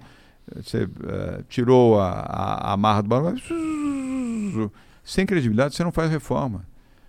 Você 0.56 0.84
eh, 1.08 1.44
tirou 1.50 2.00
a, 2.00 2.10
a, 2.12 2.54
a 2.70 2.74
amarra 2.74 3.02
do 3.02 3.10
balão. 3.10 3.34
vai- 3.36 4.70
Sem 5.04 5.26
credibilidade 5.26 5.76
você 5.76 5.84
não 5.84 5.92
faz 5.92 6.12
reforma. 6.12 6.66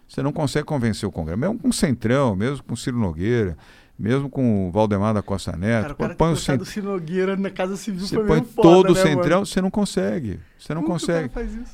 Você 0.09 0.23
não 0.23 0.33
consegue 0.33 0.67
convencer 0.67 1.09
o 1.09 1.13
Congresso. 1.13 1.39
Mesmo 1.39 1.59
com 1.59 1.69
o 1.69 1.73
Centrão, 1.73 2.37
mesmo 2.37 2.63
com 2.65 2.75
o 2.75 2.77
Ciro 2.77 2.99
Nogueira, 2.99 3.57
mesmo 4.03 4.29
com 4.29 4.67
o 4.67 4.71
Valdemar 4.73 5.15
da 5.15 5.23
Costa 5.23 5.57
Neto. 5.57 5.83
Cara, 5.83 5.93
o 5.93 5.97
cara 5.97 6.15
põe 6.17 6.33
o 6.33 6.37
Cent- 6.37 6.47
colocado 6.59 6.63
o 6.63 6.67
Ciro 6.67 6.89
Nogueira 6.91 7.37
na 7.37 7.51
Casa 7.51 7.77
Civil 7.77 8.01
você 8.01 8.17
foi 8.17 8.27
põe 8.27 8.41
todo 8.41 8.91
o 8.91 8.95
né, 8.95 9.01
centrão, 9.01 9.37
mano? 9.37 9.47
você 9.47 9.63
não 9.63 9.71
consegue. 9.71 10.41
Você 10.59 10.75
não 10.75 10.83
Como 10.83 10.95
consegue. 10.95 11.31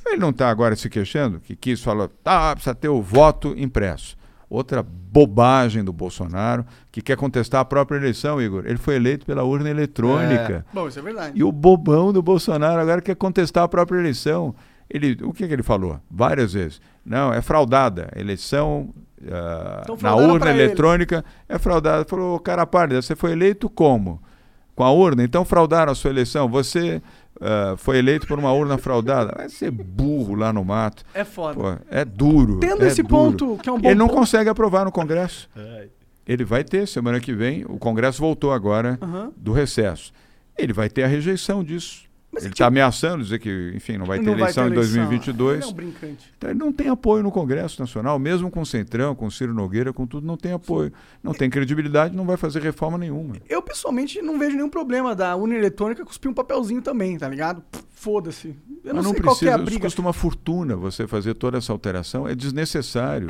Ele 0.07 0.19
não 0.19 0.29
está 0.29 0.51
agora 0.51 0.77
se 0.77 0.91
queixando 0.91 1.41
que 1.41 1.57
quis 1.57 1.83
falar, 1.83 2.09
tá, 2.23 2.55
precisa 2.55 2.75
ter 2.75 2.91
o 2.91 3.01
voto 3.01 3.55
impresso. 3.57 4.15
Outra 4.51 4.83
bobagem 4.83 5.83
do 5.83 5.93
Bolsonaro, 5.93 6.67
que 6.93 7.01
quer 7.01 7.17
contestar 7.17 7.63
a 7.63 7.65
própria 7.65 7.97
eleição, 7.97 8.41
Igor. 8.41 8.65
Ele 8.67 8.79
foi 8.79 8.97
eleito 8.97 9.25
pela 9.25 9.43
urna 9.45 9.71
eletrônica. 9.71 10.67
Bom, 10.73 10.87
isso 10.87 10.99
é 10.99 11.03
verdade. 11.03 11.39
E 11.39 11.43
o 11.43 11.51
bobão 11.51 12.13
do 12.13 12.23
Bolsonaro 12.23 12.79
agora 12.81 13.01
quer 13.01 13.17
contestar 13.17 13.65
a 13.65 13.69
própria 13.69 13.99
eleição. 13.99 14.55
Ele, 14.89 15.19
o 15.23 15.33
que, 15.33 15.47
que 15.47 15.53
ele 15.53 15.63
falou? 15.63 15.99
Várias 16.11 16.53
vezes. 16.53 16.81
Não, 17.05 17.33
é 17.33 17.41
fraudada. 17.41 18.11
Eleição 18.17 18.95
Tão 19.86 19.97
na 20.01 20.15
urna 20.15 20.39
pra 20.40 20.51
ele. 20.51 20.62
eletrônica 20.62 21.24
é 21.49 21.59
fraudada. 21.59 22.05
Falou, 22.05 22.39
cara 22.40 22.66
pálida, 22.66 23.03
você 23.03 23.16
foi 23.16 23.32
eleito 23.32 23.69
como? 23.69 24.23
Com 24.74 24.85
a 24.85 24.90
urna? 24.93 25.24
Então 25.24 25.45
fraudaram 25.45 25.90
a 25.93 25.95
sua 25.95 26.11
eleição. 26.11 26.49
Você 26.49 27.03
ah, 27.40 27.74
foi 27.77 27.99
eleito 27.99 28.27
por 28.27 28.39
uma 28.39 28.53
urna 28.53 28.78
fraudada. 28.78 29.32
Vai 29.36 29.49
ser 29.49 29.70
burro 29.70 30.35
lá 30.35 30.53
no 30.53 30.65
mato. 30.65 31.05
É 31.15 31.24
foda. 31.24 31.55
Pô, 31.55 31.77
é 31.90 32.05
duro. 32.05 32.59
Tendo 32.61 32.85
é 32.85 32.86
esse 32.89 33.03
duro. 33.03 33.15
ponto, 33.32 33.59
que 33.62 33.69
é 33.69 33.73
um 33.73 33.78
bom 33.81 33.89
Ele 33.89 33.99
não 33.99 34.07
ponto- 34.09 34.19
consegue 34.19 34.49
aprovar 34.49 34.85
no 34.85 34.93
Congresso. 34.93 35.49
Ele 36.27 36.45
vai 36.45 36.62
ter, 36.62 36.86
semana 36.86 37.19
que 37.20 37.32
vem, 37.32 37.65
o 37.65 37.78
Congresso 37.78 38.20
voltou 38.20 38.53
agora 38.53 38.99
Aham. 39.01 39.32
do 39.36 39.53
recesso. 39.53 40.12
Ele 40.57 40.73
vai 40.73 40.89
ter 40.90 41.03
a 41.05 41.07
rejeição 41.07 41.65
disso. 41.65 42.08
Mas 42.39 42.44
ele 42.44 42.51
que- 42.52 42.55
está 42.56 42.66
ameaçando 42.66 43.23
dizer 43.23 43.39
que, 43.39 43.73
enfim, 43.74 43.98
não 43.98 44.06
vai 44.06 44.19
ter 44.19 44.24
Não 44.27 44.32
eleição 44.32 44.65
em 44.65 44.73
eleição. 44.73 44.94
2022. 44.94 45.56
Ele 45.56 45.65
é 45.65 45.66
um 45.69 45.73
brincante. 45.73 46.32
Então, 46.36 46.51
ele 46.51 46.59
não 46.59 46.73
tem 46.73 46.89
apoio 46.89 47.23
no 47.23 47.31
Congresso 47.31 47.81
Nacional, 47.81 48.19
mesmo 48.19 48.51
com 48.51 48.60
o 48.60 48.66
Centrão, 48.66 49.15
com 49.15 49.27
o 49.27 49.31
Ciro 49.31 49.52
Nogueira, 49.55 49.93
com 49.93 50.06
tudo, 50.06 50.27
não 50.27 50.36
tem 50.36 50.52
apoio. 50.52 50.93
Não 51.23 51.32
tem 51.35 51.51
credibilidade, 51.51 52.16
não 52.16 52.24
vai 52.24 52.36
fazer 52.36 52.62
reforma 52.62 52.97
nenhuma. 52.98 53.36
Eu, 53.48 53.60
pessoalmente, 53.62 54.20
não 54.23 54.39
vejo 54.39 54.56
nenhum 54.56 54.70
problema 54.70 55.15
da 55.15 55.35
urna 55.36 55.55
eletrônica 55.55 56.05
cuspir 56.05 56.31
um 56.31 56.35
papelzinho 56.35 56.81
também, 56.82 57.19
tá 57.19 57.28
ligado? 57.28 57.62
Foda-se. 57.94 58.48
Eu 58.85 58.94
não, 58.94 59.02
Mas 59.02 59.05
não 59.05 59.12
sei 59.12 59.23
qual 59.23 59.36
que 59.36 59.44
é 59.44 59.48
precisa, 59.48 59.51
a 59.51 59.56
isso 59.56 59.65
briga. 59.65 59.82
custa 59.82 60.01
uma 60.01 60.12
fortuna 60.12 60.77
você 60.77 61.06
fazer 61.06 61.35
toda 61.35 61.59
essa 61.59 61.73
alteração, 61.73 62.28
é 62.28 62.35
desnecessário. 62.35 63.28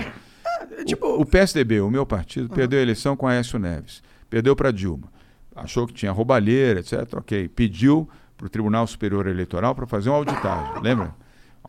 É, 0.77 0.85
tipo, 0.85 1.07
O 1.07 1.25
PSDB, 1.25 1.81
o 1.81 1.91
meu 1.91 2.05
partido, 2.05 2.49
perdeu 2.49 2.79
a 2.79 2.83
eleição 2.83 3.17
com 3.17 3.27
Aécio 3.27 3.59
Neves. 3.59 4.03
Perdeu 4.29 4.55
para 4.55 4.71
Dilma. 4.71 5.11
Achou 5.57 5.87
que 5.87 5.95
tinha 5.95 6.13
roubalheira, 6.13 6.81
etc. 6.81 7.15
Ok. 7.15 7.49
Pediu 7.49 8.09
para 8.39 8.47
o 8.47 8.49
Tribunal 8.49 8.87
Superior 8.87 9.27
Eleitoral 9.27 9.75
para 9.75 9.87
fazer 9.87 10.09
uma 10.09 10.17
auditagem. 10.17 10.81
Lembra? 10.81 11.15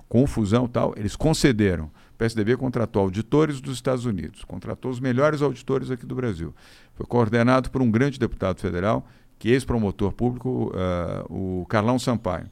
Confusão 0.07 0.65
e 0.65 0.69
tal. 0.69 0.93
Eles 0.95 1.15
concederam. 1.15 1.85
O 1.85 2.17
PSDB 2.17 2.55
contratou 2.55 3.01
auditores 3.01 3.59
dos 3.59 3.73
Estados 3.73 4.05
Unidos. 4.05 4.43
Contratou 4.43 4.91
os 4.91 4.99
melhores 4.99 5.41
auditores 5.41 5.89
aqui 5.89 6.05
do 6.05 6.15
Brasil. 6.15 6.53
Foi 6.93 7.05
coordenado 7.05 7.71
por 7.71 7.81
um 7.81 7.89
grande 7.89 8.19
deputado 8.19 8.59
federal, 8.59 9.05
que 9.39 9.49
é 9.49 9.53
ex-promotor 9.53 10.11
público, 10.11 10.71
ah, 10.75 11.25
o 11.27 11.65
Carlão 11.67 11.97
Sampaio. 11.97 12.45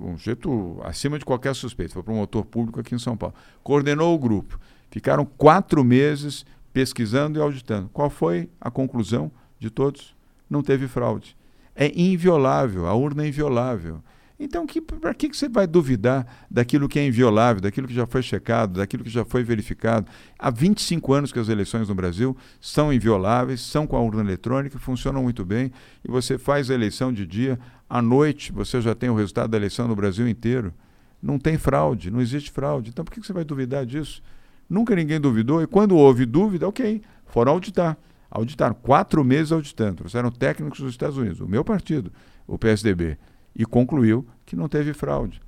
Um 0.00 0.16
jeito 0.16 0.78
acima 0.84 1.18
de 1.18 1.24
qualquer 1.24 1.54
suspeito. 1.54 1.94
Foi 1.94 2.02
promotor 2.02 2.44
público 2.44 2.78
aqui 2.78 2.94
em 2.94 2.98
São 2.98 3.16
Paulo. 3.16 3.34
Coordenou 3.62 4.14
o 4.14 4.18
grupo. 4.18 4.58
Ficaram 4.90 5.24
quatro 5.24 5.82
meses 5.82 6.46
pesquisando 6.72 7.38
e 7.38 7.42
auditando. 7.42 7.88
Qual 7.92 8.08
foi 8.08 8.48
a 8.60 8.70
conclusão 8.70 9.32
de 9.58 9.68
todos? 9.68 10.14
Não 10.48 10.62
teve 10.62 10.86
fraude. 10.86 11.37
É 11.80 11.92
inviolável, 11.94 12.88
a 12.88 12.94
urna 12.94 13.22
é 13.22 13.28
inviolável. 13.28 14.02
Então, 14.40 14.66
para 15.00 15.14
que, 15.14 15.28
que 15.28 15.36
você 15.36 15.48
vai 15.48 15.64
duvidar 15.64 16.26
daquilo 16.50 16.88
que 16.88 16.98
é 16.98 17.06
inviolável, 17.06 17.62
daquilo 17.62 17.86
que 17.86 17.94
já 17.94 18.04
foi 18.04 18.20
checado, 18.20 18.78
daquilo 18.78 19.04
que 19.04 19.10
já 19.10 19.24
foi 19.24 19.44
verificado? 19.44 20.10
Há 20.36 20.50
25 20.50 21.12
anos 21.12 21.32
que 21.32 21.38
as 21.38 21.48
eleições 21.48 21.88
no 21.88 21.94
Brasil 21.94 22.36
são 22.60 22.92
invioláveis, 22.92 23.60
são 23.60 23.86
com 23.86 23.96
a 23.96 24.00
urna 24.00 24.22
eletrônica, 24.22 24.76
funcionam 24.76 25.22
muito 25.22 25.44
bem, 25.44 25.70
e 26.04 26.10
você 26.10 26.36
faz 26.36 26.68
a 26.68 26.74
eleição 26.74 27.12
de 27.12 27.24
dia, 27.24 27.60
à 27.88 28.02
noite 28.02 28.50
você 28.50 28.80
já 28.80 28.92
tem 28.92 29.08
o 29.08 29.14
resultado 29.14 29.50
da 29.50 29.56
eleição 29.56 29.86
no 29.86 29.94
Brasil 29.94 30.28
inteiro. 30.28 30.74
Não 31.22 31.38
tem 31.38 31.56
fraude, 31.56 32.10
não 32.10 32.20
existe 32.20 32.50
fraude. 32.50 32.90
Então, 32.90 33.04
por 33.04 33.12
que, 33.12 33.20
que 33.20 33.26
você 33.26 33.32
vai 33.32 33.44
duvidar 33.44 33.86
disso? 33.86 34.20
Nunca 34.68 34.96
ninguém 34.96 35.20
duvidou, 35.20 35.62
e 35.62 35.66
quando 35.68 35.96
houve 35.96 36.26
dúvida, 36.26 36.66
ok, 36.66 37.02
foram 37.26 37.52
auditar. 37.52 37.96
Auditaram, 38.30 38.74
quatro 38.74 39.24
meses 39.24 39.52
auditando. 39.52 39.96
Trouxeram 39.98 40.30
técnicos 40.30 40.80
dos 40.80 40.90
Estados 40.90 41.16
Unidos, 41.16 41.40
o 41.40 41.48
meu 41.48 41.64
partido, 41.64 42.12
o 42.46 42.58
PSDB. 42.58 43.16
e 43.56 43.64
concluiu 43.64 44.24
que 44.46 44.54
não 44.54 44.68
teve 44.68 44.92
fraude. 44.92 45.40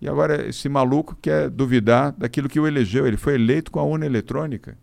E 0.00 0.06
agora 0.08 0.46
esse 0.46 0.68
maluco 0.68 1.16
quer 1.22 1.48
duvidar 1.48 2.12
daquilo 2.12 2.48
que 2.50 2.60
o 2.60 2.66
elegeu. 2.66 3.06
Ele 3.06 3.16
foi 3.16 3.34
eleito 3.34 3.70
com 3.70 3.80
a 3.80 3.82
urna 3.84 4.04
eletrônica. 4.04 4.76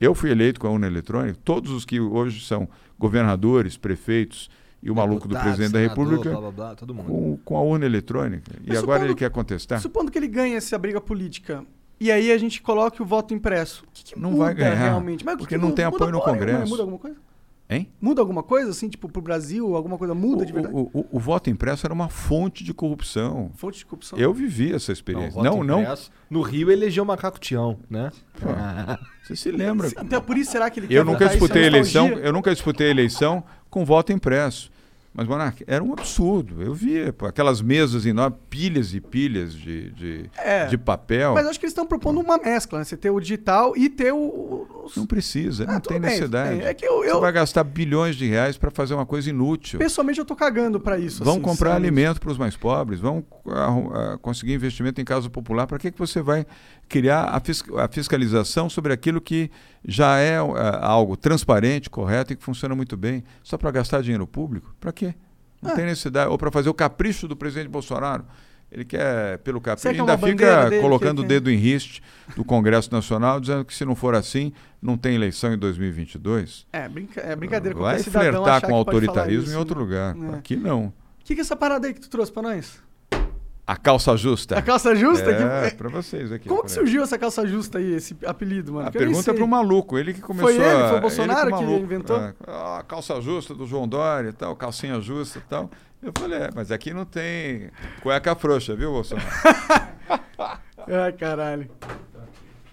Eu 0.00 0.12
fui 0.14 0.30
eleito 0.30 0.58
com 0.58 0.66
a 0.66 0.70
urna 0.70 0.86
eletrônica. 0.88 1.38
Todos 1.44 1.70
os 1.70 1.84
que 1.84 2.00
hoje 2.00 2.44
são 2.44 2.68
governadores, 2.98 3.76
prefeitos 3.76 4.50
e 4.82 4.90
o 4.90 4.94
maluco 4.94 5.28
do 5.28 5.34
Deputado, 5.34 5.44
presidente 5.56 5.72
da 5.72 5.78
senador, 5.80 6.04
República 6.04 6.30
blá, 6.30 6.40
blá, 6.40 6.50
blá, 6.50 6.74
todo 6.74 6.94
mundo. 6.94 7.06
com, 7.06 7.36
com 7.44 7.56
a 7.56 7.62
urna 7.62 7.84
eletrônica. 7.86 8.50
E 8.64 8.68
Mas 8.70 8.78
agora 8.78 8.98
supondo- 8.98 9.04
ele 9.12 9.14
quer 9.14 9.30
contestar? 9.30 9.80
Supondo 9.80 10.10
que 10.10 10.18
ele 10.18 10.26
ganhe 10.28 10.54
essa 10.54 10.76
briga 10.78 11.00
política. 11.00 11.64
E 12.00 12.10
aí 12.10 12.32
a 12.32 12.38
gente 12.38 12.62
coloque 12.62 13.02
o 13.02 13.04
voto 13.04 13.34
impresso. 13.34 13.84
O 13.84 13.88
que, 13.92 14.02
que 14.04 14.18
Não 14.18 14.30
muda 14.30 14.44
vai 14.44 14.54
ganhar, 14.54 14.74
realmente? 14.74 15.24
Mas 15.24 15.34
o 15.34 15.36
que 15.36 15.42
porque 15.42 15.54
que 15.56 15.60
não 15.60 15.68
muda? 15.68 15.76
tem 15.76 15.84
apoio 15.84 16.10
no 16.10 16.20
Congresso. 16.20 16.70
Muda 16.70 16.82
alguma 16.82 16.98
coisa? 16.98 17.16
Hein? 17.72 17.88
Muda 18.00 18.20
alguma 18.20 18.42
coisa, 18.42 18.70
assim, 18.70 18.88
tipo, 18.88 19.08
pro 19.08 19.22
Brasil? 19.22 19.76
Alguma 19.76 19.96
coisa 19.96 20.12
muda 20.12 20.44
de 20.44 20.52
verdade? 20.52 20.74
O, 20.74 20.90
o- 20.92 21.06
o 21.12 21.18
voto 21.20 21.48
impresso 21.50 21.86
era 21.86 21.94
uma 21.94 22.08
fonte 22.08 22.64
de 22.64 22.74
corrupção. 22.74 23.52
Fonte 23.54 23.78
de 23.78 23.86
corrupção. 23.86 24.18
Eu 24.18 24.32
vivi 24.34 24.72
essa 24.74 24.90
Não, 24.90 24.92
experiência. 24.94 25.30
voto 25.32 25.44
Não, 25.44 25.62
não. 25.62 25.82
impresso. 25.82 26.10
No 26.28 26.40
Rio 26.42 26.68
elegeu 26.72 27.04
o 27.04 27.06
Macaco 27.06 27.38
Tião, 27.38 27.78
né? 27.88 28.10
Você 29.22 29.36
se 29.36 29.50
lembra? 29.52 29.88
Então, 30.02 30.20
por 30.20 30.36
isso 30.36 30.50
será 30.50 30.68
que 30.68 30.80
ele 30.80 30.86
Eu 30.86 31.04
quer 31.04 31.04
nunca 31.04 31.12
votar 31.12 31.28
isso? 31.28 31.38
disputei 31.38 31.62
É 31.62 31.66
eleição, 31.66 32.08
eu 32.08 32.32
nunca 32.32 32.52
disputei 32.52 32.90
eleição 32.90 33.44
com 33.68 33.84
voto 33.84 34.12
impresso. 34.12 34.68
Mas, 35.12 35.26
Monark, 35.26 35.64
era 35.66 35.82
um 35.82 35.92
absurdo. 35.92 36.62
Eu 36.62 36.72
via 36.72 37.12
pô, 37.12 37.26
aquelas 37.26 37.60
mesas 37.60 38.06
enormes, 38.06 38.38
pilhas 38.48 38.94
e 38.94 39.00
pilhas 39.00 39.52
de, 39.52 39.90
de, 39.90 40.30
É. 40.38 40.66
de 40.66 40.78
papel. 40.78 41.34
Mas 41.34 41.48
acho 41.48 41.58
que 41.58 41.66
eles 41.66 41.72
estão 41.72 41.84
propondo 41.84 42.20
uma 42.20 42.38
mescla, 42.38 42.78
né? 42.78 42.84
Você 42.84 42.96
ter 42.96 43.10
o 43.10 43.18
digital 43.18 43.76
e 43.76 43.88
ter 43.90 44.12
o... 44.12 44.68
os- 44.84 44.94
Não 44.96 45.06
precisa, 45.06 45.66
não 45.66 45.74
Ah, 45.74 45.80
tudo 45.80 45.92
tem 45.94 46.00
bem, 46.00 46.10
necessidade. 46.12 46.60
É 46.62 46.72
que 46.72 46.86
eu- 46.86 47.02
eu- 47.04 47.16
Você 47.16 47.20
vai 47.22 47.32
gastar 47.32 47.64
bilhões 47.64 48.14
de 48.14 48.24
reais 48.28 48.56
para 48.56 48.70
fazer 48.70 48.94
uma 48.94 49.04
coisa 49.04 49.28
inútil. 49.28 49.80
Pessoalmente 49.80 50.20
eu 50.20 50.24
tô 50.24 50.36
cagando 50.36 50.78
pra 50.78 50.96
isso. 50.96 51.24
Vão 51.24 51.34
assim, 51.34 51.42
comprar 51.42 51.70
sabe? 51.72 51.86
alimento 51.86 52.20
para 52.20 52.30
os 52.30 52.38
mais 52.38 52.56
pobres, 52.56 53.00
vão 53.00 53.24
ah, 53.48 54.16
conseguir 54.22 54.54
investimento 54.54 55.00
em 55.00 55.04
casa 55.04 55.28
popular. 55.28 55.66
Para 55.66 55.78
que, 55.78 55.90
que 55.90 55.98
você 55.98 56.22
vai 56.22 56.46
criar 56.88 57.24
a, 57.24 57.40
fis- 57.40 57.64
a 57.76 57.88
fiscalização 57.88 58.70
sobre 58.70 58.92
aquilo 58.92 59.20
que 59.20 59.50
já 59.86 60.18
é 60.18 60.36
ah, 60.38 60.86
algo 60.86 61.16
transparente, 61.16 61.88
correto 61.90 62.32
e 62.32 62.36
que 62.36 62.42
funciona 62.44 62.74
muito 62.74 62.96
bem? 62.96 63.24
Só 63.42 63.56
para 63.58 63.70
gastar 63.70 64.02
dinheiro 64.02 64.26
público? 64.26 64.74
Para 64.80 64.92
quê? 64.92 65.14
Não 65.62 65.72
Ah. 65.72 65.74
tem 65.74 65.84
necessidade. 65.86 66.30
Ou 66.30 66.38
para 66.38 66.50
fazer 66.50 66.68
o 66.68 66.74
capricho 66.74 67.26
do 67.28 67.36
presidente 67.36 67.68
Bolsonaro. 67.68 68.24
Ele 68.72 68.84
quer, 68.84 69.38
pelo 69.38 69.60
capricho, 69.60 69.88
é 69.88 69.90
ainda 69.90 70.16
fica 70.16 70.70
colocando 70.80 71.22
o 71.22 71.24
dedo 71.24 71.50
em 71.50 71.56
riste 71.56 72.00
do 72.36 72.44
Congresso 72.44 72.92
Nacional, 72.92 73.40
dizendo 73.40 73.64
que 73.64 73.74
se 73.74 73.84
não 73.84 73.96
for 73.96 74.14
assim, 74.14 74.52
não 74.80 74.96
tem 74.96 75.16
eleição 75.16 75.52
em 75.52 75.58
2022. 75.58 76.66
É, 76.72 76.88
brinca- 76.88 77.20
é 77.20 77.34
brincadeira. 77.34 77.76
Vai 77.76 77.96
qualquer 77.96 78.04
cidadão 78.04 78.30
flertar 78.44 78.60
com 78.60 78.66
falar 78.68 78.78
autoritarismo 78.78 79.42
isso, 79.44 79.52
em 79.52 79.56
outro 79.56 79.74
né? 79.74 79.80
lugar. 79.82 80.16
É. 80.34 80.38
Aqui 80.38 80.54
não. 80.54 80.84
O 80.86 80.92
que, 81.24 81.34
que 81.34 81.40
é 81.40 81.42
essa 81.42 81.56
parada 81.56 81.88
aí 81.88 81.94
que 81.94 82.00
tu 82.00 82.08
trouxe 82.08 82.30
pra 82.30 82.42
nós? 82.42 82.80
A 83.70 83.76
calça 83.76 84.16
justa. 84.16 84.58
A 84.58 84.62
calça 84.62 84.96
justa? 84.96 85.30
É, 85.30 85.70
Que- 85.70 85.76
pra 85.76 85.88
vocês 85.88 86.32
aqui. 86.32 86.48
Como 86.48 86.64
que 86.64 86.72
surgiu 86.72 87.04
essa 87.04 87.16
calça 87.16 87.46
justa 87.46 87.78
aí, 87.78 87.94
esse 87.94 88.16
apelido, 88.26 88.72
mano? 88.72 88.88
A 88.88 88.90
pergunta 88.90 89.30
é 89.30 89.32
pro 89.32 89.46
maluco, 89.46 89.96
ele 89.96 90.12
que 90.12 90.20
começou 90.20 90.52
Foi 90.52 90.60
ele? 90.60 90.88
Foi 90.88 90.98
o 90.98 91.00
Bolsonaro 91.00 91.56
que 91.56 91.62
inventou? 91.64 92.16
é, 92.18 92.34
a 92.48 92.82
calça 92.82 93.20
justa 93.20 93.54
do 93.54 93.68
João 93.68 93.86
Dória 93.86 94.30
e 94.30 94.32
tal, 94.32 94.56
calcinha 94.56 95.00
justa 95.00 95.38
e 95.38 95.42
tal. 95.42 95.70
Eu 96.02 96.12
falei, 96.18 96.40
é, 96.40 96.50
mas 96.52 96.72
aqui 96.72 96.92
não 96.92 97.04
tem 97.04 97.70
cueca 98.02 98.34
frouxa, 98.34 98.74
viu, 98.74 98.90
Bolsonaro? 98.90 99.28
Ai, 101.04 101.12
caralho. 101.12 101.70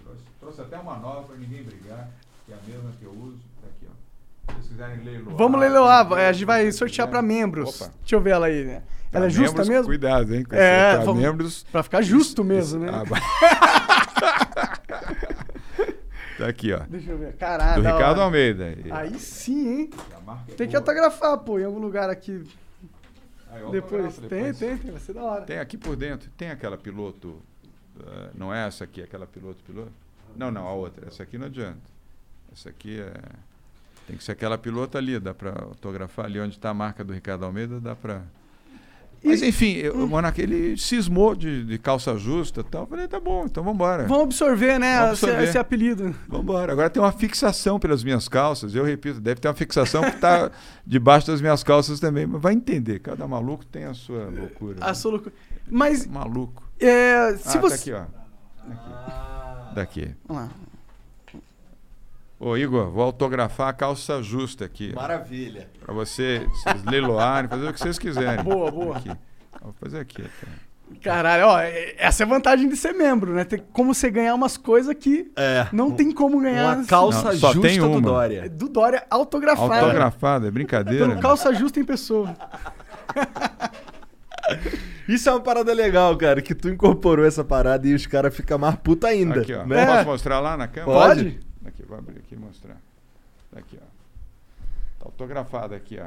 trouxe, 0.02 0.20
trouxe 0.40 0.60
até 0.62 0.78
uma 0.78 0.96
nova 0.96 1.22
pra 1.28 1.36
ninguém 1.36 1.62
brigar, 1.62 2.08
que 2.44 2.52
é 2.52 2.56
a 2.56 2.58
mesma 2.66 2.90
que 2.98 3.04
eu 3.04 3.12
uso. 3.12 3.38
Tá 3.62 3.68
aqui, 3.68 3.86
ó. 3.88 4.52
Se 4.52 4.56
vocês 4.56 4.68
quiserem 4.70 5.04
leiloar. 5.04 5.36
Vamos 5.36 5.60
leiloar, 5.60 6.12
a 6.12 6.32
gente 6.32 6.44
vai 6.44 6.72
sortear 6.72 7.06
pra 7.06 7.22
membros. 7.22 7.80
Opa. 7.80 7.92
Deixa 8.00 8.16
eu 8.16 8.20
ver 8.20 8.30
ela 8.30 8.46
aí, 8.46 8.64
né? 8.64 8.82
Ela 9.12 9.26
é 9.26 9.30
justa 9.30 9.50
membros, 9.52 9.68
mesmo? 9.68 9.84
Cuidado, 9.86 10.34
hein? 10.34 10.44
É, 10.50 10.98
vamos- 10.98 11.22
membros. 11.22 11.64
Pra 11.72 11.82
ficar 11.82 12.02
justo 12.02 12.44
mesmo, 12.44 12.80
né? 12.80 12.88
Ah, 12.92 13.04
tá 16.38 16.46
aqui, 16.46 16.72
ó. 16.72 16.80
Deixa 16.88 17.10
eu 17.10 17.18
ver. 17.18 17.34
Caralho. 17.36 17.82
Do 17.82 17.86
Ricardo 17.88 18.18
hora. 18.18 18.22
Almeida. 18.24 18.74
Aí 18.90 19.18
sim, 19.18 19.68
hein? 19.68 19.90
é 20.48 20.52
Tem 20.54 20.68
que 20.68 20.76
autografar, 20.76 21.38
pô, 21.38 21.58
em 21.58 21.64
algum 21.64 21.78
lugar 21.80 22.08
aqui. 22.10 22.44
Aí, 23.50 23.70
Depois. 23.70 24.16
Tem, 24.18 24.28
depois. 24.28 24.58
tem, 24.58 24.76
tem. 24.78 24.90
Vai 24.92 25.00
ser 25.00 25.14
da 25.14 25.22
hora. 25.22 25.42
Tem 25.42 25.58
aqui 25.58 25.76
por 25.78 25.96
dentro, 25.96 26.30
tem 26.36 26.50
aquela 26.50 26.76
piloto. 26.76 27.40
eh, 27.98 28.30
não 28.34 28.54
é 28.54 28.66
essa 28.66 28.84
aqui, 28.84 29.02
aquela 29.02 29.26
piloto 29.26 29.62
piloto? 29.64 29.92
Não, 30.36 30.50
não, 30.50 30.66
a 30.68 30.72
outra. 30.72 31.08
Essa 31.08 31.22
aqui 31.22 31.38
não 31.38 31.46
adianta. 31.46 31.80
Essa 32.52 32.68
aqui 32.68 33.00
é. 33.00 33.12
Tem 34.06 34.16
que 34.16 34.24
ser 34.24 34.32
aquela 34.32 34.56
piloto 34.56 34.96
ali, 34.96 35.18
dá 35.18 35.34
pra 35.34 35.50
autografar 35.50 36.26
ali 36.26 36.40
onde 36.40 36.56
está 36.56 36.70
a 36.70 36.74
marca 36.74 37.04
do 37.04 37.12
Ricardo 37.12 37.44
Almeida, 37.44 37.80
dá 37.80 37.94
pra. 37.96 38.22
Mas 39.22 39.42
enfim, 39.42 39.72
eu- 39.74 39.94
o 40.04 40.08
Monarca, 40.08 40.40
ele 40.40 40.76
cismou 40.76 41.34
de, 41.34 41.64
de 41.64 41.78
calça 41.78 42.16
justa 42.16 42.60
e 42.60 42.64
tal. 42.64 42.82
Eu 42.82 42.86
falei, 42.86 43.08
tá 43.08 43.18
bom, 43.18 43.44
então 43.44 43.62
vambora. 43.64 44.06
Vamos 44.06 44.24
absorver, 44.24 44.78
né? 44.78 45.00
Vamos 45.00 45.12
esse- 45.18 45.24
absorver. 45.26 45.48
Esse, 45.48 45.58
apelido. 45.58 46.14
Vambora. 46.28 46.72
Agora 46.72 46.88
tem 46.88 47.02
uma 47.02 47.12
fixação 47.12 47.78
pelas 47.78 48.02
minhas 48.04 48.28
calças. 48.28 48.74
Eu 48.74 48.84
repito, 48.84 49.20
deve 49.20 49.40
ter 49.40 49.48
uma 49.48 49.54
fixação 49.54 50.02
que 50.02 50.10
está 50.16 50.50
debaixo 50.86 51.26
das 51.26 51.40
minhas 51.40 51.62
calças 51.62 51.98
também. 52.00 52.26
Mas 52.26 52.40
vai 52.40 52.54
entender, 52.54 53.00
cada 53.00 53.26
maluco 53.26 53.64
tem 53.66 53.84
a 53.84 53.94
sua 53.94 54.24
loucura. 54.26 54.76
A 54.80 54.88
né? 54.88 54.94
sua 54.94 55.10
loucura. 55.12 55.34
Mas, 55.70 56.06
Maluco. 56.06 56.62
é, 56.80 57.36
se 57.36 57.58
ah, 57.58 57.60
você. 57.60 57.92
tá 57.92 57.98
aqui, 58.00 58.08
ó. 58.66 58.72
Aqui. 58.72 59.74
Daqui. 59.74 60.14
Vamos 60.26 60.42
lá. 60.44 60.50
Ô, 62.40 62.56
Igor, 62.56 62.90
vou 62.90 63.02
autografar 63.02 63.68
a 63.68 63.72
calça 63.72 64.22
justa 64.22 64.64
aqui. 64.64 64.92
Maravilha. 64.94 65.68
Pra 65.80 65.92
você, 65.92 66.46
vocês 66.50 66.84
leiloarem, 66.84 67.50
fazer 67.50 67.68
o 67.68 67.72
que 67.72 67.80
vocês 67.80 67.98
quiserem. 67.98 68.44
Boa, 68.44 68.70
boa. 68.70 68.96
Aqui. 68.96 69.10
Vou 69.60 69.74
fazer 69.80 69.98
aqui. 69.98 70.22
até. 70.22 70.68
Caralho, 71.02 71.46
ó, 71.48 71.60
é- 71.60 71.94
essa 71.98 72.22
é 72.22 72.26
a 72.26 72.28
vantagem 72.28 72.66
de 72.68 72.76
ser 72.76 72.92
membro, 72.94 73.34
né? 73.34 73.44
Tem 73.44 73.58
como 73.72 73.92
você 73.92 74.08
ganhar 74.10 74.34
umas 74.34 74.56
coisas 74.56 74.94
que 74.94 75.30
É. 75.36 75.66
não 75.72 75.90
tem 75.90 76.12
como 76.12 76.40
ganhar. 76.40 76.76
Uma 76.76 76.86
calça 76.86 77.32
Não, 77.32 77.38
só 77.38 77.52
justa 77.52 77.68
tem 77.68 77.78
do 77.78 77.90
uma. 77.90 78.00
Dória. 78.00 78.48
Do 78.48 78.68
Dória 78.68 79.04
autografada. 79.10 79.80
Autografado, 79.80 80.46
é 80.46 80.50
brincadeira. 80.50 81.06
Então, 81.06 81.20
calça 81.20 81.52
justa 81.52 81.78
em 81.80 81.84
pessoa. 81.84 82.34
Isso 85.08 85.28
é 85.28 85.32
uma 85.32 85.40
parada 85.40 85.72
legal, 85.72 86.16
cara, 86.16 86.40
que 86.40 86.54
tu 86.54 86.68
incorporou 86.68 87.24
essa 87.26 87.42
parada 87.44 87.86
e 87.86 87.94
os 87.94 88.06
caras 88.06 88.34
ficam 88.34 88.58
mais 88.58 88.76
puta 88.76 89.08
ainda. 89.08 89.40
Aqui, 89.40 89.52
ó. 89.54 89.64
né? 89.66 89.84
Posso 89.86 90.06
mostrar 90.06 90.40
lá 90.40 90.56
na 90.56 90.68
câmera? 90.68 90.92
Pode? 90.98 91.40
Aqui, 91.68 91.82
vou 91.84 91.98
abrir 91.98 92.18
aqui 92.18 92.34
e 92.34 92.38
mostrar. 92.38 92.76
Tá 93.52 93.60
Aqui, 93.60 93.78
ó. 93.80 93.86
Tá 94.98 95.04
autografado 95.06 95.74
aqui, 95.74 95.98
ó. 96.00 96.06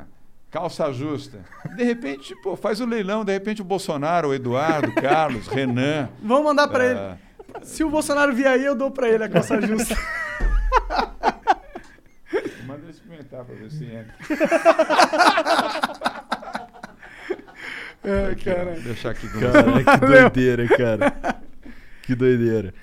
Calça 0.49 0.91
justa. 0.91 1.39
De 1.77 1.83
repente, 1.83 2.35
pô, 2.43 2.57
faz 2.57 2.81
o 2.81 2.85
leilão, 2.85 3.23
de 3.23 3.31
repente 3.31 3.61
o 3.61 3.65
Bolsonaro, 3.65 4.29
o 4.29 4.33
Eduardo, 4.33 4.89
o 4.89 4.95
Carlos, 4.95 5.47
Renan. 5.47 6.09
Vamos 6.21 6.43
mandar 6.43 6.67
pra 6.67 6.83
Ah. 6.83 7.17
ele. 7.55 7.65
Se 7.65 7.83
o 7.83 7.89
Bolsonaro 7.89 8.33
vier 8.33 8.51
aí, 8.51 8.65
eu 8.65 8.75
dou 8.75 8.91
pra 8.91 9.07
ele 9.09 9.23
a 9.23 9.29
calça 9.29 9.61
justa. 9.61 9.95
Manda 12.65 12.81
ele 12.83 12.91
experimentar 12.91 13.43
pra 13.45 13.55
ver 13.55 13.71
se 13.71 13.85
entra. 13.85 14.13
É, 18.03 18.31
Aqui, 18.31 18.49
ó. 18.49 18.55
cara. 18.55 18.71
Vou 18.73 18.81
deixar 18.81 19.11
aqui 19.11 19.29
com 19.29 19.39
Cara, 19.39 19.61
você. 19.61 19.83
que 19.85 19.97
doideira, 20.07 20.67
cara. 20.75 21.13
Que 22.01 22.15
doideira. 22.15 22.73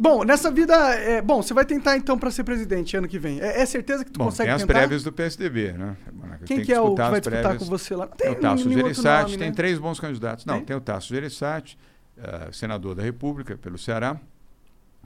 Bom, 0.00 0.24
nessa 0.24 0.50
vida. 0.50 0.74
é, 0.94 1.20
bom, 1.20 1.42
você 1.42 1.52
vai 1.52 1.66
tentar 1.66 1.94
então 1.94 2.18
pra 2.18 2.30
ser 2.30 2.42
presidente 2.42 2.96
ano 2.96 3.06
que 3.06 3.18
vem. 3.18 3.38
É, 3.38 3.60
é 3.60 3.66
certeza 3.66 4.02
que 4.02 4.10
tu 4.10 4.16
Bom, 4.18 4.24
consegue 4.24 4.48
tem 4.48 4.54
as 4.54 4.62
tentar? 4.62 4.72
prévias 4.72 5.02
do 5.02 5.12
PSDB, 5.12 5.72
né? 5.72 5.94
Quem 6.46 6.56
tenho 6.56 6.66
que 6.66 6.72
é 6.72 6.80
o 6.80 6.94
que 6.94 7.02
vai 7.02 7.20
disputar 7.20 7.42
prévias. 7.42 7.62
com 7.62 7.64
você 7.66 7.94
lá? 7.94 8.06
Não 8.06 8.16
Tem 8.16 8.30
o 8.30 8.32
tem 8.32 8.40
Tasso 8.40 8.70
Gereissati, 8.70 9.24
nome, 9.32 9.36
tem 9.36 9.48
né? 9.48 9.54
três 9.54 9.78
bons 9.78 10.00
candidatos. 10.00 10.46
Não, 10.46 10.54
Tem? 10.54 10.64
tem, 10.64 10.76
o 10.76 10.80
Tasso 10.80 11.08
Gereissati, 11.08 11.78
eh, 12.16 12.48
senador 12.50 12.94
da 12.94 13.02
República 13.02 13.58
pelo 13.58 13.76
Ceará. 13.76 14.18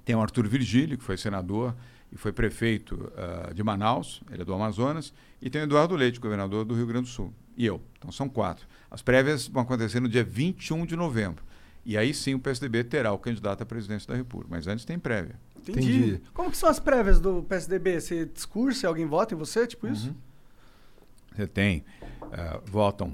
Tem 0.04 0.14
o 0.14 0.20
Arthur 0.20 0.46
Virgílio, 0.46 0.96
que 0.96 1.02
foi 1.02 1.16
senador 1.16 1.74
e 2.12 2.16
foi 2.16 2.32
prefeito 2.32 3.12
ah, 3.16 3.52
de 3.52 3.64
Manaus, 3.64 4.22
ele 4.30 4.42
é 4.42 4.44
do 4.44 4.54
Amazonas. 4.54 5.12
E 5.42 5.50
tem 5.50 5.62
o 5.62 5.64
Eduardo 5.64 5.96
Leite, 5.96 6.20
governador 6.20 6.64
do 6.64 6.72
Rio 6.72 6.86
Grande 6.86 7.06
do 7.06 7.12
Sul. 7.12 7.34
E 7.56 7.66
eu. 7.66 7.80
Então 7.98 8.12
são 8.12 8.28
quatro. 8.28 8.64
As 8.88 9.02
prévias 9.02 9.48
vão 9.48 9.62
acontecer 9.64 9.98
no 9.98 10.08
dia 10.08 10.22
21 10.22 10.86
de 10.86 10.94
novembro. 10.94 11.42
E 11.84 11.98
aí 11.98 12.14
sim 12.14 12.34
o 12.34 12.38
PSDB 12.38 12.84
terá 12.84 13.12
o 13.12 13.18
candidato 13.18 13.62
à 13.62 13.66
presidência 13.66 14.08
da 14.08 14.16
República. 14.16 14.54
Mas 14.54 14.66
antes 14.66 14.84
tem 14.84 14.98
prévia. 14.98 15.38
Entendi. 15.60 15.96
Entendi. 15.96 16.22
Como 16.32 16.50
que 16.50 16.56
são 16.56 16.68
as 16.68 16.78
prévias 16.78 17.20
do 17.20 17.42
PSDB? 17.42 18.00
Você 18.00 18.26
discursa, 18.26 18.88
alguém 18.88 19.06
vota 19.06 19.34
em 19.34 19.38
você? 19.38 19.66
Tipo 19.66 19.86
isso? 19.86 20.08
Uhum. 20.08 20.14
Você 21.36 21.46
tem, 21.46 21.84
eh, 22.32 22.60
votam 22.66 23.12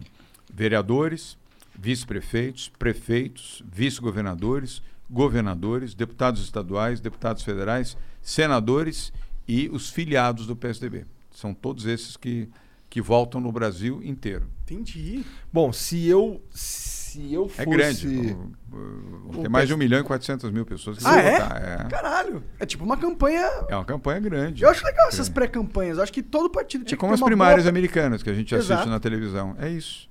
vereadores, 0.53 1.39
vice-prefeitos, 1.75 2.69
prefeitos, 2.79 3.63
vice-governadores, 3.73 4.83
governadores, 5.09 5.95
deputados 5.95 6.43
estaduais, 6.43 7.01
deputados 7.01 7.43
federais, 7.43 7.97
senadores 8.21 9.13
e 9.49 9.69
os 9.71 9.91
filiados 9.91 10.47
do 10.47 10.55
PSDB. 10.55 11.07
São 11.31 11.55
todos 11.55 11.87
esses 11.87 12.17
que, 12.17 12.49
que 12.89 13.01
votam 13.01 13.41
no 13.41 13.51
Brasil 13.51 14.03
inteiro. 14.03 14.47
Entendi. 14.63 15.25
Bom, 15.53 15.73
se 15.73 16.07
eu. 16.07 16.45
Se 16.51 17.00
eu 17.19 17.49
fosse. 17.49 17.63
É 17.63 17.65
grande. 17.67 18.37
O 18.73 19.51
mais 19.51 19.69
de 19.69 19.75
1 19.75 19.77
milhão 19.77 20.01
e 20.01 20.05
400 20.05 20.51
mil 20.51 20.65
pessoas 20.67 20.99
que 20.99 21.07
Ah, 21.07 21.11
vão 21.11 21.19
é? 21.21 21.33
votar. 21.41 21.63
É. 21.63 21.89
Caralho. 21.89 22.43
É 22.59 22.67
tipo 22.67 22.85
uma 22.85 22.97
campanha. 22.97 23.49
É 23.69 23.75
uma 23.77 23.85
campanha 23.85 24.21
grande. 24.21 24.63
Eu 24.63 24.71
acho 24.71 24.85
legal 24.85 25.09
essas 25.09 25.29
Grande. 25.29 25.33
pré-campanhas. 25.33 25.97
Eu 25.99 26.03
acho 26.05 26.13
que 26.13 26.23
todo 26.23 26.49
partido 26.51 26.85
tinha 26.85 26.95
É 26.95 26.97
que 26.97 27.01
como 27.01 27.11
ter 27.13 27.15
as 27.15 27.21
uma 27.21 27.27
primárias 27.27 27.63
boa... 27.65 27.71
americanas 27.71 28.23
que 28.23 28.31
a 28.31 28.35
gente 28.35 28.55
assiste 28.55 28.73
Exato. 28.73 28.89
na 28.89 29.01
televisão. 29.01 29.55
É 29.59 29.69
isso. 29.69 30.09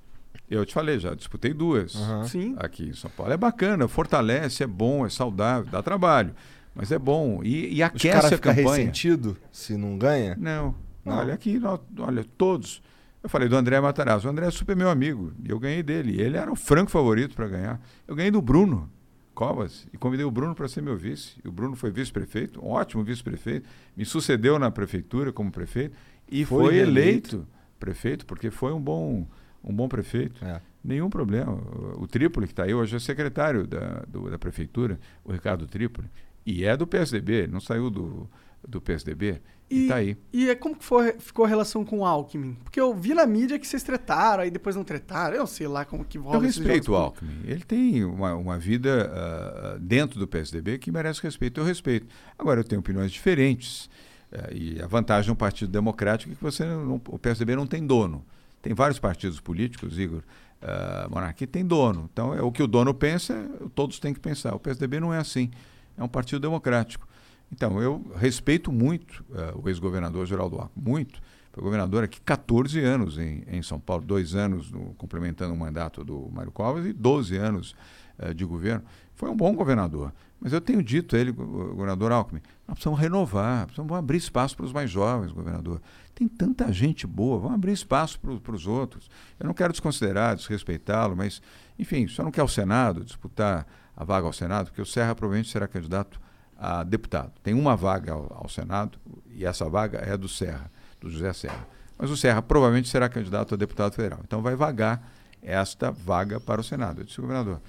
Eu 0.50 0.66
te 0.66 0.74
falei, 0.74 0.98
já 0.98 1.14
disputei 1.14 1.54
duas. 1.54 1.96
Sim. 2.26 2.54
aqui 2.58 2.88
em 2.88 2.92
São 2.94 3.10
Paulo. 3.10 3.32
É 3.32 3.36
bacana, 3.36 3.86
fortalece, 3.86 4.64
é 4.64 4.66
bom, 4.66 5.06
é 5.06 5.08
saudável, 5.08 5.70
dá 5.70 5.80
trabalho. 5.82 6.34
Mas 6.74 6.90
é 6.90 6.98
bom. 6.98 7.40
E, 7.42 7.72
e 7.74 7.76
Os 7.76 7.82
aquece 7.82 8.08
caras 8.08 8.24
a 8.32 8.36
ficam 8.36 8.54
campanha. 8.54 8.76
ressentidos 8.76 9.36
se 9.52 9.76
não 9.76 9.96
ganha? 9.96 10.36
Não. 10.38 10.74
Não? 11.04 11.16
Olha 11.18 11.34
aqui, 11.34 11.60
olha, 11.98 12.24
todos. 12.36 12.82
Eu 13.22 13.28
falei 13.28 13.48
do 13.48 13.56
André 13.56 13.80
Matarazzo. 13.80 14.26
O 14.26 14.30
André 14.30 14.46
é 14.46 14.50
super 14.50 14.74
meu 14.74 14.88
amigo. 14.88 15.32
E 15.44 15.50
eu 15.50 15.58
ganhei 15.58 15.82
dele. 15.82 16.20
Ele 16.20 16.36
era 16.36 16.50
o 16.50 16.56
franco 16.56 16.90
favorito 16.90 17.34
para 17.34 17.48
ganhar. 17.48 17.80
Eu 18.08 18.14
ganhei 18.16 18.30
do 18.30 18.40
Bruno 18.40 18.90
Covas 19.34 19.86
e 19.92 19.98
convidei 19.98 20.24
o 20.24 20.30
Bruno 20.30 20.54
para 20.54 20.68
ser 20.68 20.82
meu 20.82 20.96
vice. 20.96 21.34
E 21.44 21.48
o 21.48 21.52
Bruno 21.52 21.76
foi 21.76 21.90
vice-prefeito, 21.90 22.64
um 22.64 22.70
ótimo 22.70 23.02
vice-prefeito. 23.04 23.68
Me 23.96 24.04
sucedeu 24.04 24.58
na 24.58 24.70
prefeitura 24.70 25.32
como 25.32 25.50
prefeito 25.50 25.96
e 26.30 26.44
Foi 26.44 26.64
foi, 26.64 26.76
eleito 26.78 27.46
prefeito, 27.78 28.24
porque 28.26 28.50
foi 28.50 28.72
um 28.72 28.80
bom, 28.80 29.26
um 29.62 29.74
bom 29.74 29.88
prefeito. 29.88 30.42
É. 30.44 30.60
Nenhum 30.82 31.10
problema. 31.10 31.52
O, 31.52 32.02
o 32.04 32.06
Trípoli, 32.06 32.46
que 32.46 32.52
está 32.54 32.64
aí 32.64 32.72
hoje, 32.74 32.96
é 32.96 32.98
secretário 32.98 33.66
da, 33.66 34.02
do- 34.08 34.30
da 34.30 34.38
prefeitura, 34.38 34.98
o 35.24 35.30
Ricardo 35.32 35.66
Trípoli. 35.66 36.08
E 36.46 36.64
é 36.64 36.74
do 36.76 36.86
PSDB, 36.86 37.46
não 37.46 37.60
saiu 37.60 37.90
do, 37.90 38.28
do 38.66 38.80
PSDB. 38.80 39.40
E 39.70 39.82
está 39.82 39.96
aí. 39.96 40.16
E 40.32 40.50
é 40.50 40.54
como 40.56 40.74
que 40.74 40.84
foi, 40.84 41.12
ficou 41.20 41.44
a 41.44 41.48
relação 41.48 41.84
com 41.84 42.00
o 42.00 42.04
Alckmin? 42.04 42.54
Porque 42.64 42.80
eu 42.80 42.92
vi 42.94 43.14
na 43.14 43.24
mídia 43.24 43.56
que 43.58 43.66
vocês 43.66 43.82
tretaram, 43.84 44.42
aí 44.42 44.50
depois 44.50 44.74
não 44.74 44.82
tretaram. 44.82 45.36
Eu 45.36 45.46
sei 45.46 45.68
lá 45.68 45.84
como 45.84 46.04
que 46.04 46.18
rola 46.18 46.36
Eu 46.36 46.40
respeito 46.40 46.90
o. 46.92 46.96
Alckmin. 46.96 47.42
Ele 47.44 47.62
tem 47.62 48.04
uma, 48.04 48.34
uma 48.34 48.58
vida 48.58 49.10
ah, 49.14 49.78
dentro 49.80 50.18
do 50.18 50.26
PSDB 50.26 50.76
que 50.78 50.90
merece 50.90 51.22
respeito. 51.22 51.60
Eu 51.60 51.64
respeito. 51.64 52.06
Agora, 52.38 52.60
eu 52.60 52.64
tenho 52.64 52.80
opiniões 52.80 53.12
diferentes. 53.12 53.88
eh, 54.32 54.50
e 54.54 54.82
a 54.82 54.86
vantagem 54.86 55.26
de 55.26 55.32
um 55.32 55.36
partido 55.36 55.70
democrático 55.70 56.32
é 56.32 56.34
que 56.34 56.42
você 56.42 56.64
não- 56.64 57.00
o 57.08 57.18
PSDB 57.18 57.54
não 57.56 57.66
tem 57.66 57.86
dono. 57.86 58.24
Tem 58.62 58.74
vários 58.74 58.98
partidos 58.98 59.40
políticos, 59.40 59.98
Igor, 59.98 60.20
uh, 60.62 61.10
Monarquia 61.10 61.46
tem 61.46 61.64
dono. 61.64 62.08
Então, 62.12 62.34
é 62.34 62.42
o 62.42 62.52
que 62.52 62.62
o 62.62 62.66
dono 62.66 62.92
pensa, 62.92 63.48
todos 63.74 63.98
têm 63.98 64.12
que 64.12 64.20
pensar. 64.20 64.54
O 64.54 64.58
PSDB 64.60 65.00
não 65.00 65.12
é 65.14 65.18
assim. 65.18 65.50
É 65.96 66.02
um 66.04 66.08
partido 66.08 66.40
democrático. 66.40 67.08
Então, 67.52 67.80
eu 67.82 68.04
respeito 68.16 68.70
muito 68.70 69.24
eh, 69.34 69.52
o 69.56 69.68
ex-governador 69.68 70.24
Geraldo 70.26 70.56
Alckmin, 70.56 70.82
muito. 70.90 71.20
Foi 71.52 71.62
governador 71.62 72.04
aqui 72.04 72.20
14 72.20 72.78
anos 72.80 73.18
em, 73.18 73.42
em 73.48 73.60
São 73.62 73.80
Paulo, 73.80 74.04
dois 74.04 74.34
anos 74.36 74.70
no- 74.70 74.94
complementando 74.94 75.52
o 75.52 75.56
mandato 75.56 76.04
do 76.04 76.30
Mário 76.32 76.52
Covas 76.52 76.86
e 76.86 76.92
12 76.92 77.36
anos 77.36 77.74
eh, 78.18 78.32
de 78.32 78.44
governo. 78.44 78.84
Foi 79.14 79.28
um 79.28 79.36
bom 79.36 79.52
governador. 79.54 80.12
Mas 80.40 80.52
eu 80.52 80.60
tenho 80.60 80.80
dito 80.82 81.16
a 81.16 81.18
ele, 81.18 81.32
go- 81.32 81.44
governador 81.74 82.12
Alckmin, 82.12 82.40
nós 82.68 82.74
precisamos 82.76 83.00
renovar, 83.00 83.66
precisamos 83.66 83.92
abrir 83.98 84.16
espaço 84.18 84.56
para 84.56 84.64
os 84.64 84.72
mais 84.72 84.88
jovens, 84.88 85.32
governador. 85.32 85.82
Tem 86.14 86.28
tanta 86.28 86.72
gente 86.72 87.04
boa, 87.06 87.38
vamos 87.40 87.56
abrir 87.56 87.72
espaço 87.72 88.18
para 88.20 88.54
os 88.54 88.66
outros. 88.66 89.10
Eu 89.40 89.46
não 89.48 89.52
quero 89.54 89.72
desconsiderar, 89.72 90.36
desrespeitá-lo, 90.36 91.16
mas, 91.16 91.42
enfim, 91.78 92.06
senhor 92.06 92.24
não 92.24 92.30
quer 92.30 92.44
o 92.44 92.48
Senado, 92.48 93.04
disputar 93.04 93.66
a 93.96 94.04
vaga 94.04 94.24
ao 94.26 94.32
Senado, 94.32 94.66
porque 94.68 94.80
o 94.80 94.86
Serra 94.86 95.14
provavelmente 95.16 95.50
será 95.50 95.66
candidato 95.66 96.20
a 96.60 96.84
deputado. 96.84 97.32
Tem 97.42 97.54
uma 97.54 97.74
vaga 97.74 98.12
ao, 98.12 98.42
ao 98.42 98.48
Senado 98.48 98.98
e 99.30 99.46
essa 99.46 99.68
vaga 99.68 99.98
é 99.98 100.14
do 100.16 100.28
Serra, 100.28 100.70
do 101.00 101.10
José 101.10 101.32
Serra. 101.32 101.66
Mas 101.96 102.10
o 102.10 102.16
Serra 102.16 102.42
provavelmente 102.42 102.88
será 102.88 103.08
candidato 103.08 103.54
a 103.54 103.56
deputado 103.56 103.94
federal. 103.94 104.20
Então 104.22 104.42
vai 104.42 104.54
vagar 104.54 105.10
esta 105.42 105.90
vaga 105.90 106.38
para 106.38 106.60
o 106.60 106.64
Senado. 106.64 107.00
Eu 107.00 107.04
disse, 107.04 107.18
governador, 107.18 107.62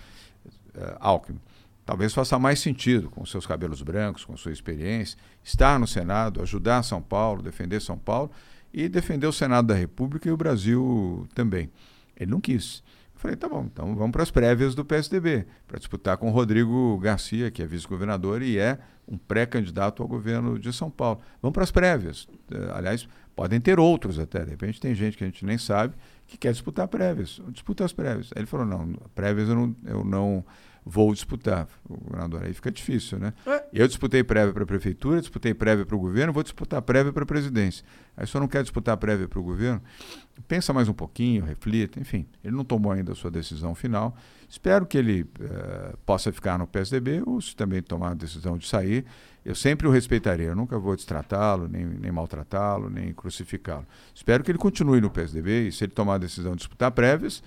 eh, 0.76 0.98
Alckmin, 1.00 1.40
talvez 1.86 2.14
faça 2.14 2.38
mais 2.38 2.60
sentido, 2.60 3.10
com 3.10 3.26
seus 3.26 3.48
cabelos 3.48 3.82
brancos, 3.82 4.26
com 4.26 4.36
sua 4.36 4.52
experiência, 4.52 5.18
estar 5.42 5.80
no 5.80 5.88
Senado, 5.88 6.42
ajudar 6.42 6.84
São 6.84 7.02
Paulo, 7.02 7.42
defender 7.42 7.82
São 7.82 7.98
Paulo 7.98 8.30
e 8.74 8.90
defender 8.90 9.28
o 9.28 9.34
Senado 9.34 9.68
da 9.68 9.76
República 9.76 10.28
e 10.28 10.32
o 10.32 10.38
Brasil 10.38 11.28
também. 11.34 11.72
Ele 12.18 12.32
não 12.32 12.42
quis. 12.42 12.84
Falei, 13.22 13.38
tá 13.38 13.48
bom, 13.48 13.70
então 13.72 13.96
vamos 13.96 14.12
para 14.12 14.24
as 14.24 14.32
prévias 14.32 14.74
do 14.74 14.84
PSDB, 14.84 15.46
para 15.68 15.78
disputar 15.78 16.18
com 16.18 16.30
o 16.30 16.32
Rodrigo 16.32 16.98
Garcia, 16.98 17.52
que 17.52 17.62
é 17.62 17.68
vice-governador 17.68 18.42
e 18.42 18.58
é 18.58 18.80
um 19.08 19.16
pré-candidato 19.16 20.02
ao 20.02 20.10
governo 20.10 20.58
de 20.58 20.74
São 20.74 20.90
Paulo. 20.90 21.20
Vamos 21.40 21.54
para 21.54 21.62
as 21.62 21.70
prévias. 21.70 22.28
Eh, 22.52 22.72
aliás, 22.74 23.08
podem 23.36 23.62
ter 23.62 23.80
outros 23.80 24.18
até. 24.18 24.44
De 24.44 24.50
repente 24.50 24.82
tem 24.82 24.96
gente 24.96 25.18
que 25.18 25.24
a 25.24 25.28
gente 25.28 25.46
nem 25.46 25.60
sabe 25.60 25.94
que 26.26 26.36
quer 26.36 26.52
disputar 26.52 26.88
prévias. 26.88 27.40
Disputa 27.50 27.86
as 27.86 27.94
prévias. 27.94 28.32
Aí 28.36 28.40
ele 28.40 28.48
falou, 28.48 28.66
não, 28.66 28.94
prévias 29.14 29.48
eu 29.50 29.56
não, 29.56 29.76
eu 29.86 30.04
não 30.04 30.44
vou 30.86 31.14
disputar, 31.14 31.68
o 31.88 31.98
governador. 31.98 32.44
Aí 32.44 32.54
fica 32.54 32.72
difícil, 32.72 33.20
né? 33.20 33.34
É. 33.46 33.64
Eu 33.72 33.88
disputei 33.88 34.24
prévia 34.24 34.54
para 34.54 34.64
a 34.64 34.66
prefeitura, 34.66 35.20
disputei 35.20 35.54
prévia 35.54 35.86
para 35.86 35.96
o 35.96 36.00
governo, 36.00 36.34
vou 36.34 36.44
disputar 36.44 36.82
prévia 36.82 37.14
para 37.14 37.24
a 37.24 37.26
presidência. 37.26 37.86
Aí 38.18 38.28
eu 38.32 38.40
não 38.40 38.48
quer 38.48 38.64
disputar 38.64 38.98
prévia 38.98 39.28
para 39.28 39.40
o 39.40 39.44
governo, 39.44 39.82
pensa 40.48 40.74
mais 40.74 40.90
um 40.90 40.94
pouquinho, 40.94 41.44
reflita, 41.44 42.00
enfim. 42.00 42.26
Ele 42.44 42.56
não 42.56 42.64
tomou 42.64 42.92
ainda 42.92 43.12
a 43.12 43.16
sua 43.16 43.32
decisão 43.32 43.76
final. 43.76 44.16
Espero 44.50 44.86
que 44.86 44.98
ele 44.98 45.26
eh, 45.40 45.96
possa 46.06 46.32
ficar 46.32 46.58
no 46.58 46.68
PSDB 46.68 47.24
ou 47.26 47.40
se 47.40 47.56
também 47.56 47.82
tomar 47.82 48.12
a 48.12 48.14
decisão 48.14 48.58
de 48.58 48.68
sair, 48.68 49.06
eu 49.46 49.56
sempre 49.56 49.88
o 49.88 49.92
respeitarei. 49.92 50.48
Eu 50.48 50.56
nunca 50.56 50.78
vou 50.78 50.96
destratá-lo, 50.96 51.68
nem, 51.68 51.86
nem 51.86 52.12
maltratá-lo, 52.12 52.90
nem 52.90 53.14
crucificá-lo. 53.14 53.86
Espero 54.14 54.44
que 54.44 54.52
ele 54.52 54.58
continue 54.58 55.00
no 55.00 55.10
PSDB 55.10 55.68
e 55.68 55.72
se 55.72 55.86
ele 55.86 55.94
tomar 55.94 56.16
a 56.16 56.18
decisão 56.18 56.52
de 56.52 56.58
disputar 56.58 56.92
prévias, 56.92 57.42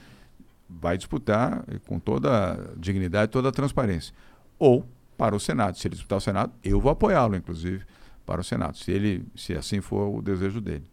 vai 0.80 0.96
disputar 0.96 1.64
com 1.86 1.98
toda 1.98 2.52
a 2.52 2.56
dignidade, 2.76 3.30
toda 3.30 3.48
a 3.48 3.52
transparência. 3.52 4.14
Ou 4.58 4.86
para 5.16 5.34
o 5.34 5.40
Senado. 5.40 5.78
Se 5.78 5.86
ele 5.86 5.94
disputar 5.94 6.18
o 6.18 6.20
Senado, 6.20 6.52
eu 6.62 6.80
vou 6.80 6.90
apoiá-lo, 6.90 7.36
inclusive, 7.36 7.84
para 8.26 8.40
o 8.40 8.44
Senado, 8.44 8.76
se 8.76 8.90
ele, 8.90 9.26
se 9.36 9.54
assim 9.54 9.80
for 9.80 10.08
o 10.08 10.22
desejo 10.22 10.60
dele. 10.60 10.84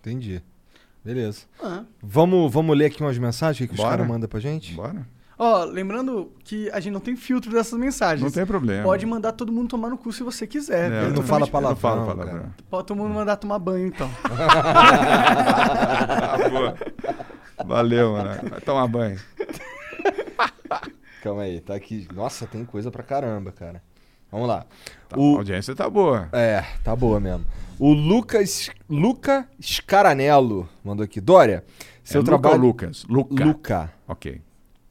Entendi. 0.00 0.42
Beleza. 1.04 1.42
Ah. 1.62 1.84
Vamos, 2.02 2.52
vamos 2.52 2.76
ler 2.76 2.86
aqui 2.86 3.02
umas 3.02 3.18
mensagens 3.18 3.68
que 3.68 3.74
os 3.74 3.80
Bora. 3.80 3.90
caras 3.90 4.06
mandam 4.06 4.28
pra 4.28 4.40
gente? 4.40 4.74
Bora. 4.74 5.06
Ó, 5.38 5.64
lembrando 5.64 6.32
que 6.44 6.68
a 6.70 6.80
gente 6.80 6.92
não 6.92 7.00
tem 7.00 7.16
filtro 7.16 7.50
dessas 7.50 7.78
mensagens. 7.78 8.22
Não 8.22 8.30
tem 8.30 8.44
problema. 8.44 8.82
Pode 8.82 9.06
mandar 9.06 9.32
todo 9.32 9.50
mundo 9.50 9.70
tomar 9.70 9.88
no 9.88 9.96
cu 9.96 10.12
se 10.12 10.22
você 10.22 10.46
quiser. 10.46 10.92
É? 10.92 11.04
Ele 11.04 11.14
não 11.14 11.22
fala 11.22 11.46
palavrão, 11.46 11.96
Não 11.96 12.04
fala 12.04 12.14
palavrão. 12.14 12.52
Pode 12.68 12.86
todo 12.86 12.98
mundo 12.98 13.14
mandar 13.14 13.36
tomar 13.36 13.58
banho, 13.58 13.86
então. 13.86 14.10
Ah, 14.24 16.36
boa. 16.50 16.76
Valeu, 17.66 18.12
mano. 18.12 18.48
Vai 18.50 18.60
tomar 18.60 18.86
banho. 18.86 19.18
Calma 21.22 21.42
aí, 21.42 21.60
tá 21.60 21.74
aqui. 21.74 22.08
Nossa, 22.14 22.46
tem 22.46 22.64
coisa 22.64 22.90
pra 22.90 23.02
caramba, 23.02 23.52
cara. 23.52 23.82
Vamos 24.30 24.48
lá. 24.48 24.64
Tá, 25.08 25.18
O- 25.18 25.34
A 25.34 25.38
audiência 25.38 25.74
tá 25.74 25.88
boa. 25.90 26.28
É, 26.32 26.62
tá 26.82 26.94
boa 26.96 27.20
mesmo. 27.20 27.44
O 27.78 27.92
Lucas. 27.92 28.70
Luca 28.88 29.48
Scaranello 29.60 30.68
mandou 30.84 31.04
aqui. 31.04 31.20
Dória, 31.20 31.64
seu 32.04 32.22
é 32.22 32.24
trabalho. 32.24 32.60
Lucas? 32.60 33.04
Luca. 33.08 33.44
Luca. 33.44 33.92
Ok. 34.06 34.40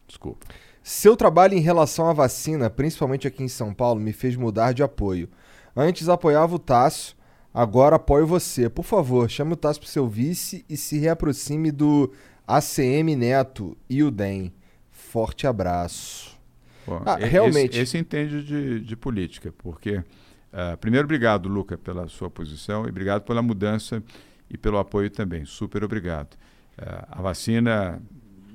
Desculpa. 0.08 0.46
Seu 0.84 1.16
trabalho 1.16 1.54
em 1.54 1.60
relação 1.62 2.10
à 2.10 2.14
vacina, 2.14 2.70
principalmente 2.70 3.28
aqui 3.28 3.44
em 3.44 3.48
São 3.48 3.74
Paulo, 3.74 4.00
me 4.00 4.12
fez 4.12 4.36
mudar 4.36 4.74
de 4.74 4.82
apoio. 4.84 5.30
Antes 5.76 6.10
apoiava 6.10 6.56
o 6.56 6.60
Tássio, 6.60 7.16
agora 7.54 7.96
apoio 7.98 8.26
você. 8.26 8.70
Por 8.70 8.84
favor, 8.84 9.30
chame 9.30 9.54
o 9.54 9.56
Tássio 9.56 9.82
pro 9.84 9.90
seu 9.90 10.08
vice 10.08 10.66
e 10.68 10.76
se 10.76 10.98
reaproxime 10.98 11.72
do 11.72 12.12
ACM 12.58 13.16
Neto 13.16 13.78
e 13.90 14.02
o 14.04 14.10
DEM. 14.10 14.54
Forte 14.92 15.46
abraço. 15.48 16.38
Bom, 16.86 17.02
Ah, 17.06 17.20
e- 17.20 17.26
realmente. 17.26 17.72
Esse, 17.72 17.80
esse 17.82 17.98
entende 17.98 18.44
de, 18.44 18.80
de 18.80 18.96
política, 18.96 19.54
porque. 19.58 20.04
ah, 20.52 20.76
primeiro, 20.78 21.06
obrigado, 21.06 21.48
Luca, 21.48 21.78
pela 21.78 22.08
sua 22.08 22.30
posição 22.30 22.86
e 22.86 22.90
obrigado 22.90 23.22
pela 23.24 23.42
mudança 23.42 24.04
e 24.50 24.58
pelo 24.58 24.78
apoio 24.80 25.10
também. 25.10 25.46
Super 25.46 25.84
obrigado. 25.84 26.36
Ah, 26.78 27.08
a 27.12 27.22
vacina 27.22 28.02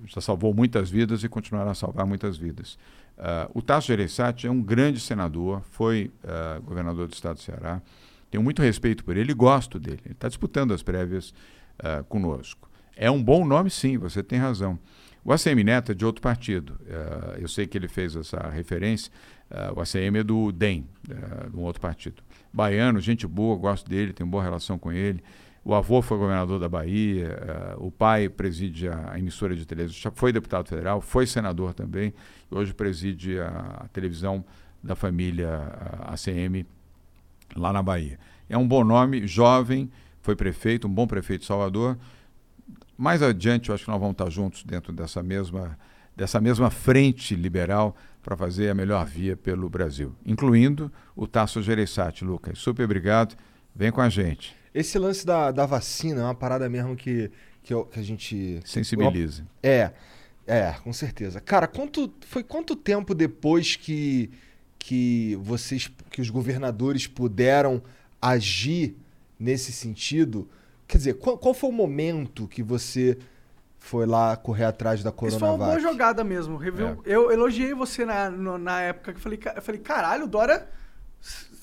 já 0.06 0.20
salvou 0.20 0.52
muitas 0.52 0.90
vidas 0.90 1.22
e 1.24 1.28
continuará 1.28 1.70
a 1.70 1.74
salvar 1.74 2.04
muitas 2.06 2.36
vidas. 2.36 2.76
Ah, 3.16 3.48
o 3.54 3.62
Tasso 3.62 3.86
Gereissati 3.86 4.46
é 4.46 4.50
um 4.50 4.60
grande 4.60 4.98
senador, 4.98 5.62
foi 5.70 6.10
ah, 6.24 6.58
governador 6.64 7.06
do 7.06 7.12
estado 7.14 7.36
do 7.36 7.42
Ceará. 7.42 7.80
Tenho 8.30 8.42
muito 8.42 8.60
respeito 8.60 9.04
por 9.04 9.16
ele 9.16 9.30
e 9.30 9.34
gosto 9.34 9.78
dele. 9.78 10.00
Ele 10.04 10.14
está 10.14 10.26
disputando 10.26 10.74
as 10.74 10.82
prévias 10.82 11.32
ah, 11.78 12.02
conosco. 12.08 12.68
É 12.96 13.10
um 13.10 13.22
bom 13.22 13.44
nome, 13.44 13.70
sim, 13.70 13.98
você 13.98 14.22
tem 14.22 14.38
razão. 14.38 14.78
O 15.24 15.32
ACM 15.32 15.64
Neto 15.64 15.92
é 15.92 15.94
de 15.94 16.04
outro 16.04 16.20
partido. 16.20 16.78
Ah, 16.88 17.36
eu 17.38 17.48
sei 17.48 17.66
que 17.66 17.78
ele 17.78 17.88
fez 17.88 18.14
essa 18.14 18.48
referência. 18.50 19.10
Ah, 19.50 19.72
o 19.74 19.80
ACM 19.80 20.18
é 20.18 20.22
do 20.22 20.52
DEM, 20.52 20.86
ah, 21.10 21.48
de 21.48 21.56
um 21.56 21.62
outro 21.62 21.80
partido. 21.80 22.22
Baiano, 22.52 23.00
gente 23.00 23.26
boa, 23.26 23.56
gosto 23.56 23.88
dele, 23.88 24.12
tenho 24.12 24.28
boa 24.28 24.42
relação 24.42 24.78
com 24.78 24.92
ele. 24.92 25.22
O 25.64 25.74
avô 25.74 26.02
foi 26.02 26.18
governador 26.18 26.60
da 26.60 26.68
Bahia, 26.68 27.38
ah, 27.40 27.76
o 27.78 27.90
pai 27.90 28.28
preside 28.28 28.86
a, 28.86 29.18
emissora 29.18 29.56
de 29.56 29.64
televisão, 29.64 30.12
foi 30.14 30.30
deputado 30.30 30.68
federal, 30.68 31.00
foi 31.00 31.26
senador 31.26 31.72
também, 31.72 32.12
e 32.52 32.54
hoje 32.54 32.74
preside 32.74 33.38
a, 33.38 33.84
a 33.84 33.88
televisão 33.88 34.44
da 34.82 34.94
família 34.94 35.72
ACM 36.02 36.66
lá 37.56 37.72
na 37.72 37.82
Bahia. 37.82 38.18
É 38.46 38.58
um 38.58 38.68
bom 38.68 38.84
nome, 38.84 39.26
jovem, 39.26 39.90
foi 40.20 40.36
prefeito, 40.36 40.86
um 40.86 40.92
bom 40.92 41.06
prefeito 41.06 41.40
de 41.40 41.46
Salvador. 41.46 41.98
Mais 42.96 43.22
adiante, 43.22 43.68
eu 43.68 43.74
acho 43.74 43.84
que 43.84 43.90
nós 43.90 43.98
vamos 44.00 44.14
estar 44.14 44.30
juntos 44.30 44.62
dentro 44.64 44.92
dessa 44.92 45.22
mesma, 45.22 45.78
dessa 46.16 46.40
mesma 46.40 46.70
frente 46.70 47.34
liberal 47.34 47.96
para 48.22 48.36
fazer 48.36 48.70
a 48.70 48.74
melhor 48.74 49.04
via 49.04 49.36
pelo 49.36 49.68
Brasil, 49.68 50.14
incluindo 50.24 50.90
o 51.14 51.26
Tasso 51.26 51.60
Gereissati, 51.62 52.24
Lucas. 52.24 52.58
Super 52.58 52.84
obrigado, 52.84 53.36
vem 53.74 53.90
com 53.90 54.00
a 54.00 54.08
gente. 54.08 54.54
Esse 54.72 54.98
lance 54.98 55.24
da, 55.26 55.50
da 55.52 55.66
vacina 55.66 56.20
é 56.22 56.24
uma 56.24 56.34
parada 56.34 56.68
mesmo 56.68 56.96
que, 56.96 57.30
que, 57.62 57.72
eu- 57.74 57.84
que 57.84 57.98
a 58.00 58.02
gente. 58.02 58.60
Sensibilize. 58.64 59.44
É, 59.62 59.92
é, 60.46 60.72
com 60.82 60.92
certeza. 60.92 61.40
Cara, 61.40 61.66
quanto 61.66 62.12
foi 62.26 62.42
quanto 62.42 62.74
tempo 62.76 63.14
depois 63.14 63.76
que 63.76 64.30
que 64.78 65.34
vocês, 65.40 65.90
que 66.10 66.20
os 66.20 66.28
governadores 66.28 67.06
puderam 67.06 67.82
agir 68.20 68.94
nesse 69.38 69.72
sentido? 69.72 70.46
Quer 70.86 70.98
dizer, 70.98 71.14
qual, 71.14 71.38
qual 71.38 71.54
foi 71.54 71.70
o 71.70 71.72
momento 71.72 72.46
que 72.46 72.62
você 72.62 73.18
foi 73.78 74.06
lá 74.06 74.36
correr 74.36 74.64
atrás 74.64 75.02
da 75.02 75.10
Isso 75.10 75.18
foi 75.18 75.28
uma 75.28 75.38
boa 75.38 75.58
Coronavac? 75.58 75.82
jogada 75.82 76.24
mesmo. 76.24 76.56
Review. 76.56 76.88
É. 76.88 76.96
Eu 77.04 77.30
elogiei 77.30 77.74
você 77.74 78.04
na, 78.04 78.30
na 78.30 78.80
época 78.80 79.12
que 79.12 79.18
eu 79.18 79.22
falei, 79.22 79.40
eu 79.56 79.62
falei, 79.62 79.80
caralho, 79.80 80.24
o 80.24 80.28
Dória 80.28 80.66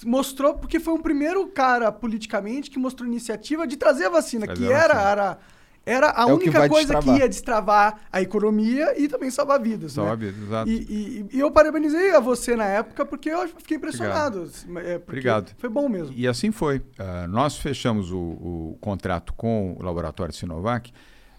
mostrou, 0.06 0.56
porque 0.56 0.80
foi 0.80 0.94
o 0.94 1.00
primeiro 1.00 1.48
cara 1.48 1.92
politicamente 1.92 2.70
que 2.70 2.80
mostrou 2.80 3.08
iniciativa 3.08 3.68
de 3.68 3.78
trazer 3.78 4.06
a 4.06 4.10
vacina, 4.10 4.46
Trazer 4.46 4.68
que 4.68 4.74
a 4.74 4.78
vacina. 4.78 5.00
era, 5.00 5.12
era 5.12 5.38
a 5.86 6.22
É 6.22 6.26
que 6.26 6.32
única 6.32 6.60
vai 6.60 6.70
coisa 6.70 6.94
destravar. 6.94 7.16
que 7.16 7.22
ia 7.22 7.30
destravar 7.30 8.00
a 8.12 8.22
economia 8.22 9.00
e 9.02 9.08
também 9.08 9.32
salvar 9.32 9.60
vidas. 9.60 9.94
Salvar 9.94 10.16
né? 10.18 10.26
vidas, 10.28 10.44
exato. 10.44 10.70
E, 10.70 10.74
e- 11.32 11.38
e 11.38 11.40
eu 11.40 11.50
parabenizei 11.52 12.16
a 12.16 12.20
você 12.20 12.56
na 12.56 12.66
época 12.66 13.04
porque 13.06 13.30
eu 13.30 13.48
fiquei 13.48 13.78
impressionado. 13.78 14.44
É, 14.78 15.00
porque 15.00 15.12
Obrigado. 15.12 15.52
Foi 15.58 15.70
bom 15.70 15.90
mesmo. 15.90 16.14
E 16.16 16.28
assim 16.28 16.52
foi. 16.52 16.82
Ah, 17.00 17.28
nós 17.28 17.58
fechamos 17.58 18.12
o, 18.12 18.18
o 18.18 18.78
contrato 18.80 19.34
com 19.34 19.76
o 19.80 19.84
laboratório 19.84 20.34
Sinovac. 20.34 20.92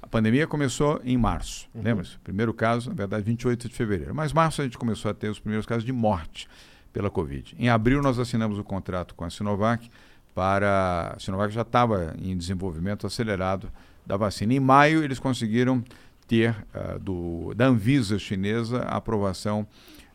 A 0.02 0.06
pandemia 0.09 0.47
começou 0.47 1.01
em 1.05 1.16
março, 1.16 1.69
lembra-se? 1.74 2.19
Primeiro 2.19 2.52
caso, 2.52 2.90
na 2.90 2.94
verdade, 2.97 3.24
28 3.24 3.69
de 3.69 3.74
fevereiro. 3.74 4.14
Mas 4.14 4.32
março 4.32 4.60
a 4.60 4.64
gente 4.64 4.77
começou 4.77 5.10
a 5.10 5.14
ter 5.14 5.28
os 5.31 5.39
primeiros 5.39 5.64
casos 5.64 5.85
de 5.85 5.93
morte 5.93 6.48
pela 6.93 7.09
Covid. 7.09 7.55
Em 7.59 7.69
abril 7.70 8.02
nós 8.02 8.19
assinamos 8.19 8.59
o 8.59 8.64
contrato 8.64 9.14
com 9.14 9.24
a 9.24 9.31
Sinovac 9.31 9.89
para... 10.35 11.14
A 11.16 11.20
Sinovac 11.20 11.55
já 11.55 11.62
estava 11.62 12.14
em 12.20 12.36
desenvolvimento 12.36 13.06
acelerado 13.06 13.70
da 14.06 14.16
vacina. 14.16 14.54
Em 14.54 14.60
maio 14.60 15.02
eles 15.02 15.18
conseguiram 15.18 15.82
ter 16.26 16.54
ah, 16.74 16.98
do, 17.00 17.52
da 17.54 17.66
Anvisa 17.66 18.18
chinesa 18.18 18.82
a 18.82 18.96
aprovação 18.96 19.66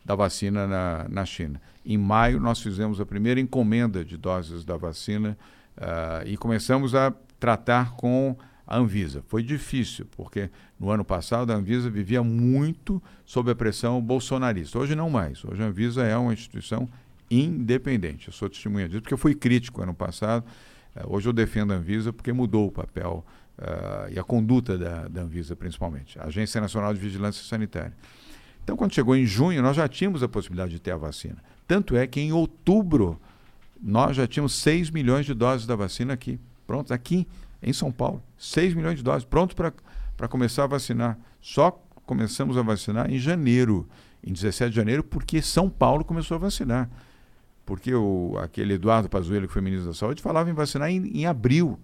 da 0.04 0.14
vacina 0.14 0.66
na, 0.66 1.06
na 1.08 1.24
China. 1.24 1.60
Em 1.84 1.96
maio, 1.98 2.40
nós 2.40 2.60
fizemos 2.60 3.00
a 3.00 3.06
primeira 3.06 3.40
encomenda 3.40 4.04
de 4.04 4.16
doses 4.16 4.64
da 4.64 4.76
vacina 4.76 5.36
ah, 5.76 6.22
e 6.24 6.36
começamos 6.36 6.94
a 6.94 7.12
tratar 7.38 7.92
com 7.92 8.36
a 8.66 8.76
Anvisa. 8.76 9.22
Foi 9.26 9.42
difícil, 9.42 10.06
porque 10.16 10.50
no 10.78 10.90
ano 10.90 11.04
passado 11.04 11.50
a 11.50 11.56
Anvisa 11.56 11.88
vivia 11.88 12.22
muito 12.22 13.02
sob 13.24 13.50
a 13.50 13.54
pressão 13.54 14.00
bolsonarista. 14.00 14.78
Hoje 14.78 14.94
não 14.94 15.08
mais. 15.08 15.42
Hoje 15.44 15.62
a 15.62 15.66
Anvisa 15.66 16.02
é 16.02 16.16
uma 16.16 16.32
instituição 16.32 16.88
independente. 17.30 18.28
Eu 18.28 18.32
sou 18.32 18.48
testemunha 18.48 18.88
disso, 18.88 19.00
porque 19.00 19.14
eu 19.14 19.18
fui 19.18 19.34
crítico 19.34 19.82
ano 19.82 19.94
passado. 19.94 20.44
Eh, 20.94 21.02
hoje 21.06 21.28
eu 21.28 21.32
defendo 21.32 21.72
a 21.72 21.76
Anvisa 21.76 22.12
porque 22.12 22.32
mudou 22.32 22.66
o 22.66 22.72
papel 22.72 23.24
ah, 23.58 24.06
e 24.10 24.18
a 24.18 24.22
conduta 24.22 24.78
da, 24.78 25.08
da 25.08 25.22
Anvisa, 25.22 25.56
principalmente. 25.56 26.18
A 26.18 26.24
Agência 26.24 26.60
Nacional 26.60 26.94
de 26.94 27.00
Vigilância 27.00 27.44
Sanitária. 27.44 27.92
Então, 28.62 28.76
quando 28.76 28.94
chegou 28.94 29.16
em 29.16 29.24
junho, 29.24 29.62
nós 29.62 29.76
já 29.76 29.88
tínhamos 29.88 30.22
a 30.22 30.28
possibilidade 30.28 30.72
de 30.72 30.78
ter 30.78 30.92
a 30.92 30.96
vacina. 30.96 31.42
Tanto 31.66 31.96
é 31.96 32.06
que 32.06 32.20
em 32.20 32.32
outubro 32.32 33.20
nós 33.80 34.16
já 34.16 34.26
tínhamos 34.26 34.54
6 34.54 34.90
milhões 34.90 35.24
de 35.26 35.34
doses 35.34 35.66
da 35.66 35.74
vacina 35.74 36.12
aqui, 36.12 36.38
prontos, 36.66 36.92
aqui 36.92 37.26
em 37.62 37.72
São 37.72 37.90
Paulo. 37.90 38.22
6 38.36 38.74
milhões 38.74 38.98
de 38.98 39.02
doses, 39.02 39.24
pronto 39.24 39.56
para 39.56 40.28
começar 40.28 40.64
a 40.64 40.66
vacinar. 40.66 41.18
Só 41.40 41.70
começamos 42.06 42.56
a 42.56 42.62
vacinar 42.62 43.10
em 43.10 43.18
janeiro, 43.18 43.88
em 44.22 44.32
17 44.32 44.70
de 44.70 44.76
janeiro, 44.76 45.02
porque 45.02 45.42
São 45.42 45.68
Paulo 45.68 46.04
começou 46.04 46.36
a 46.36 46.38
vacinar. 46.38 46.88
Porque 47.64 47.94
o, 47.94 48.36
aquele 48.38 48.74
Eduardo 48.74 49.08
Pazuello, 49.08 49.46
que 49.46 49.52
foi 49.52 49.62
ministro 49.62 49.88
da 49.88 49.94
Saúde, 49.94 50.22
falava 50.22 50.48
em 50.50 50.54
vacinar 50.54 50.90
em, 50.90 51.06
em 51.06 51.26
abril. 51.26 51.78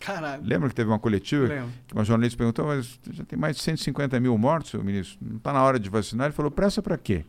Caralho. 0.00 0.42
Lembra 0.44 0.68
que 0.68 0.74
teve 0.74 0.90
uma 0.90 0.98
coletiva 0.98 1.46
Lembro. 1.46 1.72
que 1.86 1.94
uma 1.94 2.04
jornalista 2.04 2.36
perguntou, 2.36 2.66
mas 2.66 2.98
já 3.10 3.24
tem 3.24 3.38
mais 3.38 3.56
de 3.56 3.62
150 3.62 4.18
mil 4.20 4.36
mortos, 4.36 4.70
seu 4.70 4.82
ministro? 4.82 5.18
Não 5.20 5.36
está 5.36 5.52
na 5.52 5.62
hora 5.62 5.78
de 5.78 5.88
vacinar? 5.88 6.26
Ele 6.26 6.34
falou, 6.34 6.50
pressa 6.50 6.82
para 6.82 6.96
quê? 6.96 7.24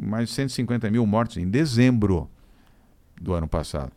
Mais 0.00 0.28
de 0.28 0.34
150 0.34 0.90
mil 0.90 1.06
mortos 1.06 1.36
em 1.36 1.48
dezembro 1.48 2.30
do 3.20 3.34
ano 3.34 3.48
passado. 3.48 3.92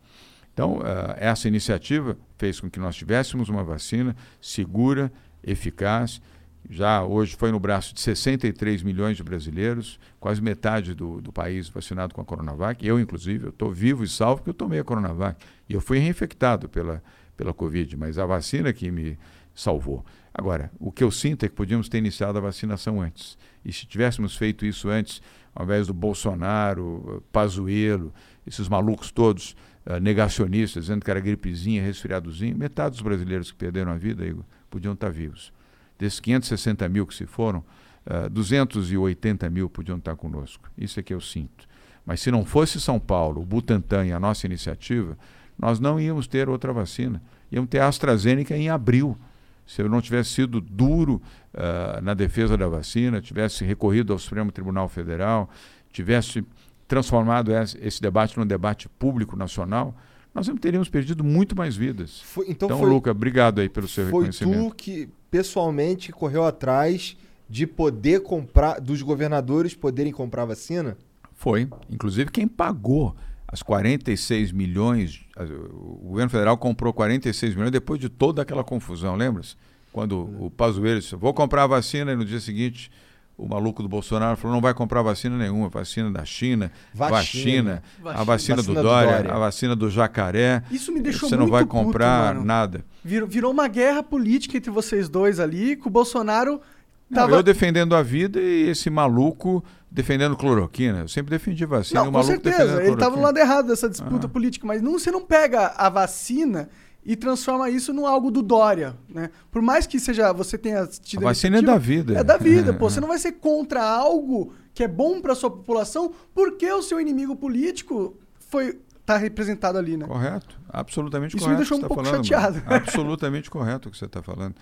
Então, 0.53 0.79
eh, 0.85 1.17
essa 1.17 1.47
iniciativa 1.47 2.17
fez 2.37 2.59
com 2.59 2.69
que 2.69 2.79
nós 2.79 2.95
tivéssemos 2.95 3.49
uma 3.49 3.63
vacina 3.63 4.15
segura, 4.39 5.11
eficaz. 5.43 6.21
Já 6.69 7.03
hoje 7.03 7.35
foi 7.35 7.51
no 7.51 7.59
braço 7.59 7.93
de 7.93 8.01
63 8.01 8.81
milhões 8.81 9.17
de 9.17 9.23
brasileiros, 9.23 9.99
quase 10.19 10.41
metade 10.41 10.93
do, 10.93 11.21
do 11.21 11.31
país 11.31 11.67
vacinado 11.67 12.13
com 12.15 12.21
a 12.21 12.25
Coronavac. 12.25 12.85
Eu, 12.87 12.99
inclusive, 12.99 13.47
eu 13.47 13.49
estou 13.49 13.71
vivo 13.71 14.03
e 14.03 14.07
salvo 14.07 14.37
porque 14.37 14.51
eu 14.51 14.53
tomei 14.53 14.79
a 14.79 14.83
Coronavac. 14.83 15.43
E 15.67 15.73
eu 15.73 15.81
fui 15.81 15.99
reinfectado 15.99 16.69
pela, 16.69 17.03
pela 17.35 17.53
Covid, 17.53 17.95
mas 17.97 18.17
a 18.17 18.25
vacina 18.25 18.71
que 18.73 18.89
me 18.91 19.17
salvou. 19.53 20.05
Agora, 20.33 20.69
o 20.79 20.91
que 20.91 21.03
eu 21.03 21.09
sinto 21.09 21.45
é 21.45 21.49
que 21.49 21.55
podíamos 21.55 21.87
ter 21.87 21.99
iniciado 21.99 22.37
a 22.37 22.41
vacinação 22.41 23.01
antes. 23.01 23.37
E 23.63 23.71
se 23.71 23.85
tivéssemos 23.85 24.35
feito 24.35 24.65
isso 24.65 24.89
antes, 24.89 25.21
ao 25.55 25.63
invés 25.63 25.87
do 25.87 25.93
Bolsonaro, 25.93 27.23
Pazuello, 27.31 28.13
esses 28.45 28.67
malucos 28.67 29.11
todos 29.11 29.55
uh, 29.85 29.99
negacionistas, 30.01 30.83
dizendo 30.83 31.05
que 31.05 31.09
era 31.09 31.21
gripezinha, 31.21 31.81
resfriadozinho, 31.81 32.57
metade 32.57 32.91
dos 32.91 33.01
brasileiros 33.01 33.51
que 33.51 33.57
perderam 33.57 33.93
a 33.93 33.95
vida, 33.95 34.25
Igor, 34.25 34.43
podiam 34.69 34.93
estar 34.93 35.09
vivos. 35.09 35.53
Desses 35.97 36.19
560 36.19 36.89
mil 36.89 37.07
que 37.07 37.15
se 37.15 37.25
foram, 37.25 37.63
uh, 38.05 38.29
280 38.29 39.49
mil 39.49 39.69
podiam 39.69 39.97
estar 39.97 40.15
conosco. 40.17 40.69
Isso 40.77 40.99
é 40.99 41.03
que 41.03 41.13
eu 41.13 41.21
sinto. 41.21 41.65
Mas 42.05 42.19
se 42.19 42.29
não 42.29 42.45
fosse 42.45 42.79
São 42.79 42.99
Paulo, 42.99 43.41
o 43.41 43.45
Butantan 43.45 44.05
e 44.05 44.11
a 44.11 44.19
nossa 44.19 44.45
iniciativa, 44.45 45.17
nós 45.57 45.79
não 45.79 45.99
íamos 45.99 46.27
ter 46.27 46.49
outra 46.49 46.73
vacina. 46.73 47.21
Íamos 47.51 47.69
ter 47.69 47.79
a 47.79 47.87
AstraZeneca 47.87 48.55
em 48.55 48.69
abril. 48.69 49.17
Se 49.65 49.81
eu 49.81 49.89
não 49.89 50.01
tivesse 50.01 50.29
sido 50.31 50.61
duro 50.61 51.21
uh, 51.53 52.01
na 52.01 52.13
defesa 52.13 52.55
da 52.55 52.67
vacina, 52.67 53.21
tivesse 53.21 53.65
recorrido 53.65 54.13
ao 54.13 54.19
Supremo 54.19 54.51
Tribunal 54.51 54.87
Federal, 54.87 55.49
tivesse 55.91 56.45
transformado 56.87 57.51
esse, 57.51 58.01
debate 58.01 58.37
num 58.37 58.45
debate 58.45 58.87
público 58.87 59.35
nacional, 59.35 59.95
nós 60.33 60.47
teríamos 60.59 60.89
perdido 60.89 61.23
muito 61.23 61.55
mais 61.55 61.75
vidas. 61.75 62.21
Foi- 62.21 62.45
então 62.49 62.67
então 62.67 62.79
foi- 62.79 62.89
Luca, 62.89 63.11
obrigado 63.11 63.59
aí 63.59 63.69
pelo 63.69 63.87
seu 63.87 64.03
Foi 64.03 64.25
reconhecimento. 64.25 64.69
tu 64.69 64.75
que 64.75 65.09
pessoalmente 65.31 66.11
correu 66.11 66.45
atrás 66.45 67.17
de 67.49 67.65
poder 67.65 68.21
comprar, 68.21 68.79
dos 68.79 69.01
governadores 69.01 69.73
poderem 69.73 70.11
comprar 70.11 70.45
vacina? 70.45 70.97
Foi. 71.33 71.67
Inclusive, 71.89 72.31
quem 72.31 72.47
pagou 72.47 73.15
as 73.47 73.61
46 73.61 74.51
milhões, 74.51 75.21
o 75.37 76.07
governo 76.09 76.29
federal 76.29 76.57
comprou 76.57 76.91
46 76.93 77.55
milhões 77.55 77.71
depois 77.71 77.99
de 77.99 78.09
toda 78.09 78.41
aquela 78.41 78.63
confusão, 78.63 79.15
lembra-se? 79.15 79.55
Quando 79.91 80.29
o 80.39 80.49
Pazuello 80.51 80.99
disse, 80.99 81.15
vou 81.15 81.33
comprar 81.33 81.63
a 81.63 81.67
vacina, 81.67 82.11
e 82.11 82.15
no 82.15 82.25
dia 82.25 82.39
seguinte 82.39 82.91
o 83.37 83.45
maluco 83.47 83.83
do 83.83 83.89
Bolsonaro 83.89 84.37
falou, 84.37 84.55
não 84.55 84.61
vai 84.61 84.73
comprar 84.73 85.01
vacina 85.01 85.37
nenhuma, 85.37 85.67
vacina 85.67 86.09
da 86.09 86.23
China, 86.23 86.71
Vacina. 86.93 87.81
vacina, 88.01 88.13
a 88.19 88.23
vacina, 88.23 88.25
Vacina 88.25 88.55
do, 88.63 88.73
do 88.73 88.81
Dória, 88.81 89.11
Dória. 89.17 89.33
a 89.33 89.39
vacina 89.39 89.75
do 89.75 89.89
jacaré. 89.89 90.63
Isso 90.71 90.91
me 90.91 91.01
deixou 91.01 91.27
Você 91.27 91.35
não 91.35 91.41
muito 91.43 91.51
vai 91.51 91.63
puto, 91.65 91.75
comprar 91.75 92.33
mano. 92.33 92.45
nada. 92.45 92.85
Virou, 93.03 93.27
virou 93.27 93.51
uma 93.51 93.67
guerra 93.67 94.01
política 94.01 94.55
entre 94.57 94.71
vocês 94.71 95.09
dois 95.09 95.39
ali, 95.39 95.75
que 95.75 95.85
o 95.85 95.89
Bolsonaro 95.91 96.61
Não, 97.09 97.23
tava... 97.23 97.35
eu 97.35 97.43
defendendo 97.43 97.93
a 97.93 98.01
vida 98.01 98.39
e 98.39 98.69
esse 98.69 98.89
maluco 98.89 99.61
defendendo 99.95 100.35
cloroquina. 100.35 100.99
Eu 100.99 101.07
sempre 101.07 101.31
defendi 101.31 101.65
vacina 101.65 102.03
Não, 102.03 102.11
com 102.11 102.21
certeza, 102.21 102.83
ele 102.83 102.93
estava 102.93 103.15
no 103.15 103.21
lado 103.21 103.37
errado 103.37 103.67
dessa 103.67 103.89
disputa 103.89 104.27
política, 104.27 104.67
mas 104.67 104.81
não, 104.81 104.99
você 104.99 105.09
não 105.09 105.21
pega 105.21 105.67
a 105.77 105.87
vacina 105.87 106.69
e 107.05 107.15
transforma 107.15 107.69
isso 107.69 107.93
num 107.93 108.05
algo 108.05 108.29
do 108.29 108.41
Dória, 108.41 108.95
né? 109.07 109.29
Por 109.49 109.61
mais 109.61 109.87
que 109.87 109.97
seja 109.99 110.33
você 110.33 110.57
tenha 110.57 110.85
tido 110.85 111.21
A 111.21 111.29
vacina 111.29 111.59
é 111.59 111.61
da 111.61 111.77
vida. 111.77 112.19
É 112.19 112.23
da 112.23 112.35
vida, 112.35 112.73
pô. 112.77 112.89
Você 112.89 112.99
não 112.99 113.07
vai 113.07 113.17
ser 113.17 113.33
contra 113.33 113.81
algo 113.81 114.53
que 114.73 114.83
é 114.83 114.87
bom 114.87 115.21
para 115.21 115.33
sua 115.33 115.49
população 115.49 116.13
porque 116.33 116.69
o 116.69 116.81
seu 116.81 116.99
inimigo 116.99 117.35
político 117.35 118.17
foi 118.49 118.79
tá 119.05 119.15
representado 119.15 119.77
ali, 119.77 119.95
né? 119.95 120.07
Correto, 120.07 120.59
absolutamente 120.67 121.37
Isso 121.37 121.47
me 121.47 121.55
correto. 121.55 121.57
deixou 121.57 121.77
o 121.77 121.79
que 121.79 121.85
um 121.85 121.87
tá 121.87 121.95
pouco 121.95 122.03
falando, 122.03 122.25
chateado. 122.25 122.55
mano. 122.65 122.75
Absolutamente 122.75 123.49
correto 123.49 123.87
o 123.87 123.91
que 123.91 123.97
você 123.97 124.05
está 124.05 124.21
falando. 124.21 124.55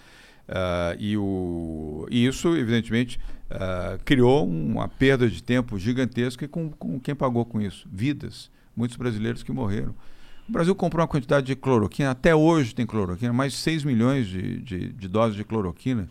Ah, 0.47 0.95
e, 0.99 1.17
o, 1.17 2.05
e 2.09 2.25
isso, 2.25 2.55
evidentemente, 2.55 3.19
ah, 3.53 3.97
criou 4.03 4.47
uma 4.47 4.87
perda 4.87 5.29
de 5.29 5.41
tempo 5.41 5.77
gigantesca 5.77 6.45
e 6.45 6.47
com, 6.47 6.69
com 6.71 6.99
quem 6.99 7.13
pagou 7.13 7.45
com 7.45 7.61
isso? 7.61 7.87
Vidas. 7.91 8.49
Muitos 8.75 8.97
brasileiros 8.97 9.43
que 9.43 9.51
morreram. 9.51 9.93
O 10.49 10.51
Brasil 10.51 10.75
comprou 10.75 11.01
uma 11.01 11.07
quantidade 11.07 11.45
de 11.45 11.55
cloroquina, 11.55 12.11
até 12.11 12.35
hoje 12.35 12.75
tem 12.75 12.85
cloroquina, 12.85 13.31
mais 13.31 13.53
de 13.53 13.59
6 13.59 13.83
milhões 13.83 14.27
de, 14.27 14.59
de, 14.59 14.91
de 14.91 15.07
doses 15.07 15.37
de 15.37 15.43
cloroquina. 15.43 16.09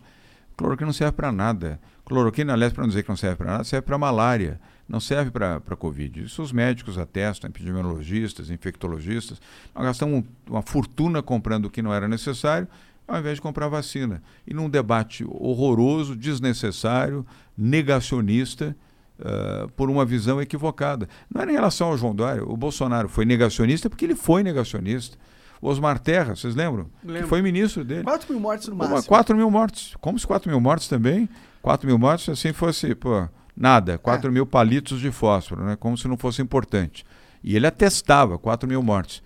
Cloroquina 0.55 0.87
não 0.87 0.93
serve 0.93 1.11
para 1.11 1.31
nada. 1.31 1.79
Cloroquina, 2.05 2.53
aliás, 2.53 2.73
para 2.73 2.83
não 2.83 2.87
dizer 2.87 3.03
que 3.03 3.09
não 3.09 3.17
serve 3.17 3.35
para 3.35 3.51
nada, 3.51 3.63
serve 3.63 3.85
para 3.85 3.97
malária, 3.97 4.59
não 4.87 4.99
serve 4.99 5.29
para 5.31 5.59
Covid. 5.77 6.23
Isso 6.23 6.41
os 6.41 6.51
médicos 6.51 6.97
atestam, 6.97 7.49
epidemiologistas, 7.49 8.49
infectologistas. 8.49 9.41
Nós 9.75 9.83
gastamos 9.83 10.23
uma 10.49 10.61
fortuna 10.61 11.21
comprando 11.21 11.65
o 11.65 11.69
que 11.69 11.81
não 11.81 11.93
era 11.93 12.07
necessário, 12.07 12.67
ao 13.07 13.19
invés 13.19 13.35
de 13.35 13.41
comprar 13.41 13.67
vacina. 13.67 14.21
E 14.47 14.53
num 14.53 14.69
debate 14.69 15.25
horroroso, 15.27 16.15
desnecessário, 16.15 17.25
negacionista, 17.57 18.75
uh, 19.19 19.69
por 19.71 19.89
uma 19.89 20.05
visão 20.05 20.41
equivocada. 20.41 21.07
Não 21.33 21.41
era 21.41 21.51
em 21.51 21.55
relação 21.55 21.89
ao 21.89 21.97
João 21.97 22.15
Dória. 22.15 22.43
O 22.43 22.57
Bolsonaro 22.57 23.09
foi 23.09 23.25
negacionista 23.25 23.89
porque 23.89 24.05
ele 24.05 24.15
foi 24.15 24.43
negacionista. 24.43 25.17
O 25.61 25.69
Osmar 25.69 25.97
Terra, 25.97 26.35
vocês 26.35 26.55
lembram? 26.55 26.89
Lembro. 27.03 27.23
Que 27.23 27.29
foi 27.29 27.41
ministro 27.41 27.85
dele. 27.85 28.03
4 28.03 28.33
mil 28.33 28.41
mortes 28.41 28.67
no 28.67 28.75
máximo. 28.75 29.03
4 29.03 29.35
mil 29.35 29.49
mortes. 29.49 29.95
Como 30.01 30.19
se 30.19 30.27
4 30.27 30.49
mil 30.49 30.59
mortes 30.59 30.89
também, 30.89 31.29
4 31.61 31.87
mil 31.87 31.97
mortes 31.97 32.27
assim 32.27 32.51
fosse, 32.51 32.93
pô, 32.93 33.27
nada, 33.55 33.97
4 33.97 34.29
mil 34.29 34.45
palitos 34.45 34.99
de 34.99 35.09
fósforo, 35.09 35.63
né? 35.63 35.77
Como 35.77 35.97
se 35.97 36.05
não 36.07 36.17
fosse 36.17 36.41
importante. 36.41 37.05
E 37.41 37.55
ele 37.55 37.65
atestava 37.65 38.37
4 38.37 38.67
mil 38.67 38.83
mortes. 38.83 39.23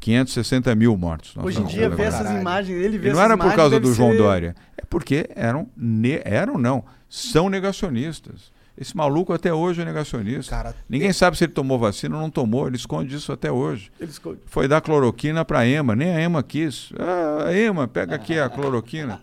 560 0.00 0.74
mil 0.74 0.96
mortos. 0.96 1.36
Hoje 1.36 1.60
em 1.60 1.64
dia, 1.66 1.86
agora. 1.86 2.02
essas 2.02 2.30
imagens, 2.30 2.74
ele 2.82 2.98
vê 2.98 3.10
E 3.10 3.12
não 3.12 3.20
era 3.20 3.36
por 3.36 3.54
causa 3.54 3.78
do 3.78 3.92
João 3.92 4.12
ser- 4.12 4.18
Dória. 4.18 4.56
É 4.76 4.82
porque 4.88 5.28
eram, 5.36 5.68
ne- 5.76 6.22
eram 6.24 6.58
não, 6.58 6.84
são 7.08 7.48
negacionistas. 7.50 8.50
Esse 8.80 8.96
maluco 8.96 9.32
até 9.34 9.52
hoje 9.52 9.82
é 9.82 9.84
negacionista. 9.84 10.56
Cara, 10.56 10.74
Ninguém 10.88 11.12
sabe 11.12 11.36
se 11.36 11.44
ele 11.44 11.52
tomou 11.52 11.78
vacina 11.78 12.16
ou 12.16 12.22
não 12.22 12.30
tomou, 12.30 12.66
ele 12.66 12.76
esconde 12.76 13.14
isso 13.14 13.30
até 13.30 13.52
hoje. 13.52 13.92
Ele 14.00 14.10
esconde. 14.10 14.38
Foi 14.46 14.66
dar 14.66 14.80
cloroquina 14.80 15.44
para 15.44 15.58
a 15.58 15.66
EMA, 15.68 15.94
nem 15.94 16.10
a 16.16 16.20
EMA 16.22 16.42
quis. 16.42 16.90
Ah, 16.98 17.44
a 17.48 17.54
EMA, 17.56 17.86
pega 17.86 18.14
aqui 18.14 18.38
a 18.38 18.48
cloroquina. 18.48 19.20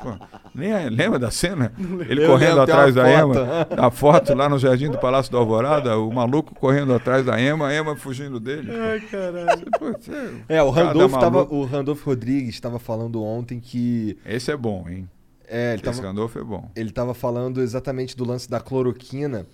Nem 0.54 0.74
a- 0.74 0.90
lembra 0.90 1.18
da 1.18 1.32
cena? 1.32 1.74
Ele 2.08 2.24
Eu 2.24 2.28
correndo 2.30 2.62
atrás 2.62 2.94
da 2.94 3.04
foto. 3.06 3.40
EMA, 3.40 3.68
a 3.88 3.90
foto 3.90 4.34
lá 4.36 4.48
no 4.48 4.60
Jardim 4.60 4.92
do 4.92 5.00
Palácio 5.00 5.32
da 5.32 5.40
Alvorada, 5.40 5.98
o 5.98 6.14
maluco 6.14 6.54
correndo 6.54 6.94
atrás 6.94 7.26
da 7.26 7.42
EMA, 7.42 7.68
a 7.68 7.74
EMA 7.74 7.96
fugindo 7.96 8.40
dele. 8.40 8.72
Ai, 8.72 9.00
caralho. 9.02 9.66
Putz, 9.80 10.08
é, 10.48 10.58
É, 10.58 10.62
o 10.64 10.72
cada 10.72 10.88
Randolph, 10.90 11.12
tava, 11.14 11.44
o 11.50 11.66
Randolph 11.66 12.06
Rodrigues 12.06 12.54
estava 12.54 12.78
falando 12.78 13.24
ontem 13.24 13.60
que. 13.60 14.18
Esse 14.24 14.52
é 14.52 14.56
bom, 14.58 14.86
hein? 14.88 15.10
É, 15.48 15.70
ele 15.74 15.76
Esse 15.76 15.84
tava, 15.84 16.02
Randolph 16.02 16.36
é 16.36 16.44
bom. 16.44 16.70
ele 16.76 16.92
tava 16.92 17.14
falando 17.14 17.62
exatamente 17.62 18.16
do 18.18 18.26
lance 18.26 18.50
da 18.50 18.60
cloroquina, 18.60 19.48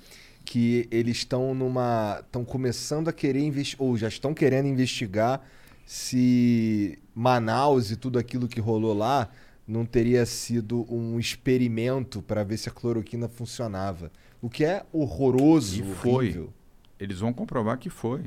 que 0.44 0.88
eles 0.91 1.18
estão 1.18 1.53
numa. 1.53 2.18
estão 2.22 2.44
começando 2.44 3.07
a 3.07 3.14
querer 3.14 3.40
investigar, 3.41 3.88
ou 3.88 3.95
já 3.95 4.07
estão 4.07 4.34
querendo 4.34 4.68
investigar 4.68 5.41
se 5.86 6.98
Manaus 7.14 7.91
e 7.91 7.95
tudo 7.95 8.18
aquilo 8.18 8.48
que 8.48 8.60
rolou 8.60 8.94
lá 8.94 9.30
não 9.68 9.86
teria 9.86 10.26
sido 10.26 10.86
um 10.94 11.20
experimento 11.20 12.22
para 12.22 12.44
ver 12.44 12.57
se 12.57 12.68
a 12.68 12.72
cloroquina 12.72 13.28
funcionava. 13.30 14.11
O 14.41 14.49
que 14.49 14.65
é 14.65 14.84
horroroso, 14.91 15.80
E 15.82 15.84
foi. 15.95 16.11
horrível. 16.11 16.53
Eles 16.99 17.20
vão 17.20 17.32
comprovar 17.32 17.78
que 17.78 17.90
foi. 17.90 18.24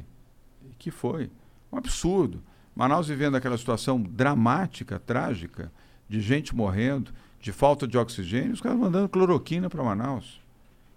Que 0.79 0.91
foi. 0.91 1.31
Um 1.73 1.77
absurdo. 1.77 2.43
Manaus 2.75 3.09
vivendo 3.09 3.37
aquela 3.37 3.57
situação 3.59 4.01
dramática, 4.01 4.99
trágica, 4.99 5.71
de 6.09 6.21
gente 6.21 6.55
morrendo, 6.55 7.13
de 7.47 7.53
falta 7.53 7.87
de 7.87 7.97
oxigênio, 7.97 8.55
os 8.55 8.61
caras 8.61 8.77
mandando 8.77 9.09
cloroquina 9.09 9.71
para 9.71 9.81
Manaus. 9.81 10.41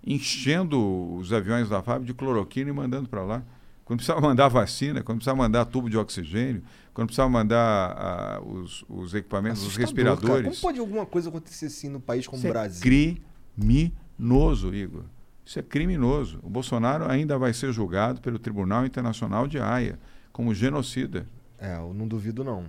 Enchendo 0.03 1.13
os 1.13 1.31
aviões 1.31 1.69
da 1.69 1.83
FAB 1.83 2.03
de 2.03 2.11
cloroquina 2.11 2.71
e 2.71 2.73
mandando 2.73 3.07
para 3.07 3.21
lá. 3.21 3.43
Quando 3.85 3.99
precisava 3.99 4.19
mandar 4.19 4.47
vacina, 4.47 5.03
quando 5.03 5.19
precisava 5.19 5.37
mandar 5.37 5.65
tubo 5.65 5.87
de 5.87 5.95
oxigênio, 5.95 6.63
quando 6.91 7.09
precisava 7.09 7.29
mandar 7.29 7.95
ah, 7.95 8.41
os, 8.43 8.83
os 8.89 9.13
equipamentos, 9.13 9.61
os 9.61 9.67
Assustador, 9.67 9.95
cara. 9.95 10.15
respiradores. 10.15 10.49
Como 10.49 10.61
pode 10.61 10.79
alguma 10.79 11.05
coisa 11.05 11.29
acontecer 11.29 11.67
assim 11.67 11.87
no 11.87 11.99
país 11.99 12.25
como 12.25 12.39
Isso 12.39 12.47
o 12.47 12.49
é 12.49 12.51
Brasil? 12.51 12.81
criminoso, 12.81 14.73
Igor. 14.73 15.03
Isso 15.45 15.59
é 15.59 15.61
criminoso. 15.61 16.39
O 16.41 16.49
Bolsonaro 16.49 17.07
ainda 17.07 17.37
vai 17.37 17.53
ser 17.53 17.71
julgado 17.71 18.21
pelo 18.21 18.39
Tribunal 18.39 18.87
Internacional 18.87 19.47
de 19.47 19.59
Haia 19.59 19.99
como 20.33 20.51
genocida. 20.55 21.27
É, 21.59 21.75
eu 21.75 21.93
não 21.93 22.07
duvido 22.07 22.43
não. 22.43 22.65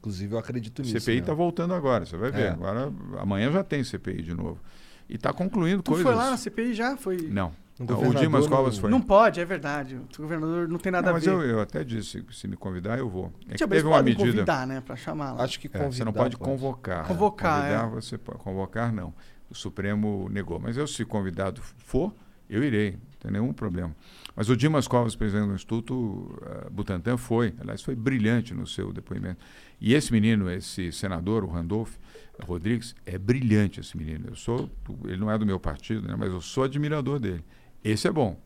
Inclusive 0.00 0.34
eu 0.34 0.38
acredito 0.38 0.82
nisso. 0.82 0.98
CPI 0.98 1.14
né? 1.16 1.20
está 1.20 1.34
voltando 1.34 1.74
agora, 1.74 2.04
você 2.06 2.16
vai 2.16 2.30
ver. 2.30 2.40
É. 2.46 2.48
Agora, 2.48 2.92
amanhã 3.18 3.52
já 3.52 3.62
tem 3.62 3.84
CPI 3.84 4.22
de 4.22 4.34
novo. 4.34 4.58
E 5.08 5.14
está 5.16 5.32
concluindo 5.32 5.82
Tu 5.82 5.90
coisas. 5.90 6.06
foi 6.06 6.14
lá 6.14 6.30
na 6.30 6.36
CPI 6.36 6.72
já? 6.74 6.96
Foi... 6.96 7.16
Não. 7.30 7.48
O 7.78 7.82
Então, 7.82 8.08
o 8.08 8.14
Dimas 8.14 8.44
não- 8.44 8.50
Covas 8.56 8.76
foi. 8.78 8.90
Não 8.90 9.00
pode, 9.00 9.40
é 9.40 9.44
verdade. 9.44 9.96
O 9.96 10.22
governador 10.22 10.68
não 10.68 10.78
tem 10.78 10.92
nada 10.92 11.06
Não, 11.06 11.10
a 11.10 11.14
mas 11.14 11.24
ver. 11.24 11.30
eu, 11.32 11.40
eu 11.42 11.60
até 11.60 11.82
disse, 11.82 12.22
se 12.30 12.46
me 12.48 12.54
convidar, 12.56 12.98
eu 12.98 13.08
vou. 13.08 13.32
É 13.48 13.54
que 13.56 13.64
mas 13.66 13.76
teve 13.78 13.86
uma 13.88 14.02
medida. 14.02 14.30
convidar, 14.30 14.66
né? 14.66 14.80
Pra 14.82 14.96
chamar 14.96 15.32
lá. 15.32 15.42
Acho 15.44 15.58
que 15.58 15.66
É, 15.66 15.70
convidar. 15.70 15.92
você 15.92 16.04
não 16.04 16.12
pode 16.12 16.36
convocar. 16.36 17.06
Convocar, 17.06 17.62
Convidar, 17.62 17.86
é. 17.86 17.90
você 17.90 18.18
pode. 18.18 18.38
Convocar, 18.38 18.92
não. 18.92 19.12
O 19.50 19.54
Supremo 19.54 20.28
negou. 20.30 20.58
Mas 20.60 20.76
eu, 20.76 20.86
se 20.86 21.04
convidado 21.04 21.60
for, 21.78 22.14
eu 22.48 22.62
irei. 22.62 22.92
Não 22.92 22.98
tem 23.18 23.30
nenhum 23.32 23.52
problema. 23.52 23.94
Mas 24.40 24.48
o 24.48 24.56
Dimas 24.56 24.88
Covas, 24.88 25.14
presidente 25.14 25.48
do 25.48 25.54
Instituto 25.54 26.34
eh, 26.40 26.70
Butantan, 26.70 27.18
foi. 27.18 27.52
Aliás, 27.60 27.82
foi 27.82 27.94
brilhante 27.94 28.54
no 28.54 28.66
seu 28.66 28.90
depoimento. 28.90 29.38
E 29.78 29.92
esse 29.92 30.10
menino, 30.10 30.50
esse 30.50 30.90
senador, 30.92 31.44
o 31.44 31.46
Randolph 31.46 31.96
Rodrigues, 32.42 32.96
é 33.04 33.18
brilhante 33.18 33.80
esse 33.80 33.94
menino. 33.98 34.28
Eu 34.28 34.34
sou, 34.34 34.70
ele 35.04 35.18
não 35.18 35.30
é 35.30 35.36
do 35.36 35.44
meu 35.44 35.60
partido, 35.60 36.08
né, 36.08 36.16
mas 36.18 36.32
eu 36.32 36.40
sou 36.40 36.64
admirador 36.64 37.20
dele. 37.20 37.44
Esse 37.84 38.08
é 38.08 38.10
bom. 38.10 38.40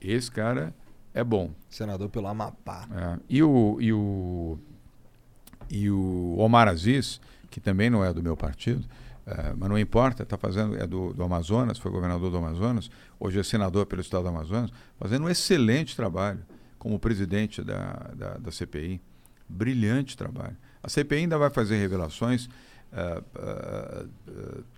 Esse 0.00 0.28
cara 0.28 0.74
é 1.14 1.22
bom. 1.22 1.54
Senador 1.68 2.08
pelo 2.08 2.26
Amapá. 2.26 2.88
É, 2.90 3.20
e, 3.28 3.44
o, 3.44 3.76
e, 3.80 3.92
o, 3.92 4.58
e 5.70 5.88
o 5.88 6.34
Omar 6.36 6.66
Aziz, 6.66 7.20
que 7.48 7.60
também 7.60 7.88
não 7.88 8.04
é 8.04 8.12
do 8.12 8.24
meu 8.24 8.36
partido, 8.36 8.84
é, 9.26 9.54
mas 9.56 9.68
não 9.68 9.78
importa, 9.78 10.22
está 10.22 10.36
fazendo, 10.36 10.76
é 10.76 10.86
do, 10.86 11.12
do 11.12 11.22
Amazonas, 11.22 11.78
foi 11.78 11.90
governador 11.90 12.30
do 12.30 12.36
Amazonas, 12.36 12.90
hoje 13.18 13.38
é 13.38 13.42
senador 13.42 13.86
pelo 13.86 14.00
estado 14.00 14.22
do 14.22 14.28
Amazonas, 14.28 14.70
fazendo 14.98 15.26
um 15.26 15.28
excelente 15.28 15.94
trabalho 15.94 16.40
como 16.78 16.98
presidente 16.98 17.62
da, 17.62 18.10
da, 18.14 18.38
da 18.38 18.50
CPI. 18.50 19.00
Brilhante 19.48 20.16
trabalho. 20.16 20.56
A 20.82 20.88
CPI 20.88 21.18
ainda 21.18 21.36
vai 21.36 21.50
fazer 21.50 21.76
revelações 21.76 22.48
ah, 22.92 23.22
ah, 23.36 24.04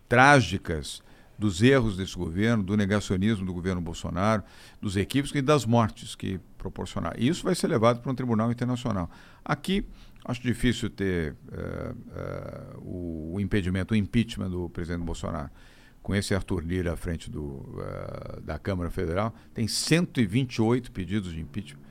trágicas 0.09 1.03
dos 1.39 1.63
erros 1.63 1.97
desse 1.97 2.17
governo, 2.17 2.63
do 2.63 2.77
negacionismo 2.77 3.45
do 3.45 3.53
governo 3.53 3.81
Bolsonaro, 3.81 4.43
dos 4.81 4.97
equipes 4.97 5.33
e 5.35 5.43
das 5.43 5.65
mortes 5.65 6.15
que 6.15 6.39
proporcionar. 6.57 7.15
E 7.19 7.27
isso 7.27 7.43
vai 7.43 7.55
ser 7.55 7.67
levado 7.67 8.01
para 8.01 8.11
um 8.11 8.15
tribunal 8.15 8.51
internacional. 8.51 9.11
Aqui, 9.45 9.85
acho 10.25 10.41
difícil 10.43 10.89
ter 10.91 11.35
eh, 11.51 11.95
eh, 12.15 12.77
o, 12.79 13.33
o 13.35 13.41
impedimento, 13.41 13.95
o 13.95 13.97
impeachment 13.97 14.51
do 14.51 14.69
presidente 14.69 15.05
Bolsonaro. 15.05 15.51
Com 16.03 16.15
esse 16.15 16.35
Arthur 16.35 16.65
Lira 16.65 16.93
à 16.93 16.97
frente 16.97 17.31
do, 17.31 17.81
eh, 17.81 18.41
da 18.43 18.59
Câmara 18.59 18.91
Federal, 18.91 19.35
tem 19.55 19.69
128 19.69 20.91
pedidos 20.91 21.33
de 21.33 21.41
impeachment. 21.41 21.83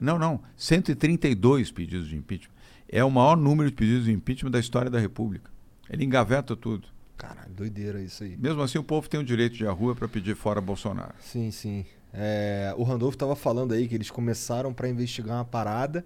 Não, 0.00 0.18
não, 0.18 0.40
132 0.56 1.70
pedidos 1.70 2.08
de 2.08 2.16
impeachment. 2.16 2.54
É 2.88 3.04
o 3.04 3.10
maior 3.10 3.36
número 3.36 3.70
de 3.70 3.76
pedidos 3.76 4.04
de 4.06 4.12
impeachment 4.12 4.50
da 4.50 4.58
história 4.58 4.90
da 4.90 4.98
República. 4.98 5.50
Ele 5.88 6.04
engaveta 6.04 6.56
tudo. 6.56 6.88
Caralho, 7.16 7.52
doideira 7.52 8.00
isso 8.00 8.24
aí. 8.24 8.36
Mesmo 8.36 8.62
assim, 8.62 8.78
o 8.78 8.82
povo 8.82 9.08
tem 9.08 9.20
o 9.20 9.24
direito 9.24 9.54
de 9.54 9.64
ir 9.64 9.66
à 9.66 9.72
rua 9.72 9.94
para 9.94 10.08
pedir 10.08 10.34
fora 10.34 10.60
Bolsonaro. 10.60 11.14
Sim, 11.20 11.50
sim. 11.50 11.84
É, 12.12 12.74
o 12.76 12.82
Randolph 12.82 13.14
tava 13.14 13.36
falando 13.36 13.72
aí 13.72 13.86
que 13.86 13.94
eles 13.94 14.10
começaram 14.10 14.72
pra 14.72 14.88
investigar 14.88 15.36
uma 15.36 15.44
parada. 15.44 16.04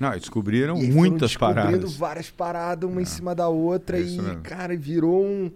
Não, 0.00 0.10
descobriram 0.12 0.78
e 0.82 0.90
muitas 0.90 1.32
foram 1.34 1.52
descobrindo 1.54 1.78
paradas. 1.78 1.96
várias 1.96 2.30
paradas, 2.30 2.90
uma 2.90 3.02
em 3.02 3.04
cima 3.04 3.34
da 3.34 3.48
outra. 3.48 3.98
É 3.98 4.02
e, 4.02 4.18
mesmo. 4.18 4.40
cara, 4.40 4.74
virou 4.76 5.22
um. 5.24 5.50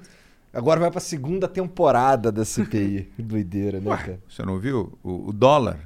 Agora 0.53 0.79
vai 0.79 0.91
pra 0.91 1.01
segunda 1.01 1.49
temporada 1.49 2.31
da 2.31 2.45
CPI. 2.45 3.11
doideira, 3.19 3.81
né, 3.81 3.97
cara? 3.97 4.21
Você 4.29 4.43
não 4.45 4.59
viu? 4.59 4.97
O, 5.03 5.31
o 5.31 5.33
dólar. 5.33 5.79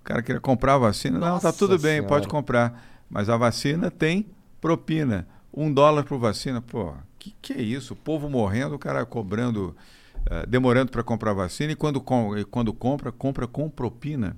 O 0.00 0.04
cara 0.04 0.22
queria 0.22 0.40
comprar 0.40 0.74
a 0.74 0.78
vacina. 0.78 1.18
não, 1.18 1.26
tá 1.38 1.48
Nossa 1.48 1.52
tudo 1.52 1.78
bem, 1.78 1.96
Senhora. 1.96 2.08
pode 2.08 2.26
comprar. 2.28 2.82
Mas 3.10 3.28
a 3.28 3.36
vacina 3.36 3.90
tem 3.90 4.26
propina. 4.60 5.28
Um 5.54 5.72
dólar 5.72 6.04
por 6.04 6.18
vacina. 6.18 6.60
Pô, 6.62 6.94
que 7.18 7.34
que 7.42 7.52
é 7.52 7.60
isso? 7.62 7.92
O 7.92 7.96
povo 7.96 8.28
morrendo, 8.28 8.74
o 8.74 8.78
cara 8.78 9.04
cobrando, 9.04 9.76
eh, 10.30 10.46
demorando 10.48 10.90
para 10.90 11.02
comprar 11.04 11.34
vacina 11.34 11.72
e 11.72 11.76
quando, 11.76 12.00
com- 12.00 12.36
e 12.36 12.44
quando 12.44 12.72
compra, 12.72 13.12
compra 13.12 13.46
com 13.46 13.68
propina. 13.68 14.34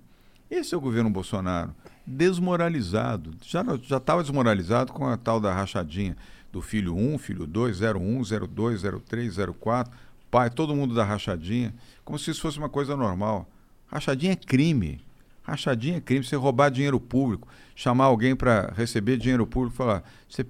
Esse 0.50 0.74
é 0.74 0.76
o 0.76 0.80
governo 0.80 1.08
Bolsonaro. 1.08 1.72
Desmoralizado. 2.06 3.34
Já 3.42 3.64
já 3.82 3.96
estava 3.96 4.22
desmoralizado 4.22 4.92
com 4.92 5.06
a 5.06 5.16
tal 5.16 5.40
da 5.40 5.52
rachadinha 5.52 6.16
do 6.52 6.60
filho 6.60 6.94
1, 6.96 7.18
filho 7.18 7.46
2, 7.46 7.80
01, 7.80 8.22
02, 8.48 8.82
03, 9.04 9.36
04, 9.58 9.92
pai, 10.30 10.50
todo 10.50 10.74
mundo 10.74 10.94
da 10.94 11.04
rachadinha, 11.04 11.74
como 12.04 12.18
se 12.18 12.30
isso 12.30 12.40
fosse 12.42 12.58
uma 12.58 12.68
coisa 12.68 12.96
normal. 12.96 13.48
Rachadinha 13.86 14.32
é 14.32 14.36
crime. 14.36 15.00
Rachadinha 15.42 15.98
é 15.98 16.00
crime, 16.00 16.24
você 16.24 16.36
roubar 16.36 16.70
dinheiro 16.70 16.98
público, 16.98 17.48
chamar 17.74 18.04
alguém 18.04 18.34
para 18.34 18.72
receber 18.76 19.16
dinheiro 19.16 19.46
público 19.46 19.76
falar, 19.76 20.02
você 20.28 20.44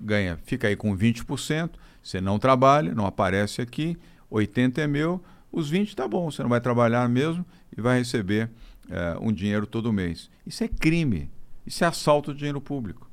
ganha, 0.00 0.38
fica 0.44 0.68
aí 0.68 0.76
com 0.76 0.96
20%, 0.96 1.70
você 2.02 2.20
não 2.20 2.38
trabalha, 2.38 2.94
não 2.94 3.06
aparece 3.06 3.60
aqui, 3.60 3.98
80 4.30 4.80
é 4.80 4.86
meu, 4.86 5.22
os 5.50 5.68
20 5.68 5.96
tá 5.96 6.06
bom, 6.06 6.30
você 6.30 6.42
não 6.42 6.50
vai 6.50 6.60
trabalhar 6.60 7.08
mesmo 7.08 7.44
e 7.76 7.80
vai 7.80 7.98
receber 7.98 8.50
eh, 8.90 9.16
um 9.20 9.32
dinheiro 9.32 9.66
todo 9.66 9.92
mês. 9.92 10.30
Isso 10.46 10.62
é 10.64 10.68
crime, 10.68 11.30
isso 11.66 11.84
é 11.84 11.86
assalto 11.86 12.32
de 12.32 12.38
dinheiro 12.38 12.60
público. 12.60 13.06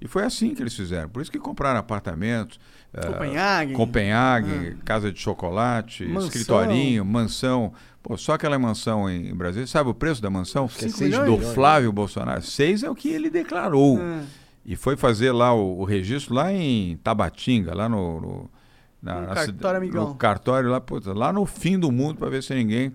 E 0.00 0.06
foi 0.06 0.24
assim 0.24 0.54
que 0.54 0.62
eles 0.62 0.74
fizeram. 0.74 1.08
Por 1.08 1.22
isso 1.22 1.30
que 1.32 1.38
compraram 1.38 1.80
apartamentos, 1.80 2.60
eh, 2.92 3.06
Copenhague. 3.06 3.72
Copenhague, 3.72 4.76
casa 4.84 5.10
de 5.12 5.18
chocolate, 5.18 6.04
Mansão. 6.04 6.28
escritorinho, 6.28 7.04
mansão. 7.04 7.72
Pô, 8.02 8.16
só 8.16 8.34
aquela 8.34 8.58
mansão 8.58 9.08
em, 9.10 9.28
em 9.30 9.34
Brasília. 9.34 9.66
Sabe 9.66 9.90
o 9.90 9.94
preço 9.94 10.20
da 10.22 10.30
mansão? 10.30 10.66
é 10.66 10.68
seis 10.68 11.00
milhões? 11.00 11.26
Do. 11.40 11.54
Flávio 11.54 11.90
Bolsonaro. 11.92 12.42
Seis 12.42 12.82
é 12.82 12.90
o 12.90 12.94
que 12.94 13.08
ele 13.08 13.30
declarou. 13.30 13.98
É. 14.00 14.22
E 14.64 14.76
foi 14.76 14.96
fazer 14.96 15.32
lá 15.32 15.54
o, 15.54 15.80
o 15.80 15.84
registro 15.84 16.34
lá 16.34 16.52
em 16.52 16.96
Tabatinga, 16.98 17.74
lá 17.74 17.88
no. 17.88 18.20
no 18.20 18.50
na, 19.02 19.14
No 19.14 19.20
na 19.22 19.26
cartório 19.34 19.54
cida- 19.54 19.76
amigão. 19.76 20.08
No 20.08 20.14
cartório 20.14 20.68
lá, 20.70 20.82
lá 21.14 21.32
no 21.32 21.46
fim 21.46 21.78
do 21.78 21.90
mundo 21.92 22.18
para 22.18 22.28
ver 22.28 22.42
se 22.42 22.54
ninguém 22.54 22.92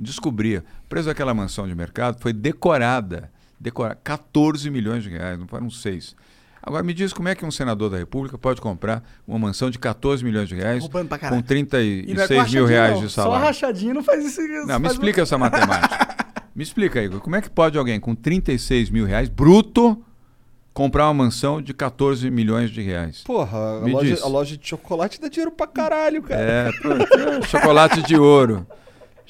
descobria. 0.00 0.64
O 0.84 0.88
preço 0.88 1.06
daquela 1.06 1.34
mansão 1.34 1.68
de 1.68 1.74
mercado 1.74 2.20
foi 2.20 2.32
decorada. 2.32 3.30
Decorada. 3.58 3.98
14 4.02 4.70
milhões 4.70 5.02
de 5.02 5.10
reais, 5.10 5.38
não 5.38 5.46
foram 5.46 5.68
seis. 5.70 6.16
Agora 6.62 6.82
me 6.82 6.92
diz 6.92 7.12
como 7.12 7.28
é 7.28 7.34
que 7.34 7.44
um 7.44 7.50
senador 7.50 7.90
da 7.90 7.96
República 7.96 8.36
pode 8.36 8.60
comprar 8.60 9.02
uma 9.26 9.38
mansão 9.38 9.70
de 9.70 9.78
14 9.78 10.22
milhões 10.22 10.48
de 10.48 10.54
reais 10.54 10.86
com 10.86 11.06
caralho. 11.06 11.42
E 11.82 12.14
não 12.14 12.22
é 12.22 12.26
36 12.26 12.44
com 12.44 12.50
mil 12.52 12.66
reais 12.66 12.94
não. 12.94 13.00
de 13.00 13.08
Só 13.08 13.22
salário. 13.22 13.46
rachadinha 13.46 13.94
não 13.94 14.02
faz 14.02 14.24
isso. 14.26 14.42
Não, 14.66 14.78
me 14.78 14.88
explica 14.88 15.22
essa 15.22 15.36
matemática. 15.38 16.16
me 16.54 16.62
explica, 16.62 17.02
Igor. 17.02 17.20
Como 17.20 17.34
é 17.36 17.40
que 17.40 17.48
pode 17.48 17.78
alguém 17.78 17.98
com 17.98 18.14
36 18.14 18.90
mil 18.90 19.06
reais 19.06 19.28
bruto 19.30 20.04
comprar 20.74 21.06
uma 21.06 21.14
mansão 21.14 21.62
de 21.62 21.72
14 21.72 22.30
milhões 22.30 22.70
de 22.70 22.82
reais? 22.82 23.22
Porra, 23.22 23.58
a 23.58 23.86
loja, 23.86 24.18
a 24.22 24.28
loja 24.28 24.56
de 24.56 24.68
chocolate 24.68 25.18
dá 25.18 25.28
dinheiro 25.28 25.50
pra 25.50 25.66
caralho, 25.66 26.22
cara. 26.22 26.42
É, 26.42 26.68
é, 26.68 27.42
chocolate 27.46 28.02
de 28.02 28.16
ouro. 28.16 28.66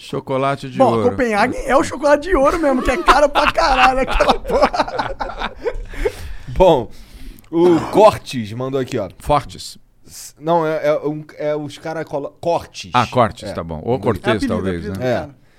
Chocolate 0.03 0.71
de 0.71 0.79
Bom, 0.79 0.93
ouro. 0.97 1.11
Copenhague 1.11 1.57
é 1.57 1.77
o 1.77 1.85
chocolate 1.85 2.29
de 2.29 2.35
ouro 2.37 2.59
mesmo, 2.59 2.83
que 2.83 2.91
é 2.91 2.97
caro 3.03 3.29
pra 3.29 3.53
caralho 3.53 4.01
aquela 4.01 4.39
porra. 4.41 5.53
Bom, 6.57 6.91
o 7.51 7.81
Cortes 7.93 8.53
mandou 8.53 8.81
aqui, 8.81 8.99
ó. 8.99 9.09
Fortes. 9.19 9.79
Não, 10.39 10.67
é, 10.67 10.89
é, 10.89 10.99
um- 11.07 11.25
é 11.39 11.55
os 11.55 11.79
caras. 11.79 12.05
Cortes. 12.41 12.91
Ah, 12.95 13.07
Cortes, 13.07 13.49
É. 13.51 13.53
tá 13.53 13.63
bom. 13.63 13.81
Ou 13.85 13.97
É 13.97 13.99
Cortez, 14.01 14.37
apelido, 14.37 14.55
talvez, 14.55 14.77
apelido. 14.81 14.99
né? 15.01 15.07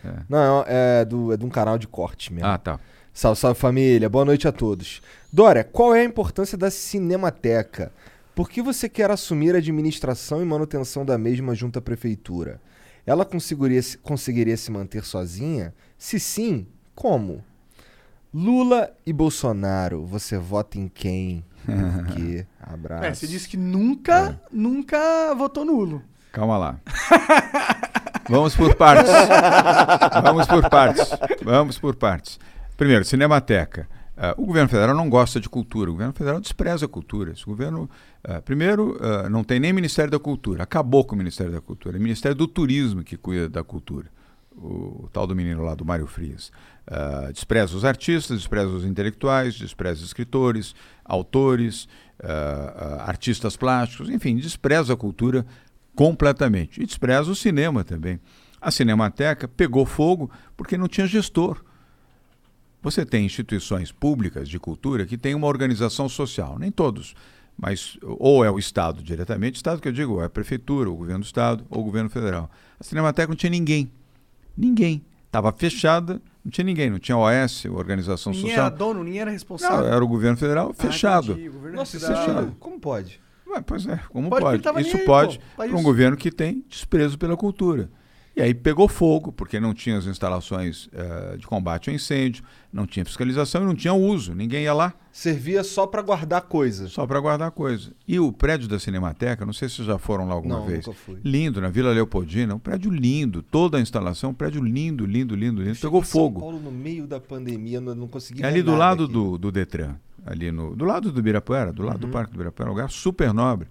É. 0.03 0.07
É. 0.07 0.13
Não, 0.27 0.65
é, 0.67 1.05
do, 1.05 1.31
é 1.31 1.37
de 1.37 1.45
um 1.45 1.49
canal 1.49 1.77
de 1.77 1.87
corte 1.87 2.33
mesmo. 2.33 2.49
Ah, 2.49 2.57
tá. 2.57 2.79
Salve, 3.13 3.39
salve 3.39 3.59
família, 3.59 4.09
boa 4.09 4.25
noite 4.25 4.47
a 4.47 4.51
todos. 4.51 5.01
Dória, 5.31 5.63
qual 5.63 5.93
é 5.93 6.01
a 6.01 6.03
importância 6.03 6.57
da 6.57 6.71
Cinemateca? 6.71 7.91
Por 8.33 8.49
que 8.49 8.61
você 8.61 8.89
quer 8.89 9.11
assumir 9.11 9.53
a 9.53 9.59
administração 9.59 10.41
e 10.41 10.45
manutenção 10.45 11.05
da 11.05 11.17
mesma 11.17 11.53
junto 11.53 11.77
à 11.77 11.81
prefeitura? 11.81 12.59
Ela 13.05 13.25
conseguiria, 13.25 13.81
se- 13.81 13.97
conseguiria 13.97 14.55
se 14.57 14.71
manter 14.71 15.03
sozinha? 15.03 15.73
Se 15.97 16.19
sim, 16.19 16.67
como? 16.95 17.43
Lula 18.33 18.91
e 19.05 19.11
Bolsonaro, 19.11 20.05
você 20.05 20.37
vota 20.37 20.77
em 20.77 20.87
quem? 20.87 21.43
Por 21.65 22.15
quê? 22.15 22.45
Abraço. 22.61 23.03
É, 23.05 23.13
você 23.13 23.27
disse 23.27 23.47
que 23.49 23.57
nunca, 23.57 24.39
nunca 24.51 25.33
votou 25.35 25.65
nulo. 25.65 26.01
Calma 26.31 26.57
lá. 26.57 26.79
Vamos 28.29 28.55
por 28.55 28.73
partes. 28.75 29.11
Vamos 30.23 30.47
por 30.47 30.69
partes. 30.69 31.09
Vamos 31.43 31.77
por 31.77 31.95
partes. 31.95 32.39
Primeiro, 32.77 33.03
Cinemateca. 33.03 33.87
Ah, 34.23 34.35
o 34.37 34.45
governo 34.45 34.69
federal 34.69 34.95
não 34.95 35.09
gosta 35.09 35.39
de 35.39 35.49
cultura. 35.49 35.89
O 35.89 35.93
governo 35.93 36.13
federal 36.13 36.39
despreza 36.39 36.85
a 36.85 36.87
cultura. 36.87 37.31
Esse 37.31 37.43
governo, 37.43 37.89
ah, 38.23 38.39
primeiro, 38.39 38.95
ah, 39.01 39.27
não 39.27 39.43
tem 39.43 39.59
nem 39.59 39.73
Ministério 39.73 40.11
da 40.11 40.19
Cultura. 40.19 40.61
Acabou 40.61 41.03
com 41.03 41.15
o 41.15 41.17
Ministério 41.17 41.51
da 41.51 41.59
Cultura. 41.59 41.97
É 41.97 41.99
o 41.99 42.03
Ministério 42.03 42.37
do 42.37 42.47
Turismo 42.47 43.03
que 43.03 43.17
cuida 43.17 43.49
da 43.49 43.63
cultura. 43.63 44.11
O, 44.55 45.09
tal 45.11 45.25
do 45.25 45.35
menino 45.35 45.63
lá, 45.63 45.73
do 45.73 45.83
Mário 45.83 46.05
Frias. 46.05 46.51
Despreza 47.33 47.75
os 47.75 47.83
artistas, 47.83 48.37
despreza 48.37 48.67
os 48.67 48.85
intelectuais, 48.85 49.55
despreza 49.55 50.03
escritores, 50.03 50.75
autores, 51.03 51.87
artistas 52.99 53.55
plásticos, 53.55 54.09
enfim, 54.09 54.35
despreza 54.35 54.93
a 54.93 54.97
cultura 54.97 55.45
completamente. 55.95 56.83
E 56.83 56.85
despreza 56.85 57.31
o 57.31 57.35
cinema 57.35 57.83
também. 57.83 58.19
A 58.59 58.69
Cinemateca 58.69 59.47
pegou 59.47 59.85
fogo 59.85 60.29
porque 60.55 60.77
não 60.77 60.87
tinha 60.87 61.07
gestor. 61.07 61.63
Você 62.81 63.05
tem 63.05 63.25
instituições 63.25 63.91
públicas 63.91 64.49
de 64.49 64.59
cultura 64.59 65.05
que 65.05 65.17
têm 65.17 65.35
uma 65.35 65.47
organização 65.47 66.09
social, 66.09 66.57
nem 66.57 66.71
todos, 66.71 67.13
mas 67.57 67.97
ou 68.01 68.43
é 68.43 68.49
o 68.49 68.57
Estado 68.57 69.03
diretamente, 69.03 69.57
Estado 69.57 69.79
que 69.81 69.87
eu 69.87 69.91
digo, 69.91 70.21
é 70.21 70.25
a 70.25 70.29
Prefeitura, 70.29 70.89
o 70.89 70.95
Governo 70.95 71.19
do 71.21 71.25
Estado 71.25 71.65
ou 71.69 71.81
o 71.81 71.83
Governo 71.83 72.09
Federal. 72.09 72.49
A 72.79 72.83
Cinemateca 72.83 73.27
não 73.27 73.35
tinha 73.35 73.49
ninguém. 73.51 73.91
Ninguém. 74.57 75.03
Estava 75.27 75.51
fechada, 75.53 76.21
não 76.43 76.51
tinha 76.51 76.65
ninguém, 76.65 76.89
não 76.89 76.99
tinha 76.99 77.15
OS, 77.17 77.65
Organização 77.65 78.33
Ninguém 78.33 78.49
Social. 78.49 78.65
era 78.67 78.75
dono, 78.75 79.03
ninguém 79.03 79.21
era 79.21 79.29
Não, 79.29 79.33
responsável. 79.33 79.85
era 79.85 80.03
o 80.03 80.07
Governo 80.07 80.35
Federal 80.37 80.71
Ah, 80.71 80.73
fechado. 80.73 81.33
o 81.33 81.51
governo 81.51 81.75
Nossa, 81.77 81.97
isso 81.97 82.07
federal. 82.07 82.43
é- 82.43 82.51
como 82.59 82.79
pode? 82.79 83.21
Ué, 83.47 83.61
pois 83.61 83.85
é, 83.85 83.97
como 84.09 84.29
Pode, 84.29 84.61
pode? 84.61 84.81
Isso 84.87 84.97
aí, 84.97 85.03
pode 85.05 85.39
para 85.57 85.75
um 85.77 85.83
governo 85.83 86.15
que 86.17 86.31
tem 86.31 86.63
desprezo 86.69 87.17
pela 87.17 87.35
cultura. 87.37 87.89
E 88.33 88.41
aí 88.41 88.53
pegou 88.53 88.87
fogo, 88.87 89.29
porque 89.31 89.59
não 89.59 89.73
tinha 89.73 89.97
as 89.97 90.05
instalações 90.05 90.87
eh, 90.93 91.35
de 91.37 91.45
combate 91.45 91.89
ao 91.89 91.95
incêndio, 91.95 92.43
não 92.71 92.85
tinha 92.87 93.03
fiscalização 93.03 93.63
e 93.63 93.65
não 93.65 93.75
tinha 93.75 93.93
uso. 93.93 94.33
Ninguém 94.33 94.63
ia 94.63 94.73
lá 94.73 94.93
Servia 95.11 95.61
só 95.65 95.85
pra 95.85 96.01
guardar 96.01 96.41
coisa. 96.43 96.87
só 96.87 97.05
para 97.05 97.19
guardar 97.19 97.51
coisa. 97.51 97.91
E 98.07 98.17
o 98.21 98.31
prédio 98.31 98.69
da 98.69 98.79
Cinemateca, 98.79 99.45
não 99.45 99.51
sei 99.51 99.67
se 99.67 99.75
vocês 99.75 99.87
já 99.89 99.97
foram 99.97 100.29
lá 100.29 100.33
alguma 100.33 100.59
Não, 100.59 100.65
vez. 100.65 100.85
nunca 100.87 100.97
fui. 100.97 101.19
Lindo, 101.25 101.59
na 101.59 101.67
Vila 101.67 101.91
Leopoldina, 101.91 102.55
um 102.55 102.59
prédio 102.59 102.89
lindo, 102.89 103.41
toda 103.43 103.77
a 103.77 103.81
instalação, 103.81 104.29
um 104.29 104.33
prédio 104.33 104.63
lindo, 104.63 105.05
lindo, 105.05 105.35
lindo, 105.35 105.61
lindo. 105.61 105.77
Pegou 105.77 105.99
Em 105.99 106.03
São 106.05 106.21
fogo. 106.21 106.39
Paulo, 106.39 106.57
no 106.57 106.71
meio 106.71 107.05
da 107.05 107.19
pandemia, 107.19 107.81
não, 107.81 107.93
não 107.93 108.07
consegui 108.07 108.41
É 108.43 108.47
ali 108.47 108.61
do 108.63 108.73
lado 108.77 109.03
aqui. 109.03 109.11
do, 109.13 109.37
do 109.37 109.51
Detran, 109.51 109.95
ali 110.25 110.49
no, 110.53 110.73
do 110.73 110.85
lado 110.85 111.11
do 111.11 111.19
Ibirapuera, 111.19 111.73
do 111.73 111.83
lado 111.83 111.99
do 111.99 112.05
Uhum. 112.05 112.13
Parque 112.13 112.31
do 112.31 112.35
Ibirapuera, 112.35 112.69
um 112.71 112.73
lugar 112.73 112.89
super 112.89 113.33
nobre. 113.33 113.67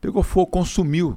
Pegou 0.00 0.24
fogo, 0.24 0.50
consumiu 0.50 1.16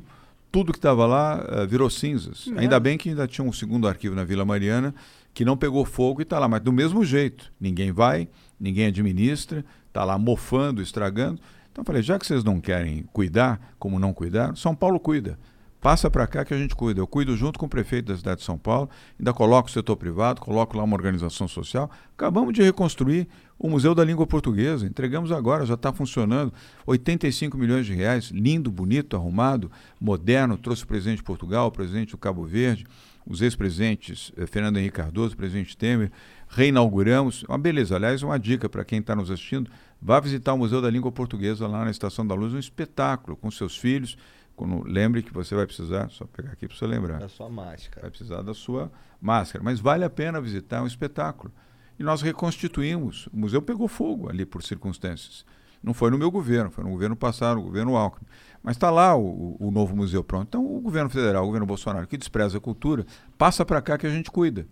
tudo 0.53 0.71
que 0.71 0.77
estava 0.77 1.07
lá, 1.07 1.43
eh, 1.49 1.65
virou 1.65 1.89
cinzas. 1.89 2.45
Uhum. 2.45 2.59
Ainda 2.59 2.80
bem 2.80 2.95
que 2.95 3.09
ainda 3.09 3.27
tinha 3.27 3.43
um 3.43 3.51
segundo 3.51 3.88
arquivo 3.88 4.13
na 4.13 4.23
Vila 4.23 4.45
Mariana 4.45 4.93
que 5.34 5.43
não 5.43 5.57
pegou 5.57 5.84
fogo 5.84 6.21
e 6.21 6.23
está 6.23 6.38
lá, 6.38 6.47
mas 6.47 6.61
do 6.61 6.71
mesmo 6.71 7.03
jeito. 7.03 7.51
Ninguém 7.59 7.91
vai, 7.91 8.30
ninguém 8.59 8.85
administra, 8.85 9.65
está 9.88 10.03
lá 10.03 10.15
mofando, 10.15 10.80
estragando. 10.80 11.41
Então 11.71 11.81
eu 11.81 11.85
falei, 11.85 12.03
já 12.03 12.19
que 12.19 12.27
vocês 12.27 12.43
não 12.43 12.61
querem 12.61 13.01
cuidar, 13.11 13.73
como 13.80 13.97
não 13.97 14.13
cuidar, 14.13 14.55
São 14.55 14.75
Paulo 14.75 14.99
cuida. 14.99 15.39
Passa 15.81 16.07
para 16.07 16.27
cá 16.27 16.45
que 16.45 16.53
a 16.53 16.57
gente 16.57 16.75
cuida. 16.75 17.01
Eu 17.01 17.07
cuido 17.07 17.35
junto 17.35 17.57
com 17.57 17.65
o 17.65 17.69
prefeito 17.69 18.11
da 18.11 18.15
cidade 18.15 18.41
de 18.41 18.45
São 18.45 18.57
Paulo, 18.57 18.91
ainda 19.19 19.34
coloco 19.34 19.69
o 19.69 19.71
setor 19.71 19.97
privado, 19.97 20.39
coloco 20.39 20.77
lá 20.77 20.84
uma 20.84 20.95
organização 20.95 21.47
social. 21.47 21.89
Acabamos 22.15 22.53
de 22.53 22.61
reconstruir 22.61 23.27
o 23.64 23.69
Museu 23.69 23.95
da 23.95 24.03
Língua 24.03 24.27
Portuguesa, 24.27 24.85
entregamos 24.85 25.32
agora, 25.32 25.66
já 25.66 25.75
está 25.75 25.93
funcionando. 25.93 26.53
85 26.85 27.58
milhões 27.58 27.85
de 27.85 27.93
reais, 27.93 28.25
lindo, 28.25 28.69
bonito, 28.69 29.16
arrumado, 29.16 29.72
moderno. 30.01 30.58
Trouxe 30.58 30.83
o 30.83 30.88
presidente 30.88 31.19
de 31.19 31.24
Portugal, 31.24 31.67
o 31.67 31.72
presidente 31.72 32.11
do 32.11 32.17
Cabo 32.17 32.43
Verde, 32.43 32.85
os 33.25 33.42
ex-presidentes 33.42 34.33
eh, 34.35 34.45
Fernando 34.45 34.75
Henrique 34.80 34.98
Cardoso, 34.98 35.38
presidente 35.38 35.77
Temer. 35.77 36.11
Reinauguramos. 36.50 37.43
Uma 37.43 37.58
beleza. 37.58 37.95
Aliás, 37.95 38.22
uma 38.22 38.38
dica 38.38 38.67
para 38.67 38.83
quem 38.83 39.00
está 39.00 39.16
nos 39.16 39.32
assistindo: 39.32 39.72
vá 40.01 40.19
visitar 40.19 40.51
o 40.51 40.58
Museu 40.58 40.82
da 40.82 40.90
Língua 40.90 41.09
Portuguesa 41.09 41.66
lá 41.66 41.85
na 41.85 41.92
Estação 41.92 42.27
da 42.27 42.35
Luz, 42.35 42.53
um 42.53 42.59
espetáculo 42.59 43.38
com 43.38 43.50
seus 43.50 43.77
filhos. 43.77 44.17
Quando, 44.58 44.83
lembre 44.85 45.24
que 45.24 45.33
você 45.33 45.56
vai 45.56 45.66
precisar, 45.66 46.09
só 46.09 46.25
pegar 46.25 46.51
aqui 46.51 46.67
para 46.67 46.75
você 46.75 46.85
lembrar 46.85 47.17
Da 47.17 47.30
sua 47.30 47.50
máscara. 47.50 48.01
vai 48.01 48.09
precisar 48.09 48.42
da 48.42 48.53
sua 48.53 48.92
máscara. 49.22 49.64
Mas 49.64 49.80
vale 49.80 50.03
a 50.03 50.09
pena 50.09 50.42
visitar 50.42 50.80
é 50.80 50.82
um 50.82 50.88
espetáculo. 50.88 51.50
E 51.99 52.03
nós 52.03 52.22
reconstituímos. 52.22 53.27
O 53.27 53.38
museu 53.38 53.61
pegou 53.61 53.88
fogo 53.88 54.30
ali 54.30 54.45
por 54.45 54.63
circunstâncias. 54.63 55.45
Não 55.83 55.93
foi 55.93 56.09
no 56.09 56.17
meu 56.17 56.31
governo, 56.31 56.72
foi 56.72 56.83
no 56.83 56.89
governo 56.89 57.15
passado, 57.15 57.57
no 57.57 57.63
governo 57.63 57.95
Alckmin. 57.95 58.25
Mas 58.63 58.77
está 58.77 58.89
lá 58.89 59.15
o, 59.15 59.57
o 59.59 59.69
novo 59.69 59.95
museu 59.95 60.23
pronto. 60.23 60.47
Então, 60.47 60.65
o 60.65 60.80
governo 60.80 61.09
federal, 61.09 61.43
o 61.43 61.47
governo 61.47 61.65
Bolsonaro, 61.65 62.07
que 62.07 62.17
despreza 62.17 62.57
a 62.57 62.61
cultura, 62.61 63.05
passa 63.38 63.65
para 63.65 63.81
cá 63.81 63.97
que 63.97 64.07
a 64.07 64.09
gente 64.09 64.31
cuida. 64.31 64.65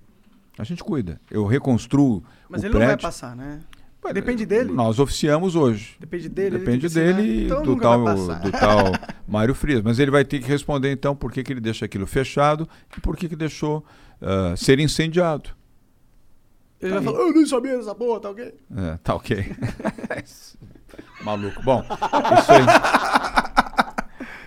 A 0.58 0.64
gente 0.64 0.84
cuida. 0.84 1.20
Eu 1.30 1.46
reconstruo 1.46 2.24
Mas 2.50 2.64
o 2.64 2.66
ele 2.66 2.74
não 2.74 2.80
vai 2.80 2.90
prédio. 2.90 3.04
passar, 3.04 3.36
né? 3.36 3.60
Depende 4.14 4.46
dele. 4.46 4.72
Nós 4.72 5.00
oficiamos 5.00 5.56
hoje. 5.56 5.96
Depende 6.00 6.28
dele. 6.28 6.56
ele 6.56 6.66
Depende 6.66 6.90
dele 6.90 7.22
e 7.22 7.46
Então 7.46 7.62
do 7.62 7.76
tal, 7.76 8.04
do 8.04 8.52
tal 8.52 8.86
Mário 9.28 9.54
Frias. 9.54 9.82
Mas 9.84 10.00
ele 10.00 10.10
vai 10.10 10.26
ter 10.26 10.40
que 10.40 10.48
responder, 10.48 10.92
então, 10.92 11.16
por 11.16 11.32
que, 11.32 11.44
que 11.44 11.54
ele 11.54 11.62
deixa 11.62 11.86
aquilo 11.86 12.08
fechado 12.08 12.68
e 12.98 13.00
por 13.00 13.16
que, 13.16 13.30
que 13.30 13.36
deixou 13.36 13.86
ah, 14.22 14.54
ser 14.56 14.80
incendiado. 14.80 15.50
Ele 16.82 16.94
vai 16.94 17.04
falar, 17.04 17.20
eu 17.20 17.34
nem 17.34 17.46
sabia 17.46 17.78
dessa 17.78 17.94
porra, 17.94 18.20
tá 18.20 18.30
ok? 18.30 18.54
É, 18.76 18.98
tá 19.04 19.16
ok. 19.16 19.46
Maluco. 21.24 21.62
Bom, 21.62 21.84
isso 22.40 22.52
aí. 22.52 22.66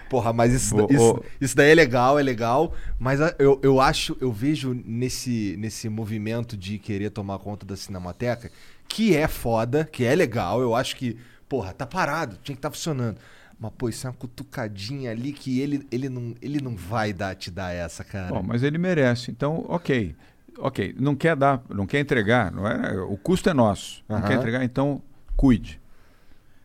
Porra, 0.08 0.32
mas 0.32 0.52
isso, 0.52 0.76
isso, 0.90 1.12
ô. 1.12 1.24
isso 1.40 1.56
daí 1.56 1.70
é 1.70 1.74
legal, 1.74 2.18
é 2.18 2.22
legal. 2.22 2.72
Mas 2.98 3.20
eu, 3.38 3.58
eu 3.62 3.80
acho, 3.80 4.16
eu 4.20 4.30
vejo 4.32 4.74
nesse, 4.84 5.56
nesse 5.58 5.88
movimento 5.88 6.56
de 6.56 6.78
querer 6.78 7.10
tomar 7.10 7.38
conta 7.38 7.64
da 7.64 7.76
Cinemateca, 7.76 8.50
que 8.88 9.16
é 9.16 9.26
foda, 9.26 9.84
que 9.84 10.04
é 10.04 10.14
legal. 10.14 10.60
Eu 10.60 10.74
acho 10.74 10.96
que, 10.96 11.16
porra, 11.48 11.72
tá 11.72 11.86
parado, 11.86 12.38
tinha 12.42 12.54
que 12.54 12.58
estar 12.58 12.70
funcionando. 12.70 13.18
Mas, 13.58 13.72
pô, 13.78 13.88
isso 13.88 14.06
é 14.06 14.10
uma 14.10 14.16
cutucadinha 14.16 15.10
ali 15.10 15.32
que 15.32 15.60
ele, 15.60 15.86
ele, 15.90 16.08
não, 16.08 16.34
ele 16.42 16.60
não 16.60 16.76
vai 16.76 17.12
dar, 17.12 17.34
te 17.34 17.50
dar 17.50 17.72
essa, 17.72 18.04
cara. 18.04 18.28
Bom, 18.28 18.42
mas 18.42 18.62
ele 18.62 18.78
merece. 18.78 19.30
Então, 19.30 19.64
ok. 19.68 20.14
Ok. 20.58 20.94
Não 20.98 21.14
quer 21.14 21.36
dar, 21.36 21.62
não 21.68 21.86
quer 21.86 22.00
entregar. 22.00 22.52
Não 22.52 22.66
é, 22.66 23.00
o 23.02 23.16
custo 23.16 23.48
é 23.48 23.54
nosso. 23.54 24.04
Não 24.08 24.20
quer 24.22 24.34
entregar, 24.34 24.64
então 24.64 25.02
cuide. 25.36 25.80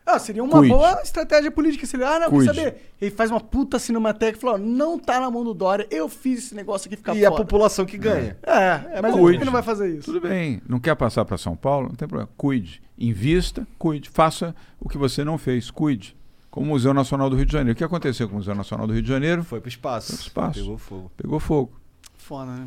Ah, 0.06 0.18
seria 0.18 0.42
uma 0.42 0.58
Cuide. 0.58 0.72
boa 0.74 1.00
estratégia 1.02 1.50
política. 1.52 1.86
Se 1.86 1.94
ele, 1.94 2.04
ah, 2.04 2.18
não, 2.18 2.30
Cuide. 2.30 2.50
quer 2.50 2.54
saber? 2.56 2.92
Ele 3.00 3.10
faz 3.12 3.30
uma 3.30 3.40
puta 3.40 3.78
cinemateca 3.78 4.36
e 4.36 4.40
fala, 4.40 4.54
ó, 4.54 4.58
não 4.58 4.98
tá 4.98 5.20
na 5.20 5.30
mão 5.30 5.44
do 5.44 5.54
Dória, 5.54 5.86
eu 5.88 6.08
fiz 6.08 6.46
esse 6.46 6.54
negócio 6.54 6.88
aqui 6.88 6.96
ficar 6.96 7.14
e 7.14 7.24
a 7.24 7.30
foda. 7.30 7.44
população 7.44 7.84
que 7.84 7.96
ganha. 7.96 8.36
É, 8.42 9.00
mas 9.00 9.14
Cuide. 9.14 9.38
ele 9.38 9.44
não 9.44 9.52
vai 9.52 9.62
fazer 9.62 9.88
isso. 9.88 10.06
Tudo 10.12 10.20
bem. 10.20 10.60
Não 10.68 10.80
quer 10.80 10.96
passar 10.96 11.24
para 11.24 11.38
São 11.38 11.54
Paulo? 11.54 11.88
Não 11.90 11.94
tem 11.94 12.08
problema. 12.08 12.28
Cuide. 12.36 12.82
Invista, 12.98 13.66
cuide. 13.78 14.08
Faça 14.08 14.54
o 14.80 14.88
que 14.88 14.98
você 14.98 15.22
não 15.22 15.38
fez. 15.38 15.70
Cuide. 15.70 16.16
Como 16.50 16.66
o 16.66 16.68
Museu 16.70 16.92
Nacional 16.92 17.30
do 17.30 17.36
Rio 17.36 17.46
de 17.46 17.52
Janeiro. 17.52 17.74
O 17.74 17.76
que 17.76 17.84
aconteceu 17.84 18.26
com 18.26 18.34
o 18.34 18.36
Museu 18.38 18.54
Nacional 18.54 18.88
do 18.88 18.92
Rio 18.92 19.02
de 19.02 19.08
Janeiro? 19.08 19.44
Foi 19.44 19.60
pro 19.60 19.68
espaço. 19.68 20.08
Foi 20.08 20.16
pro 20.16 20.26
espaço. 20.26 20.60
Pegou 20.60 20.78
fogo. 20.78 21.12
Pegou 21.16 21.38
fogo. 21.40 21.72
Foda, 22.16 22.50
né? 22.50 22.66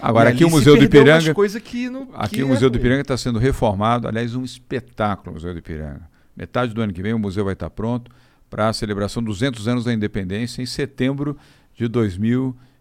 Agora, 0.00 0.30
E 0.30 0.32
aqui 0.34 0.44
o 0.44 0.48
se 0.48 0.54
Museu 0.54 0.76
do 0.76 0.84
Ipiranga. 0.84 1.34
coisas 1.34 1.60
que 1.62 1.88
não- 1.90 2.08
aqui 2.14 2.36
que 2.36 2.42
o 2.42 2.46
é 2.46 2.48
Museu 2.48 2.68
do 2.70 2.74
ruim. 2.74 2.80
Ipiranga 2.80 3.02
está 3.02 3.16
sendo 3.16 3.38
reformado. 3.38 4.06
Aliás, 4.08 4.34
um 4.34 4.44
espetáculo 4.44 5.30
o 5.30 5.34
Museu 5.34 5.52
do 5.52 5.58
Ipiranga. 5.58 6.08
Metade 6.36 6.72
do 6.72 6.80
ano 6.80 6.92
que 6.92 7.02
vem 7.02 7.12
o 7.12 7.18
museu 7.18 7.44
vai 7.44 7.54
estar 7.54 7.68
pronto 7.70 8.10
para 8.48 8.68
a 8.68 8.72
celebração 8.72 9.22
dos 9.22 9.38
200 9.38 9.66
anos 9.66 9.84
da 9.84 9.92
independência 9.92 10.62
em 10.62 10.66
setembro 10.66 11.36
de 11.74 11.88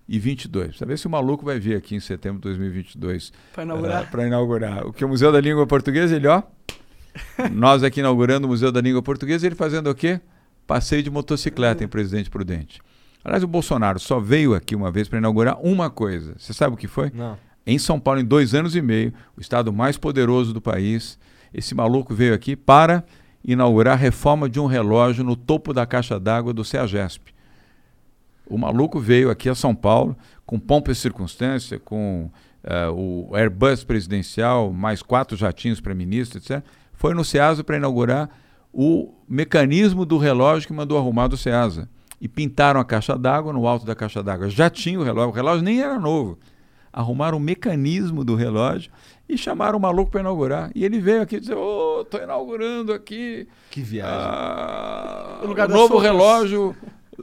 2022. 0.08 0.68
Precisa 0.68 0.86
ver 0.86 0.98
se 1.00 1.08
o 1.08 1.10
maluco 1.10 1.44
vai 1.44 1.60
vir 1.60 1.76
aqui 1.76 1.96
em 1.96 2.00
setembro 2.00 2.38
de 2.40 2.44
2022 2.44 3.32
Pra 3.54 3.64
inaugurar. 3.64 4.10
para 4.12 4.28
inaugurar. 4.28 4.86
O 4.88 4.94
que 4.94 5.04
o 5.04 5.08
Museu 5.08 5.32
da 5.32 5.42
Língua 5.42 5.66
Portuguesa, 5.66 6.16
ele 6.16 6.28
ó, 6.28 6.44
nós 7.52 7.84
aqui 7.84 8.00
inaugurando 8.00 8.46
o 8.46 8.50
Museu 8.50 8.72
da 8.72 8.80
Língua 8.82 9.02
Portuguesa, 9.02 9.46
ele 9.48 9.56
fazendo 9.56 9.90
o 9.90 9.96
quê? 9.96 10.20
Passeio 10.66 11.02
de 11.02 11.10
motocicleta 11.10 11.84
em 11.84 11.88
Presidente 11.88 12.30
Prudente. 12.30 12.80
Aliás, 13.28 13.44
o 13.44 13.48
Bolsonaro 13.48 14.00
só 14.00 14.22
veio 14.22 14.56
aqui 14.56 14.74
uma 14.74 14.90
vez 14.90 15.10
para 15.10 15.20
inaugurar 15.20 15.60
uma 15.62 15.90
coisa. 15.90 16.36
Você 16.38 16.54
sabe 16.54 16.76
o 16.76 16.78
que 16.78 16.88
foi? 16.88 17.12
Não. 17.14 17.38
Em 17.66 17.78
São 17.78 18.00
Paulo, 18.00 18.22
em 18.22 18.26
dois 18.26 18.54
anos 18.54 18.74
e 18.74 18.82
meio, 18.82 19.14
o 19.36 19.42
estado 19.42 19.74
mais 19.74 19.98
poderoso 19.98 20.54
do 20.54 20.62
país, 20.62 21.20
esse 21.54 21.76
maluco 21.76 22.16
veio 22.16 22.34
aqui 22.34 22.56
para 22.56 23.04
inaugurar 23.44 23.96
a 23.96 23.98
reforma 23.98 24.48
de 24.48 24.62
um 24.62 24.66
relógio 24.66 25.26
no 25.26 25.36
topo 25.36 25.74
da 25.74 25.86
caixa 25.86 26.18
d'água 26.18 26.54
do 26.54 26.64
CEAGESP. 26.64 27.34
O 28.46 28.58
maluco 28.58 28.98
veio 28.98 29.30
aqui 29.30 29.50
a 29.50 29.56
São 29.56 29.76
Paulo 29.76 30.18
com 30.46 30.58
pompa 30.58 30.94
e 30.94 30.96
circunstância, 30.96 31.78
com 31.78 32.32
eh, 32.64 32.88
o 32.88 33.36
Airbus 33.36 33.84
presidencial, 33.84 34.72
mais 34.72 35.02
quatro 35.02 35.36
jatinhos 35.36 35.82
para 35.82 35.94
ministro, 35.94 36.38
etc. 36.38 36.64
Foi 36.94 37.14
no 37.14 37.26
SEASA 37.26 37.62
para 37.62 37.76
inaugurar 37.76 38.30
o 38.72 39.14
mecanismo 39.28 40.06
do 40.06 40.18
relógio 40.18 40.66
que 40.66 40.74
mandou 40.74 40.98
arrumar 40.98 41.28
do 41.28 41.36
SEASA. 41.36 41.90
E 42.20 42.28
pintaram 42.28 42.80
a 42.80 42.86
caixa 42.86 43.18
d'água, 43.18 43.54
no 43.54 43.68
alto 43.68 43.86
da 43.86 43.94
caixa 43.96 44.24
d'água 44.24 44.50
já 44.50 44.70
tinha 44.70 45.00
o 45.00 45.04
relógio, 45.04 45.30
o 45.30 45.34
relógio 45.34 45.64
nem 45.64 45.82
era 45.82 46.00
novo. 46.00 46.38
Arrumaram 46.92 47.38
o 47.38 47.40
mecanismo 47.40 48.24
do 48.24 48.34
relógio 48.36 48.92
e 49.30 49.38
chamaram 49.38 49.78
o 49.78 49.82
maluco 49.82 50.10
para 50.10 50.22
inaugurar. 50.22 50.72
E 50.74 50.84
ele 50.84 51.00
veio 51.00 51.22
aqui 51.22 51.40
dizer: 51.40 51.54
Ô, 51.56 52.04
tô 52.10 52.18
inaugurando 52.18 52.92
aqui 52.92 53.48
Que 53.70 53.82
viagem. 53.82 54.16
ah, 54.20 55.40
O 55.44 55.52
o 55.52 55.68
novo 55.68 55.98
relógio 56.00 56.76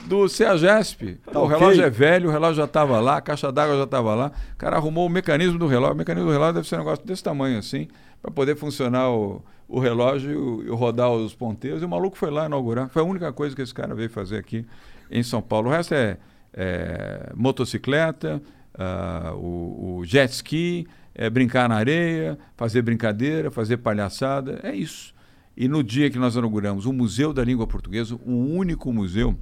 do 0.07 0.29
CEAGESP. 0.29 1.19
Tá 1.33 1.41
o 1.41 1.45
ok? 1.47 1.57
relógio 1.59 1.83
é 1.85 1.91
velho, 1.91 2.29
o 2.29 2.33
relógio 2.33 2.57
já 2.57 2.65
estava 2.65 3.01
lá, 3.01 3.17
a 3.17 3.21
caixa 3.21 3.51
d'água 3.51 3.77
já 3.77 3.85
estava 3.85 4.15
lá. 4.15 4.31
O 4.55 4.57
cara 4.57 4.77
arrumou 4.77 5.07
o 5.07 5.11
mecanismo 5.11 5.59
do 5.59 5.67
relógio. 5.67 5.95
O 5.95 5.99
mecanismo 5.99 6.29
do 6.29 6.33
relógio 6.33 6.55
deve 6.55 6.69
ser 6.69 6.77
um 6.77 6.79
negócio 6.79 7.05
desse 7.05 7.23
tamanho 7.25 7.59
assim, 7.59 7.89
para 8.25 8.33
poder 8.33 8.57
funcionar 8.57 9.11
o, 9.11 9.45
o 9.69 9.79
relógio 9.79 10.65
e 10.65 10.71
rodar 10.71 11.13
os 11.13 11.35
ponteiros. 11.35 11.83
E 11.83 11.85
o 11.85 11.89
maluco 11.89 12.17
foi 12.17 12.31
lá 12.31 12.47
inaugurar. 12.47 12.89
Foi 12.89 13.03
a 13.03 13.05
única 13.05 13.31
coisa 13.35 13.55
que 13.55 13.61
esse 13.61 13.75
cara 13.75 13.95
veio 13.95 14.09
fazer 14.09 14.39
aqui 14.39 14.65
em 15.11 15.23
São 15.23 15.43
Paulo. 15.43 15.69
O 15.69 15.71
resto 15.71 15.93
é, 15.93 16.17
é 16.55 17.31
motocicleta, 17.35 18.41
ah, 18.73 19.35
o, 19.35 19.99
o 19.99 20.05
jet 20.07 20.33
ski, 20.33 20.87
é 21.15 21.29
brincar 21.29 21.69
na 21.69 21.77
areia, 21.77 22.39
fazer 22.57 22.81
brincadeira, 22.81 23.51
fazer 23.51 23.77
palhaçada. 23.77 24.59
É 24.63 24.75
isso. 24.75 25.15
E 25.55 25.69
no 25.69 25.85
dia 25.85 26.09
que 26.09 26.19
nós 26.19 26.35
inauguramos 26.35 26.87
o 26.87 26.95
Museu 26.95 27.35
da 27.35 27.45
Língua 27.45 27.67
Portuguesa, 27.67 28.19
o 28.25 28.33
único 28.33 28.91
museu, 28.91 29.39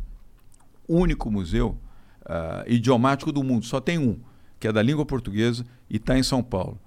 único 0.88 1.30
museu 1.30 1.78
ah, 2.26 2.64
idiomático 2.66 3.30
do 3.30 3.44
mundo, 3.44 3.64
só 3.64 3.80
tem 3.80 3.96
um, 3.96 4.18
que 4.58 4.66
é 4.66 4.72
da 4.72 4.82
língua 4.82 5.06
portuguesa 5.06 5.64
e 5.88 5.98
está 5.98 6.18
em 6.18 6.22
São 6.24 6.42
Paulo. 6.42 6.80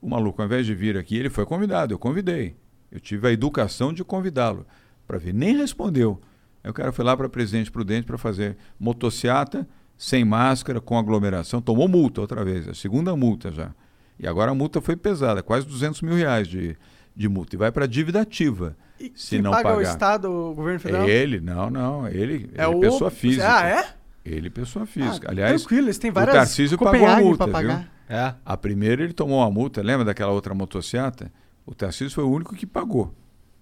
O 0.00 0.08
maluco, 0.08 0.40
ao 0.40 0.46
invés 0.46 0.64
de 0.66 0.74
vir 0.74 0.96
aqui, 0.96 1.16
ele 1.16 1.28
foi 1.30 1.44
convidado, 1.44 1.92
eu 1.94 1.98
convidei. 1.98 2.56
Eu 2.90 2.98
tive 2.98 3.28
a 3.28 3.32
educação 3.32 3.92
de 3.92 4.02
convidá-lo 4.02 4.66
para 5.06 5.18
vir. 5.18 5.34
Nem 5.34 5.56
respondeu. 5.56 6.20
Aí 6.64 6.70
o 6.70 6.74
cara 6.74 6.90
foi 6.92 7.04
lá 7.04 7.16
para 7.16 7.28
Presidente 7.28 7.70
Prudente 7.70 8.06
para 8.06 8.18
fazer 8.18 8.56
motociata, 8.78 9.66
sem 9.96 10.24
máscara, 10.24 10.80
com 10.80 10.98
aglomeração. 10.98 11.60
Tomou 11.60 11.86
multa 11.88 12.20
outra 12.20 12.44
vez, 12.44 12.68
a 12.68 12.74
segunda 12.74 13.14
multa 13.16 13.50
já. 13.52 13.70
E 14.18 14.26
agora 14.26 14.50
a 14.50 14.54
multa 14.54 14.80
foi 14.80 14.96
pesada, 14.96 15.42
quase 15.42 15.66
200 15.66 16.02
mil 16.02 16.14
reais 16.14 16.48
de, 16.48 16.76
de 17.14 17.28
multa. 17.28 17.54
E 17.54 17.58
vai 17.58 17.70
para 17.72 17.86
dívida 17.86 18.20
ativa, 18.20 18.76
E 18.98 19.12
se 19.14 19.30
quem 19.36 19.42
não 19.42 19.50
paga 19.52 19.62
pagar. 19.70 19.78
o 19.78 19.82
Estado, 19.82 20.30
o 20.30 20.54
governo 20.54 20.80
federal? 20.80 21.08
Ele, 21.08 21.40
não, 21.40 21.70
não, 21.70 22.08
ele, 22.08 22.50
É 22.54 22.64
ele 22.66 22.74
o- 22.74 22.80
pessoa 22.80 23.10
física. 23.10 23.56
Ah, 23.58 23.66
é? 23.66 23.86
Ele, 24.24 24.50
pessoa 24.50 24.84
física. 24.84 25.28
Ah, 25.28 25.30
Aliás, 25.30 25.60
tranquilo, 25.62 25.86
eles 25.86 25.98
têm 25.98 26.10
o 26.10 26.14
várias 26.14 26.34
Tarcísio 26.36 26.76
pagou 26.76 27.06
a 27.06 27.16
multa, 27.20 27.48
pra 27.48 27.60
viu? 27.60 27.70
É. 28.10 28.34
A 28.44 28.56
primeira 28.56 29.04
ele 29.04 29.12
tomou 29.12 29.38
uma 29.38 29.50
multa, 29.50 29.80
lembra 29.80 30.04
daquela 30.04 30.32
outra 30.32 30.52
motociata? 30.52 31.30
O 31.64 31.74
Tarcísio 31.74 32.10
foi 32.10 32.24
o 32.24 32.30
único 32.30 32.56
que 32.56 32.66
pagou. 32.66 33.14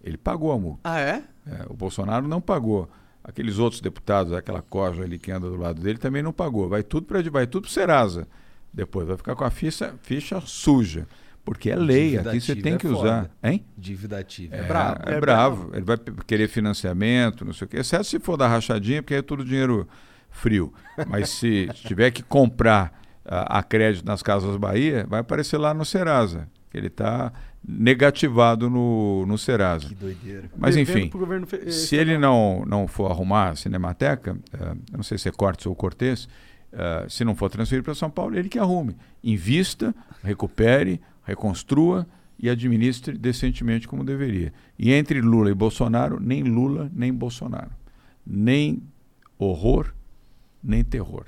Ele 0.03 0.17
pagou 0.17 0.51
a 0.51 0.59
multa. 0.59 0.81
Ah, 0.85 0.99
é? 0.99 1.23
É, 1.47 1.67
o 1.69 1.75
Bolsonaro 1.75 2.27
não 2.27 2.41
pagou. 2.41 2.89
Aqueles 3.23 3.59
outros 3.59 3.83
deputados, 3.83 4.33
aquela 4.33 4.63
coja 4.63 5.03
ali 5.03 5.19
que 5.19 5.31
anda 5.31 5.51
do 5.51 5.57
lado 5.57 5.83
dele, 5.83 5.99
também 5.99 6.23
não 6.23 6.33
pagou. 6.33 6.67
Vai 6.69 6.83
tudo 6.83 7.07
para 7.07 7.21
vai 7.31 7.47
tudo 7.47 7.65
pro 7.65 7.71
Serasa. 7.71 8.27
Depois 8.73 9.07
vai 9.07 9.17
ficar 9.19 9.35
com 9.35 9.45
a 9.45 9.51
ficha, 9.51 9.95
ficha 10.03 10.41
suja. 10.41 11.07
Porque 11.45 11.71
é 11.71 11.77
lei, 11.77 12.11
Dívida 12.11 12.31
aqui 12.31 12.41
você 12.41 12.57
tem 12.57 12.75
é 12.75 12.77
que 12.77 12.87
foda. 12.89 12.99
usar. 12.99 13.31
Hein? 13.43 13.65
Dívida 13.77 14.19
ativa. 14.19 14.55
É, 14.55 14.61
É, 14.61 14.63
brabo. 14.63 15.11
É, 15.11 15.21
bravo. 15.21 15.71
Ele 15.75 15.85
vai 15.85 15.99
querer 16.27 16.49
financiamento, 16.49 17.45
não 17.45 17.53
sei 17.53 17.67
o 17.67 17.69
quê. 17.69 17.79
Exceto 17.79 18.05
se 18.05 18.19
for 18.19 18.37
da 18.37 18.47
rachadinha, 18.47 19.03
porque 19.03 19.15
aí 19.15 19.21
é 19.21 19.23
tudo 19.23 19.45
dinheiro 19.45 19.89
frio. 20.31 20.73
Mas 21.07 21.31
se 21.31 21.69
tiver 21.87 22.11
que 22.11 22.23
comprar 22.23 22.99
a, 23.29 23.59
a 23.59 23.63
crédito 23.63 24.07
nas 24.07 24.23
Casas 24.23 24.57
Bahia, 24.57 25.07
vai 25.09 25.21
aparecer 25.21 25.59
lá 25.59 25.75
no 25.75 25.85
Serasa. 25.85 26.49
Que 26.71 26.77
ele 26.77 26.89
está 26.89 27.33
negativado 27.67 28.69
no, 28.69 29.27
no 29.27 29.39
Serasa. 29.39 29.89
Que 29.89 29.95
doideira. 29.95 30.51
Mas 30.57 30.77
enfim, 30.77 31.09
governo 31.09 31.47
eh, 31.53 31.71
se 31.71 31.97
ele 31.97 32.19
não, 32.19 32.65
não 32.67 32.87
for 32.87 33.11
arrumar 33.11 33.51
a 33.51 33.57
Cinemateca, 33.57 34.37
eu 34.53 34.97
não 34.97 35.03
sei 35.03 35.19
se 35.19 35.29
é 35.29 35.33
Cortes 35.33 35.67
ou 35.67 35.75
Cortês, 35.75 36.29
eh, 36.73 37.07
se 37.09 37.25
não 37.25 37.35
for 37.35 37.51
transferir 37.51 37.83
para 37.83 37.95
São 37.95 38.11
Paulo, 38.11 38.37
ele 38.37 38.49
que 38.49 38.59
arrume. 38.59 38.97
Invista, 39.23 39.95
recupere, 40.23 41.01
reconstrua 41.25 42.07
e 42.39 42.49
administre 42.49 43.17
decentemente 43.19 43.89
como 43.89 44.05
deveria. 44.05 44.53
E 44.79 44.93
entre 44.93 45.21
Lula 45.21 45.51
e 45.51 45.55
Bolsonaro, 45.55 46.21
nem 46.21 46.43
Lula 46.43 46.91
nem 46.95 47.13
Bolsonaro. 47.13 47.71
Nem 48.27 48.83
horror, 49.39 49.93
nem 50.63 50.85
terror. 50.85 51.25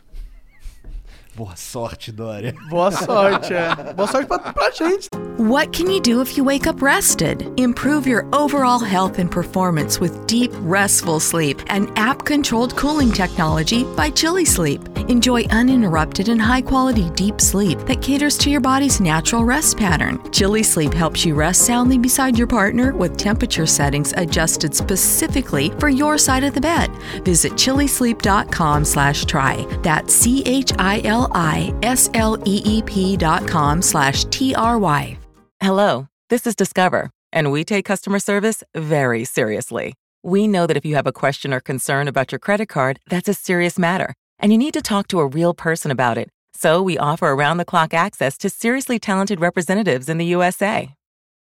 Boa 1.41 1.57
sorte, 1.57 2.13
Dória. 2.13 2.55
Boa 2.69 2.93
sorte, 2.93 3.55
é. 3.55 3.95
Boa 3.95 4.07
sorte 4.07 4.27
pra, 4.27 4.39
pra 4.39 4.71
gente. 4.73 5.09
What 5.39 5.73
can 5.73 5.91
you 5.91 5.99
do 5.99 6.21
if 6.21 6.37
you 6.37 6.45
wake 6.45 6.67
up 6.67 6.83
rested? 6.83 7.51
Improve 7.57 8.07
your 8.07 8.27
overall 8.35 8.79
health 8.79 9.19
and 9.19 9.31
performance 9.31 9.99
with 9.99 10.27
deep, 10.27 10.53
restful 10.61 11.19
sleep 11.19 11.63
and 11.69 11.91
app 11.97 12.27
controlled 12.27 12.77
cooling 12.77 13.11
technology 13.11 13.85
by 13.97 14.11
Chili 14.11 14.45
Sleep. 14.45 14.83
Enjoy 15.09 15.45
uninterrupted 15.45 16.29
and 16.29 16.41
high 16.43 16.61
quality 16.61 17.09
deep 17.17 17.41
sleep 17.41 17.79
that 17.87 18.03
caters 18.03 18.37
to 18.37 18.51
your 18.51 18.61
body's 18.61 19.01
natural 19.01 19.43
rest 19.43 19.79
pattern. 19.79 20.21
Chili 20.31 20.63
Sleep 20.63 20.93
helps 20.93 21.25
you 21.25 21.35
rest 21.35 21.65
soundly 21.65 21.97
beside 21.97 22.37
your 22.37 22.47
partner 22.47 22.95
with 22.95 23.17
temperature 23.17 23.67
settings 23.67 24.13
adjusted 24.19 24.75
specifically 24.75 25.71
for 25.81 25.89
your 25.89 26.19
side 26.19 26.45
of 26.45 26.53
the 26.53 26.61
bed. 26.61 26.91
Visit 27.25 27.53
chilisleep.com 27.53 28.85
slash 28.85 29.25
try. 29.25 29.65
That's 29.83 30.13
C 30.15 30.43
H 30.45 30.71
I 30.79 31.01
L 31.05 31.30
I 31.33 31.75
S 31.83 32.11
L 32.15 32.37
E 32.47 32.63
E 32.65 32.83
P 32.83 33.17
dot 33.17 33.47
com 33.47 33.83
slash 33.83 34.25
T 34.27 34.55
R 34.55 34.79
Y. 34.79 35.17
Hello, 35.61 36.09
this 36.29 36.47
is 36.47 36.55
Discover, 36.55 37.11
and 37.33 37.53
we 37.53 37.65
take 37.65 37.85
customer 37.85 38.19
service 38.19 38.63
very 38.75 39.25
seriously. 39.25 39.95
We 40.23 40.49
know 40.49 40.67
that 40.67 40.77
if 40.77 40.85
you 40.85 40.95
have 40.97 41.07
a 41.07 41.13
question 41.13 41.53
or 41.53 41.61
concern 41.61 42.09
about 42.09 42.33
your 42.33 42.39
credit 42.39 42.69
card, 42.69 43.01
that's 43.09 43.29
a 43.29 43.35
serious 43.35 43.79
matter, 43.79 44.15
and 44.39 44.53
you 44.53 44.59
need 44.59 44.75
to 44.75 44.83
talk 44.83 45.09
to 45.09 45.21
a 45.21 45.27
real 45.27 45.55
person 45.55 45.91
about 45.91 46.19
it. 46.19 46.29
So 46.55 46.83
we 46.83 46.99
offer 46.99 47.29
around 47.29 47.57
the 47.57 47.65
clock 47.65 47.95
access 47.95 48.37
to 48.39 48.51
seriously 48.51 48.99
talented 48.99 49.41
representatives 49.41 50.09
in 50.09 50.19
the 50.19 50.27
USA. 50.27 50.95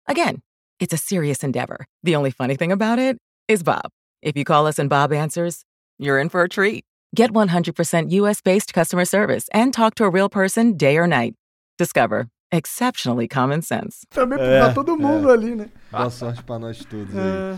Again, 0.07 0.41
it's 0.79 0.93
a 0.93 0.97
serious 0.97 1.43
endeavor. 1.43 1.85
The 2.03 2.15
only 2.15 2.31
funny 2.31 2.55
thing 2.55 2.71
about 2.71 2.99
it 2.99 3.17
is 3.47 3.63
Bob. 3.63 3.89
If 4.21 4.35
you 4.35 4.43
call 4.43 4.67
us 4.67 4.79
and 4.79 4.89
Bob 4.89 5.13
answers, 5.13 5.63
you're 5.97 6.19
in 6.19 6.29
for 6.29 6.41
a 6.41 6.49
treat. 6.49 6.83
Get 7.15 7.31
100% 7.31 8.11
US 8.21 8.41
based 8.41 8.73
customer 8.73 9.05
service 9.05 9.45
and 9.53 9.71
talk 9.71 9.95
to 9.95 10.03
a 10.03 10.09
real 10.09 10.29
person 10.29 10.73
day 10.73 10.97
or 10.97 11.07
night. 11.07 11.33
Discover 11.79 12.27
exceptionally 12.51 13.27
common 13.27 13.61
sense. 13.61 14.05
Também 14.09 14.37
É, 14.39 14.59
pra 14.59 14.73
todo 14.73 14.97
mundo 14.97 15.29
ali, 15.29 15.55
né? 15.55 15.69
Boa 15.91 16.09
sorte 16.09 16.43
pra 16.43 16.59
nós 16.59 16.83
todos 16.83 17.15
aí. 17.15 17.23
É, 17.23 17.57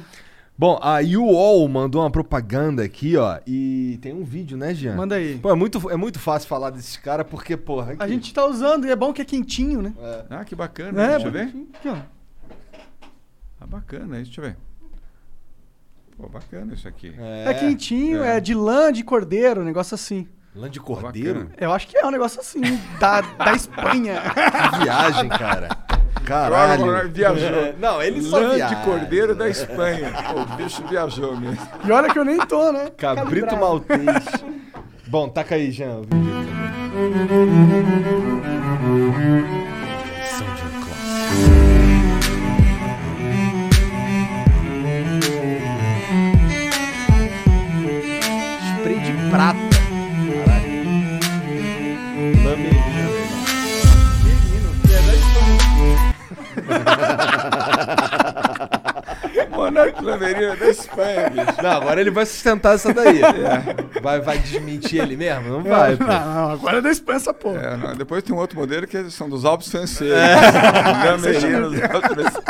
Bom, 0.59 0.79
a 0.81 0.97
UOL 1.01 1.67
mandou 1.67 2.01
uma 2.01 2.09
propaganda 2.11 2.83
aqui, 2.83 3.15
ó, 3.15 3.39
e 3.45 3.97
tem 4.01 4.11
um 4.13 4.23
vídeo, 4.23 4.57
né, 4.57 4.73
Jean? 4.73 4.95
manda 4.95 5.13
aí. 5.15 5.37
Pô, 5.37 5.51
é 5.51 5.55
muito, 5.55 5.89
é 5.89 5.95
muito 5.95 6.19
fácil 6.19 6.47
falar 6.49 6.71
desses 6.71 6.97
caras, 6.97 7.27
porque, 7.29 7.55
porra... 7.55 7.91
A 7.91 8.03
aqui- 8.03 8.09
gente 8.13 8.33
tá 8.33 8.43
usando 8.45 8.85
e 8.87 8.91
é 8.91 8.95
bom 8.95 9.13
que 9.13 9.21
é 9.21 9.25
quentinho, 9.25 9.81
né? 9.83 9.93
Ah, 10.31 10.43
que 10.43 10.55
bacana. 10.55 10.99
É, 11.03 11.09
Deixa 11.11 11.27
eu 11.27 11.31
ver. 11.31 11.43
Aqui, 11.75 11.89
ó. 11.89 11.97
Ah, 13.61 13.65
bacana, 13.67 14.15
deixa 14.15 14.39
eu 14.41 14.45
ver. 14.45 14.57
Pô, 16.17 16.27
bacana 16.27 16.73
isso 16.73 16.87
aqui. 16.87 17.13
É, 17.45 17.53
quentinho, 17.53 18.23
é. 18.23 18.37
é. 18.37 18.39
de 18.39 18.55
lã 18.55 18.91
de 18.91 19.03
cordeiro, 19.03 19.61
um 19.61 19.63
negócio 19.63 19.93
assim. 19.93 20.27
Lã 20.55 20.67
de 20.67 20.79
cordeiro? 20.79 21.41
Bacana. 21.41 21.55
Eu 21.59 21.71
acho 21.71 21.87
que 21.87 21.95
é 21.95 22.05
um 22.05 22.09
negócio 22.09 22.39
assim, 22.39 22.61
da, 22.99 23.21
da 23.21 23.53
Espanha. 23.53 24.21
Que 24.73 24.83
viagem, 24.83 25.29
cara. 25.29 25.69
Caralho. 26.25 26.83
Agora 26.83 27.07
viajou. 27.07 27.75
Não, 27.79 28.01
ele 28.01 28.21
só 28.21 28.39
Lã 28.39 28.55
viaja. 28.55 28.75
de 28.75 28.83
cordeiro 28.83 29.35
da 29.35 29.47
Espanha. 29.47 30.11
Pô, 30.33 30.41
o 30.41 30.45
bicho 30.57 30.83
viajou 30.87 31.37
mesmo. 31.37 31.67
E 31.85 31.91
olha 31.91 32.11
que 32.11 32.17
eu 32.17 32.25
nem 32.25 32.37
tô, 32.39 32.71
né? 32.71 32.89
Cabrito 32.97 33.47
Calibrado. 33.47 33.57
maltês. 33.57 34.25
Bom, 35.07 35.29
taca 35.29 35.55
aí, 35.55 35.71
Jean, 35.71 36.01
prata. 49.37 49.59
Caralho. 50.45 50.77
Lamberinho. 60.07 60.37
Menino, 60.37 60.53
é 60.53 60.55
da 60.55 60.69
Espanha, 60.69 61.29
bicho. 61.29 61.61
Não, 61.61 61.71
agora 61.71 62.01
ele 62.01 62.11
vai 62.11 62.25
sustentar 62.25 62.75
essa 62.75 62.93
daí. 62.93 63.21
É. 63.21 63.99
Vai, 64.01 64.21
vai 64.21 64.37
desmentir 64.39 65.01
ele 65.01 65.15
mesmo? 65.17 65.49
Não 65.49 65.63
vai. 65.63 65.95
Não, 65.95 66.07
não, 66.07 66.51
agora 66.51 66.77
é 66.77 66.81
da 66.81 66.89
Espanha 66.89 67.17
essa 67.17 67.33
porra. 67.33 67.59
É, 67.59 67.77
não, 67.77 67.95
depois 67.95 68.23
tem 68.23 68.33
um 68.33 68.39
outro 68.39 68.57
modelo 68.57 68.87
que 68.87 69.09
são 69.11 69.29
dos 69.29 69.45
Alpes 69.45 69.69
franceses. 69.69 70.13
É. 70.13 70.35
Dos 71.17 71.83
Alpes 71.83 72.13
franceses. 72.13 72.41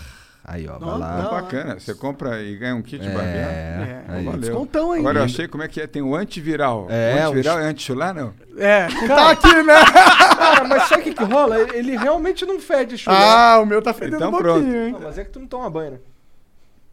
Aí, 0.46 0.66
ó, 0.68 0.78
vai 0.78 0.88
Não, 0.90 0.98
lá. 0.98 1.22
não. 1.22 1.30
Bacana. 1.30 1.78
Você 1.80 1.94
compra 1.94 2.42
e 2.42 2.56
ganha 2.56 2.74
um 2.74 2.82
kit 2.82 2.98
de 3.00 3.08
É, 3.08 3.10
barbear. 3.14 3.34
É, 3.50 4.04
aí. 4.08 4.24
Valeu. 4.24 4.40
Descontão, 4.40 4.94
hein? 4.94 5.00
Agora 5.00 5.20
eu 5.20 5.24
achei 5.24 5.46
como 5.48 5.62
é 5.62 5.68
que 5.68 5.80
é. 5.80 5.86
Tem 5.86 6.02
o 6.02 6.14
antiviral. 6.14 6.86
É, 6.90 7.22
o 7.24 7.28
antiviral 7.28 7.56
os- 7.58 7.62
é 7.64 7.66
anti-chular, 7.66 8.14
não? 8.14 8.34
É, 8.58 8.88
não 8.88 9.08
tá 9.08 9.30
aqui, 9.30 9.62
né? 9.62 9.74
Cara, 10.36 10.64
mas 10.68 10.82
sabe 10.88 11.00
o 11.00 11.04
que, 11.04 11.14
que 11.14 11.24
rola? 11.24 11.58
Ele 11.74 11.96
realmente 11.96 12.44
não 12.44 12.58
fede 12.60 12.98
chulé. 12.98 13.16
Ah, 13.18 13.58
o 13.62 13.66
meu 13.66 13.80
tá 13.80 13.94
fedendo 13.94 14.16
Então 14.16 14.28
um 14.28 14.32
pouquinho, 14.32 14.52
pronto. 14.62 14.76
hein? 14.76 14.92
Não, 14.92 15.00
mas 15.00 15.18
é 15.18 15.24
que 15.24 15.30
tu 15.30 15.40
não 15.40 15.46
toma 15.46 15.70
banho, 15.70 15.92
né? 15.92 15.98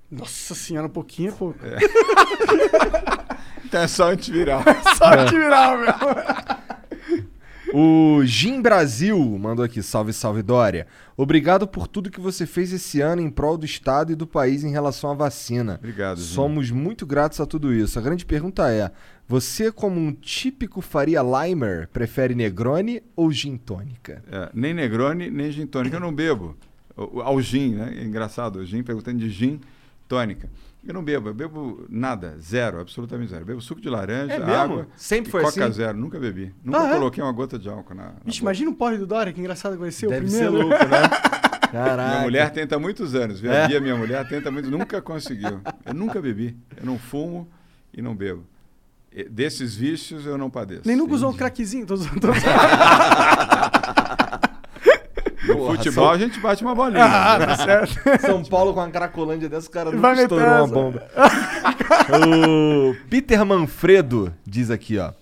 Nossa 0.10 0.53
senhora, 0.56 0.88
um 0.88 0.92
pouquinho 0.92 1.30
é 1.30 1.32
pouco. 1.34 1.60
Então 3.66 3.82
é 3.84 3.88
só 3.88 4.11
antiviral. 4.11 4.61
Só 4.98 5.26
que 5.26 5.35
virar, 5.38 5.77
meu. 5.77 5.93
O 7.74 8.22
Jim 8.25 8.61
Brasil 8.61 9.17
mandou 9.40 9.64
aqui, 9.64 9.82
salve, 9.82 10.11
salve 10.14 10.41
Dória. 10.41 10.88
Obrigado 11.16 11.67
por 11.67 11.88
tudo 11.88 12.09
que 12.11 12.19
você 12.19 12.45
fez 12.45 12.74
esse 12.74 13.00
ano 13.01 13.22
em 13.22 13.30
prol 13.30 13.58
do 13.58 13.66
Estado 13.66 14.11
e 14.11 14.16
do 14.16 14.27
país 14.27 14.64
em 14.64 14.72
relação 14.72 15.09
à 15.11 15.14
vacina. 15.14 15.75
Obrigado, 15.80 16.17
Jim. 16.19 16.33
Somos 16.35 16.72
muito 16.72 17.06
gratos 17.06 17.40
a 17.40 17.45
tudo 17.45 17.74
isso. 17.74 17.98
A 17.98 18.01
grande 18.01 18.25
pergunta 18.25 18.69
é: 18.72 18.91
você, 19.27 19.72
como 19.72 20.00
um 20.00 20.11
típico 20.11 20.82
Faria 20.82 21.22
Limer, 21.22 21.88
prefere 21.93 22.35
Negroni 22.35 23.01
ou 23.16 23.32
Gin 23.32 23.58
Tônica? 23.58 24.22
É, 24.32 24.50
nem 24.53 24.74
Negroni, 24.74 25.30
nem 25.30 25.51
gin 25.51 25.66
tônica. 25.66 25.95
Eu 25.95 26.00
não 26.01 26.14
bebo. 26.14 26.58
O- 26.98 27.22
Ao 27.22 27.41
gin, 27.41 27.75
né? 27.75 27.93
É 28.00 28.03
engraçado. 28.03 28.58
O 28.59 28.66
gin 28.66 28.83
perguntando 28.83 29.19
de 29.19 29.30
gin 29.30 29.61
tônica. 30.08 30.50
Eu 30.84 30.93
não 30.95 31.03
bebo. 31.03 31.30
Eu 31.30 31.34
bebo 31.34 31.85
nada. 31.90 32.35
Zero. 32.40 32.80
Absolutamente 32.82 33.30
zero. 33.30 33.43
Eu 33.43 33.45
bebo 33.48 33.61
suco 33.61 33.80
de 33.80 33.88
laranja, 33.90 34.34
É 34.34 34.56
água. 34.56 34.88
Sempre 34.95 35.30
e 35.30 35.32
foi 35.32 35.43
Coca 35.43 35.66
assim? 35.66 35.74
zero. 35.74 35.98
Nunca 35.98 36.19
bebi. 36.19 36.53
Nunca 36.64 36.80
Ah, 36.82 36.88
é? 36.90 36.93
coloquei 36.93 37.24
uma 37.24 37.32
gota 37.32 37.60
de 37.60 37.69
álcool 37.69 37.93
na, 37.93 38.03
na 38.06 38.14
Vixe, 38.26 38.42
imagina 38.42 38.72
o 38.72 38.74
porre 38.76 38.98
do 38.98 39.06
Dória, 39.06 39.32
que 39.32 39.40
engraçado 39.40 39.74
que 39.74 39.80
vai 39.80 39.92
ser 39.92 40.08
Deve 40.10 40.26
o 40.26 40.30
ser 40.30 40.45
primeiro. 40.50 40.68
louco, 40.69 40.85
né? 40.85 41.01
Caraca. 41.72 42.10
Minha 42.10 42.22
mulher 42.24 42.50
tenta 42.51 42.76
há 42.76 42.80
muitos 42.80 43.16
anos. 43.16 43.40
Viu? 43.40 43.51
É? 43.51 43.64
A 43.64 43.68
Bia, 43.68 43.80
minha 43.80 43.95
mulher, 43.95 44.27
tenta 44.27 44.51
muitos 44.51 44.69
Nunca 44.69 45.01
conseguiu. 45.01 45.61
Eu 45.85 45.93
nunca 45.93 46.19
bebi. 46.22 46.58
Eu 46.76 46.85
não 46.85 46.98
fumo 46.98 47.48
e 47.93 48.01
não 48.01 48.14
bebo. 48.16 48.43
E- 49.14 49.24
Desses 49.30 49.76
vícios 49.76 50.26
eu 50.26 50.38
não 50.38 50.50
padeço. 50.50 50.82
Nem 50.85 50.95
nunca 50.98 51.14
usou 51.14 51.30
um 51.30 51.34
craquezinho. 51.34 51.85
Tô 51.85 51.93
usando. 51.93 52.11
No 55.48 55.56
Porra, 55.56 55.76
futebol 55.76 56.06
são- 56.06 56.14
a 56.14 56.18
gente 56.18 56.40
bate 56.40 56.64
uma 56.64 56.76
bolinha. 56.76 57.03
ah, 57.06 57.40
tá 57.40 57.56
certo. 57.58 58.00
São 58.22 58.44
Paulo 58.44 58.74
com 58.74 58.80
uma 58.80 58.90
cracolândia 58.90 59.50
dessa, 59.50 59.68
o 59.68 59.72
cara 59.72 59.92
meter 59.92 60.24
estourou 60.24 60.48
uma 60.48 60.68
bomba. 60.68 61.08
o 62.28 62.95
Peter 63.10 63.44
Manfredo 63.45 64.34
diz 64.45 64.70
aqui, 64.70 64.98
ó. 64.98 65.14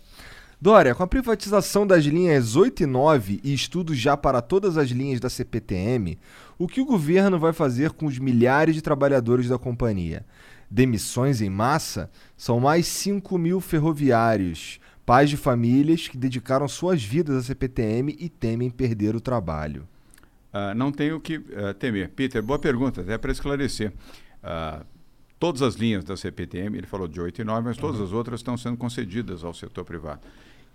Dória, 0.61 0.93
com 0.93 1.01
a 1.01 1.07
privatização 1.07 1.87
das 1.87 2.03
linhas 2.03 2.57
8 2.57 2.83
e 2.83 2.85
9 2.85 3.39
e 3.45 3.53
estudos 3.53 3.97
já 3.97 4.17
para 4.17 4.41
todas 4.41 4.77
as 4.77 4.89
linhas 4.89 5.21
da 5.21 5.29
CPTM, 5.29 6.19
o 6.57 6.67
que 6.67 6.81
o 6.81 6.85
governo 6.85 7.39
vai 7.39 7.53
fazer 7.53 7.91
com 7.91 8.05
os 8.05 8.19
milhares 8.19 8.75
de 8.75 8.81
trabalhadores 8.81 9.47
da 9.47 9.57
companhia? 9.57 10.25
Demissões 10.69 11.39
em 11.41 11.49
massa? 11.49 12.11
São 12.35 12.59
mais 12.59 12.87
5 12.87 13.37
mil 13.37 13.61
ferroviários, 13.61 14.81
pais 15.05 15.29
de 15.29 15.37
famílias 15.37 16.09
que 16.09 16.17
dedicaram 16.17 16.67
suas 16.67 17.01
vidas 17.01 17.37
à 17.37 17.41
CPTM 17.41 18.17
e 18.19 18.27
temem 18.27 18.69
perder 18.69 19.15
o 19.15 19.21
trabalho. 19.21 19.87
Ah, 20.51 20.73
não 20.73 20.91
tenho 20.91 21.17
o 21.17 21.19
que 21.19 21.41
ah, 21.55 21.73
temer. 21.73 22.09
Peter, 22.09 22.41
boa 22.41 22.59
pergunta, 22.59 23.01
até 23.01 23.17
para 23.17 23.31
esclarecer. 23.31 23.93
Ah, 24.43 24.83
todas 25.39 25.61
as 25.61 25.75
linhas 25.75 26.03
da 26.03 26.17
CPTM, 26.17 26.77
ele 26.77 26.87
falou 26.87 27.07
de 27.07 27.19
8 27.21 27.41
e 27.41 27.43
9, 27.43 27.67
mas 27.67 27.77
todas 27.77 28.01
as 28.01 28.11
outras 28.11 28.39
estão 28.39 28.57
sendo 28.57 28.77
concedidas 28.77 29.43
ao 29.43 29.53
setor 29.53 29.85
privado. 29.85 30.21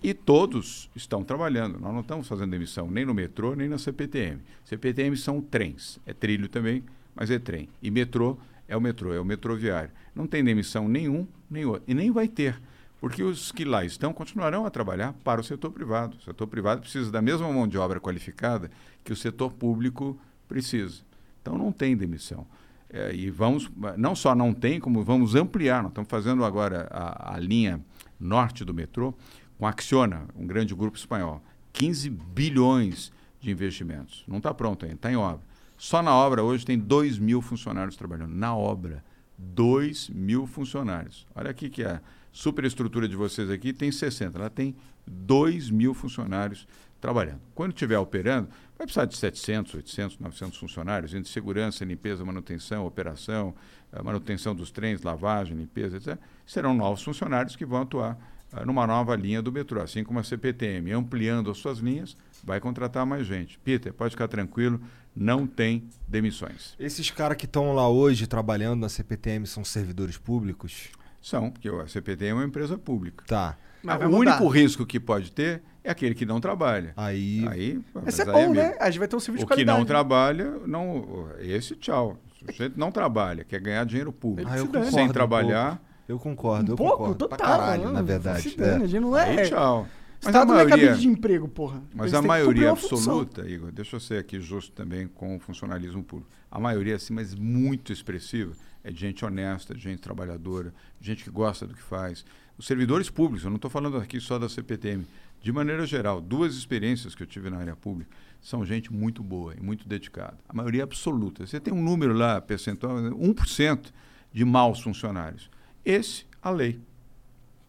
E 0.02 0.12
todos 0.12 0.90
estão 0.94 1.24
trabalhando. 1.24 1.80
Nós 1.80 1.92
não 1.92 2.00
estamos 2.00 2.28
fazendo 2.28 2.54
emissão 2.54 2.90
nem 2.90 3.06
no 3.06 3.14
metrô, 3.14 3.54
nem 3.54 3.68
na 3.68 3.78
CPTM. 3.78 4.40
CPTM 4.64 5.16
são 5.16 5.40
trens. 5.40 5.98
É 6.06 6.12
trilho 6.12 6.48
também, 6.48 6.84
mas 7.14 7.30
é 7.30 7.38
trem. 7.38 7.68
E 7.82 7.90
metrô 7.90 8.36
é 8.68 8.76
o 8.76 8.80
metrô, 8.80 9.14
é 9.14 9.20
o 9.20 9.24
metroviário. 9.24 9.90
Não 10.14 10.26
tem 10.26 10.44
demissão 10.44 10.88
nenhum, 10.88 11.26
nem 11.50 11.64
outro. 11.64 11.84
E 11.86 11.94
nem 11.94 12.10
vai 12.10 12.28
ter. 12.28 12.60
Porque 13.04 13.22
os 13.22 13.52
que 13.52 13.66
lá 13.66 13.84
estão 13.84 14.14
continuarão 14.14 14.64
a 14.64 14.70
trabalhar 14.70 15.12
para 15.22 15.38
o 15.38 15.44
setor 15.44 15.70
privado. 15.70 16.16
O 16.16 16.22
setor 16.22 16.46
privado 16.46 16.80
precisa 16.80 17.12
da 17.12 17.20
mesma 17.20 17.52
mão 17.52 17.68
de 17.68 17.76
obra 17.76 18.00
qualificada 18.00 18.70
que 19.04 19.12
o 19.12 19.16
setor 19.16 19.52
público 19.52 20.18
precisa. 20.48 21.02
Então 21.42 21.58
não 21.58 21.70
tem 21.70 21.94
demissão. 21.94 22.46
É, 22.88 23.14
e 23.14 23.28
vamos, 23.28 23.70
não 23.98 24.14
só 24.16 24.34
não 24.34 24.54
tem, 24.54 24.80
como 24.80 25.04
vamos 25.04 25.34
ampliar. 25.34 25.82
Nós 25.82 25.90
estamos 25.90 26.08
fazendo 26.08 26.46
agora 26.46 26.88
a, 26.90 27.34
a 27.34 27.38
linha 27.38 27.78
norte 28.18 28.64
do 28.64 28.72
metrô 28.72 29.12
com 29.58 29.66
a 29.66 29.68
Acciona, 29.68 30.26
um 30.34 30.46
grande 30.46 30.74
grupo 30.74 30.96
espanhol. 30.96 31.42
15 31.74 32.08
bilhões 32.08 33.12
de 33.38 33.50
investimentos. 33.50 34.24
Não 34.26 34.38
está 34.38 34.54
pronto 34.54 34.86
ainda, 34.86 34.96
está 34.96 35.12
em 35.12 35.16
obra. 35.16 35.42
Só 35.76 36.00
na 36.00 36.14
obra 36.14 36.42
hoje 36.42 36.64
tem 36.64 36.78
2 36.78 37.18
mil 37.18 37.42
funcionários 37.42 37.96
trabalhando. 37.96 38.34
Na 38.34 38.56
obra, 38.56 39.04
2 39.36 40.08
mil 40.08 40.46
funcionários. 40.46 41.26
Olha 41.34 41.50
aqui 41.50 41.68
que 41.68 41.84
a 41.84 42.00
superestrutura 42.34 43.06
de 43.08 43.14
vocês 43.14 43.48
aqui 43.48 43.72
tem 43.72 43.92
60. 43.92 44.36
Ela 44.36 44.50
tem 44.50 44.74
2 45.06 45.70
mil 45.70 45.94
funcionários 45.94 46.66
trabalhando. 47.00 47.40
Quando 47.54 47.72
estiver 47.72 47.96
operando, 47.98 48.48
vai 48.76 48.86
precisar 48.86 49.04
de 49.04 49.16
700, 49.16 49.74
800, 49.74 50.18
900 50.18 50.58
funcionários, 50.58 51.14
entre 51.14 51.30
segurança, 51.30 51.84
limpeza, 51.84 52.24
manutenção, 52.24 52.84
operação, 52.86 53.54
eh, 53.92 54.02
manutenção 54.02 54.54
dos 54.54 54.72
trens, 54.72 55.02
lavagem, 55.02 55.56
limpeza, 55.56 55.96
etc. 55.96 56.18
Serão 56.44 56.74
novos 56.74 57.02
funcionários 57.04 57.54
que 57.54 57.64
vão 57.64 57.82
atuar 57.82 58.18
ah, 58.52 58.64
numa 58.64 58.84
nova 58.84 59.14
linha 59.14 59.40
do 59.40 59.52
metrô, 59.52 59.80
assim 59.80 60.02
como 60.02 60.18
a 60.18 60.24
CPTM, 60.24 60.90
ampliando 60.92 61.50
as 61.50 61.58
suas 61.58 61.78
linhas, 61.78 62.16
vai 62.42 62.58
contratar 62.58 63.06
mais 63.06 63.26
gente. 63.26 63.60
Peter, 63.60 63.92
pode 63.92 64.10
ficar 64.10 64.26
tranquilo, 64.26 64.80
não 65.14 65.46
tem 65.46 65.88
demissões. 66.08 66.74
Esses 66.80 67.10
caras 67.10 67.36
que 67.36 67.46
estão 67.46 67.72
lá 67.74 67.88
hoje 67.88 68.26
trabalhando 68.26 68.80
na 68.80 68.88
CPTM 68.88 69.46
são 69.46 69.64
servidores 69.64 70.18
públicos? 70.18 70.90
São, 71.24 71.50
porque 71.50 71.68
a 71.70 71.86
CPTM 71.88 72.30
é 72.32 72.34
uma 72.34 72.44
empresa 72.44 72.76
pública. 72.76 73.24
Tá. 73.26 73.56
Mas 73.82 73.98
vai 73.98 74.06
o 74.08 74.10
único 74.14 74.46
risco 74.48 74.84
que 74.84 75.00
pode 75.00 75.32
ter 75.32 75.62
é 75.82 75.90
aquele 75.90 76.14
que 76.14 76.26
não 76.26 76.38
trabalha. 76.40 76.92
Aí. 76.96 77.46
Aí, 77.48 77.80
Esse 78.06 78.20
é 78.20 78.24
aí, 78.26 78.30
bom, 78.32 78.38
amigo, 78.44 78.54
né? 78.54 78.76
A 78.78 78.90
gente 78.90 78.98
vai 78.98 79.08
ter 79.08 79.16
um 79.16 79.20
serviço 79.20 79.44
O 79.44 79.46
de 79.46 79.50
que 79.50 79.54
qualidade. 79.54 79.78
não 79.78 79.86
trabalha, 79.86 80.50
não, 80.66 81.28
esse 81.38 81.74
tchau. 81.76 82.18
Se 82.38 82.44
o 82.44 82.52
sujeito 82.52 82.78
não 82.78 82.90
trabalha, 82.92 83.42
quer 83.42 83.58
ganhar 83.60 83.84
dinheiro 83.84 84.12
público, 84.12 84.50
Ah, 84.52 84.58
eu 84.58 84.66
concordo 84.66 84.90
sem 84.90 85.08
um 85.08 85.12
trabalhar, 85.12 85.68
pouco. 85.76 85.84
Eu 86.06 86.18
concordo, 86.18 86.70
eu 86.72 86.74
Um 86.74 86.76
pouco, 86.76 86.96
concordo. 86.98 87.14
total. 87.16 87.38
pra 87.38 87.46
caralho, 87.46 87.84
não, 87.84 87.92
na 87.92 88.02
verdade. 88.02 88.42
se 88.50 88.56
dane, 88.58 88.82
É. 88.82 88.84
a 88.84 88.86
gente 88.88 89.00
não 89.00 89.14
aí 89.14 89.36
é. 89.38 89.42
tchau. 89.48 89.86
Mas 90.22 90.26
a 90.34 90.38
Estado 90.38 90.52
não 90.52 90.58
é 90.60 90.64
maioria, 90.64 90.94
de 90.94 91.08
emprego, 91.08 91.48
porra. 91.48 91.82
mas 91.94 92.06
Eles 92.06 92.14
a 92.14 92.20
que 92.22 92.26
maioria 92.26 92.68
uma 92.70 92.76
função. 92.76 92.96
absoluta, 92.98 93.48
Igor, 93.48 93.70
deixa 93.72 93.96
eu 93.96 94.00
ser 94.00 94.18
aqui 94.18 94.40
justo 94.40 94.72
também 94.72 95.06
com 95.06 95.36
o 95.36 95.38
funcionalismo 95.40 96.02
público. 96.02 96.30
A 96.50 96.58
maioria, 96.60 96.96
assim, 96.96 97.12
mas 97.14 97.34
muito 97.34 97.92
expressiva, 97.92 98.52
é 98.84 98.92
de 98.92 99.00
gente 99.00 99.24
honesta, 99.24 99.74
de 99.74 99.80
gente 99.80 100.00
trabalhadora, 100.00 100.72
de 101.00 101.06
gente 101.06 101.24
que 101.24 101.30
gosta 101.30 101.66
do 101.66 101.74
que 101.74 101.82
faz. 101.82 102.24
Os 102.56 102.66
servidores 102.66 103.10
públicos, 103.10 103.42
eu 103.44 103.50
não 103.50 103.56
estou 103.56 103.70
falando 103.70 103.96
aqui 103.96 104.20
só 104.20 104.38
da 104.38 104.48
CPTM, 104.48 105.06
de 105.42 105.50
maneira 105.52 105.84
geral, 105.86 106.20
duas 106.20 106.54
experiências 106.54 107.14
que 107.14 107.22
eu 107.22 107.26
tive 107.26 107.50
na 107.50 107.58
área 107.58 107.74
pública, 107.74 108.10
são 108.40 108.64
gente 108.64 108.92
muito 108.92 109.22
boa 109.22 109.54
e 109.58 109.60
muito 109.62 109.88
dedicada. 109.88 110.36
A 110.48 110.54
maioria 110.54 110.84
absoluta. 110.84 111.46
Você 111.46 111.58
tem 111.58 111.72
um 111.72 111.82
número 111.82 112.12
lá, 112.12 112.40
percentual, 112.40 112.94
1% 112.96 113.86
de 114.32 114.44
maus 114.44 114.80
funcionários. 114.80 115.50
Esse, 115.84 116.26
a 116.42 116.50
lei. 116.50 116.78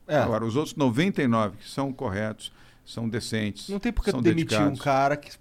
É. 0.07 0.17
Agora, 0.17 0.45
os 0.45 0.55
outros 0.55 0.75
99 0.75 1.57
que 1.57 1.69
são 1.69 1.91
corretos, 1.91 2.51
são 2.85 3.09
decentes. 3.09 3.67
Não 3.69 3.79
tem 3.79 3.91
por 3.91 4.03
que 4.03 4.11
são 4.11 4.21
demitir 4.21 4.57
um 4.59 4.65
dedicados. 4.65 4.81
cara 4.81 5.17
que, 5.17 5.31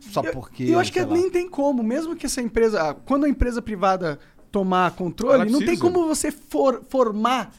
só 0.00 0.22
Eu- 0.22 0.32
porque. 0.32 0.64
Eu 0.64 0.78
acho 0.78 0.90
que 0.90 0.98
sei 1.00 1.06
lá. 1.08 1.14
nem 1.14 1.30
tem 1.30 1.48
como, 1.50 1.82
mesmo 1.82 2.16
que 2.16 2.24
essa 2.24 2.40
empresa. 2.40 2.94
Quando 3.04 3.24
a 3.24 3.28
empresa 3.28 3.60
privada 3.60 4.18
tomar 4.54 4.92
controle, 4.92 5.34
Ela 5.42 5.44
não 5.46 5.58
tem 5.58 5.76
como 5.76 6.06
você 6.06 6.30
for- 6.30 6.84
formar 6.88 7.52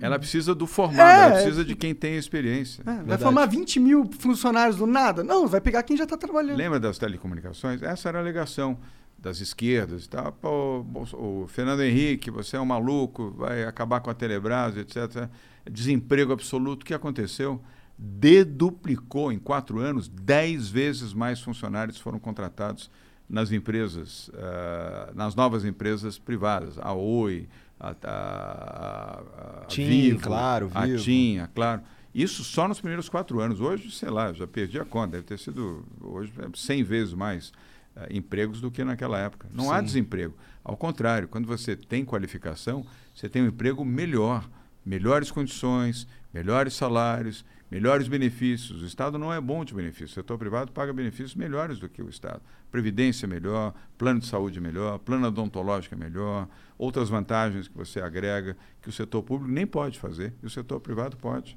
Ela 0.00 0.16
precisa 0.18 0.54
do 0.54 0.66
formado, 0.66 1.00
É. 1.00 1.24
ela 1.24 1.32
precisa 1.32 1.64
de 1.64 1.74
quem 1.74 1.92
tem 1.94 2.16
experiência. 2.16 2.82
É, 2.86 3.02
vai 3.02 3.18
formar 3.18 3.44
20 3.46 3.78
mil 3.80 4.08
funcionários 4.18 4.76
do 4.76 4.86
nada? 4.86 5.22
Não, 5.24 5.46
vai 5.48 5.60
pegar 5.60 5.82
quem 5.82 5.96
já 5.96 6.06
tá 6.06 6.16
trabalhando. 6.16 6.56
Lembra 6.56 6.78
das 6.80 6.96
telecomunicações? 6.98 7.82
Essa 7.82 8.08
era 8.08 8.18
a 8.18 8.22
alegação 8.22 8.78
das 9.18 9.40
esquerdas. 9.40 10.06
Tá? 10.06 10.30
Pô, 10.32 10.86
o 11.14 11.46
Fernando 11.48 11.82
Henrique, 11.82 12.30
você 12.30 12.56
é 12.56 12.60
um 12.60 12.64
maluco, 12.64 13.34
vai 13.36 13.64
acabar 13.64 14.00
com 14.00 14.08
a 14.08 14.14
Telebrás, 14.14 14.74
etc. 14.76 15.28
Desemprego 15.70 16.32
absoluto. 16.32 16.82
O 16.84 16.86
que 16.86 16.94
aconteceu? 16.94 17.60
Deduplicou 17.98 19.30
em 19.32 19.38
quatro 19.38 19.80
anos, 19.80 20.08
dez 20.08 20.68
vezes 20.70 21.12
mais 21.12 21.40
funcionários 21.40 21.98
foram 21.98 22.18
contratados 22.18 22.88
nas 23.30 23.52
empresas, 23.52 24.30
ah, 24.34 25.12
nas 25.14 25.34
novas 25.34 25.64
empresas 25.64 26.18
privadas, 26.18 26.76
a 26.78 26.92
Oi, 26.92 27.48
a, 27.78 27.90
a, 27.90 28.10
a, 28.10 29.62
a 29.62 29.66
TIM, 29.66 29.86
Vivo, 29.86 30.20
Claro, 30.20 30.70
a 30.74 30.84
Vivo. 30.84 31.02
TIM, 31.02 31.38
a 31.38 31.46
Claro. 31.46 31.82
Isso 32.12 32.42
só 32.42 32.66
nos 32.66 32.80
primeiros 32.80 33.08
quatro 33.08 33.40
anos. 33.40 33.60
Hoje, 33.60 33.90
sei 33.92 34.10
lá, 34.10 34.32
já 34.32 34.44
perdi 34.46 34.80
a 34.80 34.84
conta. 34.84 35.12
Deve 35.12 35.22
ter 35.22 35.38
sido 35.38 35.84
hoje 36.00 36.32
é 36.38 36.48
100 36.52 36.82
vezes 36.82 37.14
mais 37.14 37.52
eh, 37.94 38.08
empregos 38.10 38.60
do 38.60 38.68
que 38.68 38.82
naquela 38.82 39.16
época. 39.16 39.46
Não 39.54 39.70
há 39.70 39.78
Sim. 39.78 39.84
desemprego. 39.84 40.34
Ao 40.64 40.76
contrário, 40.76 41.28
quando 41.28 41.46
você 41.46 41.76
tem 41.76 42.04
qualificação, 42.04 42.84
você 43.14 43.28
tem 43.28 43.42
um 43.42 43.46
emprego 43.46 43.84
melhor, 43.84 44.48
melhores 44.84 45.30
condições, 45.30 46.04
melhores 46.34 46.74
salários, 46.74 47.44
melhores 47.70 48.08
benefícios. 48.08 48.82
O 48.82 48.86
Estado 48.86 49.18
não 49.18 49.32
é 49.32 49.40
bom 49.40 49.64
de 49.64 49.72
benefícios. 49.72 50.12
O 50.12 50.14
setor 50.14 50.36
privado 50.38 50.72
paga 50.72 50.92
benefícios 50.92 51.34
melhores 51.34 51.78
do 51.78 51.88
que 51.88 52.02
o 52.02 52.08
Estado. 52.08 52.40
Previdência 52.70 53.28
melhor, 53.28 53.74
plano 53.96 54.20
de 54.20 54.26
saúde 54.26 54.60
melhor, 54.60 54.98
plano 54.98 55.28
odontológico 55.28 55.94
é 55.94 55.98
melhor, 55.98 56.48
outras 56.76 57.08
vantagens 57.08 57.68
que 57.68 57.76
você 57.76 58.00
agrega 58.00 58.56
que 58.80 58.88
o 58.88 58.92
setor 58.92 59.22
público 59.22 59.52
nem 59.52 59.66
pode 59.66 59.98
fazer 59.98 60.34
e 60.42 60.46
o 60.46 60.50
setor 60.50 60.80
privado 60.80 61.16
pode. 61.16 61.56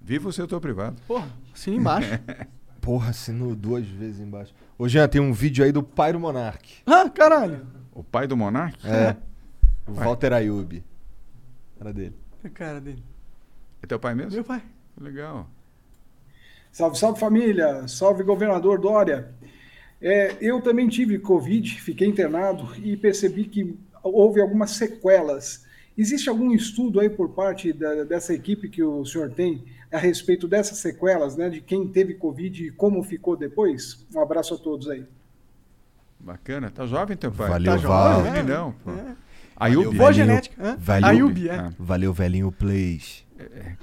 Viva 0.00 0.28
o 0.28 0.32
setor 0.32 0.60
privado. 0.60 1.00
Porra, 1.06 1.28
assina 1.54 1.76
embaixo. 1.76 2.10
Porra, 2.80 3.10
assinou 3.10 3.54
duas 3.54 3.86
vezes 3.86 4.20
embaixo. 4.20 4.52
Ô, 4.76 4.88
Jean, 4.88 5.06
tem 5.06 5.20
um 5.20 5.32
vídeo 5.32 5.64
aí 5.64 5.70
do 5.70 5.84
pai 5.84 6.12
do 6.12 6.18
Monark. 6.18 6.68
ah, 6.84 7.08
caralho. 7.08 7.64
O 7.92 8.02
pai 8.02 8.26
do 8.26 8.36
Monark? 8.36 8.76
É. 8.84 9.16
O. 9.86 9.92
Walter 9.92 10.32
Ayub. 10.32 10.82
Era 11.78 11.92
dele. 11.92 12.16
A 12.42 12.48
cara 12.48 12.80
dele. 12.80 13.02
É 13.80 13.86
teu 13.86 14.00
pai 14.00 14.14
mesmo? 14.16 14.32
Meu 14.32 14.44
pai. 14.44 14.62
Legal. 15.02 15.48
Salve, 16.70 16.96
salve 16.98 17.20
família, 17.20 17.86
salve 17.88 18.22
governador 18.22 18.80
Dória. 18.80 19.30
É, 20.00 20.34
eu 20.40 20.60
também 20.60 20.88
tive 20.88 21.18
Covid, 21.18 21.80
fiquei 21.80 22.08
internado 22.08 22.68
e 22.76 22.96
percebi 22.96 23.44
que 23.44 23.78
houve 24.02 24.40
algumas 24.40 24.70
sequelas. 24.72 25.64
Existe 25.96 26.28
algum 26.28 26.52
estudo 26.52 26.98
aí 27.00 27.10
por 27.10 27.28
parte 27.30 27.72
da- 27.72 28.04
dessa 28.04 28.32
equipe 28.32 28.68
que 28.68 28.82
o 28.82 29.04
senhor 29.04 29.30
tem 29.30 29.62
a 29.92 29.98
respeito 29.98 30.48
dessas 30.48 30.78
sequelas, 30.78 31.36
né, 31.36 31.50
de 31.50 31.60
quem 31.60 31.86
teve 31.86 32.14
Covid 32.14 32.66
e 32.66 32.70
como 32.70 33.02
ficou 33.02 33.36
depois? 33.36 34.06
Um 34.14 34.20
abraço 34.20 34.54
a 34.54 34.58
todos 34.58 34.88
aí. 34.88 35.04
Bacana. 36.18 36.70
Tá 36.70 36.86
jovem 36.86 37.16
teu 37.16 37.30
pai? 37.30 37.48
Valeu, 37.50 37.72
tá 37.80 37.88
Val. 37.88 38.24
jovem, 38.24 38.40
É, 38.40 38.42
não. 38.42 38.72
Pô. 38.72 38.90
é. 38.92 39.14
Ayub? 39.56 39.84
Valeu, 39.84 39.98
Boa 39.98 40.10
velhinho. 40.12 40.26
genética? 40.26 40.76
Valeu, 40.80 41.08
Ayub, 41.08 41.48
é. 41.48 41.70
Valeu, 41.78 42.12
velhinho 42.12 42.50
Plays. 42.50 43.24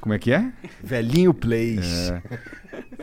Como 0.02 0.14
é 0.14 0.20
que 0.20 0.32
é? 0.32 0.52
Velhinho 0.84 1.34
Plays. 1.34 2.12
É. 2.12 2.22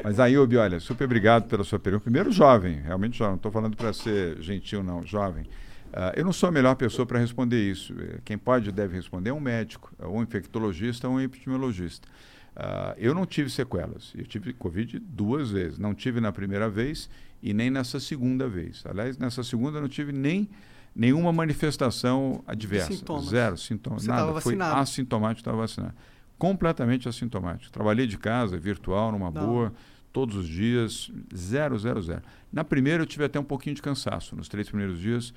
Mas 0.02 0.20
Ayub, 0.20 0.56
olha, 0.56 0.78
super 0.80 1.04
obrigado 1.04 1.48
pela 1.48 1.64
sua 1.64 1.78
pergunta. 1.78 2.04
Primeiro, 2.04 2.30
jovem, 2.30 2.80
realmente 2.80 3.18
jovem. 3.18 3.32
Não 3.32 3.36
estou 3.36 3.52
falando 3.52 3.76
para 3.76 3.92
ser 3.92 4.40
gentil, 4.40 4.82
não, 4.82 5.02
jovem. 5.02 5.46
Ah, 5.92 6.12
eu 6.16 6.24
não 6.24 6.32
sou 6.32 6.48
a 6.48 6.52
melhor 6.52 6.74
pessoa 6.74 7.06
para 7.06 7.18
responder 7.18 7.58
isso. 7.58 7.94
Eh, 7.98 8.18
Quem 8.24 8.36
pode 8.36 8.68
e 8.68 8.72
deve 8.72 8.94
responder 8.94 9.30
é 9.30 9.32
um 9.32 9.40
médico, 9.40 9.92
ou 9.98 10.18
um 10.18 10.22
infectologista, 10.22 11.08
ou 11.08 11.14
um 11.14 11.20
epidemiologista. 11.20 12.06
Ah, 12.54 12.94
eu 12.98 13.14
não 13.14 13.26
tive 13.26 13.50
sequelas. 13.50 14.12
Eu 14.16 14.26
tive 14.26 14.52
Covid 14.52 14.98
duas 14.98 15.50
vezes. 15.50 15.78
Não 15.78 15.94
tive 15.94 16.20
na 16.20 16.32
primeira 16.32 16.68
vez 16.68 17.08
e 17.42 17.52
nem 17.52 17.70
nessa 17.70 17.98
segunda 17.98 18.48
vez. 18.48 18.82
Aliás, 18.86 19.18
nessa 19.18 19.42
segunda 19.42 19.78
eu 19.78 19.82
não 19.82 19.88
tive 19.88 20.12
nem 20.12 20.48
nenhuma 20.94 21.32
manifestação 21.32 22.42
adversa. 22.46 22.92
Sintomas. 22.92 23.26
Zero 23.26 23.56
sintomas. 23.58 24.02
Você 24.02 24.08
nada. 24.08 24.40
Foi 24.40 24.56
assintomático, 24.60 25.40
estava 25.40 25.58
vacinado. 25.58 25.94
Completamente 26.38 27.08
assintomático. 27.08 27.72
Trabalhei 27.72 28.06
de 28.06 28.18
casa, 28.18 28.58
virtual, 28.58 29.12
numa 29.12 29.30
Da 29.30 29.40
boa, 29.40 29.72
todos 30.12 30.36
os 30.36 30.48
dias, 30.48 31.10
zero, 31.34 31.78
zero, 31.78 32.02
zero. 32.02 32.22
Na 32.52 32.64
primeira 32.64 33.02
eu 33.02 33.06
tive 33.06 33.24
até 33.24 33.38
um 33.38 33.44
pouquinho 33.44 33.74
de 33.74 33.82
cansaço. 33.82 34.36
Nos 34.36 34.48
três 34.48 34.68
primeiros 34.68 34.98
dias 34.98 35.32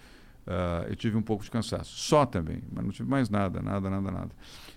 ah, 0.50 0.86
eu 0.90 0.96
tive 0.96 1.16
um 1.16 1.22
pouco 1.22 1.44
de 1.44 1.52
cansaço. 1.52 1.96
Só 1.98 2.26
também, 2.26 2.64
mas 2.72 2.84
não 2.84 2.92
tive 2.92 3.08
mais 3.08 3.30
nada, 3.30 3.62
nada, 3.62 3.90
nada, 3.90 4.12
nada. 4.12 4.30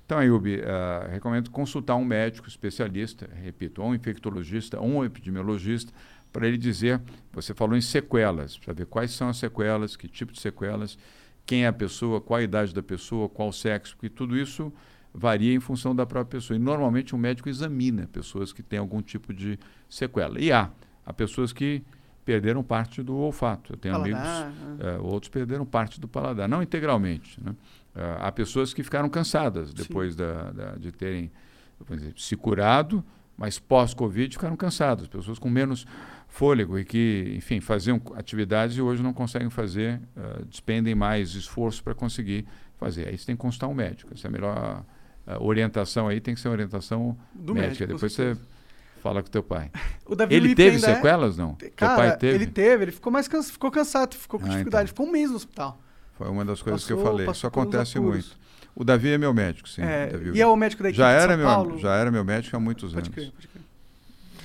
Então, 0.05 0.19
Ayub, 0.19 0.47
ah, 0.63 1.09
recomendo 1.11 1.51
consultar 1.51 1.97
um 1.97 2.05
médico 2.05 2.47
especialista, 2.47 3.29
repito, 3.43 3.83
ou 3.83 3.89
um 3.89 3.95
infectologista, 3.95 4.79
ou 4.79 4.87
um 4.87 5.05
epidemiologista, 5.05 5.93
para 6.31 6.47
ele 6.47 6.59
dizer, 6.59 7.01
você 7.33 7.55
falou 7.55 7.77
em 7.77 7.81
sequelas, 7.81 8.59
para 8.59 8.73
ver 8.75 8.87
quais 8.87 9.13
são 9.13 9.29
as 9.29 9.39
sequelas, 9.39 9.97
que 9.97 10.09
tipo 10.09 10.33
de 10.33 10.41
sequelas, 10.41 10.99
quem 11.47 11.65
é 11.65 11.69
a 11.69 11.73
pessoa, 11.73 12.21
qual 12.21 12.39
a 12.39 12.43
idade 12.43 12.75
da 12.75 12.83
pessoa, 12.83 13.29
qual 13.29 13.49
o 13.49 13.53
sexo, 13.53 13.97
porque 13.97 14.09
tudo 14.09 14.37
isso 14.37 14.73
varia 15.15 15.55
em 15.55 15.61
função 15.61 15.95
da 15.95 16.07
própria 16.07 16.41
pessoa. 16.41 16.57
E 16.57 16.61
normalmente 16.61 17.15
um 17.15 17.19
médico 17.19 17.49
examina 17.49 18.07
pessoas 18.13 18.53
que 18.53 18.63
têm 18.63 18.79
algum 18.79 19.03
tipo 19.03 19.33
de 19.35 19.59
sequela. 19.89 20.41
E 20.41 20.51
há, 20.53 20.71
há 21.05 21.13
pessoas 21.13 21.53
que 21.53 21.83
perderam 22.25 22.63
parte 22.63 23.03
do 23.03 23.17
olfato. 23.17 23.73
Eu 23.73 23.77
tenho 23.77 23.95
Paladar, 23.95 24.43
amigos, 24.47 24.81
eh, 24.87 24.99
outros 25.01 25.29
perderam 25.29 25.67
parte 25.67 26.01
do 26.01 26.07
paladar, 26.07 26.49
não 26.49 26.63
integralmente. 26.63 27.39
Né? 27.43 27.55
Eh, 27.97 28.17
há 28.21 28.31
pessoas 28.31 28.73
que 28.73 28.83
ficaram 28.83 29.09
cansadas 29.09 29.75
depois 29.75 30.15
da, 30.15 30.51
da- 30.53 30.75
de 30.77 30.93
terem 30.93 31.31
exemplo, 31.91 32.21
se 32.21 32.37
curado, 32.37 33.05
mas 33.37 33.59
pós-Covid 33.59 34.31
ficaram 34.37 34.57
cansadas. 34.57 35.09
Pessoas 35.09 35.37
com 35.39 35.51
menos 35.51 35.85
fôlego 36.29 36.79
e 36.79 36.85
que, 36.85 37.35
enfim, 37.37 37.61
faziam 37.61 38.01
atividades 38.15 38.77
e 38.77 38.81
hoje 38.81 39.03
não 39.03 39.13
conseguem 39.13 39.51
fazer, 39.51 40.01
eh, 40.17 40.43
despendem 40.49 40.95
mais 40.95 41.35
esforço 41.35 41.83
para 41.83 41.93
conseguir 41.95 42.47
fazer. 42.79 43.09
Aí 43.09 43.19
você 43.19 43.27
tem 43.27 43.35
que 43.37 43.43
consultar 43.43 43.67
um 43.67 43.75
médico. 43.75 44.15
Essa 44.15 44.29
é 44.29 44.31
a 44.31 44.33
melhor 44.33 44.85
eh, 45.27 45.37
orientação 45.41 46.09
aí, 46.09 46.21
tem 46.21 46.35
que 46.35 46.41
ser 46.41 46.49
uma 46.49 46.55
orientação 46.55 47.17
Do 47.35 47.55
médica. 47.55 47.69
médico, 47.87 47.93
Depois 47.95 48.13
você 48.13 48.37
fala 49.03 49.23
com 49.23 49.29
teu 49.31 49.43
pai. 49.43 49.71
Ele 50.31 50.49
Lipe 50.49 50.55
teve 50.57 50.77
ainda 50.77 50.91
é- 50.91 50.95
sequelas, 50.97 51.37
não? 51.37 51.55
Teu 51.55 51.71
Cara, 51.77 51.97
pai 51.97 52.17
teve? 52.17 52.35
ele 52.35 52.47
teve, 52.47 52.85
ele 52.85 52.93
ficou 52.93 53.13
mais 53.13 53.27
cansa, 53.29 53.51
ficou 53.53 53.71
cansado, 53.71 54.15
ficou 54.15 54.39
com 54.39 54.47
Ah, 54.47 54.51
dificuldade, 54.51 54.85
então. 54.91 54.95
ficou 55.05 55.07
um 55.07 55.11
mês 55.13 55.31
no 55.31 55.37
hospital. 55.37 55.81
Foi 56.19 56.29
uma 56.29 56.45
das 56.45 56.61
coisas 56.63 56.85
que 56.87 56.93
eu 56.93 56.97
Passou- 56.99 57.11
falei. 57.13 57.27
passou 57.27 57.39
Isso 57.39 57.47
acontece 57.47 57.99
muito. 57.99 58.37
O 58.75 58.85
Davi 58.85 59.11
é 59.11 59.19
meu 59.19 59.35
médico, 59.35 59.69
sim. 59.69 59.83
É, 59.83 60.07
Davi. 60.09 60.31
e 60.35 60.41
é 60.41 60.47
o 60.47 60.57
médico 60.57 60.83
da 60.83 60.89
equipe 60.89 60.99
já 61.03 61.17
de 61.17 61.23
era 61.25 61.37
meu, 61.37 61.47
Paulo? 61.47 61.79
Já 61.79 61.95
era 61.97 62.11
meu 62.11 62.25
médico 62.25 62.57
há 62.57 62.61
muitos 62.61 62.93
Pode 62.95 63.07
anos. 63.09 63.15
crer, 63.15 63.31
pode 63.33 63.49
crer. 63.49 63.63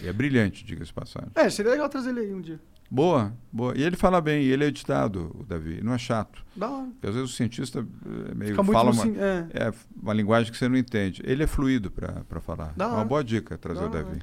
E 0.03 0.07
é 0.07 0.13
brilhante, 0.13 0.65
diga-se 0.65 0.91
passagem. 0.93 1.29
É, 1.35 1.49
seria 1.49 1.71
legal 1.71 1.87
trazer 1.89 2.09
ele 2.09 2.19
aí 2.21 2.33
um 2.33 2.41
dia. 2.41 2.59
Boa, 2.89 3.33
boa. 3.51 3.73
E 3.77 3.83
ele 3.83 3.95
fala 3.97 4.21
bem, 4.21 4.43
e 4.43 4.51
ele 4.51 4.63
é 4.63 4.67
editado, 4.67 5.35
o 5.37 5.43
Davi. 5.43 5.81
Não 5.83 5.93
é 5.93 5.97
chato. 5.97 6.43
Da 6.55 6.69
hora. 6.69 6.87
Porque 6.91 7.07
às 7.07 7.15
vezes 7.15 7.29
o 7.31 7.33
cientista 7.33 7.79
eh, 7.79 8.33
meio 8.35 8.51
Fica 8.55 8.63
fala 8.63 8.91
uma, 8.91 9.03
sim- 9.03 9.15
é. 9.17 9.45
é, 9.53 9.73
uma 10.01 10.13
linguagem 10.13 10.51
que 10.51 10.57
você 10.57 10.69
não 10.69 10.77
entende. 10.77 11.21
Ele 11.25 11.43
é 11.43 11.47
fluido 11.47 11.91
para 11.91 12.39
falar. 12.39 12.73
Da 12.77 12.85
é 12.85 12.87
uma 12.87 12.97
hora. 12.99 13.05
boa 13.05 13.23
dica 13.23 13.57
trazer 13.57 13.81
Da 13.81 13.87
o 13.87 13.89
Davi. 13.89 14.19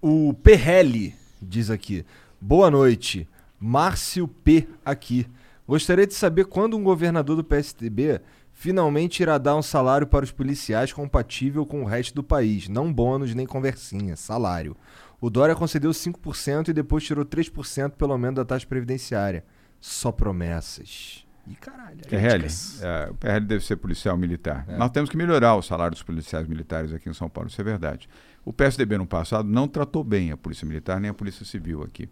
O 0.00 0.34
Perrelli 0.34 1.14
diz 1.40 1.70
aqui: 1.70 2.04
Boa 2.40 2.70
noite, 2.70 3.28
Márcio 3.60 4.26
P. 4.26 4.66
aqui. 4.84 5.26
Gostaria 5.68 6.06
de 6.06 6.14
saber 6.14 6.46
quando 6.46 6.76
um 6.76 6.82
governador 6.82 7.36
do 7.36 7.44
PSDB 7.44 8.20
finalmente 8.52 9.20
irá 9.22 9.38
dar 9.38 9.54
um 9.56 9.62
salário 9.62 10.06
para 10.06 10.24
os 10.24 10.32
policiais 10.32 10.92
compatível 10.92 11.64
com 11.64 11.82
o 11.82 11.86
resto 11.86 12.14
do 12.14 12.22
país. 12.24 12.68
Não 12.68 12.92
bônus 12.92 13.34
nem 13.34 13.46
conversinha, 13.46 14.16
salário. 14.16 14.76
O 15.20 15.28
Dória 15.28 15.54
concedeu 15.54 15.90
5% 15.90 16.68
e 16.68 16.72
depois 16.72 17.04
tirou 17.04 17.24
3% 17.24 17.90
pelo 17.92 18.16
menos 18.16 18.36
da 18.36 18.44
taxa 18.44 18.66
previdenciária. 18.66 19.44
Só 19.78 20.10
promessas. 20.10 21.26
Ih, 21.46 21.54
caralho. 21.56 21.98
PRL, 22.08 22.46
é, 22.80 23.10
o 23.10 23.14
PRL 23.14 23.46
deve 23.46 23.64
ser 23.64 23.76
policial 23.76 24.16
militar. 24.16 24.64
É. 24.68 24.76
Nós 24.76 24.90
temos 24.90 25.10
que 25.10 25.16
melhorar 25.16 25.56
o 25.56 25.62
salário 25.62 25.92
dos 25.92 26.02
policiais 26.02 26.46
militares 26.46 26.92
aqui 26.92 27.08
em 27.08 27.14
São 27.14 27.28
Paulo, 27.28 27.48
isso 27.48 27.60
é 27.60 27.64
verdade. 27.64 28.08
O 28.44 28.52
PSDB 28.52 28.98
no 28.98 29.06
passado 29.06 29.48
não 29.48 29.68
tratou 29.68 30.02
bem 30.02 30.32
a 30.32 30.36
Polícia 30.36 30.66
Militar 30.66 31.00
nem 31.00 31.10
a 31.10 31.14
Polícia 31.14 31.44
Civil 31.44 31.82
aqui. 31.82 32.08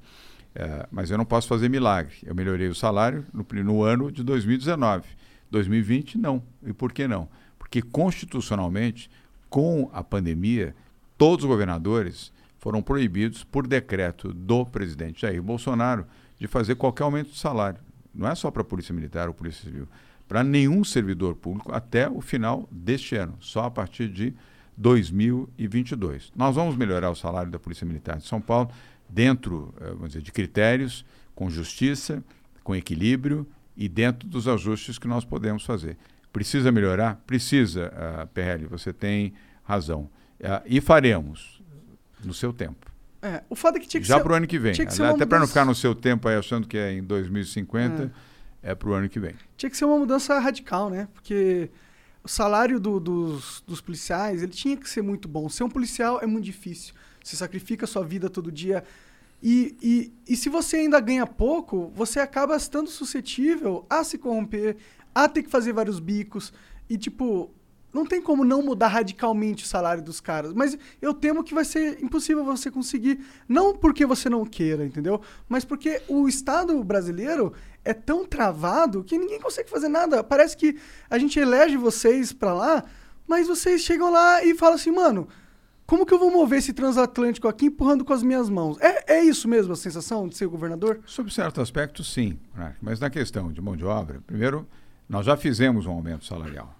É, 0.54 0.86
mas 0.90 1.10
eu 1.10 1.16
não 1.16 1.24
posso 1.24 1.46
fazer 1.46 1.68
milagre. 1.68 2.16
Eu 2.24 2.34
melhorei 2.34 2.68
o 2.68 2.74
salário 2.74 3.24
no, 3.32 3.46
no 3.62 3.82
ano 3.82 4.10
de 4.10 4.22
2019. 4.22 5.06
2020, 5.50 6.18
não. 6.18 6.42
E 6.62 6.72
por 6.72 6.92
que 6.92 7.06
não? 7.06 7.28
Porque 7.58 7.80
constitucionalmente, 7.80 9.10
com 9.48 9.90
a 9.92 10.02
pandemia, 10.02 10.74
todos 11.16 11.44
os 11.44 11.48
governadores 11.48 12.32
foram 12.68 12.82
proibidos 12.82 13.42
por 13.42 13.66
decreto 13.66 14.30
do 14.30 14.66
presidente 14.66 15.22
Jair 15.22 15.42
Bolsonaro 15.42 16.04
de 16.38 16.46
fazer 16.46 16.74
qualquer 16.74 17.04
aumento 17.04 17.30
de 17.30 17.38
salário. 17.38 17.80
Não 18.14 18.28
é 18.28 18.34
só 18.34 18.50
para 18.50 18.60
a 18.60 18.64
Polícia 18.64 18.94
Militar 18.94 19.26
ou 19.26 19.32
Polícia 19.32 19.64
Civil, 19.64 19.88
para 20.28 20.44
nenhum 20.44 20.84
servidor 20.84 21.34
público 21.34 21.72
até 21.72 22.10
o 22.10 22.20
final 22.20 22.68
deste 22.70 23.16
ano, 23.16 23.38
só 23.40 23.64
a 23.64 23.70
partir 23.70 24.06
de 24.08 24.34
2022. 24.76 26.30
Nós 26.36 26.56
vamos 26.56 26.76
melhorar 26.76 27.08
o 27.08 27.14
salário 27.14 27.50
da 27.50 27.58
Polícia 27.58 27.86
Militar 27.86 28.18
de 28.18 28.26
São 28.26 28.38
Paulo 28.38 28.70
dentro, 29.08 29.74
eh, 29.80 29.86
vamos 29.92 30.08
dizer, 30.08 30.20
de 30.20 30.30
critérios, 30.30 31.06
com 31.34 31.48
justiça, 31.48 32.22
com 32.62 32.76
equilíbrio 32.76 33.48
e 33.78 33.88
dentro 33.88 34.28
dos 34.28 34.46
ajustes 34.46 34.98
que 34.98 35.08
nós 35.08 35.24
podemos 35.24 35.64
fazer. 35.64 35.96
Precisa 36.30 36.70
melhorar? 36.70 37.14
Precisa, 37.26 37.90
uh, 37.94 38.26
PL, 38.26 38.66
você 38.66 38.92
tem 38.92 39.32
razão. 39.64 40.10
Uh, 40.38 40.60
e 40.66 40.82
faremos 40.82 41.57
no 42.24 42.34
seu 42.34 42.52
tempo. 42.52 42.86
É, 43.20 43.42
o 43.50 43.56
fato 43.56 43.76
é 43.76 43.80
que 43.80 43.88
tinha 43.88 44.00
que 44.00 44.06
Já 44.06 44.16
ser... 44.18 44.22
para 44.22 44.32
o 44.32 44.36
ano 44.36 44.46
que 44.46 44.58
vem. 44.58 44.72
que 44.72 44.82
Até 44.82 45.26
para 45.26 45.40
não 45.40 45.46
ficar 45.46 45.64
no 45.64 45.74
seu 45.74 45.94
tempo 45.94 46.28
aí 46.28 46.36
achando 46.36 46.66
que 46.68 46.76
é 46.78 46.92
em 46.92 47.02
2050, 47.02 48.12
é, 48.62 48.74
para 48.74 48.88
o 48.88 48.92
ano 48.92 49.08
que 49.08 49.18
vem. 49.18 49.34
Tinha 49.56 49.68
que 49.70 49.76
ser 49.76 49.84
uma 49.84 49.98
mudança 49.98 50.38
radical, 50.38 50.88
né? 50.88 51.08
Porque 51.14 51.68
o 52.22 52.28
salário 52.28 52.78
do- 52.78 53.00
dos, 53.00 53.62
dos 53.66 53.80
policiais, 53.80 54.42
ele 54.42 54.52
tinha 54.52 54.76
que 54.76 54.88
ser 54.88 55.02
muito 55.02 55.26
bom. 55.28 55.48
Ser 55.48 55.64
um 55.64 55.68
policial 55.68 56.20
é 56.22 56.26
muito 56.26 56.44
difícil. 56.44 56.94
Você 57.22 57.34
sacrifica 57.36 57.84
a 57.84 57.88
sua 57.88 58.04
vida 58.04 58.30
todo 58.30 58.52
dia. 58.52 58.84
E, 59.42 59.76
e, 59.82 60.12
e 60.32 60.36
se 60.36 60.48
você 60.48 60.76
ainda 60.78 60.98
ganha 61.00 61.26
pouco, 61.26 61.92
você 61.94 62.20
acaba 62.20 62.56
estando 62.56 62.88
suscetível 62.88 63.84
a 63.90 64.02
se 64.04 64.16
corromper, 64.18 64.76
a 65.14 65.28
ter 65.28 65.42
que 65.42 65.50
fazer 65.50 65.72
vários 65.72 65.98
bicos. 66.00 66.52
E, 66.88 66.96
tipo, 66.96 67.50
não 67.92 68.04
tem 68.04 68.20
como 68.20 68.44
não 68.44 68.62
mudar 68.62 68.88
radicalmente 68.88 69.64
o 69.64 69.66
salário 69.66 70.02
dos 70.02 70.20
caras. 70.20 70.52
Mas 70.52 70.76
eu 71.00 71.14
temo 71.14 71.42
que 71.42 71.54
vai 71.54 71.64
ser 71.64 72.02
impossível 72.02 72.44
você 72.44 72.70
conseguir. 72.70 73.24
Não 73.48 73.74
porque 73.74 74.04
você 74.04 74.28
não 74.28 74.44
queira, 74.44 74.84
entendeu? 74.84 75.20
Mas 75.48 75.64
porque 75.64 76.02
o 76.08 76.28
Estado 76.28 76.82
brasileiro 76.84 77.52
é 77.84 77.94
tão 77.94 78.24
travado 78.26 79.02
que 79.02 79.18
ninguém 79.18 79.40
consegue 79.40 79.70
fazer 79.70 79.88
nada. 79.88 80.22
Parece 80.22 80.56
que 80.56 80.76
a 81.08 81.18
gente 81.18 81.38
elege 81.38 81.76
vocês 81.76 82.32
pra 82.32 82.52
lá, 82.52 82.84
mas 83.26 83.48
vocês 83.48 83.80
chegam 83.80 84.10
lá 84.10 84.44
e 84.44 84.54
falam 84.54 84.74
assim, 84.74 84.92
mano. 84.92 85.28
Como 85.86 86.04
que 86.04 86.12
eu 86.12 86.18
vou 86.18 86.30
mover 86.30 86.58
esse 86.58 86.74
transatlântico 86.74 87.48
aqui 87.48 87.64
empurrando 87.64 88.04
com 88.04 88.12
as 88.12 88.22
minhas 88.22 88.50
mãos? 88.50 88.76
É, 88.78 89.14
é 89.20 89.24
isso 89.24 89.48
mesmo 89.48 89.72
a 89.72 89.76
sensação 89.76 90.28
de 90.28 90.36
ser 90.36 90.46
governador? 90.46 91.00
Sob 91.06 91.32
certo 91.32 91.62
aspecto, 91.62 92.04
sim. 92.04 92.38
Mas 92.82 93.00
na 93.00 93.08
questão 93.08 93.50
de 93.50 93.58
mão 93.62 93.74
de 93.74 93.86
obra, 93.86 94.20
primeiro, 94.26 94.68
nós 95.08 95.24
já 95.24 95.34
fizemos 95.34 95.86
um 95.86 95.92
aumento 95.92 96.26
salarial. 96.26 96.77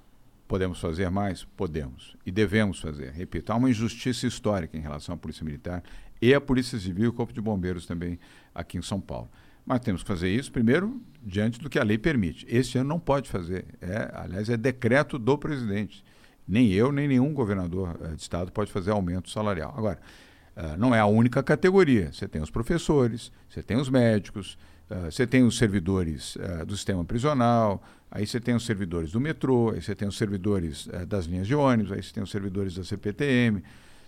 Podemos 0.48 0.80
fazer 0.80 1.10
mais? 1.10 1.44
Podemos. 1.44 2.16
E 2.24 2.32
devemos 2.32 2.80
fazer. 2.80 3.12
Repito, 3.12 3.52
há 3.52 3.56
uma 3.56 3.68
injustiça 3.68 4.26
histórica 4.26 4.76
em 4.76 4.80
relação 4.80 5.14
à 5.14 5.18
Polícia 5.18 5.44
Militar 5.44 5.82
e 6.20 6.34
à 6.34 6.40
Polícia 6.40 6.78
Civil 6.78 7.04
e 7.04 7.08
o 7.08 7.12
Corpo 7.12 7.34
de 7.34 7.40
Bombeiros 7.40 7.84
também 7.84 8.18
aqui 8.54 8.78
em 8.78 8.82
São 8.82 8.98
Paulo. 8.98 9.30
Mas 9.64 9.80
temos 9.80 10.02
que 10.02 10.08
fazer 10.08 10.30
isso, 10.30 10.50
primeiro, 10.50 11.00
diante 11.22 11.60
do 11.60 11.68
que 11.68 11.78
a 11.78 11.84
lei 11.84 11.98
permite. 11.98 12.46
Este 12.48 12.78
ano 12.78 12.88
não 12.88 12.98
pode 12.98 13.28
fazer. 13.28 13.66
É, 13.82 14.10
aliás, 14.14 14.48
é 14.48 14.56
decreto 14.56 15.18
do 15.18 15.36
presidente. 15.36 16.02
Nem 16.48 16.72
eu, 16.72 16.90
nem 16.90 17.06
nenhum 17.06 17.34
governador 17.34 18.00
eh, 18.02 18.14
de 18.14 18.22
estado 18.22 18.50
pode 18.50 18.72
fazer 18.72 18.90
aumento 18.90 19.28
salarial. 19.28 19.74
Agora, 19.76 20.00
ah, 20.56 20.76
não 20.78 20.94
é 20.94 20.98
a 20.98 21.06
única 21.06 21.42
categoria. 21.42 22.10
Você 22.10 22.26
tem 22.26 22.40
os 22.40 22.50
professores, 22.50 23.30
você 23.48 23.62
tem 23.62 23.76
os 23.76 23.90
médicos, 23.90 24.56
você 25.10 25.26
tem 25.26 25.44
os 25.44 25.58
servidores 25.58 26.36
ah, 26.40 26.64
do 26.64 26.76
sistema 26.76 27.04
prisional, 27.04 27.82
aí 28.10 28.26
você 28.26 28.40
tem 28.40 28.54
os 28.54 28.64
servidores 28.64 29.12
do 29.12 29.20
metrô, 29.20 29.70
aí 29.70 29.82
você 29.82 29.94
tem 29.94 30.08
os 30.08 30.16
servidores 30.16 30.88
eh, 30.92 31.04
das 31.04 31.26
linhas 31.26 31.46
de 31.46 31.54
ônibus, 31.54 31.92
aí 31.92 32.02
você 32.02 32.12
tem 32.12 32.22
os 32.22 32.30
servidores 32.30 32.74
da 32.74 32.84
CPTM. 32.84 33.62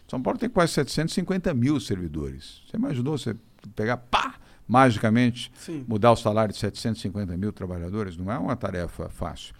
São 0.08 0.20
Paulo 0.20 0.38
tem 0.38 0.48
quase 0.48 0.72
750 0.72 1.52
mil 1.54 1.78
servidores. 1.78 2.62
Você 2.66 2.76
imaginou 2.76 3.16
você 3.16 3.36
pegar, 3.76 3.98
pá, 3.98 4.34
magicamente, 4.66 5.52
Sim. 5.54 5.84
mudar 5.86 6.12
o 6.12 6.16
salário 6.16 6.52
de 6.52 6.58
750 6.58 7.36
mil 7.36 7.52
trabalhadores? 7.52 8.16
Não 8.16 8.32
é 8.32 8.38
uma 8.38 8.56
tarefa 8.56 9.08
fácil. 9.08 9.54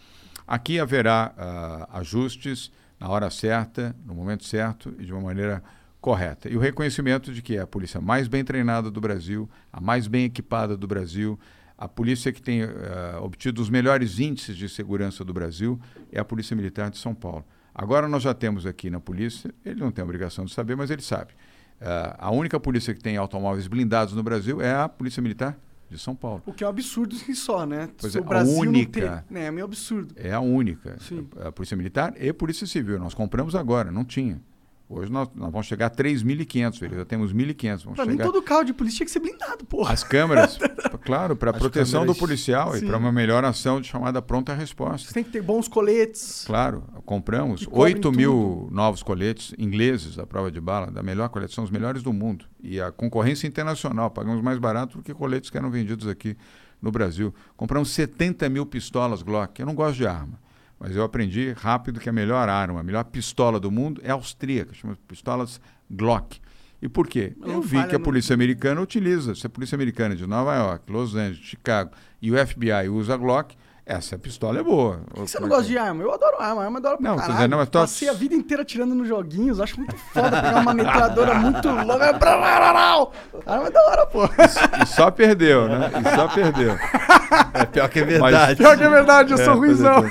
Aqui 0.47 0.81
haverá 0.81 1.33
ah, 1.37 1.99
ajustes 1.99 2.73
na 2.99 3.09
hora 3.09 3.31
certa, 3.31 3.95
no 4.05 4.15
momento 4.15 4.45
certo 4.45 4.95
e 4.99 5.05
de 5.05 5.13
uma 5.13 5.23
maneira 5.23 5.63
correta. 6.01 6.49
E 6.49 6.57
o 6.57 6.61
reconhecimento 6.61 7.33
de 7.33 7.43
que 7.43 7.57
é 7.57 7.61
a 7.61 7.67
polícia 7.67 8.01
mais 8.01 8.27
bem 8.27 8.45
treinada 8.45 8.91
do 8.91 9.01
Brasil, 9.01 9.49
a 9.73 9.81
mais 9.81 10.07
bem 10.07 10.25
equipada 10.25 10.77
do 10.77 10.87
Brasil, 10.87 11.39
a 11.77 11.89
polícia 11.89 12.33
que 12.33 12.43
tem 12.43 12.63
ah, 12.63 13.19
obtido 13.23 13.61
os 13.61 13.69
melhores 13.71 14.19
índices 14.19 14.57
de 14.57 14.69
segurança 14.69 15.25
do 15.25 15.33
Brasil 15.33 15.79
é 16.13 16.21
a 16.21 16.25
Polícia 16.25 16.55
Militar 16.57 16.91
de 16.91 16.99
São 16.99 17.15
Paulo. 17.15 17.45
Agora 17.75 18.09
nós 18.09 18.23
já 18.23 18.35
temos 18.35 18.67
aqui 18.67 18.91
na 18.91 19.01
polícia, 19.01 19.53
ele 19.65 19.81
não 19.81 19.91
tem 19.91 20.03
a 20.03 20.05
obrigação 20.05 20.45
de 20.45 20.53
saber, 20.53 20.77
mas 20.77 20.91
ele 20.91 21.03
sabe. 21.03 21.33
Ah, 21.81 22.17
a 22.19 22.31
única 22.31 22.59
polícia 22.61 22.93
que 22.95 23.01
tem 23.01 23.17
automóveis 23.17 23.67
blindados 23.67 24.15
no 24.15 24.23
Brasil 24.23 24.61
é 24.61 24.75
a 24.75 24.89
Polícia 24.89 25.23
Militar 25.23 25.59
de 25.89 25.99
São 25.99 26.15
Paulo. 26.15 26.43
O 26.47 26.53
que 26.53 26.63
é 26.63 26.67
um 26.67 26.71
absurdo 26.71 27.17
em 27.29 27.35
só, 27.35 27.67
né? 27.67 27.89
Pois 27.99 28.15
é, 28.15 28.21
o 28.21 28.23
a 28.23 28.27
Brasil 28.27 28.59
única- 28.59 29.01
não 29.01 29.17
ter, 29.23 29.25
né? 29.33 29.47
É 29.47 29.51
meio 29.51 29.65
absurdo. 29.65 30.15
É 30.17 30.33
a 30.33 30.41
única. 30.41 30.97
Sim. 31.01 31.27
A, 31.41 31.49
a 31.49 31.53
Polícia 31.53 31.77
Militar 31.77 32.15
e 32.17 32.33
Polícia 32.33 32.67
Civil. 32.67 32.99
Nós 32.99 33.15
compramos 33.15 33.55
agora, 33.55 33.91
não 33.91 34.05
tinha. 34.05 34.41
Hoje 34.93 35.11
nós, 35.13 35.29
nós 35.37 35.53
vamos 35.53 35.67
chegar 35.69 35.87
a 35.87 35.91
3.500, 35.91 36.79
filho. 36.79 36.97
já 36.97 37.05
temos 37.05 37.33
1.500. 37.33 37.85
Vamos 37.85 37.97
Pra 37.97 38.05
mim, 38.05 38.13
chegar... 38.13 38.25
todo 38.25 38.43
carro 38.43 38.65
de 38.65 38.73
polícia 38.73 38.97
tinha 38.99 39.05
que 39.07 39.13
ser 39.13 39.21
blindado, 39.21 39.65
porra. 39.65 39.93
As 39.95 40.03
câmeras, 40.03 40.59
claro, 41.05 41.37
para 41.37 41.53
proteção 41.53 42.01
câmeras- 42.01 42.17
do 42.17 42.19
policial 42.19 42.75
e 42.77 42.81
Sim. 42.81 42.87
para 42.89 42.99
uma 42.99 43.13
melhor 43.13 43.45
ação 43.45 43.81
de 43.81 43.87
chamada 43.87 44.21
pronta 44.21 44.53
resposta. 44.53 45.07
Você 45.07 45.15
tem 45.15 45.23
que 45.23 45.31
ter 45.31 45.43
bons 45.43 45.69
coletes. 45.69 46.43
Claro, 46.45 46.83
compramos 47.07 47.61
Que 47.61 47.67
cobrem 47.67 47.95
8 47.95 48.11
mil 48.13 48.69
novos 48.73 49.01
coletes 49.03 49.55
ingleses 49.57 50.19
à 50.19 50.27
prova 50.27 50.51
de 50.51 50.61
bala, 50.61 50.91
da 50.91 51.05
melhor 51.05 51.29
coleção, 51.29 51.55
são 51.55 51.65
os 51.65 51.71
melhores 51.71 52.03
do 52.03 52.13
mundo. 52.13 52.45
E 52.61 52.81
a 52.81 52.91
concorrência 52.91 53.47
internacional, 53.47 54.11
pagamos 54.11 54.43
mais 54.43 54.59
barato 54.59 54.99
do 54.99 55.05
que 55.05 55.15
coletes 55.15 55.51
que 55.51 55.57
eram 55.57 55.71
vendidos 55.71 56.09
aqui 56.09 56.37
no 56.83 56.91
Brasil. 56.91 57.33
Compramos 57.57 57.91
70 57.91 58.49
mil 58.49 58.67
pistolas 58.67 59.23
Glock. 59.23 59.61
Eu 59.61 59.67
não 59.67 59.75
gosto 59.75 59.97
de 59.99 60.07
arma, 60.07 60.41
mas 60.81 60.97
eu 60.97 61.05
aprendi 61.05 61.53
rápido 61.61 62.01
que 62.01 62.09
a 62.09 62.13
melhor 62.13 62.49
arma, 62.49 62.81
a 62.81 62.83
melhor 62.83 63.05
pistola 63.05 63.61
do 63.61 63.71
mundo 63.71 64.01
é 64.03 64.11
austríaca, 64.11 64.73
chama 64.75 64.97
pistolas 65.07 65.61
Glock. 65.91 66.41
E 66.83 66.89
por 66.89 67.07
quê? 67.07 67.35
Não 67.39 67.57
Eu 67.57 67.61
vi 67.63 67.85
que 67.87 67.95
a 67.95 67.99
no- 67.99 68.05
polícia 68.05 68.33
americana 68.33 68.81
utiliza. 68.81 69.35
Se 69.35 69.47
a 69.47 69.51
polícia 69.51 69.77
americana 69.77 70.17
de 70.17 70.27
Nova 70.27 70.55
York, 70.57 70.91
Los 70.91 71.15
Angeles, 71.15 71.39
Chicago 71.39 71.91
e 72.23 72.33
o 72.33 72.47
FBI 72.47 72.89
usa 72.89 73.19
Glock, 73.19 73.55
essa 73.85 74.17
pistola 74.17 74.61
é 74.61 74.63
boa. 74.63 75.01
Por 75.13 75.25
que 75.25 75.31
você 75.31 75.41
não 75.41 75.49
gosta 75.49 75.65
de 75.65 75.77
arma? 75.77 76.03
Eu 76.03 76.11
adoro 76.15 76.37
arma, 76.41 76.65
arma 76.65 76.79
é 76.79 76.81
da 76.81 76.89
hora 76.91 76.99
pra 76.99 77.11
Não, 77.11 77.17
caralho. 77.17 77.35
dizendo, 77.35 77.51
não, 77.51 77.59
mas 77.59 77.69
tô- 77.69 77.81
Passei 77.81 78.09
a 78.09 78.13
vida 78.15 78.35
inteira 78.35 78.63
atirando 78.63 78.95
nos 78.95 79.07
joguinhos, 79.09 79.61
acho 79.61 79.77
muito 79.79 79.95
foda 79.97 80.31
pegar 80.41 80.61
uma 80.61 80.73
metralhadora 80.73 81.35
muito 81.35 81.69
louca. 81.69 82.17
Arma 83.47 83.67
é 83.67 83.71
da 83.71 83.83
hora, 83.89 84.07
pô. 84.07 84.25
E 84.83 84.87
só 84.87 85.11
perdeu, 85.11 85.69
né? 85.69 85.91
E 86.01 86.17
só 86.17 86.29
perdeu. 86.29 86.77
É 87.55 87.65
pior 87.65 87.89
que 87.89 88.01
é 88.01 88.05
Mas- 88.05 88.13
verdade. 88.33 88.57
Pior 88.57 88.77
que 88.77 88.83
é 88.83 88.89
verdade, 88.89 89.33
eu 89.33 89.39
É, 89.39 89.45
sou 89.45 89.57
pois 89.57 89.81
é, 89.81 89.89
ruimzão. 89.89 90.11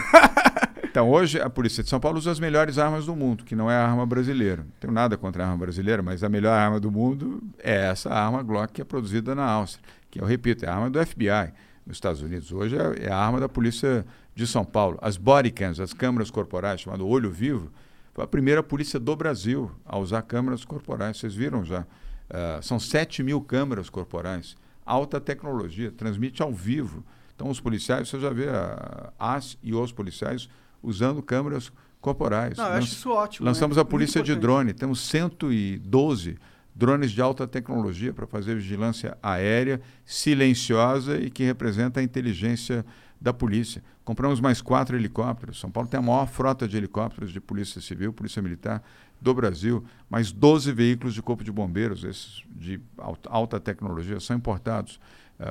Então, 0.99 1.11
hoje, 1.11 1.39
a 1.39 1.49
Polícia 1.49 1.81
de 1.81 1.89
São 1.89 1.97
Paulo 1.97 2.17
usa 2.17 2.29
as 2.29 2.41
melhores 2.41 2.77
armas 2.77 3.05
do 3.05 3.15
mundo, 3.15 3.45
que 3.45 3.55
não 3.55 3.71
é 3.71 3.73
a 3.73 3.87
arma 3.87 4.05
brasileira. 4.05 4.63
Não 4.63 4.71
tenho 4.81 4.91
nada 4.91 5.15
contra 5.15 5.41
a 5.41 5.47
arma 5.47 5.57
brasileira, 5.57 6.03
mas 6.03 6.25
a 6.25 6.27
melhor 6.27 6.51
arma 6.51 6.77
do 6.77 6.91
mundo 6.91 7.41
é 7.57 7.85
essa 7.85 8.09
arma 8.09 8.43
Glock 8.43 8.73
que 8.73 8.81
é 8.81 8.83
produzida 8.83 9.33
na 9.33 9.45
Áustria, 9.45 9.81
que 10.11 10.19
eu 10.19 10.25
repito, 10.25 10.65
é 10.65 10.67
a 10.67 10.75
arma 10.75 10.89
do 10.89 11.01
FBI 11.05 11.53
nos 11.85 11.95
Estados 11.95 12.21
Unidos. 12.21 12.51
Hoje 12.51 12.75
é, 12.75 13.05
é 13.05 13.09
a 13.09 13.15
arma 13.15 13.39
da 13.39 13.47
Polícia 13.47 14.05
de 14.35 14.45
São 14.45 14.65
Paulo. 14.65 14.99
As 15.01 15.15
bodycams, 15.15 15.79
as 15.79 15.93
câmeras 15.93 16.29
corporais, 16.29 16.81
chamado 16.81 17.07
olho 17.07 17.31
vivo, 17.31 17.71
foi 18.13 18.25
a 18.25 18.27
primeira 18.27 18.61
polícia 18.61 18.99
do 18.99 19.15
Brasil 19.15 19.71
a 19.85 19.97
usar 19.97 20.21
câmeras 20.23 20.65
corporais. 20.65 21.15
Vocês 21.15 21.33
viram 21.33 21.63
já? 21.63 21.85
Ah, 22.29 22.59
são 22.61 22.77
7 22.77 23.23
mil 23.23 23.39
câmeras 23.39 23.89
corporais. 23.89 24.57
Alta 24.85 25.21
tecnologia, 25.21 25.93
transmite 25.93 26.41
ao 26.41 26.51
vivo. 26.51 27.05
Então, 27.33 27.49
os 27.49 27.61
policiais, 27.61 28.09
você 28.09 28.19
já 28.19 28.31
vê 28.31 28.49
a, 28.49 29.13
as 29.17 29.57
e 29.63 29.73
os 29.73 29.93
policiais 29.93 30.49
usando 30.82 31.22
câmeras 31.22 31.72
corporais. 32.01 32.58
Não, 32.58 32.66
eu 32.66 32.74
acho 32.74 32.93
isso 32.93 33.09
ótimo, 33.11 33.45
Lançamos 33.45 33.77
né? 33.77 33.82
a 33.82 33.85
polícia 33.85 34.24
de 34.24 34.35
drone. 34.35 34.74
Temos 34.74 35.01
112 35.01 36.38
drones 36.74 37.11
de 37.11 37.22
alta 37.22 37.45
tecnologia 37.45 38.14
para 38.14 38.25
fazer 38.25 38.56
vigilância 38.56 39.17
aérea 39.22 39.82
silenciosa 40.06 41.17
e 41.17 41.30
que 41.30 41.43
representa 41.43 41.99
a 41.99 42.03
inteligência 42.03 42.85
da 43.19 43.33
polícia. 43.33 43.83
Compramos 44.06 44.40
mais 44.40 44.61
quatro 44.61 44.95
helicópteros. 44.95 45.59
São 45.59 45.69
Paulo 45.69 45.90
tem 45.90 45.99
a 45.99 46.01
maior 46.01 46.25
frota 46.25 46.67
de 46.67 46.77
helicópteros 46.77 47.32
de 47.32 47.41
polícia 47.41 47.82
civil, 47.82 48.14
polícia 48.14 48.41
militar 48.41 48.82
do 49.19 49.33
Brasil. 49.33 49.83
Mais 50.09 50.32
12 50.32 50.72
veículos 50.72 51.14
de 51.14 51.22
corpo 51.22 51.43
de 51.43 51.51
bombeiros, 51.51 52.03
esses 52.03 52.43
de 52.49 52.80
alta, 53.27 53.59
tecnologia, 53.59 54.19
são 54.19 54.38
importados 54.38 54.99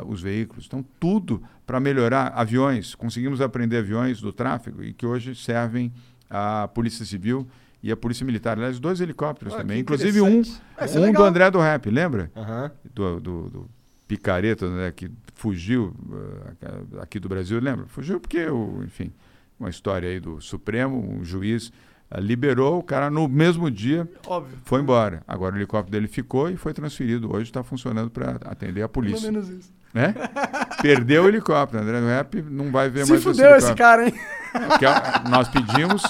os 0.06 0.20
veículos. 0.22 0.66
Então, 0.66 0.84
tudo 1.00 1.42
para 1.66 1.80
melhorar 1.80 2.28
aviões. 2.34 2.94
Conseguimos 2.94 3.40
aprender 3.40 3.78
aviões 3.78 4.20
do 4.20 4.32
tráfego 4.32 4.82
e 4.82 4.92
que 4.92 5.06
hoje 5.06 5.34
servem 5.34 5.92
à 6.28 6.68
Polícia 6.68 7.04
Civil 7.04 7.46
e 7.82 7.90
à 7.92 7.96
Polícia 7.96 8.24
Militar. 8.26 8.56
Aliás, 8.58 8.78
dois 8.78 9.00
helicópteros 9.00 9.54
Ah, 9.54 9.58
também. 9.58 9.80
Inclusive 9.80 10.20
um, 10.20 10.42
é 10.76 11.00
um 11.00 11.12
do. 11.12 11.22
André 11.22 11.50
do 11.50 11.58
Rap, 11.58 11.86
lembra? 11.90 12.30
Aham. 12.36 12.70
Do, 12.94 13.20
do, 13.20 13.50
do 13.50 13.70
picareta 14.06 14.68
né, 14.68 14.90
que 14.90 15.10
fugiu 15.34 15.94
uh, 16.08 17.00
aqui 17.00 17.18
do 17.20 17.28
Brasil, 17.28 17.60
lembra? 17.60 17.86
Fugiu 17.86 18.18
porque, 18.18 18.46
o, 18.46 18.82
enfim, 18.84 19.12
uma 19.60 19.70
história 19.70 20.08
aí 20.08 20.18
do 20.18 20.40
Supremo, 20.40 20.98
um 20.98 21.24
juiz 21.24 21.68
uh, 22.10 22.18
liberou 22.20 22.78
o 22.78 22.82
cara 22.82 23.10
no 23.10 23.28
mesmo 23.28 23.70
dia, 23.70 24.10
Óbvio. 24.26 24.58
foi 24.64 24.80
embora. 24.80 25.22
Agora 25.28 25.54
o 25.54 25.58
helicóptero 25.58 25.92
dele 25.92 26.08
ficou 26.08 26.50
e 26.50 26.56
foi 26.56 26.72
transferido. 26.74 27.32
Hoje 27.32 27.44
está 27.44 27.62
funcionando 27.62 28.10
para 28.10 28.32
atender 28.46 28.82
a 28.82 28.88
Pelo 28.88 29.04
polícia. 29.06 29.30
menos 29.30 29.48
isso. 29.48 29.72
Né? 29.92 30.14
Perdeu 30.82 31.24
o 31.24 31.28
helicóptero. 31.28 31.82
André 31.82 32.00
Rap 32.00 32.42
não 32.42 32.70
vai 32.70 32.90
ver 32.90 33.04
Se 33.04 33.12
mais 33.12 33.22
fudeu 33.22 33.56
esse 33.56 33.68
helicóptero. 33.68 33.76
cara, 33.76 34.06
hein? 34.06 34.14
Nós 35.30 35.48
pedimos, 35.48 36.02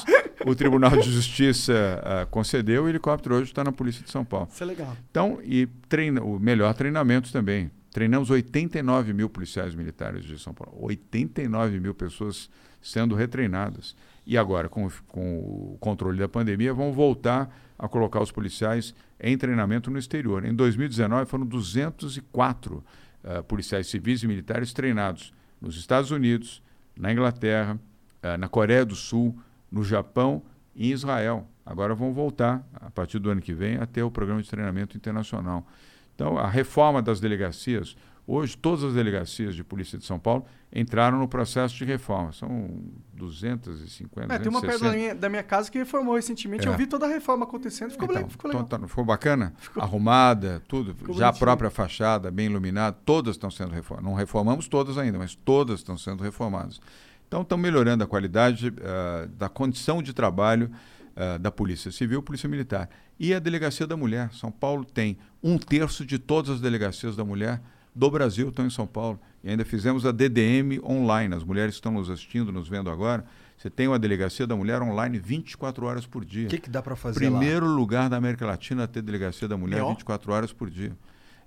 o 0.44 0.54
Tribunal 0.54 0.90
de 0.96 1.10
Justiça 1.10 1.74
ah, 2.02 2.26
concedeu, 2.30 2.84
o 2.84 2.88
helicóptero 2.88 3.36
hoje 3.36 3.50
está 3.50 3.64
na 3.64 3.72
Polícia 3.72 4.04
de 4.04 4.10
São 4.10 4.24
Paulo. 4.24 4.48
Isso 4.52 4.62
é 4.62 4.66
legal. 4.66 4.96
Então, 5.10 5.38
e 5.42 5.66
treina, 5.88 6.22
o 6.22 6.38
melhor 6.38 6.74
treinamento 6.74 7.32
também. 7.32 7.70
Treinamos 7.92 8.30
89 8.30 9.12
mil 9.12 9.28
policiais 9.28 9.74
militares 9.74 10.24
de 10.24 10.38
São 10.38 10.52
Paulo. 10.52 10.76
89 10.80 11.80
mil 11.80 11.94
pessoas 11.94 12.50
sendo 12.80 13.14
retreinadas. 13.14 13.96
E 14.26 14.36
agora, 14.36 14.68
com, 14.68 14.88
com 15.08 15.38
o 15.38 15.78
controle 15.80 16.18
da 16.18 16.28
pandemia, 16.28 16.72
vão 16.74 16.92
voltar 16.92 17.50
a 17.78 17.88
colocar 17.88 18.20
os 18.20 18.30
policiais 18.30 18.94
em 19.18 19.36
treinamento 19.38 19.90
no 19.90 19.98
exterior. 19.98 20.44
Em 20.44 20.54
2019, 20.54 21.26
foram 21.26 21.46
204 21.46 22.84
uh, 23.24 23.42
policiais 23.44 23.86
civis 23.86 24.22
e 24.22 24.26
militares 24.28 24.72
treinados 24.72 25.32
nos 25.60 25.76
Estados 25.76 26.10
Unidos, 26.10 26.62
na 26.96 27.12
Inglaterra, 27.12 27.78
uh, 28.22 28.36
na 28.38 28.48
Coreia 28.48 28.84
do 28.84 28.94
Sul, 28.94 29.38
no 29.70 29.84
Japão 29.84 30.42
e 30.74 30.88
em 30.88 30.92
Israel. 30.92 31.46
Agora 31.64 31.94
vão 31.94 32.12
voltar, 32.12 32.66
a 32.74 32.90
partir 32.90 33.18
do 33.18 33.30
ano 33.30 33.40
que 33.40 33.52
vem, 33.52 33.76
a 33.76 33.86
ter 33.86 34.02
o 34.02 34.10
programa 34.10 34.42
de 34.42 34.48
treinamento 34.48 34.96
internacional. 34.96 35.66
Então, 36.14 36.38
a 36.38 36.48
reforma 36.48 37.02
das 37.02 37.20
delegacias, 37.20 37.96
hoje 38.28 38.56
todas 38.58 38.84
as 38.84 38.92
delegacias 38.92 39.54
de 39.54 39.64
polícia 39.64 39.98
de 39.98 40.04
São 40.04 40.18
Paulo 40.18 40.44
entraram 40.70 41.18
no 41.18 41.26
processo 41.26 41.74
de 41.74 41.84
reforma. 41.86 42.30
São 42.30 42.84
250, 43.14 44.34
É, 44.34 44.38
tem 44.38 44.48
uma 44.50 44.60
perto 44.60 44.84
da 44.84 44.92
minha, 44.92 45.14
da 45.14 45.28
minha 45.30 45.42
casa 45.42 45.70
que 45.70 45.78
reformou 45.78 46.14
recentemente. 46.14 46.66
É. 46.66 46.70
Eu 46.70 46.76
vi 46.76 46.86
toda 46.86 47.06
a 47.06 47.08
reforma 47.08 47.44
acontecendo. 47.44 47.90
Ficou, 47.90 48.06
Então, 48.10 48.28
ficou 48.28 48.50
legal. 48.50 48.64
então, 48.66 48.86
ficou 48.86 49.04
bacana? 49.04 49.54
Arrumada, 49.76 50.62
tudo. 50.68 50.94
Ficou 50.94 51.14
Já 51.14 51.28
a 51.28 51.30
bonitinho. 51.30 51.46
própria 51.46 51.70
fachada, 51.70 52.30
bem 52.30 52.46
iluminada, 52.46 52.96
todas 53.04 53.36
estão 53.36 53.50
sendo 53.50 53.72
reformadas. 53.72 54.10
Não 54.10 54.14
reformamos 54.16 54.68
todas 54.68 54.98
ainda, 54.98 55.18
mas 55.18 55.34
todas 55.34 55.80
estão 55.80 55.96
sendo 55.96 56.22
reformadas. 56.22 56.80
Então, 57.26 57.40
estão 57.40 57.56
melhorando 57.56 58.04
a 58.04 58.06
qualidade 58.06 58.72
ah, 58.82 59.26
da 59.38 59.48
condição 59.48 60.02
de 60.02 60.12
trabalho 60.12 60.70
ah, 61.16 61.38
da 61.38 61.50
Polícia 61.50 61.90
Civil, 61.90 62.22
Polícia 62.22 62.48
Militar. 62.48 62.90
E 63.18 63.32
a 63.32 63.38
Delegacia 63.38 63.86
da 63.86 63.96
Mulher. 63.96 64.30
São 64.34 64.52
Paulo 64.52 64.84
tem 64.84 65.18
um 65.42 65.56
terço 65.58 66.04
de 66.04 66.18
todas 66.18 66.50
as 66.50 66.60
delegacias 66.60 67.16
da 67.16 67.24
mulher 67.24 67.60
do 67.98 68.08
Brasil 68.12 68.48
estão 68.48 68.64
em 68.64 68.70
São 68.70 68.86
Paulo. 68.86 69.18
E 69.42 69.50
ainda 69.50 69.64
fizemos 69.64 70.06
a 70.06 70.12
DDM 70.12 70.80
online. 70.84 71.34
As 71.34 71.42
mulheres 71.42 71.72
que 71.74 71.78
estão 71.78 71.90
nos 71.90 72.08
assistindo, 72.08 72.52
nos 72.52 72.68
vendo 72.68 72.88
agora. 72.90 73.24
Você 73.56 73.68
tem 73.68 73.88
uma 73.88 73.98
Delegacia 73.98 74.46
da 74.46 74.54
Mulher 74.54 74.80
online 74.80 75.18
24 75.18 75.84
horas 75.84 76.06
por 76.06 76.24
dia. 76.24 76.46
O 76.46 76.50
que, 76.50 76.60
que 76.60 76.70
dá 76.70 76.80
pra 76.80 76.94
fazer 76.94 77.28
lá? 77.28 77.36
Primeiro 77.36 77.66
lugar 77.66 78.08
da 78.08 78.16
América 78.16 78.46
Latina 78.46 78.84
a 78.84 78.86
ter 78.86 79.02
delegacia 79.02 79.48
da 79.48 79.56
mulher 79.56 79.76
Legal. 79.78 79.90
24 79.90 80.32
horas 80.32 80.52
por 80.52 80.70
dia. 80.70 80.96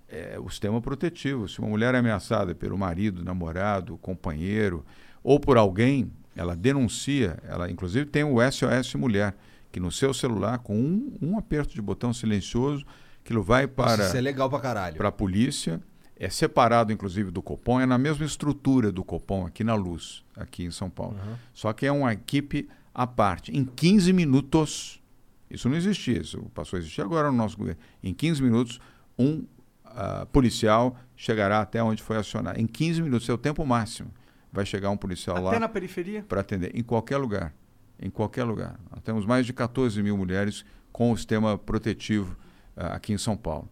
É 0.09 0.37
o 0.37 0.49
sistema 0.49 0.81
protetivo. 0.81 1.47
Se 1.47 1.59
uma 1.59 1.69
mulher 1.69 1.95
é 1.95 1.99
ameaçada 1.99 2.53
pelo 2.53 2.77
marido, 2.77 3.23
namorado, 3.23 3.97
companheiro 3.99 4.85
ou 5.23 5.39
por 5.39 5.57
alguém, 5.57 6.11
ela 6.35 6.53
denuncia. 6.53 7.37
Ela, 7.47 7.71
inclusive, 7.71 8.05
tem 8.07 8.25
o 8.25 8.39
SOS 8.51 8.95
Mulher, 8.95 9.33
que 9.71 9.79
no 9.79 9.89
seu 9.89 10.13
celular, 10.13 10.59
com 10.59 10.75
um, 10.77 11.17
um 11.21 11.37
aperto 11.37 11.73
de 11.73 11.81
botão 11.81 12.13
silencioso, 12.13 12.85
aquilo 13.23 13.41
vai 13.41 13.67
para 13.67 14.07
Isso 14.07 14.17
é 14.17 14.21
legal 14.21 14.49
pra 14.49 14.59
caralho. 14.59 14.97
para 14.97 15.07
a 15.07 15.13
polícia. 15.13 15.81
É 16.23 16.29
separado, 16.29 16.93
inclusive, 16.93 17.31
do 17.31 17.41
Copom, 17.41 17.81
é 17.81 17.85
na 17.87 17.97
mesma 17.97 18.23
estrutura 18.23 18.91
do 18.91 19.03
Copom, 19.03 19.47
aqui 19.47 19.63
na 19.63 19.73
Luz, 19.73 20.23
aqui 20.35 20.63
em 20.63 20.69
São 20.69 20.87
Paulo. 20.87 21.17
Só 21.51 21.73
que 21.73 21.83
é 21.83 21.91
uma 21.91 22.13
equipe 22.13 22.69
à 22.93 23.07
parte. 23.07 23.51
Em 23.51 23.65
15 23.65 24.13
minutos, 24.13 25.01
isso 25.49 25.67
não 25.67 25.75
existia, 25.75 26.19
isso 26.21 26.39
passou 26.53 26.77
a 26.77 26.79
existir 26.79 27.01
agora 27.01 27.31
no 27.31 27.37
nosso 27.37 27.57
governo. 27.57 27.81
Em 28.03 28.13
15 28.13 28.43
minutos, 28.43 28.79
um 29.17 29.43
ah, 29.83 30.27
policial 30.31 30.95
chegará 31.15 31.59
até 31.59 31.81
onde 31.81 32.03
foi 32.03 32.17
acionado. 32.17 32.59
Em 32.59 32.67
15 32.67 33.01
minutos, 33.01 33.27
é 33.27 33.33
o 33.33 33.37
tempo 33.37 33.65
máximo. 33.65 34.13
Vai 34.53 34.63
chegar 34.63 34.91
um 34.91 34.97
policial 34.97 35.41
lá 35.41 35.49
Até 35.49 35.59
na 35.59 35.69
periferia? 35.69 36.21
para 36.21 36.41
atender. 36.41 36.69
Em 36.77 36.83
qualquer 36.83 37.17
lugar. 37.17 37.51
Em 37.99 38.11
qualquer 38.11 38.43
lugar. 38.43 38.79
Nós 38.91 39.01
temos 39.01 39.25
mais 39.25 39.47
de 39.47 39.53
14 39.53 40.03
mil 40.03 40.15
mulheres 40.15 40.63
com 40.91 41.11
o 41.11 41.17
sistema 41.17 41.57
protetivo 41.57 42.37
ah, 42.77 42.93
aqui 42.93 43.11
em 43.11 43.17
São 43.17 43.35
Paulo. 43.35 43.67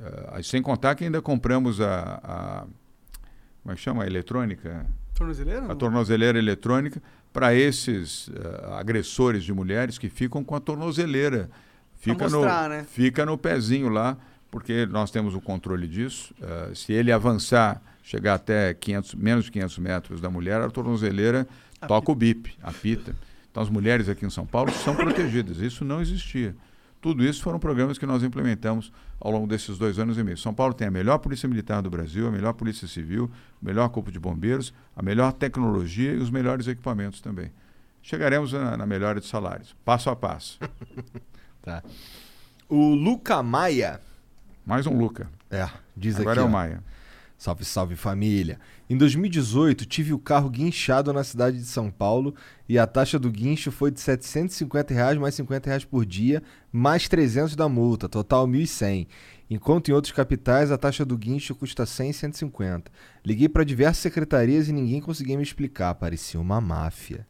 Ah, 0.00 0.40
sem 0.42 0.60
contar 0.62 0.94
que 0.94 1.04
ainda 1.04 1.20
compramos 1.22 1.80
a, 1.80 2.20
a- 2.22 2.66
como 3.62 3.72
é 3.72 3.74
que 3.76 3.80
chama? 3.80 4.02
A 4.04 4.06
eletrônica? 4.06 4.86
Tornozeleira? 5.14 5.70
A 5.70 5.74
tornozeleira 5.74 6.38
eletrônica 6.38 7.02
para 7.32 7.54
esses 7.54 8.30
ah, 8.70 8.78
agressores 8.78 9.44
de 9.44 9.52
mulheres 9.52 9.98
que 9.98 10.08
ficam 10.08 10.42
com 10.42 10.54
a 10.56 10.60
tornozeleira. 10.60 11.48
Fica, 11.96 12.24
mostrar, 12.28 12.68
no, 12.68 12.76
né? 12.76 12.84
fica 12.88 13.24
no 13.24 13.38
pezinho 13.38 13.88
lá, 13.88 14.16
porque 14.50 14.86
nós 14.86 15.10
temos 15.12 15.34
o 15.34 15.40
controle 15.40 15.86
disso. 15.86 16.34
Ah, 16.42 16.70
se 16.74 16.92
ele 16.92 17.12
avançar, 17.12 17.80
chegar 18.02 18.34
até 18.34 18.74
500, 18.74 19.14
menos 19.14 19.44
de 19.44 19.52
500 19.52 19.78
metros 19.78 20.20
da 20.20 20.28
mulher, 20.28 20.60
a 20.60 20.68
tornozeleira 20.68 21.46
toca 21.86 22.10
o 22.10 22.14
bip, 22.14 22.52
apita. 22.62 23.14
Então 23.50 23.62
as 23.62 23.68
mulheres 23.68 24.08
aqui 24.08 24.24
em 24.26 24.30
São 24.30 24.46
Paulo 24.46 24.72
são 24.72 24.96
protegidas. 24.96 25.58
Isso 25.58 25.84
não 25.84 26.00
existia. 26.00 26.56
Tudo 27.02 27.24
isso 27.24 27.42
foram 27.42 27.58
programas 27.58 27.98
que 27.98 28.06
nós 28.06 28.22
implementamos 28.22 28.92
ao 29.20 29.32
longo 29.32 29.44
desses 29.48 29.76
dois 29.76 29.98
anos 29.98 30.16
e 30.16 30.22
meio. 30.22 30.38
São 30.38 30.54
Paulo 30.54 30.72
tem 30.72 30.86
a 30.86 30.90
melhor 30.90 31.18
polícia 31.18 31.48
militar 31.48 31.82
do 31.82 31.90
Brasil, 31.90 32.28
a 32.28 32.30
melhor 32.30 32.52
polícia 32.52 32.86
civil, 32.86 33.28
o 33.60 33.64
melhor 33.66 33.88
corpo 33.88 34.12
de 34.12 34.20
bombeiros, 34.20 34.72
a 34.94 35.02
melhor 35.02 35.32
tecnologia 35.32 36.12
e 36.12 36.18
os 36.18 36.30
melhores 36.30 36.68
equipamentos 36.68 37.20
também. 37.20 37.50
Chegaremos 38.02 38.52
na, 38.52 38.76
na 38.76 38.86
melhora 38.86 39.20
de 39.20 39.26
salários, 39.26 39.74
passo 39.84 40.08
a 40.08 40.16
passo. 40.16 40.58
Tá. 41.64 41.80
O 42.68 42.92
Luca 42.92 43.40
Maia. 43.40 44.00
Mais 44.66 44.84
um 44.84 44.98
Luca. 44.98 45.30
É, 45.48 45.68
diz 45.96 46.18
Agora 46.18 46.32
aqui. 46.32 46.40
é 46.40 46.42
o 46.42 46.46
ó. 46.46 46.50
Maia. 46.50 46.82
Salve, 47.42 47.64
salve 47.64 47.96
família. 47.96 48.60
Em 48.88 48.96
2018, 48.96 49.84
tive 49.84 50.12
o 50.12 50.18
carro 50.20 50.48
guinchado 50.48 51.12
na 51.12 51.24
cidade 51.24 51.56
de 51.56 51.64
São 51.64 51.90
Paulo 51.90 52.36
e 52.68 52.78
a 52.78 52.86
taxa 52.86 53.18
do 53.18 53.32
guincho 53.32 53.72
foi 53.72 53.90
de 53.90 53.98
750 53.98 54.94
reais 54.94 55.18
mais 55.18 55.34
50 55.34 55.66
reais 55.68 55.84
por 55.84 56.06
dia, 56.06 56.40
mais 56.70 57.08
300 57.08 57.56
da 57.56 57.68
multa, 57.68 58.08
total 58.08 58.46
1.100. 58.46 59.08
Enquanto 59.50 59.88
em 59.88 59.92
outros 59.92 60.12
capitais 60.12 60.70
a 60.70 60.78
taxa 60.78 61.04
do 61.04 61.18
guincho 61.18 61.52
custa 61.56 61.84
100 61.84 62.10
e 62.10 62.14
150. 62.14 62.92
Liguei 63.26 63.48
para 63.48 63.64
diversas 63.64 63.98
secretarias 63.98 64.68
e 64.68 64.72
ninguém 64.72 65.00
conseguia 65.00 65.36
me 65.36 65.42
explicar, 65.42 65.96
parecia 65.96 66.38
uma 66.38 66.60
máfia. 66.60 67.26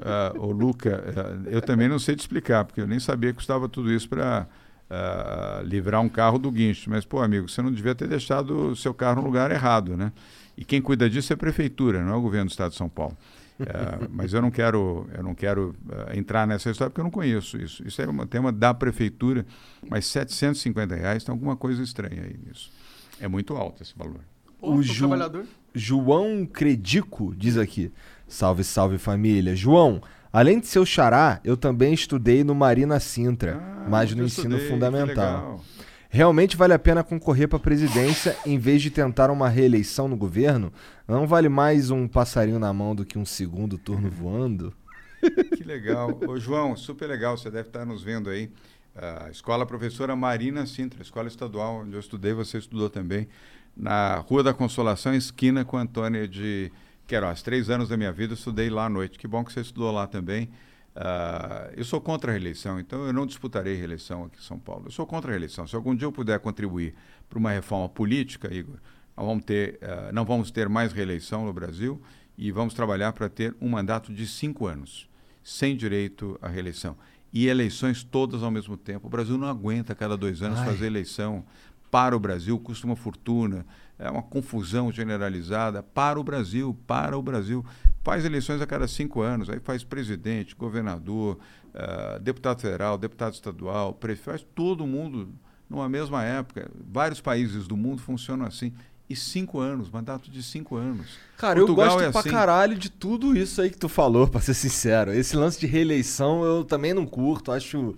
Ah, 0.00 0.32
ô 0.36 0.50
Luca, 0.50 1.04
ah, 1.16 1.48
eu 1.48 1.62
também 1.62 1.88
não 1.88 2.00
sei 2.00 2.16
te 2.16 2.20
explicar, 2.20 2.64
porque 2.64 2.80
eu 2.80 2.86
nem 2.86 2.98
sabia 2.98 3.30
que 3.30 3.36
custava 3.36 3.68
tudo 3.68 3.92
isso 3.92 4.08
para 4.08 4.48
livrar 5.64 6.00
um 6.00 6.08
carro 6.08 6.38
do 6.38 6.50
guincho. 6.50 6.90
Mas, 6.90 7.04
pô, 7.04 7.20
amigo, 7.22 7.48
você 7.48 7.62
não 7.62 7.72
devia 7.72 7.94
ter 7.94 8.08
deixado 8.08 8.70
o 8.70 8.76
seu 8.76 8.92
carro 8.94 9.20
no 9.20 9.26
lugar 9.26 9.50
errado, 9.50 9.96
né? 9.96 10.12
E 10.56 10.64
quem 10.64 10.80
cuida 10.80 11.08
disso 11.10 11.32
é 11.32 11.34
a 11.34 11.36
prefeitura, 11.36 12.02
não 12.04 12.12
é 12.12 12.16
o 12.16 12.20
governo 12.20 12.46
do 12.46 12.50
estado 12.50 12.70
de 12.70 12.76
São 12.76 12.88
Paulo. 12.88 13.16
Ah, 13.60 14.06
mas 14.10 14.32
eu 14.32 14.40
não 14.42 14.50
quero, 14.50 15.08
eu 15.14 15.22
não 15.22 15.34
quero 15.34 15.74
ah, 15.90 16.16
entrar 16.16 16.46
nessa 16.46 16.70
história 16.70 16.90
porque 16.90 17.00
eu 17.00 17.04
não 17.04 17.10
conheço 17.10 17.56
isso. 17.56 17.86
Isso 17.86 18.00
é 18.00 18.08
um 18.08 18.26
tema 18.26 18.52
da 18.52 18.72
prefeitura, 18.72 19.44
mas 19.88 20.06
750 20.06 20.94
reais 20.94 21.24
tem 21.24 21.32
alguma 21.32 21.56
coisa 21.56 21.82
estranha 21.82 22.22
aí 22.22 22.36
nisso. 22.46 22.70
É 23.20 23.26
muito 23.28 23.56
alto 23.56 23.82
esse 23.82 23.94
valor. 23.96 24.20
O 24.60 24.82
Ju- 24.82 25.08
João 25.74 26.46
Credico 26.46 27.34
diz 27.36 27.56
aqui: 27.56 27.92
Salve, 28.26 28.64
salve 28.64 28.96
família. 28.98 29.54
João, 29.54 30.00
além 30.34 30.58
de 30.58 30.66
ser 30.66 30.80
o 30.80 30.84
xará, 30.84 31.40
eu 31.44 31.56
também 31.56 31.94
estudei 31.94 32.42
no 32.42 32.54
Marina 32.54 32.98
Sintra, 32.98 33.60
mas 33.88 34.10
onde 34.10 34.20
no 34.20 34.26
ensino 34.26 34.56
estudei, 34.56 34.68
fundamental. 34.68 35.62
Realmente 36.10 36.56
vale 36.56 36.72
a 36.72 36.78
pena 36.78 37.04
concorrer 37.04 37.48
para 37.48 37.58
presidência 37.58 38.36
em 38.44 38.58
vez 38.58 38.82
de 38.82 38.90
tentar 38.90 39.30
uma 39.30 39.48
reeleição 39.48 40.08
no 40.08 40.16
governo? 40.16 40.72
Não 41.06 41.26
vale 41.26 41.48
mais 41.48 41.90
um 41.90 42.08
passarinho 42.08 42.58
na 42.58 42.72
mão 42.72 42.94
do 42.94 43.04
que 43.04 43.18
um 43.18 43.24
segundo 43.24 43.78
turno 43.78 44.10
voando? 44.12 44.74
Que 45.56 45.64
legal. 45.64 46.18
Ô, 46.26 46.38
João, 46.38 46.76
super 46.76 47.08
legal. 47.08 47.36
Você 47.36 47.50
deve 47.50 47.68
estar 47.68 47.84
nos 47.84 48.02
vendo 48.02 48.28
aí. 48.28 48.50
A 48.94 49.28
escola 49.30 49.66
professora 49.66 50.14
Marina 50.14 50.66
Sintra, 50.66 51.02
escola 51.02 51.26
estadual, 51.26 51.80
onde 51.80 51.94
eu 51.94 52.00
estudei, 52.00 52.32
você 52.32 52.58
estudou 52.58 52.88
também. 52.88 53.26
Na 53.76 54.16
Rua 54.18 54.42
da 54.42 54.54
Consolação, 54.54 55.14
esquina 55.14 55.64
com 55.64 55.76
a 55.76 55.82
Antônia 55.82 56.28
de 56.28 56.70
Queiroz. 57.06 57.42
Três 57.42 57.68
anos 57.70 57.88
da 57.88 57.96
minha 57.96 58.12
vida 58.12 58.32
eu 58.32 58.36
estudei 58.36 58.70
lá 58.70 58.86
à 58.86 58.88
noite. 58.88 59.18
Que 59.18 59.28
bom 59.28 59.44
que 59.44 59.52
você 59.52 59.60
estudou 59.60 59.92
lá 59.92 60.06
também. 60.06 60.50
Ah, 60.96 61.70
eu 61.76 61.84
sou 61.84 62.00
contra 62.00 62.30
a 62.30 62.34
reeleição, 62.34 62.78
então 62.78 63.04
eu 63.04 63.12
não 63.12 63.26
disputarei 63.26 63.74
reeleição 63.74 64.24
aqui 64.24 64.38
em 64.38 64.42
São 64.42 64.58
Paulo. 64.58 64.84
Eu 64.86 64.92
sou 64.92 65.06
contra 65.06 65.30
a 65.30 65.32
reeleição. 65.32 65.66
Se 65.66 65.74
algum 65.74 65.94
dia 65.94 66.06
eu 66.06 66.12
puder 66.12 66.38
contribuir 66.38 66.94
para 67.28 67.38
uma 67.38 67.50
reforma 67.50 67.88
política, 67.88 68.52
Igor, 68.52 68.76
vamos 69.16 69.44
ter, 69.44 69.78
ah, 69.82 70.10
não 70.12 70.24
vamos 70.24 70.50
ter 70.50 70.68
mais 70.68 70.92
reeleição 70.92 71.44
no 71.44 71.52
Brasil 71.52 72.00
e 72.38 72.50
vamos 72.52 72.74
trabalhar 72.74 73.12
para 73.12 73.28
ter 73.28 73.54
um 73.60 73.68
mandato 73.68 74.12
de 74.12 74.26
cinco 74.26 74.66
anos, 74.66 75.08
sem 75.42 75.76
direito 75.76 76.38
à 76.40 76.48
reeleição. 76.48 76.96
E 77.32 77.48
eleições 77.48 78.04
todas 78.04 78.44
ao 78.44 78.50
mesmo 78.50 78.76
tempo. 78.76 79.08
O 79.08 79.10
Brasil 79.10 79.36
não 79.36 79.48
aguenta 79.48 79.94
cada 79.94 80.16
dois 80.16 80.40
anos 80.42 80.60
Ai. 80.60 80.66
fazer 80.66 80.86
eleição. 80.86 81.44
Para 81.90 82.16
o 82.16 82.20
Brasil 82.20 82.58
custa 82.60 82.86
uma 82.86 82.94
fortuna, 82.96 83.66
é 83.98 84.10
uma 84.10 84.22
confusão 84.22 84.90
generalizada. 84.90 85.82
Para 85.82 86.18
o 86.18 86.24
Brasil, 86.24 86.76
para 86.86 87.16
o 87.16 87.22
Brasil. 87.22 87.64
Faz 88.02 88.24
eleições 88.24 88.60
a 88.60 88.66
cada 88.66 88.86
cinco 88.86 89.22
anos, 89.22 89.48
aí 89.48 89.58
faz 89.60 89.82
presidente, 89.82 90.54
governador, 90.54 91.38
ah, 91.74 92.18
deputado 92.20 92.60
federal, 92.60 92.98
deputado 92.98 93.34
estadual, 93.34 93.94
prefeito, 93.94 94.24
faz 94.24 94.46
todo 94.54 94.86
mundo 94.86 95.28
numa 95.68 95.88
mesma 95.88 96.22
época. 96.22 96.70
Vários 96.92 97.20
países 97.20 97.66
do 97.66 97.76
mundo 97.76 98.00
funcionam 98.00 98.46
assim. 98.46 98.72
E 99.08 99.14
cinco 99.14 99.58
anos, 99.58 99.90
mandato 99.90 100.30
de 100.30 100.42
cinco 100.42 100.76
anos. 100.76 101.18
Cara, 101.36 101.56
Portugal 101.56 101.86
eu 101.86 101.92
gosto 101.92 102.08
é 102.08 102.10
pra 102.10 102.20
assim. 102.20 102.30
caralho 102.30 102.78
de 102.78 102.90
tudo 102.90 103.36
isso 103.36 103.60
aí 103.60 103.68
que 103.68 103.76
tu 103.76 103.88
falou, 103.88 104.26
pra 104.28 104.40
ser 104.40 104.54
sincero. 104.54 105.12
Esse 105.12 105.36
lance 105.36 105.60
de 105.60 105.66
reeleição 105.66 106.42
eu 106.42 106.64
também 106.64 106.94
não 106.94 107.04
curto, 107.04 107.52
acho 107.52 107.94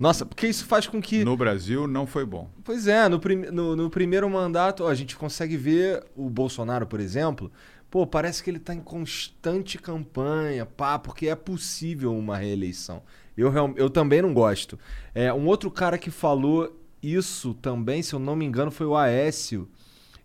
Nossa, 0.00 0.24
porque 0.24 0.46
isso 0.46 0.64
faz 0.64 0.86
com 0.86 1.00
que. 1.00 1.22
No 1.24 1.36
Brasil 1.36 1.86
não 1.86 2.06
foi 2.06 2.24
bom. 2.24 2.48
Pois 2.64 2.86
é, 2.88 3.06
no, 3.06 3.20
prim- 3.20 3.50
no, 3.52 3.76
no 3.76 3.90
primeiro 3.90 4.28
mandato, 4.30 4.82
ó, 4.84 4.88
a 4.88 4.94
gente 4.94 5.14
consegue 5.14 5.58
ver 5.58 6.02
o 6.16 6.30
Bolsonaro, 6.30 6.86
por 6.86 6.98
exemplo. 7.00 7.52
Pô, 7.90 8.06
parece 8.06 8.42
que 8.42 8.48
ele 8.48 8.58
tá 8.58 8.74
em 8.74 8.80
constante 8.80 9.76
campanha, 9.76 10.64
pá, 10.64 10.98
porque 10.98 11.28
é 11.28 11.34
possível 11.34 12.16
uma 12.16 12.36
reeleição. 12.38 13.02
Eu, 13.36 13.52
eu 13.76 13.90
também 13.90 14.22
não 14.22 14.32
gosto. 14.32 14.78
É, 15.14 15.30
um 15.34 15.46
outro 15.46 15.70
cara 15.70 15.98
que 15.98 16.10
falou 16.10 16.74
isso 17.02 17.52
também, 17.54 18.02
se 18.02 18.14
eu 18.14 18.18
não 18.18 18.34
me 18.34 18.44
engano, 18.46 18.70
foi 18.70 18.86
o 18.86 18.96
Aécio. 18.96 19.68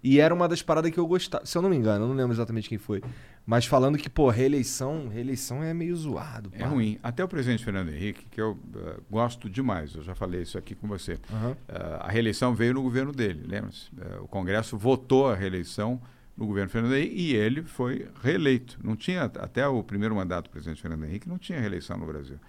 E 0.03 0.19
era 0.19 0.33
uma 0.33 0.47
das 0.47 0.61
paradas 0.61 0.91
que 0.91 0.99
eu 0.99 1.07
gostava. 1.07 1.45
Se 1.45 1.57
eu 1.57 1.61
não 1.61 1.69
me 1.69 1.75
engano, 1.75 2.05
eu 2.05 2.07
não 2.09 2.15
lembro 2.15 2.31
exatamente 2.33 2.69
quem 2.69 2.77
foi. 2.77 3.01
Mas 3.45 3.65
falando 3.65 3.98
que, 3.98 4.09
pô, 4.09 4.30
reeleição, 4.30 5.07
reeleição 5.07 5.64
é 5.64 5.74
meio 5.74 5.95
zoado. 5.95 6.49
É 6.53 6.59
pá. 6.59 6.67
ruim. 6.67 6.98
Até 7.03 7.24
o 7.24 7.27
presidente 7.27 7.64
Fernando 7.64 7.90
Henrique, 7.90 8.25
que 8.25 8.41
eu 8.41 8.57
eh, 8.75 8.98
gosto 9.09 9.48
demais, 9.48 9.93
eu 9.93 10.01
já 10.01 10.15
falei 10.15 10.41
isso 10.41 10.57
aqui 10.57 10.74
com 10.74 10.88
você. 10.88 11.19
Aham. 11.32 11.56
Eh, 11.67 11.98
a 12.01 12.09
reeleição 12.09 12.56
veio 12.56 12.74
no 12.74 12.82
governo 12.82 13.11
dele, 13.11 13.43
lembra-se? 13.45 13.91
Eh, 14.01 14.17
o 14.19 14.27
Congresso 14.27 14.75
votou 14.75 15.30
a 15.30 15.35
reeleição 15.35 16.01
no 16.35 16.48
governo 16.48 16.69
Fernando 16.69 16.95
Henrique 16.95 17.15
e 17.15 17.35
ele 17.35 17.61
foi 17.61 18.09
reeleito. 18.24 18.80
Não 18.83 18.95
tinha, 18.95 19.25
até 19.25 19.67
o 19.67 19.83
primeiro 19.83 20.15
mandato 20.15 20.45
do 20.45 20.49
presidente 20.49 20.82
Fernando 20.82 21.06
Henrique, 21.06 21.30
não 21.30 21.38
tinha 21.38 21.59
reeleição 21.59 21.98
no 21.98 22.07
Brasil. 22.07 22.40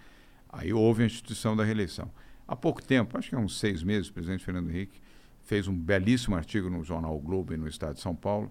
Aí 0.49 0.73
houve 0.73 1.03
a 1.03 1.07
instituição 1.07 1.55
da 1.55 1.63
reeleição. 1.63 2.11
Há 2.49 2.57
pouco 2.57 2.83
tempo, 2.83 3.19
acho 3.19 3.29
que 3.29 3.35
há 3.35 3.39
uns 3.39 3.59
seis 3.59 3.83
meses, 3.83 4.09
o 4.09 4.15
presidente 4.15 4.43
Fernando 4.43 4.71
Henrique 4.71 5.01
fez 5.45 5.69
um 5.69 5.77
belíssimo 5.77 6.37
artigo 6.37 6.71
no 6.71 6.83
jornal 6.83 7.17
o 7.17 7.21
Globo 7.21 7.53
e 7.53 7.57
no 7.57 7.69
Estado 7.69 7.95
de 7.95 8.01
São 8.01 8.15
Paulo, 8.15 8.51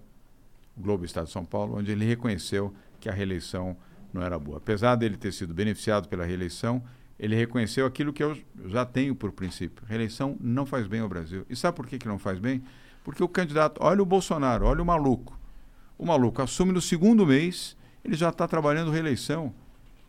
Globo 0.76 1.04
Estado 1.04 1.26
de 1.26 1.32
São 1.32 1.44
Paulo, 1.44 1.78
onde 1.78 1.90
ele 1.92 2.04
reconheceu 2.04 2.74
que 3.00 3.08
a 3.08 3.12
reeleição 3.12 3.76
não 4.12 4.22
era 4.22 4.38
boa. 4.38 4.58
Apesar 4.58 4.96
dele 4.96 5.16
ter 5.16 5.32
sido 5.32 5.54
beneficiado 5.54 6.08
pela 6.08 6.24
reeleição, 6.24 6.82
ele 7.18 7.34
reconheceu 7.34 7.86
aquilo 7.86 8.12
que 8.12 8.22
eu 8.22 8.36
já 8.66 8.84
tenho 8.84 9.14
por 9.14 9.32
princípio. 9.32 9.84
Reeleição 9.86 10.36
não 10.40 10.66
faz 10.66 10.86
bem 10.86 11.00
ao 11.00 11.08
Brasil. 11.08 11.46
E 11.48 11.56
sabe 11.56 11.76
por 11.76 11.86
que, 11.86 11.98
que 11.98 12.08
não 12.08 12.18
faz 12.18 12.38
bem? 12.38 12.62
Porque 13.04 13.22
o 13.22 13.28
candidato, 13.28 13.80
olha 13.82 14.02
o 14.02 14.06
Bolsonaro, 14.06 14.66
olha 14.66 14.82
o 14.82 14.86
maluco. 14.86 15.38
O 15.96 16.04
maluco 16.04 16.42
assume 16.42 16.72
no 16.72 16.80
segundo 16.80 17.24
mês, 17.24 17.76
ele 18.04 18.16
já 18.16 18.28
está 18.28 18.46
trabalhando 18.46 18.90
reeleição. 18.90 19.54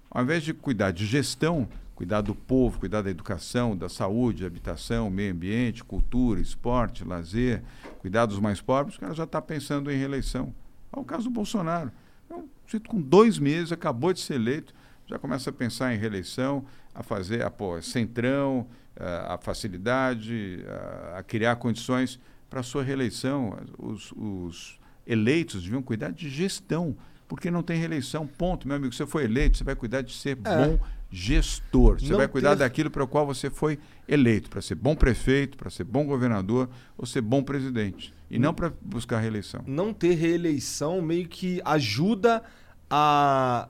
Ao 0.09 0.23
invés 0.23 0.43
de 0.43 0.53
cuidar 0.53 0.91
de 0.91 1.05
gestão, 1.05 1.67
cuidar 1.97 2.21
do 2.21 2.35
povo, 2.35 2.79
cuidar 2.79 3.01
da 3.01 3.09
educação, 3.09 3.75
da 3.75 3.89
saúde, 3.89 4.45
habitação, 4.45 5.09
meio 5.09 5.33
ambiente, 5.33 5.83
cultura, 5.83 6.39
esporte, 6.39 7.03
lazer, 7.03 7.63
cuidar 7.97 8.27
dos 8.27 8.39
mais 8.39 8.61
pobres, 8.61 8.97
o 8.97 8.99
cara 8.99 9.15
já 9.15 9.23
está 9.23 9.41
pensando 9.41 9.91
em 9.91 9.97
reeleição. 9.97 10.53
É 10.95 10.99
o 10.99 11.03
caso 11.03 11.23
do 11.23 11.31
Bolsonaro. 11.31 11.91
É 12.29 12.35
um 12.35 12.47
sujeito 12.67 12.87
com 12.87 13.01
dois 13.01 13.39
meses, 13.39 13.71
acabou 13.71 14.13
de 14.13 14.19
ser 14.19 14.35
eleito, 14.35 14.75
já 15.07 15.17
começa 15.17 15.49
a 15.49 15.53
pensar 15.53 15.91
em 15.91 15.97
reeleição, 15.97 16.63
a 16.93 17.01
fazer 17.01 17.41
a 17.43 17.49
pô, 17.49 17.81
centrão, 17.81 18.67
a, 18.95 19.33
a 19.33 19.37
facilidade, 19.39 20.63
a, 20.67 21.17
a 21.17 21.23
criar 21.23 21.55
condições 21.55 22.19
para 22.47 22.59
a 22.59 22.63
sua 22.63 22.83
reeleição. 22.83 23.57
Os, 23.75 24.11
os 24.11 24.79
eleitos 25.07 25.63
deviam 25.63 25.81
cuidar 25.81 26.11
de 26.11 26.29
gestão, 26.29 26.95
porque 27.27 27.49
não 27.49 27.63
tem 27.63 27.79
reeleição. 27.79 28.27
Ponto, 28.27 28.67
meu 28.67 28.77
amigo. 28.77 28.93
Você 28.93 29.07
foi 29.07 29.23
eleito, 29.23 29.57
você 29.57 29.63
vai 29.63 29.75
cuidar 29.75 30.01
de 30.03 30.13
ser 30.13 30.37
É. 30.43 30.67
bom 30.67 30.79
gestor. 31.09 31.99
Você 31.99 32.09
Não 32.09 32.17
vai 32.17 32.27
cuidar 32.27 32.49
ter- 32.51 32.59
daquilo 32.59 32.89
para 32.91 33.03
o 33.03 33.07
qual 33.07 33.25
você 33.25 33.49
foi 33.49 33.79
eleito, 34.07 34.49
para 34.49 34.61
ser 34.61 34.75
bom 34.75 34.95
prefeito, 34.95 35.57
para 35.57 35.69
ser 35.69 35.83
bom 35.83 36.05
governador 36.05 36.69
ou 36.97 37.05
ser 37.05 37.21
bom 37.21 37.41
presidente. 37.43 38.13
E 38.29 38.37
não 38.37 38.53
para 38.53 38.73
buscar 38.81 39.19
reeleição. 39.19 39.63
não 39.65 39.93
ter 39.93 40.13
reeleição 40.15 41.01
meio 41.01 41.27
que 41.27 41.61
ajuda 41.63 42.43
a 42.89 43.69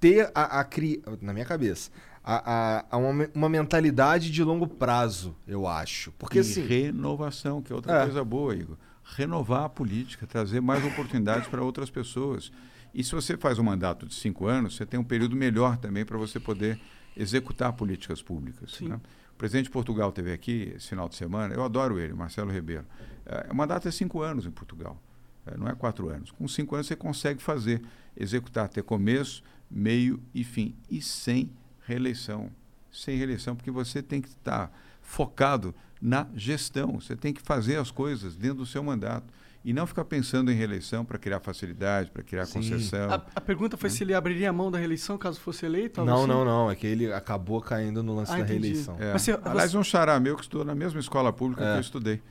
ter 0.00 0.30
a, 0.34 0.60
a 0.60 0.64
cri... 0.64 1.02
na 1.20 1.32
minha 1.32 1.44
cabeça 1.46 1.90
a, 2.22 2.78
a, 2.80 2.84
a 2.90 2.96
uma, 2.98 3.28
uma 3.34 3.48
mentalidade 3.48 4.30
de 4.30 4.44
longo 4.44 4.66
prazo, 4.66 5.34
eu 5.46 5.66
acho. 5.66 6.12
Porque 6.18 6.36
e 6.38 6.40
assim, 6.42 6.60
renovação, 6.66 7.62
que 7.62 7.72
é 7.72 7.76
outra 7.76 8.00
É. 8.00 8.04
coisa 8.04 8.22
boa, 8.22 8.54
Igor. 8.54 8.76
Renovar 9.16 9.64
a 9.64 9.68
política, 9.70 10.26
trazer 10.26 10.60
mais 10.60 10.84
oportunidades 10.84 11.48
para 11.48 11.62
outras 11.62 11.88
pessoas. 11.88 12.52
E 12.98 13.04
se 13.04 13.12
você 13.12 13.36
faz 13.36 13.60
um 13.60 13.62
mandato 13.62 14.06
de 14.06 14.14
cinco 14.16 14.48
anos, 14.48 14.74
você 14.74 14.84
tem 14.84 14.98
um 14.98 15.04
período 15.04 15.36
melhor 15.36 15.76
também 15.76 16.04
para 16.04 16.18
você 16.18 16.40
poder 16.40 16.80
executar 17.16 17.72
políticas 17.72 18.20
públicas. 18.20 18.80
né? 18.80 19.00
O 19.32 19.38
presidente 19.38 19.66
de 19.66 19.70
Portugal 19.70 20.10
teve 20.10 20.32
aqui 20.32 20.72
esse 20.74 20.88
final 20.88 21.08
de 21.08 21.14
semana, 21.14 21.54
eu 21.54 21.62
adoro 21.62 22.00
ele, 22.00 22.12
Marcelo 22.12 22.50
Ribeiro. 22.50 22.84
É, 23.24 23.52
o 23.52 23.54
mandato 23.54 23.86
é 23.86 23.92
cinco 23.92 24.20
anos 24.20 24.46
em 24.46 24.50
Portugal, 24.50 25.00
é, 25.46 25.56
não 25.56 25.68
é 25.68 25.76
quatro 25.76 26.08
anos. 26.08 26.32
Com 26.32 26.48
cinco 26.48 26.74
anos 26.74 26.88
você 26.88 26.96
consegue 26.96 27.40
fazer, 27.40 27.80
executar, 28.16 28.68
ter 28.68 28.82
começo, 28.82 29.44
meio 29.70 30.20
e 30.34 30.42
fim. 30.42 30.74
E 30.90 31.00
sem 31.00 31.52
reeleição. 31.86 32.50
Sem 32.90 33.16
reeleição, 33.16 33.54
porque 33.54 33.70
você 33.70 34.02
tem 34.02 34.20
que 34.20 34.26
estar 34.26 34.76
focado 35.00 35.72
na 36.02 36.26
gestão. 36.34 37.00
Você 37.00 37.14
tem 37.14 37.32
que 37.32 37.42
fazer 37.42 37.76
as 37.76 37.92
coisas 37.92 38.34
dentro 38.34 38.58
do 38.58 38.66
seu 38.66 38.82
mandato. 38.82 39.32
E 39.64 39.72
não 39.72 39.86
ficar 39.86 40.04
pensando 40.04 40.50
em 40.50 40.54
reeleição 40.54 41.04
para 41.04 41.18
criar 41.18 41.40
facilidade, 41.40 42.10
para 42.10 42.22
criar 42.22 42.46
concessão. 42.46 43.10
A, 43.10 43.22
a 43.34 43.40
pergunta 43.40 43.76
foi 43.76 43.90
se 43.90 44.04
ele 44.04 44.14
abriria 44.14 44.48
a 44.50 44.52
mão 44.52 44.70
da 44.70 44.78
reeleição 44.78 45.18
caso 45.18 45.40
fosse 45.40 45.66
eleito? 45.66 46.04
não, 46.04 46.18
assim? 46.20 46.26
não, 46.28 46.44
não, 46.44 46.70
é 46.70 46.74
que 46.76 46.86
ele 46.86 47.12
acabou 47.12 47.60
caindo 47.60 48.02
no 48.02 48.14
lance 48.14 48.30
Ah, 48.32 48.36
da 48.36 48.40
entendi. 48.42 48.68
reeleição. 48.68 48.96
É. 49.00 49.12
Mas 49.12 49.22
você- 49.22 49.38
Aliás, 49.44 49.72
você- 49.72 49.78
um 49.78 49.82
xará 49.82 50.18
meu 50.20 50.36
que 50.36 50.42
estudou 50.42 50.64
na 50.64 50.74
mesma 50.74 51.00
escola 51.00 51.32
pública 51.32 51.64
É. 51.64 51.72
que 51.72 51.76
eu 51.78 51.80
estudei. 51.80 52.22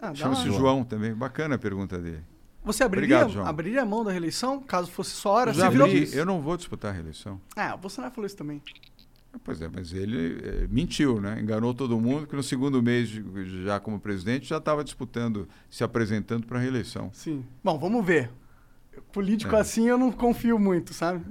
Ah, 0.00 0.14
Chama-se. 0.14 0.44
João 0.50 0.84
também. 0.84 1.14
Bacana 1.14 1.54
a 1.54 1.58
pergunta 1.58 1.98
dele. 1.98 2.22
Você 2.62 2.84
abriria, 2.84 3.16
Obrigado, 3.16 3.32
João. 3.32 3.46
abriria 3.46 3.82
a 3.82 3.86
mão 3.86 4.04
da 4.04 4.10
reeleição 4.10 4.60
caso 4.62 4.90
fosse 4.90 5.10
só 5.10 5.32
hora? 5.32 5.52
Já 5.52 5.64
Você 5.66 5.70
virou- 5.72 5.86
abri, 5.88 6.10
eu 6.14 6.24
não 6.26 6.40
vou 6.40 6.56
disputar 6.56 6.90
a 6.92 6.94
reeleição. 6.94 7.40
Ah, 7.56 7.74
o 7.74 7.78
Bolsonaro 7.78 8.14
falou 8.14 8.26
isso 8.26 8.36
também. 8.36 8.62
Pois 9.42 9.60
é, 9.60 9.68
mas 9.74 9.92
ele 9.92 10.38
eh, 10.42 10.66
mentiu, 10.70 11.20
né? 11.20 11.40
Enganou 11.40 11.74
todo 11.74 11.98
mundo 11.98 12.26
que 12.26 12.36
no 12.36 12.42
segundo 12.42 12.82
mês, 12.82 13.08
de- 13.08 13.64
já 13.64 13.80
como 13.80 13.98
presidente, 13.98 14.46
já 14.48 14.58
estava 14.58 14.84
disputando, 14.84 15.48
se 15.68 15.82
apresentando 15.82 16.46
para 16.46 16.58
a 16.58 16.60
reeleição. 16.62 17.10
Sim. 17.12 17.44
Bom, 17.62 17.78
vamos 17.78 18.04
ver. 18.04 18.30
Político 19.12 19.56
É. 19.56 19.60
assim 19.60 19.88
eu 19.88 19.98
não 19.98 20.12
confio 20.12 20.58
muito, 20.58 20.94
sabe? 20.94 21.24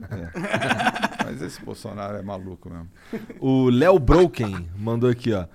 Mas 1.26 1.42
esse 1.42 1.62
Bolsonaro 1.64 2.18
é 2.18 2.22
maluco 2.22 2.70
mesmo. 2.70 2.90
O 3.40 3.70
Léo 3.70 3.98
Broken 4.00 4.68
mandou 4.78 5.10
aqui, 5.10 5.32
ó. 5.34 5.46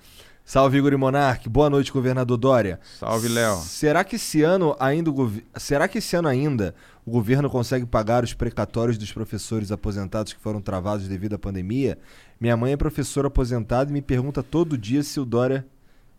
Salve 0.43 0.79
Igor 0.79 0.91
e 0.91 0.97
Monark, 0.97 1.47
boa 1.47 1.69
noite, 1.69 1.91
governador 1.91 2.35
Dória. 2.35 2.79
Salve, 2.97 3.27
Léo. 3.27 3.57
Será 3.57 4.03
que 4.03 4.15
esse 4.15 4.41
ano 4.41 4.75
ainda 4.79 5.11
será 5.57 5.87
que 5.87 5.99
esse 5.99 6.15
ano 6.15 6.27
ainda 6.27 6.73
o 7.05 7.11
governo 7.11 7.47
consegue 7.51 7.85
pagar 7.85 8.23
os 8.23 8.33
precatórios 8.33 8.97
dos 8.97 9.11
professores 9.11 9.71
aposentados 9.71 10.33
que 10.33 10.39
foram 10.41 10.59
travados 10.59 11.07
devido 11.07 11.35
à 11.35 11.39
pandemia? 11.39 11.99
Minha 12.39 12.55
mãe 12.55 12.71
é 12.71 12.77
professora 12.77 13.27
aposentada 13.27 13.89
e 13.89 13.93
me 13.93 14.01
pergunta 14.01 14.41
todo 14.41 14.77
dia 14.77 15.03
se 15.03 15.19
o 15.19 15.25
Dória 15.25 15.67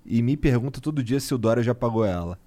e 0.04 0.22
me 0.22 0.36
pergunta 0.36 0.80
todo 0.80 1.02
dia 1.02 1.18
se 1.18 1.32
o 1.34 1.38
Dória 1.38 1.62
já 1.62 1.74
pagou 1.74 2.04
ela. 2.04 2.38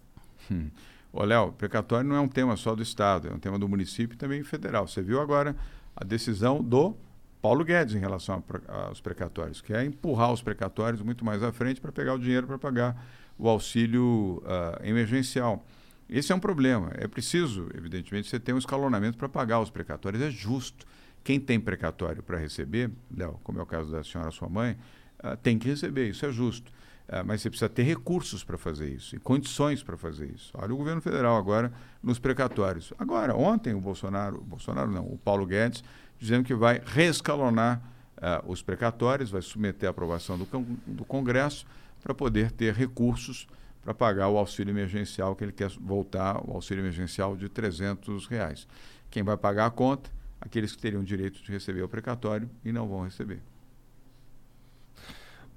Hum. 0.51 0.69
Ô, 1.11 1.23
Léo, 1.23 1.51
precatório 1.53 2.07
não 2.07 2.15
é 2.15 2.19
um 2.19 2.27
tema 2.27 2.55
só 2.55 2.75
do 2.75 2.83
Estado, 2.83 3.27
é 3.27 3.33
um 3.33 3.39
tema 3.39 3.57
do 3.57 3.67
município 3.67 4.15
e 4.15 4.17
também 4.17 4.43
federal. 4.43 4.87
Você 4.87 5.01
viu 5.01 5.19
agora 5.19 5.55
a 5.95 6.03
decisão 6.03 6.63
do 6.63 6.95
Paulo 7.41 7.63
Guedes 7.63 7.95
em 7.95 7.99
relação 7.99 8.43
aos 8.67 9.01
precatórios, 9.01 9.59
que 9.59 9.73
é 9.73 9.83
empurrar 9.83 10.31
os 10.31 10.41
precatórios 10.41 11.01
muito 11.01 11.25
mais 11.25 11.41
à 11.43 11.51
frente 11.51 11.81
para 11.81 11.91
pegar 11.91 12.13
o 12.13 12.19
dinheiro 12.19 12.47
para 12.47 12.57
pagar 12.57 13.05
o 13.37 13.49
auxílio 13.49 14.41
ah, 14.45 14.79
emergencial. 14.83 15.65
Esse 16.09 16.31
é 16.31 16.35
um 16.35 16.39
problema. 16.39 16.91
É 16.93 17.07
preciso, 17.07 17.69
evidentemente, 17.75 18.29
você 18.29 18.39
ter 18.39 18.53
um 18.53 18.57
escalonamento 18.57 19.17
para 19.17 19.27
pagar 19.27 19.59
os 19.59 19.69
precatórios. 19.69 20.21
É 20.21 20.29
justo. 20.29 20.85
Quem 21.23 21.39
tem 21.39 21.59
precatório 21.59 22.21
para 22.21 22.37
receber, 22.37 22.91
Léo, 23.15 23.39
como 23.43 23.59
é 23.59 23.63
o 23.63 23.65
caso 23.65 23.91
da 23.91 24.03
senhora 24.03 24.31
sua 24.31 24.49
mãe, 24.49 24.77
ah, 25.19 25.37
tem 25.37 25.57
que 25.57 25.67
receber, 25.67 26.09
isso 26.09 26.25
é 26.25 26.31
justo. 26.31 26.71
Ah, 27.07 27.23
mas 27.23 27.41
você 27.41 27.49
precisa 27.49 27.69
ter 27.69 27.83
recursos 27.83 28.43
para 28.43 28.57
fazer 28.57 28.89
isso 28.89 29.15
e 29.15 29.19
condições 29.19 29.81
para 29.81 29.95
fazer 29.97 30.29
isso. 30.33 30.51
Olha 30.53 30.73
o 30.73 30.77
governo 30.77 31.01
federal 31.01 31.37
agora 31.37 31.71
nos 32.01 32.19
precatórios. 32.19 32.93
Agora, 32.97 33.35
ontem 33.35 33.73
o 33.73 33.79
Bolsonaro, 33.79 34.41
Bolsonaro 34.41 34.91
não, 34.91 35.05
o 35.05 35.17
Paulo 35.17 35.45
Guedes, 35.45 35.83
dizendo 36.19 36.43
que 36.43 36.53
vai 36.53 36.81
reescalonar 36.85 37.81
ah, 38.17 38.43
os 38.45 38.61
precatórios, 38.61 39.31
vai 39.31 39.41
submeter 39.41 39.87
à 39.87 39.91
aprovação 39.91 40.37
do, 40.37 40.45
do 40.85 41.05
Congresso 41.05 41.65
para 42.01 42.13
poder 42.13 42.51
ter 42.51 42.73
recursos 42.73 43.47
para 43.81 43.93
pagar 43.93 44.29
o 44.29 44.37
auxílio 44.37 44.71
emergencial 44.71 45.35
que 45.35 45.43
ele 45.43 45.51
quer 45.51 45.69
voltar, 45.79 46.41
o 46.47 46.53
auxílio 46.53 46.81
emergencial 46.81 47.35
de 47.35 47.49
300 47.49 48.27
reais. 48.27 48.65
Quem 49.11 49.23
vai 49.23 49.35
pagar 49.35 49.65
a 49.65 49.69
conta? 49.69 50.09
Aqueles 50.45 50.75
que 50.75 50.81
teriam 50.81 51.03
direito 51.03 51.41
de 51.41 51.51
receber 51.51 51.81
o 51.83 51.87
precatório 51.87 52.49
e 52.65 52.71
não 52.71 52.87
vão 52.87 53.03
receber. 53.05 53.39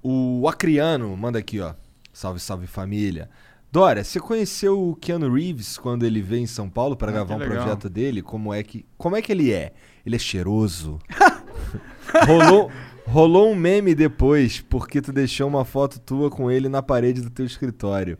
O 0.01 0.47
Acriano 0.47 1.15
manda 1.17 1.39
aqui, 1.39 1.59
ó. 1.59 1.73
Salve, 2.13 2.39
salve 2.39 2.67
família. 2.67 3.29
Dória, 3.71 4.03
você 4.03 4.19
conheceu 4.19 4.79
o 4.89 4.95
Keanu 4.95 5.31
Reeves 5.33 5.77
quando 5.77 6.05
ele 6.05 6.21
veio 6.21 6.43
em 6.43 6.47
São 6.47 6.69
Paulo 6.69 6.95
para 6.95 7.09
Ah, 7.09 7.15
gravar 7.15 7.35
um 7.35 7.39
legal. 7.39 7.57
projeto 7.57 7.89
dele? 7.89 8.21
Como 8.21 8.53
é 8.53 8.63
que 8.63 8.85
como 8.97 9.15
é 9.15 9.21
que 9.21 9.31
ele 9.31 9.51
é? 9.51 9.73
Ele 10.05 10.15
é 10.15 10.19
cheiroso. 10.19 10.99
rolou 12.25 12.71
rolou 13.05 13.51
um 13.51 13.55
meme 13.55 13.93
depois 13.93 14.61
porque 14.61 15.01
tu 15.01 15.11
deixou 15.11 15.47
uma 15.47 15.65
foto 15.65 15.99
tua 15.99 16.29
com 16.29 16.49
ele 16.49 16.69
na 16.69 16.81
parede 16.81 17.21
do 17.21 17.29
teu 17.29 17.45
escritório. 17.45 18.17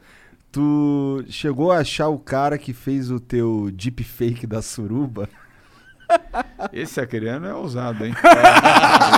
Tu 0.51 1.23
chegou 1.29 1.71
a 1.71 1.79
achar 1.79 2.09
o 2.09 2.19
cara 2.19 2.57
que 2.57 2.73
fez 2.73 3.09
o 3.09 3.19
teu 3.19 3.71
deepfake 3.71 4.45
da 4.45 4.61
suruba? 4.61 5.29
Esse 6.73 6.99
acriano 6.99 7.45
é 7.45 7.53
ousado, 7.53 8.05
hein? 8.05 8.13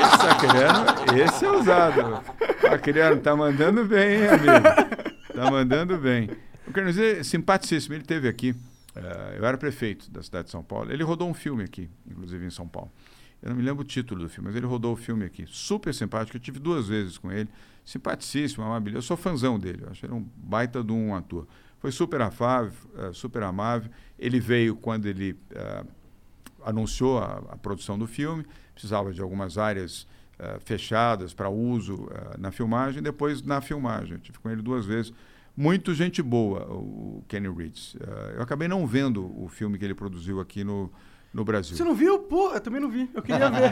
esse 0.03 0.27
acriano, 0.27 0.85
esse 1.23 1.45
é 1.45 1.51
ousado. 1.51 2.23
Acriano, 2.71 3.21
tá 3.21 3.35
mandando 3.35 3.85
bem, 3.85 4.21
hein, 4.21 4.27
amigo? 4.27 5.03
Tá 5.33 5.51
mandando 5.51 5.97
bem. 5.97 6.29
Eu 6.67 6.73
quero 6.73 6.87
dizer, 6.87 7.23
simpaticíssimo. 7.25 7.95
Ele 7.95 8.03
teve 8.03 8.27
aqui. 8.27 8.55
eh, 8.95 9.35
eu 9.37 9.45
era 9.45 9.57
prefeito 9.57 10.11
da 10.11 10.21
cidade 10.21 10.45
de 10.45 10.51
São 10.51 10.63
Paulo. 10.63 10.91
Ele 10.91 11.03
rodou 11.03 11.29
um 11.29 11.33
filme 11.33 11.63
aqui, 11.63 11.89
inclusive 12.09 12.45
em 12.45 12.49
São 12.49 12.67
Paulo. 12.67 12.91
Eu 13.41 13.49
não 13.49 13.55
me 13.55 13.63
lembro 13.63 13.83
o 13.83 13.87
título 13.87 14.21
do 14.21 14.29
filme, 14.29 14.49
mas 14.49 14.55
ele 14.55 14.65
rodou 14.65 14.93
o 14.93 14.97
filme 14.97 15.25
aqui. 15.25 15.45
Super 15.47 15.93
simpático. 15.93 16.35
Eu 16.35 16.41
tive 16.41 16.59
duas 16.59 16.87
vezes 16.87 17.17
com 17.17 17.31
ele. 17.31 17.47
Simpaticíssimo, 17.85 18.63
amável. 18.65 18.93
Eu 18.93 19.01
sou 19.01 19.15
fãzão 19.15 19.57
dele. 19.57 19.83
Eu 19.83 19.89
acho 19.91 20.05
ele 20.05 20.13
um 20.13 20.27
baita 20.35 20.83
de 20.83 20.91
um 20.91 21.15
ator. 21.15 21.47
Foi 21.79 21.91
super 21.91 22.21
afável, 22.21 22.73
eh, 22.97 23.11
super 23.13 23.41
amável. 23.43 23.89
Ele 24.17 24.39
veio 24.39 24.75
quando 24.75 25.05
ele 25.05 25.37
eh, 25.51 25.83
anunciou 26.63 27.19
a, 27.19 27.43
a 27.49 27.57
produção 27.57 27.97
do 27.97 28.07
filme. 28.07 28.45
Precisava 28.73 29.11
de 29.11 29.21
algumas 29.21 29.57
áreas 29.57 30.07
eh, 30.39 30.57
fechadas 30.63 31.33
para 31.33 31.49
uso 31.49 32.07
eh, 32.11 32.37
na 32.37 32.51
filmagem. 32.51 33.01
Depois, 33.03 33.41
na 33.41 33.59
filmagem. 33.61 34.13
Eu 34.13 34.19
tive 34.19 34.39
com 34.39 34.49
ele 34.49 34.61
duas 34.61 34.85
vezes. 34.85 35.11
Muito 35.57 35.93
gente 35.93 36.21
boa, 36.21 36.61
o 36.71 37.21
Kenny 37.27 37.49
Reeves. 37.49 37.95
Eh, 37.99 38.35
eu 38.37 38.41
acabei 38.41 38.67
não 38.67 38.87
vendo 38.87 39.25
o 39.41 39.49
filme 39.49 39.77
que 39.77 39.83
ele 39.83 39.93
produziu 39.93 40.39
aqui 40.39 40.63
no, 40.63 40.89
no 41.33 41.43
Brasil. 41.43 41.75
Você 41.75 41.83
não 41.83 41.93
viu? 41.93 42.19
Porra, 42.19 42.55
eu 42.55 42.61
também 42.61 42.79
não 42.79 42.89
vi. 42.89 43.09
Eu 43.13 43.21
queria 43.21 43.49
ver. 43.49 43.71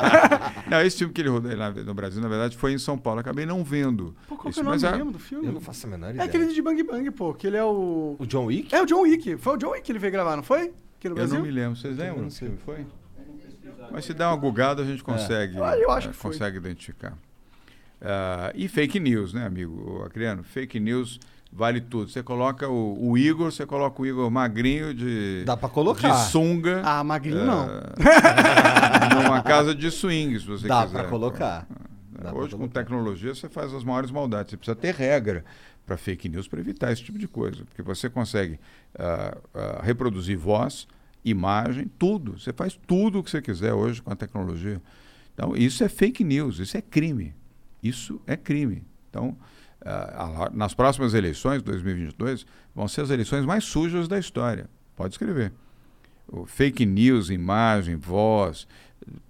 Não, 0.70 0.80
esse 0.82 0.98
filme 0.98 1.12
que 1.14 1.20
ele 1.22 1.28
rodou 1.30 1.54
lá 1.56 1.70
no 1.70 1.94
Brasil, 1.94 2.20
na 2.20 2.28
verdade, 2.28 2.56
foi 2.56 2.72
em 2.72 2.78
São 2.78 2.96
Paulo. 2.98 3.20
Acabei 3.20 3.46
não 3.46 3.64
vendo. 3.64 4.14
Pô, 4.28 4.36
qual 4.36 4.52
que 4.52 4.58
é 4.58 4.62
o 4.62 4.64
nome 4.64 4.78
mesmo 4.82 5.12
do 5.12 5.18
filme? 5.18 5.46
Eu 5.46 5.52
não 5.52 5.60
faço 5.60 5.86
a 5.86 5.90
menor 5.90 6.08
É 6.08 6.10
ideia. 6.10 6.24
aquele 6.28 6.52
de 6.52 6.60
Bang 6.62 6.82
Bang, 6.82 7.10
pô, 7.10 7.32
que 7.32 7.46
ele 7.46 7.56
é 7.56 7.64
o... 7.64 8.16
O 8.18 8.26
John 8.26 8.44
Wick? 8.46 8.74
É 8.74 8.82
o 8.82 8.86
John 8.86 9.00
Wick. 9.02 9.36
Foi 9.38 9.54
o 9.54 9.56
John 9.56 9.70
Wick 9.70 9.82
que 9.82 9.92
ele 9.92 9.98
veio 9.98 10.12
gravar, 10.12 10.36
não 10.36 10.42
foi? 10.42 10.72
Aqui 10.98 11.08
no 11.08 11.12
Eu 11.12 11.16
Brasil? 11.16 11.36
não 11.38 11.44
me 11.44 11.50
lembro. 11.50 11.76
Vocês 11.76 11.96
lembram 11.96 12.22
não 12.22 12.28
que 12.28 12.34
sei. 12.34 12.48
filme 12.48 12.60
foi? 12.64 12.86
Mas 13.90 14.04
se 14.04 14.12
der 14.14 14.26
uma 14.26 14.36
gugada, 14.36 14.82
a 14.82 14.84
gente 14.84 15.02
consegue, 15.02 15.56
Ah, 15.62 15.76
eu 15.78 15.90
acho 15.90 16.08
eh, 16.08 16.10
que 16.10 16.16
foi. 16.16 16.32
consegue 16.32 16.56
identificar. 16.58 17.14
Ah, 18.00 18.52
e 18.54 18.68
fake 18.68 18.98
news, 19.00 19.32
né, 19.32 19.44
amigo 19.46 20.02
Acriano? 20.04 20.42
Fake 20.42 20.78
news 20.78 21.18
vale 21.52 21.80
tudo. 21.80 22.10
Você 22.10 22.22
coloca 22.22 22.68
o, 22.68 23.10
o 23.10 23.16
Igor, 23.18 23.50
você 23.50 23.64
coloca 23.64 24.00
o 24.02 24.06
Igor 24.06 24.30
magrinho 24.30 24.92
de, 24.92 25.44
Dá 25.44 25.56
pra 25.56 25.68
colocar. 25.68 26.10
de 26.10 26.30
sunga. 26.30 26.82
Ah, 26.84 27.02
magrinho 27.04 27.44
não. 27.44 27.66
ah, 27.68 29.14
numa 29.22 29.42
casa 29.42 29.74
de 29.74 29.90
swing, 29.90 30.38
se 30.38 30.46
você 30.46 30.66
Dá 30.68 30.82
quiser. 30.84 30.98
pra 31.00 31.08
colocar. 31.08 31.66
Ah, 31.70 32.22
Dá 32.22 32.30
pra 32.30 32.38
Hoje, 32.40 32.50
com 32.52 32.58
colocar. 32.58 32.80
tecnologia, 32.80 33.34
você 33.34 33.48
faz 33.48 33.72
as 33.72 33.84
maiores 33.84 34.10
maldades. 34.10 34.50
Você 34.50 34.56
precisa 34.56 34.76
ter 34.76 34.94
regra 34.94 35.44
para 35.88 35.96
fake 35.96 36.28
news 36.28 36.46
para 36.46 36.60
evitar 36.60 36.92
esse 36.92 37.02
tipo 37.02 37.18
de 37.18 37.26
coisa. 37.26 37.64
Porque 37.64 37.80
você 37.82 38.10
consegue 38.10 38.60
ah, 38.98 39.38
ah, 39.54 39.80
reproduzir 39.82 40.36
voz, 40.36 40.86
imagem, 41.24 41.90
tudo. 41.98 42.38
Você 42.38 42.52
faz 42.52 42.78
tudo 42.86 43.18
o 43.18 43.24
que 43.24 43.30
você 43.30 43.40
quiser 43.40 43.72
hoje 43.72 44.02
com 44.02 44.12
a 44.12 44.16
tecnologia. 44.16 44.80
Então, 45.34 45.56
isso 45.56 45.82
é 45.82 45.88
fake 45.88 46.22
news, 46.22 46.58
isso 46.58 46.76
é 46.76 46.82
crime. 46.82 47.34
Isso 47.82 48.20
é 48.26 48.36
crime. 48.36 48.84
Então, 49.08 49.34
a- 49.84 50.50
nas 50.52 50.74
próximas 50.74 51.14
eleições, 51.14 51.62
2022, 51.62 52.44
vão 52.74 52.86
ser 52.86 53.00
as 53.00 53.10
eleições 53.10 53.46
mais 53.46 53.64
sujas 53.64 54.06
da 54.06 54.18
história. 54.18 54.68
Pode 54.94 55.14
escrever. 55.14 55.52
O 56.26 56.44
fake 56.44 56.84
news, 56.84 57.30
imagem, 57.30 57.96
voz, 57.96 58.66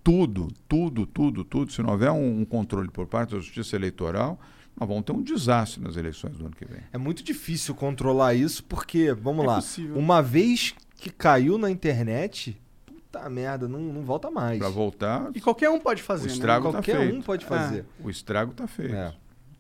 tudo, 0.03 0.49
tudo, 0.69 1.07
tudo, 1.07 1.45
tudo. 1.45 1.71
Se 1.71 1.83
não 1.83 1.91
houver 1.91 2.11
um, 2.11 2.41
um 2.41 2.45
controle 2.45 2.89
por 2.91 3.07
parte 3.07 3.35
da 3.35 3.39
Justiça 3.39 3.77
Eleitoral, 3.77 4.41
nós 4.79 4.89
vamos 4.89 5.05
ter 5.05 5.13
um 5.13 5.23
desastre 5.23 5.83
nas 5.83 5.97
eleições 5.97 6.37
do 6.37 6.47
ano 6.47 6.55
que 6.55 6.65
vem. 6.65 6.81
É 6.93 6.99
muito 6.99 7.23
difícil 7.23 7.75
controlar 7.75 8.35
isso 8.35 8.63
porque, 8.65 9.13
vamos 9.13 9.45
É 9.45 9.49
lá, 9.49 9.55
possível. 9.57 9.97
uma 9.97 10.23
vez 10.23 10.75
que 10.97 11.11
caiu 11.11 11.59
na 11.59 11.71
internet, 11.71 12.57
puta 12.87 13.29
merda, 13.29 13.67
não, 13.69 13.81
não 13.81 14.03
volta 14.03 14.31
mais. 14.31 14.59
Para 14.59 14.69
voltar, 14.69 15.31
E 15.35 15.41
qualquer 15.41 15.71
um 15.71 15.81
pode 15.81 16.03
fazer, 16.03 16.25
O 16.29 16.31
estrago 16.33 16.67
né? 16.67 16.73
tá 16.73 16.79
Qualquer 16.79 16.99
feito. 16.99 17.17
um 17.17 17.23
pode 17.23 17.45
fazer. 17.45 17.85
o 18.03 18.09
estrago 18.11 18.53
está 18.53 18.67
feito. 18.67 18.95
É. 18.95 19.09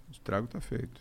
O 0.08 0.12
estrago 0.12 0.44
está 0.46 0.60
feito. 0.60 1.00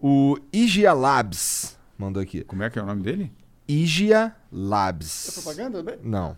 O 0.00 0.36
Igia 0.52 0.92
Labs 0.92 1.78
mandou 2.00 2.22
aqui. 2.22 2.42
Como 2.44 2.62
é 2.62 2.70
que 2.70 2.78
é 2.78 2.82
o 2.82 2.86
nome 2.86 3.02
dele? 3.02 3.30
Igia 3.68 4.34
Labs. 4.50 5.28
É 5.28 5.32
propaganda? 5.42 5.82
Bem? 5.82 5.96
Não. 6.02 6.36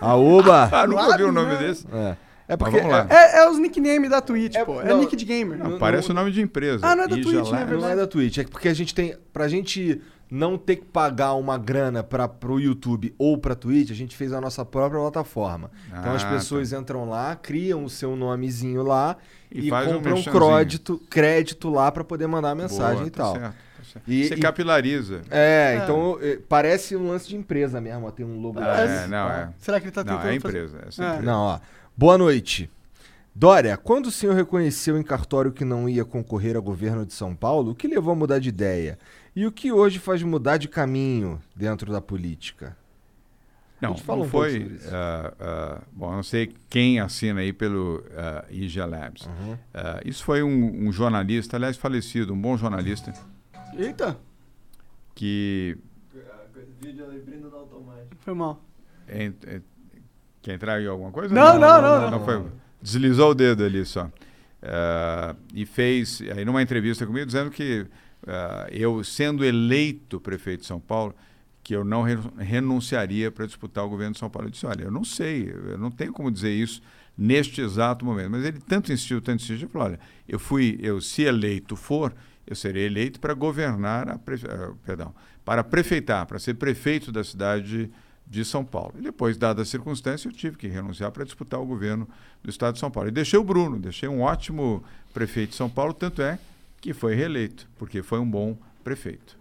Aoba! 0.00 0.68
Ah, 0.72 0.86
nunca 0.86 1.02
ouvi 1.06 1.22
o 1.22 1.26
Labs, 1.26 1.34
nome 1.34 1.52
né? 1.52 1.58
desse. 1.58 1.86
é. 1.92 2.16
É 2.48 2.56
porque. 2.56 2.76
vamos 2.76 2.92
lá. 2.92 3.06
É, 3.10 3.38
é 3.40 3.50
os 3.50 3.58
nicknames 3.58 4.08
da 4.08 4.20
Twitch, 4.20 4.54
É, 4.54 4.64
pô. 4.64 4.80
É 4.80 4.84
não, 4.84 5.00
nick 5.00 5.16
de 5.16 5.24
gamer. 5.24 5.58
Não, 5.58 5.78
parece 5.78 6.12
o 6.12 6.14
nome 6.14 6.30
de 6.30 6.40
empresa. 6.40 6.86
Ah, 6.86 6.94
não 6.94 7.02
é 7.02 7.08
da 7.08 7.16
Ija 7.18 7.28
Twitch, 7.28 7.50
né? 7.50 7.64
Não 7.66 7.88
é 7.88 7.96
da 7.96 8.06
Twitch, 8.06 8.38
é 8.38 8.44
porque 8.44 8.68
a 8.68 8.74
gente 8.74 8.94
tem. 8.94 9.16
Pra 9.32 9.48
gente 9.48 10.00
não 10.30 10.56
ter 10.56 10.76
que 10.76 10.84
pagar 10.84 11.34
uma 11.34 11.58
grana 11.58 12.04
pra, 12.04 12.28
pro 12.28 12.60
YouTube 12.60 13.12
ou 13.18 13.36
pra 13.36 13.56
Twitch, 13.56 13.90
a 13.90 13.94
gente 13.94 14.16
fez 14.16 14.32
a 14.32 14.40
nossa 14.40 14.64
própria 14.64 15.00
plataforma. 15.00 15.72
então 15.88 16.14
as 16.14 16.22
Ah, 16.24 16.30
pessoas 16.30 16.72
entram 16.72 17.08
lá, 17.08 17.34
criam 17.34 17.84
o 17.84 17.90
seu 17.90 18.14
nomezinho 18.14 18.82
lá 18.84 19.16
E 19.50 19.68
e, 19.68 19.72
um 19.72 19.94
compram 19.94 20.16
um 20.16 20.22
crédito, 20.22 21.00
crédito 21.10 21.68
lá 21.68 21.90
pra 21.90 22.04
poder 22.04 22.26
mandar 22.28 22.50
a 22.50 22.54
mensagem 22.54 22.96
Boa, 22.98 23.06
e 23.06 23.10
tá 23.10 23.22
tal. 23.24 23.34
certo, 23.34 23.54
E- 24.06 24.28
Você 24.28 24.34
e- 24.34 24.38
capilariza. 24.40 25.22
É, 25.30 25.80
então 25.82 26.18
eh, 26.20 26.38
parece 26.48 26.96
um 26.96 27.08
lance 27.08 27.28
de 27.28 27.36
empresa 27.36 27.80
mesmo, 27.80 28.06
ó, 28.06 28.10
tem 28.10 28.24
um 28.26 28.40
logo. 28.40 28.58
Ah, 28.60 28.80
é, 28.80 29.06
não, 29.06 29.28
é. 29.28 29.52
Será 29.58 29.78
que 29.80 29.86
ele 29.86 29.92
tá 29.92 30.02
Não, 30.04 30.16
tentando 30.16 30.32
é 30.34 30.40
fazer- 30.40 30.58
empresa. 30.64 30.84
Essa 30.88 31.02
É. 31.04 31.06
empresa. 31.08 31.22
Não, 31.30 31.40
ó. 31.42 31.60
Boa 31.96 32.16
noite. 32.18 32.70
Dória, 33.34 33.76
quando 33.76 34.06
o 34.06 34.10
senhor 34.10 34.34
reconheceu 34.34 34.96
em 34.98 35.02
cartório 35.02 35.52
que 35.52 35.64
não 35.64 35.88
ia 35.88 36.04
concorrer 36.04 36.56
ao 36.56 36.62
governo 36.62 37.04
de 37.04 37.12
São 37.12 37.34
Paulo, 37.34 37.72
o 37.72 37.74
que 37.74 37.86
levou 37.86 38.12
a 38.12 38.16
mudar 38.16 38.38
de 38.38 38.48
ideia? 38.48 38.98
E 39.34 39.44
o 39.46 39.52
que 39.52 39.70
hoje 39.70 39.98
faz 39.98 40.22
mudar 40.22 40.56
de 40.56 40.68
caminho 40.68 41.38
dentro 41.54 41.92
da 41.92 42.00
política? 42.00 42.74
Não, 43.78 43.90
gente 43.90 44.04
fala 44.04 44.20
não 44.20 44.26
um 44.26 44.30
foi. 44.30 44.52
sobre 44.52 44.74
isso. 44.76 44.88
ah, 44.90 45.34
ah, 45.38 45.80
bom, 45.92 46.10
eu 46.10 46.16
não 46.16 46.22
sei 46.22 46.54
quem 46.70 46.98
assina 46.98 47.40
aí 47.40 47.52
pelo 47.52 47.96
uh, 47.98 48.50
IGA 48.50 48.86
Labs. 48.86 49.26
Uhum. 49.26 49.58
Ah, 49.74 50.00
isso 50.02 50.24
foi 50.24 50.42
um, 50.42 50.88
um 50.88 50.90
jornalista, 50.90 51.58
aliás, 51.58 51.76
falecido, 51.76 52.32
um 52.32 52.40
bom 52.40 52.56
jornalista, 52.56 53.12
Eita, 53.78 54.18
que. 55.14 55.76
foi 58.20 58.34
mal. 58.34 58.62
en- 59.08 59.34
en- 59.46 59.62
quer 60.42 60.54
entrar 60.54 60.80
em 60.80 60.86
alguma 60.86 61.10
coisa? 61.12 61.34
Não, 61.34 61.58
não, 61.58 61.82
não, 61.82 62.10
não. 62.10 62.24
foi. 62.24 62.44
Deslizou 62.80 63.30
o 63.30 63.34
dedo 63.34 63.64
ali 63.64 63.84
só. 63.84 64.10
Ah, 64.62 65.34
e 65.54 65.64
fez, 65.66 66.22
aí 66.36 66.44
numa 66.44 66.62
entrevista 66.62 67.06
comigo, 67.06 67.26
dizendo 67.26 67.50
que 67.50 67.86
ah, 68.26 68.66
eu, 68.70 69.02
sendo 69.04 69.44
eleito 69.44 70.20
prefeito 70.20 70.60
de 70.60 70.66
São 70.66 70.80
Paulo, 70.80 71.14
que 71.62 71.74
eu 71.74 71.84
não 71.84 72.02
re- 72.02 72.16
renunciaria 72.38 73.30
para 73.30 73.46
disputar 73.46 73.84
o 73.84 73.88
governo 73.88 74.12
de 74.12 74.18
São 74.18 74.30
Paulo. 74.30 74.48
Eu 74.48 74.52
disse, 74.52 74.66
olha, 74.66 74.84
eu 74.84 74.90
não 74.90 75.04
sei, 75.04 75.50
eu 75.50 75.78
não 75.78 75.90
tenho 75.90 76.12
como 76.12 76.30
dizer 76.30 76.52
isso 76.52 76.80
neste 77.18 77.60
exato 77.60 78.04
momento. 78.04 78.30
Mas 78.30 78.44
ele 78.44 78.60
tanto 78.60 78.92
insistiu, 78.92 79.20
tanto 79.20 79.42
insistiu, 79.42 79.68
falou, 79.68 79.88
olha, 79.88 80.00
eu 80.28 80.38
fui, 80.38 80.78
eu 80.80 81.00
se 81.00 81.22
eleito 81.22 81.74
for, 81.76 82.14
eu 82.46 82.54
serei 82.54 82.86
eleito 82.86 83.18
para 83.18 83.34
governar, 83.34 84.08
a 84.08 84.14
ah, 84.14 84.72
perdão, 84.84 85.14
para 85.44 85.64
prefeitar, 85.64 86.26
para 86.26 86.38
ser 86.38 86.54
prefeito 86.54 87.10
da 87.10 87.24
cidade 87.24 87.90
de 88.26 88.44
São 88.44 88.64
Paulo. 88.64 88.94
E 88.98 89.02
depois, 89.02 89.36
dada 89.36 89.62
a 89.62 89.64
circunstância, 89.64 90.28
eu 90.28 90.32
tive 90.32 90.56
que 90.56 90.66
renunciar 90.66 91.10
para 91.10 91.24
disputar 91.24 91.60
o 91.60 91.66
governo 91.66 92.08
do 92.42 92.50
estado 92.50 92.74
de 92.74 92.80
São 92.80 92.90
Paulo. 92.90 93.08
E 93.08 93.12
deixei 93.12 93.38
o 93.38 93.44
Bruno, 93.44 93.78
deixei 93.78 94.08
um 94.08 94.20
ótimo 94.20 94.84
prefeito 95.14 95.50
de 95.50 95.56
São 95.56 95.70
Paulo, 95.70 95.92
tanto 95.92 96.22
é 96.22 96.38
que 96.80 96.92
foi 96.92 97.14
reeleito, 97.14 97.68
porque 97.78 98.02
foi 98.02 98.18
um 98.18 98.28
bom 98.28 98.56
prefeito. 98.82 99.36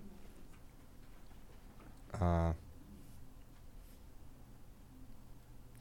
Ah, 2.14 2.54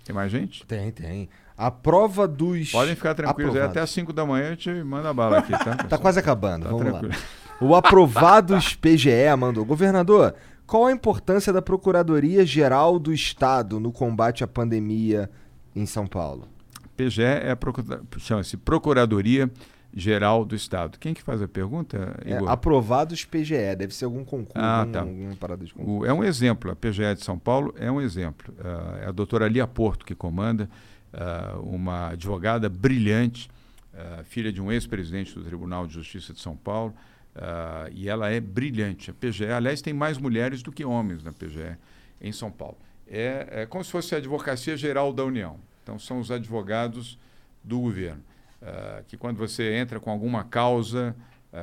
Tem 0.05 0.15
mais 0.15 0.31
gente? 0.31 0.67
tem, 0.67 0.93
tem. 0.93 1.28
A 1.57 1.70
prova 1.70 2.26
dos. 2.26 2.70
Podem 2.73 2.94
ficar 2.97 3.15
tranquilos, 3.15 3.50
aprovados. 3.50 3.70
até 3.76 3.81
às 3.81 3.91
5 3.91 4.12
da 4.12 4.26
manhã 4.26 4.47
a 4.49 4.50
gente 4.50 4.70
manda 4.83 5.10
a 5.10 5.15
bala 5.15 5.39
aqui, 5.39 5.52
tá? 5.52 5.76
Tá 5.89 5.97
quase 5.99 6.18
acabando, 6.18 6.65
Tá 6.65 6.70
vamos 6.70 6.84
tranquilo. 6.84 7.15
lá. 7.15 7.66
O 7.66 7.74
Aprovados 7.76 8.74
PGE 8.74 9.34
mandou. 9.39 9.65
Governador, 9.65 10.34
qual 10.66 10.86
a 10.86 10.92
importância 10.92 11.52
da 11.52 11.62
Procuradoria-Geral 11.62 12.99
do 12.99 13.12
Estado 13.12 13.78
no 13.78 13.92
combate 13.92 14.42
à 14.42 14.47
pandemia 14.49 15.31
em 15.76 15.86
São 15.86 16.07
Paulo? 16.07 16.49
PGE 16.97 17.23
é 17.23 17.50
a 17.52 17.57
procura- 17.57 18.02
chama-se 18.18 18.57
Procuradoria 18.57 19.50
geral 19.97 20.44
do 20.44 20.57
Estado. 20.57 20.99
Quem 20.99 21.15
que 21.15 21.23
faz 21.23 21.41
a 21.41 21.47
pergunta, 21.47 22.16
É, 22.24 22.34
Igor? 22.36 22.50
aprovados 22.50 23.24
PGE, 23.24 23.76
deve 23.76 23.94
ser 23.94 24.07
algum 24.07 24.24
concurso, 24.24 24.52
Ah, 24.58 24.81
algum- 24.81 24.92
tá. 24.92 25.00
alguma 25.00 25.36
parada 25.36 25.65
de 25.65 25.73
concurso. 25.73 26.00
O- 26.00 26.05
é 26.07 26.12
um 26.12 26.24
exemplo, 26.24 26.70
a 26.73 26.74
PGE 26.76 27.15
de 27.15 27.23
São 27.24 27.39
Paulo 27.39 27.73
é 27.78 27.91
um 27.91 28.00
exemplo. 28.00 28.52
Ah, 28.65 28.99
é 29.05 29.07
a 29.07 29.12
doutora 29.12 29.47
Lia 29.47 29.66
Porto 29.68 30.05
que 30.05 30.15
comanda, 30.15 30.68
ah, 31.17 31.59
uma 31.62 32.09
advogada 32.09 32.68
brilhante, 32.68 33.49
ah, 33.94 34.23
filha 34.25 34.52
de 34.52 34.60
um 34.60 34.73
ex-presidente 34.73 35.33
do 35.33 35.44
Tribunal 35.44 35.86
de 35.86 35.94
Justiça 35.94 36.33
de 36.33 36.41
São 36.41 36.57
Paulo, 36.57 36.93
ah, 37.36 37.89
e 37.93 38.09
ela 38.09 38.31
é 38.31 38.41
brilhante. 38.41 39.10
A 39.10 39.15
PGE, 39.15 39.47
aliás, 39.47 39.81
tem 39.81 39.94
mais 39.94 40.18
mulheres 40.18 40.60
do 40.60 40.73
que 40.73 40.84
homens 40.84 41.23
na 41.23 41.33
PGE 41.33 41.76
em 42.20 42.33
São 42.33 42.51
Paulo. 42.51 42.76
É, 43.07 43.49
é 43.62 43.67
como 43.67 43.84
se 43.84 43.93
fosse 43.93 44.15
a 44.15 44.18
Advocacia 44.18 44.76
Geral 44.76 45.12
da 45.12 45.25
União. 45.25 45.59
Então, 45.83 45.99
são 45.99 46.18
os 46.18 46.31
advogados 46.31 47.18
do 47.62 47.78
governo. 47.81 48.23
Que 49.09 49.18
quando 49.18 49.36
você 49.36 49.75
entra 49.75 50.01
com 50.01 50.10
alguma 50.10 50.43
causa 50.43 51.15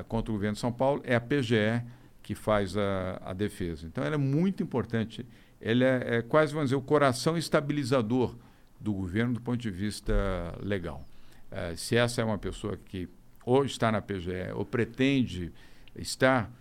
contra 0.08 0.32
o 0.32 0.36
governo 0.36 0.54
de 0.54 0.60
São 0.60 0.72
Paulo, 0.72 1.02
é 1.04 1.16
a 1.16 1.20
PGE 1.20 1.82
que 2.22 2.36
faz 2.36 2.78
a, 2.78 3.20
a 3.26 3.34
defesa. 3.34 3.88
Então, 3.88 4.04
ela 4.04 4.14
é 4.14 4.20
muito 4.20 4.62
importante. 4.62 5.26
Ela 5.60 5.84
é, 5.84 6.18
é 6.18 6.22
quase, 6.22 6.54
vamos 6.54 6.70
dizer, 6.70 6.76
o 6.76 6.82
coração 6.82 7.36
estabilizador 7.36 8.36
do 8.82 8.92
governo 8.94 9.36
do 9.36 9.42
ponto 9.42 9.60
de 9.60 9.70
vista 9.72 10.14
legal. 10.62 11.06
Ah, 11.52 11.74
se 11.76 11.96
essa 11.96 12.22
é 12.22 12.26
uma 12.26 12.38
pessoa 12.38 12.78
que 12.78 13.08
ou 13.46 13.64
está 13.66 13.92
na 13.92 14.02
PGE 14.02 14.52
ou 14.56 14.66
pretende 14.66 15.52
estar, 15.96 16.52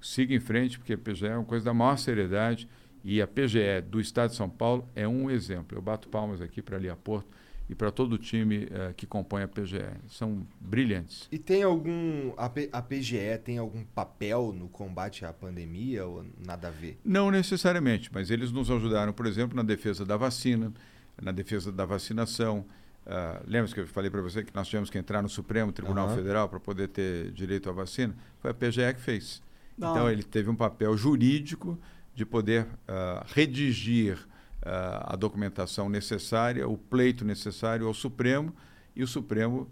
siga 0.00 0.34
em 0.34 0.40
frente, 0.40 0.78
porque 0.78 0.94
a 0.94 0.98
PGE 0.98 1.26
é 1.26 1.36
uma 1.36 1.44
coisa 1.44 1.64
da 1.64 1.74
maior 1.74 1.96
seriedade 1.96 2.68
e 3.04 3.20
a 3.20 3.26
PGE 3.26 3.80
do 3.88 4.00
Estado 4.00 4.30
de 4.30 4.36
São 4.36 4.48
Paulo 4.48 4.88
é 4.94 5.06
um 5.06 5.30
exemplo. 5.30 5.76
Eu 5.76 5.82
bato 5.82 6.08
palmas 6.08 6.40
aqui 6.40 6.62
para 6.62 6.76
a 6.76 6.80
Lia 6.80 6.96
Porto 6.96 7.28
e 7.68 7.74
para 7.74 7.90
todo 7.90 8.14
o 8.14 8.18
time 8.18 8.66
eh, 8.70 8.92
que 8.96 9.06
compõe 9.06 9.42
a 9.42 9.48
PGE. 9.48 9.84
São 10.08 10.46
brilhantes. 10.60 11.28
E 11.30 11.38
tem 11.38 11.62
algum. 11.62 12.32
A, 12.36 12.48
P- 12.48 12.68
a 12.72 12.82
PGE 12.82 13.38
tem 13.44 13.58
algum 13.58 13.84
papel 13.84 14.52
no 14.52 14.68
combate 14.68 15.24
à 15.24 15.32
pandemia 15.32 16.04
ou 16.06 16.24
nada 16.44 16.68
a 16.68 16.70
ver? 16.70 16.98
Não 17.04 17.30
necessariamente, 17.30 18.10
mas 18.12 18.30
eles 18.30 18.50
nos 18.52 18.70
ajudaram, 18.70 19.12
por 19.12 19.26
exemplo, 19.26 19.56
na 19.56 19.62
defesa 19.62 20.04
da 20.04 20.16
vacina, 20.16 20.72
na 21.20 21.32
defesa 21.32 21.70
da 21.72 21.84
vacinação. 21.84 22.64
Ah, 23.06 23.40
Lembra 23.46 23.72
que 23.72 23.80
eu 23.80 23.86
falei 23.86 24.10
para 24.10 24.22
você 24.22 24.44
que 24.44 24.54
nós 24.54 24.68
tivemos 24.68 24.90
que 24.90 24.98
entrar 24.98 25.22
no 25.22 25.28
Supremo 25.28 25.72
Tribunal 25.72 26.06
Aham. 26.06 26.16
Federal 26.16 26.48
para 26.48 26.60
poder 26.60 26.88
ter 26.88 27.30
direito 27.32 27.68
à 27.68 27.72
vacina? 27.72 28.14
Foi 28.40 28.50
a 28.50 28.54
PGE 28.54 28.94
que 28.94 29.00
fez. 29.00 29.42
Não. 29.76 29.90
Então, 29.90 30.10
ele 30.10 30.22
teve 30.22 30.50
um 30.50 30.56
papel 30.56 30.96
jurídico 30.96 31.78
de 32.14 32.24
poder 32.24 32.66
ah, 32.86 33.24
redigir 33.34 34.18
ah, 34.62 35.14
a 35.14 35.16
documentação 35.16 35.88
necessária, 35.88 36.68
o 36.68 36.76
pleito 36.76 37.24
necessário 37.24 37.86
ao 37.86 37.94
Supremo, 37.94 38.54
e 38.94 39.02
o 39.02 39.06
Supremo 39.06 39.68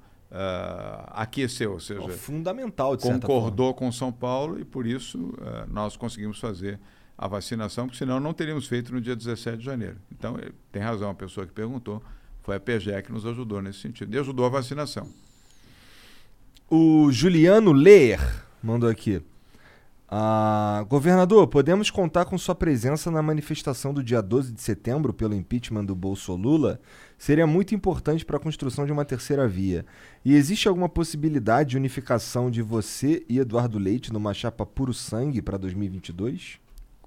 aqueceu, 1.09 1.73
ou 1.73 1.81
seja, 1.81 2.01
É 2.05 2.09
fundamental, 2.11 2.95
de 2.95 3.03
certa 3.03 3.27
concordou 3.27 3.75
com 3.75 3.91
São 3.91 4.13
Paulo 4.13 4.61
e 4.61 4.65
por 4.65 4.87
isso 4.87 5.35
nós 5.67 5.97
conseguimos 5.97 6.39
fazer 6.39 6.79
a 7.21 7.29
vacinação, 7.29 7.85
porque 7.85 7.99
senão 7.99 8.19
não 8.19 8.33
teríamos 8.33 8.67
feito 8.67 8.95
no 8.95 8.99
dia 8.99 9.15
17 9.15 9.59
de 9.59 9.65
janeiro. 9.65 9.97
Então, 10.11 10.39
eh, 10.39 10.53
tem 10.73 10.81
razão 10.81 11.11
a 11.11 11.15
pessoa 11.15 11.47
que 11.47 11.53
perguntou, 11.53 12.03
foi 12.43 12.57
a 12.57 12.61
PGE 12.61 13.03
que 13.05 13.13
nos 13.13 13.27
ajudou 13.27 13.61
nesse 13.61 13.81
sentido, 13.81 14.15
e 14.15 14.19
ajudou 14.19 14.47
a 14.47 14.49
vacinação. 14.49 15.07
O 16.71 17.13
Juliano 17.13 17.73
Leer 17.73 18.43
mandou 18.63 18.89
aqui. 18.89 19.21
Ah, 20.09 20.83
governador, 20.89 21.47
podemos 21.47 21.91
contar 21.91 22.25
com 22.25 22.39
sua 22.39 22.55
presença 22.55 23.11
na 23.11 23.21
manifestação 23.21 23.93
do 23.93 24.03
dia 24.03 24.23
12 24.23 24.51
de 24.53 24.63
setembro 24.63 25.13
pelo 25.13 25.35
impeachment 25.35 25.85
do 25.85 25.95
Bolsolula? 25.95 26.81
Seria 27.19 27.47
muito 27.47 27.75
importante 27.75 28.25
para 28.25 28.39
a 28.39 28.41
construção 28.41 28.87
de 28.87 28.93
uma 28.93 29.05
terceira 29.05 29.47
via. 29.47 29.85
E 30.25 30.35
existe 30.35 30.67
alguma 30.67 30.89
possibilidade 30.89 31.71
de 31.71 31.77
unificação 31.77 32.51
de 32.51 32.63
você 32.63 33.23
e 33.29 33.39
Eduardo 33.39 33.79
Leite 33.79 34.11
numa 34.11 34.33
chapa 34.33 34.65
puro 34.65 34.95
sangue 34.95 35.43
para 35.43 35.59
2022? 35.59 36.59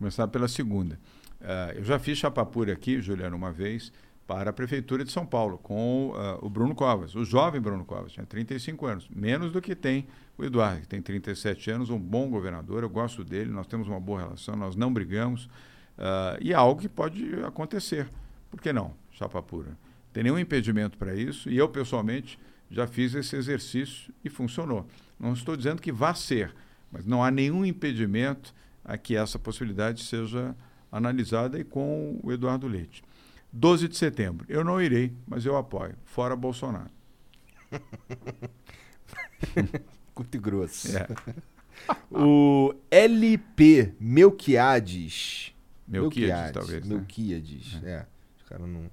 Começar 0.03 0.27
pela 0.27 0.49
segunda. 0.49 0.99
Ah, 1.39 1.71
eu 1.77 1.83
já 1.85 1.97
fiz 1.97 2.17
chapa 2.17 2.45
pura 2.45 2.73
aqui, 2.73 2.99
Juliano, 2.99 3.37
uma 3.37 3.53
vez, 3.53 3.89
para 4.27 4.49
a 4.49 4.53
Prefeitura 4.53 5.05
de 5.05 5.09
São 5.13 5.25
Paulo, 5.25 5.57
com 5.57 6.11
ah, 6.17 6.39
o 6.41 6.49
Bruno 6.49 6.75
Covas, 6.75 7.15
o 7.15 7.23
jovem 7.23 7.61
Bruno 7.61 7.85
Covas, 7.85 8.11
tinha 8.11 8.25
35 8.25 8.85
anos, 8.85 9.07
menos 9.09 9.53
do 9.53 9.61
que 9.61 9.73
tem 9.73 10.05
o 10.37 10.43
Eduardo, 10.43 10.81
que 10.81 10.89
tem 10.89 11.01
37 11.01 11.71
anos, 11.71 11.89
um 11.89 11.97
bom 11.97 12.29
governador, 12.29 12.83
eu 12.83 12.89
gosto 12.89 13.23
dele, 13.23 13.49
nós 13.49 13.65
temos 13.65 13.87
uma 13.87 13.97
boa 13.97 14.19
relação, 14.23 14.57
nós 14.57 14.75
não 14.75 14.91
brigamos, 14.91 15.47
ah, 15.97 16.37
e 16.41 16.51
é 16.51 16.55
algo 16.55 16.81
que 16.81 16.89
pode 16.89 17.35
acontecer. 17.45 18.09
Por 18.51 18.59
que 18.59 18.73
não, 18.73 18.93
chapa 19.09 19.41
pura? 19.41 19.77
Tem 20.11 20.21
nenhum 20.21 20.37
impedimento 20.37 20.97
para 20.97 21.15
isso, 21.15 21.49
e 21.49 21.55
eu, 21.55 21.69
pessoalmente, 21.69 22.37
já 22.69 22.85
fiz 22.85 23.15
esse 23.15 23.37
exercício 23.37 24.13
e 24.21 24.29
funcionou. 24.29 24.85
Não 25.17 25.31
estou 25.31 25.55
dizendo 25.55 25.81
que 25.81 25.93
vá 25.93 26.13
ser, 26.13 26.53
mas 26.91 27.05
não 27.05 27.23
há 27.23 27.31
nenhum 27.31 27.65
impedimento 27.65 28.53
a 28.83 28.97
que 28.97 29.15
essa 29.15 29.39
possibilidade 29.39 30.03
seja 30.03 30.55
analisada 30.91 31.59
e 31.59 31.63
com 31.63 32.19
o 32.23 32.31
Eduardo 32.31 32.67
Leite. 32.67 33.03
12 33.51 33.87
de 33.87 33.97
setembro, 33.97 34.45
eu 34.49 34.63
não 34.63 34.81
irei, 34.81 35.13
mas 35.27 35.45
eu 35.45 35.55
apoio. 35.55 35.95
Fora 36.05 36.35
Bolsonaro. 36.35 36.89
Curto 40.13 40.35
e 40.35 40.39
grosso. 40.39 40.97
É. 40.97 41.07
o 42.11 42.73
LP 42.89 43.93
Melquiades. 43.99 45.53
Melquíades, 45.87 46.51
talvez, 46.51 46.85
né? 46.85 46.95
Melquíades, 46.95 47.79
é. 47.83 48.05
Os 48.37 48.49
caras 48.49 48.67
não. 48.67 48.89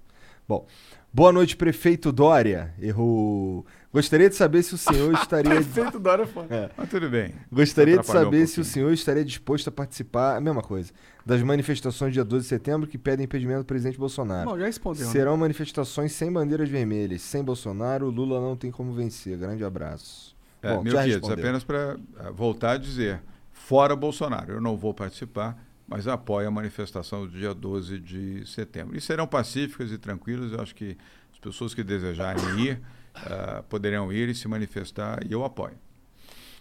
Bom. 0.46 0.66
Boa 1.12 1.32
noite, 1.32 1.56
prefeito 1.56 2.12
Dória. 2.12 2.74
Errou. 2.80 3.66
Gostaria 3.92 4.28
de 4.28 4.36
saber 4.36 4.62
se 4.62 4.74
o 4.74 4.78
senhor 4.78 5.12
estaria. 5.20 5.50
Prefeito 5.50 5.98
Dória 5.98 6.22
é 6.22 6.26
foda. 6.26 6.54
É. 6.54 6.70
Mas 6.76 6.88
tudo 6.88 7.08
bem. 7.10 7.34
Gostaria 7.50 7.94
de 7.94 8.00
Atrapalhou 8.00 8.28
um 8.28 8.32
saber 8.32 8.46
se 8.46 8.60
o 8.60 8.64
senhor 8.64 8.92
estaria 8.92 9.24
disposto 9.24 9.68
a 9.68 9.72
participar, 9.72 10.36
a 10.36 10.40
mesma 10.40 10.62
coisa, 10.62 10.92
das 11.26 11.42
manifestações 11.42 12.12
dia 12.12 12.24
12 12.24 12.44
de 12.44 12.48
setembro 12.48 12.86
que 12.86 12.96
pedem 12.96 13.24
impedimento 13.24 13.60
do 13.60 13.64
presidente 13.66 13.98
Bolsonaro. 13.98 14.50
Bom, 14.50 14.58
já 14.58 14.66
respondeu. 14.66 15.06
né? 15.06 15.12
Serão 15.12 15.36
manifestações 15.36 16.12
sem 16.12 16.32
bandeiras 16.32 16.68
vermelhas. 16.68 17.22
Sem 17.22 17.42
Bolsonaro, 17.42 18.08
Lula 18.10 18.40
não 18.40 18.56
tem 18.56 18.70
como 18.70 18.92
vencer. 18.92 19.36
Grande 19.36 19.64
abraço. 19.64 20.36
É, 20.62 20.74
Bom, 20.74 20.82
meu 20.82 20.92
já 20.92 21.32
apenas 21.32 21.64
para 21.64 21.96
voltar 22.32 22.72
a 22.72 22.76
dizer, 22.76 23.20
fora 23.52 23.96
Bolsonaro, 23.96 24.52
eu 24.52 24.60
não 24.60 24.76
vou 24.76 24.92
participar, 24.92 25.56
mas 25.88 26.06
apoio 26.06 26.46
a 26.46 26.50
manifestação 26.50 27.26
do 27.26 27.32
dia 27.32 27.54
12 27.54 27.98
de 27.98 28.46
setembro. 28.46 28.96
E 28.96 29.00
serão 29.00 29.26
pacíficas 29.26 29.90
e 29.90 29.98
tranquilas, 29.98 30.52
eu 30.52 30.60
acho 30.60 30.74
que 30.74 30.96
as 31.32 31.38
pessoas 31.38 31.74
que 31.74 31.82
desejarem 31.82 32.60
ir, 32.60 32.80
ah, 33.14 33.62
poderão 33.68 34.12
ir 34.12 34.28
e 34.28 34.34
se 34.34 34.48
manifestar, 34.48 35.20
e 35.26 35.32
eu 35.32 35.44
apoio. 35.44 35.74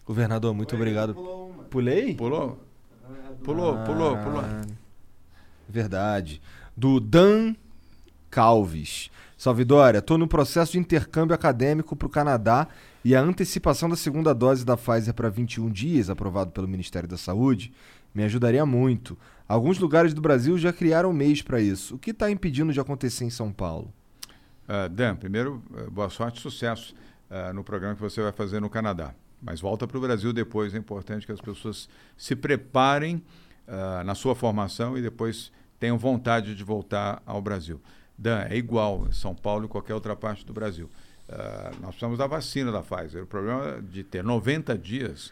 Governador, 0.05 0.53
muito 0.53 0.75
obrigado. 0.75 1.13
Pulei? 1.69 2.15
Pulou? 2.15 2.59
Pulou, 3.43 3.77
pulou, 3.85 4.17
pulou. 4.17 4.41
Ah, 4.41 4.61
Verdade. 5.67 6.41
Do 6.75 6.99
Dan 6.99 7.55
Calves. 8.29 9.11
Salve 9.37 9.63
Dória, 9.63 10.01
tô 10.01 10.17
no 10.17 10.27
processo 10.27 10.73
de 10.73 10.79
intercâmbio 10.79 11.33
acadêmico 11.33 11.95
para 11.95 12.07
o 12.07 12.09
Canadá 12.09 12.67
e 13.05 13.15
a 13.15 13.21
antecipação 13.21 13.87
da 13.87 13.95
segunda 13.95 14.33
dose 14.33 14.65
da 14.65 14.75
Pfizer 14.75 15.13
para 15.13 15.29
21 15.29 15.69
dias, 15.69 16.09
aprovado 16.09 16.51
pelo 16.51 16.67
Ministério 16.67 17.07
da 17.07 17.15
Saúde, 17.15 17.71
me 18.13 18.23
ajudaria 18.23 18.65
muito. 18.65 19.17
Alguns 19.47 19.79
lugares 19.79 20.13
do 20.13 20.21
Brasil 20.21 20.57
já 20.57 20.73
criaram 20.73 21.13
mês 21.13 21.41
para 21.41 21.61
isso. 21.61 21.95
O 21.95 21.97
que 21.97 22.11
está 22.11 22.29
impedindo 22.29 22.73
de 22.73 22.79
acontecer 22.79 23.23
em 23.23 23.29
São 23.29 23.51
Paulo? 23.51 23.93
Ah, 24.71 24.87
Dan, 24.87 25.15
primeiro, 25.15 25.63
eh, 25.75 25.89
boa 25.89 26.11
sorte 26.11 26.37
e 26.37 26.41
sucesso 26.43 26.93
ah, 27.27 27.51
no 27.51 27.63
programa 27.63 27.95
que 27.95 28.01
você 28.01 28.21
vai 28.21 28.31
fazer 28.31 28.59
no 28.59 28.69
Canadá. 28.69 29.15
Mas 29.41 29.59
volta 29.59 29.87
para 29.87 29.97
o 29.97 30.01
Brasil 30.01 30.31
depois. 30.31 30.75
É 30.75 30.77
importante 30.77 31.25
que 31.25 31.31
as 31.31 31.41
pessoas 31.41 31.89
se 32.15 32.35
preparem 32.35 33.23
ah, 33.67 34.03
na 34.05 34.13
sua 34.13 34.35
formação 34.35 34.95
e 34.95 35.01
depois 35.01 35.51
tenham 35.79 35.97
vontade 35.97 36.53
de 36.53 36.63
voltar 36.63 37.19
ao 37.25 37.41
Brasil. 37.41 37.81
Dan, 38.15 38.41
é 38.47 38.55
igual 38.57 39.11
São 39.11 39.33
Paulo 39.33 39.65
e 39.65 39.67
qualquer 39.67 39.95
outra 39.95 40.15
parte 40.15 40.45
do 40.45 40.53
Brasil. 40.53 40.87
Nós 41.79 41.91
precisamos 41.91 42.17
da 42.17 42.25
vacina 42.25 42.71
da 42.71 42.81
Pfizer. 42.81 43.23
O 43.23 43.27
problema 43.27 43.79
de 43.81 44.03
ter 44.03 44.23
90 44.23 44.75
dias 44.77 45.31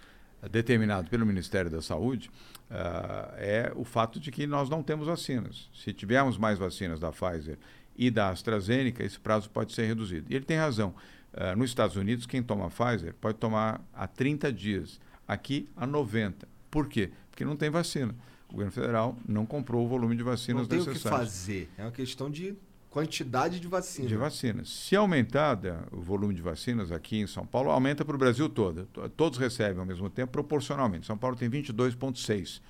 determinado 0.52 1.10
pelo 1.10 1.26
Ministério 1.26 1.72
da 1.72 1.82
Saúde 1.82 2.30
ah, 2.70 3.34
é 3.38 3.72
o 3.76 3.84
fato 3.84 4.20
de 4.20 4.32
que 4.32 4.46
nós 4.48 4.70
não 4.70 4.84
temos 4.84 5.08
vacinas. 5.08 5.70
Se 5.74 5.92
tivermos 5.94 6.38
mais 6.38 6.58
vacinas 6.58 7.00
da 7.00 7.12
Pfizer 7.12 7.58
e 7.98 8.12
da 8.12 8.30
AstraZeneca, 8.30 9.04
esse 9.04 9.20
prazo 9.20 9.50
pode 9.50 9.74
ser 9.74 9.86
reduzido. 9.88 10.28
E 10.30 10.36
ele 10.36 10.46
tem 10.46 10.58
razão. 10.58 10.94
Ah, 11.34 11.56
nos 11.56 11.70
Estados 11.70 11.96
Unidos, 11.96 12.26
quem 12.26 12.42
toma 12.44 12.70
Pfizer 12.70 13.14
pode 13.20 13.38
tomar 13.38 13.82
há 13.94 14.08
30 14.08 14.52
dias. 14.54 15.00
Aqui, 15.28 15.68
há 15.76 15.86
90. 15.86 16.48
Por 16.72 16.88
quê? 16.88 17.12
Porque 17.30 17.44
não 17.44 17.56
tem 17.56 17.70
vacina. 17.70 18.16
O 18.48 18.54
governo 18.54 18.72
federal 18.72 19.18
não 19.28 19.46
comprou 19.46 19.84
o 19.86 19.88
volume 19.88 20.16
de 20.16 20.24
vacinas 20.24 20.62
Não 20.62 20.68
tem 20.70 20.80
o 20.80 20.86
que 20.86 20.98
fazer. 21.00 21.70
É 21.78 21.84
uma 21.84 21.92
questão 21.92 22.30
de 22.32 22.56
quantidade 22.90 23.60
de 23.60 23.68
vacina. 23.68 24.08
De 24.08 24.16
vacinas. 24.16 24.70
Se 24.70 24.96
aumentar 24.96 25.56
da- 25.56 25.84
o 25.92 26.00
volume 26.02 26.34
de 26.34 26.42
vacinas 26.42 26.92
aqui 26.92 27.18
em 27.20 27.28
São 27.28 27.46
Paulo, 27.46 27.70
aumenta 27.70 28.06
para 28.06 28.16
o 28.16 28.18
Brasil 28.18 28.48
todo. 28.48 28.86
To- 28.94 29.10
Todos 29.10 29.38
recebem 29.38 29.80
ao 29.80 29.86
mesmo 29.86 30.10
tempo, 30.10 30.32
proporcionalmente. 30.32 31.06
São 31.06 31.18
Paulo 31.18 31.36
tem 31.36 31.50
22,6% 31.50 32.62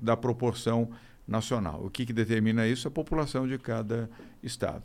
da 0.00 0.16
proporção 0.16 0.90
nacional. 1.32 1.84
O 1.84 1.90
que, 1.90 2.06
que 2.06 2.12
determina 2.12 2.66
isso? 2.66 2.86
A 2.86 2.90
população 2.90 3.48
de 3.48 3.58
cada 3.58 4.08
estado. 4.42 4.82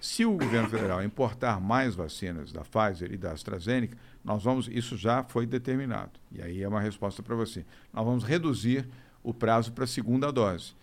Se 0.00 0.26
o 0.26 0.32
governo 0.32 0.68
federal 0.68 1.02
importar 1.02 1.58
mais 1.60 1.94
vacinas 1.94 2.52
da 2.52 2.60
Pfizer 2.60 3.10
e 3.10 3.16
da 3.16 3.32
AstraZeneca, 3.32 3.96
nós 4.22 4.42
vamos, 4.42 4.68
isso 4.68 4.98
já 4.98 5.22
foi 5.22 5.46
determinado. 5.46 6.12
E 6.30 6.42
aí 6.42 6.62
é 6.62 6.68
uma 6.68 6.80
resposta 6.80 7.22
para 7.22 7.34
você. 7.34 7.64
Nós 7.92 8.04
vamos 8.04 8.24
reduzir 8.24 8.86
o 9.22 9.32
prazo 9.32 9.72
para 9.72 9.84
a 9.84 9.86
segunda 9.86 10.30
dose 10.30 10.74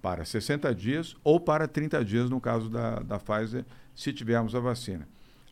para 0.00 0.24
60 0.24 0.74
dias 0.74 1.14
ou 1.22 1.38
para 1.38 1.68
30 1.68 2.02
dias 2.04 2.30
no 2.30 2.40
caso 2.40 2.70
da, 2.70 3.00
da 3.00 3.18
Pfizer, 3.18 3.66
se 3.94 4.12
tivermos 4.12 4.54
a 4.54 4.60
vacina. 4.60 5.06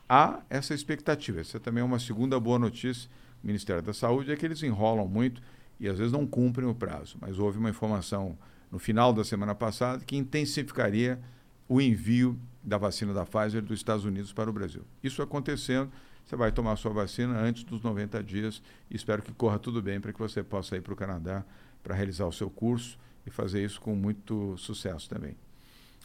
Há 0.09 0.41
essa 0.49 0.73
expectativa. 0.73 1.41
Essa 1.41 1.61
também 1.61 1.83
é 1.83 1.85
uma 1.85 1.99
segunda 1.99 2.41
boa 2.41 2.59
notícia 2.59 3.11
do 3.43 3.47
Ministério 3.47 3.83
da 3.83 3.93
Saúde, 3.93 4.33
é 4.33 4.37
que 4.37 4.47
eles 4.47 4.63
enrolam 4.63 5.07
muito 5.07 5.43
e 5.79 5.87
às 5.87 5.99
vezes 5.99 6.13
não 6.13 6.27
cumprem 6.27 6.67
o 6.67 6.75
prazo. 6.75 7.19
Mas 7.21 7.39
houve 7.39 7.59
uma 7.59 7.69
informação 7.69 8.39
no 8.71 8.79
final 8.79 9.13
da 9.13 9.25
semana 9.25 9.55
passada 9.55 10.05
que 10.05 10.17
intensificaria 10.17 11.21
o 11.69 11.81
envio 11.81 12.39
da 12.63 12.79
vacina 12.79 13.13
da 13.13 13.25
Pfizer 13.25 13.63
dos 13.63 13.79
Estados 13.79 14.05
Unidos 14.05 14.33
para 14.33 14.49
o 14.49 14.53
Brasil. 14.53 14.83
Isso 15.03 15.23
acontecendo, 15.23 15.91
você 16.25 16.37
vai 16.37 16.53
tomar 16.53 16.73
a 16.73 16.77
sua 16.77 16.93
vacina 16.93 17.39
antes 17.39 17.65
dos 17.65 17.83
90 17.83 18.23
dias 18.23 18.63
e 18.91 18.97
espero 18.97 19.23
que 19.23 19.33
corra 19.33 19.59
tudo 19.59 19.81
bem 19.81 20.01
para 20.01 20.13
que 20.13 20.19
você 20.19 20.43
possa 20.43 20.77
ir 20.77 20.83
para 20.83 20.93
o 20.93 20.97
Canadá 20.97 21.45
para 21.83 21.95
realizar 21.95 22.27
o 22.27 22.33
seu 22.33 22.51
curso 22.51 22.99
e 23.27 23.31
fazer 23.31 23.65
isso 23.65 23.81
com 23.81 23.95
muito 23.95 24.57
sucesso 24.59 25.09
também. 25.09 25.37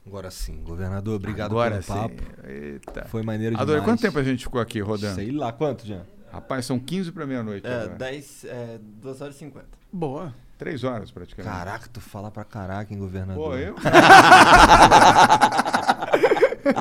Agora 0.06 0.30
sim, 0.30 0.61
governador, 0.61 1.16
obrigado 1.16 1.51
Agora 1.51 1.82
pelo 1.82 1.83
sim. 1.83 1.93
papo. 1.93 2.24
Eita. 2.45 3.06
Foi 3.06 3.24
maneiro 3.24 3.56
Adorei. 3.56 3.82
demais. 3.82 3.85
Quanto 3.85 4.01
tempo 4.01 4.19
a 4.19 4.24
gente 4.24 4.43
ficou 4.43 4.59
aqui 4.59 4.82
rodando? 4.82 5.16
Sei 5.16 5.32
lá, 5.32 5.51
quanto, 5.53 5.85
Jean? 5.85 6.06
Rapaz, 6.32 6.66
são 6.66 6.80
15 6.80 7.11
para 7.11 7.25
meia-noite. 7.25 7.66
É, 7.66 7.74
agora. 7.74 7.95
10, 7.95 8.45
é, 8.45 8.80
2 9.01 9.22
horas 9.22 9.35
e 9.35 9.40
50. 9.40 9.67
Boa. 9.92 10.33
Três 10.64 10.85
horas 10.85 11.11
praticamente. 11.11 11.53
Caraca, 11.53 11.90
tu 11.92 12.00
fala 12.00 12.32
pra 12.32 12.45
caraca, 12.45 12.93
hein, 12.93 12.98
governador? 12.98 13.50
Pô, 13.50 13.58
eu? 13.58 13.75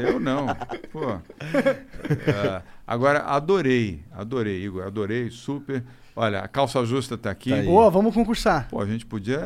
eu 0.01 0.20
não. 0.20 0.47
Pô. 0.93 1.19
É, 1.52 2.62
agora, 2.86 3.23
adorei, 3.23 4.05
adorei, 4.12 4.62
Igor, 4.65 4.86
adorei, 4.86 5.31
super. 5.33 5.83
Olha, 6.15 6.39
a 6.43 6.47
calça 6.47 6.85
justa 6.86 7.19
tá 7.19 7.33
aqui. 7.33 7.51
Tá. 7.51 7.61
Boa, 7.62 7.91
vamos 7.91 8.15
concursar. 8.15 8.69
Pô, 8.70 8.81
a 8.81 8.86
gente 8.86 9.05
podia 9.05 9.41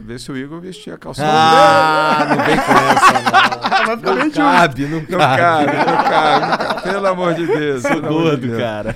ver 0.00 0.18
se 0.20 0.32
o 0.32 0.36
Igor 0.38 0.58
vestia 0.58 0.94
a 0.94 0.98
calça 0.98 1.22
Ah, 1.22 2.24
não 2.30 2.44
vem 2.46 2.56
com 2.56 2.72
essa, 2.72 3.12
não. 3.12 3.66
Não 3.86 3.98
cabe, 4.30 4.86
não 4.86 5.04
cabe. 5.04 5.12
não 5.12 5.18
cabe, 5.18 5.66
não 5.76 5.96
cabe. 5.96 6.82
Pelo 6.82 7.06
amor 7.06 7.34
de 7.34 7.46
Deus. 7.46 7.82
Sou 7.82 8.00
gordo, 8.00 8.48
de 8.48 8.56
cara. 8.56 8.94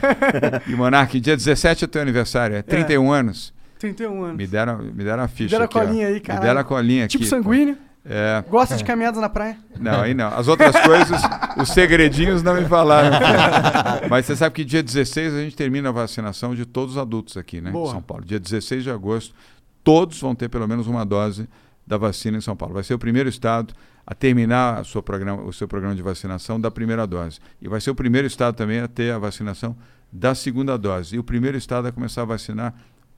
E 0.67 0.75
Monark, 0.75 1.21
dia 1.21 1.37
17 1.37 1.85
é 1.85 1.87
teu 1.87 2.03
aniversário, 2.03 2.57
é 2.57 2.63
31 2.63 3.13
anos. 3.13 3.53
31 3.81 4.23
anos. 4.23 4.37
Me 4.37 4.47
deram, 4.47 4.79
me 4.79 5.03
deram 5.03 5.23
a 5.23 5.29
ficha. 5.29 5.51
deram 5.51 5.65
a 5.65 5.69
ó. 5.69 5.69
colinha 5.69 6.07
aí, 6.07 6.21
cara. 6.21 6.39
Me 6.39 6.47
deram 6.47 6.61
a 6.61 6.65
colinha 6.65 7.05
aqui. 7.07 7.19
Tipo 7.19 7.25
sanguíneo. 7.25 7.77
É. 8.05 8.43
Gosta 8.49 8.77
de 8.77 8.85
caminhadas 8.85 9.21
na 9.21 9.29
praia? 9.29 9.59
Não, 9.79 10.01
aí 10.01 10.15
não. 10.15 10.29
As 10.29 10.49
outras 10.49 10.75
coisas, 10.81 11.21
os 11.59 11.69
segredinhos 11.71 12.43
não 12.43 12.55
me 12.55 12.67
falaram. 12.67 13.11
Mas 14.09 14.27
você 14.27 14.37
sabe 14.37 14.55
que 14.55 14.65
dia 14.65 14.83
16 14.83 15.35
a 15.35 15.41
gente 15.41 15.57
termina 15.57 15.91
a 15.91 15.93
vacinação 15.93 16.55
de 16.55 16.65
todos 16.65 16.95
os 16.95 16.99
adultos 16.99 17.37
aqui, 17.37 17.61
né? 17.61 17.71
Boa. 17.71 17.89
Em 17.89 17.93
São 17.93 18.03
Paulo. 18.03 18.25
Dia 18.25 18.41
16 18.41 18.85
de 18.85 18.91
agosto, 18.91 19.35
todos 19.85 20.19
vão 20.21 20.35
ter 20.35 20.49
pelo 20.49 20.67
menos 20.67 20.87
uma 20.87 21.05
dose 21.05 21.49
da 21.87 21.99
vacina 21.99 22.39
em 22.39 22.41
São 22.41 22.57
Paulo. 22.57 22.75
Vai 22.75 22.85
ser 22.85 22.95
o 22.95 22.99
primeiro 22.99 23.29
estado 23.29 23.75
a 24.07 24.15
terminar 24.15 24.81
a 24.81 25.03
programa, 25.03 25.43
o 25.43 25.53
seu 25.53 25.69
programa 25.69 25.95
de 25.95 26.03
vacinação 26.03 26.59
da 26.61 26.71
primeira 26.71 27.07
dose. 27.07 27.39
E 27.61 27.69
vai 27.69 27.81
ser 27.81 27.91
o 27.91 27.95
primeiro 27.95 28.27
estado 28.27 28.55
também 28.55 28.81
a 28.81 28.89
ter 28.89 29.13
a 29.13 29.19
vacinação 29.19 29.77
da 30.13 30.35
segunda 30.35 30.77
dose. 30.77 31.17
E 31.17 31.19
o 31.19 31.25
primeiro 31.25 31.57
estado 31.57 31.87
a 31.87 31.93
começar 31.93 32.23
a 32.23 32.25
vacinar 32.25 32.75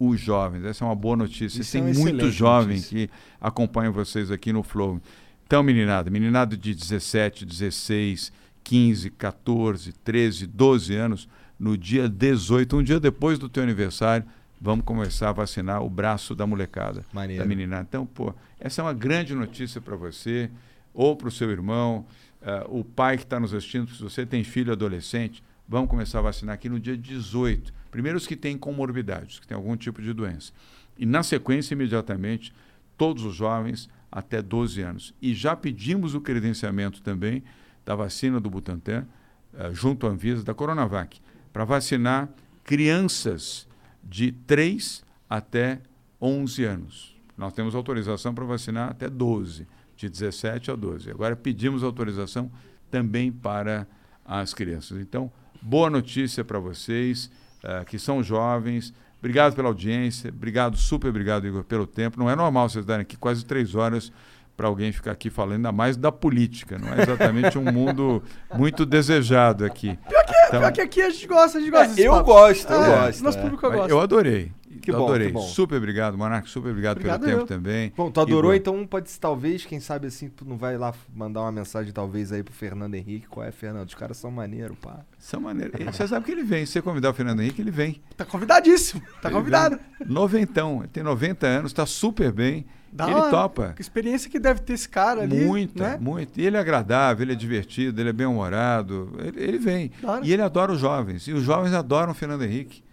os 0.09 0.21
jovens. 0.21 0.65
Essa 0.65 0.85
é 0.85 0.87
uma 0.87 0.95
boa 0.95 1.17
notícia. 1.17 1.61
Isso 1.61 1.73
Tem 1.73 1.83
é 1.89 1.93
muito 1.95 2.31
jovem 2.31 2.77
notícia. 2.77 3.07
que 3.09 3.13
acompanham 3.41 3.93
vocês 3.93 4.31
aqui 4.31 4.53
no 4.53 4.63
Flow. 4.63 5.01
Então, 5.47 5.63
meninada, 5.63 6.11
meninada 6.11 6.57
de 6.57 6.75
17, 6.75 7.45
16, 7.45 8.33
15, 8.65 9.11
14, 9.11 9.93
13, 9.93 10.47
12 10.47 10.95
anos, 10.95 11.29
no 11.59 11.77
dia 11.77 12.09
18, 12.09 12.77
um 12.77 12.83
dia 12.83 12.99
depois 12.99 13.39
do 13.39 13.49
teu 13.49 13.63
aniversário, 13.63 14.27
vamos 14.61 14.85
começar 14.85 15.29
a 15.29 15.33
vacinar 15.33 15.83
o 15.83 15.91
braço 15.91 16.35
da 16.35 16.47
molecada, 16.47 17.05
Maneiro. 17.13 17.43
da 17.43 17.49
meninada. 17.49 17.87
Então, 17.89 18.07
pô, 18.07 18.35
essa 18.59 18.81
é 18.81 18.85
uma 18.85 18.93
grande 18.95 19.35
notícia 19.35 19.81
para 19.81 19.95
você, 19.97 20.51
ou 20.95 21.17
para 21.17 21.29
o 21.29 21.31
seu 21.31 21.51
irmão, 21.51 22.07
eh, 22.41 22.67
o 22.69 22.85
pai 22.85 23.17
que 23.17 23.25
está 23.25 23.39
nos 23.39 23.53
assistindo, 23.55 23.91
se 23.91 24.03
você 24.03 24.25
tem 24.27 24.43
filho 24.45 24.73
adolescente, 24.73 25.43
vamos 25.73 25.89
começar 25.89 26.19
a 26.19 26.23
vacinar 26.23 26.55
aqui 26.55 26.69
no 26.69 26.79
dia 26.79 26.95
18. 26.99 27.73
Primeiro 27.91 28.19
os 28.19 28.27
que 28.27 28.37
têm 28.37 28.59
comorbidades, 28.59 29.41
que 29.41 29.47
têm 29.47 29.57
algum 29.57 29.75
tipo 29.75 30.03
de 30.03 30.13
doença. 30.13 30.53
E 30.99 31.07
na 31.07 31.23
sequência, 31.23 31.73
imediatamente, 31.73 32.53
todos 32.99 33.25
os 33.25 33.35
jovens 33.35 33.89
até 34.11 34.43
12 34.43 34.83
anos. 34.83 35.15
E 35.21 35.33
já 35.33 35.57
pedimos 35.57 36.15
o 36.15 36.21
credenciamento 36.21 37.01
também 37.01 37.43
da 37.87 37.95
vacina 37.95 38.39
do 38.39 38.51
Butantan, 38.51 39.07
eh, 39.55 39.71
junto 39.73 40.07
à 40.07 40.11
Anvisa, 40.11 40.45
da 40.45 40.53
Coronavac, 40.53 41.19
para 41.55 41.65
vacinar 41.65 42.29
crianças 42.63 43.67
de 44.05 44.31
3 44.31 45.03
até 45.29 45.81
11 46.21 46.65
anos. 46.65 47.17
Nós 47.35 47.55
temos 47.55 47.75
autorização 47.75 48.35
para 48.35 48.45
vacinar 48.45 48.91
até 48.91 49.09
12, 49.09 49.67
de 49.97 50.11
17 50.11 50.71
a 50.71 50.77
12. 50.77 51.11
Agora 51.11 51.35
pedimos 51.35 51.83
autorização 51.83 52.53
também 52.91 53.33
para 53.33 53.89
as 54.23 54.53
crianças. 54.53 54.99
Então, 54.99 55.33
boa 55.63 55.89
notícia 55.89 56.45
para 56.45 56.59
vocês 56.59 57.31
eh, 57.63 57.85
que 57.87 57.99
são 57.99 58.23
jovens. 58.23 58.93
Obrigado 59.19 59.55
pela 59.55 59.69
audiência, 59.69 60.31
obrigado, 60.31 60.77
super 60.77 61.09
obrigado, 61.09 61.47
Igor, 61.47 61.63
pelo 61.63 61.87
tempo. 61.87 62.19
Não 62.19 62.29
é 62.29 62.35
normal 62.35 62.69
vocês 62.69 62.85
darem 62.85 63.03
aqui 63.03 63.17
quase 63.17 63.45
três 63.45 63.75
horas 63.77 64.13
para 64.57 64.67
alguém 64.67 64.93
ficar 64.93 65.13
aqui 65.13 65.31
falando 65.31 65.55
ainda 65.57 65.73
mais 65.73 65.97
da 65.97 66.11
política. 66.13 66.77
Não 66.79 66.93
é 66.93 67.03
exatamente 67.03 67.57
um 67.57 67.63
mundo 67.73 68.23
muito 68.55 68.85
desejado 68.85 69.65
aqui. 69.65 69.97
Pior 70.09 70.25
que, 70.27 70.33
Então- 70.49 70.61
pior 70.61 70.73
que 70.73 70.81
aqui 70.81 71.01
a 71.03 71.11
gente 71.11 71.27
gosta, 71.27 71.59
a 71.59 71.61
gente 71.61 71.71
gosta 71.71 72.01
É, 72.01 72.07
eu 72.07 72.25
gosto, 72.25 72.71
eu 72.73 72.83
É, 72.85 72.89
gosto, 73.07 73.23
Nosso 73.25 73.39
é. 73.39 73.43
público 73.43 73.67
Mas 73.69 73.77
gosta. 73.77 73.91
Eu 73.93 74.01
adorei. 74.01 74.53
Que 74.83 74.91
eu 74.91 74.97
bom, 74.99 75.05
adorei. 75.05 75.29
que 75.29 75.33
bom. 75.33 75.41
Super 75.43 75.77
obrigado, 75.77 76.19
Monark. 76.19 76.49
Super 76.51 76.71
obrigado, 76.71 76.97
Obrigado 76.97 77.21
pelo 77.21 77.31
tempo 77.33 77.43
eu. 77.43 77.47
também. 77.47 77.93
Bom, 77.97 78.11
tu 78.11 78.21
adorou, 78.21 78.53
Igor, 78.53 78.75
então 78.75 78.87
pode 78.87 79.11
talvez, 79.19 79.65
quem 79.65 79.79
sabe 79.81 80.09
assim, 80.09 80.29
tu 80.29 80.45
não 80.45 80.57
vai 80.57 80.77
lá 80.77 80.93
mandar 81.15 81.43
uma 81.43 81.53
mensagem 81.53 81.93
talvez 81.93 82.33
aí 82.33 82.43
pro 82.43 82.53
Fernando 82.53 82.95
Henrique. 82.95 83.27
Qual 83.29 83.47
é, 83.47 83.53
Fernando? 83.53 83.89
Os 83.89 83.95
caras 83.95 84.17
são 84.17 84.31
maneiros, 84.31 84.77
pá. 84.79 85.01
São 85.19 85.41
maneiras. 85.41 85.81
E 85.81 85.85
Você 85.85 86.09
sabe 86.09 86.27
que 86.27 86.33
ele 86.33 86.43
vem. 86.43 86.67
Se 86.67 86.73
você 86.73 86.83
convidar 86.83 87.11
o 87.11 87.15
Fernando 87.15 87.41
Henrique, 87.41 87.63
ele 87.63 87.71
vem. 87.71 88.03
Tá 88.17 88.25
convidadíssimo. 88.25 89.01
Tá 89.23 89.29
Ele 89.29 89.39
convidado. 89.39 89.79
vem. 89.99 90.09
Noventão. 90.09 90.79
Ele 90.81 90.89
tem 90.89 91.03
90 91.03 91.47
anos, 91.47 91.71
está 91.71 91.87
super 91.87 92.33
bem. 92.33 92.67
Da 92.93 93.07
ele 93.07 93.15
hora. 93.15 93.31
topa. 93.31 93.73
Que 93.75 93.81
experiência 93.81 94.29
que 94.31 94.39
deve 94.39 94.61
ter 94.61 94.75
esse 94.75 94.87
cara 94.89 95.23
ali. 95.23 95.47
Muito, 95.47 95.83
né? 95.83 95.97
muito. 95.99 96.39
E 96.39 96.45
ele 96.45 96.59
é 96.59 96.61
agradável, 96.61 97.25
ele 97.25 97.33
é 97.33 97.35
divertido, 97.35 97.99
ele 98.03 98.11
é 98.11 98.13
bem-humorado. 98.13 99.11
Ele, 99.19 99.43
ele 99.43 99.59
vem. 99.59 99.91
E 100.23 100.31
ele 100.31 100.43
adora 100.43 100.73
os 100.73 100.79
jovens. 100.79 101.27
E 101.27 101.33
os 101.33 101.43
jovens 101.43 101.73
adoram 101.73 102.13
o 102.13 102.15
Fernando 102.15 102.43
Henrique. 102.45 102.85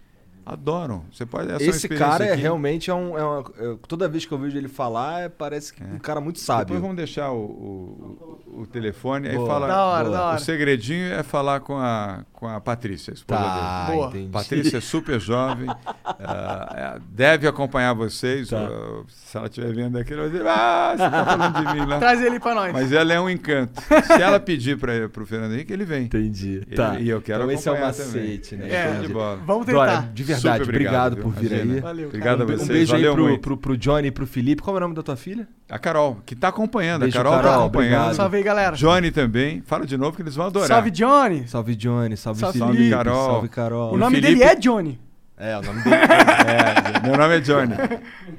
Adoram. 0.44 1.04
Você 1.12 1.24
pode. 1.26 1.50
é 1.52 1.56
Esse 1.62 1.88
cara 1.88 2.24
é 2.24 2.32
aqui. 2.32 2.42
realmente 2.42 2.90
é 2.90 2.94
um. 2.94 3.16
é 3.18 3.22
uma- 3.24 3.44
é- 3.58 3.76
toda 3.86 4.08
vez 4.08 4.24
que 4.24 4.32
eu 4.32 4.38
vejo 4.38 4.56
ele 4.56 4.68
falar, 4.68 5.22
é- 5.22 5.28
parece 5.28 5.72
que 5.72 5.82
um 5.84 5.98
cara 5.98 6.20
muito 6.20 6.38
sábio. 6.40 6.64
Depois 6.66 6.80
vamos 6.80 6.96
deixar 6.96 7.30
o, 7.30 7.38
o, 7.44 8.60
o 8.62 8.66
telefone 8.66 9.28
aí 9.28 9.36
Boa. 9.36 9.46
fala. 9.48 9.66
Da 9.68 9.84
hora, 9.84 10.10
da 10.10 10.24
hora. 10.26 10.36
O 10.36 10.40
segredinho 10.40 11.12
é 11.12 11.22
falar 11.22 11.60
com 11.60 11.76
a, 11.78 12.24
com 12.32 12.48
a 12.48 12.60
Patrícia, 12.60 13.12
a 13.12 13.14
esposa 13.14 13.40
Tá, 13.40 13.84
dele. 13.86 13.96
Boa. 13.98 14.08
entendi. 14.08 14.28
Patrícia 14.30 14.78
é 14.78 14.80
super 14.80 15.20
jovem, 15.20 15.68
é, 15.68 16.98
deve 17.10 17.46
acompanhar 17.46 17.92
vocês. 17.94 18.48
Tá. 18.48 18.58
ah, 18.68 19.02
se 19.08 19.36
ela 19.36 19.46
estiver 19.46 19.72
vendo 19.72 19.98
aqui, 19.98 20.12
ela 20.12 20.22
vai 20.22 20.30
dizer: 20.30 20.46
Ah, 20.46 20.94
você 20.96 21.10
tá 21.10 21.24
falando 21.24 21.66
de 21.66 21.74
mim 21.80 21.86
lá. 21.86 21.98
Traz 22.00 22.20
ele 22.22 22.40
pra 22.40 22.54
nós. 22.54 22.72
Mas 22.72 22.92
ela 22.92 23.12
é 23.12 23.20
um 23.20 23.28
encanto. 23.30 23.80
Se 23.80 24.20
ela 24.20 24.40
pedir 24.40 24.78
para 24.78 25.06
o 25.22 25.26
Fernando 25.26 25.52
Henrique, 25.52 25.72
ele 25.72 25.84
vem. 25.84 26.04
Entendi. 26.04 26.62
Ele- 26.66 26.76
Tá. 26.76 26.98
e 26.98 27.08
eu 27.08 27.20
quero 27.20 27.42
então 27.44 27.50
esse 27.54 27.68
é 27.68 27.72
o 27.72 27.74
acompanhar 27.74 27.94
também. 27.94 28.28
macete, 28.30 28.56
né? 28.56 28.68
É, 28.70 29.00
de 29.00 29.08
bola. 29.12 29.36
Vamos 29.46 29.66
tentar. 29.66 30.10
de 30.12 30.22
verdade, 30.22 30.39
Super 30.40 30.62
obrigado, 30.62 31.14
viu? 31.14 31.22
por 31.24 31.32
vir 31.32 31.52
Imagina. 31.52 31.74
aí. 31.74 31.80
Valeu, 31.80 32.08
Obrigado 32.08 32.38
cara. 32.38 32.50
a 32.50 32.54
Um 32.54 32.56
vocês. 32.58 32.68
beijo 32.68 32.94
aí 32.94 33.00
valeu 33.02 33.14
pro, 33.14 33.24
muito. 33.24 33.40
pro, 33.40 33.56
pro 33.56 33.76
Johnny 33.76 34.08
e 34.08 34.10
pro 34.10 34.26
Felipe. 34.26 34.62
Qual 34.62 34.74
é 34.74 34.78
o 34.78 34.80
nome 34.80 34.94
da 34.94 35.02
tua 35.02 35.16
filha? 35.16 35.46
A 35.68 35.78
Carol, 35.78 36.18
que 36.26 36.34
está 36.34 36.48
acompanhando. 36.48 37.02
Beijo, 37.02 37.16
a 37.18 37.22
Carol 37.22 37.36
está 37.38 37.48
Carol, 37.48 37.64
acompanhando. 37.64 37.92
obrigado. 37.94 38.14
Salve 38.16 38.36
aí, 38.38 38.42
galera. 38.42 38.76
Johnny 38.76 39.10
também. 39.10 39.62
Fala 39.66 39.86
de 39.86 39.96
novo 39.96 40.16
que 40.16 40.22
eles 40.22 40.34
vão 40.34 40.46
adorar. 40.46 40.68
Salve, 40.68 40.90
Johnny. 40.90 41.46
Salve, 41.48 41.76
Johnny. 41.76 42.16
Salve, 42.16 42.40
Salve, 42.40 42.58
Felipe. 42.58 42.76
Felipe. 42.76 42.94
Carol. 42.96 43.26
Salve, 43.32 43.48
Carol. 43.48 43.94
O 43.94 43.96
nome 43.98 44.16
Felipe- 44.20 44.38
dele 44.38 44.50
é 44.50 44.54
Johnny. 44.56 45.00
É, 45.42 45.56
o 45.56 45.62
nome 45.62 45.82
dele. 45.82 45.96
É, 45.96 47.00
meu 47.08 47.16
nome 47.16 47.36
é 47.38 47.40
Johnny. 47.40 47.72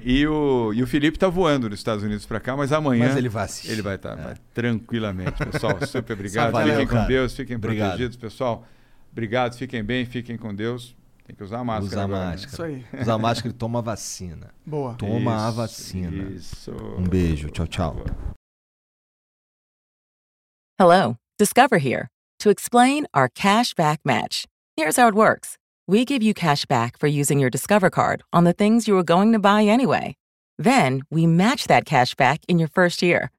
E 0.04 0.28
o, 0.28 0.72
e 0.72 0.84
o 0.84 0.88
Felipe 0.88 1.18
está 1.18 1.28
voando 1.28 1.68
dos 1.68 1.80
Estados 1.80 2.04
Unidos 2.04 2.28
para 2.28 2.40
cá, 2.40 2.56
mas 2.56 2.72
amanhã. 2.72 3.08
Mas 3.08 3.18
ele 3.18 3.28
vai 3.28 3.46
assistir. 3.46 3.72
Ele 3.72 3.82
vai 3.82 3.96
estar 3.96 4.36
tranquilamente, 4.54 5.34
pessoal. 5.46 5.78
Super 5.88 6.14
obrigado. 6.14 6.52
Valeu, 6.52 6.74
fiquem 6.74 6.88
com 6.88 6.94
cara. 6.94 7.08
Deus, 7.08 7.36
fiquem 7.36 7.56
Obrigado. 7.56 7.88
protegidos, 7.90 8.18
pessoal. 8.18 8.68
Obrigado, 9.12 9.56
fiquem 9.58 9.84
bem, 9.84 10.06
fiquem 10.06 10.38
com 10.38 10.54
Deus. 10.54 10.96
Tem 11.32 11.36
que 11.38 11.44
usar 11.46 11.64
máscara. 11.64 11.86
Usa 11.86 12.04
agora, 12.04 12.20
né? 12.20 12.32
máscara. 12.32 12.52
Isso 12.52 12.64
aí. 12.64 13.02
Usa 13.02 13.18
máscara 13.18 13.50
e 13.50 13.58
toma 13.58 13.80
a 13.80 13.82
vacina. 13.82 14.54
Boa. 14.68 14.96
Toma 14.96 15.48
a 15.48 15.52
vacina. 15.52 16.30
Isso. 16.30 16.72
Um 16.98 17.08
beijo. 17.08 17.50
Tchau, 17.50 17.68
tchau. 17.68 17.96
Hello, 20.78 21.16
Discover 21.38 21.78
here 21.78 22.10
to 22.40 22.50
explain 22.50 23.06
our 23.14 23.30
cash 23.30 23.74
back 23.74 24.02
match. 24.04 24.46
Here's 24.76 24.98
how 24.98 25.08
it 25.08 25.16
works 25.16 25.58
we 25.88 26.04
give 26.04 26.22
you 26.22 26.34
cash 26.34 26.66
back 26.66 26.98
for 26.98 27.08
using 27.08 27.40
your 27.40 27.50
Discover 27.50 27.90
card 27.90 28.24
on 28.34 28.44
the 28.44 28.54
things 28.54 28.88
you 28.88 28.96
were 28.96 29.04
going 29.04 29.32
to 29.32 29.40
buy 29.40 29.64
anyway. 29.64 30.18
Then 30.58 31.04
we 31.10 31.28
match 31.28 31.68
that 31.68 31.86
cash 31.86 32.14
back 32.14 32.42
in 32.50 32.60
your 32.60 32.68
first 32.68 33.02
year. 33.02 33.32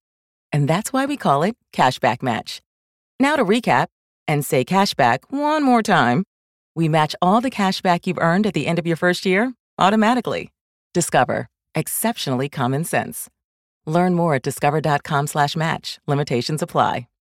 And 0.50 0.66
that's 0.66 0.94
why 0.94 1.04
we 1.04 1.18
call 1.18 1.42
it 1.42 1.56
Cashback 1.74 2.22
Match. 2.22 2.62
Now 3.20 3.36
to 3.36 3.44
recap 3.44 3.88
and 4.26 4.44
say 4.44 4.64
cashback 4.64 5.24
one 5.30 5.62
more 5.62 5.82
time. 5.82 6.24
We 6.74 6.88
match 6.88 7.14
all 7.20 7.40
the 7.40 7.50
cash 7.50 7.82
back 7.82 8.06
you've 8.06 8.18
earned 8.18 8.46
at 8.46 8.54
the 8.54 8.66
end 8.66 8.78
of 8.78 8.86
your 8.86 8.96
first 8.96 9.26
year 9.26 9.54
automatically. 9.78 10.50
Discover. 10.94 11.48
Exceptionally 11.74 12.48
common 12.48 12.84
sense. 12.84 13.28
Learn 13.86 14.14
more 14.14 14.34
at 14.34 14.42
discover.com 14.42 15.26
slash 15.26 15.56
match. 15.56 15.98
Limitations 16.06 16.62
apply. 16.62 17.06